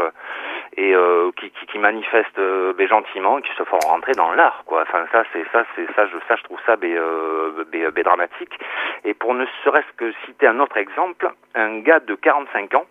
et 0.77 0.93
qui, 1.37 1.49
qui, 1.51 1.65
qui 1.65 1.79
manifestent 1.79 2.39
ben, 2.75 2.87
gentiment, 2.87 3.41
qui 3.41 3.51
se 3.57 3.63
font 3.63 3.79
rentrer 3.79 4.13
dans 4.13 4.31
l'art 4.33 4.63
quoi. 4.65 4.83
Enfin 4.83 5.05
ça 5.11 5.23
c'est 5.33 5.45
ça 5.51 5.63
c'est 5.75 5.87
ça 5.95 6.07
je 6.07 6.17
ça 6.27 6.35
je 6.35 6.43
trouve 6.43 6.59
ça 6.65 6.75
ben, 6.75 6.95
euh, 6.95 7.65
ben, 7.71 8.03
dramatique. 8.03 8.57
Et 9.03 9.13
pour 9.13 9.33
ne 9.33 9.45
serait-ce 9.63 9.91
que 9.97 10.11
citer 10.25 10.47
un 10.47 10.59
autre 10.59 10.77
exemple, 10.77 11.29
un 11.55 11.79
gars 11.79 11.99
de 11.99 12.15
45 12.15 12.73
ans 12.75 12.85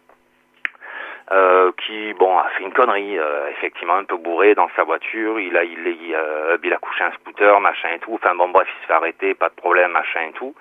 euh, 1.32 1.72
qui 1.86 2.12
bon 2.14 2.36
a 2.36 2.48
fait 2.50 2.64
une 2.64 2.72
connerie 2.72 3.18
euh, 3.18 3.48
effectivement 3.50 3.96
un 3.96 4.04
peu 4.04 4.16
bourré 4.16 4.54
dans 4.54 4.68
sa 4.76 4.84
voiture 4.84 5.40
il 5.40 5.56
a 5.56 5.64
il, 5.64 5.78
il, 5.86 6.14
euh, 6.14 6.58
il 6.62 6.72
a 6.72 6.76
couché 6.76 7.02
un 7.02 7.12
scooter 7.12 7.60
machin 7.60 7.88
et 7.94 7.98
tout 8.00 8.12
enfin 8.12 8.34
bon 8.34 8.50
bref 8.50 8.68
il 8.68 8.82
se 8.82 8.86
fait 8.86 8.92
arrêter 8.92 9.34
pas 9.34 9.48
de 9.48 9.54
problème 9.54 9.92
machin 9.92 10.20
et 10.28 10.32
tout 10.32 10.54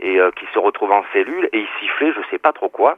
et 0.00 0.18
euh, 0.20 0.32
qui 0.32 0.46
se 0.52 0.58
retrouve 0.58 0.90
en 0.90 1.04
cellule 1.12 1.48
et 1.52 1.60
il 1.60 1.68
sifflait 1.78 2.12
je 2.12 2.20
sais 2.28 2.38
pas 2.38 2.52
trop 2.52 2.68
quoi 2.68 2.96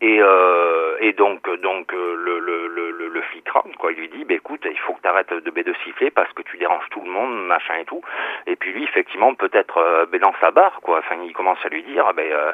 et, 0.00 0.18
euh, 0.20 0.96
et 1.00 1.12
donc 1.12 1.48
donc 1.60 1.92
euh, 1.92 2.14
le, 2.16 2.38
le, 2.38 2.66
le, 2.68 2.90
le, 2.90 3.08
le 3.08 3.22
flic 3.22 3.48
rentre, 3.50 3.76
quoi 3.78 3.92
il 3.92 3.98
lui 3.98 4.08
dit 4.08 4.24
bah, 4.24 4.34
écoute 4.34 4.60
il 4.64 4.78
faut 4.78 4.94
que 4.94 5.02
tu 5.02 5.08
arrêtes 5.08 5.32
de, 5.32 5.50
de 5.50 5.74
siffler 5.84 6.10
parce 6.10 6.32
que 6.32 6.42
tu 6.42 6.56
déranges 6.56 6.88
tout 6.90 7.02
le 7.02 7.10
monde 7.10 7.46
machin 7.46 7.74
et 7.80 7.84
tout. 7.84 8.00
Et 8.46 8.56
puis 8.56 8.72
lui 8.72 8.84
effectivement 8.84 9.34
peut-être 9.34 9.76
euh, 9.78 10.06
ben, 10.06 10.20
dans 10.20 10.34
sa 10.40 10.50
barre 10.50 10.80
quoi. 10.82 10.98
Enfin 10.98 11.16
il 11.22 11.32
commence 11.32 11.58
à 11.64 11.68
lui 11.68 11.82
dire 11.82 12.10
ben, 12.14 12.30
euh, 12.32 12.52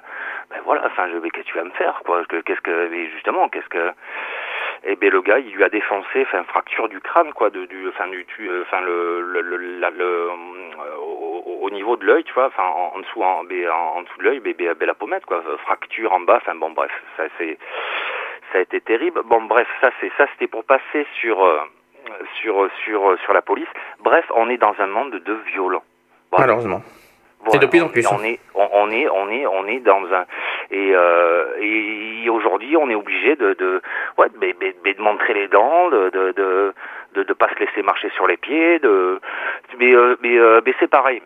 ben 0.51 0.61
voilà 0.65 0.83
enfin 0.87 1.09
qu'est-ce 1.09 1.45
que 1.45 1.51
tu 1.51 1.57
vas 1.57 1.65
me 1.65 1.71
faire 1.71 2.01
quoi? 2.05 2.25
Que- 2.27 2.41
qu'est-ce 2.41 2.61
que 2.61 2.91
justement 3.15 3.49
qu'est-ce 3.49 3.69
que 3.69 3.93
et 4.87 4.97
ben 4.97 5.11
le 5.11 5.21
gars 5.21 5.39
il 5.39 5.53
lui 5.55 5.65
a 5.65 5.69
défoncé 5.69 6.23
enfin 6.23 6.43
fracture 6.45 6.89
du 6.89 7.01
crâne 7.01 7.33
quoi 7.33 7.51
de 7.51 7.65
du 7.67 7.89
enfin 7.89 8.07
du 8.09 8.25
euh, 8.49 8.63
enfin 8.63 8.81
le 8.81 9.21
le, 9.21 9.41
le, 9.43 9.57
la- 9.81 9.91
le, 9.91 10.05
euh, 10.05 10.97
au, 11.01 11.43
au- 11.47 11.59
au 11.67 11.71
niveau 11.71 11.97
de 11.97 12.05
l'œil 12.05 12.25
tu 12.25 12.33
vois 12.35 12.47
enfin 12.47 12.65
en, 12.65 12.99
dessous 13.01 13.23
en, 13.23 13.45
ben, 13.45 13.69
en, 13.71 13.99
en 13.99 14.03
dessous 14.03 14.19
de 14.19 14.25
l'œil 14.25 14.41
ben, 14.41 14.55
ben, 14.57 14.75
ben, 14.75 14.87
la 14.87 14.95
pommette 14.95 15.27
quoi 15.27 15.43
fracture 15.65 16.13
en 16.13 16.21
bas 16.21 16.37
enfin 16.37 16.55
bon 16.55 16.71
bref 16.71 16.93
ça 17.17 17.25
c'est 17.39 17.59
ça 18.53 18.59
a 18.59 18.61
été 18.61 18.81
terrible. 18.81 19.23
Bon 19.25 19.43
bref 19.43 19.67
ça 19.81 19.91
c'est 20.01 20.13
ça 20.17 20.27
c'était 20.33 20.47
pour 20.47 20.65
passer 20.65 21.05
sur 21.21 21.45
euh, 21.45 21.59
sur 22.41 22.69
sur 22.85 23.19
sur 23.25 23.33
la 23.33 23.43
police. 23.43 23.69
Bref 24.01 24.25
on 24.35 24.49
est 24.49 24.57
dans 24.57 24.75
un 24.79 24.87
monde 24.87 25.11
de 25.17 25.35
violents. 25.53 25.83
Malheureusement. 26.39 26.83
Voilà, 27.45 27.57
Et 27.57 27.67
de 27.67 27.71
plus 27.71 27.81
en 27.83 27.89
plus. 27.89 28.07
On 28.11 28.23
est, 28.25 28.41
on, 28.55 28.91
est, 28.91 29.09
on 29.09 29.31
est, 29.31 29.47
on 29.47 29.67
est 29.67 29.81
dans 29.81 30.03
un 30.13 30.25
et, 30.71 30.93
euh, 30.95 31.45
et 31.61 32.29
aujourd'hui 32.29 32.77
on 32.77 32.91
est 32.91 32.95
obligé 32.97 33.37
de, 33.37 33.55
de, 33.55 33.81
ouais, 34.19 34.29
de, 34.31 34.39
de- 34.39 34.93
de- 34.95 35.01
montrer 35.03 35.35
les 35.35 35.47
dents, 35.49 35.89
de, 35.91 36.11
de, 36.11 36.33
de, 36.33 36.75
de, 37.15 37.23
de 37.23 37.33
pas 37.35 37.49
se 37.55 37.59
laisser 37.61 37.83
marcher 37.83 38.11
sur 38.17 38.27
les 38.27 38.37
pieds, 38.37 38.79
de, 38.81 39.21
mais, 39.79 39.95
euh, 39.95 40.17
mais, 40.23 40.37
euh, 40.37 40.61
mais 40.67 40.75
c'est 40.81 40.89
pareil. 40.91 41.23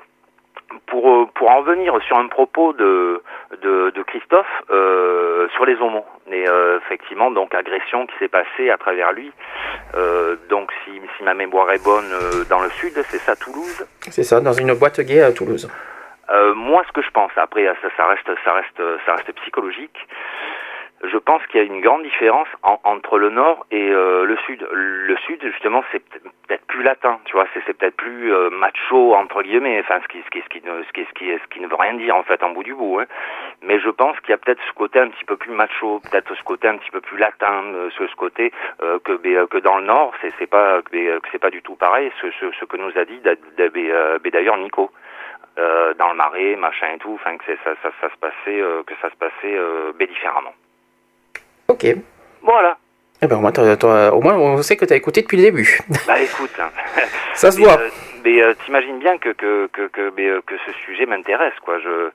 Pour, 0.87 1.29
pour 1.33 1.51
en 1.51 1.59
revenir 1.63 1.99
sur 2.07 2.17
un 2.17 2.29
propos 2.29 2.73
de, 2.75 3.21
de, 3.63 3.91
de 3.91 4.03
Christophe 4.05 4.47
euh, 4.71 5.49
sur 5.57 5.65
les 5.67 5.75
homos, 5.81 6.05
et 6.31 6.47
euh, 6.49 6.79
effectivement 6.85 7.31
donc 7.33 7.55
agression 7.57 8.07
qui 8.07 8.15
s'est 8.21 8.29
passée 8.29 8.71
à 8.71 8.77
travers 8.77 9.13
lui. 9.13 9.33
Euh, 9.97 10.37
donc 10.49 10.71
si, 10.85 10.93
si 11.17 11.25
ma 11.25 11.35
mémoire 11.35 11.73
est 11.73 11.83
bonne 11.83 12.09
dans 12.49 12.61
le 12.61 12.71
sud, 12.71 12.93
c'est 13.09 13.19
ça 13.19 13.35
Toulouse? 13.35 13.85
C'est 14.11 14.23
ça, 14.23 14.41
dans 14.41 14.53
une 14.53 14.75
boîte 14.75 15.01
gay 15.01 15.21
à 15.23 15.33
Toulouse. 15.33 15.69
Euh, 16.31 16.55
moi, 16.55 16.83
ce 16.87 16.93
que 16.93 17.03
je 17.03 17.11
pense, 17.11 17.33
après, 17.37 17.65
ça, 17.67 17.89
ça 17.97 18.07
reste, 18.07 18.31
ça 18.45 18.53
reste, 18.53 18.83
ça 19.07 19.15
reste 19.15 19.33
psychologique. 19.41 20.07
Je 21.03 21.17
pense 21.17 21.41
qu'il 21.47 21.59
y 21.59 21.63
a 21.63 21.67
une 21.67 21.81
grande 21.81 22.03
différence 22.03 22.47
en- 22.63 22.79
entre 22.85 23.17
le 23.19 23.31
nord 23.31 23.65
et 23.71 23.89
euh, 23.91 24.27
le 24.27 24.37
sud. 24.45 24.67
Le 24.71 25.17
sud, 25.27 25.41
justement, 25.43 25.83
c'est 25.91 25.99
peut- 25.99 26.21
peut-être 26.47 26.67
plus 26.67 26.83
latin, 26.83 27.19
tu 27.25 27.33
vois, 27.33 27.47
c'est 27.55 27.73
peut-être 27.73 27.97
plus 27.97 28.31
euh, 28.35 28.51
macho 28.51 29.15
entre 29.15 29.43
guillemets, 29.43 29.81
enfin, 29.81 29.99
ce 30.03 30.09
qui, 30.09 30.21
ce 30.23 30.29
qui, 30.29 30.43
ce 30.43 30.49
qui, 30.51 30.61
ne, 30.63 30.83
ce 30.83 30.93
qui, 30.93 31.07
ce 31.15 31.49
qui, 31.49 31.61
ne 31.61 31.69
veut 31.69 31.75
rien 31.75 31.95
dire 31.95 32.15
en 32.15 32.23
fait, 32.23 32.43
en 32.43 32.51
bout 32.51 32.65
du 32.65 32.75
bout. 32.75 32.99
Hein. 33.01 33.07
Mais 33.63 33.81
je 33.81 33.89
pense 33.89 34.21
qu'il 34.21 34.31
y 34.31 34.35
a 34.35 34.37
peut-être 34.37 34.61
ce 34.69 34.73
côté 34.75 34.99
un 35.01 35.09
petit 35.09 35.25
peu 35.25 35.39
plus 35.39 35.53
macho, 35.53 36.01
peut-être 36.11 36.35
ce 36.35 36.43
côté 36.43 36.69
un 36.69 36.77
petit 36.77 36.91
peu 36.91 37.01
plus 37.01 37.17
latin, 37.17 37.63
euh, 37.73 37.89
ce, 37.97 38.07
ce 38.07 38.15
côté 38.17 38.53
que, 39.05 39.13
ben, 39.17 39.47
que 39.47 39.57
dans 39.57 39.79
le 39.79 39.85
nord, 39.85 40.13
c'est 40.21 40.47
pas, 40.51 40.83
ben, 40.93 41.19
que 41.21 41.29
c'est 41.33 41.39
pas 41.41 41.51
du 41.51 41.63
tout 41.63 41.77
pareil. 41.77 42.13
Ce, 42.21 42.27
ce, 42.31 42.65
que 42.67 42.77
nous 42.77 42.93
a 42.99 43.07
dit 43.07 43.19
ben, 43.25 43.71
d'ailleurs 44.31 44.59
Nico 44.59 44.91
euh, 45.59 45.95
dans 45.95 46.11
le 46.11 46.17
marais, 46.17 46.57
machin 46.57 46.89
et 46.95 46.99
tout, 46.99 47.13
enfin 47.15 47.37
que 47.37 47.45
ça, 47.65 47.71
ça, 47.83 47.91
ça 48.01 48.09
se 48.09 48.17
passait, 48.19 48.61
euh, 48.61 48.83
que 48.87 48.95
ça 49.03 49.11
se 49.11 49.17
passait 49.17 49.33
euh, 49.57 49.93
ben, 49.99 50.07
différemment. 50.09 50.55
Ok. 51.69 51.87
Voilà. 52.43 52.77
Eh 53.23 53.27
ben, 53.27 53.37
au 53.37 53.41
moins, 53.41 53.53
au 54.13 54.21
moins, 54.23 54.35
on 54.39 54.63
sait 54.63 54.77
que 54.79 54.87
tu 54.87 54.93
as 54.95 54.97
écouté 54.97 55.21
depuis 55.23 55.37
le 55.37 55.43
début. 55.43 55.79
Bah 56.07 56.19
écoute, 56.21 56.53
hein. 56.59 56.71
Ça 57.35 57.51
se 57.51 57.59
Mais, 57.59 57.65
voit. 57.67 57.79
euh, 57.79 57.91
mais 58.25 58.55
t'imagines 58.65 58.99
bien 58.99 59.19
que 59.19 59.29
que 59.31 59.69
que 59.73 59.89
que, 59.89 60.11
mais, 60.17 60.31
que 60.47 60.55
ce 60.67 60.73
sujet 60.85 61.05
m'intéresse 61.07 61.53
quoi. 61.63 61.79
Je 61.81 62.11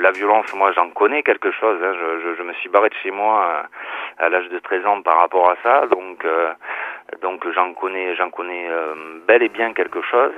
la 0.00 0.10
violence, 0.12 0.52
moi 0.54 0.70
j'en 0.72 0.88
connais 0.90 1.22
quelque 1.24 1.50
chose. 1.50 1.78
hein. 1.82 1.92
Je, 1.94 2.20
je, 2.22 2.34
je 2.36 2.42
me 2.44 2.52
suis 2.54 2.68
barré 2.68 2.88
de 2.90 2.94
chez 3.02 3.10
moi 3.10 3.44
euh, 4.20 4.24
à, 4.24 4.28
l'âge 4.28 4.48
de 4.50 4.58
13 4.60 4.86
ans 4.86 5.02
par 5.02 5.16
rapport 5.18 5.50
à 5.50 5.56
ça, 5.64 5.86
donc 5.88 6.24
donc 7.22 7.44
j'en 7.52 7.74
connais 7.74 8.14
j'en 8.16 8.30
connais 8.30 8.68
bel 9.26 9.42
et 9.42 9.48
bien 9.48 9.72
quelque 9.72 10.00
chose. 10.02 10.32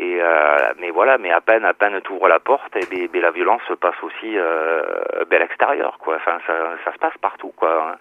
Et 0.00 0.18
euh, 0.22 0.72
mais 0.78 0.90
voilà, 0.90 1.18
mais 1.18 1.32
à 1.32 1.40
peine 1.40 1.64
à 1.64 1.74
peine 1.74 2.00
tu 2.04 2.12
ouvres 2.12 2.28
la 2.28 2.38
porte, 2.38 2.74
et 2.76 2.86
ben, 2.90 3.08
ben, 3.12 3.20
la 3.22 3.30
violence 3.32 3.62
se 3.66 3.74
passe 3.74 4.00
aussi 4.02 4.36
euh, 4.38 4.80
ben, 5.28 5.36
à 5.36 5.40
l'extérieur 5.40 5.98
quoi. 5.98 6.16
Enfin 6.16 6.38
ça 6.46 6.54
ça 6.84 6.92
se 6.92 6.98
passe 6.98 7.18
partout 7.20 7.52
quoi. 7.56 7.92
hein. 7.92 7.96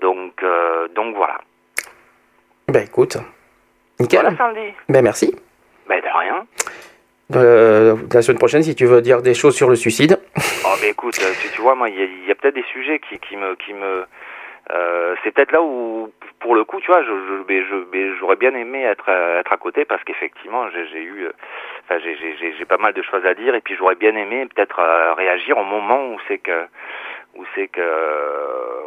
Donc 0.00 0.42
euh, 0.42 0.88
donc 0.88 1.16
voilà. 1.16 1.38
Ben 2.68 2.84
écoute. 2.84 3.16
Nickel. 3.98 4.20
Voilà 4.20 4.36
Sandy. 4.36 4.74
Ben 4.88 5.02
merci. 5.02 5.34
Ben 5.88 6.00
de 6.00 6.18
rien. 6.18 6.46
Euh, 7.34 7.96
la 8.12 8.22
semaine 8.22 8.38
prochaine, 8.38 8.62
si 8.62 8.74
tu 8.74 8.84
veux 8.84 9.00
dire 9.00 9.22
des 9.22 9.34
choses 9.34 9.56
sur 9.56 9.70
le 9.70 9.76
suicide. 9.76 10.20
Oh, 10.66 10.74
mais 10.82 10.90
écoute, 10.90 11.14
tu, 11.14 11.48
tu 11.50 11.60
vois, 11.62 11.74
moi, 11.74 11.88
il 11.88 12.26
y 12.26 12.30
a, 12.30 12.34
peut-être 12.34 12.54
des 12.54 12.64
sujets 12.64 12.98
qui, 12.98 13.18
qui 13.18 13.36
me, 13.36 13.54
qui 13.56 13.72
me, 13.72 14.04
euh, 14.70 15.14
c'est 15.22 15.30
peut-être 15.30 15.52
là 15.52 15.62
où, 15.62 16.12
pour 16.44 16.54
le 16.54 16.64
coup, 16.64 16.78
tu 16.78 16.88
vois, 16.88 17.02
je, 17.02 18.14
j'aurais 18.20 18.36
bien 18.36 18.54
aimé 18.54 18.82
être, 18.82 19.08
à- 19.08 19.38
être 19.40 19.50
à 19.50 19.56
côté 19.56 19.86
parce 19.86 20.04
qu'effectivement, 20.04 20.68
j'ai, 20.68 21.00
eu, 21.02 21.24
euh, 21.24 21.32
enfin, 21.84 21.98
j'ai- 22.04 22.54
j'ai 22.58 22.64
pas 22.66 22.76
mal 22.76 22.92
de 22.92 23.00
choses 23.00 23.24
à 23.24 23.32
dire 23.32 23.54
et 23.54 23.62
puis 23.62 23.74
j'aurais 23.76 23.94
bien 23.94 24.14
aimé 24.14 24.46
peut-être 24.54 24.78
euh, 24.78 25.14
réagir 25.14 25.56
au 25.56 25.64
moment 25.64 26.04
où 26.12 26.18
c'est 26.28 26.36
que, 26.36 26.66
où 27.36 27.44
c'est 27.54 27.68
que, 27.68 27.80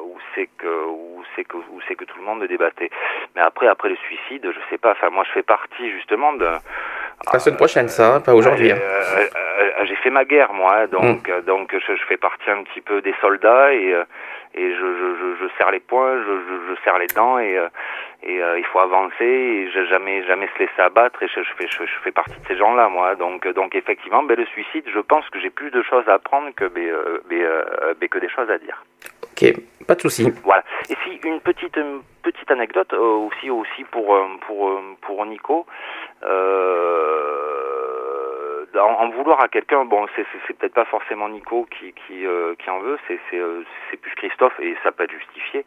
où 0.03 0.17
c'est 0.35 0.49
que, 0.57 0.85
où 0.87 1.23
c'est 1.35 1.43
que, 1.43 1.57
où 1.57 1.79
c'est 1.87 1.95
que 1.95 2.05
tout 2.05 2.17
le 2.19 2.25
monde 2.25 2.43
débattait. 2.45 2.89
Mais 3.35 3.41
après, 3.41 3.67
après 3.67 3.89
le 3.89 3.95
suicide, 3.97 4.43
je 4.51 4.59
sais 4.69 4.77
pas. 4.77 4.91
Enfin, 4.91 5.09
moi, 5.09 5.23
je 5.27 5.31
fais 5.31 5.43
partie 5.43 5.91
justement 5.91 6.33
de. 6.33 6.47
La 7.33 7.39
semaine 7.39 7.57
prochaine, 7.57 7.87
ça, 7.87 8.15
hein, 8.15 8.21
pas 8.21 8.33
aujourd'hui. 8.35 8.71
hein. 8.71 8.77
Euh, 8.79 9.03
euh, 9.17 9.27
euh, 9.79 9.85
j'ai 9.85 9.95
fait 9.95 10.11
ma 10.11 10.23
guerre 10.23 10.53
moi, 10.53 10.75
hein, 10.81 10.87
donc 10.87 11.27
euh, 11.29 11.41
donc 11.41 11.73
je, 11.73 11.95
je 11.95 12.03
fais 12.05 12.17
partie 12.17 12.49
un 12.49 12.63
petit 12.63 12.81
peu 12.81 13.01
des 13.01 13.13
soldats 13.21 13.73
et 13.73 13.95
et 14.53 14.73
je, 14.73 15.35
je, 15.39 15.47
serre 15.57 15.71
les 15.71 15.79
poings, 15.79 16.17
je, 16.17 16.33
je, 16.69 16.81
serre 16.83 16.97
les 16.99 17.07
dents 17.07 17.39
et 17.39 17.59
et 18.23 18.41
euh, 18.41 18.57
il 18.59 18.65
faut 18.65 18.79
avancer 18.79 19.25
et 19.25 19.69
je, 19.71 19.85
jamais 19.85 20.23
jamais 20.25 20.47
se 20.55 20.59
laisser 20.59 20.81
abattre 20.81 21.21
et 21.23 21.27
je, 21.27 21.41
fais 21.57 21.67
je, 21.67 21.85
fais 22.03 22.11
partie 22.11 22.39
de 22.39 22.47
ces 22.47 22.55
gens-là 22.57 22.87
moi. 22.89 23.15
Donc 23.15 23.47
donc 23.47 23.75
effectivement, 23.75 24.23
ben, 24.23 24.37
le 24.37 24.45
suicide, 24.45 24.85
je 24.93 24.99
pense 24.99 25.27
que 25.29 25.39
j'ai 25.39 25.49
plus 25.49 25.71
de 25.71 25.81
choses 25.81 26.07
à 26.07 26.13
apprendre 26.13 26.49
que 26.55 26.65
ben, 26.65 26.91
ben, 27.29 28.09
que 28.09 28.19
des 28.19 28.29
choses 28.29 28.49
à 28.49 28.57
dire. 28.59 28.83
Ok, 29.39 29.53
pas 29.87 29.95
de 29.95 30.01
souci. 30.01 30.31
Voilà. 30.43 30.63
Et 30.89 30.95
si 31.03 31.19
une 31.27 31.39
petite 31.41 31.77
petite 32.23 32.51
anecdote 32.51 32.91
euh, 32.93 33.27
aussi 33.27 33.49
aussi 33.49 33.83
pour 33.91 34.15
euh, 34.15 34.25
pour 34.47 34.69
euh, 34.69 34.81
pour 35.01 35.25
Nico. 35.25 35.65
Euh, 36.23 37.47
en, 38.79 39.05
en 39.05 39.09
vouloir 39.09 39.41
à 39.41 39.47
quelqu'un, 39.47 39.85
bon, 39.85 40.05
c'est 40.15 40.25
peut-être 40.57 40.73
pas 40.73 40.85
forcément 40.85 41.29
Nico 41.29 41.67
qui 41.79 41.93
qui 41.93 42.25
euh, 42.25 42.53
qui 42.59 42.69
en 42.69 42.79
veut, 42.79 42.97
c'est 43.07 43.19
c'est 43.29 43.39
c'est 43.89 43.97
plus 43.97 44.13
Christophe 44.15 44.53
et 44.59 44.75
ça 44.83 44.91
peut 44.91 45.03
être 45.03 45.11
justifié. 45.11 45.65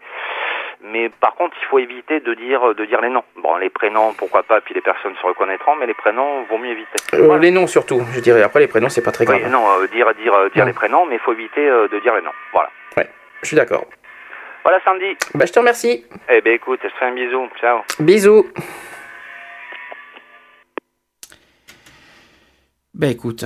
Mais 0.83 1.09
par 1.09 1.35
contre, 1.35 1.57
il 1.61 1.65
faut 1.67 1.79
éviter 1.79 2.21
de 2.21 2.35
dire 2.35 2.75
de 2.75 2.85
dire 2.85 3.01
les 3.01 3.11
noms. 3.11 3.25
Bon, 3.37 3.57
les 3.57 3.71
prénoms, 3.71 4.13
pourquoi 4.17 4.43
pas, 4.43 4.61
puis 4.61 4.75
les 4.75 4.81
personnes 4.81 5.15
se 5.17 5.27
reconnaîtront, 5.27 5.77
mais 5.77 5.87
les 5.87 5.95
prénoms, 5.95 6.43
vaut 6.45 6.59
mieux 6.59 6.71
éviter. 6.71 6.97
Euh, 7.15 7.39
Les 7.39 7.51
noms 7.51 7.67
surtout, 7.67 8.01
je 8.13 8.21
dirais. 8.21 8.43
Après, 8.43 8.61
les 8.61 8.69
prénoms, 8.69 8.89
c'est 8.89 9.03
pas 9.05 9.13
très 9.13 9.25
grave. 9.25 9.41
Oui, 9.45 9.51
non, 9.51 9.65
dire 9.93 10.13
dire 10.15 10.33
dire 10.51 10.65
Non. 10.65 10.67
les 10.67 10.73
prénoms, 10.73 11.07
mais 11.07 11.17
il 11.17 11.21
faut 11.21 11.33
éviter 11.33 11.67
de 11.67 11.99
dire 12.01 12.15
les 12.15 12.23
noms. 12.23 12.33
Voilà. 12.53 12.71
Je 13.43 13.49
suis 13.49 13.57
d'accord. 13.57 13.87
Voilà, 14.63 14.79
Sandy. 14.85 15.17
Bah, 15.35 15.47
je 15.47 15.53
te 15.53 15.59
remercie. 15.59 16.05
Eh 16.29 16.41
ben 16.43 16.55
écoute, 16.55 16.81
je 16.83 16.89
te 16.89 16.95
fais 16.99 17.07
un 17.07 17.15
bisou. 17.15 17.49
Ciao. 17.61 17.81
Bisous. 17.99 18.47
Ben 22.95 23.11
écoute, 23.11 23.45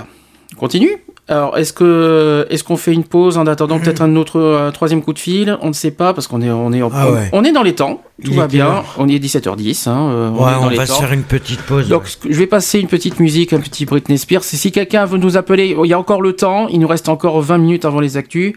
on 0.53 0.57
continue 0.59 0.97
Alors, 1.27 1.57
est-ce 1.57 1.73
que 1.73 2.47
est-ce 2.51 2.63
qu'on 2.65 2.77
fait 2.77 2.93
une 2.93 3.05
pause 3.05 3.39
en 3.39 3.47
attendant 3.47 3.79
peut-être 3.79 4.03
un 4.03 4.15
autre 4.17 4.39
un 4.67 4.71
troisième 4.73 5.01
coup 5.03 5.15
de 5.15 5.19
fil? 5.19 5.57
On 5.63 5.69
ne 5.69 5.73
sait 5.73 5.91
pas 5.91 6.13
parce 6.13 6.27
qu'on 6.27 6.43
est 6.43 6.51
on 6.51 6.71
est 6.73 6.83
en- 6.83 6.91
Ah 6.93 7.11
ouais. 7.11 7.31
on 7.33 7.43
est 7.45 7.53
dans 7.53 7.63
les 7.63 7.75
temps. 7.75 8.03
Tout 8.23 8.31
Il 8.31 8.37
va 8.37 8.47
bien. 8.47 8.83
On 8.99 9.09
est 9.09 9.19
17h10. 9.19 9.89
Hein, 9.89 10.11
euh, 10.11 10.31
Ouais, 10.31 10.51
est 10.51 10.55
dans 10.55 10.67
on 10.67 10.69
les 10.69 10.77
va 10.77 10.87
temps. 10.87 10.95
se 10.97 11.01
faire 11.01 11.13
une 11.15 11.23
petite 11.23 11.63
pause. 11.63 11.89
Donc, 11.89 12.03
je 12.29 12.39
vais 12.39 12.47
passer 12.47 12.79
une 12.79 12.89
petite 12.89 13.21
musique, 13.21 13.55
un 13.55 13.61
petit 13.61 13.87
Britney 13.87 14.19
Spears. 14.19 14.45
Si 14.45 14.71
quelqu'un 14.71 15.07
veut 15.07 15.17
nous 15.19 15.39
appeler, 15.39 15.75
il 15.83 15.89
y 15.89 15.95
a 15.95 15.99
encore 15.99 16.21
le 16.21 16.35
temps. 16.35 16.69
Il 16.69 16.79
nous 16.81 16.89
reste 16.89 17.09
encore 17.09 17.41
20 17.41 17.57
minutes 17.59 17.87
avant 17.87 18.01
les 18.01 18.17
actus. 18.19 18.53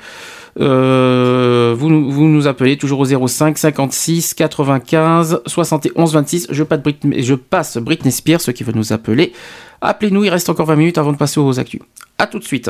Euh, 0.59 1.73
vous, 1.77 1.89
nous- 1.89 2.11
vous 2.11 2.25
nous 2.25 2.47
appelez 2.47 2.77
toujours 2.77 2.99
au 2.99 3.05
05 3.05 3.57
56 3.57 4.33
95 4.33 5.41
71 5.45 6.13
26. 6.13 6.47
Je, 6.49 6.63
passe 6.63 6.81
Britney, 6.81 7.23
je 7.23 7.35
passe 7.35 7.77
Britney 7.77 8.11
Spears, 8.11 8.41
ceux 8.41 8.51
qui 8.51 8.63
veulent 8.63 8.75
nous 8.75 8.91
appeler. 8.93 9.33
Appelez-nous, 9.81 10.23
il 10.23 10.29
reste 10.29 10.49
encore 10.49 10.65
20 10.65 10.75
minutes 10.75 10.97
avant 10.97 11.11
de 11.11 11.17
passer 11.17 11.39
aux 11.39 11.59
actus. 11.59 11.81
À 12.17 12.27
tout 12.27 12.39
de 12.39 12.43
suite. 12.43 12.69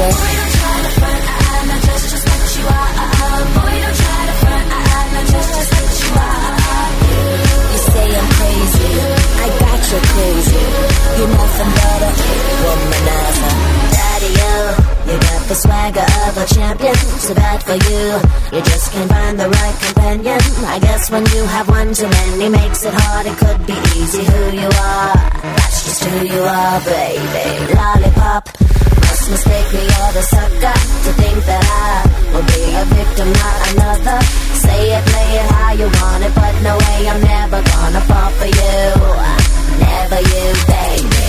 Are. 0.00 0.34
Boy, 3.54 3.74
don't 3.82 3.96
try 4.02 4.22
to 4.26 4.34
find 4.42 4.68
I'm 4.74 5.10
not 5.14 5.26
just 5.30 5.70
what 5.72 5.94
you 6.00 6.14
say 7.94 8.08
I'm 8.10 8.28
crazy, 8.38 8.90
I 9.38 9.48
got 9.62 9.80
you 9.90 10.00
crazy. 10.12 10.62
You're 11.16 11.30
nothing 11.30 11.72
but 11.78 12.02
a 12.02 12.10
womanizer. 12.64 13.54
Daddy, 13.94 14.30
you, 14.40 14.56
you 15.12 15.16
got 15.20 15.42
the 15.48 15.54
swagger 15.54 16.08
of 16.26 16.34
a 16.42 16.46
champion. 16.54 16.96
So 17.22 17.34
bad 17.34 17.62
for 17.62 17.78
you, 17.88 18.04
you 18.54 18.60
just 18.64 18.92
can't 18.92 19.10
find 19.10 19.38
the 19.38 19.48
right 19.48 19.76
companion. 19.84 20.40
I 20.66 20.78
guess 20.80 21.10
when 21.10 21.24
you 21.34 21.44
have 21.44 21.68
one 21.68 21.94
too 21.94 22.08
many 22.08 22.48
makes 22.48 22.84
it 22.84 22.94
hard. 22.94 23.26
It 23.26 23.36
could 23.38 23.66
be 23.66 23.78
easy 23.94 24.24
who 24.24 24.40
you 24.58 24.66
are. 24.66 25.14
That's 25.54 25.84
just 25.84 26.04
who 26.04 26.26
you 26.26 26.42
are, 26.42 26.80
baby. 26.80 27.74
Lollipop. 27.74 28.73
Must 29.24 29.32
mistake 29.32 29.72
me 29.72 29.80
or 29.80 30.12
the 30.12 30.20
sucker 30.20 30.78
to 31.04 31.10
think 31.16 31.44
that 31.46 31.64
I 31.64 32.04
will 32.28 32.44
be 32.44 32.64
a 32.76 32.84
victim, 32.92 33.32
not 33.32 33.58
another. 33.72 34.20
Say 34.52 34.92
it, 34.92 35.02
play 35.06 35.30
it 35.40 35.50
how 35.50 35.72
you 35.72 35.88
want 35.88 36.24
it, 36.24 36.34
but 36.34 36.52
no 36.60 36.76
way 36.76 37.08
I'm 37.08 37.22
never 37.22 37.62
gonna 37.62 38.02
fall 38.02 38.30
for 38.36 38.44
you. 38.44 38.84
Never 39.80 40.20
you, 40.20 40.52
baby. 40.68 41.23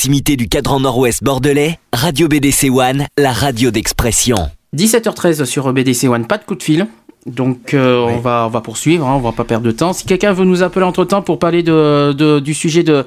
Proximité 0.00 0.36
du 0.36 0.48
cadran 0.48 0.80
nord-ouest 0.80 1.22
bordelais, 1.22 1.78
Radio 1.92 2.26
BDC 2.26 2.70
One, 2.72 3.04
la 3.18 3.32
radio 3.34 3.70
d'expression. 3.70 4.36
17h13 4.74 5.44
sur 5.44 5.70
BDC 5.74 6.04
One, 6.08 6.26
pas 6.26 6.38
de 6.38 6.44
coup 6.44 6.54
de 6.54 6.62
fil. 6.62 6.86
Donc 7.26 7.74
euh, 7.74 7.98
on, 8.08 8.16
va, 8.16 8.44
on 8.46 8.48
va 8.48 8.62
poursuivre, 8.62 9.06
hein, 9.06 9.12
on 9.16 9.20
va 9.20 9.32
pas 9.32 9.44
perdre 9.44 9.66
de 9.66 9.72
temps. 9.72 9.92
Si 9.92 10.06
quelqu'un 10.06 10.32
veut 10.32 10.46
nous 10.46 10.62
appeler 10.62 10.86
entre 10.86 11.04
temps 11.04 11.20
pour 11.20 11.38
parler 11.38 11.62
de, 11.62 12.14
de- 12.16 12.40
du 12.40 12.54
sujet 12.54 12.82
de, 12.82 13.04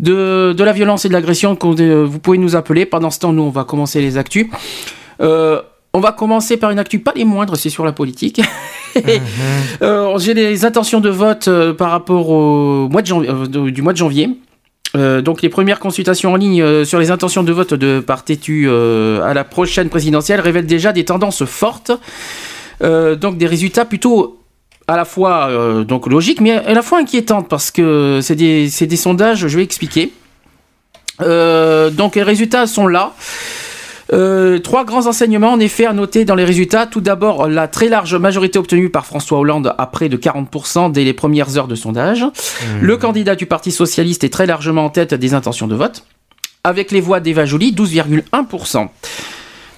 de, 0.00 0.52
de 0.58 0.64
la 0.64 0.72
violence 0.72 1.04
et 1.04 1.08
de 1.08 1.12
l'agression, 1.12 1.56
euh, 1.62 2.04
vous 2.04 2.18
pouvez 2.18 2.38
nous 2.38 2.56
appeler. 2.56 2.84
Pendant 2.84 3.12
ce 3.12 3.20
temps, 3.20 3.32
nous 3.32 3.42
on 3.42 3.50
va 3.50 3.62
commencer 3.62 4.00
les 4.00 4.18
actus. 4.18 4.48
Euh, 5.20 5.62
on 5.92 6.00
va 6.00 6.10
commencer 6.10 6.56
par 6.56 6.72
une 6.72 6.80
actu 6.80 6.98
pas 6.98 7.12
les 7.14 7.24
moindres, 7.24 7.56
c'est 7.56 7.70
sur 7.70 7.84
la 7.84 7.92
politique. 7.92 8.40
Euh, 9.82 10.18
J'ai 10.18 10.34
des 10.34 10.64
intentions 10.64 11.00
de 11.00 11.10
vote 11.10 11.48
par 11.78 11.90
rapport 11.92 12.28
au 12.28 12.88
mois 12.88 13.02
de 13.02 13.06
janvier, 13.06 13.28
euh, 13.30 13.46
de- 13.46 13.70
du 13.70 13.82
mois 13.82 13.92
de 13.92 13.98
janvier. 13.98 14.30
Euh, 14.96 15.22
donc 15.22 15.42
les 15.42 15.48
premières 15.48 15.80
consultations 15.80 16.32
en 16.32 16.36
ligne 16.36 16.62
euh, 16.62 16.84
sur 16.84 16.98
les 16.98 17.10
intentions 17.10 17.42
de 17.42 17.52
vote 17.52 17.74
de 17.74 18.00
par 18.00 18.24
Tétu 18.24 18.66
euh, 18.68 19.22
à 19.22 19.34
la 19.34 19.42
prochaine 19.42 19.88
présidentielle 19.88 20.40
révèlent 20.40 20.66
déjà 20.66 20.92
des 20.92 21.04
tendances 21.04 21.44
fortes. 21.44 21.92
Donc 22.80 23.38
des 23.38 23.46
résultats 23.46 23.86
plutôt 23.86 24.40
à 24.88 24.96
la 24.96 25.06
fois 25.06 25.48
donc 25.84 26.06
logiques 26.06 26.42
mais 26.42 26.50
à 26.50 26.74
la 26.74 26.82
fois 26.82 26.98
inquiétantes 26.98 27.48
parce 27.48 27.70
que 27.70 28.18
c'est 28.20 28.34
des, 28.34 28.68
des 28.68 28.96
sondages, 28.96 29.46
je 29.46 29.56
vais 29.56 29.62
expliquer. 29.62 30.12
Donc 31.20 32.16
les 32.16 32.22
résultats 32.22 32.66
sont 32.66 32.88
là. 32.88 33.14
Euh, 34.14 34.60
trois 34.60 34.84
grands 34.84 35.06
enseignements 35.06 35.52
en 35.52 35.58
effet 35.58 35.86
à 35.86 35.92
noter 35.92 36.24
dans 36.24 36.36
les 36.36 36.44
résultats. 36.44 36.86
Tout 36.86 37.00
d'abord, 37.00 37.48
la 37.48 37.66
très 37.66 37.88
large 37.88 38.14
majorité 38.14 38.58
obtenue 38.60 38.88
par 38.88 39.06
François 39.06 39.38
Hollande 39.38 39.74
à 39.76 39.86
près 39.86 40.08
de 40.08 40.16
40% 40.16 40.92
dès 40.92 41.02
les 41.02 41.12
premières 41.12 41.58
heures 41.58 41.66
de 41.66 41.74
sondage. 41.74 42.24
Le 42.80 42.96
candidat 42.96 43.34
du 43.34 43.46
Parti 43.46 43.72
Socialiste 43.72 44.22
est 44.22 44.32
très 44.32 44.46
largement 44.46 44.84
en 44.84 44.90
tête 44.90 45.14
des 45.14 45.34
intentions 45.34 45.66
de 45.66 45.74
vote, 45.74 46.06
avec 46.62 46.92
les 46.92 47.00
voix 47.00 47.18
d'Eva 47.18 47.44
Joly, 47.44 47.72
12,1%. 47.72 48.88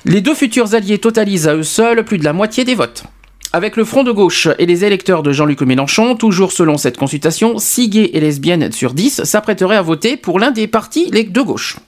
Les 0.04 0.20
deux 0.20 0.34
futurs 0.34 0.74
alliés 0.74 0.98
totalisent 0.98 1.48
à 1.48 1.54
eux 1.54 1.62
seuls 1.62 2.04
plus 2.04 2.18
de 2.18 2.24
la 2.24 2.34
moitié 2.34 2.64
des 2.64 2.74
votes. 2.74 3.04
Avec 3.52 3.76
le 3.76 3.84
Front 3.84 4.04
de 4.04 4.12
gauche 4.12 4.48
et 4.58 4.66
les 4.66 4.84
électeurs 4.84 5.22
de 5.22 5.32
Jean-Luc 5.32 5.62
Mélenchon, 5.62 6.14
toujours 6.14 6.52
selon 6.52 6.76
cette 6.76 6.98
consultation, 6.98 7.58
6 7.58 7.88
gays 7.88 8.10
et 8.12 8.20
lesbiennes 8.20 8.70
sur 8.70 8.92
10 8.92 9.24
s'apprêteraient 9.24 9.76
à 9.76 9.82
voter 9.82 10.18
pour 10.18 10.38
l'un 10.38 10.50
des 10.50 10.66
partis 10.66 11.08
les 11.10 11.24
de 11.24 11.40
gauche. 11.40 11.78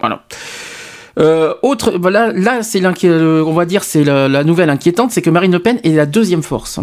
Voilà. 0.00 0.24
Euh, 1.18 1.54
autre, 1.62 1.92
voilà, 1.98 2.32
là, 2.32 2.62
c'est 2.62 2.80
euh, 3.08 3.44
on 3.46 3.52
va 3.52 3.66
dire, 3.66 3.84
c'est 3.84 4.04
la, 4.04 4.44
nouvelle 4.44 4.70
inquiétante, 4.70 5.10
c'est 5.10 5.22
que 5.22 5.30
Marine 5.30 5.52
Le 5.52 5.60
Pen 5.60 5.78
est 5.84 5.90
la 5.94 6.06
deuxième 6.06 6.42
force. 6.42 6.80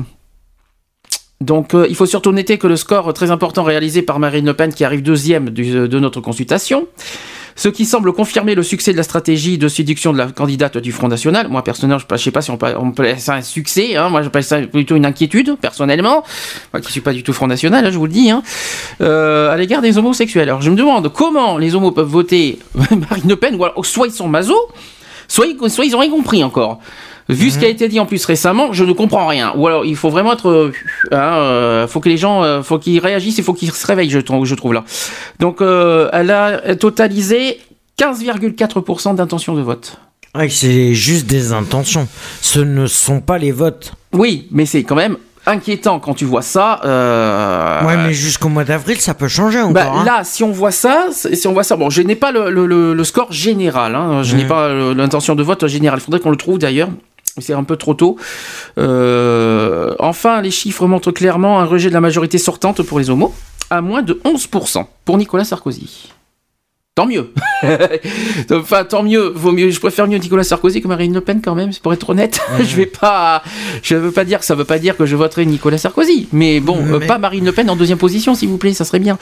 Donc, 1.42 1.74
euh, 1.74 1.88
il 1.90 1.96
faut 1.96 2.06
surtout 2.06 2.32
noter 2.32 2.58
que 2.58 2.68
le 2.68 2.76
score 2.76 3.14
très 3.14 3.32
important 3.32 3.64
réalisé 3.64 4.04
par 4.04 4.20
Marine 4.20 4.46
Le 4.46 4.54
Pen, 4.54 4.74
qui 4.74 4.86
arrive 4.86 5.02
deuxième 5.02 5.50
du- 5.50 5.88
de 5.88 6.00
notre 6.00 6.22
consultation, 6.22 6.88
ce 7.56 7.70
qui 7.70 7.86
semble 7.86 8.14
confirmer 8.14 8.56
le 8.56 8.64
succès 8.64 8.92
de 8.92 8.98
la 8.98 9.04
stratégie 9.04 9.58
de 9.58 9.68
séduction 9.68 10.14
de 10.14 10.18
la 10.18 10.28
candidate 10.28 10.78
du 10.78 10.92
Front 10.92 11.08
National. 11.08 11.48
Moi, 11.48 11.64
personnellement, 11.64 12.00
je 12.00 12.14
ne 12.14 12.18
sais 12.18 12.32
pas 12.32 12.42
si 12.42 12.52
on 12.52 12.58
peut, 12.58 12.74
on 12.78 12.92
peut 12.92 13.08
ça 13.18 13.36
un 13.36 13.42
succès. 13.42 13.96
Hein. 13.96 14.10
Moi, 14.10 14.22
j'appelle 14.22 14.44
ça 14.44 14.62
plutôt 14.62 14.96
une 14.96 15.06
inquiétude, 15.06 15.56
personnellement. 15.60 16.24
Moi, 16.74 16.82
qui 16.82 16.88
ne 16.88 16.92
suis 16.92 17.02
pas 17.02 17.14
du 17.14 17.24
tout 17.24 17.34
Front 17.34 17.48
National, 17.48 17.86
hein, 17.86 17.92
je 17.92 17.98
vous 17.98 18.06
le 18.06 18.12
dis. 18.12 18.30
Hein. 18.30 18.44
Euh, 19.02 19.52
à 19.52 19.58
l'égard 19.58 19.82
des 19.82 19.98
homosexuels. 19.98 20.50
Alors, 20.50 20.62
je 20.62 20.70
me 20.70 20.76
demande 20.76 21.12
comment 21.12 21.58
les 21.58 21.76
homos 21.76 21.92
peuvent 21.92 22.08
voter 22.08 22.60
Marine 22.76 23.30
Le 23.30 23.36
Pen, 23.36 23.58
ou 23.76 23.84
soit 23.84 24.08
ils 24.08 24.14
sont 24.14 24.28
maso, 24.28 24.56
soit 25.28 25.46
soit 25.68 25.86
ils 25.86 25.96
ont 25.96 26.00
rien 26.00 26.12
compris 26.12 26.44
encore. 26.44 26.80
Vu 27.30 27.50
ce 27.52 27.60
qui 27.60 27.66
a 27.66 27.70
été 27.70 27.88
dit 27.88 28.00
en 28.00 28.06
plus 28.06 28.24
récemment, 28.26 28.74
je 28.74 28.84
ne 28.84 28.94
comprends 28.94 29.28
rien. 29.28 29.54
Ou 29.56 29.68
alors 29.68 29.86
il 29.86 29.96
faut 29.96 30.10
vraiment 30.10 30.34
être, 30.34 30.50
euh, 30.50 30.72
hein, 31.12 31.18
euh, 31.18 31.88
faut 31.88 32.00
que 32.00 32.10
les 32.10 32.18
gens, 32.18 32.44
euh, 32.44 32.62
faut 32.62 32.78
qu'ils 32.80 33.00
réagissent, 33.00 33.38
il 33.38 33.44
faut 33.44 33.54
qu'ils 33.54 33.72
se 33.72 33.88
réveillent, 33.88 34.10
je 34.10 34.20
trouve, 34.20 34.46
je 34.46 34.56
trouve 34.56 34.74
là. 34.74 34.84
Donc 35.40 35.62
euh, 35.62 36.10
elle 36.14 36.32
a 36.32 36.76
totalisé 36.76 37.60
15,4% 38.00 39.16
d'intention 39.16 39.54
de 39.54 39.62
vote. 39.62 39.98
Ouais, 40.36 40.50
c'est 40.50 40.94
juste 40.94 41.26
des 41.28 41.52
intentions. 41.52 42.08
Ce 42.42 42.60
ne 42.60 42.88
sont 42.88 43.20
pas 43.20 43.38
les 43.38 43.52
votes. 43.52 43.94
Oui, 44.14 44.48
mais 44.52 44.66
c'est 44.66 44.84
quand 44.84 44.96
même 44.96 45.18
inquiétant 45.46 46.00
quand 46.00 46.14
tu 46.14 46.24
vois 46.26 46.42
ça. 46.44 46.80
euh, 46.86 47.84
Ouais, 47.86 47.98
mais 47.98 48.14
jusqu'au 48.14 48.48
mois 48.48 48.64
d'avril, 48.64 49.00
ça 49.02 49.14
peut 49.14 49.28
changer 49.28 49.60
encore. 49.60 49.74
Bah, 49.74 49.92
hein. 49.94 50.04
Là, 50.06 50.22
si 50.24 50.44
on 50.44 50.52
voit 50.52 50.72
ça, 50.72 51.08
si 51.12 51.48
on 51.48 51.54
voit 51.54 51.64
ça, 51.64 51.76
bon, 51.76 51.90
je 51.90 52.02
n'ai 52.02 52.16
pas 52.16 52.32
le, 52.32 52.50
le- 52.50 52.66
le- 52.68 52.94
le 52.94 53.04
score 53.04 53.32
général, 53.34 53.96
hein, 53.96 54.24
je 54.24 54.36
n'ai 54.38 54.44
Mhm. 54.44 54.50
pas 54.50 54.70
l'intention 54.94 55.36
de 55.36 55.44
vote 55.44 55.68
général. 55.68 56.00
Il 56.00 56.04
faudrait 56.04 56.20
qu'on 56.22 56.30
le 56.32 56.38
trouve 56.38 56.60
d'ailleurs. 56.60 56.90
C'est 57.38 57.54
un 57.54 57.64
peu 57.64 57.78
trop 57.78 57.94
tôt. 57.94 58.18
Euh, 58.78 59.96
enfin, 60.00 60.42
les 60.42 60.52
chiffres 60.52 60.86
montrent 60.88 61.12
clairement 61.12 61.60
un 61.60 61.66
rejet 61.66 61.90
de 61.90 61.94
la 61.94 62.02
majorité 62.02 62.38
sortante 62.38 62.84
pour 62.84 63.00
les 63.00 63.10
homos, 63.10 63.34
à 63.70 63.82
moins 63.82 64.02
de 64.02 64.20
11% 64.26 64.86
pour 65.06 65.18
Nicolas 65.18 65.46
Sarkozy. 65.46 66.12
Tant 66.94 67.06
mieux. 67.08 67.32
enfin, 68.52 68.84
tant 68.84 69.02
mieux. 69.02 69.32
Vaut 69.34 69.54
mieux. 69.54 69.70
Je 69.70 69.80
préfère 69.80 70.08
mieux 70.08 70.18
Nicolas 70.18 70.44
Sarkozy 70.44 70.82
que 70.82 70.90
Marine 70.90 71.14
Le 71.14 71.22
Pen 71.22 71.40
quand 71.42 71.56
même. 71.56 71.72
Pour 71.82 71.94
être 71.94 72.10
honnête, 72.10 72.42
je 72.60 72.76
vais 72.76 72.86
pas. 72.86 73.44
Je 73.82 73.96
veux 73.96 74.12
pas 74.12 74.26
dire 74.26 74.40
que 74.40 74.46
ça 74.46 74.56
veut 74.56 74.66
pas 74.66 74.78
dire 74.78 74.98
que 74.98 75.06
je 75.06 75.16
voterai 75.16 75.46
Nicolas 75.46 75.78
Sarkozy. 75.78 76.28
Mais 76.34 76.60
bon, 76.60 76.78
euh, 76.92 76.98
Mais- 77.00 77.08
pas 77.08 77.18
Marine 77.18 77.46
Le 77.46 77.54
Pen 77.54 77.70
en 77.70 77.78
deuxième 77.78 77.98
position, 77.98 78.36
s'il 78.36 78.50
vous 78.50 78.58
plaît. 78.58 78.74
Ça 78.74 78.84
serait 78.84 79.00
bien. 79.00 79.18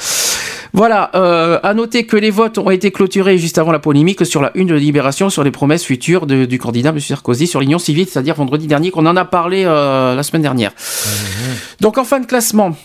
Voilà. 0.73 1.11
Euh, 1.13 1.59
à 1.61 1.75
noter 1.75 2.07
que 2.07 2.17
les 2.17 2.31
votes 2.31 2.57
ont 2.57 2.71
été 2.71 2.89
clôturés 2.91 3.37
juste 3.37 3.59
avant 3.59 3.71
la 3.71 3.79
polémique 3.79 4.25
sur 4.25 4.41
la 4.41 4.49
une 4.55 4.67
de 4.69 4.75
Libération 4.75 5.29
sur 5.29 5.43
les 5.43 5.51
promesses 5.51 5.83
futures 5.83 6.25
de- 6.25 6.45
du 6.45 6.57
candidat 6.57 6.89
M. 6.89 6.99
Sarkozy 6.99 7.45
sur 7.45 7.59
l'Union 7.59 7.77
civile, 7.77 8.07
c'est-à-dire 8.09 8.33
vendredi 8.33 8.65
dernier 8.65 8.89
qu'on 8.89 9.05
en 9.05 9.15
a 9.15 9.25
parlé 9.25 9.63
euh, 9.67 10.15
la 10.15 10.23
semaine 10.23 10.41
dernière. 10.41 10.71
Donc 11.81 11.99
en 11.99 12.03
fin 12.03 12.19
de 12.19 12.25
classement. 12.25 12.75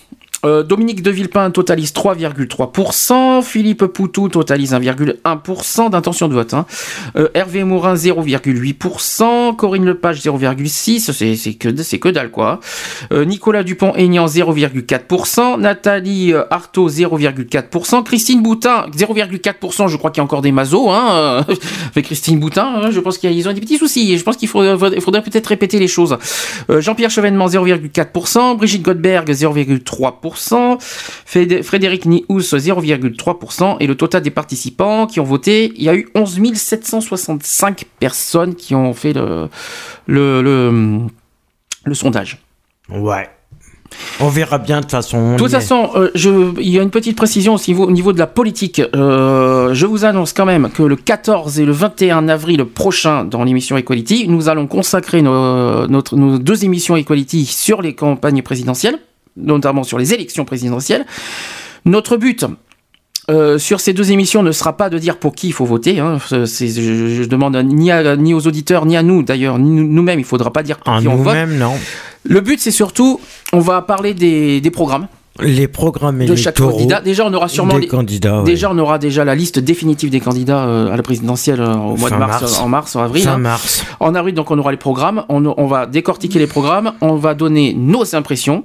Euh, 0.44 0.62
Dominique 0.62 1.02
de 1.02 1.10
Villepin 1.10 1.50
totalise 1.50 1.92
3,3%, 1.92 3.42
Philippe 3.42 3.86
Poutou 3.86 4.28
totalise 4.28 4.72
1,1% 4.72 5.90
d'intention 5.90 6.28
de 6.28 6.34
vote. 6.34 6.54
hein. 6.54 6.66
Euh, 7.16 7.28
Hervé 7.34 7.64
Morin 7.64 7.94
0,8%, 7.94 9.56
Corinne 9.56 9.84
Lepage 9.84 10.20
0,6%, 10.20 11.12
c'est 11.12 11.36
c'est 11.36 11.54
que, 11.54 11.74
c'est 11.82 11.98
que 11.98 12.08
dalle 12.08 12.30
quoi. 12.30 12.60
Euh, 13.12 13.24
Nicolas 13.24 13.62
Dupont-Aignan 13.62 14.26
0,4%, 14.26 15.60
Nathalie 15.60 16.32
euh, 16.32 16.44
Arthaud 16.50 16.88
0,4%, 16.88 18.02
Christine 18.04 18.42
Boutin 18.42 18.86
0,4%, 18.96 19.88
je 19.88 19.96
crois 19.96 20.10
qu'il 20.10 20.20
y 20.20 20.22
a 20.22 20.24
encore 20.24 20.42
des 20.42 20.52
mazos 20.52 20.90
hein, 20.90 21.44
avec 21.92 22.06
Christine 22.06 22.38
Boutin, 22.38 22.82
hein, 22.82 22.90
je 22.90 23.00
pense 23.00 23.18
qu'ils 23.18 23.48
ont 23.48 23.52
des 23.52 23.60
petits 23.60 23.78
soucis, 23.78 24.18
je 24.18 24.22
pense 24.22 24.36
qu'il 24.36 24.48
faudrait, 24.48 25.00
faudrait 25.00 25.22
peut-être 25.22 25.46
répéter 25.46 25.78
les 25.78 25.88
choses. 25.88 26.16
Euh, 26.70 26.80
Jean-Pierre 26.80 27.10
Chevènement 27.10 27.46
0,4%, 27.46 28.56
Brigitte 28.56 28.82
Godberg 28.82 29.30
0,3%, 29.30 30.33
Frédéric 30.36 32.06
Nihous 32.06 32.40
0,3% 32.40 33.76
et 33.80 33.86
le 33.86 33.94
total 33.96 34.22
des 34.22 34.30
participants 34.30 35.06
qui 35.06 35.20
ont 35.20 35.24
voté, 35.24 35.72
il 35.76 35.82
y 35.82 35.88
a 35.88 35.94
eu 35.94 36.08
11 36.14 36.54
765 36.54 37.84
personnes 37.98 38.54
qui 38.54 38.74
ont 38.74 38.94
fait 38.94 39.12
le, 39.12 39.48
le, 40.06 40.42
le, 40.42 41.00
le 41.84 41.94
sondage. 41.94 42.38
Ouais. 42.90 43.28
On 44.20 44.28
verra 44.28 44.58
bien 44.58 44.76
de 44.76 44.82
toute 44.82 44.90
façon. 44.92 45.32
De 45.32 45.38
toute 45.38 45.50
façon, 45.50 45.90
euh, 45.94 46.10
je, 46.14 46.30
il 46.60 46.68
y 46.68 46.78
a 46.78 46.82
une 46.82 46.90
petite 46.90 47.16
précision 47.16 47.54
aussi 47.54 47.72
au 47.72 47.74
niveau, 47.74 47.86
au 47.86 47.90
niveau 47.92 48.12
de 48.12 48.18
la 48.18 48.26
politique. 48.26 48.80
Euh, 48.94 49.74
je 49.74 49.86
vous 49.86 50.04
annonce 50.04 50.32
quand 50.32 50.46
même 50.46 50.70
que 50.70 50.82
le 50.82 50.96
14 50.96 51.60
et 51.60 51.64
le 51.64 51.72
21 51.72 52.28
avril 52.28 52.64
prochain, 52.64 53.24
dans 53.24 53.44
l'émission 53.44 53.76
Equality, 53.76 54.28
nous 54.28 54.48
allons 54.48 54.66
consacrer 54.66 55.22
nos, 55.22 55.86
notre, 55.86 56.16
nos 56.16 56.38
deux 56.38 56.64
émissions 56.64 56.96
Equality 56.96 57.46
sur 57.46 57.82
les 57.82 57.94
campagnes 57.94 58.42
présidentielles, 58.42 58.98
notamment 59.36 59.84
sur 59.84 59.98
les 59.98 60.14
élections 60.14 60.44
présidentielles. 60.44 61.04
Notre 61.84 62.16
but, 62.16 62.44
euh, 63.30 63.58
sur 63.58 63.80
ces 63.80 63.92
deux 63.92 64.12
émissions 64.12 64.42
ne 64.42 64.52
sera 64.52 64.76
pas 64.76 64.90
de 64.90 64.98
dire 64.98 65.16
pour 65.18 65.34
qui 65.34 65.48
il 65.48 65.52
faut 65.52 65.64
voter. 65.64 65.98
Hein. 66.00 66.18
Je, 66.30 66.44
je 66.46 67.24
demande 67.24 67.56
ni, 67.56 67.90
à- 67.90 68.16
ni 68.16 68.34
aux 68.34 68.46
auditeurs 68.46 68.84
ni 68.86 68.96
à 68.96 69.02
nous 69.02 69.22
d'ailleurs, 69.22 69.58
ni 69.58 69.70
nous-mêmes, 69.70 70.18
il 70.18 70.24
faudra 70.24 70.52
pas 70.52 70.62
dire 70.62 70.78
pour 70.78 70.92
Ah, 70.92 71.00
qui 71.00 71.08
on 71.08 71.16
vote. 71.16 71.34
non. 71.48 71.72
Le 72.24 72.40
but 72.40 72.60
c'est 72.60 72.70
surtout, 72.70 73.20
on 73.52 73.60
va 73.60 73.82
parler 73.82 74.14
des, 74.14 74.60
des 74.60 74.70
programmes 74.70 75.08
Les 75.40 75.68
programmes 75.68 76.24
de 76.24 76.36
chaque 76.36 76.56
candidat. 76.58 77.00
Déjà, 77.00 77.26
on 77.26 77.34
aura 77.34 77.48
sûrement 77.48 77.74
des 77.74 77.80
les- 77.80 77.86
candidats. 77.88 78.38
ouais. 78.38 78.44
Déjà, 78.44 78.70
on 78.70 78.78
aura 78.78 78.98
déjà 78.98 79.24
la 79.24 79.34
liste 79.34 79.58
définitive 79.58 80.08
des 80.10 80.20
candidats 80.20 80.64
euh, 80.64 80.92
à 80.92 80.96
la 80.96 81.02
présidentielle 81.02 81.60
euh, 81.60 81.74
au 81.74 81.96
mois 81.96 82.08
Fin 82.10 82.14
de 82.16 82.20
mars, 82.20 82.40
mars. 82.42 82.60
en 82.60 82.68
mars, 82.68 82.96
en 82.96 83.02
avril. 83.02 83.24
Fin 83.24 83.32
hein. 83.34 83.38
mars. 83.38 83.84
En 84.00 84.14
avril, 84.14 84.34
donc, 84.34 84.50
on 84.50 84.58
aura 84.58 84.70
les 84.70 84.76
programmes. 84.78 85.24
On, 85.28 85.44
on 85.56 85.66
va 85.66 85.86
décortiquer 85.86 86.38
les 86.38 86.46
programmes. 86.46 86.92
On 87.00 87.16
va 87.16 87.34
donner 87.34 87.74
nos 87.76 88.14
impressions. 88.14 88.64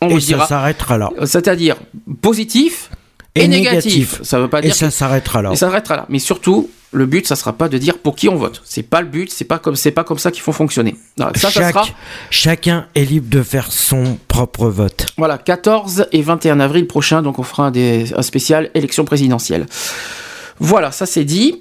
On 0.00 0.08
Et 0.10 0.14
vous 0.14 0.20
ça 0.20 0.46
s'arrêtera 0.46 0.98
là. 0.98 1.10
c'est-à-dire 1.24 1.76
positif 2.20 2.90
et, 3.34 3.44
Et 3.44 3.48
négatif. 3.48 3.84
négatif. 3.84 4.20
Ça 4.22 4.38
veut 4.40 4.48
pas 4.48 4.58
Et 4.58 4.62
dire 4.62 4.74
ça 4.74 4.90
s'arrêtera 4.90 5.42
là. 5.42 5.52
et 5.52 5.56
ça 5.56 5.66
s'arrêtera 5.68 5.96
là. 5.96 6.06
Mais 6.08 6.18
surtout, 6.18 6.70
le 6.92 7.06
but, 7.06 7.26
ça 7.26 7.36
sera 7.36 7.52
pas 7.52 7.68
de 7.68 7.78
dire 7.78 7.98
pour 7.98 8.14
qui 8.16 8.28
on 8.28 8.36
vote. 8.36 8.60
C'est 8.64 8.82
pas 8.84 9.00
le 9.00 9.08
but. 9.08 9.30
C'est 9.32 9.44
pas 9.44 9.58
comme 9.58 9.76
c'est 9.76 9.90
pas 9.92 10.04
comme 10.04 10.18
ça 10.18 10.30
qu'il 10.30 10.42
faut 10.42 10.52
fonctionner. 10.52 10.96
Non, 11.18 11.26
ça, 11.34 11.50
ça 11.50 11.50
Chaque- 11.50 11.72
sera 11.74 11.86
Chacun 12.30 12.86
est 12.94 13.04
libre 13.04 13.28
de 13.30 13.42
faire 13.42 13.70
son 13.72 14.18
propre 14.28 14.68
vote. 14.68 15.06
Voilà, 15.16 15.38
14 15.38 16.06
et 16.12 16.22
21 16.22 16.60
avril 16.60 16.86
prochain, 16.86 17.22
donc 17.22 17.38
on 17.38 17.42
fera 17.44 17.70
des, 17.70 18.12
un 18.14 18.22
spécial 18.22 18.70
élection 18.74 19.04
présidentielle. 19.04 19.66
Voilà, 20.60 20.92
ça 20.92 21.06
c'est 21.06 21.24
dit. 21.24 21.60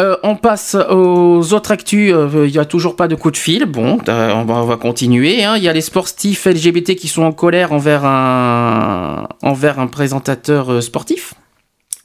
Euh, 0.00 0.16
on 0.24 0.34
passe 0.34 0.74
aux 0.90 1.52
autres 1.52 1.70
actus. 1.70 2.12
Euh, 2.12 2.46
Il 2.46 2.52
n'y 2.52 2.58
a 2.58 2.64
toujours 2.64 2.96
pas 2.96 3.06
de 3.06 3.14
coup 3.14 3.30
de 3.30 3.36
fil. 3.36 3.64
Bon, 3.66 3.98
euh, 4.08 4.32
on, 4.34 4.44
va, 4.44 4.54
on 4.54 4.64
va 4.64 4.76
continuer. 4.76 5.44
hein. 5.44 5.54
Il 5.56 5.62
y 5.62 5.68
a 5.68 5.72
les 5.72 5.80
sportifs 5.80 6.46
LGBT 6.46 6.96
qui 6.96 7.06
sont 7.08 7.22
en 7.22 7.32
colère 7.32 7.72
envers 7.72 8.04
un, 8.04 9.28
envers 9.42 9.78
un 9.78 9.86
présentateur 9.86 10.72
euh, 10.72 10.80
sportif. 10.80 11.34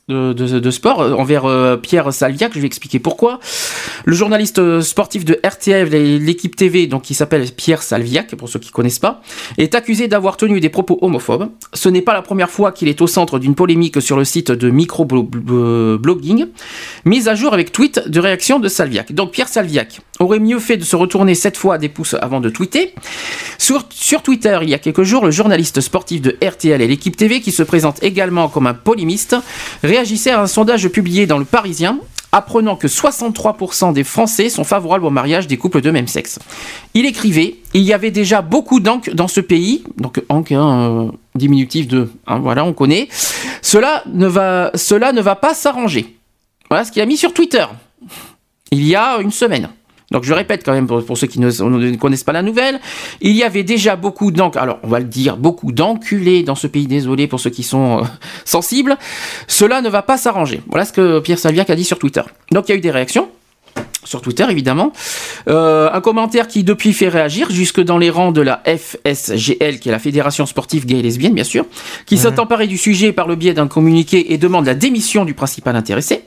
De, 0.09 0.71
sport 0.71 1.01
euh, 1.01 1.13
envers 1.13 1.45
euh, 1.45 1.77
Pierre 1.77 2.11
Salviac, 2.11 2.53
je 2.55 2.59
vais 2.59 2.65
expliquer 2.65 2.97
pourquoi. 2.97 3.39
Le 4.05 4.15
journaliste 4.15 4.57
euh, 4.57 4.81
sportif 4.81 5.23
de 5.23 5.39
et 5.69 6.19
l'équipe 6.19 6.55
TV, 6.55 6.87
donc 6.87 7.03
qui 7.03 7.13
s'appelle 7.13 7.45
Pierre 7.51 7.83
Salviac, 7.83 8.33
pour 8.35 8.49
ceux 8.49 8.57
qui 8.57 8.71
connaissent 8.71 8.97
pas, 8.97 9.21
est 9.59 9.75
accusé 9.75 10.07
d'avoir 10.07 10.35
tenu 10.35 10.59
des 10.59 10.69
propos 10.69 10.97
homophobes. 11.01 11.49
Ce 11.73 11.89
n'est 11.89 12.01
pas 12.01 12.13
la 12.13 12.23
première 12.23 12.49
fois 12.49 12.71
qu'il 12.71 12.87
est 12.87 13.01
au 13.01 13.07
centre 13.07 13.37
d'une 13.37 13.53
polémique 13.53 14.01
sur 14.01 14.17
le 14.17 14.25
site 14.25 14.51
de 14.51 14.71
microblogging, 14.71 16.47
mise 17.05 17.27
à 17.27 17.35
jour 17.35 17.53
avec 17.53 17.71
tweet 17.71 18.07
de 18.07 18.19
réaction 18.19 18.59
de 18.59 18.67
Salviac. 18.67 19.13
Donc 19.13 19.31
Pierre 19.31 19.47
Salviac 19.47 20.01
aurait 20.19 20.39
mieux 20.39 20.59
fait 20.59 20.77
de 20.77 20.83
se 20.83 20.95
retourner 20.95 21.35
cette 21.35 21.57
fois 21.57 21.77
des 21.77 21.89
pouces 21.89 22.15
avant 22.19 22.41
de 22.41 22.49
tweeter. 22.49 22.93
Sur, 23.57 23.85
sur 23.91 24.21
Twitter, 24.23 24.57
il 24.61 24.69
y 24.69 24.73
a 24.73 24.79
quelques 24.79 25.03
jours, 25.03 25.25
le 25.25 25.31
journaliste 25.31 25.81
sportif 25.81 26.21
de 26.21 26.37
RTL 26.43 26.81
et 26.81 26.87
l'équipe 26.87 27.15
TV, 27.15 27.41
qui 27.41 27.51
se 27.51 27.63
présente 27.63 28.01
également 28.03 28.49
comme 28.49 28.67
un 28.67 28.73
polémiste, 28.73 29.35
réagissait 29.99 30.31
à 30.31 30.41
un 30.41 30.47
sondage 30.47 30.87
publié 30.87 31.27
dans 31.27 31.37
le 31.37 31.43
Parisien 31.45 31.99
apprenant 32.31 32.75
que 32.77 32.87
63% 32.87 33.91
des 33.91 34.05
Français 34.05 34.49
sont 34.49 34.63
favorables 34.63 35.03
au 35.03 35.09
mariage 35.09 35.45
des 35.47 35.57
couples 35.57 35.81
de 35.81 35.91
même 35.91 36.07
sexe. 36.07 36.39
Il 36.93 37.05
écrivait 37.05 37.57
Il 37.73 37.81
y 37.81 37.91
avait 37.91 38.11
déjà 38.11 38.41
beaucoup 38.41 38.79
d'encre 38.79 39.09
dans 39.13 39.27
ce 39.27 39.41
pays, 39.41 39.83
donc 39.97 40.21
encre, 40.29 40.53
hein, 40.53 41.09
euh, 41.09 41.11
diminutif 41.35 41.87
de, 41.87 42.09
hein, 42.27 42.39
voilà, 42.39 42.63
on 42.63 42.71
connaît. 42.71 43.09
Cela 43.61 44.03
ne 44.13 44.27
va, 44.27 44.71
cela 44.75 45.11
ne 45.11 45.21
va 45.21 45.35
pas 45.35 45.53
s'arranger. 45.53 46.15
Voilà 46.69 46.85
ce 46.85 46.91
qu'il 46.91 47.01
a 47.01 47.05
mis 47.05 47.17
sur 47.17 47.33
Twitter 47.33 47.65
il 48.71 48.85
y 48.85 48.95
a 48.95 49.17
une 49.19 49.31
semaine. 49.31 49.69
Donc 50.11 50.23
je 50.23 50.33
répète 50.33 50.63
quand 50.65 50.73
même 50.73 50.87
pour, 50.87 51.17
ceux 51.17 51.27
qui 51.27 51.39
ne, 51.39 51.95
connaissent 51.95 52.23
pas 52.23 52.31
la 52.31 52.41
nouvelle, 52.41 52.79
il 53.21 53.35
y 53.35 53.43
avait 53.43 53.63
déjà 53.63 53.95
beaucoup 53.95 54.31
d'enc, 54.31 54.55
alors 54.55 54.79
on 54.83 54.87
va 54.87 54.99
le 54.99 55.05
dire, 55.05 55.37
beaucoup 55.37 55.71
d'enculés 55.71 56.43
dans 56.43 56.55
ce 56.55 56.67
pays, 56.67 56.87
désolé 56.87 57.27
pour 57.27 57.39
ceux 57.39 57.49
qui 57.49 57.63
sont 57.63 57.99
euh, 57.99 58.03
sensibles. 58.45 58.97
Cela 59.47 59.81
ne 59.81 59.89
va 59.89 60.01
pas 60.01 60.17
s'arranger. 60.17 60.61
Voilà 60.67 60.85
ce 60.85 60.93
que 60.93 61.19
Pierre 61.19 61.39
Salviac 61.39 61.69
a 61.69 61.75
dit 61.75 61.83
sur 61.83 61.99
Twitter. 61.99 62.23
Donc 62.51 62.67
il 62.67 62.71
y 62.71 62.75
a 62.75 62.77
eu 62.77 62.81
des 62.81 62.91
réactions 62.91 63.29
sur 64.03 64.21
Twitter 64.21 64.45
évidemment. 64.49 64.91
Euh, 65.47 65.89
un 65.91 66.01
commentaire 66.01 66.47
qui 66.47 66.63
depuis 66.63 66.93
fait 66.93 67.09
réagir 67.09 67.49
jusque 67.51 67.81
dans 67.81 67.97
les 67.97 68.09
rangs 68.09 68.31
de 68.31 68.41
la 68.41 68.61
FSGL, 68.65 69.79
qui 69.79 69.89
est 69.89 69.91
la 69.91 69.99
Fédération 69.99 70.45
Sportive 70.45 70.85
Gay 70.85 70.99
et 70.99 71.01
Lesbienne 71.01 71.33
bien 71.33 71.43
sûr, 71.43 71.65
qui 72.05 72.17
s'est 72.17 72.39
emparé 72.39 72.67
du 72.67 72.77
sujet 72.77 73.11
par 73.11 73.27
le 73.27 73.35
biais 73.35 73.53
d'un 73.53 73.67
communiqué 73.67 74.33
et 74.33 74.37
demande 74.37 74.65
la 74.65 74.73
démission 74.75 75.25
du 75.25 75.33
principal 75.33 75.75
intéressé. 75.75 76.23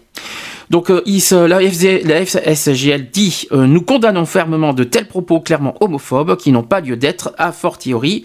Donc 0.70 0.90
euh, 0.90 1.02
il 1.06 1.20
se- 1.20 1.34
la, 1.34 1.60
FZ 1.60 2.04
la 2.04 2.24
FSGL 2.24 3.10
dit 3.10 3.46
euh, 3.52 3.66
Nous 3.66 3.82
condamnons 3.82 4.24
fermement 4.26 4.72
de 4.72 4.84
tels 4.84 5.06
propos 5.08 5.40
clairement 5.40 5.74
homophobes 5.80 6.36
qui 6.36 6.52
n'ont 6.52 6.62
pas 6.62 6.80
lieu 6.80 6.96
d'être 6.96 7.32
a 7.38 7.52
fortiori 7.52 8.22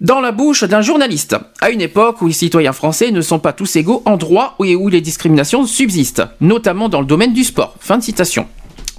dans 0.00 0.20
la 0.20 0.32
bouche 0.32 0.64
d'un 0.64 0.80
journaliste, 0.80 1.36
à 1.60 1.70
une 1.70 1.80
époque 1.80 2.22
où 2.22 2.28
les 2.28 2.32
citoyens 2.32 2.72
français 2.72 3.10
ne 3.10 3.20
sont 3.20 3.38
pas 3.38 3.52
tous 3.52 3.76
égaux 3.76 4.02
en 4.04 4.16
droit 4.16 4.56
et 4.64 4.76
où 4.76 4.88
les 4.88 5.00
discriminations 5.00 5.66
subsistent, 5.66 6.22
notamment 6.40 6.88
dans 6.88 7.00
le 7.00 7.06
domaine 7.06 7.32
du 7.32 7.44
sport. 7.44 7.74
Fin 7.80 7.98
de 7.98 8.02
citation. 8.02 8.46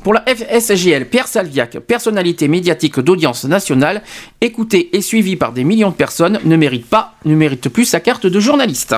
Pour 0.03 0.13
la 0.13 0.23
FSGL, 0.25 1.09
Pierre 1.09 1.27
Salviac, 1.27 1.79
personnalité 1.79 2.47
médiatique 2.47 2.99
d'audience 2.99 3.43
nationale, 3.43 4.01
écouté 4.39 4.95
et 4.95 5.01
suivi 5.01 5.35
par 5.35 5.51
des 5.51 5.65
millions 5.65 5.89
de 5.89 5.95
personnes, 5.95 6.39
ne 6.45 6.55
mérite 6.55 6.85
pas, 6.85 7.15
ne 7.25 7.35
mérite 7.35 7.69
plus 7.69 7.85
sa 7.85 7.99
carte 7.99 8.25
de 8.25 8.39
journaliste. 8.39 8.95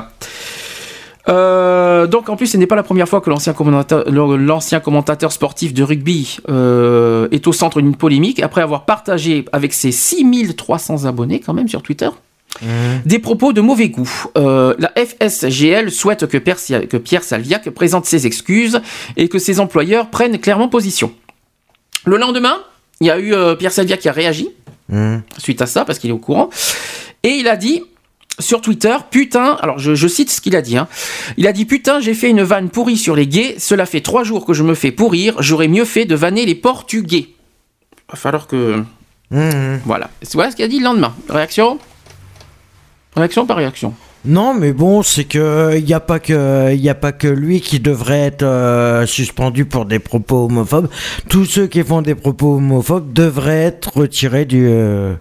Euh, 1.30 2.08
donc 2.08 2.30
en 2.30 2.35
plus, 2.35 2.48
ce 2.48 2.58
n'est 2.58 2.67
pas 2.67 2.75
la 2.75 2.83
première 2.83 3.08
fois 3.08 3.22
que 3.22 3.30
l'ancien 3.30 3.53
commentateur, 3.53 5.32
sportif 5.32 5.74
de 5.74 5.83
rugby 5.83 6.38
euh, 6.50 7.27
est 7.32 7.45
au 7.48 7.53
centre 7.53 7.82
d'une 7.82 7.95
polémique 7.95 8.41
après 8.41 8.61
avoir 8.61 8.85
partagé 8.85 9.45
avec 9.51 9.74
ses 9.74 9.91
6300 9.91 11.06
abonnés 11.06 11.40
quand 11.40 11.53
même 11.53 11.67
sur 11.67 11.82
Twitter 11.83 12.09
des 13.06 13.17
propos 13.19 13.53
de 13.53 13.61
mauvais 13.61 13.88
goût. 13.90 14.11
Euh, 14.38 14.75
la 14.77 14.91
FSGL 14.95 15.90
souhaite 15.90 16.27
que, 16.27 16.38
Persia- 16.38 16.85
que 16.85 16.98
Pierre 16.98 17.24
Salviac 17.24 17.69
présente 17.69 18.06
ses 18.06 18.27
excuses 18.27 18.82
et 19.16 19.30
que 19.30 19.40
ses 19.40 19.59
employeurs 19.61 20.09
prennent 20.09 20.38
clairement 20.38 20.67
position. 20.67 21.14
Le 22.06 22.17
lendemain, 22.17 22.58
il 23.00 23.08
y 23.08 23.09
a 23.09 23.19
eu 23.19 23.33
Pierre 23.58 23.72
Salviac 23.72 24.00
qui 24.01 24.09
a 24.09 24.11
réagi 24.11 24.50
suite 25.38 25.61
à 25.61 25.66
ça 25.66 25.85
parce 25.85 25.98
qu'il 25.98 26.09
est 26.09 26.14
au 26.14 26.17
courant 26.17 26.50
et 27.24 27.30
il 27.30 27.48
a 27.48 27.56
dit 27.56 27.83
sur 28.41 28.61
Twitter, 28.61 28.95
putain, 29.09 29.57
alors 29.61 29.79
je, 29.79 29.95
je 29.95 30.07
cite 30.07 30.29
ce 30.29 30.41
qu'il 30.41 30.55
a 30.55 30.61
dit, 30.61 30.77
hein. 30.77 30.87
il 31.37 31.47
a 31.47 31.53
dit 31.53 31.65
putain, 31.65 31.99
j'ai 32.01 32.13
fait 32.13 32.29
une 32.29 32.41
vanne 32.43 32.69
pourrie 32.69 32.97
sur 32.97 33.15
les 33.15 33.27
gays, 33.27 33.55
cela 33.59 33.85
fait 33.85 34.01
trois 34.01 34.23
jours 34.23 34.45
que 34.45 34.53
je 34.53 34.63
me 34.63 34.73
fais 34.75 34.91
pourrir, 34.91 35.41
j'aurais 35.41 35.67
mieux 35.67 35.85
fait 35.85 36.05
de 36.05 36.15
vanner 36.15 36.45
les 36.45 36.55
portugais. 36.55 37.29
Va 38.09 38.17
falloir 38.17 38.47
que... 38.47 38.83
Voilà, 39.85 40.09
C'est- 40.21 40.33
voilà 40.33 40.51
ce 40.51 40.57
qu'il 40.57 40.65
a 40.65 40.67
dit 40.67 40.79
le 40.79 40.83
lendemain. 40.83 41.13
Réaction? 41.29 41.79
Réaction 43.15 43.45
par 43.45 43.57
réaction? 43.57 43.93
Non, 44.23 44.53
mais 44.53 44.71
bon, 44.71 45.01
c'est 45.01 45.23
que 45.23 45.75
il 45.77 45.83
n'y 45.83 45.93
a 45.93 45.99
pas 45.99 46.19
que 46.19 46.73
il 46.75 46.89
a 46.89 46.93
pas 46.95 47.11
que 47.11 47.27
lui 47.27 47.59
qui 47.59 47.79
devrait 47.79 48.19
être 48.19 48.43
euh, 48.43 49.05
suspendu 49.07 49.65
pour 49.65 49.85
des 49.85 49.97
propos 49.97 50.45
homophobes. 50.45 50.89
Tous 51.27 51.45
ceux 51.45 51.65
qui 51.65 51.83
font 51.83 52.03
des 52.03 52.13
propos 52.13 52.57
homophobes 52.57 53.13
devraient 53.13 53.63
être 53.63 53.97
retirés 53.97 54.45
du 54.45 54.67
euh, 54.69 55.15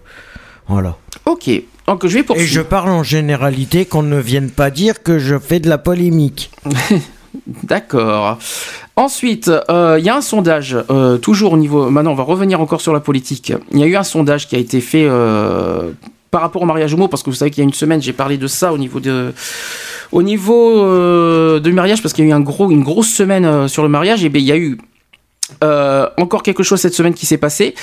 voilà. 0.68 0.97
Ok. 1.24 1.50
Donc 1.91 2.07
je 2.07 2.19
vais 2.20 2.25
Et 2.36 2.47
je 2.47 2.60
parle 2.60 2.91
en 2.91 3.02
généralité 3.02 3.85
qu'on 3.85 4.05
ne 4.05 4.20
vienne 4.20 4.49
pas 4.49 4.70
dire 4.70 5.02
que 5.02 5.19
je 5.19 5.36
fais 5.41 5.59
de 5.59 5.69
la 5.69 5.77
polémique. 5.77 6.52
D'accord. 7.65 8.39
Ensuite, 8.94 9.51
euh, 9.69 9.97
il 9.99 10.05
y 10.05 10.09
a 10.09 10.15
un 10.15 10.20
sondage, 10.20 10.77
euh, 10.89 11.19
toujours 11.19 11.55
au 11.55 11.57
niveau... 11.57 11.91
Maintenant, 11.91 12.12
on 12.12 12.15
va 12.15 12.23
revenir 12.23 12.60
encore 12.60 12.81
sur 12.81 12.93
la 12.93 13.01
politique. 13.01 13.52
Il 13.73 13.81
y 13.81 13.83
a 13.83 13.86
eu 13.86 13.97
un 13.97 14.05
sondage 14.05 14.47
qui 14.47 14.55
a 14.55 14.60
été 14.60 14.81
fait 14.81 15.05
euh, 15.05 15.91
par 16.31 16.43
rapport 16.43 16.62
au 16.62 16.65
mariage 16.65 16.94
homo, 16.94 17.09
parce 17.09 17.25
que 17.25 17.31
vous 17.31 17.35
savez 17.35 17.51
qu'il 17.51 17.65
y 17.65 17.67
a 17.67 17.69
une 17.69 17.75
semaine, 17.75 18.01
j'ai 18.01 18.12
parlé 18.12 18.39
de 18.39 18.47
ça 18.47 18.73
au 18.73 18.78
niveau 18.78 19.01
de... 19.01 19.33
Au 20.12 20.23
niveau 20.23 20.85
euh, 20.85 21.59
du 21.59 21.73
mariage, 21.73 22.02
parce 22.02 22.15
qu'il 22.15 22.25
y 22.25 22.28
a 22.28 22.31
eu 22.31 22.35
un 22.35 22.41
gros, 22.41 22.70
une 22.70 22.85
grosse 22.85 23.12
semaine 23.12 23.44
euh, 23.44 23.67
sur 23.67 23.83
le 23.83 23.89
mariage, 23.89 24.23
et 24.23 24.28
bien 24.28 24.41
il 24.41 24.47
y 24.47 24.52
a 24.52 24.57
eu 24.57 24.78
euh, 25.65 26.09
encore 26.19 26.44
quelque 26.44 26.62
chose 26.62 26.81
cette 26.81 26.94
semaine 26.94 27.15
qui 27.15 27.27
s'est 27.27 27.39
passé. 27.39 27.75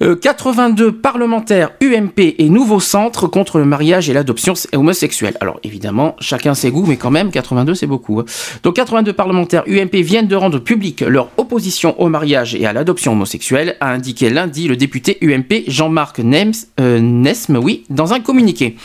Euh, 0.00 0.14
82 0.14 0.92
parlementaires 0.92 1.70
UMP 1.80 2.34
et 2.38 2.48
Nouveau 2.48 2.78
Centre 2.78 3.26
contre 3.26 3.58
le 3.58 3.64
mariage 3.64 4.08
et 4.08 4.12
l'adoption 4.12 4.54
homosexuelle. 4.72 5.36
Alors 5.40 5.58
évidemment, 5.64 6.14
chacun 6.20 6.54
ses 6.54 6.70
goûts, 6.70 6.86
mais 6.86 6.96
quand 6.96 7.10
même, 7.10 7.30
82 7.30 7.74
c'est 7.74 7.86
beaucoup. 7.86 8.20
hein. 8.20 8.24
Donc 8.62 8.76
82 8.76 9.12
parlementaires 9.12 9.64
UMP 9.66 9.96
viennent 9.96 10.28
de 10.28 10.36
rendre 10.36 10.60
public 10.60 11.00
leur 11.00 11.30
opposition 11.36 12.00
au 12.00 12.08
mariage 12.08 12.54
et 12.54 12.64
à 12.66 12.72
l'adoption 12.72 13.12
homosexuelle, 13.12 13.76
a 13.80 13.90
indiqué 13.90 14.30
lundi 14.30 14.68
le 14.68 14.76
député 14.76 15.18
UMP 15.20 15.64
Jean-Marc 15.66 16.20
euh, 16.20 17.00
Nesme, 17.00 17.56
oui, 17.56 17.84
dans 17.90 18.12
un 18.12 18.20
communiqué. 18.20 18.76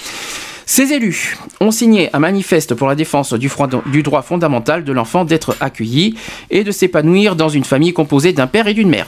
Ces 0.65 0.93
élus 0.93 1.37
ont 1.59 1.71
signé 1.71 2.09
un 2.13 2.19
manifeste 2.19 2.73
pour 2.73 2.87
la 2.87 2.95
défense 2.95 3.33
du 3.33 4.03
droit 4.03 4.21
fondamental 4.21 4.83
de 4.83 4.93
l'enfant 4.93 5.25
d'être 5.25 5.55
accueilli 5.59 6.15
et 6.49 6.63
de 6.63 6.71
s'épanouir 6.71 7.35
dans 7.35 7.49
une 7.49 7.65
famille 7.65 7.93
composée 7.93 8.33
d'un 8.33 8.47
père 8.47 8.67
et 8.67 8.73
d'une 8.73 8.89
mère. 8.89 9.07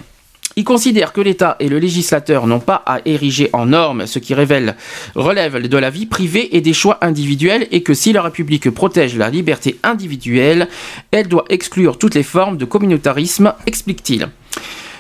Ils 0.58 0.64
considèrent 0.64 1.12
que 1.12 1.20
l'État 1.20 1.58
et 1.60 1.68
le 1.68 1.80
législateur 1.80 2.48
n'ont 2.48 2.62
pas 2.62 2.82
à 2.86 3.00
ériger 3.04 3.50
en 3.52 3.66
normes 3.66 4.08
ce 4.08 4.20
qui 4.20 4.34
relève 4.34 5.68
de 5.68 5.78
la 5.78 5.90
vie 5.90 6.06
privée 6.06 6.56
et 6.56 6.62
des 6.62 6.72
choix 6.72 6.98
individuels 7.02 7.68
et 7.72 7.84
que 7.84 7.94
si 7.94 8.14
la 8.14 8.22
République 8.22 8.70
protège 8.70 9.18
la 9.18 9.30
liberté 9.30 9.78
individuelle, 9.84 10.70
elle 11.12 11.28
doit 11.28 11.44
exclure 11.50 11.98
toutes 11.98 12.16
les 12.16 12.24
formes 12.24 12.58
de 12.58 12.64
communautarisme, 12.64 13.54
explique-t-il. 13.68 14.30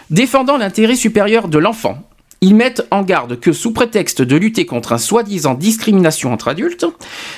Défendant 0.09 0.57
l'intérêt 0.57 0.95
supérieur 0.95 1.47
de 1.47 1.57
l'enfant, 1.57 2.05
ils 2.45 2.53
mettent 2.53 2.85
en 2.91 3.01
garde 3.01 3.39
que 3.39 3.51
sous 3.53 3.71
prétexte 3.73 4.21
de 4.21 4.35
lutter 4.35 4.65
contre 4.67 4.93
un 4.93 4.99
soi-disant 4.99 5.55
discrimination 5.55 6.31
entre 6.31 6.47
adultes, 6.47 6.85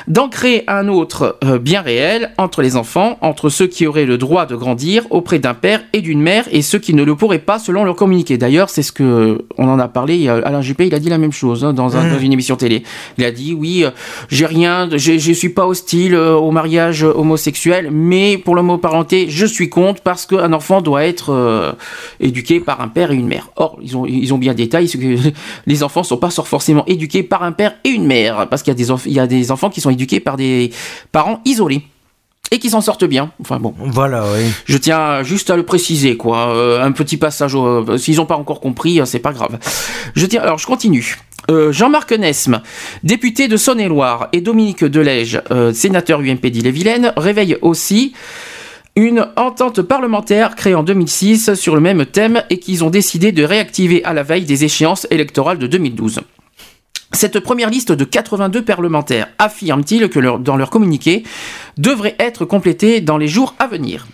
d'en 0.09 0.27
créer 0.27 0.63
un 0.69 0.89
autre 0.89 1.37
euh, 1.45 1.59
bien 1.59 1.81
réel 1.81 2.31
entre 2.37 2.61
les 2.61 2.75
enfants, 2.75 3.17
entre 3.21 3.47
ceux 3.49 3.67
qui 3.67 3.87
auraient 3.87 4.05
le 4.05 4.17
droit 4.17 4.45
de 4.45 4.55
grandir 4.55 5.05
auprès 5.11 5.39
d'un 5.39 5.53
père 5.53 5.81
et 5.93 6.01
d'une 6.01 6.21
mère 6.21 6.45
et 6.51 6.61
ceux 6.61 6.79
qui 6.79 6.93
ne 6.93 7.03
le 7.03 7.15
pourraient 7.15 7.39
pas 7.39 7.57
selon 7.57 7.85
leur 7.85 7.95
communiqué. 7.95 8.37
D'ailleurs, 8.37 8.69
c'est 8.69 8.83
ce 8.83 8.91
que 8.91 9.03
euh, 9.03 9.37
on 9.57 9.69
en 9.69 9.79
a 9.79 9.87
parlé. 9.87 10.27
Alain 10.27 10.61
Juppé, 10.61 10.87
il 10.87 10.93
a 10.93 10.99
dit 10.99 11.09
la 11.09 11.17
même 11.17 11.31
chose 11.31 11.63
hein, 11.63 11.71
dans, 11.73 11.95
un- 11.95 12.11
dans 12.11 12.19
une 12.19 12.33
émission 12.33 12.57
télé. 12.57 12.83
Il 13.17 13.23
a 13.23 13.31
dit 13.31 13.53
oui, 13.53 13.85
euh, 13.85 13.91
j'ai 14.29 14.45
rien, 14.45 14.89
je 14.93 15.31
suis 15.31 15.49
pas 15.49 15.65
hostile 15.67 16.15
euh, 16.15 16.35
au 16.35 16.51
mariage 16.51 17.03
homosexuel, 17.03 17.89
mais 17.91 18.37
pour 18.37 18.55
l'homoparenté, 18.55 19.27
je 19.29 19.45
suis 19.45 19.69
contre 19.69 20.01
parce 20.01 20.25
qu'un 20.25 20.51
enfant 20.51 20.81
doit 20.81 21.05
être 21.05 21.75
éduqué 22.19 22.59
par 22.59 22.81
un 22.81 22.87
père 22.89 23.11
et 23.11 23.15
une 23.15 23.27
mère. 23.27 23.49
Or, 23.55 23.77
ils 23.81 23.95
ont, 23.95 24.05
ils 24.05 24.33
ont 24.33 24.37
bien 24.37 24.53
détaillé 24.53 24.87
que 24.97 25.17
les 25.65 25.83
enfants 25.83 26.03
sont 26.03 26.17
pas 26.17 26.29
forcément 26.29 26.85
éduqués 26.85 27.23
par 27.23 27.43
un 27.43 27.51
père 27.51 27.75
et 27.83 27.89
une 27.89 28.05
mère, 28.05 28.47
parce 28.49 28.63
qu'il 28.63 28.71
y 28.71 28.75
a 28.75 28.77
des, 28.77 28.91
enf- 28.91 29.03
il 29.05 29.13
y 29.13 29.19
a 29.19 29.27
des 29.27 29.51
enfants 29.51 29.69
qui 29.69 29.81
sont 29.81 29.89
éduqués 29.89 30.19
par 30.19 30.37
des 30.37 30.71
parents 31.11 31.41
isolés 31.45 31.81
et 32.51 32.59
qui 32.59 32.69
s'en 32.69 32.79
sortent 32.81 33.03
bien. 33.05 33.31
Enfin 33.41 33.59
bon. 33.59 33.73
Voilà, 33.77 34.23
oui. 34.33 34.45
Je 34.65 34.77
tiens 34.77 35.21
juste 35.23 35.49
à 35.49 35.57
le 35.57 35.63
préciser, 35.63 36.15
quoi. 36.15 36.55
Euh, 36.55 36.81
un 36.81 36.91
petit 36.93 37.17
passage. 37.17 37.55
au- 37.55 37.97
S'ils 37.97 38.15
n'ont 38.17 38.25
pas 38.25 38.37
encore 38.37 38.61
compris, 38.61 39.01
euh, 39.01 39.05
c'est 39.05 39.19
pas 39.19 39.33
grave. 39.33 39.59
Je 40.15 40.25
tiens. 40.25 40.41
Alors, 40.41 40.57
je 40.57 40.65
continue. 40.65 41.17
Euh, 41.49 41.71
Jean-Marc 41.71 42.11
Nesme, 42.13 42.61
député 43.03 43.47
de 43.47 43.55
Saône-et-Loire, 43.57 44.27
et 44.33 44.41
Dominique 44.41 44.83
Delège, 44.83 45.41
euh, 45.51 45.71
sénateur 45.73 46.19
UMP 46.21 46.45
d'Ille-et-Vilaine, 46.49 47.13
réveillent 47.17 47.57
aussi 47.61 48.13
une 48.97 49.27
entente 49.35 49.83
parlementaire 49.83 50.55
créée 50.55 50.73
en 50.73 50.81
2006 50.81 51.53
sur 51.53 51.75
le 51.75 51.81
même 51.81 52.07
thème 52.07 52.41
et 52.49 52.57
qu'ils 52.57 52.83
ont 52.83 52.89
décidé 52.89 53.31
de 53.31 53.43
réactiver 53.43 54.03
à 54.03 54.13
la 54.13 54.23
veille 54.23 54.45
des 54.45 54.63
échéances 54.63 55.05
électorales 55.11 55.59
de 55.59 55.67
2012. 55.67 56.21
Cette 57.11 57.39
première 57.39 57.69
liste 57.69 57.91
de 57.91 58.03
82 58.03 58.65
parlementaires, 58.65 59.27
affirment-ils 59.37 60.09
que 60.09 60.37
dans 60.39 60.57
leur 60.57 60.71
communiqué, 60.71 61.21
devrait 61.77 62.15
être 62.17 62.43
complétée 62.43 62.99
dans 62.99 63.19
les 63.19 63.27
jours 63.27 63.53
à 63.59 63.67
venir. 63.67 64.07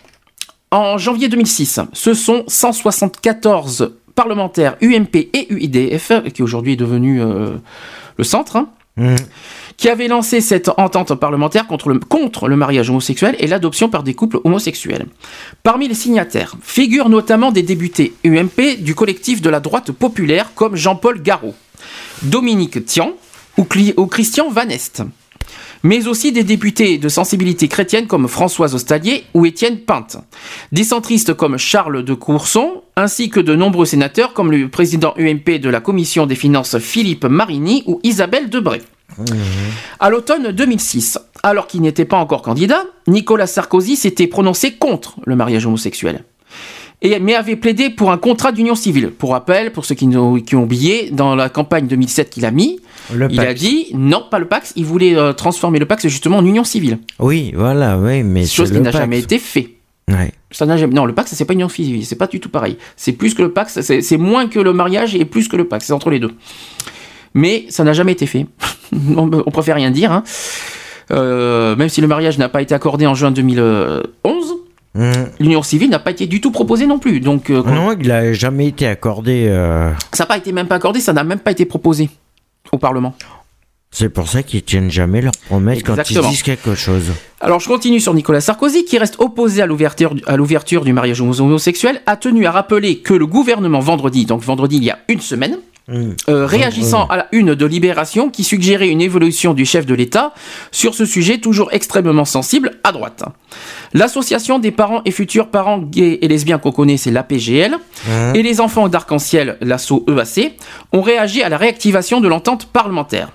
En 0.69 0.97
janvier 0.97 1.29
2006, 1.29 1.79
ce 1.93 2.13
sont 2.13 2.43
174 2.47 3.95
parlementaires 4.15 4.75
UMP 4.81 5.15
et 5.15 5.47
UIDF, 5.49 6.11
qui 6.33 6.43
aujourd'hui 6.43 6.73
est 6.73 6.77
devenu 6.77 7.21
euh, 7.21 7.55
le 8.17 8.23
centre, 8.25 8.65
hein, 8.97 9.15
qui 9.77 9.89
avaient 9.89 10.07
lancé 10.07 10.41
cette 10.41 10.69
entente 10.77 11.15
parlementaire 11.15 11.67
contre 11.67 12.47
le, 12.47 12.55
mariage 12.55 12.89
homosexuel 12.89 13.35
et 13.39 13.47
l'adoption 13.47 13.89
par 13.89 14.03
des 14.03 14.13
couples 14.13 14.39
homosexuels. 14.43 15.05
Parmi 15.63 15.87
les 15.87 15.95
signataires 15.95 16.55
figurent 16.61 17.09
notamment 17.09 17.51
des 17.51 17.63
députés 17.63 18.13
UMP 18.23 18.77
du 18.79 18.95
collectif 18.95 19.41
de 19.41 19.49
la 19.49 19.59
droite 19.59 19.91
populaire 19.91 20.53
comme 20.55 20.75
Jean-Paul 20.75 21.21
Garot, 21.21 21.55
Dominique 22.21 22.85
Tian 22.85 23.13
ou 23.57 23.65
Christian 23.65 24.49
Van 24.49 24.69
Est 24.69 25.03
mais 25.83 26.07
aussi 26.07 26.31
des 26.31 26.43
députés 26.43 26.97
de 26.97 27.09
sensibilité 27.09 27.67
chrétienne 27.67 28.07
comme 28.07 28.27
Françoise 28.27 28.73
Ostalier 28.73 29.25
ou 29.33 29.45
Étienne 29.45 29.79
Pinte, 29.79 30.17
des 30.71 30.83
centristes 30.83 31.33
comme 31.33 31.57
Charles 31.57 32.03
de 32.03 32.13
Courson, 32.13 32.81
ainsi 32.95 33.29
que 33.29 33.39
de 33.39 33.55
nombreux 33.55 33.85
sénateurs 33.85 34.33
comme 34.33 34.51
le 34.51 34.69
président 34.69 35.13
UMP 35.17 35.59
de 35.59 35.69
la 35.69 35.81
commission 35.81 36.25
des 36.25 36.35
finances 36.35 36.77
Philippe 36.79 37.25
Marini 37.25 37.83
ou 37.85 37.99
Isabelle 38.03 38.49
Debré. 38.49 38.81
À 39.99 40.09
l'automne 40.09 40.51
2006, 40.51 41.19
alors 41.43 41.67
qu'il 41.67 41.81
n'était 41.81 42.05
pas 42.05 42.17
encore 42.17 42.41
candidat, 42.41 42.83
Nicolas 43.07 43.47
Sarkozy 43.47 43.95
s'était 43.95 44.27
prononcé 44.27 44.73
contre 44.73 45.17
le 45.25 45.35
mariage 45.35 45.65
homosexuel. 45.65 46.23
Et, 47.03 47.19
mais 47.19 47.35
avait 47.35 47.55
plaidé 47.57 47.89
pour 47.89 48.11
un 48.11 48.17
contrat 48.17 48.51
d'union 48.51 48.75
civile. 48.75 49.11
Pour 49.11 49.31
rappel, 49.31 49.71
pour 49.71 49.83
ceux 49.85 49.93
qui 49.93 50.05
ont, 50.15 50.39
qui 50.39 50.55
ont 50.55 50.63
oublié, 50.63 51.09
dans 51.11 51.35
la 51.35 51.49
campagne 51.49 51.85
2007 51.87 52.29
qu'il 52.29 52.45
a 52.45 52.51
mis, 52.51 52.79
Le 53.13 53.27
il 53.29 53.39
a 53.41 53.53
dit 53.53 53.87
non, 53.93 54.23
pas 54.31 54.39
le 54.39 54.45
Pax, 54.45 54.73
il 54.77 54.85
voulait 54.85 55.15
euh, 55.15 55.33
transformer 55.33 55.79
le 55.79 55.85
Pax 55.85 56.07
justement 56.07 56.37
en 56.37 56.45
union 56.45 56.63
civile. 56.63 56.99
Oui, 57.19 57.51
voilà, 57.55 57.97
oui, 57.99 58.23
mais 58.23 58.45
Chose 58.45 58.71
qui 58.71 58.79
n'a 58.79 58.91
jamais 58.91 59.19
été 59.19 59.37
fait. 59.37 59.69
Ouais. 60.09 60.31
Ça 60.51 60.65
n'a 60.65 60.77
jamais... 60.77 60.93
Non, 60.93 61.05
le 61.05 61.13
Pax, 61.13 61.33
c'est 61.33 61.45
pas 61.45 61.53
une 61.53 61.59
union 61.59 61.69
civile, 61.69 62.05
c'est 62.05 62.15
pas 62.15 62.27
du 62.27 62.39
tout 62.39 62.49
pareil. 62.49 62.77
C'est 62.95 63.11
plus 63.13 63.33
que 63.33 63.41
le 63.41 63.51
Pax, 63.51 63.81
c'est 63.81 64.01
c'est 64.01 64.17
moins 64.17 64.47
que 64.47 64.59
le 64.59 64.71
mariage 64.73 65.13
et 65.15 65.25
plus 65.25 65.47
que 65.47 65.55
le 65.57 65.65
Pax, 65.67 65.85
c'est 65.87 65.93
entre 65.93 66.09
les 66.09 66.19
deux. 66.19 66.31
Mais 67.33 67.65
ça 67.69 67.83
n'a 67.83 67.93
jamais 67.93 68.11
été 68.13 68.25
fait. 68.27 68.45
on, 69.17 69.29
on 69.45 69.51
préfère 69.51 69.75
rien 69.75 69.91
dire. 69.91 70.11
hein. 70.11 70.23
Euh, 71.11 71.75
même 71.75 71.89
si 71.89 71.99
le 71.99 72.07
mariage 72.07 72.37
n'a 72.37 72.47
pas 72.47 72.61
été 72.61 72.73
accordé 72.73 73.05
en 73.05 73.13
juin 73.13 73.31
2011, 73.31 74.03
Mmh. 74.95 75.11
l'union 75.39 75.63
civile 75.63 75.89
n'a 75.89 75.97
pas 75.99 76.11
été 76.11 76.27
du 76.27 76.39
tout 76.39 76.51
proposée 76.51 76.85
non 76.85 76.99
plus. 76.99 77.19
Donc, 77.19 77.49
euh, 77.49 77.63
Non, 77.63 77.95
il 77.99 78.11
a 78.11 78.31
jamais 78.33 78.67
été 78.67 78.85
accordé. 78.85 79.47
euh, 79.49 79.91
ça 80.11 80.23
n'a 80.23 80.27
pas 80.27 80.37
été 80.37 80.51
même 80.51 80.67
pas 80.67 80.75
accordé, 80.75 80.99
ça 80.99 81.13
n'a 81.13 81.23
même 81.23 81.39
pas 81.39 81.51
été 81.51 81.65
proposé 81.65 82.09
au 82.71 82.77
Parlement. 82.77 83.15
C'est 83.89 84.09
pour 84.09 84.27
ça 84.27 84.41
qu'ils 84.41 84.63
tiennent 84.63 84.89
jamais 84.89 85.21
leurs 85.21 85.33
promesses 85.47 85.83
quand 85.83 85.95
ils 86.09 86.19
disent 86.21 86.41
quelque 86.41 86.73
chose. 86.73 87.11
Alors 87.41 87.59
je 87.59 87.67
continue 87.67 87.99
sur 87.99 88.13
Nicolas 88.15 88.41
Sarkozy, 88.41 88.85
qui 88.85 88.97
reste 88.97 89.15
opposé 89.19 89.61
à 89.61 89.67
l'ouverture, 89.67 90.15
à 90.25 90.35
l'ouverture 90.35 90.83
du 90.83 90.93
mariage 90.93 91.21
homosexuel, 91.21 92.01
a 92.07 92.15
tenu 92.15 92.45
à 92.47 92.51
rappeler 92.51 92.99
que 92.99 93.13
le 93.13 93.27
gouvernement 93.27 93.79
vendredi, 93.79 94.25
donc 94.25 94.41
vendredi 94.41 94.77
il 94.77 94.83
y 94.83 94.89
a 94.89 94.97
une 95.09 95.21
semaine. 95.21 95.57
Euh, 95.89 96.45
réagissant 96.45 97.07
à 97.07 97.17
la 97.17 97.27
une 97.31 97.55
de 97.55 97.65
Libération 97.65 98.29
qui 98.29 98.43
suggérait 98.43 98.89
une 98.89 99.01
évolution 99.01 99.53
du 99.53 99.65
chef 99.65 99.85
de 99.85 99.93
l'État 99.93 100.33
sur 100.71 100.95
ce 100.95 101.05
sujet 101.05 101.39
toujours 101.39 101.69
extrêmement 101.73 102.25
sensible 102.25 102.79
à 102.83 102.91
droite. 102.91 103.23
L'association 103.93 104.59
des 104.59 104.71
parents 104.71 105.01
et 105.05 105.11
futurs 105.11 105.49
parents 105.49 105.79
gays 105.79 106.19
et 106.21 106.27
lesbiens 106.27 106.57
qu'on 106.57 106.71
connaît, 106.71 106.97
c'est 106.97 107.11
l'APGL, 107.11 107.77
Mmh. 108.07 108.35
et 108.35 108.43
les 108.43 108.59
enfants 108.59 108.89
d'arc-en-ciel, 108.89 109.57
l'asso 109.61 110.03
EAC, 110.07 110.57
ont 110.91 111.01
réagi 111.01 111.41
à 111.41 111.49
la 111.49 111.57
réactivation 111.57 112.19
de 112.19 112.27
l'entente 112.27 112.65
parlementaire. 112.65 113.29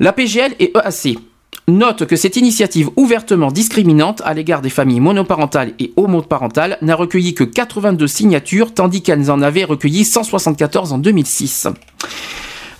L'APGL 0.00 0.54
et 0.58 0.72
EAC 0.76 1.18
notent 1.68 2.04
que 2.06 2.16
cette 2.16 2.36
initiative 2.36 2.90
ouvertement 2.96 3.50
discriminante 3.52 4.22
à 4.24 4.34
l'égard 4.34 4.60
des 4.60 4.70
familles 4.70 5.00
monoparentales 5.00 5.72
et 5.78 5.92
homoparentales 5.96 6.78
n'a 6.82 6.96
recueilli 6.96 7.34
que 7.34 7.44
82 7.44 8.06
signatures, 8.06 8.74
tandis 8.74 9.02
qu'elles 9.02 9.30
en 9.30 9.40
avaient 9.42 9.64
recueilli 9.64 10.04
174 10.04 10.92
en 10.92 10.98
2006. 10.98 11.68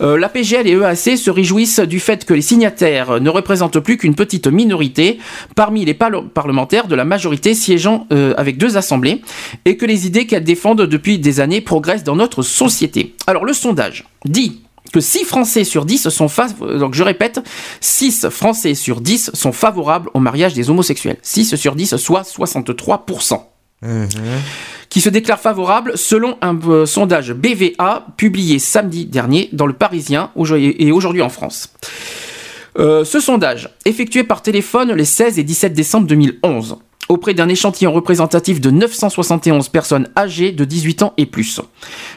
Euh, 0.03 0.19
la 0.19 0.31
PGL 0.31 0.67
et 0.67 0.73
EAC 0.73 1.19
se 1.19 1.31
réjouissent 1.31 1.81
du 1.81 2.01
fait 2.01 2.25
que 2.25 2.33
les 2.33 2.41
signataires 2.41 3.21
ne 3.21 3.29
représentent 3.29 3.81
plus 3.81 3.99
qu'une 3.99 4.15
petite 4.15 4.47
minorité 4.47 5.19
parmi 5.55 5.85
les 5.85 5.93
parle- 5.93 6.27
parlementaires 6.31 6.87
de 6.89 6.95
la 6.95 7.05
majorité 7.05 7.53
siégeant 7.55 8.07
euh, 8.11 8.33
avec 8.39 8.57
deux 8.57 8.79
assemblées 8.79 9.21
et 9.67 9.77
que 9.77 9.85
les 9.85 10.07
idées 10.07 10.27
qu'elles 10.27 10.43
défendent 10.45 10.87
depuis 10.87 11.19
des 11.19 11.41
années 11.41 11.61
progressent 11.61 12.03
dans 12.05 12.17
notre 12.17 12.41
société. 12.43 13.15
Alors 13.27 13.45
le 13.45 13.53
sondage 13.53 14.07
dit 14.25 14.63
que 14.93 15.01
6 15.01 15.25
Français 15.25 15.65
sur 15.65 15.85
10 15.85 16.09
sont 16.09 16.29
favorables, 16.29 16.79
donc 16.79 16.95
je 16.95 17.03
répète, 17.03 17.41
6 17.81 18.29
Français 18.31 18.75
sur 18.75 19.01
10 19.01 19.31
sont 19.35 19.53
favorables 19.53 20.11
au 20.15 20.21
mariage 20.21 20.55
des 20.55 20.71
homosexuels. 20.71 21.17
6 21.23 21.57
sur 21.57 21.75
10, 21.75 21.97
soit 21.97 22.23
63% 22.23 23.41
qui 24.91 25.01
se 25.01 25.09
déclare 25.09 25.41
favorable 25.41 25.97
selon 25.97 26.37
un 26.43 26.59
euh, 26.69 26.85
sondage 26.85 27.33
BVA 27.33 28.07
publié 28.19 28.59
samedi 28.59 29.07
dernier 29.07 29.49
dans 29.53 29.67
le 29.67 29.73
Parisien 29.73 30.31
aujourd'hui- 30.35 30.77
et 30.79 30.93
aujourd'hui 30.93 31.23
en 31.23 31.31
France. 31.31 31.73
Euh, 32.79 33.05
ce 33.05 33.21
sondage, 33.21 33.71
effectué 33.87 34.23
par 34.23 34.43
téléphone 34.43 34.93
les 34.93 35.05
16 35.07 35.39
et 35.39 35.45
17 35.45 35.73
décembre 35.73 36.07
2011, 36.09 36.77
auprès 37.11 37.35
d'un 37.35 37.49
échantillon 37.49 37.93
représentatif 37.93 38.61
de 38.61 38.71
971 38.71 39.69
personnes 39.69 40.09
âgées 40.17 40.53
de 40.53 40.65
18 40.65 41.03
ans 41.03 41.13
et 41.17 41.27
plus. 41.27 41.61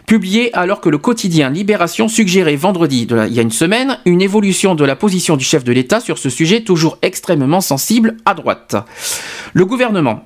Publié 0.07 0.53
alors 0.53 0.81
que 0.81 0.89
le 0.89 0.97
quotidien 0.97 1.49
Libération 1.49 2.07
suggérait 2.07 2.55
vendredi, 2.55 3.07
il 3.09 3.33
y 3.33 3.39
a 3.39 3.41
une 3.41 3.51
semaine, 3.51 3.97
une 4.05 4.21
évolution 4.21 4.75
de 4.75 4.85
la 4.85 4.95
position 4.95 5.35
du 5.35 5.43
chef 5.43 5.63
de 5.63 5.71
l'État 5.71 5.99
sur 5.99 6.17
ce 6.17 6.29
sujet 6.29 6.61
toujours 6.61 6.97
extrêmement 7.01 7.61
sensible 7.61 8.17
à 8.25 8.33
droite. 8.33 8.75
Le 9.53 9.65
gouvernement 9.65 10.23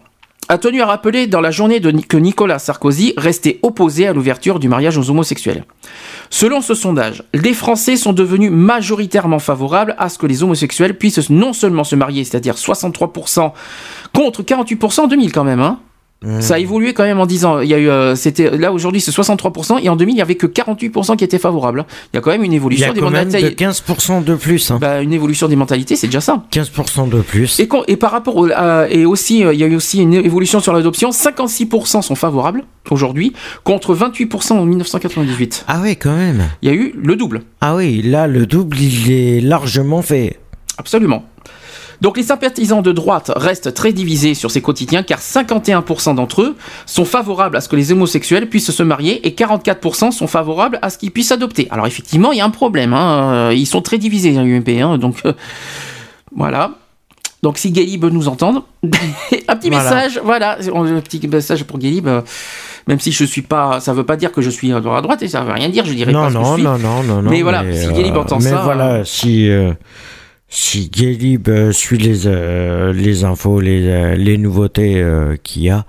a 0.50 0.58
tenu 0.58 0.82
à 0.82 0.85
rappeler 0.85 1.27
dans 1.27 1.42
la 1.42 1.51
journée 1.51 1.82
que 1.82 2.17
Nicolas 2.17 2.59
Sarkozy 2.59 3.14
restait 3.17 3.59
opposé 3.64 4.08
à 4.08 4.14
l'ouverture 4.14 4.59
du 4.59 4.69
mariage 4.69 4.98
aux 4.98 5.09
homosexuels. 5.09 5.66
Selon 6.30 6.61
ce 6.61 6.74
sondage, 6.74 7.24
les 7.34 7.53
Français 7.53 7.95
sont 7.95 8.14
devenus 8.14 8.51
majoritairement 8.51 9.40
favorables 9.40 9.95
à 9.98 10.09
ce 10.09 10.17
que 10.17 10.27
les 10.27 10.43
homosexuels 10.43 10.98
puissent 10.98 11.30
non 11.30 11.53
seulement 11.53 11.84
se 11.84 11.95
marier, 11.95 12.24
c'est-à-dire 12.24 12.56
63% 12.56 13.51
contre 14.14 14.43
48% 14.43 15.01
en 15.01 15.08
2000 15.08 15.32
quand 15.32 15.43
même, 15.43 15.61
hein. 15.61 15.80
Ça 16.40 16.56
a 16.56 16.58
évolué 16.60 16.94
quand 16.94 17.04
même 17.04 17.20
en 17.20 17.28
10 17.28 17.46
ans. 17.46 17.60
Il 17.60 17.70
y 17.70 17.76
a 17.76 17.78
eu, 17.78 17.90
euh, 17.90 18.16
c'était 18.16 18.50
là 18.58 18.74
aujourd'hui 18.74 19.00
c'est 19.02 19.12
63% 19.12 19.78
et 19.84 19.88
en 19.88 19.96
2000 19.96 20.16
il 20.16 20.18
y 20.18 20.22
avait 20.22 20.34
que 20.34 20.48
48% 20.48 21.16
qui 21.16 21.24
étaient 21.24 21.38
favorables. 21.38 21.86
Il 22.12 22.16
y 22.16 22.18
a 22.18 22.22
quand 22.22 22.32
même 22.32 22.44
une 22.44 22.52
Il 22.52 22.56
y 22.56 22.58
évolution 22.58 22.90
a 22.90 22.94
des 22.94 23.00
quand 23.02 23.12
même 23.12 23.30
de 23.30 23.34
mentalités. 23.36 23.66
15% 23.66 24.24
de 24.24 24.34
plus. 24.34 24.72
hein. 24.72 24.80
Bah, 24.82 25.02
une 25.02 25.14
évolution 25.14 25.48
des 25.48 25.56
mentalités, 25.56 25.96
c'est 25.96 26.08
déjà 26.08 26.20
ça. 26.22 26.44
15% 26.52 27.08
de 27.10 27.22
plus. 27.22 27.60
Et, 27.60 27.96
par 27.98 28.10
rapport 28.12 28.36
au, 28.36 28.48
à- 28.52 28.90
et 28.90 29.06
aussi, 29.06 29.44
euh, 29.46 29.54
il 29.54 29.60
y 29.60 29.64
a 29.64 29.68
eu 29.68 29.76
aussi 29.76 30.00
une 30.02 30.16
évolution 30.16 30.60
sur 30.60 30.74
l'adoption. 30.74 31.12
56% 31.12 32.02
sont 32.02 32.16
favorables 32.16 32.64
aujourd'hui, 32.90 33.34
contre 33.64 33.94
28% 33.94 34.54
en 34.54 34.66
1998. 34.66 35.66
Ah 35.68 35.82
oui, 35.84 35.96
quand 35.98 36.16
même. 36.16 36.50
Il 36.64 36.70
y 36.70 36.72
a 36.72 36.76
eu 36.76 36.94
le 37.00 37.16
double. 37.16 37.42
Ah 37.62 37.76
oui, 37.76 38.02
là, 38.02 38.26
le 38.26 38.48
double, 38.48 38.78
il 38.80 39.12
est 39.12 39.40
largement 39.42 40.02
fait. 40.02 40.40
Absolument. 40.80 41.24
Donc 42.01 42.17
les 42.17 42.24
sympathisants 42.24 42.82
de 42.82 42.92
droite 42.92 43.32
restent 43.35 43.74
très 43.74 43.92
divisés 43.93 44.34
sur 44.35 44.51
ces 44.51 44.61
quotidiens 44.61 45.03
car 45.03 45.19
51% 45.19 46.16
d'entre 46.16 46.42
eux 46.43 46.56
sont 46.85 47.06
favorables 47.06 47.58
à 47.58 47.61
ce 47.61 47.69
que 47.69 47.76
les 47.76 47.92
homosexuels 47.92 48.48
puissent 48.50 48.72
se 48.72 48.84
marier 48.84 49.26
et 49.27 49.32
44% 49.32 50.11
sont 50.11 50.27
favorables 50.27 50.80
à 50.82 50.90
ce 50.90 50.98
qu'ils 50.98 51.11
puissent 51.11 51.32
adopter. 51.32 51.67
Alors 51.72 51.88
effectivement, 51.88 52.32
il 52.32 52.38
y 52.38 52.42
a 52.42 52.45
un 52.45 52.50
problème. 52.51 52.93
hein. 52.93 53.34
Euh, 53.50 53.53
Ils 53.53 53.66
sont 53.66 53.82
très 53.82 53.98
divisés, 53.98 54.35
UMP. 54.38 54.69
hein. 54.82 54.98
Donc 54.98 55.17
euh, 55.26 55.34
voilà. 56.35 56.72
Donc 57.43 57.58
si 57.59 57.72
Galib 57.72 58.03
nous 58.06 58.27
entendre, 58.27 58.66
un 58.84 59.56
petit 59.56 59.69
Voilà. 59.69 59.84
message, 59.95 60.19
voilà, 60.24 60.58
un 60.59 61.01
petit 61.01 61.27
message 61.27 61.64
pour 61.66 61.77
Galib. 61.77 62.08
euh, 62.08 62.22
Même 62.88 63.00
si 63.00 63.11
je 63.11 63.24
suis 63.26 63.43
pas, 63.43 63.80
ça 63.80 63.93
veut 63.93 64.03
pas 64.06 64.17
dire 64.17 64.32
que 64.32 64.42
je 64.42 64.50
suis 64.50 64.74
à 64.74 64.80
droite 64.82 65.22
et 65.22 65.27
ça 65.27 65.42
veut 65.43 65.53
rien 65.53 65.69
dire. 65.69 65.85
Je 65.85 65.93
dirais 65.93 66.11
Non, 66.11 66.24
pas 66.24 66.30
ce 66.30 66.34
que 66.35 66.40
je 66.40 66.45
non, 66.45 66.53
suis. 66.56 66.64
non, 66.64 66.77
non, 66.77 67.03
non, 67.03 67.22
non. 67.22 67.30
Mais 67.30 67.42
voilà, 67.43 67.64
si 67.74 67.92
Guélib 67.93 68.17
entend 68.17 68.38
mais 68.40 68.50
ça, 68.50 68.61
voilà, 68.64 68.88
euh, 68.95 69.03
si, 69.06 69.50
si 70.50 70.90
Guélib 70.90 71.50
euh, 71.50 71.72
suit 71.72 71.98
les, 71.98 72.26
euh, 72.27 72.93
les 72.93 73.24
infos, 73.24 73.59
les, 73.59 73.85
euh, 73.88 74.16
les 74.16 74.38
nouveautés 74.38 75.01
euh, 75.01 75.35
qu'il 75.43 75.64
y 75.64 75.69
a, 75.69 75.85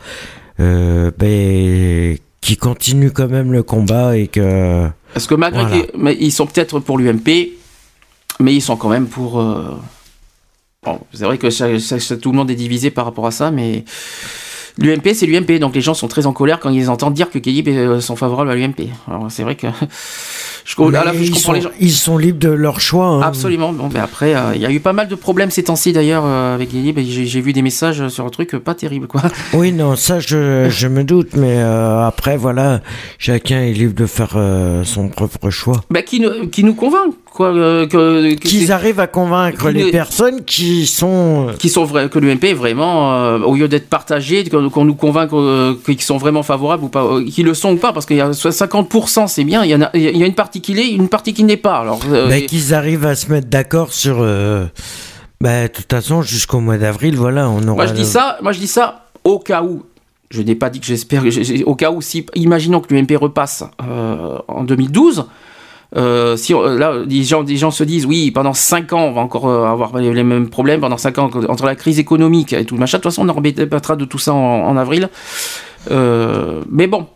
ben, 0.58 2.16
qui 2.40 2.56
continue 2.56 3.10
quand 3.10 3.28
même 3.28 3.52
le 3.52 3.62
combat 3.62 4.16
et 4.16 4.26
que. 4.28 4.88
Parce 5.14 5.26
que 5.26 5.34
malgré 5.34 5.62
Voilà. 5.64 5.82
mais 5.96 6.16
ils 6.18 6.32
sont 6.32 6.46
peut-être 6.46 6.80
pour 6.80 6.98
l'UMP, 6.98 7.50
mais 8.40 8.54
ils 8.54 8.60
sont 8.62 8.76
quand 8.76 8.88
même 8.88 9.06
pour. 9.06 9.40
euh, 9.40 9.74
Bon, 10.84 11.00
c'est 11.12 11.24
vrai 11.24 11.38
que 11.38 11.50
ça- 11.50 11.78
ça- 11.80 11.98
ça- 11.98 12.16
tout 12.16 12.30
le 12.30 12.36
monde 12.36 12.50
est 12.52 12.54
divisé 12.54 12.90
par 12.92 13.04
rapport 13.04 13.26
à 13.26 13.32
ça, 13.32 13.50
mais 13.50 13.84
l'UMP 14.78 15.12
c'est 15.14 15.26
l'UMP, 15.26 15.58
donc 15.58 15.74
les 15.74 15.80
gens 15.80 15.94
sont 15.94 16.08
très 16.08 16.26
en 16.26 16.32
colère 16.32 16.60
quand 16.60 16.70
ils 16.70 16.88
entendent 16.88 17.14
dire 17.14 17.30
que 17.30 17.38
Guélib 17.38 17.68
euh, 17.68 18.00
sont 18.00 18.16
favorables 18.16 18.50
à 18.50 18.54
l'UMP. 18.54 18.88
Alors 19.10 19.26
c'est 19.30 19.42
vrai 19.42 19.54
que 19.56 19.66
je, 20.64 20.72
ils, 20.72 20.74
comprends 20.76 21.38
sont, 21.38 21.52
les 21.52 21.60
gens. 21.60 21.70
ils 21.80 21.92
sont 21.92 22.18
libres 22.18 22.38
de 22.38 22.48
leur 22.48 22.80
choix. 22.80 23.06
hein. 23.06 23.20
Absolument. 23.22 23.72
Bon, 23.72 23.88
ben 23.88 24.00
après, 24.02 24.34
euh, 24.34 24.52
il 24.54 24.60
y 24.60 24.66
a 24.66 24.70
eu 24.70 24.80
pas 24.80 24.92
mal 24.92 25.08
de 25.08 25.14
problèmes 25.14 25.50
ces 25.50 25.64
temps-ci 25.64 25.92
d'ailleurs 25.92 26.24
euh, 26.26 26.54
avec 26.54 26.70
Guélib. 26.70 26.98
et 26.98 27.04
J'ai 27.04 27.40
vu 27.40 27.52
des 27.52 27.62
messages 27.62 28.08
sur 28.08 28.24
un 28.24 28.30
truc 28.30 28.54
euh, 28.54 28.60
pas 28.60 28.74
terrible, 28.74 29.06
quoi. 29.06 29.22
Oui, 29.54 29.72
non, 29.72 29.96
ça 29.96 30.20
je, 30.20 30.68
je 30.70 30.88
me 30.88 31.04
doute, 31.04 31.30
mais 31.34 31.56
euh, 31.58 32.06
après, 32.06 32.36
voilà, 32.36 32.80
chacun 33.18 33.60
est 33.62 33.72
libre 33.72 33.94
de 33.94 34.06
faire 34.06 34.34
euh, 34.36 34.84
son 34.84 35.08
propre 35.08 35.50
choix. 35.50 35.80
Bah, 35.90 36.02
qui, 36.02 36.20
nous- 36.20 36.48
qui 36.48 36.64
nous 36.64 36.74
convainc, 36.74 37.14
quoi. 37.38 37.54
euh, 37.54 37.86
que, 37.86 38.34
Qu'ils 38.34 38.70
arrivent 38.72 39.00
à 39.00 39.06
convaincre 39.06 39.70
les 39.70 39.84
ne- 39.86 39.90
personnes 39.90 40.44
qui 40.44 40.86
sont. 40.86 41.46
qui 41.58 41.68
sont 41.70 41.84
vrais, 41.84 42.10
que 42.10 42.18
l'UMP 42.18 42.44
est 42.44 42.52
vraiment, 42.54 43.14
euh, 43.14 43.38
au 43.38 43.54
lieu 43.54 43.68
d'être 43.68 43.88
partagé, 43.88 44.44
qu'on 44.44 44.84
nous 44.84 44.94
convainc 44.94 45.32
euh, 45.32 45.74
qu'ils 45.86 46.02
sont 46.02 46.18
vraiment 46.18 46.42
favorables 46.42 46.84
ou 46.84 46.88
pas, 46.88 47.04
euh, 47.04 47.24
qu'ils 47.24 47.46
le 47.46 47.54
sont 47.54 47.72
ou 47.72 47.76
pas, 47.76 47.92
parce 47.94 48.04
qu'il 48.04 48.16
y 48.16 48.20
a 48.20 48.30
50%, 48.32 49.26
c'est 49.28 49.44
bien, 49.44 49.64
il 49.64 49.70
y, 49.70 49.74
en 49.74 49.82
a, 49.82 49.90
il 49.94 50.16
y 50.16 50.22
a 50.22 50.26
une 50.26 50.34
partie 50.34 50.60
qui 50.60 50.74
l'est, 50.74 50.90
une 50.90 51.08
partie 51.08 51.32
qui 51.32 51.44
n'est 51.44 51.56
pas. 51.56 51.78
Alors, 51.78 52.00
euh, 52.12 52.28
Bah, 52.28 52.40
qu'ils 52.40 52.74
arrivent 52.74 53.06
à 53.06 53.14
se 53.14 53.30
mettre 53.32 53.48
d'accord 53.48 53.92
sur. 53.92 54.18
euh, 54.20 54.66
bah, 55.40 55.62
de 55.62 55.72
toute 55.72 55.90
façon, 55.90 56.20
jusqu'au 56.20 56.60
mois 56.60 56.76
d'avril, 56.78 57.16
voilà, 57.16 57.48
on 57.48 57.62
aura. 57.62 57.74
moi 57.74 57.86
je 57.86 57.94
dis 57.94 58.04
ça, 58.04 58.36
moi 58.42 58.52
je 58.52 58.58
dis 58.58 58.66
ça 58.66 59.06
au 59.24 59.38
cas 59.38 59.62
où. 59.62 59.84
Je 60.30 60.42
n'ai 60.42 60.54
pas 60.54 60.68
dit 60.68 60.78
que 60.78 60.84
j'espère, 60.84 61.22
au 61.66 61.74
cas 61.74 61.90
où, 61.90 62.02
si, 62.02 62.26
imaginons 62.34 62.80
que 62.80 62.92
l'UMP 62.92 63.16
repasse 63.18 63.64
euh, 63.82 64.36
en 64.48 64.64
2012. 64.64 65.24
Euh, 65.96 66.36
si 66.36 66.52
on- 66.54 66.62
là, 66.62 66.92
les 67.08 67.22
gens, 67.24 67.42
des 67.42 67.56
gens 67.56 67.70
se 67.70 67.82
disent 67.84 68.04
oui, 68.06 68.30
pendant 68.30 68.52
5 68.52 68.92
ans, 68.92 69.04
on 69.06 69.12
va 69.12 69.20
encore 69.22 69.48
euh, 69.48 69.64
avoir 69.66 69.96
les 69.96 70.12
les 70.12 70.24
mêmes 70.24 70.48
problèmes. 70.50 70.80
Pendant 70.80 70.98
5 70.98 71.18
ans, 71.18 71.30
entre 71.48 71.64
la 71.66 71.74
crise 71.76 71.98
économique 71.98 72.52
et 72.52 72.64
tout 72.64 72.74
le 72.74 72.80
machin. 72.80 72.98
De 72.98 73.02
toute 73.02 73.10
façon, 73.12 73.26
on 73.26 73.30
en 73.30 73.40
débattra 73.40 73.96
de 73.96 74.04
tout 74.04 74.18
ça 74.18 74.32
en, 74.34 74.36
en 74.68 74.76
avril. 74.76 75.08
Euh, 75.90 76.62
mais 76.70 76.86
bon, 76.86 77.06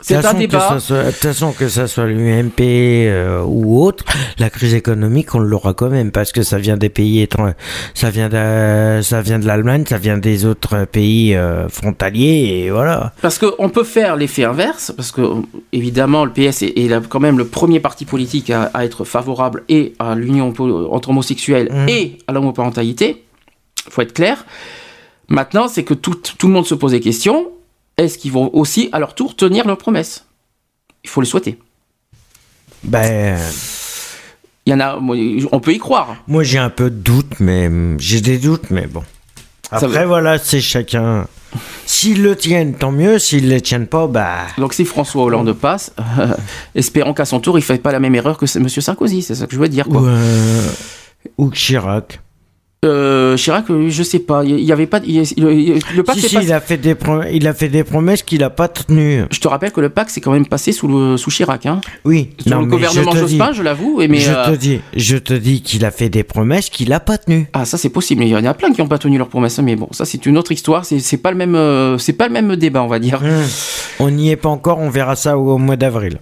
C'est 0.00 0.14
De 0.16 0.20
toute 0.22 0.30
un 0.30 0.34
débat. 0.34 0.78
De 0.78 1.06
toute 1.10 1.14
façon, 1.16 1.52
que 1.52 1.68
ça 1.68 1.86
soit 1.88 2.06
l'UMP 2.06 2.60
euh, 2.60 3.42
ou 3.44 3.82
autre, 3.82 4.04
la 4.38 4.48
crise 4.48 4.74
économique, 4.74 5.34
on 5.34 5.40
l'aura 5.40 5.74
quand 5.74 5.88
même 5.90 6.12
parce 6.12 6.30
que 6.32 6.42
ça 6.42 6.58
vient 6.58 6.76
des 6.76 6.88
pays 6.88 7.20
étrangers, 7.20 7.54
ça 7.94 8.10
vient 8.10 8.28
de, 8.28 9.00
ça 9.02 9.20
vient 9.22 9.38
de 9.40 9.46
l'Allemagne, 9.46 9.84
ça 9.88 9.98
vient 9.98 10.16
des 10.18 10.44
autres 10.44 10.84
pays 10.84 11.34
euh, 11.34 11.68
frontaliers 11.68 12.62
et 12.66 12.70
voilà. 12.70 13.12
Parce 13.22 13.38
qu'on 13.38 13.68
peut 13.70 13.84
faire 13.84 14.14
l'effet 14.16 14.44
inverse, 14.44 14.92
parce 14.96 15.10
que 15.10 15.22
évidemment 15.72 16.24
le 16.24 16.30
PS 16.32 16.62
est, 16.62 17.08
quand 17.08 17.20
même 17.20 17.38
le 17.38 17.46
premier 17.46 17.80
parti 17.80 18.04
politique 18.04 18.50
à, 18.50 18.70
à 18.74 18.84
être 18.84 19.04
favorable 19.04 19.64
et 19.68 19.94
à 19.98 20.14
l'union 20.14 20.52
entre 20.92 21.08
homosexuels 21.10 21.68
Mhm. 21.72 21.88
et 21.88 22.18
à 22.26 22.32
l'homoparentalité. 22.32 23.24
faut 23.90 24.02
être 24.02 24.12
clair. 24.12 24.44
Maintenant, 25.28 25.68
c'est 25.68 25.82
que 25.84 25.94
tout, 25.94 26.14
tout 26.14 26.46
le 26.46 26.52
monde 26.52 26.66
se 26.66 26.74
pose 26.74 26.92
des 26.92 27.00
questions. 27.00 27.48
Est-ce 27.98 28.16
qu'ils 28.16 28.32
vont 28.32 28.50
aussi, 28.54 28.88
à 28.92 28.98
leur 29.00 29.14
tour, 29.14 29.36
tenir 29.36 29.66
leurs 29.66 29.78
promesses? 29.78 30.24
Il 31.04 31.10
faut 31.10 31.20
le 31.20 31.26
souhaiter. 31.26 31.58
Ben, 32.84 33.36
Il 34.66 34.70
y 34.70 34.74
en 34.74 34.80
a, 34.80 34.98
on 35.52 35.60
peut 35.60 35.72
y 35.72 35.78
croire. 35.78 36.16
moi 36.26 36.44
j'ai 36.44 36.58
un 36.58 36.70
peu 36.70 36.90
de 36.90 36.96
doute, 36.96 37.40
mais 37.40 37.70
j'ai 37.98 38.20
des 38.20 38.38
doutes, 38.38 38.70
mais 38.70 38.86
bon. 38.86 39.02
Après 39.70 40.06
voilà, 40.06 40.38
c'est 40.38 40.60
chacun. 40.60 41.26
S'ils 41.86 42.22
le 42.22 42.36
tiennent, 42.36 42.74
tant 42.74 42.92
mieux. 42.92 43.18
S'ils 43.18 43.48
le 43.48 43.60
tiennent 43.60 43.86
pas, 43.86 44.06
bah. 44.06 44.46
Donc 44.58 44.74
si 44.74 44.84
François 44.84 45.24
Hollande 45.24 45.52
passe, 45.54 45.92
espérons 46.74 47.14
qu'à 47.14 47.24
son 47.24 47.40
tour, 47.40 47.58
il 47.58 47.62
ne 47.62 47.66
fait 47.66 47.78
pas 47.78 47.92
la 47.92 48.00
même 48.00 48.14
erreur 48.14 48.36
que 48.38 48.46
M. 48.58 48.68
Sarkozy. 48.68 49.22
C'est 49.22 49.34
ça 49.34 49.46
que 49.46 49.54
je 49.54 49.60
veux 49.60 49.68
dire. 49.68 49.86
Quoi. 49.86 50.02
Ou, 50.02 50.06
euh, 50.06 50.68
ou 51.38 51.50
Chirac. 51.50 52.20
Euh, 52.84 53.36
Chirac, 53.36 53.68
euh, 53.70 53.88
je 53.88 54.02
sais 54.04 54.20
pas. 54.20 54.44
Il 54.44 54.60
y 54.60 54.70
avait 54.70 54.86
pas. 54.86 55.00
il 55.04 55.24
le, 55.36 56.02
pacte 56.02 56.20
Si, 56.20 56.28
si, 56.28 56.36
il 56.40 56.52
a 56.52 56.60
fait 56.60 56.76
des 56.76 56.94
prom- 56.94 57.26
il 57.32 57.48
a 57.48 57.52
fait 57.52 57.68
des 57.68 57.82
promesses 57.82 58.22
qu'il 58.22 58.44
a 58.44 58.50
pas 58.50 58.68
tenues. 58.68 59.24
Je 59.32 59.40
te 59.40 59.48
rappelle 59.48 59.72
que 59.72 59.80
le 59.80 59.88
pacte 59.88 60.10
s'est 60.10 60.20
quand 60.20 60.30
même 60.30 60.46
passé 60.46 60.70
sous, 60.70 60.86
le, 60.86 61.16
sous 61.16 61.30
Chirac. 61.30 61.66
Hein. 61.66 61.80
Oui. 62.04 62.30
Non, 62.46 62.60
le 62.60 62.66
gouvernement 62.66 63.10
je 63.12 63.18
Jospin, 63.18 63.50
dis- 63.50 63.56
je 63.56 63.62
l'avoue. 63.64 64.00
Mais 64.08 64.18
je 64.18 64.30
euh, 64.30 64.44
te 64.52 64.56
dis, 64.56 64.80
je 64.94 65.16
te 65.16 65.34
dis 65.34 65.60
qu'il 65.62 65.84
a 65.84 65.90
fait 65.90 66.08
des 66.08 66.22
promesses 66.22 66.70
qu'il 66.70 66.92
a 66.92 67.00
pas 67.00 67.18
tenues. 67.18 67.48
Ah, 67.52 67.64
ça 67.64 67.78
c'est 67.78 67.88
possible. 67.88 68.22
Il 68.22 68.28
y 68.28 68.36
en 68.36 68.44
a 68.44 68.54
plein 68.54 68.70
qui 68.72 68.80
n'ont 68.80 68.86
pas 68.86 68.98
tenu 68.98 69.18
leurs 69.18 69.28
promesses. 69.28 69.58
hein, 69.58 69.62
Mais 69.62 69.74
bon, 69.74 69.88
ça 69.90 70.04
c'est 70.04 70.24
une 70.26 70.38
autre 70.38 70.52
histoire. 70.52 70.84
C'est 70.84 71.16
pas 71.16 71.32
le 71.32 71.36
même. 71.36 71.56
euh, 71.56 71.98
c'est 71.98 72.12
pas 72.12 72.28
le 72.28 72.32
même 72.32 72.54
débat, 72.54 72.84
on 72.84 72.88
va 72.88 73.00
dire. 73.00 73.20
Hum. 73.24 73.42
On 73.98 74.10
n'y 74.12 74.30
est 74.30 74.36
pas 74.36 74.50
encore. 74.50 74.78
On 74.78 74.88
verra 74.90 75.16
ça 75.16 75.36
au, 75.36 75.54
au 75.54 75.58
mois 75.58 75.74
d'avril. 75.76 76.20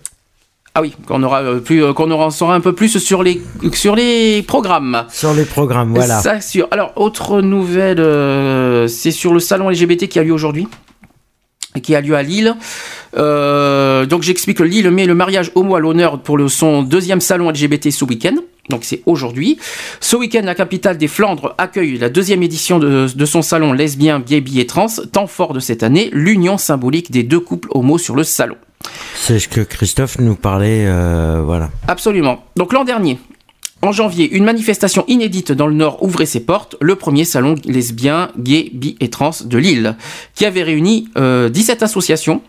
Ah 0.79 0.83
oui, 0.83 0.95
qu'on 1.07 1.23
aura 1.23 1.41
euh, 1.41 1.59
plus, 1.59 1.83
euh, 1.83 1.95
qu'on 1.95 2.11
aura 2.11 2.27
en 2.27 2.31
saura 2.31 2.55
un 2.55 2.61
peu 2.61 2.75
plus 2.75 2.99
sur 2.99 3.23
les 3.23 3.41
sur 3.73 3.97
les 3.97 4.43
programmes. 4.43 5.07
Sur 5.11 5.33
les 5.33 5.47
programmes, 5.47 5.95
voilà. 5.95 6.21
Ça 6.21 6.43
sur. 6.43 6.69
Alors 6.71 6.93
autre 6.97 7.41
nouvelle, 7.41 7.99
euh, 7.99 8.87
c'est 8.87 9.11
sur 9.11 9.33
le 9.33 9.41
salon 9.41 9.71
LGBT 9.71 10.07
qui 10.07 10.19
a 10.19 10.23
lieu 10.23 10.35
aujourd'hui, 10.35 10.69
et 11.77 11.81
qui 11.81 11.95
a 11.95 12.03
lieu 12.03 12.15
à 12.15 12.23
Lille. 12.23 12.55
Euh, 13.17 14.05
donc 14.05 14.23
j'explique 14.23 14.59
que 14.59 14.65
Lille 14.65 14.91
met 14.91 15.07
le 15.07 15.15
mariage 15.15 15.51
homo 15.55 15.77
à 15.77 15.81
l'honneur 15.81 16.21
pour 16.21 16.37
le, 16.37 16.47
son 16.49 16.83
deuxième 16.83 17.23
salon 17.23 17.49
LGBT 17.49 17.91
ce 17.91 18.05
week-end. 18.05 18.37
Donc 18.69 18.85
c'est 18.85 19.01
aujourd'hui. 19.07 19.57
Ce 20.01 20.15
week-end, 20.15 20.43
la 20.45 20.55
capitale 20.55 20.99
des 20.99 21.09
Flandres 21.09 21.55
accueille 21.57 21.97
la 21.97 22.11
deuxième 22.11 22.43
édition 22.43 22.79
de, 22.79 23.07
de 23.15 23.25
son 23.25 23.41
salon 23.41 23.73
lesbien, 23.73 24.21
gay, 24.21 24.43
bi 24.43 24.61
et 24.61 24.67
trans, 24.67 24.89
temps 25.11 25.27
fort 25.27 25.55
de 25.55 25.61
cette 25.61 25.83
année, 25.83 26.11
l'union 26.13 26.59
symbolique 26.59 27.11
des 27.11 27.23
deux 27.23 27.41
couples 27.41 27.69
homo 27.71 27.97
sur 27.97 28.15
le 28.15 28.25
salon. 28.25 28.57
C'est 29.16 29.39
ce 29.39 29.48
que 29.48 29.60
Christophe 29.60 30.18
nous 30.18 30.34
parlait, 30.34 30.84
euh, 30.86 31.42
voilà. 31.44 31.70
Absolument. 31.89 32.44
Donc 32.56 32.73
l'an 32.73 32.84
dernier, 32.84 33.18
en 33.82 33.92
janvier, 33.92 34.31
une 34.31 34.44
manifestation 34.44 35.05
inédite 35.06 35.52
dans 35.52 35.66
le 35.66 35.74
Nord 35.74 36.02
ouvrait 36.02 36.26
ses 36.26 36.40
portes, 36.40 36.76
le 36.81 36.97
premier 36.97 37.24
salon 37.24 37.56
lesbien, 37.65 38.31
gay, 38.39 38.70
bi 38.73 38.97
et 39.00 39.10
trans 39.10 39.32
de 39.44 39.58
Lille, 39.58 39.97
qui 40.34 40.47
avait 40.47 40.62
réuni 40.62 41.08
euh, 41.18 41.48
17 41.48 41.82
associations, 41.82 42.40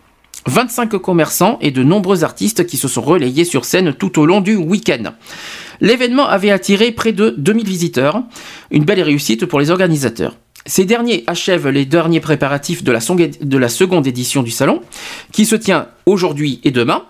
25 0.46 0.98
commerçants 0.98 1.58
et 1.62 1.72
de 1.72 1.84
nombreux 1.84 2.24
artistes 2.24 2.66
qui 2.66 2.78
se 2.78 2.88
sont 2.88 3.02
relayés 3.02 3.44
sur 3.44 3.66
scène 3.66 3.94
tout 3.94 4.20
au 4.20 4.26
long 4.26 4.40
du 4.40 4.56
week-end. 4.56 5.14
L'événement 5.82 6.28
avait 6.28 6.52
attiré 6.52 6.92
près 6.92 7.12
de 7.12 7.36
2000 7.38 7.68
visiteurs, 7.68 8.24
une 8.72 8.86
belle 8.86 9.02
réussite 9.02 9.46
pour 9.46 9.60
les 9.60 9.70
organisateurs. 9.70 10.38
Ces 10.68 10.86
derniers 10.86 11.24
achèvent 11.26 11.70
les 11.70 11.86
derniers 11.86 12.20
préparatifs 12.20 12.84
de 12.84 12.92
la, 12.92 13.00
song- 13.00 13.32
de 13.42 13.58
la 13.58 13.70
seconde 13.70 14.06
édition 14.06 14.44
du 14.44 14.52
salon, 14.52 14.82
qui 15.32 15.46
se 15.46 15.56
tient 15.56 15.88
aujourd'hui 16.06 16.60
et 16.64 16.72
demain. 16.72 17.04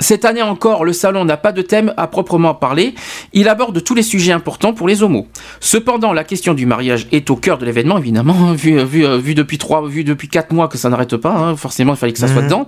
Cette 0.00 0.24
année 0.24 0.40
encore, 0.40 0.84
le 0.86 0.94
salon 0.94 1.26
n'a 1.26 1.36
pas 1.36 1.52
de 1.52 1.60
thème 1.60 1.92
à 1.98 2.06
proprement 2.06 2.54
parler. 2.54 2.94
Il 3.34 3.46
aborde 3.48 3.84
tous 3.84 3.94
les 3.94 4.02
sujets 4.02 4.32
importants 4.32 4.72
pour 4.72 4.88
les 4.88 5.02
homos. 5.02 5.26
Cependant, 5.60 6.14
la 6.14 6.24
question 6.24 6.54
du 6.54 6.64
mariage 6.64 7.06
est 7.12 7.28
au 7.28 7.36
cœur 7.36 7.58
de 7.58 7.66
l'événement, 7.66 7.98
évidemment, 7.98 8.52
vu, 8.54 8.82
vu, 8.84 9.04
vu 9.18 9.34
depuis 9.34 9.58
trois, 9.58 9.86
vu 9.86 10.02
depuis 10.02 10.28
quatre 10.28 10.52
mois 10.52 10.68
que 10.68 10.78
ça 10.78 10.88
n'arrête 10.88 11.16
pas. 11.18 11.34
hein. 11.36 11.56
Forcément, 11.56 11.92
il 11.92 11.98
fallait 11.98 12.12
que 12.14 12.18
ça 12.18 12.26
soit 12.28 12.40
Mhm. 12.40 12.46
dedans. 12.48 12.66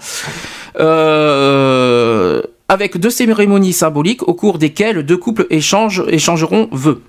Euh, 0.79 2.43
avec 2.69 2.99
deux 2.99 3.11
cérémonies 3.11 3.73
symboliques 3.73 4.27
au 4.29 4.35
cours 4.35 4.59
desquelles 4.59 5.03
deux 5.05 5.17
couples 5.17 5.47
échangent, 5.51 6.03
échangeront 6.09 6.69
vœux. 6.73 7.03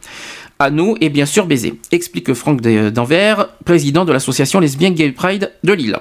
Anneaux 0.60 0.96
et 1.02 1.10
bien 1.10 1.26
sûr 1.26 1.46
baiser, 1.46 1.76
explique 1.92 2.34
Franck 2.34 2.62
d'Anvers, 2.62 3.50
président 3.66 4.06
de 4.06 4.14
l'association 4.14 4.60
Lesbian 4.60 4.92
Gay 4.92 5.12
Pride 5.12 5.52
de 5.64 5.74
Lille. 5.74 5.98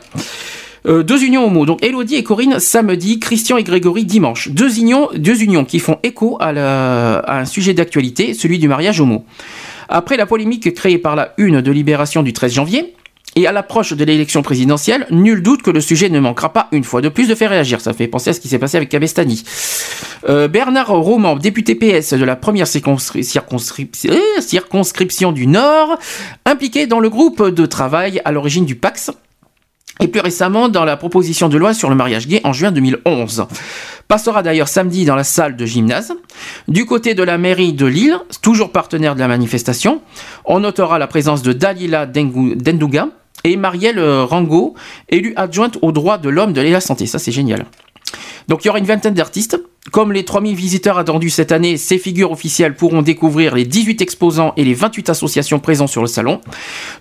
Euh, 0.87 1.03
deux 1.03 1.25
unions 1.25 1.47
homo, 1.47 1.65
donc 1.65 1.83
Elodie 1.83 2.17
et 2.17 2.23
Corinne 2.23 2.61
samedi, 2.61 3.19
Christian 3.19 3.57
et 3.57 3.63
Grégory 3.63 4.05
dimanche. 4.05 4.51
Deux 4.51 4.79
unions, 4.79 5.65
qui 5.65 5.79
font 5.79 5.99
écho 6.03 6.37
à, 6.41 6.49
à 6.49 7.41
un 7.41 7.45
sujet 7.47 7.73
d'actualité, 7.75 8.35
celui 8.35 8.59
du 8.59 8.69
mariage 8.69 9.01
homo. 9.01 9.25
Après 9.89 10.17
la 10.17 10.27
polémique 10.27 10.73
créée 10.75 10.99
par 10.99 11.17
la 11.17 11.33
une 11.39 11.61
de 11.61 11.73
Libération 11.73 12.23
du 12.23 12.33
13 12.33 12.53
janvier, 12.53 12.95
et 13.37 13.47
à 13.47 13.53
l'approche 13.53 13.93
de 13.93 14.05
l'élection 14.05 14.43
présidentielle, 14.43 15.07
nul 15.11 15.43
doute 15.43 15.63
que 15.63 15.71
le 15.71 15.81
sujet 15.81 16.09
ne 16.09 16.21
manquera 16.21 16.53
pas 16.53 16.69
une 16.73 16.85
fois 16.85 17.01
de 17.01 17.09
plus 17.09 17.29
de 17.29 17.35
faire 17.35 17.51
réagir. 17.51 17.81
Ça 17.81 17.93
fait 17.93 18.07
penser 18.07 18.31
à 18.31 18.33
ce 18.33 18.41
qui 18.41 18.49
s'est 18.49 18.59
passé 18.59 18.77
avec 18.77 18.89
Cabestani. 18.89 19.45
Euh, 20.29 20.49
Bernard 20.49 20.89
Roman, 20.89 21.37
député 21.37 21.75
PS 21.75 22.15
de 22.15 22.25
la 22.25 22.37
première 22.37 22.67
euh, 22.67 24.41
circonscription 24.41 25.33
du 25.33 25.47
Nord, 25.47 25.99
impliqué 26.47 26.87
dans 26.87 27.01
le 27.01 27.11
groupe 27.11 27.49
de 27.49 27.67
travail 27.67 28.21
à 28.25 28.33
l'origine 28.33 28.65
du 28.65 28.77
PAX, 28.77 29.11
et 30.01 30.09
plus 30.09 30.21
récemment 30.21 30.69
dans 30.69 30.85
la 30.85 30.97
proposition 30.97 31.49
de 31.49 31.57
loi 31.57 31.75
sur 31.75 31.89
le 31.89 31.97
mariage 31.97 32.27
gay 32.27 32.41
en 32.45 32.53
juin 32.53 32.73
2011. 32.73 33.47
Passera 34.09 34.43
d'ailleurs 34.43 34.69
samedi 34.69 35.05
dans 35.05 35.17
la 35.17 35.25
salle 35.25 35.57
de 35.57 35.65
gymnase. 35.65 36.13
Du 36.69 36.85
côté 36.85 37.15
de 37.15 37.23
la 37.23 37.39
mairie 37.39 37.73
de 37.73 37.87
Lille, 37.87 38.19
toujours 38.43 38.71
partenaire 38.71 39.15
de 39.15 39.21
la 39.21 39.29
manifestation, 39.29 40.03
on 40.45 40.61
notera 40.61 40.99
la 40.99 41.07
présence 41.07 41.43
de 41.43 41.53
Dalila 41.53 42.07
Dendouga 42.07 43.09
et 43.45 43.57
Marielle 43.57 43.99
euh, 43.99 44.25
Rango, 44.25 44.75
élue 45.09 45.33
adjointe 45.37 45.79
aux 45.83 45.93
droits 45.93 46.19
de 46.19 46.29
l'homme 46.29 46.53
de 46.53 46.61
la 46.61 46.81
santé. 46.81 47.07
Ça, 47.07 47.19
c'est 47.19 47.33
génial. 47.33 47.67
Donc 48.49 48.65
il 48.65 48.67
y 48.67 48.71
aura 48.71 48.79
une 48.79 48.85
vingtaine 48.85 49.15
d'artistes. 49.15 49.61
Comme 49.91 50.13
les 50.13 50.25
3000 50.25 50.57
visiteurs 50.57 50.99
attendus 50.99 51.31
cette 51.31 51.53
année, 51.53 51.77
ces 51.77 51.99
figures 51.99 52.33
officielles 52.33 52.75
pourront 52.75 53.03
découvrir 53.03 53.55
les 53.55 53.65
18 53.65 54.01
exposants 54.01 54.55
et 54.57 54.65
les 54.65 54.73
28 54.73 55.11
associations 55.11 55.61
présents 55.61 55.87
sur 55.87 56.01
le 56.01 56.09
salon. 56.09 56.41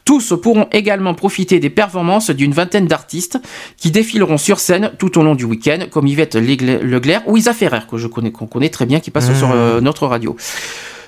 Tous 0.04 0.34
pourront 0.42 0.68
également 0.72 1.14
profiter 1.14 1.60
des 1.60 1.70
performances 1.70 2.30
d'une 2.30 2.52
vingtaine 2.52 2.86
d'artistes 2.88 3.40
qui 3.78 3.90
défileront 3.90 4.38
sur 4.38 4.60
scène 4.60 4.92
tout 5.00 5.18
au 5.18 5.24
long 5.24 5.36
du 5.36 5.46
week-end, 5.46 5.80
comme 5.92 6.08
Yvette 6.08 6.36
Leclerc 6.36 7.24
ou 7.28 7.38
Isa 7.38 7.54
Ferrer, 7.54 7.80
que 7.90 7.98
je 7.98 8.08
connais, 8.08 8.32
qu'on 8.32 8.48
connaît 8.48 8.70
très 8.70 8.86
bien, 8.86 9.00
qui 9.00 9.12
passe 9.12 9.30
Mmh. 9.30 9.36
sur 9.36 9.52
euh, 9.52 9.82
notre 9.82 10.06
radio. 10.06 10.36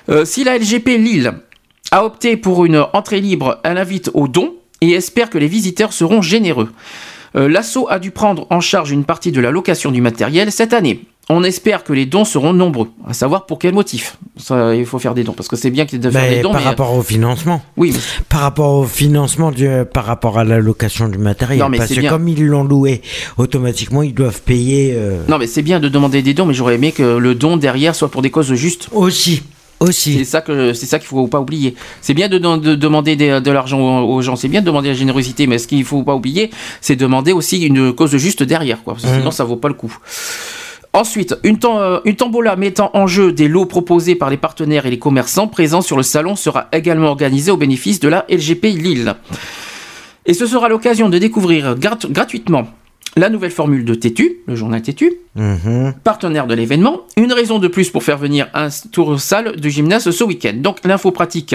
Euh, 0.08 0.24
si 0.24 0.44
la 0.44 0.56
LGP 0.58 0.98
Lille 0.98 1.34
a 1.90 2.04
opté 2.04 2.36
pour 2.36 2.64
une 2.64 2.84
entrée 2.92 3.20
libre, 3.20 3.60
elle 3.64 3.78
invite 3.78 4.10
au 4.14 4.26
don 4.28 4.54
et 4.80 4.92
espère 4.92 5.30
que 5.30 5.38
les 5.38 5.48
visiteurs 5.48 5.92
seront 5.92 6.22
généreux. 6.22 6.68
Euh, 7.36 7.48
L'assaut 7.48 7.86
a 7.90 7.98
dû 7.98 8.10
prendre 8.10 8.46
en 8.50 8.60
charge 8.60 8.90
une 8.90 9.04
partie 9.04 9.32
de 9.32 9.40
la 9.40 9.50
location 9.50 9.90
du 9.90 10.00
matériel 10.00 10.50
cette 10.52 10.72
année. 10.72 11.00
On 11.28 11.42
espère 11.42 11.82
que 11.82 11.92
les 11.92 12.06
dons 12.06 12.24
seront 12.24 12.52
nombreux. 12.52 12.88
À 13.06 13.12
savoir 13.12 13.46
pour 13.46 13.58
quel 13.58 13.74
motif? 13.74 14.16
Ça, 14.36 14.76
il 14.76 14.86
faut 14.86 15.00
faire 15.00 15.12
des 15.12 15.24
dons 15.24 15.32
parce 15.32 15.48
que 15.48 15.56
c'est 15.56 15.70
bien 15.72 15.84
qu'il 15.84 15.98
de 15.98 16.08
faire 16.08 16.30
des 16.30 16.40
dons. 16.40 16.52
par 16.52 16.60
mais- 16.60 16.66
rapport 16.68 16.94
au 16.94 17.02
financement. 17.02 17.60
Oui, 17.76 17.90
mais- 17.92 17.98
Par 18.28 18.42
rapport 18.42 18.74
au 18.74 18.84
financement, 18.84 19.50
du, 19.50 19.68
par 19.92 20.04
rapport 20.04 20.38
à 20.38 20.44
la 20.44 20.60
location 20.60 21.08
du 21.08 21.18
matériel. 21.18 21.58
Non, 21.58 21.68
mais 21.68 21.78
Parce 21.78 21.92
que 21.92 21.98
bien. 21.98 22.10
comme 22.10 22.28
ils 22.28 22.46
l'ont 22.46 22.62
loué, 22.62 23.02
automatiquement, 23.38 24.02
ils 24.02 24.14
doivent 24.14 24.40
payer. 24.42 24.92
euh, 24.96 25.20
Non, 25.28 25.38
mais 25.38 25.48
c'est 25.48 25.62
bien 25.62 25.80
de 25.80 25.88
demander 25.88 26.22
des 26.22 26.32
dons, 26.32 26.46
mais 26.46 26.54
j'aurais 26.54 26.76
aimé 26.76 26.92
que 26.92 27.16
le 27.16 27.34
don 27.34 27.56
derrière 27.56 27.96
soit 27.96 28.08
pour 28.08 28.22
des 28.22 28.30
causes 28.30 28.54
justes. 28.54 28.88
Aussi. 28.92 29.42
Aussi. 29.80 30.18
C'est 30.18 30.24
ça 30.24 30.40
que 30.40 30.72
c'est 30.72 30.86
ça 30.86 30.98
qu'il 30.98 31.06
faut 31.08 31.26
pas 31.26 31.40
oublier. 31.40 31.74
C'est 32.00 32.14
bien 32.14 32.28
de, 32.28 32.38
de 32.38 32.74
demander 32.74 33.14
des- 33.14 33.40
de 33.40 33.50
l'argent 33.50 34.00
aux, 34.04 34.22
gens, 34.22 34.34
c'est 34.36 34.48
bien 34.48 34.60
de 34.62 34.66
demander 34.66 34.88
la 34.88 34.94
générosité, 34.94 35.46
mais 35.46 35.58
ce 35.58 35.66
qu'il 35.68 35.84
faut 35.84 36.02
pas 36.02 36.14
oublier, 36.14 36.50
c'est 36.80 36.96
demander 36.96 37.32
aussi 37.32 37.62
une 37.66 37.92
cause 37.92 38.16
juste 38.16 38.42
derrière, 38.42 38.82
quoi. 38.82 38.94
Parce 38.94 39.04
que 39.04 39.10
Mhm. 39.10 39.18
sinon, 39.18 39.30
ça 39.30 39.44
vaut 39.44 39.56
pas 39.56 39.68
le 39.68 39.74
coup. 39.74 39.94
Ensuite, 40.94 41.36
une, 41.44 41.58
euh, 41.64 42.00
une 42.06 42.16
tombola 42.16 42.56
mettant 42.56 42.90
en 42.94 43.06
jeu 43.06 43.30
des 43.32 43.48
lots 43.48 43.66
proposés 43.66 44.14
par 44.14 44.30
les 44.30 44.38
partenaires 44.38 44.86
et 44.86 44.90
les 44.90 44.98
commerçants 44.98 45.46
présents 45.46 45.82
sur 45.82 45.98
le 45.98 46.02
salon 46.02 46.36
sera 46.36 46.68
également 46.72 47.08
organisée 47.08 47.50
au 47.50 47.58
bénéfice 47.58 48.00
de 48.00 48.08
la 48.08 48.24
LGP 48.30 48.70
Lille. 48.72 49.14
Et 50.24 50.32
ce 50.32 50.46
sera 50.46 50.70
l'occasion 50.70 51.10
de 51.10 51.18
découvrir 51.18 51.74
grat- 51.76 51.98
gratuitement 52.08 52.66
la 53.16 53.30
nouvelle 53.30 53.50
formule 53.50 53.84
de 53.84 53.94
Tétu, 53.94 54.38
le 54.46 54.54
journal 54.56 54.82
Tétu, 54.82 55.12
Mhm. 55.34 55.94
partenaire 56.04 56.46
de 56.46 56.54
l'événement. 56.54 57.00
Une 57.16 57.32
raison 57.32 57.58
de 57.58 57.68
plus 57.68 57.90
pour 57.90 58.02
faire 58.02 58.18
venir 58.18 58.48
un 58.54 58.68
tour 58.92 59.18
salle 59.20 59.56
du 59.56 59.70
gymnase 59.70 60.10
ce 60.10 60.24
week-end. 60.24 60.54
Donc 60.56 60.78
l'info 60.84 61.10
pratique, 61.10 61.54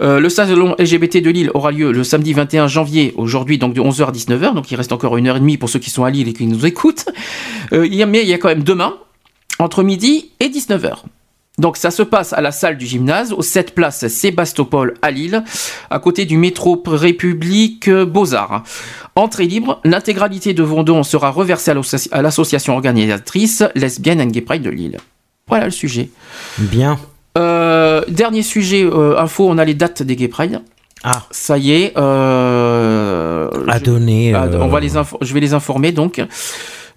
euh, 0.00 0.20
le 0.20 0.28
salon 0.28 0.74
LGBT 0.78 1.20
de 1.22 1.30
Lille 1.30 1.50
aura 1.54 1.70
lieu 1.70 1.92
le 1.92 2.04
samedi 2.04 2.32
21 2.32 2.66
janvier, 2.68 3.12
aujourd'hui 3.16 3.58
donc 3.58 3.74
de 3.74 3.80
11h 3.80 4.08
à 4.08 4.12
19h, 4.12 4.54
donc 4.54 4.70
il 4.70 4.76
reste 4.76 4.92
encore 4.92 5.16
une 5.16 5.28
heure 5.28 5.36
et 5.36 5.40
demie 5.40 5.56
pour 5.58 5.68
ceux 5.68 5.78
qui 5.78 5.90
sont 5.90 6.04
à 6.04 6.10
Lille 6.10 6.28
et 6.28 6.32
qui 6.32 6.46
nous 6.46 6.66
écoutent. 6.66 7.06
Euh, 7.72 7.86
mais 8.06 8.22
il 8.22 8.28
y 8.28 8.32
a 8.34 8.38
quand 8.38 8.48
même 8.48 8.62
demain, 8.62 8.94
entre 9.58 9.82
midi 9.82 10.30
et 10.40 10.48
19h. 10.48 11.04
Donc 11.58 11.76
ça 11.78 11.90
se 11.90 12.02
passe 12.02 12.32
à 12.34 12.40
la 12.42 12.52
salle 12.52 12.76
du 12.76 12.84
gymnase, 12.86 13.32
au 13.32 13.40
7 13.40 13.74
place 13.74 14.06
Sébastopol 14.08 14.92
à 15.00 15.10
Lille, 15.10 15.42
à 15.88 15.98
côté 15.98 16.26
du 16.26 16.36
métro 16.36 16.82
République 16.86 17.90
Beaux-Arts. 17.90 18.62
Entrée 19.14 19.46
libre, 19.46 19.80
l'intégralité 19.84 20.52
de 20.52 20.62
vos 20.62 20.82
dons 20.82 21.02
sera 21.02 21.30
reversée 21.30 21.70
à 21.70 21.74
l'associ- 21.74 22.08
à 22.12 22.20
l'association 22.20 22.74
organisatrice 22.74 23.62
Lesbienne 23.74 24.20
and 24.20 24.26
Gay 24.26 24.42
Pride 24.42 24.62
de 24.62 24.70
Lille. 24.70 24.98
Voilà 25.48 25.64
le 25.64 25.70
sujet. 25.70 26.10
Bien. 26.58 26.98
Euh, 27.38 28.02
dernier 28.08 28.42
sujet, 28.42 28.82
euh, 28.84 29.18
info, 29.18 29.46
on 29.48 29.56
a 29.56 29.64
les 29.64 29.74
dates 29.74 30.02
des 30.02 30.16
Gay 30.16 30.28
Pride. 30.28 30.60
Ah. 31.04 31.22
Ça 31.30 31.56
y 31.56 31.72
est. 31.72 31.92
Euh, 31.96 33.48
À 33.68 33.78
je- 33.78 33.84
donner. 33.84 34.34
on 34.60 34.68
va 34.68 34.80
les 34.80 34.90
je 35.20 35.34
vais 35.34 35.40
les 35.40 35.54
informer 35.54 35.92
donc. 35.92 36.22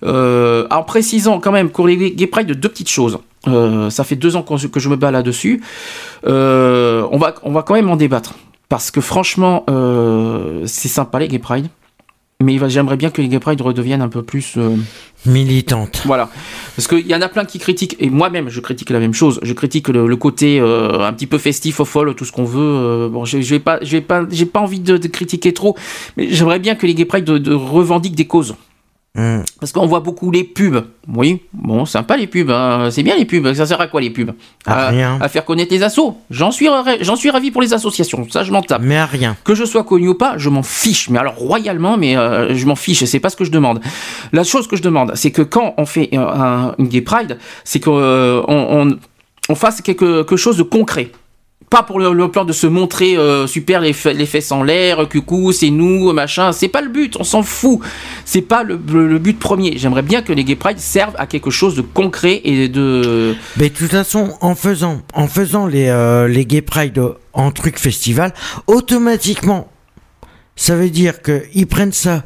Euh, 0.03 0.65
en 0.71 0.83
précisant 0.83 1.39
quand 1.39 1.51
même 1.51 1.69
pour 1.69 1.87
les 1.87 2.11
Gay 2.11 2.27
Pride 2.27 2.51
deux 2.53 2.69
petites 2.69 2.89
choses. 2.89 3.19
Euh, 3.47 3.89
ça 3.89 4.03
fait 4.03 4.15
deux 4.15 4.35
ans 4.35 4.43
que 4.43 4.79
je 4.79 4.89
me 4.89 4.95
bats 4.95 5.11
là-dessus. 5.11 5.61
Euh, 6.27 7.07
on, 7.11 7.17
va, 7.17 7.35
on 7.43 7.51
va 7.51 7.63
quand 7.63 7.73
même 7.75 7.89
en 7.89 7.95
débattre. 7.95 8.35
Parce 8.67 8.91
que 8.91 9.01
franchement, 9.01 9.63
euh, 9.69 10.63
c'est 10.65 10.89
sympa 10.89 11.19
les 11.19 11.27
Gay 11.27 11.39
Pride. 11.39 11.67
Mais 12.41 12.57
j'aimerais 12.69 12.95
bien 12.95 13.09
que 13.09 13.21
les 13.21 13.27
Gay 13.27 13.39
Pride 13.39 13.59
redeviennent 13.59 14.01
un 14.01 14.07
peu 14.07 14.21
plus. 14.23 14.53
euh, 14.57 14.75
Militante. 15.25 16.03
voilà. 16.05 16.29
Parce 16.75 16.87
qu'il 16.87 17.05
y 17.05 17.13
en 17.13 17.21
a 17.21 17.27
plein 17.27 17.43
qui 17.43 17.59
critiquent, 17.59 17.97
et 17.99 18.09
moi-même 18.09 18.47
je 18.47 18.61
critique 18.61 18.89
la 18.91 18.99
même 18.99 19.13
chose, 19.13 19.41
je 19.43 19.51
critique 19.53 19.89
le, 19.89 20.07
le 20.07 20.15
côté 20.15 20.59
un 20.61 21.11
petit 21.11 21.27
peu 21.27 21.37
festif, 21.37 21.81
au 21.81 21.85
folle, 21.85 22.15
tout 22.15 22.23
ce 22.23 22.31
qu'on 22.31 22.45
veut. 22.45 23.09
bon, 23.11 23.25
je 23.25 23.37
vais 23.39 23.59
pas, 23.59 23.79
pas, 24.07 24.21
j'ai 24.31 24.45
pas 24.45 24.59
envie 24.61 24.79
de, 24.79 24.95
de 24.95 25.07
critiquer 25.09 25.53
trop, 25.53 25.75
mais 26.15 26.29
j'aimerais 26.31 26.59
bien 26.59 26.75
que 26.75 26.87
les 26.87 26.93
gay 26.93 27.03
pride 27.03 27.25
de, 27.25 27.37
de 27.37 27.53
revendiquent 27.53 28.15
des 28.15 28.27
causes. 28.27 28.55
Mm. 29.15 29.39
Parce 29.59 29.71
qu'on 29.71 29.87
voit 29.87 30.01
beaucoup 30.01 30.29
les 30.29 30.43
pubs. 30.43 30.85
Oui, 31.13 31.41
bon, 31.51 31.85
sympa 31.85 32.15
les 32.15 32.27
pubs, 32.27 32.51
hein. 32.51 32.89
c'est 32.91 33.01
bien 33.01 33.15
les 33.17 33.25
pubs. 33.25 33.51
Ça 33.53 33.65
sert 33.65 33.81
à 33.81 33.87
quoi 33.87 34.01
les 34.01 34.11
pubs? 34.11 34.31
À 34.67 34.89
rien. 34.89 35.17
à 35.19 35.27
faire 35.29 35.45
connaître 35.45 35.73
les 35.73 35.81
assos. 35.81 36.15
J'en 36.29 36.51
suis, 36.51 36.67
j'en 37.01 37.15
suis 37.15 37.31
ravi 37.31 37.49
pour 37.49 37.61
les 37.63 37.73
associations, 37.73 38.27
ça 38.29 38.43
je 38.43 38.51
m'en 38.51 38.61
tape. 38.61 38.81
Mais 38.83 38.97
à 38.97 39.07
rien. 39.07 39.35
Que 39.43 39.55
je 39.55 39.65
sois 39.65 39.83
connu 39.83 40.09
ou 40.09 40.13
pas, 40.13 40.37
je 40.37 40.49
m'en 40.49 40.61
fiche. 40.63 41.09
Mais 41.09 41.17
alors 41.17 41.35
royalement, 41.35 41.97
mais 41.97 42.15
euh, 42.15 42.53
je 42.55 42.65
m'en 42.67 42.75
fiche. 42.75 43.03
C'est 43.05 43.19
pas 43.19 43.29
ce 43.31 43.35
que 43.35 43.45
je 43.45 43.51
demande. 43.51 43.79
La 44.31 44.43
chose 44.43 44.67
que 44.67 44.75
je 44.75 44.83
demande, 44.83 45.11
c'est 45.15 45.31
que 45.31 45.41
quand 45.41 45.73
on 45.77 45.85
fait 45.87 46.09
un, 46.15 46.21
un- 46.21 46.75
une 46.77 46.87
gay 46.87 47.01
pride, 47.01 47.39
c'est 47.63 47.79
qu'on 47.79 47.91
on, 48.47 48.95
on 49.49 49.55
fasse 49.55 49.81
quelque, 49.81 50.21
quelque 50.21 50.37
chose 50.37 50.57
de 50.57 50.63
concret. 50.63 51.11
Pas 51.69 51.83
pour 51.83 51.99
le, 51.99 52.31
plan 52.31 52.45
de 52.45 52.53
se 52.53 52.65
montrer 52.65 53.15
euh, 53.15 53.45
super 53.45 53.79
les, 53.79 53.93
les 54.15 54.25
fesses 54.25 54.51
en 54.51 54.63
l'air, 54.63 55.07
coucou, 55.07 55.51
c'est 55.51 55.69
nous, 55.69 56.11
machin. 56.13 56.51
C'est 56.51 56.67
pas 56.67 56.81
le 56.81 56.89
but, 56.89 57.15
on 57.19 57.23
s'en 57.23 57.43
fout. 57.43 57.79
C'est 58.25 58.41
pas 58.41 58.63
le, 58.63 58.79
le- 58.91 59.07
le 59.07 59.19
but 59.19 59.37
premier. 59.37 59.73
J'aimerais 59.77 60.01
bien 60.01 60.23
que 60.23 60.33
les 60.33 60.43
gay 60.43 60.55
pride 60.55 60.79
servent 60.79 61.15
à 61.19 61.27
quelque 61.27 61.51
chose 61.51 61.75
de 61.75 61.81
concret 61.81 62.41
et 62.43 62.69
de. 62.69 63.35
Mais 63.57 63.69
de 63.69 63.75
toute 63.75 63.91
façon, 63.91 64.29
en 64.41 64.55
faisant, 64.55 65.01
en 65.13 65.27
faisant 65.27 65.67
les, 65.67 65.89
euh, 65.89 66.27
les 66.27 66.45
Gay 66.45 66.61
Pride 66.61 66.99
en 67.33 67.51
truc 67.51 67.77
festival, 67.77 68.33
automatiquement, 68.65 69.67
ça 70.61 70.75
veut 70.75 70.89
dire 70.89 71.21
qu'ils 71.21 71.67
prennent 71.67 71.93
ça 71.93 72.25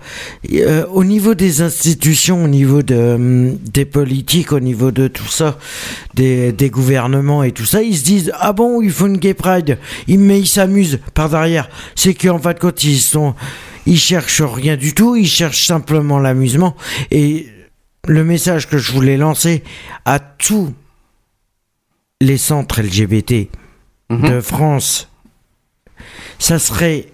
euh, 0.54 0.88
au 0.88 1.04
niveau 1.04 1.36
des 1.36 1.62
institutions, 1.62 2.44
au 2.44 2.48
niveau 2.48 2.82
de, 2.82 2.96
hum, 3.14 3.58
des 3.58 3.86
politiques, 3.86 4.52
au 4.52 4.60
niveau 4.60 4.90
de 4.90 5.08
tout 5.08 5.28
ça, 5.28 5.60
des, 6.16 6.52
des 6.52 6.72
gouvernements 6.72 7.44
et 7.44 7.52
tout 7.52 7.66
ça. 7.66 7.84
Ils 7.84 7.96
se 7.96 8.04
disent 8.04 8.32
Ah 8.40 8.52
bon, 8.52 8.82
il 8.82 8.90
faut 8.90 9.06
une 9.06 9.18
Gay 9.20 9.36
Pride. 9.36 9.78
Ils- 10.08 10.18
Mais 10.18 10.40
ils 10.40 10.48
s'amusent 10.48 11.00
par 11.14 11.30
derrière. 11.30 11.70
C'est 11.94 12.16
qu'en 12.16 12.40
fin 12.40 12.54
de 12.54 12.60
compte, 12.60 12.84
ils 12.84 13.00
sont. 13.00 13.36
Ils 13.86 14.00
cherchent 14.00 14.42
rien 14.42 14.78
du 14.78 14.96
tout, 14.96 15.16
ils 15.16 15.28
cherchent 15.28 15.68
simplement 15.68 16.18
l'amusement. 16.18 16.76
Et 17.12 17.46
le 18.08 18.24
message 18.24 18.68
que 18.68 18.80
je 18.80 18.92
voulais 18.94 19.16
lancer 19.18 19.62
à 20.06 20.18
tous 20.18 20.74
les 22.20 22.38
centres 22.40 22.82
LGBT 22.82 23.50
de 24.10 24.42
France, 24.42 25.08
ça 26.40 26.58
serait 26.58 27.08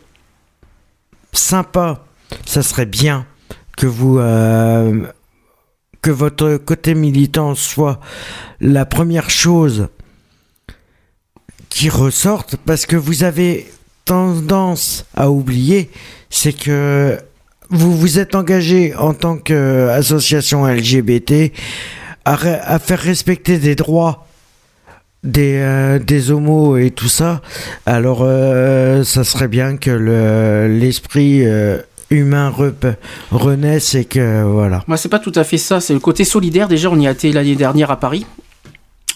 sympa, 1.40 2.04
ça 2.46 2.62
serait 2.62 2.86
bien 2.86 3.26
que 3.78 3.88
vous 3.88 4.20
euh, 4.20 5.04
que 6.02 6.12
votre 6.12 6.58
côté 6.58 6.94
militant 6.94 7.56
soit 7.56 8.00
la 8.62 8.86
première 8.86 9.30
chose 9.30 9.88
qui 11.70 11.90
ressorte 11.90 12.56
parce 12.66 12.86
que 12.86 12.96
vous 12.96 13.24
avez 13.24 13.70
tendance 14.06 15.06
à 15.16 15.30
oublier, 15.30 15.90
c'est 16.30 16.54
que 16.54 17.18
vous 17.70 17.96
vous 17.96 18.18
êtes 18.20 18.34
engagé 18.36 18.96
en 18.96 19.14
tant 19.14 19.38
qu'association 19.38 20.66
LGBT 20.66 21.52
à, 22.26 22.36
re- 22.36 22.60
à 22.64 22.80
faire 22.80 23.00
respecter 23.00 23.60
des 23.60 23.76
droits 23.76 24.26
des, 25.24 25.56
euh, 25.58 26.00
des 26.00 26.32
homos 26.32 26.78
et 26.78 26.92
tout 26.92 27.10
ça. 27.10 27.42
Alors, 27.86 28.20
euh, 28.22 29.04
ça 29.04 29.24
serait 29.24 29.48
bien 29.48 29.78
que 29.78 29.92
le- 29.92 30.68
l'esprit 30.80 31.46
euh, 31.46 31.78
humain 32.10 32.54
renaisse 33.32 33.96
et 33.96 34.06
que 34.06 34.44
voilà. 34.44 34.84
Moi, 34.88 34.98
c'est 34.98 35.10
pas 35.10 35.20
tout 35.20 35.34
à 35.36 35.44
fait 35.44 35.58
ça. 35.58 35.80
C'est 35.82 35.94
le 35.94 36.00
côté 36.00 36.24
solidaire. 36.24 36.68
Déjà, 36.68 36.90
on 36.90 37.00
y 37.00 37.08
a 37.08 37.12
été 37.12 37.32
l'année 37.32 37.56
dernière 37.56 37.92
à 37.92 38.00
Paris. 38.00 38.26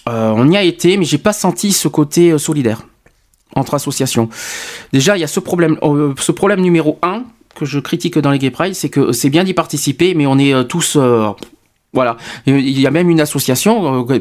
On 0.06 0.52
y 0.52 0.58
a 0.58 0.64
été, 0.64 0.98
mais 0.98 1.06
j'ai 1.06 1.18
pas 1.18 1.32
senti 1.32 1.72
ce 1.72 1.88
côté 1.88 2.38
solidaire 2.38 2.84
entre 3.56 3.76
associations. 3.76 4.28
Déjà, 4.92 5.16
il 5.16 5.22
y 5.22 5.24
a 5.24 5.28
ce 5.28 5.40
problème, 5.40 5.78
ce 6.20 6.32
problème 6.34 6.60
numéro 6.60 7.00
un 7.04 7.24
que 7.56 7.64
je 7.66 7.80
critique 7.80 8.18
dans 8.20 8.32
les 8.32 8.40
Gay 8.40 8.50
Pride, 8.52 8.74
c'est 8.76 8.90
que 8.90 9.14
c'est 9.14 9.30
bien 9.30 9.44
d'y 9.46 9.54
participer, 9.54 10.14
mais 10.16 10.26
on 10.26 10.38
est 10.40 10.68
tous 10.68 10.98
voilà. 11.94 12.18
Il 12.48 12.80
y 12.80 12.88
a 12.88 12.92
même 12.92 13.10
une 13.10 13.22
association, 13.22 14.04
euh, 14.10 14.20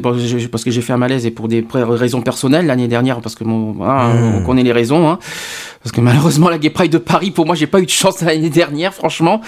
parce 0.51 0.63
que 0.63 0.71
j'ai 0.71 0.81
fait 0.81 0.93
un 0.93 0.97
malaise 0.97 1.25
et 1.25 1.31
pour 1.31 1.47
des 1.47 1.65
raisons 1.73 2.21
personnelles 2.21 2.67
l'année 2.67 2.87
dernière, 2.87 3.19
parce 3.21 3.35
que 3.35 3.43
mon, 3.43 3.71
voilà, 3.73 4.13
Mmh. 4.13 4.35
on 4.35 4.43
connaît 4.43 4.63
les 4.63 4.71
raisons. 4.71 5.09
hein. 5.09 5.17
parce 5.81 5.91
que 5.91 5.99
malheureusement, 6.01 6.49
la 6.49 6.57
Gay 6.59 6.69
Pride 6.69 6.91
de 6.91 6.97
Paris, 6.99 7.31
pour 7.31 7.45
moi, 7.45 7.55
j'ai 7.55 7.67
pas 7.67 7.79
eu 7.81 7.85
de 7.85 7.89
chance 7.89 8.21
l'année 8.21 8.49
dernière, 8.51 8.93
franchement. 8.93 9.41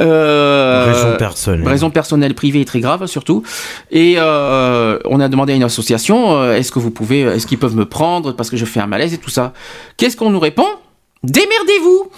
Euh, 0.00 0.92
Raison 0.92 1.16
personnelle. 1.16 1.66
Raison 1.68 1.90
personnelle, 1.90 2.34
privée 2.34 2.60
et 2.60 2.64
très 2.64 2.80
grave, 2.80 3.06
surtout. 3.06 3.42
Et 3.90 4.14
euh, 4.18 4.98
on 5.06 5.18
a 5.20 5.28
demandé 5.28 5.52
à 5.52 5.56
une 5.56 5.64
association, 5.64 6.52
est-ce 6.52 6.70
que 6.72 6.78
vous 6.78 6.90
pouvez, 6.90 7.20
est-ce 7.22 7.46
qu'ils 7.46 7.58
peuvent 7.58 7.76
me 7.76 7.86
prendre 7.86 8.32
parce 8.32 8.50
que 8.50 8.56
je 8.56 8.64
fais 8.64 8.80
un 8.80 8.86
malaise 8.86 9.14
et 9.14 9.18
tout 9.18 9.30
ça. 9.30 9.52
Qu'est-ce 9.96 10.16
qu'on 10.16 10.30
nous 10.30 10.40
répond? 10.40 10.66
Démerdez-vous 11.24 12.10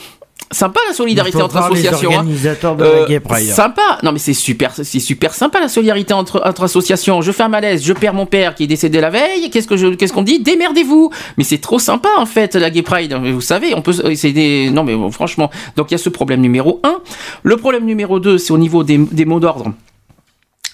Sympa 0.51 0.79
la 0.89 0.95
solidarité 0.95 1.41
entre 1.43 1.57
les 1.57 1.63
associations. 1.87 2.11
hein. 2.13 2.17
organisateurs 2.19 2.77
de 2.77 2.85
Euh, 2.85 3.01
la 3.03 3.07
Gay 3.07 3.21
Pride. 3.21 3.49
Sympa. 3.49 3.99
Non 4.03 4.13
mais 4.13 4.19
c'est 4.19 4.35
super, 4.35 4.73
c'est 4.75 5.01
super 5.01 5.35
sympa 5.35 5.61
la 5.61 5.69
solidarité 5.69 6.15
entre, 6.15 6.43
entre 6.45 6.65
associations. 6.65 7.23
Je 7.23 7.33
fais 7.33 7.43
un 7.43 7.49
malaise, 7.49 7.85
je 7.85 7.93
perds 7.93 8.15
mon 8.15 8.27
père 8.27 8.55
qui 8.55 8.65
est 8.65 8.67
décédé 8.69 9.01
la 9.01 9.11
veille. 9.11 9.51
Qu'est-ce 9.51 9.67
que 9.67 9.77
je, 9.77 9.89
qu'est-ce 9.89 10.13
qu'on 10.13 10.23
dit? 10.23 10.41
Démerdez-vous. 10.41 11.11
Mais 11.39 11.45
c'est 11.45 11.59
trop 11.59 11.79
sympa 11.79 12.09
en 12.19 12.27
fait 12.27 12.55
la 12.55 12.71
Gay 12.71 12.83
Pride. 12.83 13.15
Vous 13.15 13.41
savez, 13.41 13.75
on 13.75 13.83
peut, 13.83 13.93
c'est 14.15 14.33
des, 14.33 14.71
non 14.71 14.85
mais 14.85 14.95
bon, 14.95 15.11
franchement. 15.11 15.51
Donc 15.77 15.91
il 15.91 15.95
y 15.95 15.97
a 15.97 15.99
ce 15.99 16.09
problème 16.11 16.41
numéro 16.41 16.81
un. 16.85 16.99
Le 17.43 17.57
problème 17.57 17.85
numéro 17.85 18.21
deux, 18.21 18.39
c'est 18.39 18.53
au 18.53 18.59
niveau 18.59 18.85
des, 18.85 18.99
des 18.99 19.25
mots 19.25 19.41
d'ordre. 19.41 19.73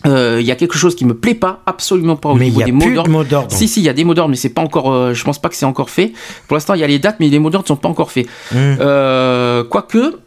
Euh, 0.07 0.39
Il 0.41 0.47
y 0.47 0.51
a 0.51 0.57
quelque 0.57 0.77
chose 0.79 0.95
qui 0.95 1.05
me 1.05 1.15
plaît 1.15 1.35
pas, 1.35 1.63
absolument 1.67 2.17
pas 2.17 2.31
au 2.31 2.35
Mais 2.35 2.47
niveau 2.47 2.61
y 2.61 2.63
a 2.63 2.67
des 2.67 2.73
mots 2.73 3.25
d'ordre. 3.25 3.53
Si 3.53 3.69
si, 3.69 3.81
il 3.81 3.85
y 3.85 3.89
a 3.89 3.93
des 3.93 4.05
mots 4.05 4.15
d'ordre, 4.15 4.31
mais 4.31 4.37
c'est 4.37 4.49
pas 4.51 4.63
encore. 4.63 4.93
euh, 4.93 5.15
je 5.15 5.25
pense 5.25 5.39
pas 5.41 5.49
que 5.49 5.57
c'est 5.57 5.67
encore 5.67 5.91
fait. 5.91 6.13
Pour 6.49 6.57
l'instant, 6.57 6.75
il 6.75 6.81
y 6.81 6.85
a 6.85 6.87
les 6.87 6.99
dates, 6.99 7.17
mais 7.21 7.29
les 7.29 7.39
mots 7.39 7.51
d'ordre 7.51 7.69
sont 7.69 7.77
pas 7.77 7.89
encore 7.89 8.11
faits. 8.11 8.27
Mmh. 8.53 8.57
Euh, 8.81 9.65
quoique, 9.65 10.19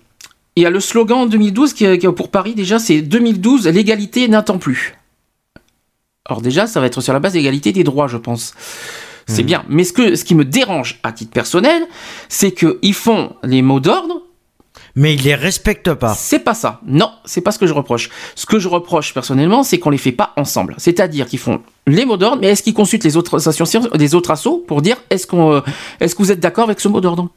il 0.56 0.64
y 0.64 0.66
a 0.66 0.70
le 0.70 0.80
slogan 0.80 1.20
en 1.20 1.26
2012 1.26 1.74
qui, 1.74 1.98
qui 1.98 2.08
pour 2.10 2.30
Paris 2.30 2.54
déjà, 2.54 2.78
c'est 2.78 3.02
2012, 3.02 3.68
l'égalité 3.68 4.28
n'attend 4.28 4.58
plus. 4.58 4.96
Alors 6.30 6.42
déjà, 6.42 6.68
ça 6.68 6.80
va 6.80 6.86
être 6.86 7.02
sur 7.02 7.12
la 7.14 7.20
base 7.20 7.34
d'égalité 7.34 7.72
des 7.72 7.84
droits, 7.84 8.08
je 8.08 8.18
pense. 8.18 8.54
C'est 9.26 9.44
bien. 9.44 9.64
Mais 9.70 9.86
ce, 9.86 9.94
que, 9.94 10.16
ce 10.16 10.26
qui 10.26 10.36
me 10.36 10.44
dérange 10.44 11.00
à 11.04 11.14
titre 11.14 11.32
personnel, 11.32 11.84
c'est 12.28 12.52
qu'ils 12.52 12.94
font 12.94 13.34
les 13.44 13.62
mots 13.62 13.80
d'ordre. 13.80 14.23
Mais 14.96 15.16
ils 15.16 15.24
les 15.24 15.34
respectent 15.34 15.94
pas. 15.96 16.14
C'est 16.14 16.40
pas 16.40 16.54
ça. 16.54 16.80
Non, 16.86 17.10
c'est 17.26 17.42
pas 17.42 17.52
ce 17.52 17.58
que 17.58 17.66
je 17.66 17.74
reproche. 17.74 18.10
Ce 18.36 18.46
que 18.46 18.60
je 18.60 18.68
reproche 18.68 19.14
personnellement, 19.14 19.64
c'est 19.64 19.80
qu'on 19.80 19.90
les 19.90 19.98
fait 19.98 20.12
pas 20.12 20.34
ensemble. 20.38 20.76
C'est-à-dire 20.78 21.26
qu'ils 21.26 21.40
font 21.40 21.62
les 21.88 22.06
mots 22.06 22.18
d'ordre, 22.18 22.38
mais 22.42 22.50
est-ce 22.50 22.62
qu'ils 22.62 22.76
consultent 22.76 23.04
les 23.04 23.18
autres 23.18 23.48
associations, 23.48 23.90
des 23.96 24.14
autres 24.14 24.30
assos 24.30 24.64
pour 24.68 24.82
dire 24.84 24.98
est-ce 25.10 25.26
qu'on, 25.26 25.54
euh, 25.54 25.62
est-ce 26.00 26.14
que 26.14 26.22
vous 26.22 26.32
êtes 26.32 26.40
d'accord 26.40 26.66
avec 26.66 26.80
ce 26.80 26.88
mot 26.90 27.02
d'ordre? 27.02 27.30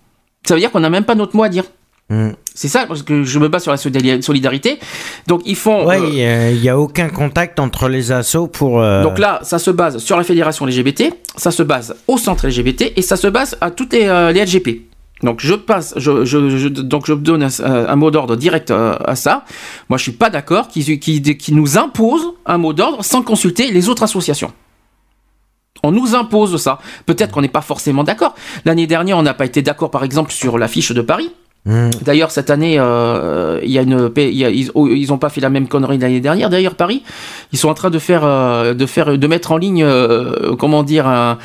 Ça 0.46 0.52
veut 0.54 0.60
dire 0.60 0.70
qu'on 0.70 0.80
n'a 0.80 0.90
même 0.90 1.04
pas 1.04 1.14
notre 1.14 1.34
mot 1.34 1.44
à 1.44 1.48
dire. 1.48 1.64
Mm. 2.10 2.30
C'est 2.54 2.68
ça, 2.68 2.84
parce 2.86 3.02
que 3.02 3.24
je 3.24 3.38
me 3.38 3.48
base 3.48 3.62
sur 3.62 3.72
la 3.72 3.78
solidari- 3.78 4.22
solidarité. 4.22 4.78
Donc 5.26 5.40
ils 5.46 5.56
font. 5.56 5.90
Euh, 5.90 6.50
il 6.52 6.60
n'y 6.60 6.68
a 6.68 6.78
aucun 6.78 7.08
contact 7.08 7.58
entre 7.58 7.88
les 7.88 8.12
assos 8.12 8.46
pour. 8.48 8.80
euh, 8.80 9.02
donc 9.02 9.18
là, 9.18 9.40
ça 9.42 9.58
se 9.58 9.70
base 9.70 9.96
sur 9.98 10.16
la 10.18 10.24
fédération 10.24 10.66
LGBT, 10.66 11.04
ça 11.36 11.50
se 11.50 11.62
base 11.62 11.96
au 12.06 12.16
centre 12.18 12.46
LGBT 12.46 12.92
et 12.96 13.02
ça 13.02 13.16
se 13.16 13.26
base 13.26 13.56
à 13.62 13.70
toutes 13.70 13.94
les, 13.94 14.04
euh, 14.06 14.30
les 14.30 14.40
LGP. 14.44 14.82
Donc 15.22 15.40
je 15.40 15.54
passe, 15.54 15.94
je, 15.96 16.24
je- 16.26 16.50
je- 16.58 16.68
donc 16.68 17.06
je 17.06 17.14
donne 17.14 17.42
un, 17.42 17.48
un 17.64 17.96
mot 17.96 18.10
d'ordre 18.10 18.36
direct 18.36 18.70
à, 18.70 18.92
à 18.96 19.16
ça. 19.16 19.44
Moi, 19.88 19.96
je 19.96 20.02
suis 20.02 20.12
pas 20.12 20.28
d'accord 20.28 20.68
qu'ils 20.68 21.54
nous 21.56 21.78
imposent 21.78 22.32
un 22.44 22.58
mot 22.58 22.72
d'ordre 22.74 23.02
sans 23.02 23.22
consulter 23.22 23.70
les 23.70 23.88
autres 23.88 24.02
associations. 24.02 24.52
On 25.82 25.92
nous 25.92 26.14
impose 26.14 26.56
ça. 26.60 26.78
Peut-être 27.06 27.32
qu'on 27.32 27.42
n'est 27.42 27.48
pas 27.48 27.60
forcément 27.62 28.04
d'accord. 28.04 28.34
L'année 28.64 28.86
dernière, 28.86 29.16
on 29.18 29.22
n'a 29.22 29.34
pas 29.34 29.44
été 29.46 29.62
d'accord, 29.62 29.90
par 29.90 30.04
exemple, 30.04 30.32
sur 30.32 30.58
l'affiche 30.58 30.92
de 30.92 31.00
Paris. 31.02 31.30
Mmh. 31.64 31.90
D'ailleurs, 32.02 32.30
cette 32.30 32.50
année, 32.50 32.76
euh, 32.78 33.60
y 33.64 33.78
a 33.78 33.82
une, 33.82 34.10
il 34.16 34.34
y 34.36 34.44
a- 34.44 34.50
ils, 34.50 34.70
oh, 34.74 34.86
ils 34.88 35.12
ont 35.12 35.18
pas 35.18 35.28
fait 35.30 35.40
la 35.40 35.50
même 35.50 35.66
connerie 35.68 35.98
l'année 35.98 36.20
dernière. 36.20 36.48
D'ailleurs, 36.48 36.76
Paris, 36.76 37.02
ils 37.52 37.58
sont 37.58 37.68
en 37.68 37.74
train 37.74 37.90
de 37.90 37.98
faire, 37.98 38.22
euh, 38.24 38.72
de 38.74 38.86
faire, 38.86 39.18
de 39.18 39.26
mettre 39.26 39.50
en 39.52 39.56
ligne, 39.56 39.82
euh, 39.82 40.54
comment 40.56 40.82
dire, 40.82 41.06
un- 41.08 41.38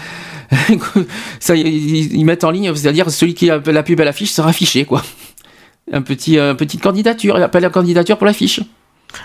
ça, 1.39 1.55
ils, 1.55 2.13
ils 2.15 2.25
mettent 2.25 2.43
en 2.43 2.51
ligne, 2.51 2.73
c'est-à-dire 2.75 3.09
celui 3.09 3.33
qui 3.33 3.49
a 3.49 3.61
la 3.65 3.83
plus 3.83 3.95
belle 3.95 4.07
affiche 4.07 4.31
sera 4.31 4.49
affiché, 4.49 4.85
quoi. 4.85 5.01
Un 5.91 6.01
petit, 6.01 6.37
euh, 6.37 6.53
petite 6.53 6.81
candidature, 6.81 7.37
il 7.37 7.43
appelle 7.43 7.63
la 7.63 7.69
candidature 7.69 8.17
pour 8.17 8.25
l'affiche. 8.27 8.61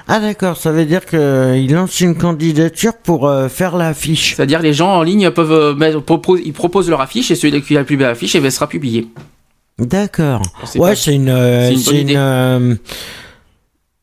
Ah 0.08 0.18
d'accord, 0.18 0.56
ça 0.56 0.72
veut 0.72 0.84
dire 0.84 1.06
qu'il 1.06 1.72
lance 1.72 2.00
une 2.00 2.16
candidature 2.16 2.94
pour 2.96 3.28
euh, 3.28 3.48
faire 3.48 3.76
l'affiche. 3.76 4.34
C'est-à-dire 4.34 4.60
les 4.60 4.72
gens 4.72 4.90
en 4.96 5.02
ligne 5.02 5.30
peuvent 5.30 5.52
euh, 5.52 5.74
mettre, 5.74 6.00
propos- 6.00 6.38
ils 6.38 6.52
proposent 6.52 6.88
leur 6.90 7.00
affiche 7.00 7.30
et 7.30 7.36
celui 7.36 7.62
qui 7.62 7.76
a 7.76 7.80
la 7.80 7.84
plus 7.84 7.96
belle 7.96 8.08
affiche, 8.10 8.34
eh 8.34 8.40
ben, 8.40 8.50
sera 8.50 8.68
publié. 8.68 9.06
D'accord. 9.78 10.42
C'est 10.64 10.80
Ouais, 10.80 10.96
c'est 10.96 11.14
une, 11.14 11.28
euh, 11.28 11.68
c'est 11.68 11.72
une 11.74 11.78
c'est 11.78 11.90
une, 11.92 12.08
idée. 12.08 12.14
euh, 12.16 12.74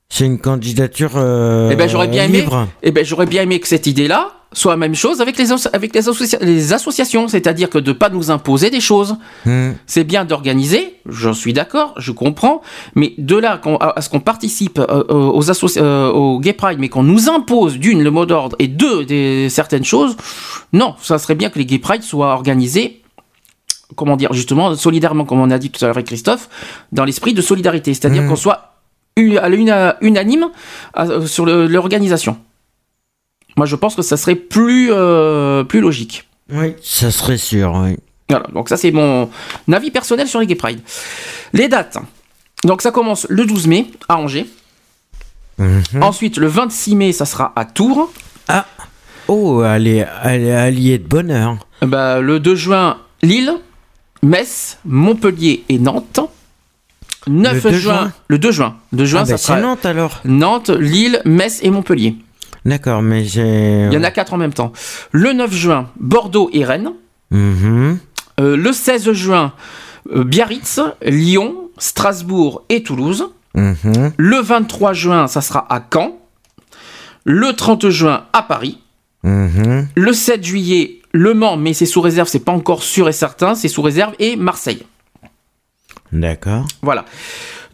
c'est 0.07 0.25
une 0.25 0.39
candidature 0.39 1.13
euh, 1.15 1.69
Eh 1.71 1.75
ben 1.75 1.89
j'aurais 1.89 2.07
bien 2.07 2.25
aimé. 2.25 2.41
libre. 2.41 2.67
Eh 2.83 2.91
ben 2.91 3.03
j'aurais 3.03 3.25
bien 3.25 3.41
aimé 3.41 3.59
que 3.59 3.67
cette 3.67 3.87
idée-là 3.87 4.31
soit 4.53 4.71
la 4.73 4.77
même 4.77 4.95
chose 4.95 5.19
avec 5.21 5.37
les 5.37 5.51
avec 5.73 5.93
les, 5.93 6.07
associa- 6.09 6.37
les 6.41 6.73
associations, 6.73 7.27
c'est-à-dire 7.27 7.69
que 7.69 7.77
de 7.77 7.91
pas 7.91 8.09
nous 8.09 8.31
imposer 8.31 8.69
des 8.69 8.79
choses. 8.79 9.15
Hmm. 9.45 9.71
C'est 9.85 10.03
bien 10.03 10.25
d'organiser, 10.25 10.95
j'en 11.07 11.33
suis 11.33 11.53
d'accord, 11.53 11.93
je 11.97 12.11
comprends, 12.11 12.61
mais 12.95 13.13
de 13.17 13.35
là 13.35 13.59
à, 13.79 13.97
à 13.97 14.01
ce 14.01 14.09
qu'on 14.09 14.19
participe 14.19 14.79
euh, 14.79 14.85
euh, 15.09 15.31
aux 15.31 15.77
euh, 15.77 16.09
au 16.11 16.39
Gay 16.39 16.53
Pride, 16.53 16.79
mais 16.79 16.89
qu'on 16.89 17.03
nous 17.03 17.29
impose 17.29 17.77
d'une 17.77 18.01
le 18.03 18.11
mot 18.11 18.25
d'ordre 18.25 18.55
et 18.59 18.67
deux 18.67 19.05
des 19.05 19.49
certaines 19.49 19.83
choses, 19.85 20.15
non, 20.71 20.95
ça 21.01 21.17
serait 21.17 21.35
bien 21.35 21.49
que 21.49 21.59
les 21.59 21.65
Gay 21.65 21.79
Pride 21.79 22.03
soient 22.03 22.33
organisés. 22.33 23.01
Comment 23.95 24.15
dire, 24.15 24.33
justement, 24.33 24.73
solidairement, 24.75 25.23
comme 25.25 25.39
on 25.39 25.51
a 25.51 25.59
dit 25.59 25.69
tout 25.69 25.83
à 25.83 25.87
l'heure 25.87 25.97
avec 25.97 26.07
Christophe, 26.07 26.49
dans 26.91 27.05
l'esprit 27.05 27.33
de 27.35 27.41
solidarité, 27.41 27.93
c'est-à-dire 27.93 28.23
Mhm. 28.23 28.29
qu'on 28.29 28.35
soit 28.35 28.73
unanime 29.15 30.49
à- 30.95 31.25
sur 31.27 31.45
l'organisation. 31.45 32.37
Moi, 33.57 33.65
je 33.65 33.75
pense 33.75 33.95
que 33.95 34.01
ça 34.01 34.17
serait 34.17 34.35
plus, 34.35 34.89
euh, 34.91 35.63
plus 35.63 35.79
logique. 35.79 36.27
Oui, 36.51 36.73
ça 36.81 37.11
serait 37.11 37.37
sûr, 37.37 37.73
oui. 37.83 37.97
Voilà, 38.29 38.47
donc 38.53 38.69
ça 38.69 38.77
c'est 38.77 38.91
mon 38.91 39.29
avis 39.71 39.91
personnel 39.91 40.27
sur 40.27 40.39
les 40.39 40.47
Gay 40.47 40.55
Pride. 40.55 40.79
Les 41.53 41.67
dates. 41.67 41.97
Donc 42.63 42.81
ça 42.81 42.91
commence 42.91 43.27
le 43.29 43.45
12 43.45 43.67
mai 43.67 43.87
à 44.07 44.17
Angers. 44.17 44.47
Mhm. 45.57 45.83
Ensuite, 46.01 46.37
le 46.37 46.47
26 46.47 46.95
mai, 46.95 47.11
ça 47.11 47.25
sera 47.25 47.53
à 47.55 47.65
Tours. 47.65 48.11
Ah 48.47 48.65
Oh, 49.27 49.63
elle 49.63 49.87
est, 49.87 50.05
elle 50.23 50.43
est 50.43 50.51
alliée 50.55 50.97
de 50.97 51.07
bonheur. 51.07 51.57
Bah, 51.81 52.19
le 52.19 52.39
2 52.39 52.55
juin, 52.55 52.97
Lille, 53.21 53.53
Metz, 54.21 54.79
Montpellier 54.85 55.63
et 55.69 55.77
Nantes. 55.79 56.19
9 57.27 57.53
Le 57.53 57.61
2 57.71 57.77
juin, 57.77 57.93
juin 57.93 58.11
le 58.27 58.37
2 58.37 58.51
juin. 58.51 58.75
2 58.91 59.05
juin, 59.05 59.19
Ah, 59.21 59.25
ça 59.25 59.31
bah, 59.33 59.37
sera 59.37 59.55
c'est 59.55 59.61
Nantes 59.61 59.85
alors. 59.85 60.21
Nantes, 60.25 60.69
Lille, 60.71 61.21
Metz 61.23 61.59
et 61.61 61.69
Montpellier. 61.69 62.15
D'accord, 62.65 63.01
mais 63.01 63.25
j'ai. 63.25 63.87
Il 63.87 63.93
y 63.93 63.97
en 63.97 64.03
a 64.03 64.11
4 64.11 64.33
en 64.33 64.37
même 64.37 64.53
temps. 64.53 64.71
Le 65.11 65.33
9 65.33 65.53
juin, 65.53 65.89
Bordeaux 65.99 66.49
et 66.53 66.63
Rennes. 66.63 66.91
Mhm. 67.31 67.99
Euh, 68.39 68.55
le 68.55 68.71
16 68.71 69.11
juin, 69.11 69.53
euh, 70.11 70.23
Biarritz, 70.23 70.79
Lyon, 71.03 71.69
Strasbourg 71.77 72.63
et 72.69 72.83
Toulouse. 72.83 73.29
Mhm. 73.55 74.13
Le 74.17 74.37
23 74.37 74.93
juin, 74.93 75.27
ça 75.27 75.41
sera 75.41 75.65
à 75.73 75.83
Caen. 75.91 76.17
Le 77.25 77.53
30 77.53 77.89
juin, 77.89 78.25
à 78.33 78.43
Paris. 78.43 78.79
Mhm. 79.23 79.87
Le 79.95 80.13
7 80.13 80.43
juillet, 80.43 81.01
Le 81.11 81.33
Mans, 81.33 81.57
mais 81.57 81.73
c'est 81.73 81.85
sous 81.85 82.01
réserve, 82.01 82.27
c'est 82.27 82.39
pas 82.39 82.51
encore 82.51 82.83
sûr 82.83 83.07
et 83.07 83.13
certain, 83.13 83.55
c'est 83.55 83.67
sous 83.67 83.81
réserve, 83.81 84.13
et 84.19 84.35
Marseille. 84.35 84.83
D'accord. 86.11 86.65
Voilà. 86.81 87.05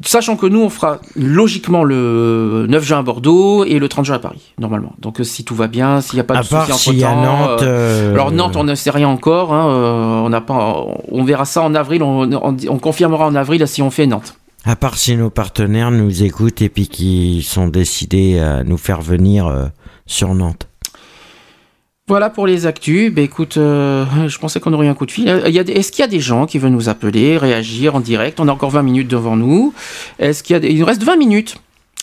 Sachant 0.05 0.37
que 0.37 0.45
nous, 0.45 0.61
on 0.61 0.69
fera 0.69 0.99
logiquement 1.17 1.83
le 1.83 2.65
9 2.69 2.83
juin 2.83 2.99
à 2.99 3.01
Bordeaux 3.01 3.65
et 3.65 3.79
le 3.79 3.89
30 3.89 4.05
juin 4.05 4.15
à 4.15 4.19
Paris, 4.19 4.53
normalement. 4.57 4.93
Donc 4.99 5.19
euh, 5.19 5.25
si 5.25 5.43
tout 5.43 5.55
va 5.55 5.67
bien, 5.67 5.99
s'il 5.99 6.15
n'y 6.15 6.21
a 6.21 6.23
pas 6.23 6.35
de 6.35 6.39
soucis 6.71 6.83
s'il 6.91 6.99
y 6.99 7.03
a 7.03 7.09
entre-temps, 7.11 7.21
Nantes, 7.49 7.61
euh, 7.63 8.11
euh, 8.11 8.13
Alors 8.13 8.31
Nantes, 8.31 8.55
on 8.55 8.63
ne 8.63 8.75
sait 8.75 8.91
rien 8.91 9.09
encore. 9.09 9.53
hein, 9.53 9.67
euh, 9.69 10.21
on 10.25 10.29
n'a 10.29 10.39
pas, 10.39 10.85
on 11.11 11.23
verra 11.25 11.43
ça 11.43 11.61
en 11.63 11.75
avril. 11.75 12.01
On, 12.01 12.31
on- 12.31 12.55
on 12.69 12.79
confirmera 12.79 13.27
en 13.27 13.35
avril 13.35 13.67
si 13.67 13.81
on 13.81 13.89
fait 13.91 14.07
Nantes. 14.07 14.35
À 14.63 14.77
part 14.77 14.97
si 14.97 15.17
nos 15.17 15.29
partenaires 15.29 15.91
nous 15.91 16.23
écoutent 16.23 16.61
et 16.61 16.69
puis 16.69 16.87
qui 16.87 17.43
sont 17.43 17.67
décidés 17.67 18.39
à 18.39 18.63
nous 18.63 18.77
faire 18.77 19.01
venir 19.01 19.47
euh, 19.47 19.65
sur 20.05 20.33
Nantes. 20.33 20.68
Voilà 22.09 22.29
pour 22.31 22.47
les 22.47 22.65
actus. 22.65 23.13
Ben 23.13 23.23
écoute, 23.23 23.57
euh, 23.57 24.03
je 24.27 24.37
pensais 24.39 24.59
qu'on 24.59 24.73
aurait 24.73 24.87
un 24.87 24.95
coup 24.95 25.05
de 25.05 25.11
fil. 25.11 25.41
Il 25.45 25.53
y 25.53 25.59
a 25.59 25.63
des- 25.63 25.73
Est-ce 25.73 25.91
qu'il 25.91 26.01
y 26.01 26.03
a 26.03 26.07
des 26.09 26.19
gens 26.19 26.45
qui 26.47 26.57
veulent 26.57 26.71
nous 26.71 26.89
appeler, 26.89 27.37
réagir 27.37 27.95
en 27.95 27.99
direct? 27.99 28.39
On 28.39 28.47
a 28.47 28.51
encore 28.51 28.71
20 28.71 28.81
minutes 28.81 29.07
devant 29.07 29.35
nous. 29.37 29.73
Est-ce 30.17 30.41
qu'il 30.43 30.55
y 30.55 30.57
a 30.57 30.59
des- 30.59 30.69
Il 30.69 30.79
nous 30.79 30.85
reste 30.87 31.03
20 31.03 31.15
minutes. 31.17 31.57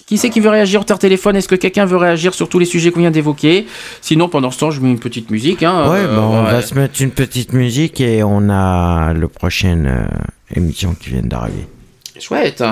Qui 0.06 0.16
c'est 0.18 0.30
qui 0.30 0.38
veut 0.38 0.50
réagir 0.50 0.84
par 0.84 1.00
téléphone? 1.00 1.34
Est-ce 1.34 1.48
que 1.48 1.56
quelqu'un 1.56 1.84
veut 1.86 1.96
réagir 1.96 2.32
sur 2.34 2.48
tous 2.48 2.60
les 2.60 2.64
sujets 2.66 2.92
qu'on 2.92 3.00
vient 3.00 3.10
d'évoquer? 3.10 3.66
Sinon, 4.00 4.28
pendant 4.28 4.52
ce 4.52 4.60
temps, 4.60 4.70
je 4.70 4.80
mets 4.80 4.90
une 4.90 5.00
petite 5.00 5.28
musique. 5.32 5.64
Hein, 5.64 5.90
ouais, 5.90 5.98
Euh, 5.98 6.14
bah, 6.16 6.22
on 6.22 6.44
ouais. 6.44 6.52
va 6.52 6.62
se 6.62 6.74
mettre 6.76 7.02
une 7.02 7.10
petite 7.10 7.52
musique 7.52 8.00
et 8.00 8.22
on 8.22 8.48
a 8.48 9.12
le 9.12 9.26
prochaine 9.26 9.86
euh, 9.88 10.06
émission 10.54 10.94
qui 10.94 11.10
vient 11.10 11.22
d'arriver. 11.22 11.66
Chouette. 12.20 12.62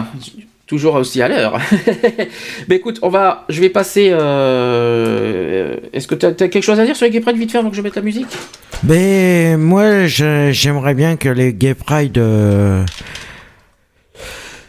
Toujours 0.74 0.94
aussi 0.96 1.22
à 1.22 1.28
l'heure. 1.28 1.60
ben 2.68 2.74
écoute, 2.74 2.98
on 3.02 3.08
va, 3.08 3.44
je 3.48 3.60
vais 3.60 3.68
passer. 3.68 4.08
euh, 4.10 5.76
Est-ce 5.92 6.08
que 6.08 6.16
tu 6.16 6.26
as, 6.26 6.32
quelque 6.32 6.62
chose 6.62 6.80
à 6.80 6.84
dire 6.84 6.96
sur 6.96 7.04
les 7.06 7.12
Gay 7.12 7.20
Pride 7.20 7.36
vite 7.36 7.52
fait 7.52 7.58
avant 7.58 7.70
que 7.70 7.76
je 7.76 7.82
mette 7.82 7.94
la 7.94 8.02
musique? 8.02 8.26
Mais 8.82 9.56
moi, 9.56 10.06
j'aimerais 10.06 10.94
bien 10.94 11.16
que 11.16 11.28
les 11.28 11.54
Gay 11.54 11.74
Pride 11.74 12.18
euh, 12.18 12.84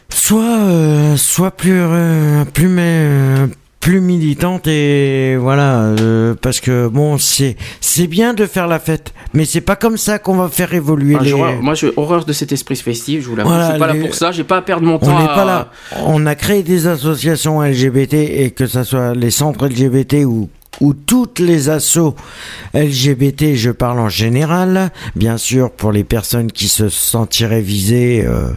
soient, 0.08 0.60
euh, 0.60 1.16
soient 1.16 1.50
plus, 1.50 1.80
euh, 1.80 2.44
plus, 2.44 2.68
mais, 2.68 3.48
plus 3.86 4.00
militantes 4.00 4.66
et 4.66 5.36
voilà, 5.36 5.82
euh, 6.00 6.34
parce 6.42 6.58
que 6.58 6.88
bon, 6.88 7.18
c'est 7.18 7.56
c'est 7.80 8.08
bien 8.08 8.34
de 8.34 8.44
faire 8.44 8.66
la 8.66 8.80
fête, 8.80 9.14
mais 9.32 9.44
c'est 9.44 9.60
pas 9.60 9.76
comme 9.76 9.96
ça 9.96 10.18
qu'on 10.18 10.34
va 10.34 10.48
faire 10.48 10.74
évoluer 10.74 11.14
Ah, 11.20 11.22
les. 11.22 11.30
j'aurais- 11.30 11.54
Moi, 11.58 11.74
j'ai 11.74 11.92
horreur 11.96 12.24
de 12.24 12.32
cet 12.32 12.50
esprit 12.50 12.74
festif, 12.74 13.22
je 13.22 13.28
vous 13.28 13.36
l'avoue. 13.36 13.48
Voilà, 13.48 13.66
je 13.66 13.70
suis 13.70 13.78
pas 13.78 13.92
les- 13.92 14.00
là 14.00 14.06
pour 14.06 14.14
ça, 14.16 14.32
j'ai 14.32 14.42
pas 14.42 14.56
à 14.56 14.62
perdre 14.62 14.84
mon 14.84 14.94
On 14.96 14.98
temps. 14.98 15.16
à- 15.16 15.28
pas 15.36 15.44
là. 15.44 15.70
On 16.04 16.26
a 16.26 16.34
créé 16.34 16.64
des 16.64 16.88
associations 16.88 17.62
LGBT 17.62 18.14
et 18.42 18.50
que 18.50 18.66
ce 18.66 18.82
soit 18.82 19.14
les 19.14 19.30
centres 19.30 19.66
LGBT 19.68 20.24
ou 20.24 20.48
ou 20.82 20.92
toutes 20.92 21.38
les 21.38 21.70
assos 21.70 22.14
LGBT, 22.74 23.54
je 23.56 23.70
parle 23.70 23.98
en 23.98 24.10
général, 24.10 24.90
bien 25.14 25.38
sûr 25.38 25.70
pour 25.70 25.90
les 25.90 26.04
personnes 26.04 26.52
qui 26.52 26.68
se 26.68 26.90
sentiraient 26.90 27.62
visées, 27.62 28.24
euh, 28.26 28.50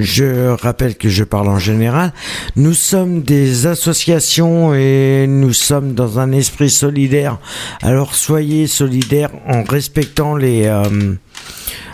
je 0.00 0.48
rappelle 0.48 0.96
que 0.96 1.08
je 1.08 1.24
parle 1.24 1.48
en 1.48 1.58
général. 1.58 2.12
Nous 2.56 2.74
sommes 2.74 3.22
des 3.22 3.66
associations 3.66 4.74
et 4.74 5.26
nous 5.28 5.52
sommes 5.52 5.94
dans 5.94 6.18
un 6.18 6.32
esprit 6.32 6.70
solidaire. 6.70 7.38
Alors 7.82 8.14
soyez 8.14 8.66
solidaires 8.66 9.30
en 9.46 9.62
respectant 9.62 10.36
les, 10.36 10.66
euh, 10.66 11.14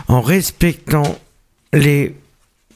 en 0.08 0.20
respectant 0.20 1.18
les 1.72 2.14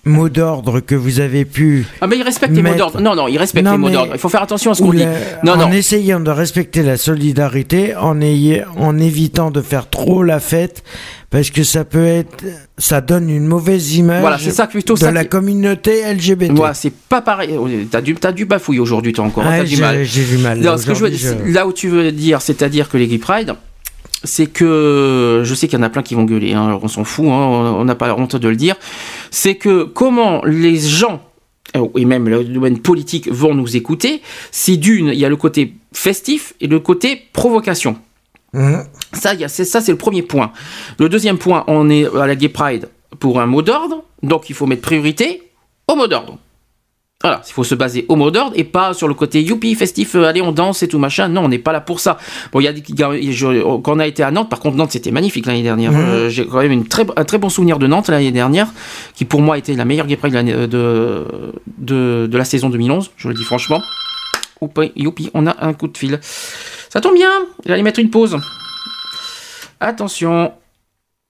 mots 0.05 0.29
d'ordre 0.29 0.81
que 0.81 0.95
vous 0.95 1.21
avez 1.21 1.45
pu. 1.45 1.87
Ah, 2.01 2.07
mais 2.07 2.17
il 2.17 2.23
respecte 2.23 2.55
les 2.55 2.63
mots 2.63 2.75
d'ordre. 2.75 3.01
Non, 3.01 3.15
non, 3.15 3.29
il 3.29 3.37
respecte 3.39 3.69
les 3.69 3.77
mots 3.77 3.91
d'ordre. 3.91 4.13
Il 4.15 4.19
faut 4.19 4.29
faire 4.29 4.43
attention 4.43 4.71
à 4.71 4.75
ce 4.75 4.83
qu'on 4.83 4.93
dit. 4.93 5.05
Non, 5.45 5.53
en 5.53 5.57
non. 5.69 5.73
essayant 5.73 6.21
de 6.21 6.31
respecter 6.31 6.83
la 6.83 6.97
solidarité, 6.97 7.95
en, 7.97 8.21
ayant- 8.21 8.65
en 8.77 8.99
évitant 8.99 9.51
de 9.51 9.61
faire 9.61 9.91
trop 9.91 10.23
la 10.23 10.41
fête, 10.41 10.83
parce 11.29 11.51
que 11.51 11.63
ça 11.63 11.85
peut 11.85 12.07
être, 12.07 12.45
ça 12.79 13.01
donne 13.01 13.29
une 13.31 13.47
mauvaise 13.47 13.95
image 13.97 14.21
Voilà, 14.21 14.39
ça 14.39 14.67
plutôt 14.67 14.95
de 14.95 14.99
ça 15.01 15.13
la 15.13 15.25
qui- 15.25 15.29
communauté 15.31 16.03
LGBT. 16.13 16.51
Moi, 16.53 16.75
c'est 16.75 16.93
pas 16.93 17.21
pareil. 17.21 17.51
Oh, 17.59 17.69
T'as 17.91 18.01
du, 18.01 18.17
du 18.35 18.45
bafouille 18.47 18.81
aujourd'hui, 18.81 19.13
toi 19.13 19.25
encore. 19.27 19.45
Ouais, 19.45 19.59
t'as 19.59 19.65
du 19.65 19.77
j'ai- 19.77 19.81
mal. 19.83 20.03
j'ai 20.05 20.25
du 20.25 20.39
mal. 20.39 20.59
Non, 20.61 20.77
ce 20.77 20.87
que 20.87 20.95
je 20.95 21.01
veux- 21.01 21.07
Aujourd'hui, 21.11 21.45
je- 21.49 21.53
Là 21.53 21.67
où 21.67 21.73
tu 21.73 21.89
veux 21.89 22.11
dire, 22.11 22.41
c'est-à-dire 22.43 22.89
que 22.89 22.97
les 22.97 23.07
Gay 23.07 23.19
Pride, 23.19 23.55
c'est 24.25 24.47
que 24.47 25.43
je 25.45 25.55
sais 25.55 25.69
qu'il 25.69 25.79
y 25.79 25.83
en 25.83 25.85
a 25.85 25.91
plein 25.91 26.03
qui 26.03 26.15
vont 26.15 26.25
gueuler. 26.25 26.53
hein, 26.53 26.79
on 26.83 26.89
s'en 26.89 27.05
fout. 27.05 27.27
hein, 27.27 27.31
on 27.31 27.85
n'a 27.85 27.95
pas 27.95 28.15
honte 28.15 28.37
de 28.37 28.49
le 28.49 28.57
dire. 28.57 28.77
C'est 29.31 29.55
que 29.55 29.85
comment 29.85 30.43
les 30.45 30.79
gens 30.79 31.23
euh, 31.77 31.87
et 31.97 32.05
même 32.05 32.29
le 32.29 32.45
domaine 32.45 32.79
politique 32.81 33.31
vont 33.31 33.55
nous 33.55 33.77
écouter, 33.77 34.23
si 34.51 34.79
d'une, 34.79 35.09
il 35.09 35.19
y 35.19 35.25
a 35.25 35.29
le 35.29 35.37
côté 35.37 35.75
festif 35.93 36.55
et 36.61 36.67
le 36.67 36.81
côté 36.81 37.23
provocation. 37.33 37.97
Hein 38.55 38.85
Ça, 39.13 39.33
c'est 39.49 39.65
ça, 39.65 39.81
c'est 39.81 39.93
le 39.93 39.99
premier 39.99 40.23
point. 40.23 40.53
Le 40.99 41.09
deuxième 41.09 41.39
point, 41.39 41.65
on 41.69 41.89
est 41.89 42.07
à 42.17 42.27
la 42.27 42.35
Gay 42.35 42.49
Pride 42.49 42.89
pour 43.21 43.41
un 43.41 43.47
mot 43.47 43.63
d'ordre, 43.63 44.03
donc 44.23 44.51
il 44.51 44.55
faut 44.55 44.67
mettre 44.67 44.83
priorité 44.83 45.43
au 45.87 45.95
mot 45.95 46.09
d'ordre. 46.09 46.39
Voilà, 47.23 47.43
il 47.47 47.53
faut 47.53 47.65
se 47.65 47.75
baser 47.75 48.07
au 48.09 48.17
mot 48.17 48.31
d'ordre 48.31 48.53
et 48.57 48.65
pas 48.65 48.95
sur 48.95 49.07
le 49.07 49.13
côté 49.13 49.43
youpi, 49.43 49.75
festif, 49.75 50.15
euh, 50.15 50.25
allez 50.25 50.41
on 50.41 50.53
danse 50.53 50.83
et 50.83 50.89
tout 50.89 50.99
machin. 50.99 51.29
Non, 51.29 51.43
on 51.45 51.49
n'est 51.49 51.59
pas 51.59 51.73
là 51.73 51.83
pour 51.83 52.01
ça. 52.01 52.17
Bon, 52.51 52.61
il 52.61 52.65
y 52.65 52.67
a 52.69 52.73
des- 52.73 52.83
je- 53.33 53.79
quand 53.81 53.97
on 53.97 53.99
a 53.99 54.07
été 54.07 54.23
à 54.23 54.31
Nantes, 54.31 54.49
par 54.49 54.59
contre 54.59 54.79
Nantes 54.79 54.93
c'était 54.93 55.11
magnifique 55.11 55.45
l'année 55.45 55.63
dernière. 55.63 55.93
Euh, 55.95 56.31
J'ai 56.31 56.47
quand 56.47 56.59
même 56.63 56.73
une 56.73 56.87
très, 56.89 57.05
un 57.17 57.25
très 57.27 57.37
bon 57.37 57.51
souvenir 57.51 57.79
de 57.79 57.87
Nantes 57.87 58.09
l'année 58.09 58.33
dernière, 58.33 58.69
qui 59.15 59.27
pour 59.27 59.43
moi 59.43 59.59
était 59.59 59.75
la 59.75 59.85
meilleure 59.85 60.07
Gay 60.07 60.17
Pride 60.17 60.33
de, 60.33 60.65
de, 60.67 61.27
de, 61.77 62.27
de 62.27 62.39
la 62.39 62.45
saison 62.47 62.71
2011. 62.71 63.11
Je 63.19 63.29
le 63.29 63.35
dis 63.35 63.45
franchement. 63.45 63.83
Youpi, 64.63 64.93
youpi, 64.97 65.31
on 65.35 65.47
a 65.47 65.57
un 65.65 65.75
coup 65.75 65.89
de 65.89 65.99
fil. 65.99 66.21
Ça 66.89 67.03
tombe 67.03 67.15
bien. 67.15 67.31
J'allais 67.67 67.83
mettre 67.83 68.01
une 68.01 68.09
pause. 68.11 68.39
Attention. 69.79 70.53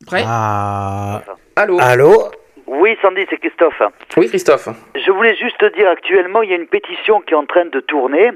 Prêt? 0.06 0.24
Ah. 0.26 1.22
Allô? 1.56 1.78
Allô? 1.80 2.30
Oui, 2.73 2.97
Sandy, 3.02 3.26
c'est 3.28 3.39
Christophe. 3.39 3.82
Oui, 4.16 4.28
Christophe. 4.28 4.68
Je 4.94 5.10
voulais 5.10 5.34
juste 5.34 5.58
te 5.58 5.66
dire, 5.74 5.89
actuellement, 5.89 6.42
il 6.42 6.50
y 6.50 6.52
a 6.52 6.57
une 6.57 6.68
pétition 6.68 7.20
qui 7.20 7.34
est 7.34 7.36
en 7.36 7.44
train 7.44 7.65
de 7.65 7.81
tourner, 7.81 8.31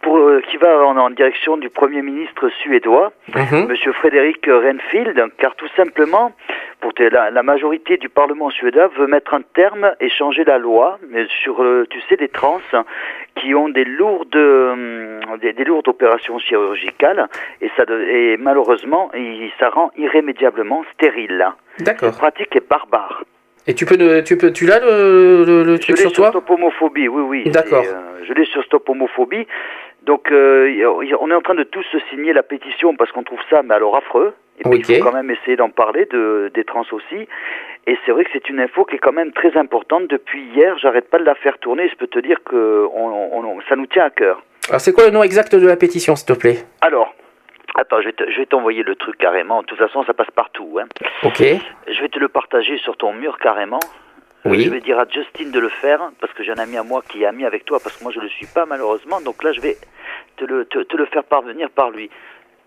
pour, 0.00 0.16
euh, 0.16 0.40
qui 0.48 0.58
va 0.58 0.78
en, 0.86 0.96
en 0.96 1.10
direction 1.10 1.56
du 1.56 1.68
Premier 1.70 2.00
ministre 2.02 2.48
suédois, 2.62 3.12
Mhm. 3.34 3.66
Monsieur 3.68 3.92
Frédéric 3.92 4.46
Reinfeldt, 4.46 5.20
car 5.38 5.56
tout 5.56 5.66
simplement, 5.76 6.32
pour 6.80 6.92
la, 6.98 7.30
la 7.30 7.42
majorité 7.42 7.96
du 7.96 8.08
Parlement 8.08 8.50
suédois 8.50 8.88
veut 8.96 9.06
mettre 9.08 9.34
un 9.34 9.42
terme 9.54 9.94
et 9.98 10.08
changer 10.08 10.44
la 10.44 10.58
loi 10.58 10.98
mais 11.10 11.26
sur, 11.42 11.62
euh, 11.62 11.84
tu 11.90 12.00
sais, 12.02 12.16
des 12.16 12.28
trans 12.28 12.60
qui 13.36 13.54
ont 13.56 13.68
des 13.70 13.84
lourdes, 13.84 14.36
hum, 14.36 15.20
des, 15.40 15.52
des 15.52 15.64
lourdes 15.64 15.88
opérations 15.88 16.38
chirurgicales, 16.38 17.28
et, 17.60 17.70
ça, 17.76 17.82
et 18.08 18.36
malheureusement, 18.38 19.10
il- 19.14 19.50
ça 19.58 19.70
rend 19.70 19.90
irrémédiablement 19.96 20.84
stérile. 20.94 21.44
D'accord. 21.80 22.10
Cette 22.10 22.18
pratique 22.18 22.54
est 22.54 22.68
barbare. 22.68 23.24
Et 23.66 23.74
tu 23.74 23.86
peux, 23.86 24.22
tu 24.22 24.36
peux, 24.36 24.52
tu 24.52 24.66
l'as 24.66 24.78
le, 24.80 25.44
le, 25.44 25.62
le 25.64 25.76
Je 25.76 25.80
truc 25.80 25.96
l'ai 25.96 26.02
sur 26.02 26.12
toi 26.12 26.28
Stop 26.28 26.50
Homophobie, 26.50 27.08
oui, 27.08 27.22
oui. 27.22 27.50
D'accord. 27.50 27.84
Euh, 27.86 28.20
je 28.26 28.32
l'ai 28.34 28.44
sur 28.46 28.62
Stop 28.64 28.88
Homophobie. 28.88 29.46
Donc, 30.02 30.30
euh, 30.30 30.84
on 31.20 31.30
est 31.30 31.34
en 31.34 31.40
train 31.40 31.54
de 31.54 31.62
tous 31.62 31.84
signer 32.10 32.34
la 32.34 32.42
pétition 32.42 32.94
parce 32.94 33.10
qu'on 33.12 33.22
trouve 33.22 33.38
ça, 33.48 33.62
mais 33.62 33.74
alors 33.74 33.96
affreux. 33.96 34.34
Et 34.58 34.68
puis, 34.68 34.78
Ok. 34.80 34.88
il 34.90 34.98
faut 34.98 35.04
quand 35.04 35.14
même 35.16 35.30
essayer 35.30 35.56
d'en 35.56 35.70
parler, 35.70 36.04
de, 36.10 36.50
des 36.54 36.64
trans 36.64 36.84
aussi. 36.92 37.26
Et 37.86 37.96
c'est 38.04 38.12
vrai 38.12 38.24
que 38.24 38.30
c'est 38.34 38.48
une 38.50 38.60
info 38.60 38.84
qui 38.84 38.96
est 38.96 38.98
quand 38.98 39.12
même 39.12 39.32
très 39.32 39.56
importante. 39.56 40.08
Depuis 40.08 40.42
hier, 40.54 40.76
j'arrête 40.78 41.08
pas 41.08 41.18
de 41.18 41.24
la 41.24 41.34
faire 41.34 41.56
tourner. 41.58 41.88
Je 41.88 41.96
peux 41.96 42.06
te 42.06 42.18
dire 42.18 42.38
que 42.44 42.86
on, 42.94 43.06
on- 43.32 43.44
on- 43.44 43.60
ça 43.68 43.76
nous 43.76 43.86
tient 43.86 44.04
à 44.04 44.10
cœur. 44.10 44.42
Alors, 44.68 44.80
c'est 44.80 44.92
quoi 44.92 45.04
le 45.06 45.10
nom 45.10 45.22
exact 45.22 45.54
de 45.54 45.66
la 45.66 45.76
pétition, 45.76 46.16
s'il 46.16 46.26
te 46.34 46.38
plaît? 46.38 46.58
Alors, 46.82 47.14
attends, 47.74 48.00
je 48.00 48.06
vais 48.06 48.12
te- 48.12 48.44
t'envoyer 48.44 48.82
le 48.82 48.94
truc 48.96 49.16
carrément. 49.18 49.62
De 49.62 49.66
toute 49.66 49.78
façon, 49.78 50.04
ça 50.04 50.14
passe 50.14 50.30
partout. 50.34 50.78
Hein. 50.80 50.86
Ok. 51.22 51.42
Je 51.88 52.00
vais 52.00 52.08
te 52.08 52.18
le 52.18 52.28
partager 52.28 52.78
sur 52.78 52.96
ton 52.96 53.12
mur 53.12 53.38
carrément. 53.38 53.80
Euh, 54.46 54.50
Oui. 54.50 54.64
Je 54.64 54.70
vais 54.70 54.80
dire 54.80 54.98
à 54.98 55.04
Justine 55.08 55.50
de 55.50 55.58
le 55.58 55.68
faire 55.70 56.00
parce 56.20 56.32
que 56.34 56.42
j'ai 56.42 56.52
un 56.52 56.58
ami 56.58 56.76
à 56.76 56.82
moi 56.82 57.02
qui 57.08 57.22
est 57.22 57.26
ami 57.26 57.44
avec 57.46 57.64
toi 57.64 57.78
parce 57.82 57.96
que 57.96 58.02
moi 58.04 58.12
je 58.14 58.20
le 58.20 58.28
suis 58.28 58.46
pas 58.46 58.66
malheureusement. 58.66 59.20
Donc 59.22 59.42
là 59.42 59.52
je 59.52 59.60
vais 59.60 59.76
te 60.36 60.44
le, 60.44 60.64
te, 60.66 60.78
te 60.80 60.96
le 60.96 61.06
faire 61.06 61.24
parvenir 61.24 61.70
par 61.70 61.90
lui. 61.90 62.10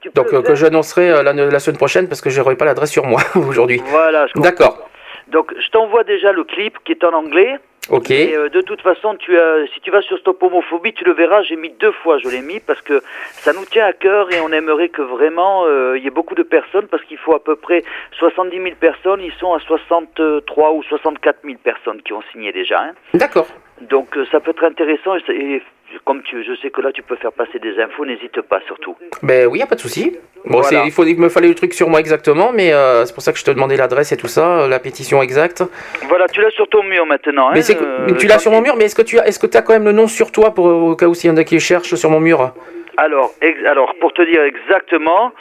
Tu 0.02 0.10
Donc, 0.10 0.32
euh, 0.34 0.42
que 0.42 0.56
j'annoncerai 0.56 1.10
euh, 1.12 1.24
la, 1.24 1.34
la 1.34 1.60
semaine 1.60 1.78
prochaine 1.78 2.08
parce 2.08 2.22
que 2.22 2.30
je 2.30 2.40
n'aurai 2.40 2.56
pas 2.56 2.66
l'adresse 2.66 2.92
sur 2.92 3.06
moi 3.06 3.22
aujourd'hui. 3.36 3.82
Voilà. 3.86 4.26
D'accord. 4.36 4.90
Donc 5.28 5.54
je 5.60 5.70
t'envoie 5.70 6.04
déjà 6.04 6.32
le 6.32 6.44
clip 6.44 6.78
qui 6.84 6.94
est 6.94 7.04
en 7.04 7.14
anglais. 7.14 7.58
Ok. 7.90 8.12
Et 8.12 8.36
euh, 8.36 8.50
de 8.50 8.62
toute 8.62 8.82
façon, 8.82 9.16
tu 9.16 9.38
as, 9.38 9.66
si 9.74 9.80
tu 9.82 9.92
vas 9.92 10.02
sur 10.02 10.18
Stop 10.18 10.42
Homophobie, 10.44 10.94
tu 10.94 11.06
le 11.06 11.14
verras. 11.14 11.42
J'ai 11.44 11.56
mis 11.56 11.70
deux 11.70 11.92
fois, 11.92 12.18
je 12.18 12.28
l'ai 12.30 12.42
mis 12.42 12.60
parce 12.60 12.82
que 12.82 13.02
ça 13.32 13.54
nous 13.54 13.66
tient 13.66 13.86
à 13.86 13.94
cœur 13.94 14.32
et 14.34 14.40
on 14.42 14.52
aimerait 14.52 14.90
que 14.90 15.02
vraiment 15.02 15.66
euh, 15.66 15.98
il 15.98 16.04
y 16.04 16.08
ait 16.08 16.12
beaucoup 16.12 16.36
de 16.36 16.44
personnes 16.44 16.88
parce 16.88 17.04
qu'il 17.04 17.18
faut 17.18 17.36
à 17.36 17.44
peu 17.44 17.56
près 17.56 17.84
70 18.20 18.56
000 18.56 18.76
personnes. 18.80 19.22
Ils 19.22 19.34
sont 19.34 19.54
à 19.54 19.60
63 19.60 20.74
ou 20.74 20.84
64 20.84 21.40
000 21.44 21.56
personnes 21.64 22.02
qui 22.02 22.14
ont 22.14 22.22
signé 22.32 22.52
déjà. 22.52 22.82
Hein. 22.82 22.92
D'accord. 23.14 23.48
Donc 23.82 24.18
euh, 24.18 24.26
ça 24.32 24.40
peut 24.40 24.52
être 24.52 24.64
intéressant 24.64 25.16
et, 25.16 25.32
et 25.32 25.64
comme 26.06 26.22
tu, 26.24 26.44
je 26.44 26.56
sais 26.62 26.70
que 26.70 26.82
là 26.82 26.92
tu 26.92 27.02
peux 27.02 27.16
faire 27.16 27.32
passer 27.32 27.60
des 27.60 27.80
infos, 27.80 28.06
n'hésite 28.06 28.42
pas 28.42 28.60
surtout. 28.66 28.96
Ben 29.24 29.48
oui, 29.48 29.60
y 29.60 29.62
a 29.62 29.68
pas 29.68 29.76
de 29.76 29.80
souci. 29.80 30.18
Bon, 30.46 30.62
Voilà. 30.62 30.84
il, 30.86 30.92
faut, 30.92 31.04
il 31.04 31.20
me 31.20 31.30
fallait 31.30 31.48
le 31.48 31.56
truc 31.56 31.74
sur 31.74 31.90
moi 31.90 32.00
exactement, 32.00 32.52
mais 32.54 32.74
euh, 32.74 33.06
c'est 33.06 33.14
pour 33.14 33.24
ça 33.24 33.34
que 33.34 33.40
je 33.40 33.44
te 33.44 33.52
demandais 33.52 33.76
l'adresse 33.76 34.12
et 34.12 34.18
tout 34.18 34.28
ça, 34.28 34.62
euh, 34.62 34.68
la 34.68 34.80
pétition 34.80 35.22
exacte. 35.22 35.64
Voilà, 36.08 36.28
tu 36.28 36.42
l'as 36.42 36.52
sur 36.52 36.68
ton 36.70 36.84
mur 36.84 37.06
maintenant. 37.06 37.52
mais 37.54 37.60
hein, 37.72 37.76
euh, 37.82 38.16
tu 38.18 38.28
l'as 38.28 38.40
sur 38.40 38.52
mon 38.52 38.62
mur, 38.62 38.76
mais 38.78 38.86
est-ce 38.86 38.96
que 38.96 39.02
tu 39.02 39.20
as, 39.20 39.28
est-ce 39.28 39.40
que 39.40 39.58
as 39.58 39.62
quand 39.62 39.74
même 39.74 39.86
le 39.86 39.92
nom 39.92 40.08
sur 40.08 40.32
toi 40.32 40.54
pour 40.54 40.66
au 40.66 40.96
cas 40.96 41.08
où 41.08 41.14
s'il 41.14 41.30
y 41.30 41.34
en 41.34 41.38
a 41.38 41.44
qui 41.44 41.60
cherchent 41.60 41.96
sur 41.96 42.10
mon 42.10 42.20
mur? 42.20 42.54
Alors, 42.98 43.32
alors 43.68 43.94
pour 44.00 44.14
te 44.14 44.22
dire 44.24 44.42
exactement, 44.42 45.32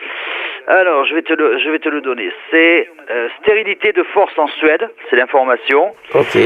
alors 0.67 1.05
je 1.07 1.15
vais 1.15 1.23
te 1.23 1.33
le, 1.33 1.59
je 1.59 1.71
vais 1.71 1.79
te 1.79 1.89
le 1.89 2.01
donner. 2.01 2.31
C'est 2.51 2.89
euh, 3.11 3.29
stérilité 3.43 3.93
de 3.93 4.03
force 4.03 4.37
en 4.39 4.49
Suède, 4.49 4.89
c'est 5.11 5.17
l'information. 5.17 5.95
Ok. 6.15 6.37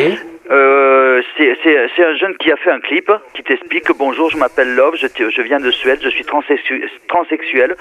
Euh, 0.51 1.23
c'est 1.39 2.05
un 2.05 2.15
jeune 2.17 2.37
qui 2.39 2.51
a 2.51 2.57
fait 2.57 2.71
un 2.71 2.81
clip 2.81 3.11
qui 3.35 3.43
t'explique 3.45 3.85
que 3.85 3.93
bonjour, 3.93 4.31
je 4.31 4.37
m'appelle 4.37 4.75
Love, 4.75 4.97
je, 4.97 5.07
je 5.31 5.43
viens 5.43 5.61
de 5.61 5.71
Suède, 5.71 6.01
je 6.03 6.09
suis 6.09 6.25
transsexu- 6.25 6.89
transsexuel. 7.07 7.77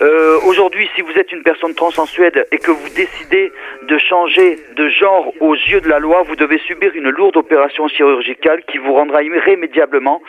Euh, 0.00 0.38
Aujourd'hui, 0.46 0.88
si 0.94 1.02
vous 1.02 1.12
êtes 1.18 1.30
une 1.32 1.42
personne 1.42 1.74
trans 1.74 1.90
en 1.98 2.06
Suède 2.06 2.46
et 2.50 2.56
que 2.58 2.70
vous 2.70 2.88
décidez 2.96 3.52
de 3.82 3.98
changer 3.98 4.58
de 4.74 4.88
genre 4.88 5.32
aux 5.40 5.54
yeux 5.54 5.82
de 5.82 5.88
la 5.88 5.98
loi, 5.98 6.22
vous 6.22 6.36
devez 6.36 6.58
subir 6.60 6.92
une 6.94 7.10
lourde 7.10 7.36
opération 7.36 7.86
chirurgicale 7.88 8.62
qui 8.70 8.78
vous 8.78 8.94
rendra 8.94 9.22
irrémédiablement 9.22 10.22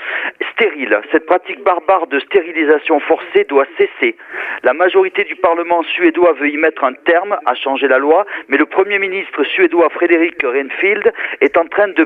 stérile. 0.51 0.99
Cette 1.13 1.25
pratique 1.27 1.63
barbare 1.63 2.07
de 2.07 2.19
stérilisation 2.19 2.99
forcée 2.99 3.45
doit 3.47 3.65
cesser. 3.77 4.17
La 4.63 4.73
majorité 4.73 5.23
du 5.23 5.35
Parlement 5.41 5.83
suédois 5.83 6.33
veut 6.33 6.49
y 6.49 6.57
mettre 6.57 6.83
un 6.83 6.93
terme 6.93 7.37
à 7.45 7.55
changer 7.55 7.87
la 7.87 7.97
loi, 7.97 8.25
mais 8.47 8.57
le 8.57 8.65
Premier 8.65 8.99
ministre 8.99 9.43
suédois 9.43 9.89
Frédéric 9.89 10.41
Reinfeldt 10.43 11.11
est 11.41 11.57
en 11.57 11.65
train 11.65 11.87
de, 11.89 12.03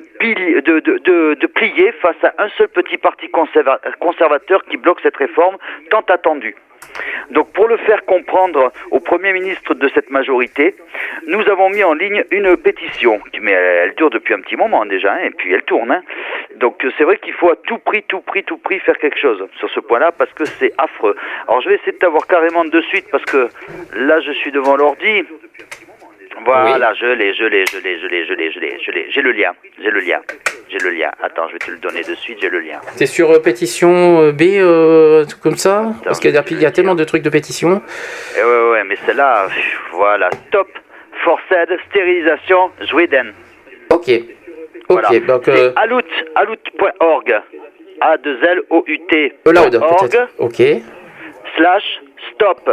plier 1.48 1.92
face 2.02 2.24
à 2.24 2.34
un 2.38 2.50
seul 2.58 2.70
petit 2.70 2.98
parti 2.98 3.28
conserva- 3.28 3.80
conservateur 4.00 4.64
qui 4.66 4.78
bloque 4.78 5.00
cette 5.02 5.18
réforme 5.18 5.58
tant 5.90 6.04
attendue. 6.10 6.56
Donc 7.32 7.52
pour 7.54 7.68
le 7.68 7.78
faire 7.78 8.06
comprendre 8.06 8.72
au 8.92 9.00
Premier 9.00 9.34
ministre 9.34 9.74
de 9.74 9.90
cette 9.94 10.10
majorité, 10.10 10.76
nous 11.28 11.42
avons 11.50 11.70
mis 11.70 11.84
en 11.84 11.94
ligne 11.94 12.24
une 12.32 12.56
pétition, 12.58 13.20
mais 13.42 13.52
elle, 13.52 13.96
dure 13.96 14.10
depuis 14.10 14.34
un 14.34 14.42
petit 14.42 14.56
moment 14.56 14.86
déjà, 14.86 15.14
hein, 15.14 15.26
et 15.26 15.30
puis 15.32 15.54
elle 15.54 15.64
tourne. 15.64 15.92
hein. 15.92 16.04
Donc 16.58 16.86
c'est 16.98 17.04
vrai 17.04 17.18
qu'il 17.18 17.34
faut 17.34 17.50
à 17.50 17.56
tout 17.56 17.78
prix, 17.80 18.04
tout 18.04 18.22
prix, 18.22 18.44
tout 18.44 18.58
prix 18.58 18.80
faire 18.80 18.98
quelque 18.98 19.20
chose 19.20 19.46
sur 19.58 19.70
ce 19.70 19.80
point-là, 19.80 20.12
parce 20.12 20.32
que 20.34 20.46
c'est 20.46 20.72
affreux. 20.78 21.16
Alors 21.48 21.62
je 21.62 21.70
vais 21.70 21.76
essayer 21.76 21.94
de 21.94 21.98
t'avoir 21.98 22.28
carrément 22.28 22.66
de 22.66 22.82
suite, 22.82 23.06
parce 23.12 23.26
que 23.26 23.50
là 23.96 24.20
je 24.22 24.32
suis 24.32 24.52
devant 24.52 24.76
l'ordi. 24.76 25.24
Voilà, 26.46 26.94
je 26.96 27.06
l'ai, 27.06 27.34
je 27.34 27.46
l'ai, 27.46 27.64
je 27.72 27.78
l'ai, 27.78 28.00
je 28.00 28.08
l'ai, 28.08 28.26
je 28.26 28.34
l'ai, 28.34 28.52
je 28.52 28.60
l'ai, 28.60 28.78
je 28.84 28.92
l'ai. 28.92 29.06
J'ai 29.12 29.22
le 29.22 29.32
lien, 29.32 29.54
j'ai 29.82 29.90
le 29.92 30.00
lien, 30.00 30.20
j'ai 30.70 30.78
le 30.80 30.90
lien. 30.90 31.12
Attends, 31.22 31.48
je 31.48 31.54
vais 31.54 31.60
te 31.60 31.72
le 31.72 31.78
donner 31.78 32.02
de 32.02 32.16
suite, 32.16 32.40
j'ai 32.42 32.50
le 32.50 32.60
lien. 32.60 32.80
C'est 32.96 33.06
sur 33.06 33.32
euh, 33.32 33.40
pétition 33.40 34.20
euh, 34.22 34.32
B, 34.32 34.42
euh, 34.58 35.26
comme 35.42 35.56
ça 35.58 35.94
Parce 36.04 36.20
qu'il 36.20 36.32
y, 36.32 36.38
a- 36.38 36.44
il 36.50 36.62
y 36.62 36.66
a 36.66 36.72
tellement 36.72 36.96
de 36.96 37.04
trucs 37.04 37.22
de 37.24 37.30
pétition. 37.30 37.82
Eh 38.38 38.44
ouais, 38.44 38.72
ouais, 38.72 38.84
mais 38.84 38.96
celle-là, 39.06 39.48
voilà, 39.94 40.30
stop, 40.48 40.68
forced, 41.24 41.80
stérilisation, 41.90 42.72
Sweden. 42.86 43.34
Ok. 43.92 44.10
Ok, 44.10 45.00
Voilà. 45.02 45.20
donc. 45.20 45.48
Euh, 45.48 45.72
C'est 45.76 45.80
alut, 45.80 46.04
alut.org. 46.36 47.42
a 48.02 48.18
2 48.18 48.40
l 48.44 48.62
o 48.70 48.84
u 48.88 49.00
t 49.08 49.34
Loud, 49.46 49.76
org 49.76 50.10
peut-être. 50.10 50.28
Ok. 50.40 50.62
slash 51.56 52.02
stop. 52.34 52.70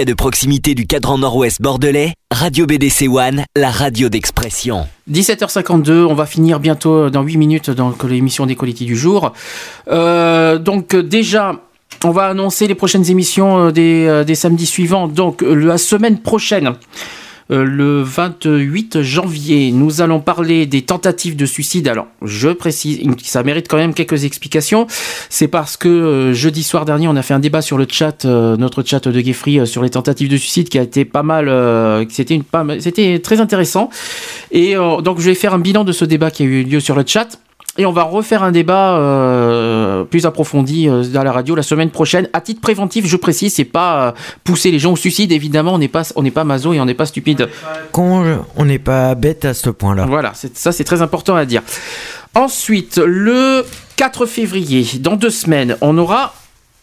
De 0.05 0.13
proximité 0.13 0.75
du 0.75 0.85
cadran 0.85 1.17
nord-ouest 1.17 1.59
bordelais, 1.59 2.13
Radio 2.31 2.67
BDC 2.67 3.07
One, 3.09 3.43
la 3.55 3.71
radio 3.71 4.07
d'expression. 4.07 4.87
17h52, 5.11 6.05
on 6.05 6.13
va 6.13 6.27
finir 6.27 6.59
bientôt 6.59 7.09
dans 7.09 7.23
8 7.23 7.37
minutes 7.37 7.71
donc 7.71 8.03
l'émission 8.03 8.45
des 8.45 8.55
qualités 8.55 8.85
du 8.85 8.95
jour. 8.95 9.33
Euh, 9.87 10.59
donc 10.59 10.95
déjà, 10.95 11.59
on 12.03 12.11
va 12.11 12.27
annoncer 12.27 12.67
les 12.67 12.75
prochaines 12.75 13.09
émissions 13.09 13.67
euh, 13.67 13.71
des, 13.71 14.05
euh, 14.05 14.23
des 14.23 14.35
samedis 14.35 14.67
suivants. 14.67 15.07
Donc 15.07 15.41
la 15.41 15.79
semaine 15.79 16.19
prochaine, 16.19 16.73
le 17.49 18.01
28 18.01 19.01
janvier, 19.01 19.71
nous 19.71 20.01
allons 20.01 20.19
parler 20.19 20.65
des 20.65 20.81
tentatives 20.81 21.35
de 21.35 21.45
suicide. 21.45 21.87
Alors, 21.87 22.07
je 22.23 22.49
précise, 22.49 22.99
ça 23.23 23.43
mérite 23.43 23.67
quand 23.67 23.77
même 23.77 23.93
quelques 23.93 24.23
explications. 24.23 24.87
C'est 25.29 25.47
parce 25.47 25.77
que 25.77 25.87
euh, 25.87 26.33
jeudi 26.33 26.63
soir 26.63 26.85
dernier, 26.85 27.07
on 27.07 27.15
a 27.15 27.21
fait 27.21 27.33
un 27.33 27.39
débat 27.39 27.61
sur 27.61 27.77
le 27.77 27.85
chat, 27.89 28.25
euh, 28.25 28.57
notre 28.57 28.83
chat 28.83 29.07
de 29.07 29.19
Geoffrey, 29.19 29.59
euh, 29.59 29.65
sur 29.65 29.83
les 29.83 29.89
tentatives 29.89 30.29
de 30.29 30.37
suicide, 30.37 30.69
qui 30.69 30.79
a 30.79 30.81
été 30.81 31.05
pas 31.05 31.23
mal, 31.23 31.47
euh, 31.47 32.05
c'était 32.09 33.19
très 33.19 33.39
intéressant. 33.39 33.89
Et 34.51 34.75
euh, 34.75 35.01
donc, 35.01 35.19
je 35.19 35.25
vais 35.25 35.35
faire 35.35 35.53
un 35.53 35.59
bilan 35.59 35.83
de 35.83 35.91
ce 35.91 36.05
débat 36.05 36.31
qui 36.31 36.43
a 36.43 36.45
eu 36.45 36.63
lieu 36.63 36.79
sur 36.79 36.95
le 36.95 37.03
chat. 37.05 37.39
Et 37.77 37.85
on 37.85 37.91
va 37.91 38.03
refaire 38.03 38.41
un 38.41 38.53
débat 38.53 38.97
euh, 38.97 40.05
plus 40.05 40.25
approfondi 40.25 40.87
euh, 40.87 41.03
dans 41.03 41.23
la 41.23 41.33
radio 41.33 41.55
la 41.55 41.63
semaine 41.63 41.89
prochaine. 41.89 42.29
À 42.31 42.39
titre 42.39 42.61
préventif, 42.61 43.05
je 43.05 43.17
précise, 43.17 43.53
c'est 43.53 43.65
pas 43.65 44.07
euh, 44.07 44.11
pousser 44.45 44.71
les 44.71 44.79
gens 44.79 44.93
au 44.93 44.95
suicide. 44.95 45.33
Évidemment, 45.33 45.73
on 45.73 45.77
n'est 45.77 45.89
pas, 45.89 46.03
on 46.15 46.23
n'est 46.23 46.31
pas 46.31 46.45
maso 46.45 46.71
et 46.71 46.79
on 46.79 46.85
n'est 46.85 46.93
pas 46.93 47.05
stupide. 47.05 47.49
Con, 47.91 48.39
on 48.55 48.65
n'est 48.65 48.79
pas 48.79 49.13
bête 49.15 49.43
à 49.43 49.53
ce 49.53 49.69
point-là. 49.69 50.05
Voilà, 50.05 50.31
ça 50.53 50.71
c'est 50.71 50.85
très 50.85 51.01
important 51.01 51.35
à 51.35 51.43
dire. 51.45 51.63
Ensuite, 52.33 52.97
le 53.05 53.65
4 53.97 54.25
février, 54.25 54.85
dans 54.99 55.17
deux 55.17 55.29
semaines, 55.29 55.75
on 55.81 55.97
aura 55.97 56.33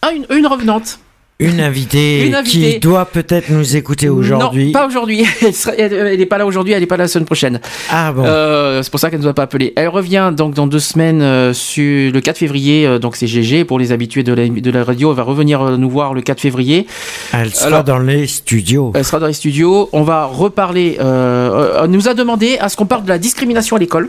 un- 0.03 0.11
une, 0.11 0.27
une 0.37 0.47
revenante. 0.47 0.99
Une 1.43 1.61
invitée, 1.61 2.27
Une 2.27 2.35
invitée. 2.35 2.75
qui 2.75 2.79
doit 2.81 3.05
peut-être 3.07 3.51
nous 3.51 3.77
écouter 3.77 4.09
aujourd'hui. 4.09 4.67
Non, 4.67 4.73
pas 4.73 4.87
aujourd'hui. 4.87 5.25
Elle 5.79 6.19
n'est 6.19 6.27
pas 6.27 6.39
là 6.39 6.47
aujourd'hui, 6.47 6.73
elle 6.73 6.81
n'est 6.81 6.87
pas 6.87 6.97
là 6.97 7.05
la 7.05 7.09
semaine 7.09 7.25
prochaine. 7.27 7.61
Ah 7.91 8.13
bon. 8.13 8.23
Euh, 8.25 8.83
c'est 8.83 8.91
pour 8.91 9.01
ça 9.01 9.11
qu'elle 9.11 9.19
ne 9.19 9.25
nous 9.25 9.31
a 9.31 9.35
pas 9.35 9.43
appelé. 9.43 9.73
Elle 9.77 9.89
revient 9.89 10.33
donc 10.37 10.55
dans 10.55 10.67
deux 10.67 10.79
semaines, 10.79 11.21
euh, 11.23 11.53
sur 11.53 12.13
le 12.13 12.21
4 12.21 12.39
février. 12.39 12.87
euh, 12.87 12.99
donc 12.99 13.17
c'est 13.17 13.27
GG 13.27 13.65
pour 13.65 13.79
les 13.79 13.91
habitués 13.93 14.23
de 14.23 14.33
la, 14.33 14.49
de 14.49 14.71
la 14.71 14.85
radio. 14.85 15.11
Elle 15.11 15.17
va 15.17 15.23
revenir 15.25 15.63
nous 15.79 15.91
voir 15.91 16.15
le 16.15 16.23
4 16.23 16.41
février. 16.41 16.87
Elle 17.33 17.53
sera 17.53 17.67
Alors- 17.67 17.85
dans 17.85 17.99
les 17.99 18.27
studios. 18.27 18.93
Elle 18.95 19.05
sera 19.05 19.19
dans 19.19 19.27
les 19.27 19.33
studios. 19.33 19.89
On 19.93 20.03
va 20.03 20.27
reparler. 20.27 20.97
Elle 21.01 21.91
nous 21.91 22.09
a 22.09 22.15
demandé 22.15 22.57
à 22.61 22.69
ce 22.69 22.77
qu'on 22.77 22.87
parle 22.87 23.05
de 23.05 23.09
la 23.09 23.19
discrimination 23.19 23.77
à 23.77 23.79
l'école. 23.79 24.09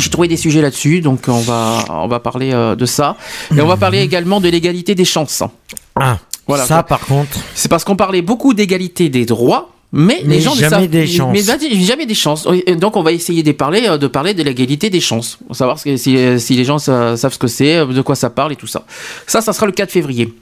J'ai 0.00 0.10
trouvé 0.10 0.26
des 0.28 0.36
sujets 0.36 0.62
là-dessus, 0.62 1.00
donc 1.00 1.20
on 1.28 1.40
va 1.40 1.84
on 1.90 2.08
va 2.08 2.18
parler 2.20 2.52
euh, 2.52 2.74
de 2.74 2.86
ça. 2.86 3.16
Et 3.56 3.60
on 3.60 3.66
va 3.66 3.76
parler 3.76 4.00
également 4.00 4.40
de 4.40 4.48
l'égalité 4.48 4.94
des 4.94 5.04
chances. 5.04 5.42
Ah, 5.96 6.18
Voilà. 6.46 6.64
ça 6.66 6.82
par 6.82 7.00
contre. 7.00 7.38
C'est 7.54 7.68
parce 7.68 7.84
qu'on 7.84 7.96
parlait 7.96 8.22
beaucoup 8.22 8.54
d'égalité 8.54 9.08
des 9.08 9.26
droits, 9.26 9.70
mais, 9.92 10.20
Mais 10.24 10.36
les 10.36 10.40
gens 10.40 10.54
ne 10.54 10.60
jamais 10.60 10.70
savent 10.70 10.86
des 10.88 11.06
chances. 11.06 11.32
Mais, 11.32 11.42
mais 11.70 11.84
jamais 11.84 12.06
des 12.06 12.14
chances. 12.14 12.46
Et 12.66 12.76
donc 12.76 12.96
on 12.96 13.02
va 13.02 13.12
essayer 13.12 13.42
de 13.42 13.52
parler 13.52 13.86
euh, 13.88 13.98
de 13.98 14.06
parler 14.06 14.34
de 14.34 14.42
l'égalité 14.42 14.88
des 14.90 15.00
chances, 15.00 15.38
pour 15.46 15.54
savoir 15.56 15.78
ce 15.78 15.84
que- 15.84 15.96
si, 15.96 16.16
si 16.40 16.54
les 16.54 16.64
gens 16.64 16.78
sa- 16.78 17.16
savent 17.16 17.32
ce 17.34 17.38
que 17.38 17.48
c'est, 17.48 17.76
euh, 17.76 17.86
de 17.86 18.00
quoi 18.02 18.14
ça 18.14 18.30
parle 18.30 18.52
et 18.52 18.56
tout 18.56 18.66
ça. 18.68 18.84
Ça, 19.26 19.40
ça 19.40 19.52
sera 19.52 19.66
le 19.66 19.72
4 19.72 19.90
février. 19.90 20.32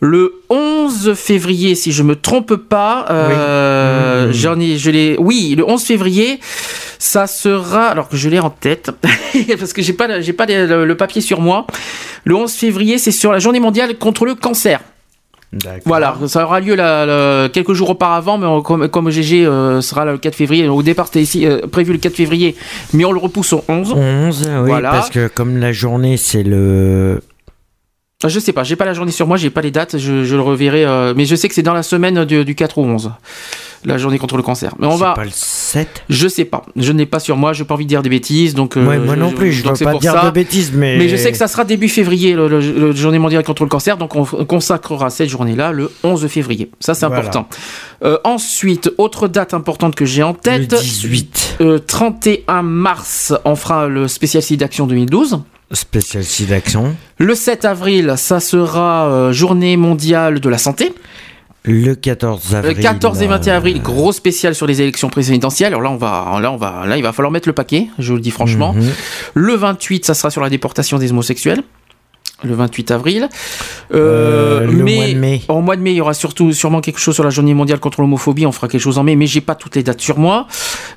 Le 0.00 0.42
11 0.50 1.14
février, 1.14 1.74
si 1.74 1.90
je 1.90 2.02
me 2.02 2.16
trompe 2.16 2.54
pas, 2.56 3.06
euh, 3.10 4.26
Oui. 4.28 4.34
j'en 4.34 4.60
ai, 4.60 4.76
je 4.76 4.90
l'ai, 4.90 5.16
oui, 5.18 5.54
le 5.56 5.64
11 5.68 5.82
février, 5.82 6.38
ça 6.98 7.26
sera, 7.26 7.86
alors 7.86 8.08
que 8.08 8.16
je 8.16 8.28
l'ai 8.28 8.38
en 8.38 8.50
tête, 8.50 8.90
parce 9.58 9.72
que 9.72 9.80
j'ai 9.80 9.94
pas, 9.94 10.20
j'ai 10.20 10.34
pas 10.34 10.44
le, 10.46 10.84
le 10.84 10.96
papier 10.96 11.22
sur 11.22 11.40
moi. 11.40 11.66
Le 12.24 12.34
11 12.34 12.52
février, 12.52 12.98
c'est 12.98 13.10
sur 13.10 13.32
la 13.32 13.38
journée 13.38 13.60
mondiale 13.60 13.96
contre 13.96 14.26
le 14.26 14.34
cancer. 14.34 14.80
Voilà, 15.86 16.16
ça 16.26 16.44
aura 16.44 16.60
lieu 16.60 16.74
la- 16.74 17.48
quelques 17.50 17.72
jours 17.72 17.88
auparavant, 17.90 18.36
mais 18.36 18.46
on- 18.46 18.60
comme, 18.60 18.88
comme 18.88 19.08
GG 19.08 19.46
euh, 19.46 19.80
sera 19.80 20.04
le 20.04 20.18
4 20.18 20.34
février. 20.34 20.68
Au 20.68 20.82
départ, 20.82 21.06
c'était 21.06 21.22
ici 21.22 21.46
euh, 21.46 21.60
prévu 21.66 21.92
le 21.92 21.98
4 21.98 22.14
février, 22.14 22.54
mais 22.92 23.06
on 23.06 23.12
le 23.12 23.18
repousse 23.20 23.54
au 23.54 23.64
11. 23.68 23.92
11, 23.94 24.42
oui, 24.62 24.68
Voilà. 24.68 24.90
parce 24.90 25.08
que 25.08 25.28
comme 25.28 25.56
la 25.56 25.72
journée 25.72 26.18
c'est 26.18 26.42
le. 26.42 27.22
Je 28.28 28.38
sais 28.40 28.52
pas, 28.52 28.64
j'ai 28.64 28.76
pas 28.76 28.84
la 28.84 28.94
journée 28.94 29.12
sur 29.12 29.26
moi, 29.26 29.36
j'ai 29.36 29.50
pas 29.50 29.60
les 29.62 29.70
dates, 29.70 29.98
je, 29.98 30.24
je 30.24 30.34
le 30.34 30.42
reverrai, 30.42 30.84
euh, 30.84 31.14
mais 31.16 31.24
je 31.24 31.34
sais 31.36 31.48
que 31.48 31.54
c'est 31.54 31.62
dans 31.62 31.74
la 31.74 31.82
semaine 31.82 32.24
du, 32.24 32.44
du 32.44 32.54
4 32.54 32.78
au 32.78 32.84
11, 32.84 33.12
la 33.84 33.98
journée 33.98 34.18
contre 34.18 34.36
le 34.36 34.42
cancer. 34.42 34.74
Mais 34.78 34.86
on 34.86 34.92
C'est 34.96 35.04
va. 35.04 35.14
pas 35.14 35.24
le 35.24 35.30
7 35.32 36.04
Je 36.08 36.28
sais 36.28 36.44
pas, 36.44 36.64
je 36.76 36.92
n'ai 36.92 37.06
pas 37.06 37.20
sur 37.20 37.36
moi, 37.36 37.52
j'ai 37.52 37.64
pas 37.64 37.74
envie 37.74 37.84
de 37.84 37.88
dire 37.88 38.02
des 38.02 38.08
bêtises, 38.08 38.54
donc. 38.54 38.76
euh, 38.76 38.86
Ouais, 38.86 38.98
moi 38.98 39.16
non 39.16 39.30
plus, 39.32 39.52
je 39.52 39.62
donc 39.62 39.72
veux 39.72 39.76
c'est 39.76 39.84
pas 39.84 39.94
dire 39.98 40.12
ça. 40.12 40.24
de 40.26 40.30
bêtises, 40.30 40.72
mais. 40.74 40.96
Mais 40.98 41.08
je 41.08 41.16
sais 41.16 41.30
que 41.32 41.38
ça 41.38 41.48
sera 41.48 41.64
début 41.64 41.88
février, 41.88 42.34
le, 42.34 42.48
le- 42.48 42.60
le 42.60 42.92
journée 42.92 43.18
mondiale 43.18 43.44
contre 43.44 43.62
le 43.64 43.68
cancer, 43.68 43.96
donc 43.96 44.14
on 44.16 44.24
consacrera 44.24 45.10
cette 45.10 45.28
journée-là 45.28 45.72
le 45.72 45.90
11 46.02 46.26
février. 46.28 46.70
Ça, 46.80 46.94
c'est 46.94 47.06
Voilà. 47.06 47.22
important. 47.22 47.48
Euh, 48.04 48.18
ensuite, 48.24 48.90
autre 48.98 49.28
date 49.28 49.54
importante 49.54 49.94
que 49.94 50.04
j'ai 50.04 50.22
en 50.22 50.34
tête. 50.34 50.72
Le 50.72 50.78
18. 50.78 51.56
euh, 51.60 51.78
31 51.78 52.62
mars, 52.62 53.32
on 53.44 53.56
fera 53.56 53.88
le 53.88 54.08
spécial 54.08 54.42
site 54.42 54.60
d'action 54.60 54.86
2012. 54.86 55.40
Spécial 55.72 56.22
site 56.22 56.50
d'action. 56.50 56.94
Le 57.18 57.34
7 57.34 57.64
avril, 57.64 58.14
ça 58.16 58.38
sera 58.38 59.08
euh, 59.08 59.32
journée 59.32 59.76
mondiale 59.76 60.38
de 60.38 60.48
la 60.48 60.58
santé. 60.58 60.94
Le 61.64 61.94
14 61.94 62.52
Le 62.52 62.58
avril. 62.58 62.78
14 62.78 63.22
et 63.22 63.26
21 63.26 63.52
euh, 63.52 63.56
avril, 63.56 63.82
gros 63.82 64.12
spécial 64.12 64.54
sur 64.54 64.68
les 64.68 64.80
élections 64.80 65.08
présidentielles. 65.08 65.68
Alors 65.74 65.82
là, 65.82 65.90
on 65.90 65.96
va, 65.96 66.38
là, 66.40 66.52
on 66.52 66.56
va, 66.56 66.86
là, 66.86 66.96
il 66.96 67.02
va 67.02 67.12
falloir 67.12 67.32
mettre 67.32 67.48
le 67.48 67.52
paquet. 67.52 67.88
Je 67.98 68.10
vous 68.10 68.16
le 68.16 68.20
dis 68.20 68.30
franchement. 68.30 68.74
mhm. 68.74 68.92
Le 69.34 69.54
28, 69.54 70.04
ça 70.04 70.14
sera 70.14 70.30
sur 70.30 70.40
la 70.40 70.50
déportation 70.50 70.98
des 70.98 71.10
homosexuels. 71.10 71.62
Le 72.44 72.54
28 72.54 72.90
avril. 72.90 73.28
Euh, 73.94 74.60
le 74.66 74.72
mai, 74.84 74.96
mois 74.96 75.06
de 75.08 75.14
mai. 75.14 75.42
En 75.48 75.62
mois 75.62 75.74
de 75.76 75.80
mai, 75.80 75.92
il 75.92 75.96
y 75.96 76.00
aura 76.02 76.12
surtout 76.12 76.52
sûrement 76.52 76.82
quelque 76.82 76.98
chose 77.00 77.14
sur 77.14 77.24
la 77.24 77.30
journée 77.30 77.54
mondiale 77.54 77.80
contre 77.80 78.02
l'homophobie. 78.02 78.44
On 78.44 78.52
fera 78.52 78.68
quelque 78.68 78.80
chose 78.82 78.98
en 78.98 79.04
mai, 79.04 79.16
mais 79.16 79.26
j'ai 79.26 79.40
pas 79.40 79.54
toutes 79.54 79.74
les 79.74 79.82
dates 79.82 80.02
sur 80.02 80.18
moi. 80.18 80.46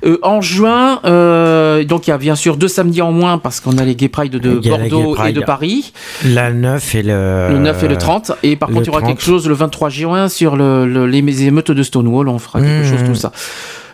Euh, 0.04 0.18
en 0.22 0.42
juin, 0.42 1.00
euh, 1.06 1.82
donc 1.84 2.06
il 2.06 2.10
y 2.10 2.12
a 2.12 2.18
bien 2.18 2.34
sûr 2.34 2.58
deux 2.58 2.68
samedis 2.68 3.00
en 3.00 3.12
moins 3.12 3.38
parce 3.38 3.60
qu'on 3.60 3.78
a 3.78 3.84
les 3.84 3.94
Gay 3.96 4.08
Pride 4.08 4.32
de 4.32 4.58
Bordeaux 4.58 5.16
et 5.24 5.32
de 5.32 5.40
Paris. 5.40 5.92
La 6.26 6.52
9 6.52 6.94
et 6.96 7.02
le. 7.02 7.48
Le 7.52 7.58
9 7.58 7.84
et 7.84 7.88
le 7.88 7.96
30. 7.96 8.32
Et 8.42 8.56
par 8.56 8.68
contre, 8.68 8.82
il 8.82 8.86
y 8.86 8.90
aura 8.90 9.00
30. 9.00 9.10
quelque 9.10 9.22
chose 9.24 9.48
le 9.48 9.54
23 9.54 9.88
juin 9.88 10.28
sur 10.28 10.56
le, 10.56 10.86
le- 10.86 11.06
les 11.06 11.44
émeutes 11.44 11.70
de 11.70 11.82
Stonewall. 11.82 12.28
On 12.28 12.38
fera 12.38 12.60
quelque 12.60 12.86
Mmh. 12.86 12.90
chose, 12.90 13.04
tout 13.06 13.14
ça. 13.14 13.32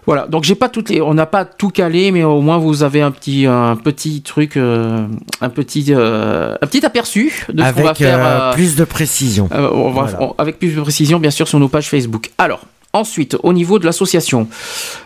Voilà, 0.07 0.29
donc 0.29 0.45
j'ai 0.45 0.55
pas 0.55 0.69
toutes 0.69 0.91
les, 0.91 1.01
on 1.03 1.15
n'a 1.15 1.27
pas 1.27 1.45
tout 1.45 1.71
calé, 1.71 2.13
mais 2.13 2.23
au 2.23 2.41
moins 2.41 2.59
vous 2.59 2.85
avez 2.85 3.03
un 3.03 3.11
petit, 3.11 3.45
un 3.47 3.75
petit 3.75 4.23
truc, 4.23 4.57
euh, 4.57 5.05
un 5.41 5.49
petit, 5.49 5.87
euh, 5.91 6.55
un 6.63 6.67
petit 6.67 6.87
aperçu 6.87 7.45
de 7.53 7.61
ce 7.63 7.73
qu'on 7.73 7.83
va 7.83 7.91
Avec 7.91 7.97
faire. 7.97 8.19
euh, 8.25 8.51
euh, 8.51 8.53
plus 8.53 8.77
de 8.77 8.85
précision. 8.85 9.49
on 9.53 9.91
va- 9.91 10.03
Voilà. 10.03 10.23
on- 10.23 10.35
avec 10.39 10.61
plus 10.61 10.77
de 10.77 10.81
précision, 10.81 11.19
bien 11.19 11.33
sûr, 11.33 11.49
sur 11.49 11.59
nos 11.59 11.69
pages 11.69 11.89
Facebook. 11.89 12.31
Alors, 12.39 12.61
ensuite, 12.93 13.37
au 13.43 13.53
niveau 13.53 13.81
de 13.81 13.85
l'association, 13.85 14.47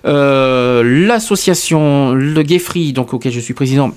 l'association 0.05 2.12
Le 2.12 2.43
Gay 2.43 2.59
Free, 2.59 2.93
donc 2.93 3.15
auquel 3.15 3.33
je 3.33 3.41
suis 3.41 3.55
président, 3.55 3.93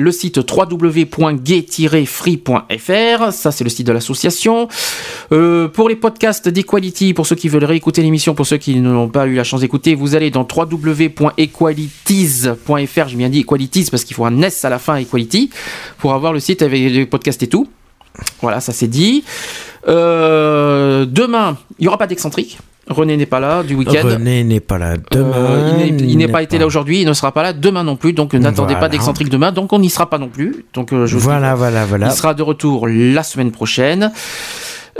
le 0.00 0.12
site 0.12 0.38
www.gay-free.fr, 0.38 3.32
ça 3.32 3.52
c'est 3.52 3.64
le 3.64 3.70
site 3.70 3.86
de 3.86 3.92
l'association. 3.92 4.68
Euh, 5.32 5.68
pour 5.68 5.88
les 5.88 5.96
podcasts 5.96 6.48
d'Equality, 6.48 7.14
pour 7.14 7.26
ceux 7.26 7.36
qui 7.36 7.48
veulent 7.48 7.64
réécouter 7.64 8.02
l'émission, 8.02 8.34
pour 8.34 8.46
ceux 8.46 8.58
qui 8.58 8.76
n'ont 8.76 9.08
pas 9.08 9.26
eu 9.26 9.34
la 9.34 9.44
chance 9.44 9.60
d'écouter, 9.60 9.94
vous 9.94 10.14
allez 10.14 10.30
dans 10.30 10.46
www.equalities.fr, 10.50 13.08
j'ai 13.08 13.16
bien 13.16 13.28
dit 13.28 13.44
parce 13.90 14.04
qu'il 14.04 14.16
faut 14.16 14.24
un 14.24 14.40
S 14.42 14.64
à 14.64 14.70
la 14.70 14.78
fin, 14.78 14.96
Equality, 14.96 15.50
pour 15.98 16.14
avoir 16.14 16.32
le 16.32 16.40
site 16.40 16.62
avec 16.62 16.80
les 16.80 17.04
podcasts 17.06 17.42
et 17.42 17.48
tout. 17.48 17.68
Voilà, 18.42 18.60
ça 18.60 18.72
c'est 18.72 18.88
dit. 18.88 19.24
Euh, 19.88 21.06
demain, 21.06 21.56
il 21.78 21.82
n'y 21.82 21.88
aura 21.88 21.98
pas 21.98 22.06
d'excentrique. 22.06 22.58
René 22.90 23.16
n'est 23.16 23.26
pas 23.26 23.40
là 23.40 23.62
du 23.62 23.74
week-end. 23.74 24.02
René 24.04 24.42
n'est 24.44 24.60
pas 24.60 24.76
là 24.78 24.96
demain. 25.10 25.32
Euh, 25.36 25.72
il 25.86 25.94
n'est- 25.96 26.02
il 26.12 26.16
n'est 26.18 26.28
pas 26.28 26.42
été 26.42 26.58
là 26.58 26.66
aujourd'hui, 26.66 27.00
il 27.02 27.06
ne 27.06 27.12
sera 27.12 27.32
pas 27.32 27.42
là 27.42 27.52
demain 27.52 27.84
non 27.84 27.96
plus, 27.96 28.12
donc 28.12 28.34
n'attendez 28.34 28.74
Voilà. 28.74 28.80
pas 28.80 28.88
d'excentrique 28.88 29.28
demain, 29.30 29.52
donc 29.52 29.72
on 29.72 29.78
n'y 29.78 29.88
sera 29.90 30.10
pas 30.10 30.18
non 30.18 30.28
plus. 30.28 30.64
Donc 30.74 30.92
euh, 30.92 31.06
je 31.06 31.14
vous- 31.16 31.20
Voilà, 31.22 31.54
voilà, 31.54 31.84
voilà. 31.86 32.06
il 32.08 32.12
sera 32.12 32.34
de 32.34 32.42
retour 32.42 32.88
la 32.88 33.22
semaine 33.22 33.52
prochaine. 33.52 34.12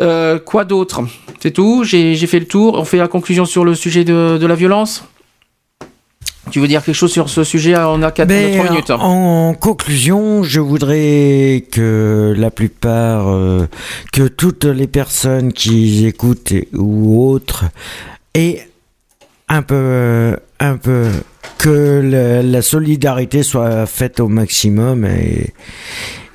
Euh, 0.01 0.39
quoi 0.39 0.65
d'autre? 0.65 1.02
C'est 1.41 1.51
tout? 1.51 1.83
J'ai 1.85 2.15
j'ai 2.15 2.27
fait 2.27 2.39
le 2.39 2.47
tour. 2.47 2.78
On 2.78 2.85
fait 2.85 2.97
la 2.99 3.09
conclusion 3.09 3.44
sur 3.44 3.65
le 3.65 3.75
sujet 3.75 4.05
de, 4.05 4.39
de 4.41 4.47
la 4.47 4.55
violence? 4.55 5.05
Tu 6.51 6.61
veux 6.61 6.69
dire 6.69 6.85
quelque 6.85 6.95
chose 6.95 7.12
sur 7.12 7.29
ce 7.29 7.45
sujet 7.45 7.77
On 7.79 8.03
a 8.03 8.11
4 8.11 8.29
Ben, 8.29 8.55
3 8.59 8.70
minutes. 8.70 8.91
En 8.91 9.55
conclusion, 9.55 10.43
je 10.43 10.61
voudrais 10.61 11.65
que 11.70 12.35
la 12.37 12.51
plupart, 12.51 13.29
euh, 13.29 13.67
que 14.12 14.29
toutes 14.29 14.65
les 14.65 14.87
personnes 14.87 15.53
qui 15.53 16.07
écoutent 16.07 16.53
ou 16.75 17.27
autres 17.31 17.65
aient 18.35 18.67
un 19.49 19.62
peu, 19.62 20.37
un 20.61 20.77
peu, 20.77 21.07
que 21.59 22.01
la, 22.05 22.43
la 22.43 22.62
solidarité 22.62 23.43
soit 23.43 23.87
faite 23.87 24.20
au 24.20 24.29
maximum 24.29 25.05
et, 25.05 25.53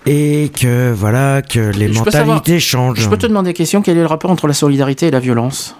et 0.05 0.49
que 0.49 0.91
voilà, 0.91 1.41
que 1.41 1.59
les 1.71 1.91
Je 1.93 2.03
peux 2.03 2.11
savoir- 2.11 2.35
mentalités 2.35 2.59
changent. 2.59 2.99
Je 2.99 3.09
peux 3.09 3.17
te 3.17 3.25
demander 3.27 3.51
une 3.51 3.55
question 3.55 3.81
quel 3.81 3.97
est 3.97 4.01
le 4.01 4.05
rapport 4.07 4.31
entre 4.31 4.47
la 4.47 4.53
solidarité 4.53 5.07
et 5.07 5.11
la 5.11 5.19
violence? 5.19 5.75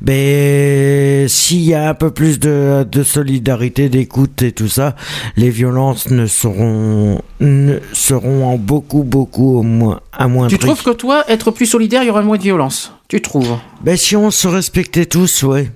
Ben, 0.00 1.28
s'il 1.28 1.62
y 1.62 1.74
a 1.74 1.88
un 1.88 1.94
peu 1.94 2.10
plus 2.10 2.38
de, 2.40 2.86
de 2.90 3.02
solidarité, 3.02 3.88
d'écoute 3.88 4.42
et 4.42 4.52
tout 4.52 4.68
ça, 4.68 4.94
les 5.36 5.50
violences 5.50 6.10
ne 6.10 6.26
seront, 6.26 7.20
ne 7.40 7.78
seront 7.92 8.46
en 8.46 8.56
beaucoup, 8.56 9.02
beaucoup 9.04 9.58
au 9.58 9.62
moins, 9.62 10.00
à 10.12 10.28
moins 10.28 10.48
Tu 10.48 10.58
trouves 10.58 10.82
que 10.82 10.90
toi, 10.90 11.24
être 11.28 11.50
plus 11.50 11.66
solidaire, 11.66 12.02
il 12.02 12.06
y 12.08 12.10
aura 12.10 12.22
moins 12.22 12.36
de 12.36 12.42
violence? 12.42 12.92
Tu 13.08 13.20
trouves? 13.22 13.56
Ben, 13.82 13.96
si 13.96 14.16
on 14.16 14.30
se 14.30 14.48
respectait 14.48 15.06
tous, 15.06 15.42
ouais. 15.44 15.70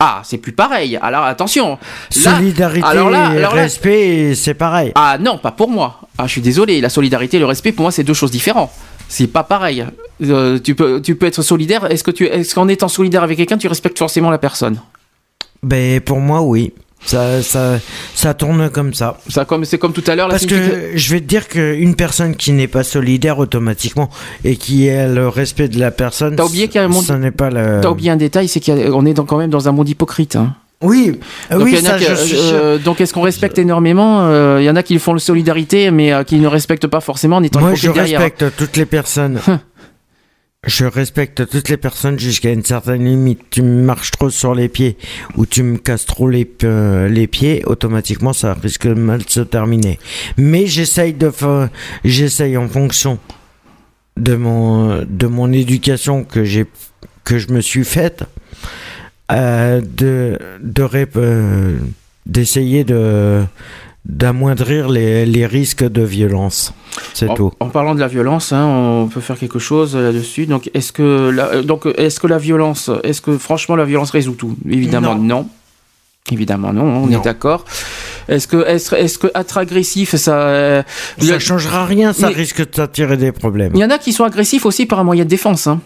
Ah, 0.00 0.22
c'est 0.24 0.38
plus 0.38 0.52
pareil. 0.52 0.98
Alors 1.00 1.24
attention. 1.24 1.70
Là- 1.70 1.78
Solidarité 2.10 2.86
alors 2.86 3.10
là- 3.10 3.32
et 3.34 3.38
alors 3.38 3.54
là- 3.54 3.62
respect, 3.62 4.34
c'est 4.34 4.54
pareil. 4.54 4.92
Ah 4.96 5.16
non, 5.20 5.38
pas 5.38 5.52
pour 5.52 5.70
moi. 5.70 6.00
Ah, 6.18 6.26
je 6.26 6.32
suis 6.32 6.40
désolé. 6.42 6.80
La 6.80 6.88
solidarité 6.90 7.36
et 7.38 7.40
le 7.40 7.46
respect, 7.46 7.72
pour 7.72 7.84
moi, 7.84 7.92
c'est 7.92 8.04
deux 8.04 8.12
choses 8.12 8.30
différentes. 8.32 8.70
C'est 9.08 9.26
pas 9.26 9.44
pareil. 9.44 9.84
Euh, 10.22 10.58
tu, 10.58 10.74
peux, 10.74 11.00
tu 11.00 11.14
peux 11.16 11.26
être 11.26 11.42
solidaire. 11.42 11.90
Est-ce 11.90 12.02
que 12.04 12.10
tu, 12.10 12.24
est-ce 12.26 12.54
qu'en 12.54 12.68
étant 12.68 12.88
solidaire 12.88 13.22
avec 13.22 13.36
quelqu'un, 13.36 13.58
tu 13.58 13.68
respectes 13.68 13.98
forcément 13.98 14.30
la 14.30 14.38
personne? 14.38 14.78
Ben, 15.62 16.00
pour 16.00 16.18
moi, 16.20 16.42
oui. 16.42 16.72
Ça, 17.06 17.42
ça, 17.42 17.78
ça 18.14 18.32
tourne 18.32 18.70
comme 18.70 18.94
ça. 18.94 19.18
Ça, 19.28 19.44
comme, 19.44 19.66
c'est 19.66 19.76
comme 19.76 19.92
tout 19.92 20.02
à 20.06 20.14
l'heure. 20.16 20.28
Parce 20.28 20.46
que 20.46 20.92
je 20.94 21.10
vais 21.12 21.20
te 21.20 21.26
dire 21.26 21.48
qu'une 21.48 21.96
personne 21.96 22.34
qui 22.34 22.50
n'est 22.52 22.66
pas 22.68 22.82
solidaire 22.82 23.38
automatiquement 23.38 24.08
et 24.42 24.56
qui 24.56 24.88
a 24.88 25.06
le 25.06 25.28
respect 25.28 25.68
de 25.68 25.78
la 25.78 25.90
personne, 25.90 26.34
T'as 26.36 26.44
oublié 26.46 26.66
qu'il 26.68 26.76
y 26.76 26.78
a 26.78 26.84
un 26.84 26.88
monde- 26.88 27.04
ce 27.04 27.12
n'est 27.12 27.30
pas 27.30 27.50
le. 27.50 27.80
T'as 27.82 27.90
oublié 27.90 28.10
un 28.10 28.16
détail, 28.16 28.48
c'est 28.48 28.60
qu'on 28.60 29.04
est 29.04 29.12
dans- 29.12 29.26
quand 29.26 29.36
même 29.36 29.50
dans 29.50 29.68
un 29.68 29.72
monde 29.72 29.88
hypocrite. 29.88 30.36
hein. 30.36 30.54
Oui, 30.84 31.18
Donc, 31.50 31.62
oui, 31.64 31.76
ça, 31.78 31.98
qui- 31.98 32.04
je 32.04 32.14
sûr. 32.14 32.38
euh, 32.40 32.78
donc 32.78 33.00
est-ce 33.00 33.12
qu'on 33.14 33.22
respecte 33.22 33.58
énormément 33.58 34.26
Euh, 34.28 34.58
Il 34.60 34.64
y 34.64 34.70
en 34.70 34.76
a 34.76 34.82
qui 34.82 34.98
font 34.98 35.12
le 35.12 35.18
solidarité, 35.18 35.90
mais 35.90 36.12
euh, 36.12 36.22
qui 36.24 36.36
ne 36.38 36.46
respectent 36.46 36.86
pas 36.86 37.00
forcément 37.00 37.36
en 37.36 37.42
étant 37.42 37.60
Moi, 37.60 37.74
je 37.74 37.90
derrière. 37.90 38.20
respecte 38.20 38.56
toutes 38.56 38.76
les 38.76 38.86
personnes. 38.86 39.40
je 40.66 40.86
respecte 40.86 41.46
toutes 41.48 41.68
les 41.68 41.76
personnes 41.76 42.18
jusqu'à 42.18 42.50
une 42.50 42.64
certaine 42.64 43.04
limite. 43.04 43.40
Tu 43.50 43.60
me 43.62 43.82
marches 43.82 44.10
trop 44.12 44.30
sur 44.30 44.54
les 44.54 44.68
pieds 44.68 44.96
ou 45.36 45.44
tu 45.44 45.62
me 45.62 45.76
casses 45.76 46.06
trop 46.06 46.28
les, 46.28 46.50
euh, 46.64 47.06
les 47.08 47.26
pieds, 47.26 47.62
automatiquement, 47.66 48.32
ça 48.32 48.54
risque 48.54 48.86
de 48.86 48.94
mal 48.94 49.22
se 49.28 49.40
terminer. 49.40 49.98
Mais 50.38 50.66
j'essaye 50.66 51.12
de 51.12 51.30
j'essaye 52.04 52.56
en 52.56 52.68
fonction 52.68 53.18
de 54.16 54.36
mon 54.36 55.04
de 55.08 55.26
mon 55.26 55.52
éducation 55.52 56.24
que 56.24 56.44
j'ai 56.44 56.66
que 57.24 57.36
je 57.38 57.48
me 57.52 57.60
suis 57.60 57.84
faite 57.84 58.22
euh, 58.22 58.26
de 59.34 60.38
de 60.62 60.88
euh, 61.16 61.76
d'essayer 62.26 62.84
de 62.84 63.42
d'amoindrir 64.06 64.88
les, 64.90 65.24
les 65.24 65.46
risques 65.46 65.84
de 65.84 66.02
violence. 66.02 66.74
C'est 67.14 67.28
en, 67.30 67.34
tout. 67.34 67.52
en 67.58 67.70
parlant 67.70 67.94
de 67.94 68.00
la 68.00 68.06
violence, 68.06 68.52
hein, 68.52 68.64
on 68.66 69.08
peut 69.08 69.22
faire 69.22 69.38
quelque 69.38 69.58
chose 69.58 69.96
là-dessus. 69.96 70.44
Donc, 70.44 70.70
est-ce 70.74 70.92
que 70.92 71.30
la, 71.30 71.46
euh, 71.46 71.62
donc, 71.62 71.86
est-ce 71.96 72.20
que 72.20 72.26
la 72.26 72.36
violence, 72.36 72.90
est-ce 73.02 73.22
que 73.22 73.38
franchement 73.38 73.76
la 73.76 73.86
violence 73.86 74.10
résout 74.10 74.34
tout? 74.34 74.56
Évidemment 74.68 75.14
non. 75.14 75.48
Évidemment 76.30 76.72
non, 76.72 76.82
on 76.84 77.06
Non. 77.06 77.20
est 77.20 77.24
d'accord. 77.24 77.64
Est-ce 78.28 78.46
que 78.46 78.66
est-ce, 78.66 78.94
est-ce 78.94 79.18
que 79.18 79.28
être 79.34 79.56
agressif, 79.58 80.14
ça 80.16 80.38
euh, 80.38 80.82
Ça 81.18 81.32
le- 81.34 81.38
changera 81.38 81.84
rien, 81.86 82.12
ça 82.12 82.28
Mais- 82.28 82.34
risque 82.34 82.58
de 82.60 82.64
t'attirer 82.64 83.16
des 83.16 83.32
problèmes. 83.32 83.72
Il 83.74 83.80
y 83.80 83.84
en 83.84 83.90
a 83.90 83.98
qui 83.98 84.12
sont 84.12 84.24
agressifs 84.24 84.64
aussi 84.66 84.84
par 84.86 84.98
un 85.00 85.04
moyen 85.04 85.24
de 85.24 85.28
défense. 85.30 85.66
Hein. 85.66 85.80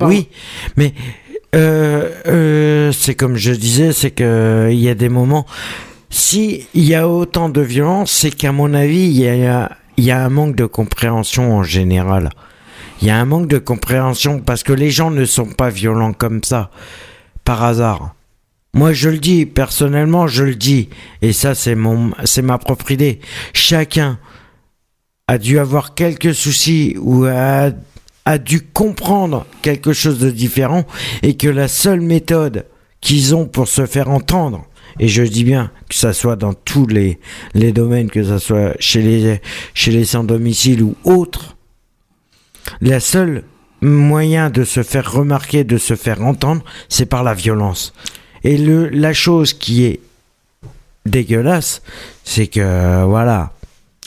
Oui, 0.00 0.28
mais 0.76 0.94
euh, 1.54 2.10
euh, 2.26 2.92
c'est 2.92 3.14
comme 3.14 3.36
je 3.36 3.52
disais, 3.52 3.92
c'est 3.92 4.10
que 4.10 4.68
il 4.70 4.78
y 4.78 4.88
a 4.88 4.94
des 4.94 5.08
moments. 5.08 5.46
Si 6.10 6.66
il 6.74 6.84
y 6.84 6.94
a 6.94 7.08
autant 7.08 7.48
de 7.48 7.60
violence, 7.60 8.10
c'est 8.10 8.30
qu'à 8.30 8.52
mon 8.52 8.74
avis, 8.74 9.06
il 9.06 9.16
y 9.16 9.28
a, 9.28 9.76
y 9.98 10.10
a 10.10 10.24
un 10.24 10.28
manque 10.28 10.56
de 10.56 10.66
compréhension 10.66 11.56
en 11.56 11.62
général. 11.62 12.30
Il 13.00 13.08
y 13.08 13.10
a 13.10 13.18
un 13.18 13.24
manque 13.24 13.48
de 13.48 13.58
compréhension 13.58 14.40
parce 14.40 14.62
que 14.62 14.72
les 14.72 14.90
gens 14.90 15.10
ne 15.10 15.24
sont 15.24 15.46
pas 15.46 15.70
violents 15.70 16.12
comme 16.12 16.42
ça 16.44 16.70
par 17.44 17.62
hasard. 17.64 18.14
Moi, 18.74 18.92
je 18.92 19.10
le 19.10 19.18
dis 19.18 19.44
personnellement, 19.44 20.26
je 20.26 20.44
le 20.44 20.54
dis, 20.54 20.88
et 21.20 21.34
ça, 21.34 21.54
c'est 21.54 21.74
mon, 21.74 22.12
c'est 22.24 22.40
ma 22.40 22.56
propre 22.56 22.90
idée. 22.90 23.20
Chacun 23.52 24.18
a 25.28 25.36
dû 25.36 25.58
avoir 25.58 25.94
quelques 25.94 26.34
soucis 26.34 26.96
ou 26.98 27.24
a, 27.24 27.70
a 28.24 28.38
dû 28.38 28.60
comprendre 28.60 29.46
quelque 29.62 29.92
chose 29.92 30.18
de 30.18 30.30
différent 30.30 30.84
et 31.22 31.36
que 31.36 31.48
la 31.48 31.68
seule 31.68 32.00
méthode 32.00 32.66
qu'ils 33.00 33.34
ont 33.34 33.46
pour 33.46 33.68
se 33.68 33.86
faire 33.86 34.10
entendre, 34.10 34.64
et 34.98 35.08
je 35.08 35.22
dis 35.22 35.44
bien 35.44 35.70
que 35.88 35.94
ça 35.94 36.12
soit 36.12 36.36
dans 36.36 36.52
tous 36.52 36.86
les, 36.86 37.18
domaines, 37.54 38.10
que 38.10 38.22
ça 38.22 38.38
soit 38.38 38.74
chez 38.78 39.02
les, 39.02 39.40
chez 39.74 39.90
les 39.90 40.04
sans 40.04 40.24
domicile 40.24 40.82
ou 40.82 40.94
autres, 41.04 41.56
la 42.80 43.00
seule 43.00 43.44
moyen 43.80 44.50
de 44.50 44.64
se 44.64 44.82
faire 44.82 45.10
remarquer, 45.10 45.64
de 45.64 45.78
se 45.78 45.96
faire 45.96 46.22
entendre, 46.22 46.62
c'est 46.88 47.06
par 47.06 47.24
la 47.24 47.34
violence. 47.34 47.92
Et 48.44 48.56
le, 48.56 48.88
la 48.88 49.12
chose 49.12 49.52
qui 49.52 49.84
est 49.84 50.00
dégueulasse, 51.06 51.82
c'est 52.24 52.46
que, 52.46 53.04
voilà, 53.04 53.52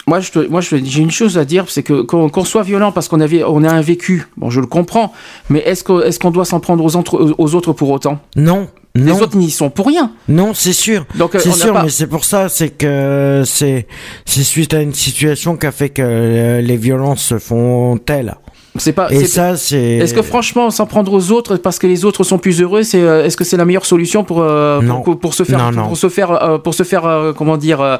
Moi, 0.07 0.19
je 0.19 0.31
te- 0.31 0.47
moi, 0.47 0.61
j'ai 0.61 1.01
une 1.01 1.09
chose 1.11 1.37
à 1.39 1.45
dire, 1.45 1.65
c'est 1.67 1.81
que 1.81 2.01
qu'on 2.03 2.29
qu'on 2.29 2.45
soit 2.45 2.61
violent 2.61 2.91
parce 2.91 3.07
qu'on 3.07 3.21
avait, 3.21 3.43
on 3.43 3.63
a 3.63 3.71
un 3.71 3.81
vécu. 3.81 4.27
Bon, 4.37 4.49
je 4.51 4.59
le 4.61 4.67
comprends, 4.67 5.11
mais 5.49 5.59
est-ce 5.59 5.83
que, 5.83 6.05
est-ce 6.05 6.19
qu'on 6.19 6.29
doit 6.31 6.45
s'en 6.45 6.59
prendre 6.59 6.83
aux, 6.83 6.95
entre- 6.95 7.33
aux 7.37 7.55
autres 7.55 7.73
pour 7.73 7.89
autant? 7.89 8.19
Non, 8.35 8.67
Les 8.93 9.01
non. 9.01 9.19
autres 9.19 9.35
n'y 9.35 9.49
sont 9.49 9.71
pour 9.71 9.87
rien. 9.87 10.11
Non, 10.29 10.53
c'est 10.53 10.73
sûr. 10.73 11.05
Donc, 11.15 11.33
euh, 11.33 11.39
c'est 11.39 11.51
sûr, 11.51 11.73
pas- 11.73 11.83
mais 11.83 11.89
c'est 11.89 12.05
pour 12.07 12.23
ça, 12.23 12.49
c'est 12.49 12.69
que 12.69 13.41
c'est 13.45 13.87
c'est 14.25 14.43
suite 14.43 14.75
à 14.75 14.81
une 14.81 14.93
situation 14.93 15.57
qui 15.57 15.65
a 15.65 15.71
fait 15.71 15.89
que 15.89 16.03
euh, 16.03 16.61
les 16.61 16.77
violences 16.77 17.23
se 17.23 17.39
font 17.39 17.97
telles. 17.97 18.35
C'est 18.77 18.93
pas. 18.93 19.09
Et 19.11 19.25
ça, 19.25 19.55
c'est. 19.57 19.97
Est-ce 19.97 20.13
que 20.13 20.21
franchement, 20.21 20.69
s'en 20.69 20.85
prendre 20.85 21.13
aux 21.13 21.31
autres 21.31 21.57
parce 21.57 21.79
que 21.79 21.87
les 21.87 22.03
autres 22.05 22.23
sont 22.23 22.37
plus 22.37 22.61
heureux, 22.61 22.83
c'est 22.83 23.01
euh, 23.01 23.25
est-ce 23.25 23.37
que 23.37 23.43
c'est 23.43 23.57
la 23.57 23.65
meilleure 23.65 23.85
solution 23.85 24.23
pour 24.23 24.41
euh, 24.41 24.81
pour, 24.81 25.19
pour 25.19 25.33
se 25.33 25.43
faire 25.43 25.59
Non, 25.71 25.81
pour, 25.81 25.89
non. 25.89 25.95
se 25.95 26.09
faire 26.09 26.31
euh, 26.31 26.57
pour 26.57 26.73
se 26.73 26.83
faire 26.83 27.05
euh, 27.05 27.33
comment 27.33 27.57
dire 27.57 27.99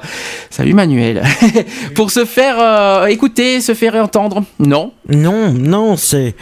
salut 0.50 0.74
Manuel 0.74 1.24
pour 1.96 2.12
se 2.12 2.26
faire 2.26 3.06
écouter, 3.08 3.62
se 3.62 3.74
faire 3.74 3.96
entendre 3.96 4.44
Non. 4.60 4.92
Non, 5.10 5.54
non, 5.54 5.98
c'est. 5.98 6.36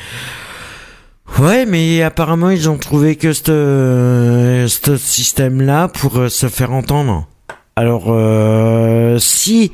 Ouais, 1.40 1.66
mais 1.66 2.02
apparemment 2.04 2.50
ils 2.50 2.70
ont 2.70 2.78
trouvé 2.78 3.16
que 3.16 3.34
ce 3.34 4.66
ce 4.68 4.98
système-là 4.98 5.88
pour 5.88 6.30
se 6.30 6.48
faire 6.48 6.74
entendre. 6.74 7.28
Alors, 7.76 8.06
euh, 8.10 9.18
si 9.18 9.72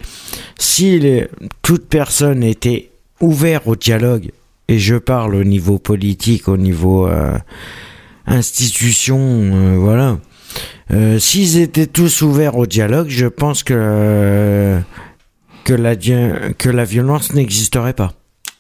si 0.57 0.99
les, 0.99 1.27
toute 1.61 1.87
personne 1.87 2.43
était 2.43 2.91
ouverte 3.19 3.63
au 3.67 3.75
dialogue, 3.75 4.31
et 4.69 4.77
je 4.77 4.95
parle 4.95 5.33
au 5.33 5.43
niveau 5.43 5.79
politique, 5.79 6.47
au 6.47 6.55
niveau 6.55 7.07
euh, 7.07 7.37
institution, 8.27 9.17
euh, 9.19 9.75
voilà. 9.77 10.19
Euh, 10.91 11.17
S'ils 11.17 11.57
étaient 11.57 11.87
tous 11.87 12.21
ouverts 12.21 12.55
au 12.55 12.67
dialogue, 12.67 13.07
je 13.09 13.25
pense 13.25 13.63
que 13.63 13.73
euh, 13.75 14.79
que 15.63 15.73
la 15.73 15.95
que 15.95 16.69
la 16.69 16.85
violence 16.85 17.33
n'existerait 17.33 17.93
pas. 17.93 18.13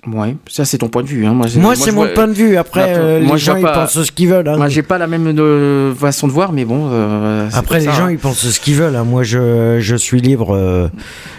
Ouais, 0.07 0.37
ça 0.49 0.63
c'est 0.63 0.77
ton 0.77 0.87
point 0.87 1.03
de 1.03 1.07
vue. 1.09 1.25
Hein. 1.25 1.33
Moi, 1.33 1.47
c'est 1.49 1.91
mon 1.91 2.05
vois- 2.05 2.13
point 2.13 2.27
de 2.29 2.31
vue. 2.33 2.55
Après, 2.55 2.93
Bah, 2.93 2.99
euh, 2.99 3.21
moi, 3.21 3.35
les 3.35 3.41
gens, 3.41 3.57
ils 3.57 3.63
pensent 3.63 4.01
ce 4.01 4.11
qu'ils 4.13 4.29
veulent. 4.29 4.47
hein. 4.47 4.55
Moi, 4.55 4.69
j'ai 4.69 4.81
pas 4.81 4.97
la 4.97 5.07
même 5.07 5.27
euh, 5.37 5.93
façon 5.93 6.25
de 6.25 6.31
voir, 6.31 6.53
mais 6.53 6.63
bon. 6.63 6.87
euh, 6.89 7.49
Après, 7.53 7.79
les 7.79 7.85
ça, 7.85 7.91
gens, 7.91 8.05
hein. 8.05 8.11
ils 8.11 8.17
pensent 8.17 8.47
ce 8.49 8.59
qu'ils 8.61 8.75
veulent. 8.75 8.95
hein. 8.95 9.03
Moi, 9.03 9.23
je, 9.23 9.79
je 9.81 9.95
suis 9.97 10.21
libre. 10.21 10.55
euh, 10.55 10.87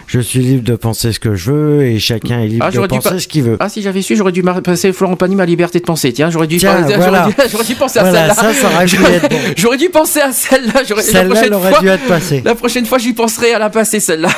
je 0.05 0.19
suis 0.19 0.41
libre 0.41 0.63
de 0.63 0.75
penser 0.75 1.11
ce 1.11 1.19
que 1.19 1.33
je 1.33 1.51
veux 1.51 1.81
et 1.85 1.97
chacun 1.97 2.41
est 2.41 2.47
libre 2.47 2.65
Ah, 2.67 2.71
de 2.71 2.85
penser 2.85 3.09
pas- 3.09 3.19
ce 3.19 3.27
qu'il 3.27 3.41
veut. 3.43 3.57
Ah, 3.59 3.67
si 3.67 3.81
j'avais 3.81 4.03
su, 4.03 4.15
j'aurais 4.15 4.31
dû 4.31 4.43
passer 4.43 4.93
Florent 4.93 5.15
Pagny 5.15 5.35
ma 5.35 5.45
liberté 5.47 5.79
de 5.79 5.85
penser. 5.85 6.13
Tiens, 6.13 6.29
j'aurais 6.29 6.47
dû, 6.47 6.57
Tiens, 6.57 6.81
voilà. 6.97 7.29
dû, 7.29 7.33
dû 7.65 7.75
penser 7.75 7.97
à 7.99 8.11
celle-là. 8.11 8.35
bon. 8.37 9.37
J'aurais 9.57 9.77
dû 9.77 9.89
penser 9.89 10.21
à 10.21 10.31
celle-là. 10.31 10.81
Celle-là, 11.01 11.57
aurait 11.57 11.79
dû 11.81 11.87
être 11.87 12.05
passée. 12.07 12.41
La 12.45 12.53
prochaine 12.53 12.85
fois, 12.85 12.99
j'y 12.99 13.13
penserai 13.13 13.53
à 13.53 13.59
la 13.59 13.71
passer, 13.71 13.99
celle-là. 13.99 14.29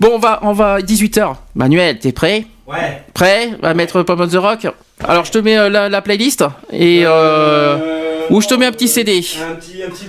Bon, 0.00 0.10
on 0.14 0.18
va, 0.18 0.40
on 0.42 0.52
va, 0.52 0.80
18h. 0.80 1.34
Manuel, 1.54 1.98
t'es 1.98 2.12
prêt? 2.12 2.44
Ouais. 2.66 3.02
Prêt 3.12 3.50
à 3.62 3.74
mettre 3.74 4.02
Pop 4.02 4.18
on 4.20 4.26
the 4.26 4.34
Rock? 4.36 4.66
Alors, 5.02 5.24
je 5.24 5.32
te 5.32 5.38
mets 5.38 5.58
euh, 5.58 5.68
la, 5.68 5.88
la 5.88 6.00
playlist 6.02 6.44
et 6.72 7.02
euh, 7.04 8.26
ou 8.30 8.40
je 8.40 8.48
te 8.48 8.54
mets 8.54 8.64
un 8.66 8.72
petit 8.72 8.88
CD. 8.88 9.18
Un 9.42 9.54
petit, 9.54 9.82
un 9.82 9.90
petit. 9.90 10.06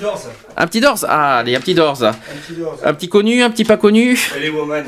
Un 0.55 0.67
petit 0.67 0.79
Doors? 0.79 0.99
Ah, 1.07 1.39
allez, 1.39 1.55
un 1.55 1.59
petit 1.59 1.73
Doors. 1.73 2.01
Un 2.03 2.13
petit 2.13 2.53
dorse. 2.59 2.79
Un 2.83 2.93
petit 2.93 3.09
connu, 3.09 3.43
un 3.43 3.49
petit 3.49 3.65
pas 3.65 3.75
connu. 3.77 4.17
Est 4.41 4.49
woman. 4.49 4.85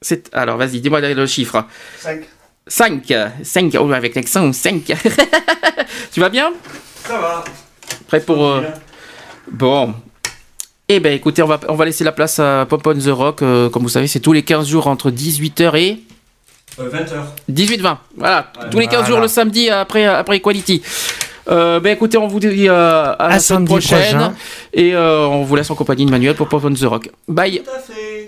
C'est 0.00 0.32
alors, 0.34 0.56
vas-y, 0.56 0.80
dis-moi 0.80 1.00
le 1.00 1.26
chiffre. 1.26 1.66
5. 1.98 2.20
5. 2.68 3.12
5. 3.42 3.76
Oh, 3.80 3.90
avec 3.92 4.14
l'accent, 4.14 4.52
5. 4.52 4.84
tu 6.12 6.20
vas 6.20 6.28
bien? 6.28 6.52
Ça 7.06 7.18
va. 7.18 7.44
Prêt 8.06 8.20
pour. 8.20 8.46
euh, 8.46 8.62
Bon. 9.50 9.94
Eh 10.88 11.00
ben 11.00 11.12
écoutez, 11.12 11.42
on 11.42 11.46
va, 11.46 11.58
on 11.68 11.74
va 11.74 11.84
laisser 11.84 12.04
la 12.04 12.12
place 12.12 12.38
à 12.38 12.66
Pop 12.68 12.86
on 12.86 12.94
the 12.94 13.08
Rock. 13.08 13.42
euh, 13.42 13.68
comme 13.68 13.82
vous 13.82 13.88
savez, 13.88 14.06
c'est 14.06 14.20
tous 14.20 14.32
les 14.32 14.42
15 14.44 14.68
jours 14.68 14.86
entre 14.86 15.10
18h 15.10 15.76
et 15.76 15.92
Euh, 15.92 16.09
20h. 16.88 17.52
18-20. 17.52 17.96
Voilà, 18.16 18.46
Ouais, 18.60 18.70
tous 18.70 18.78
les 18.78 18.86
15 18.86 18.94
voilà. 19.00 19.06
jours 19.08 19.20
le 19.20 19.28
samedi 19.28 19.70
après, 19.70 20.04
après 20.06 20.36
Equality. 20.38 20.82
Euh, 21.48 21.80
ben 21.80 21.92
écoutez, 21.94 22.16
on 22.16 22.28
vous 22.28 22.38
dit 22.38 22.68
euh, 22.68 23.12
à, 23.18 23.28
la 23.28 23.38
semaine 23.40 23.64
prochaine. 23.64 23.98
prochain. 24.16 24.34
Et 24.72 24.94
euh, 24.94 25.26
on 25.26 25.42
vous 25.42 25.56
laisse 25.56 25.68
en 25.70 25.74
compagnie 25.74 26.06
de 26.06 26.10
Manuel 26.10 26.34
pour 26.36 26.46
Pop 26.48 26.62
on 26.64 26.72
the 26.72 26.82
Rock. 26.84 27.10
Bye. 27.26 27.62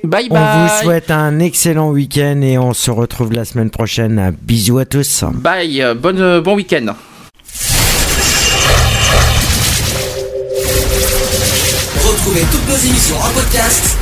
Bye 0.02 0.26
On 0.31 0.34
bye. 0.34 0.44
vous 0.68 0.82
souhaite 0.82 1.10
un 1.12 1.39
excellent 1.39 1.90
week-end 1.90 2.40
et 2.42 2.58
on 2.58 2.72
se 2.72 2.90
retrouve 2.90 3.32
la 3.32 3.44
semaine 3.44 3.70
prochaine. 3.70 4.34
Bisous 4.42 4.78
à 4.78 4.86
tous. 4.86 5.22
Bye. 5.34 5.81
euh, 5.82 5.94
Bonne, 5.94 6.20
euh, 6.20 6.40
bon 6.40 6.55
week-end. 6.56 6.94
Retrouvez 12.05 12.42
toutes 12.50 12.68
nos 12.68 12.76
émissions 12.76 13.16
en 13.16 13.31
podcast 13.31 14.01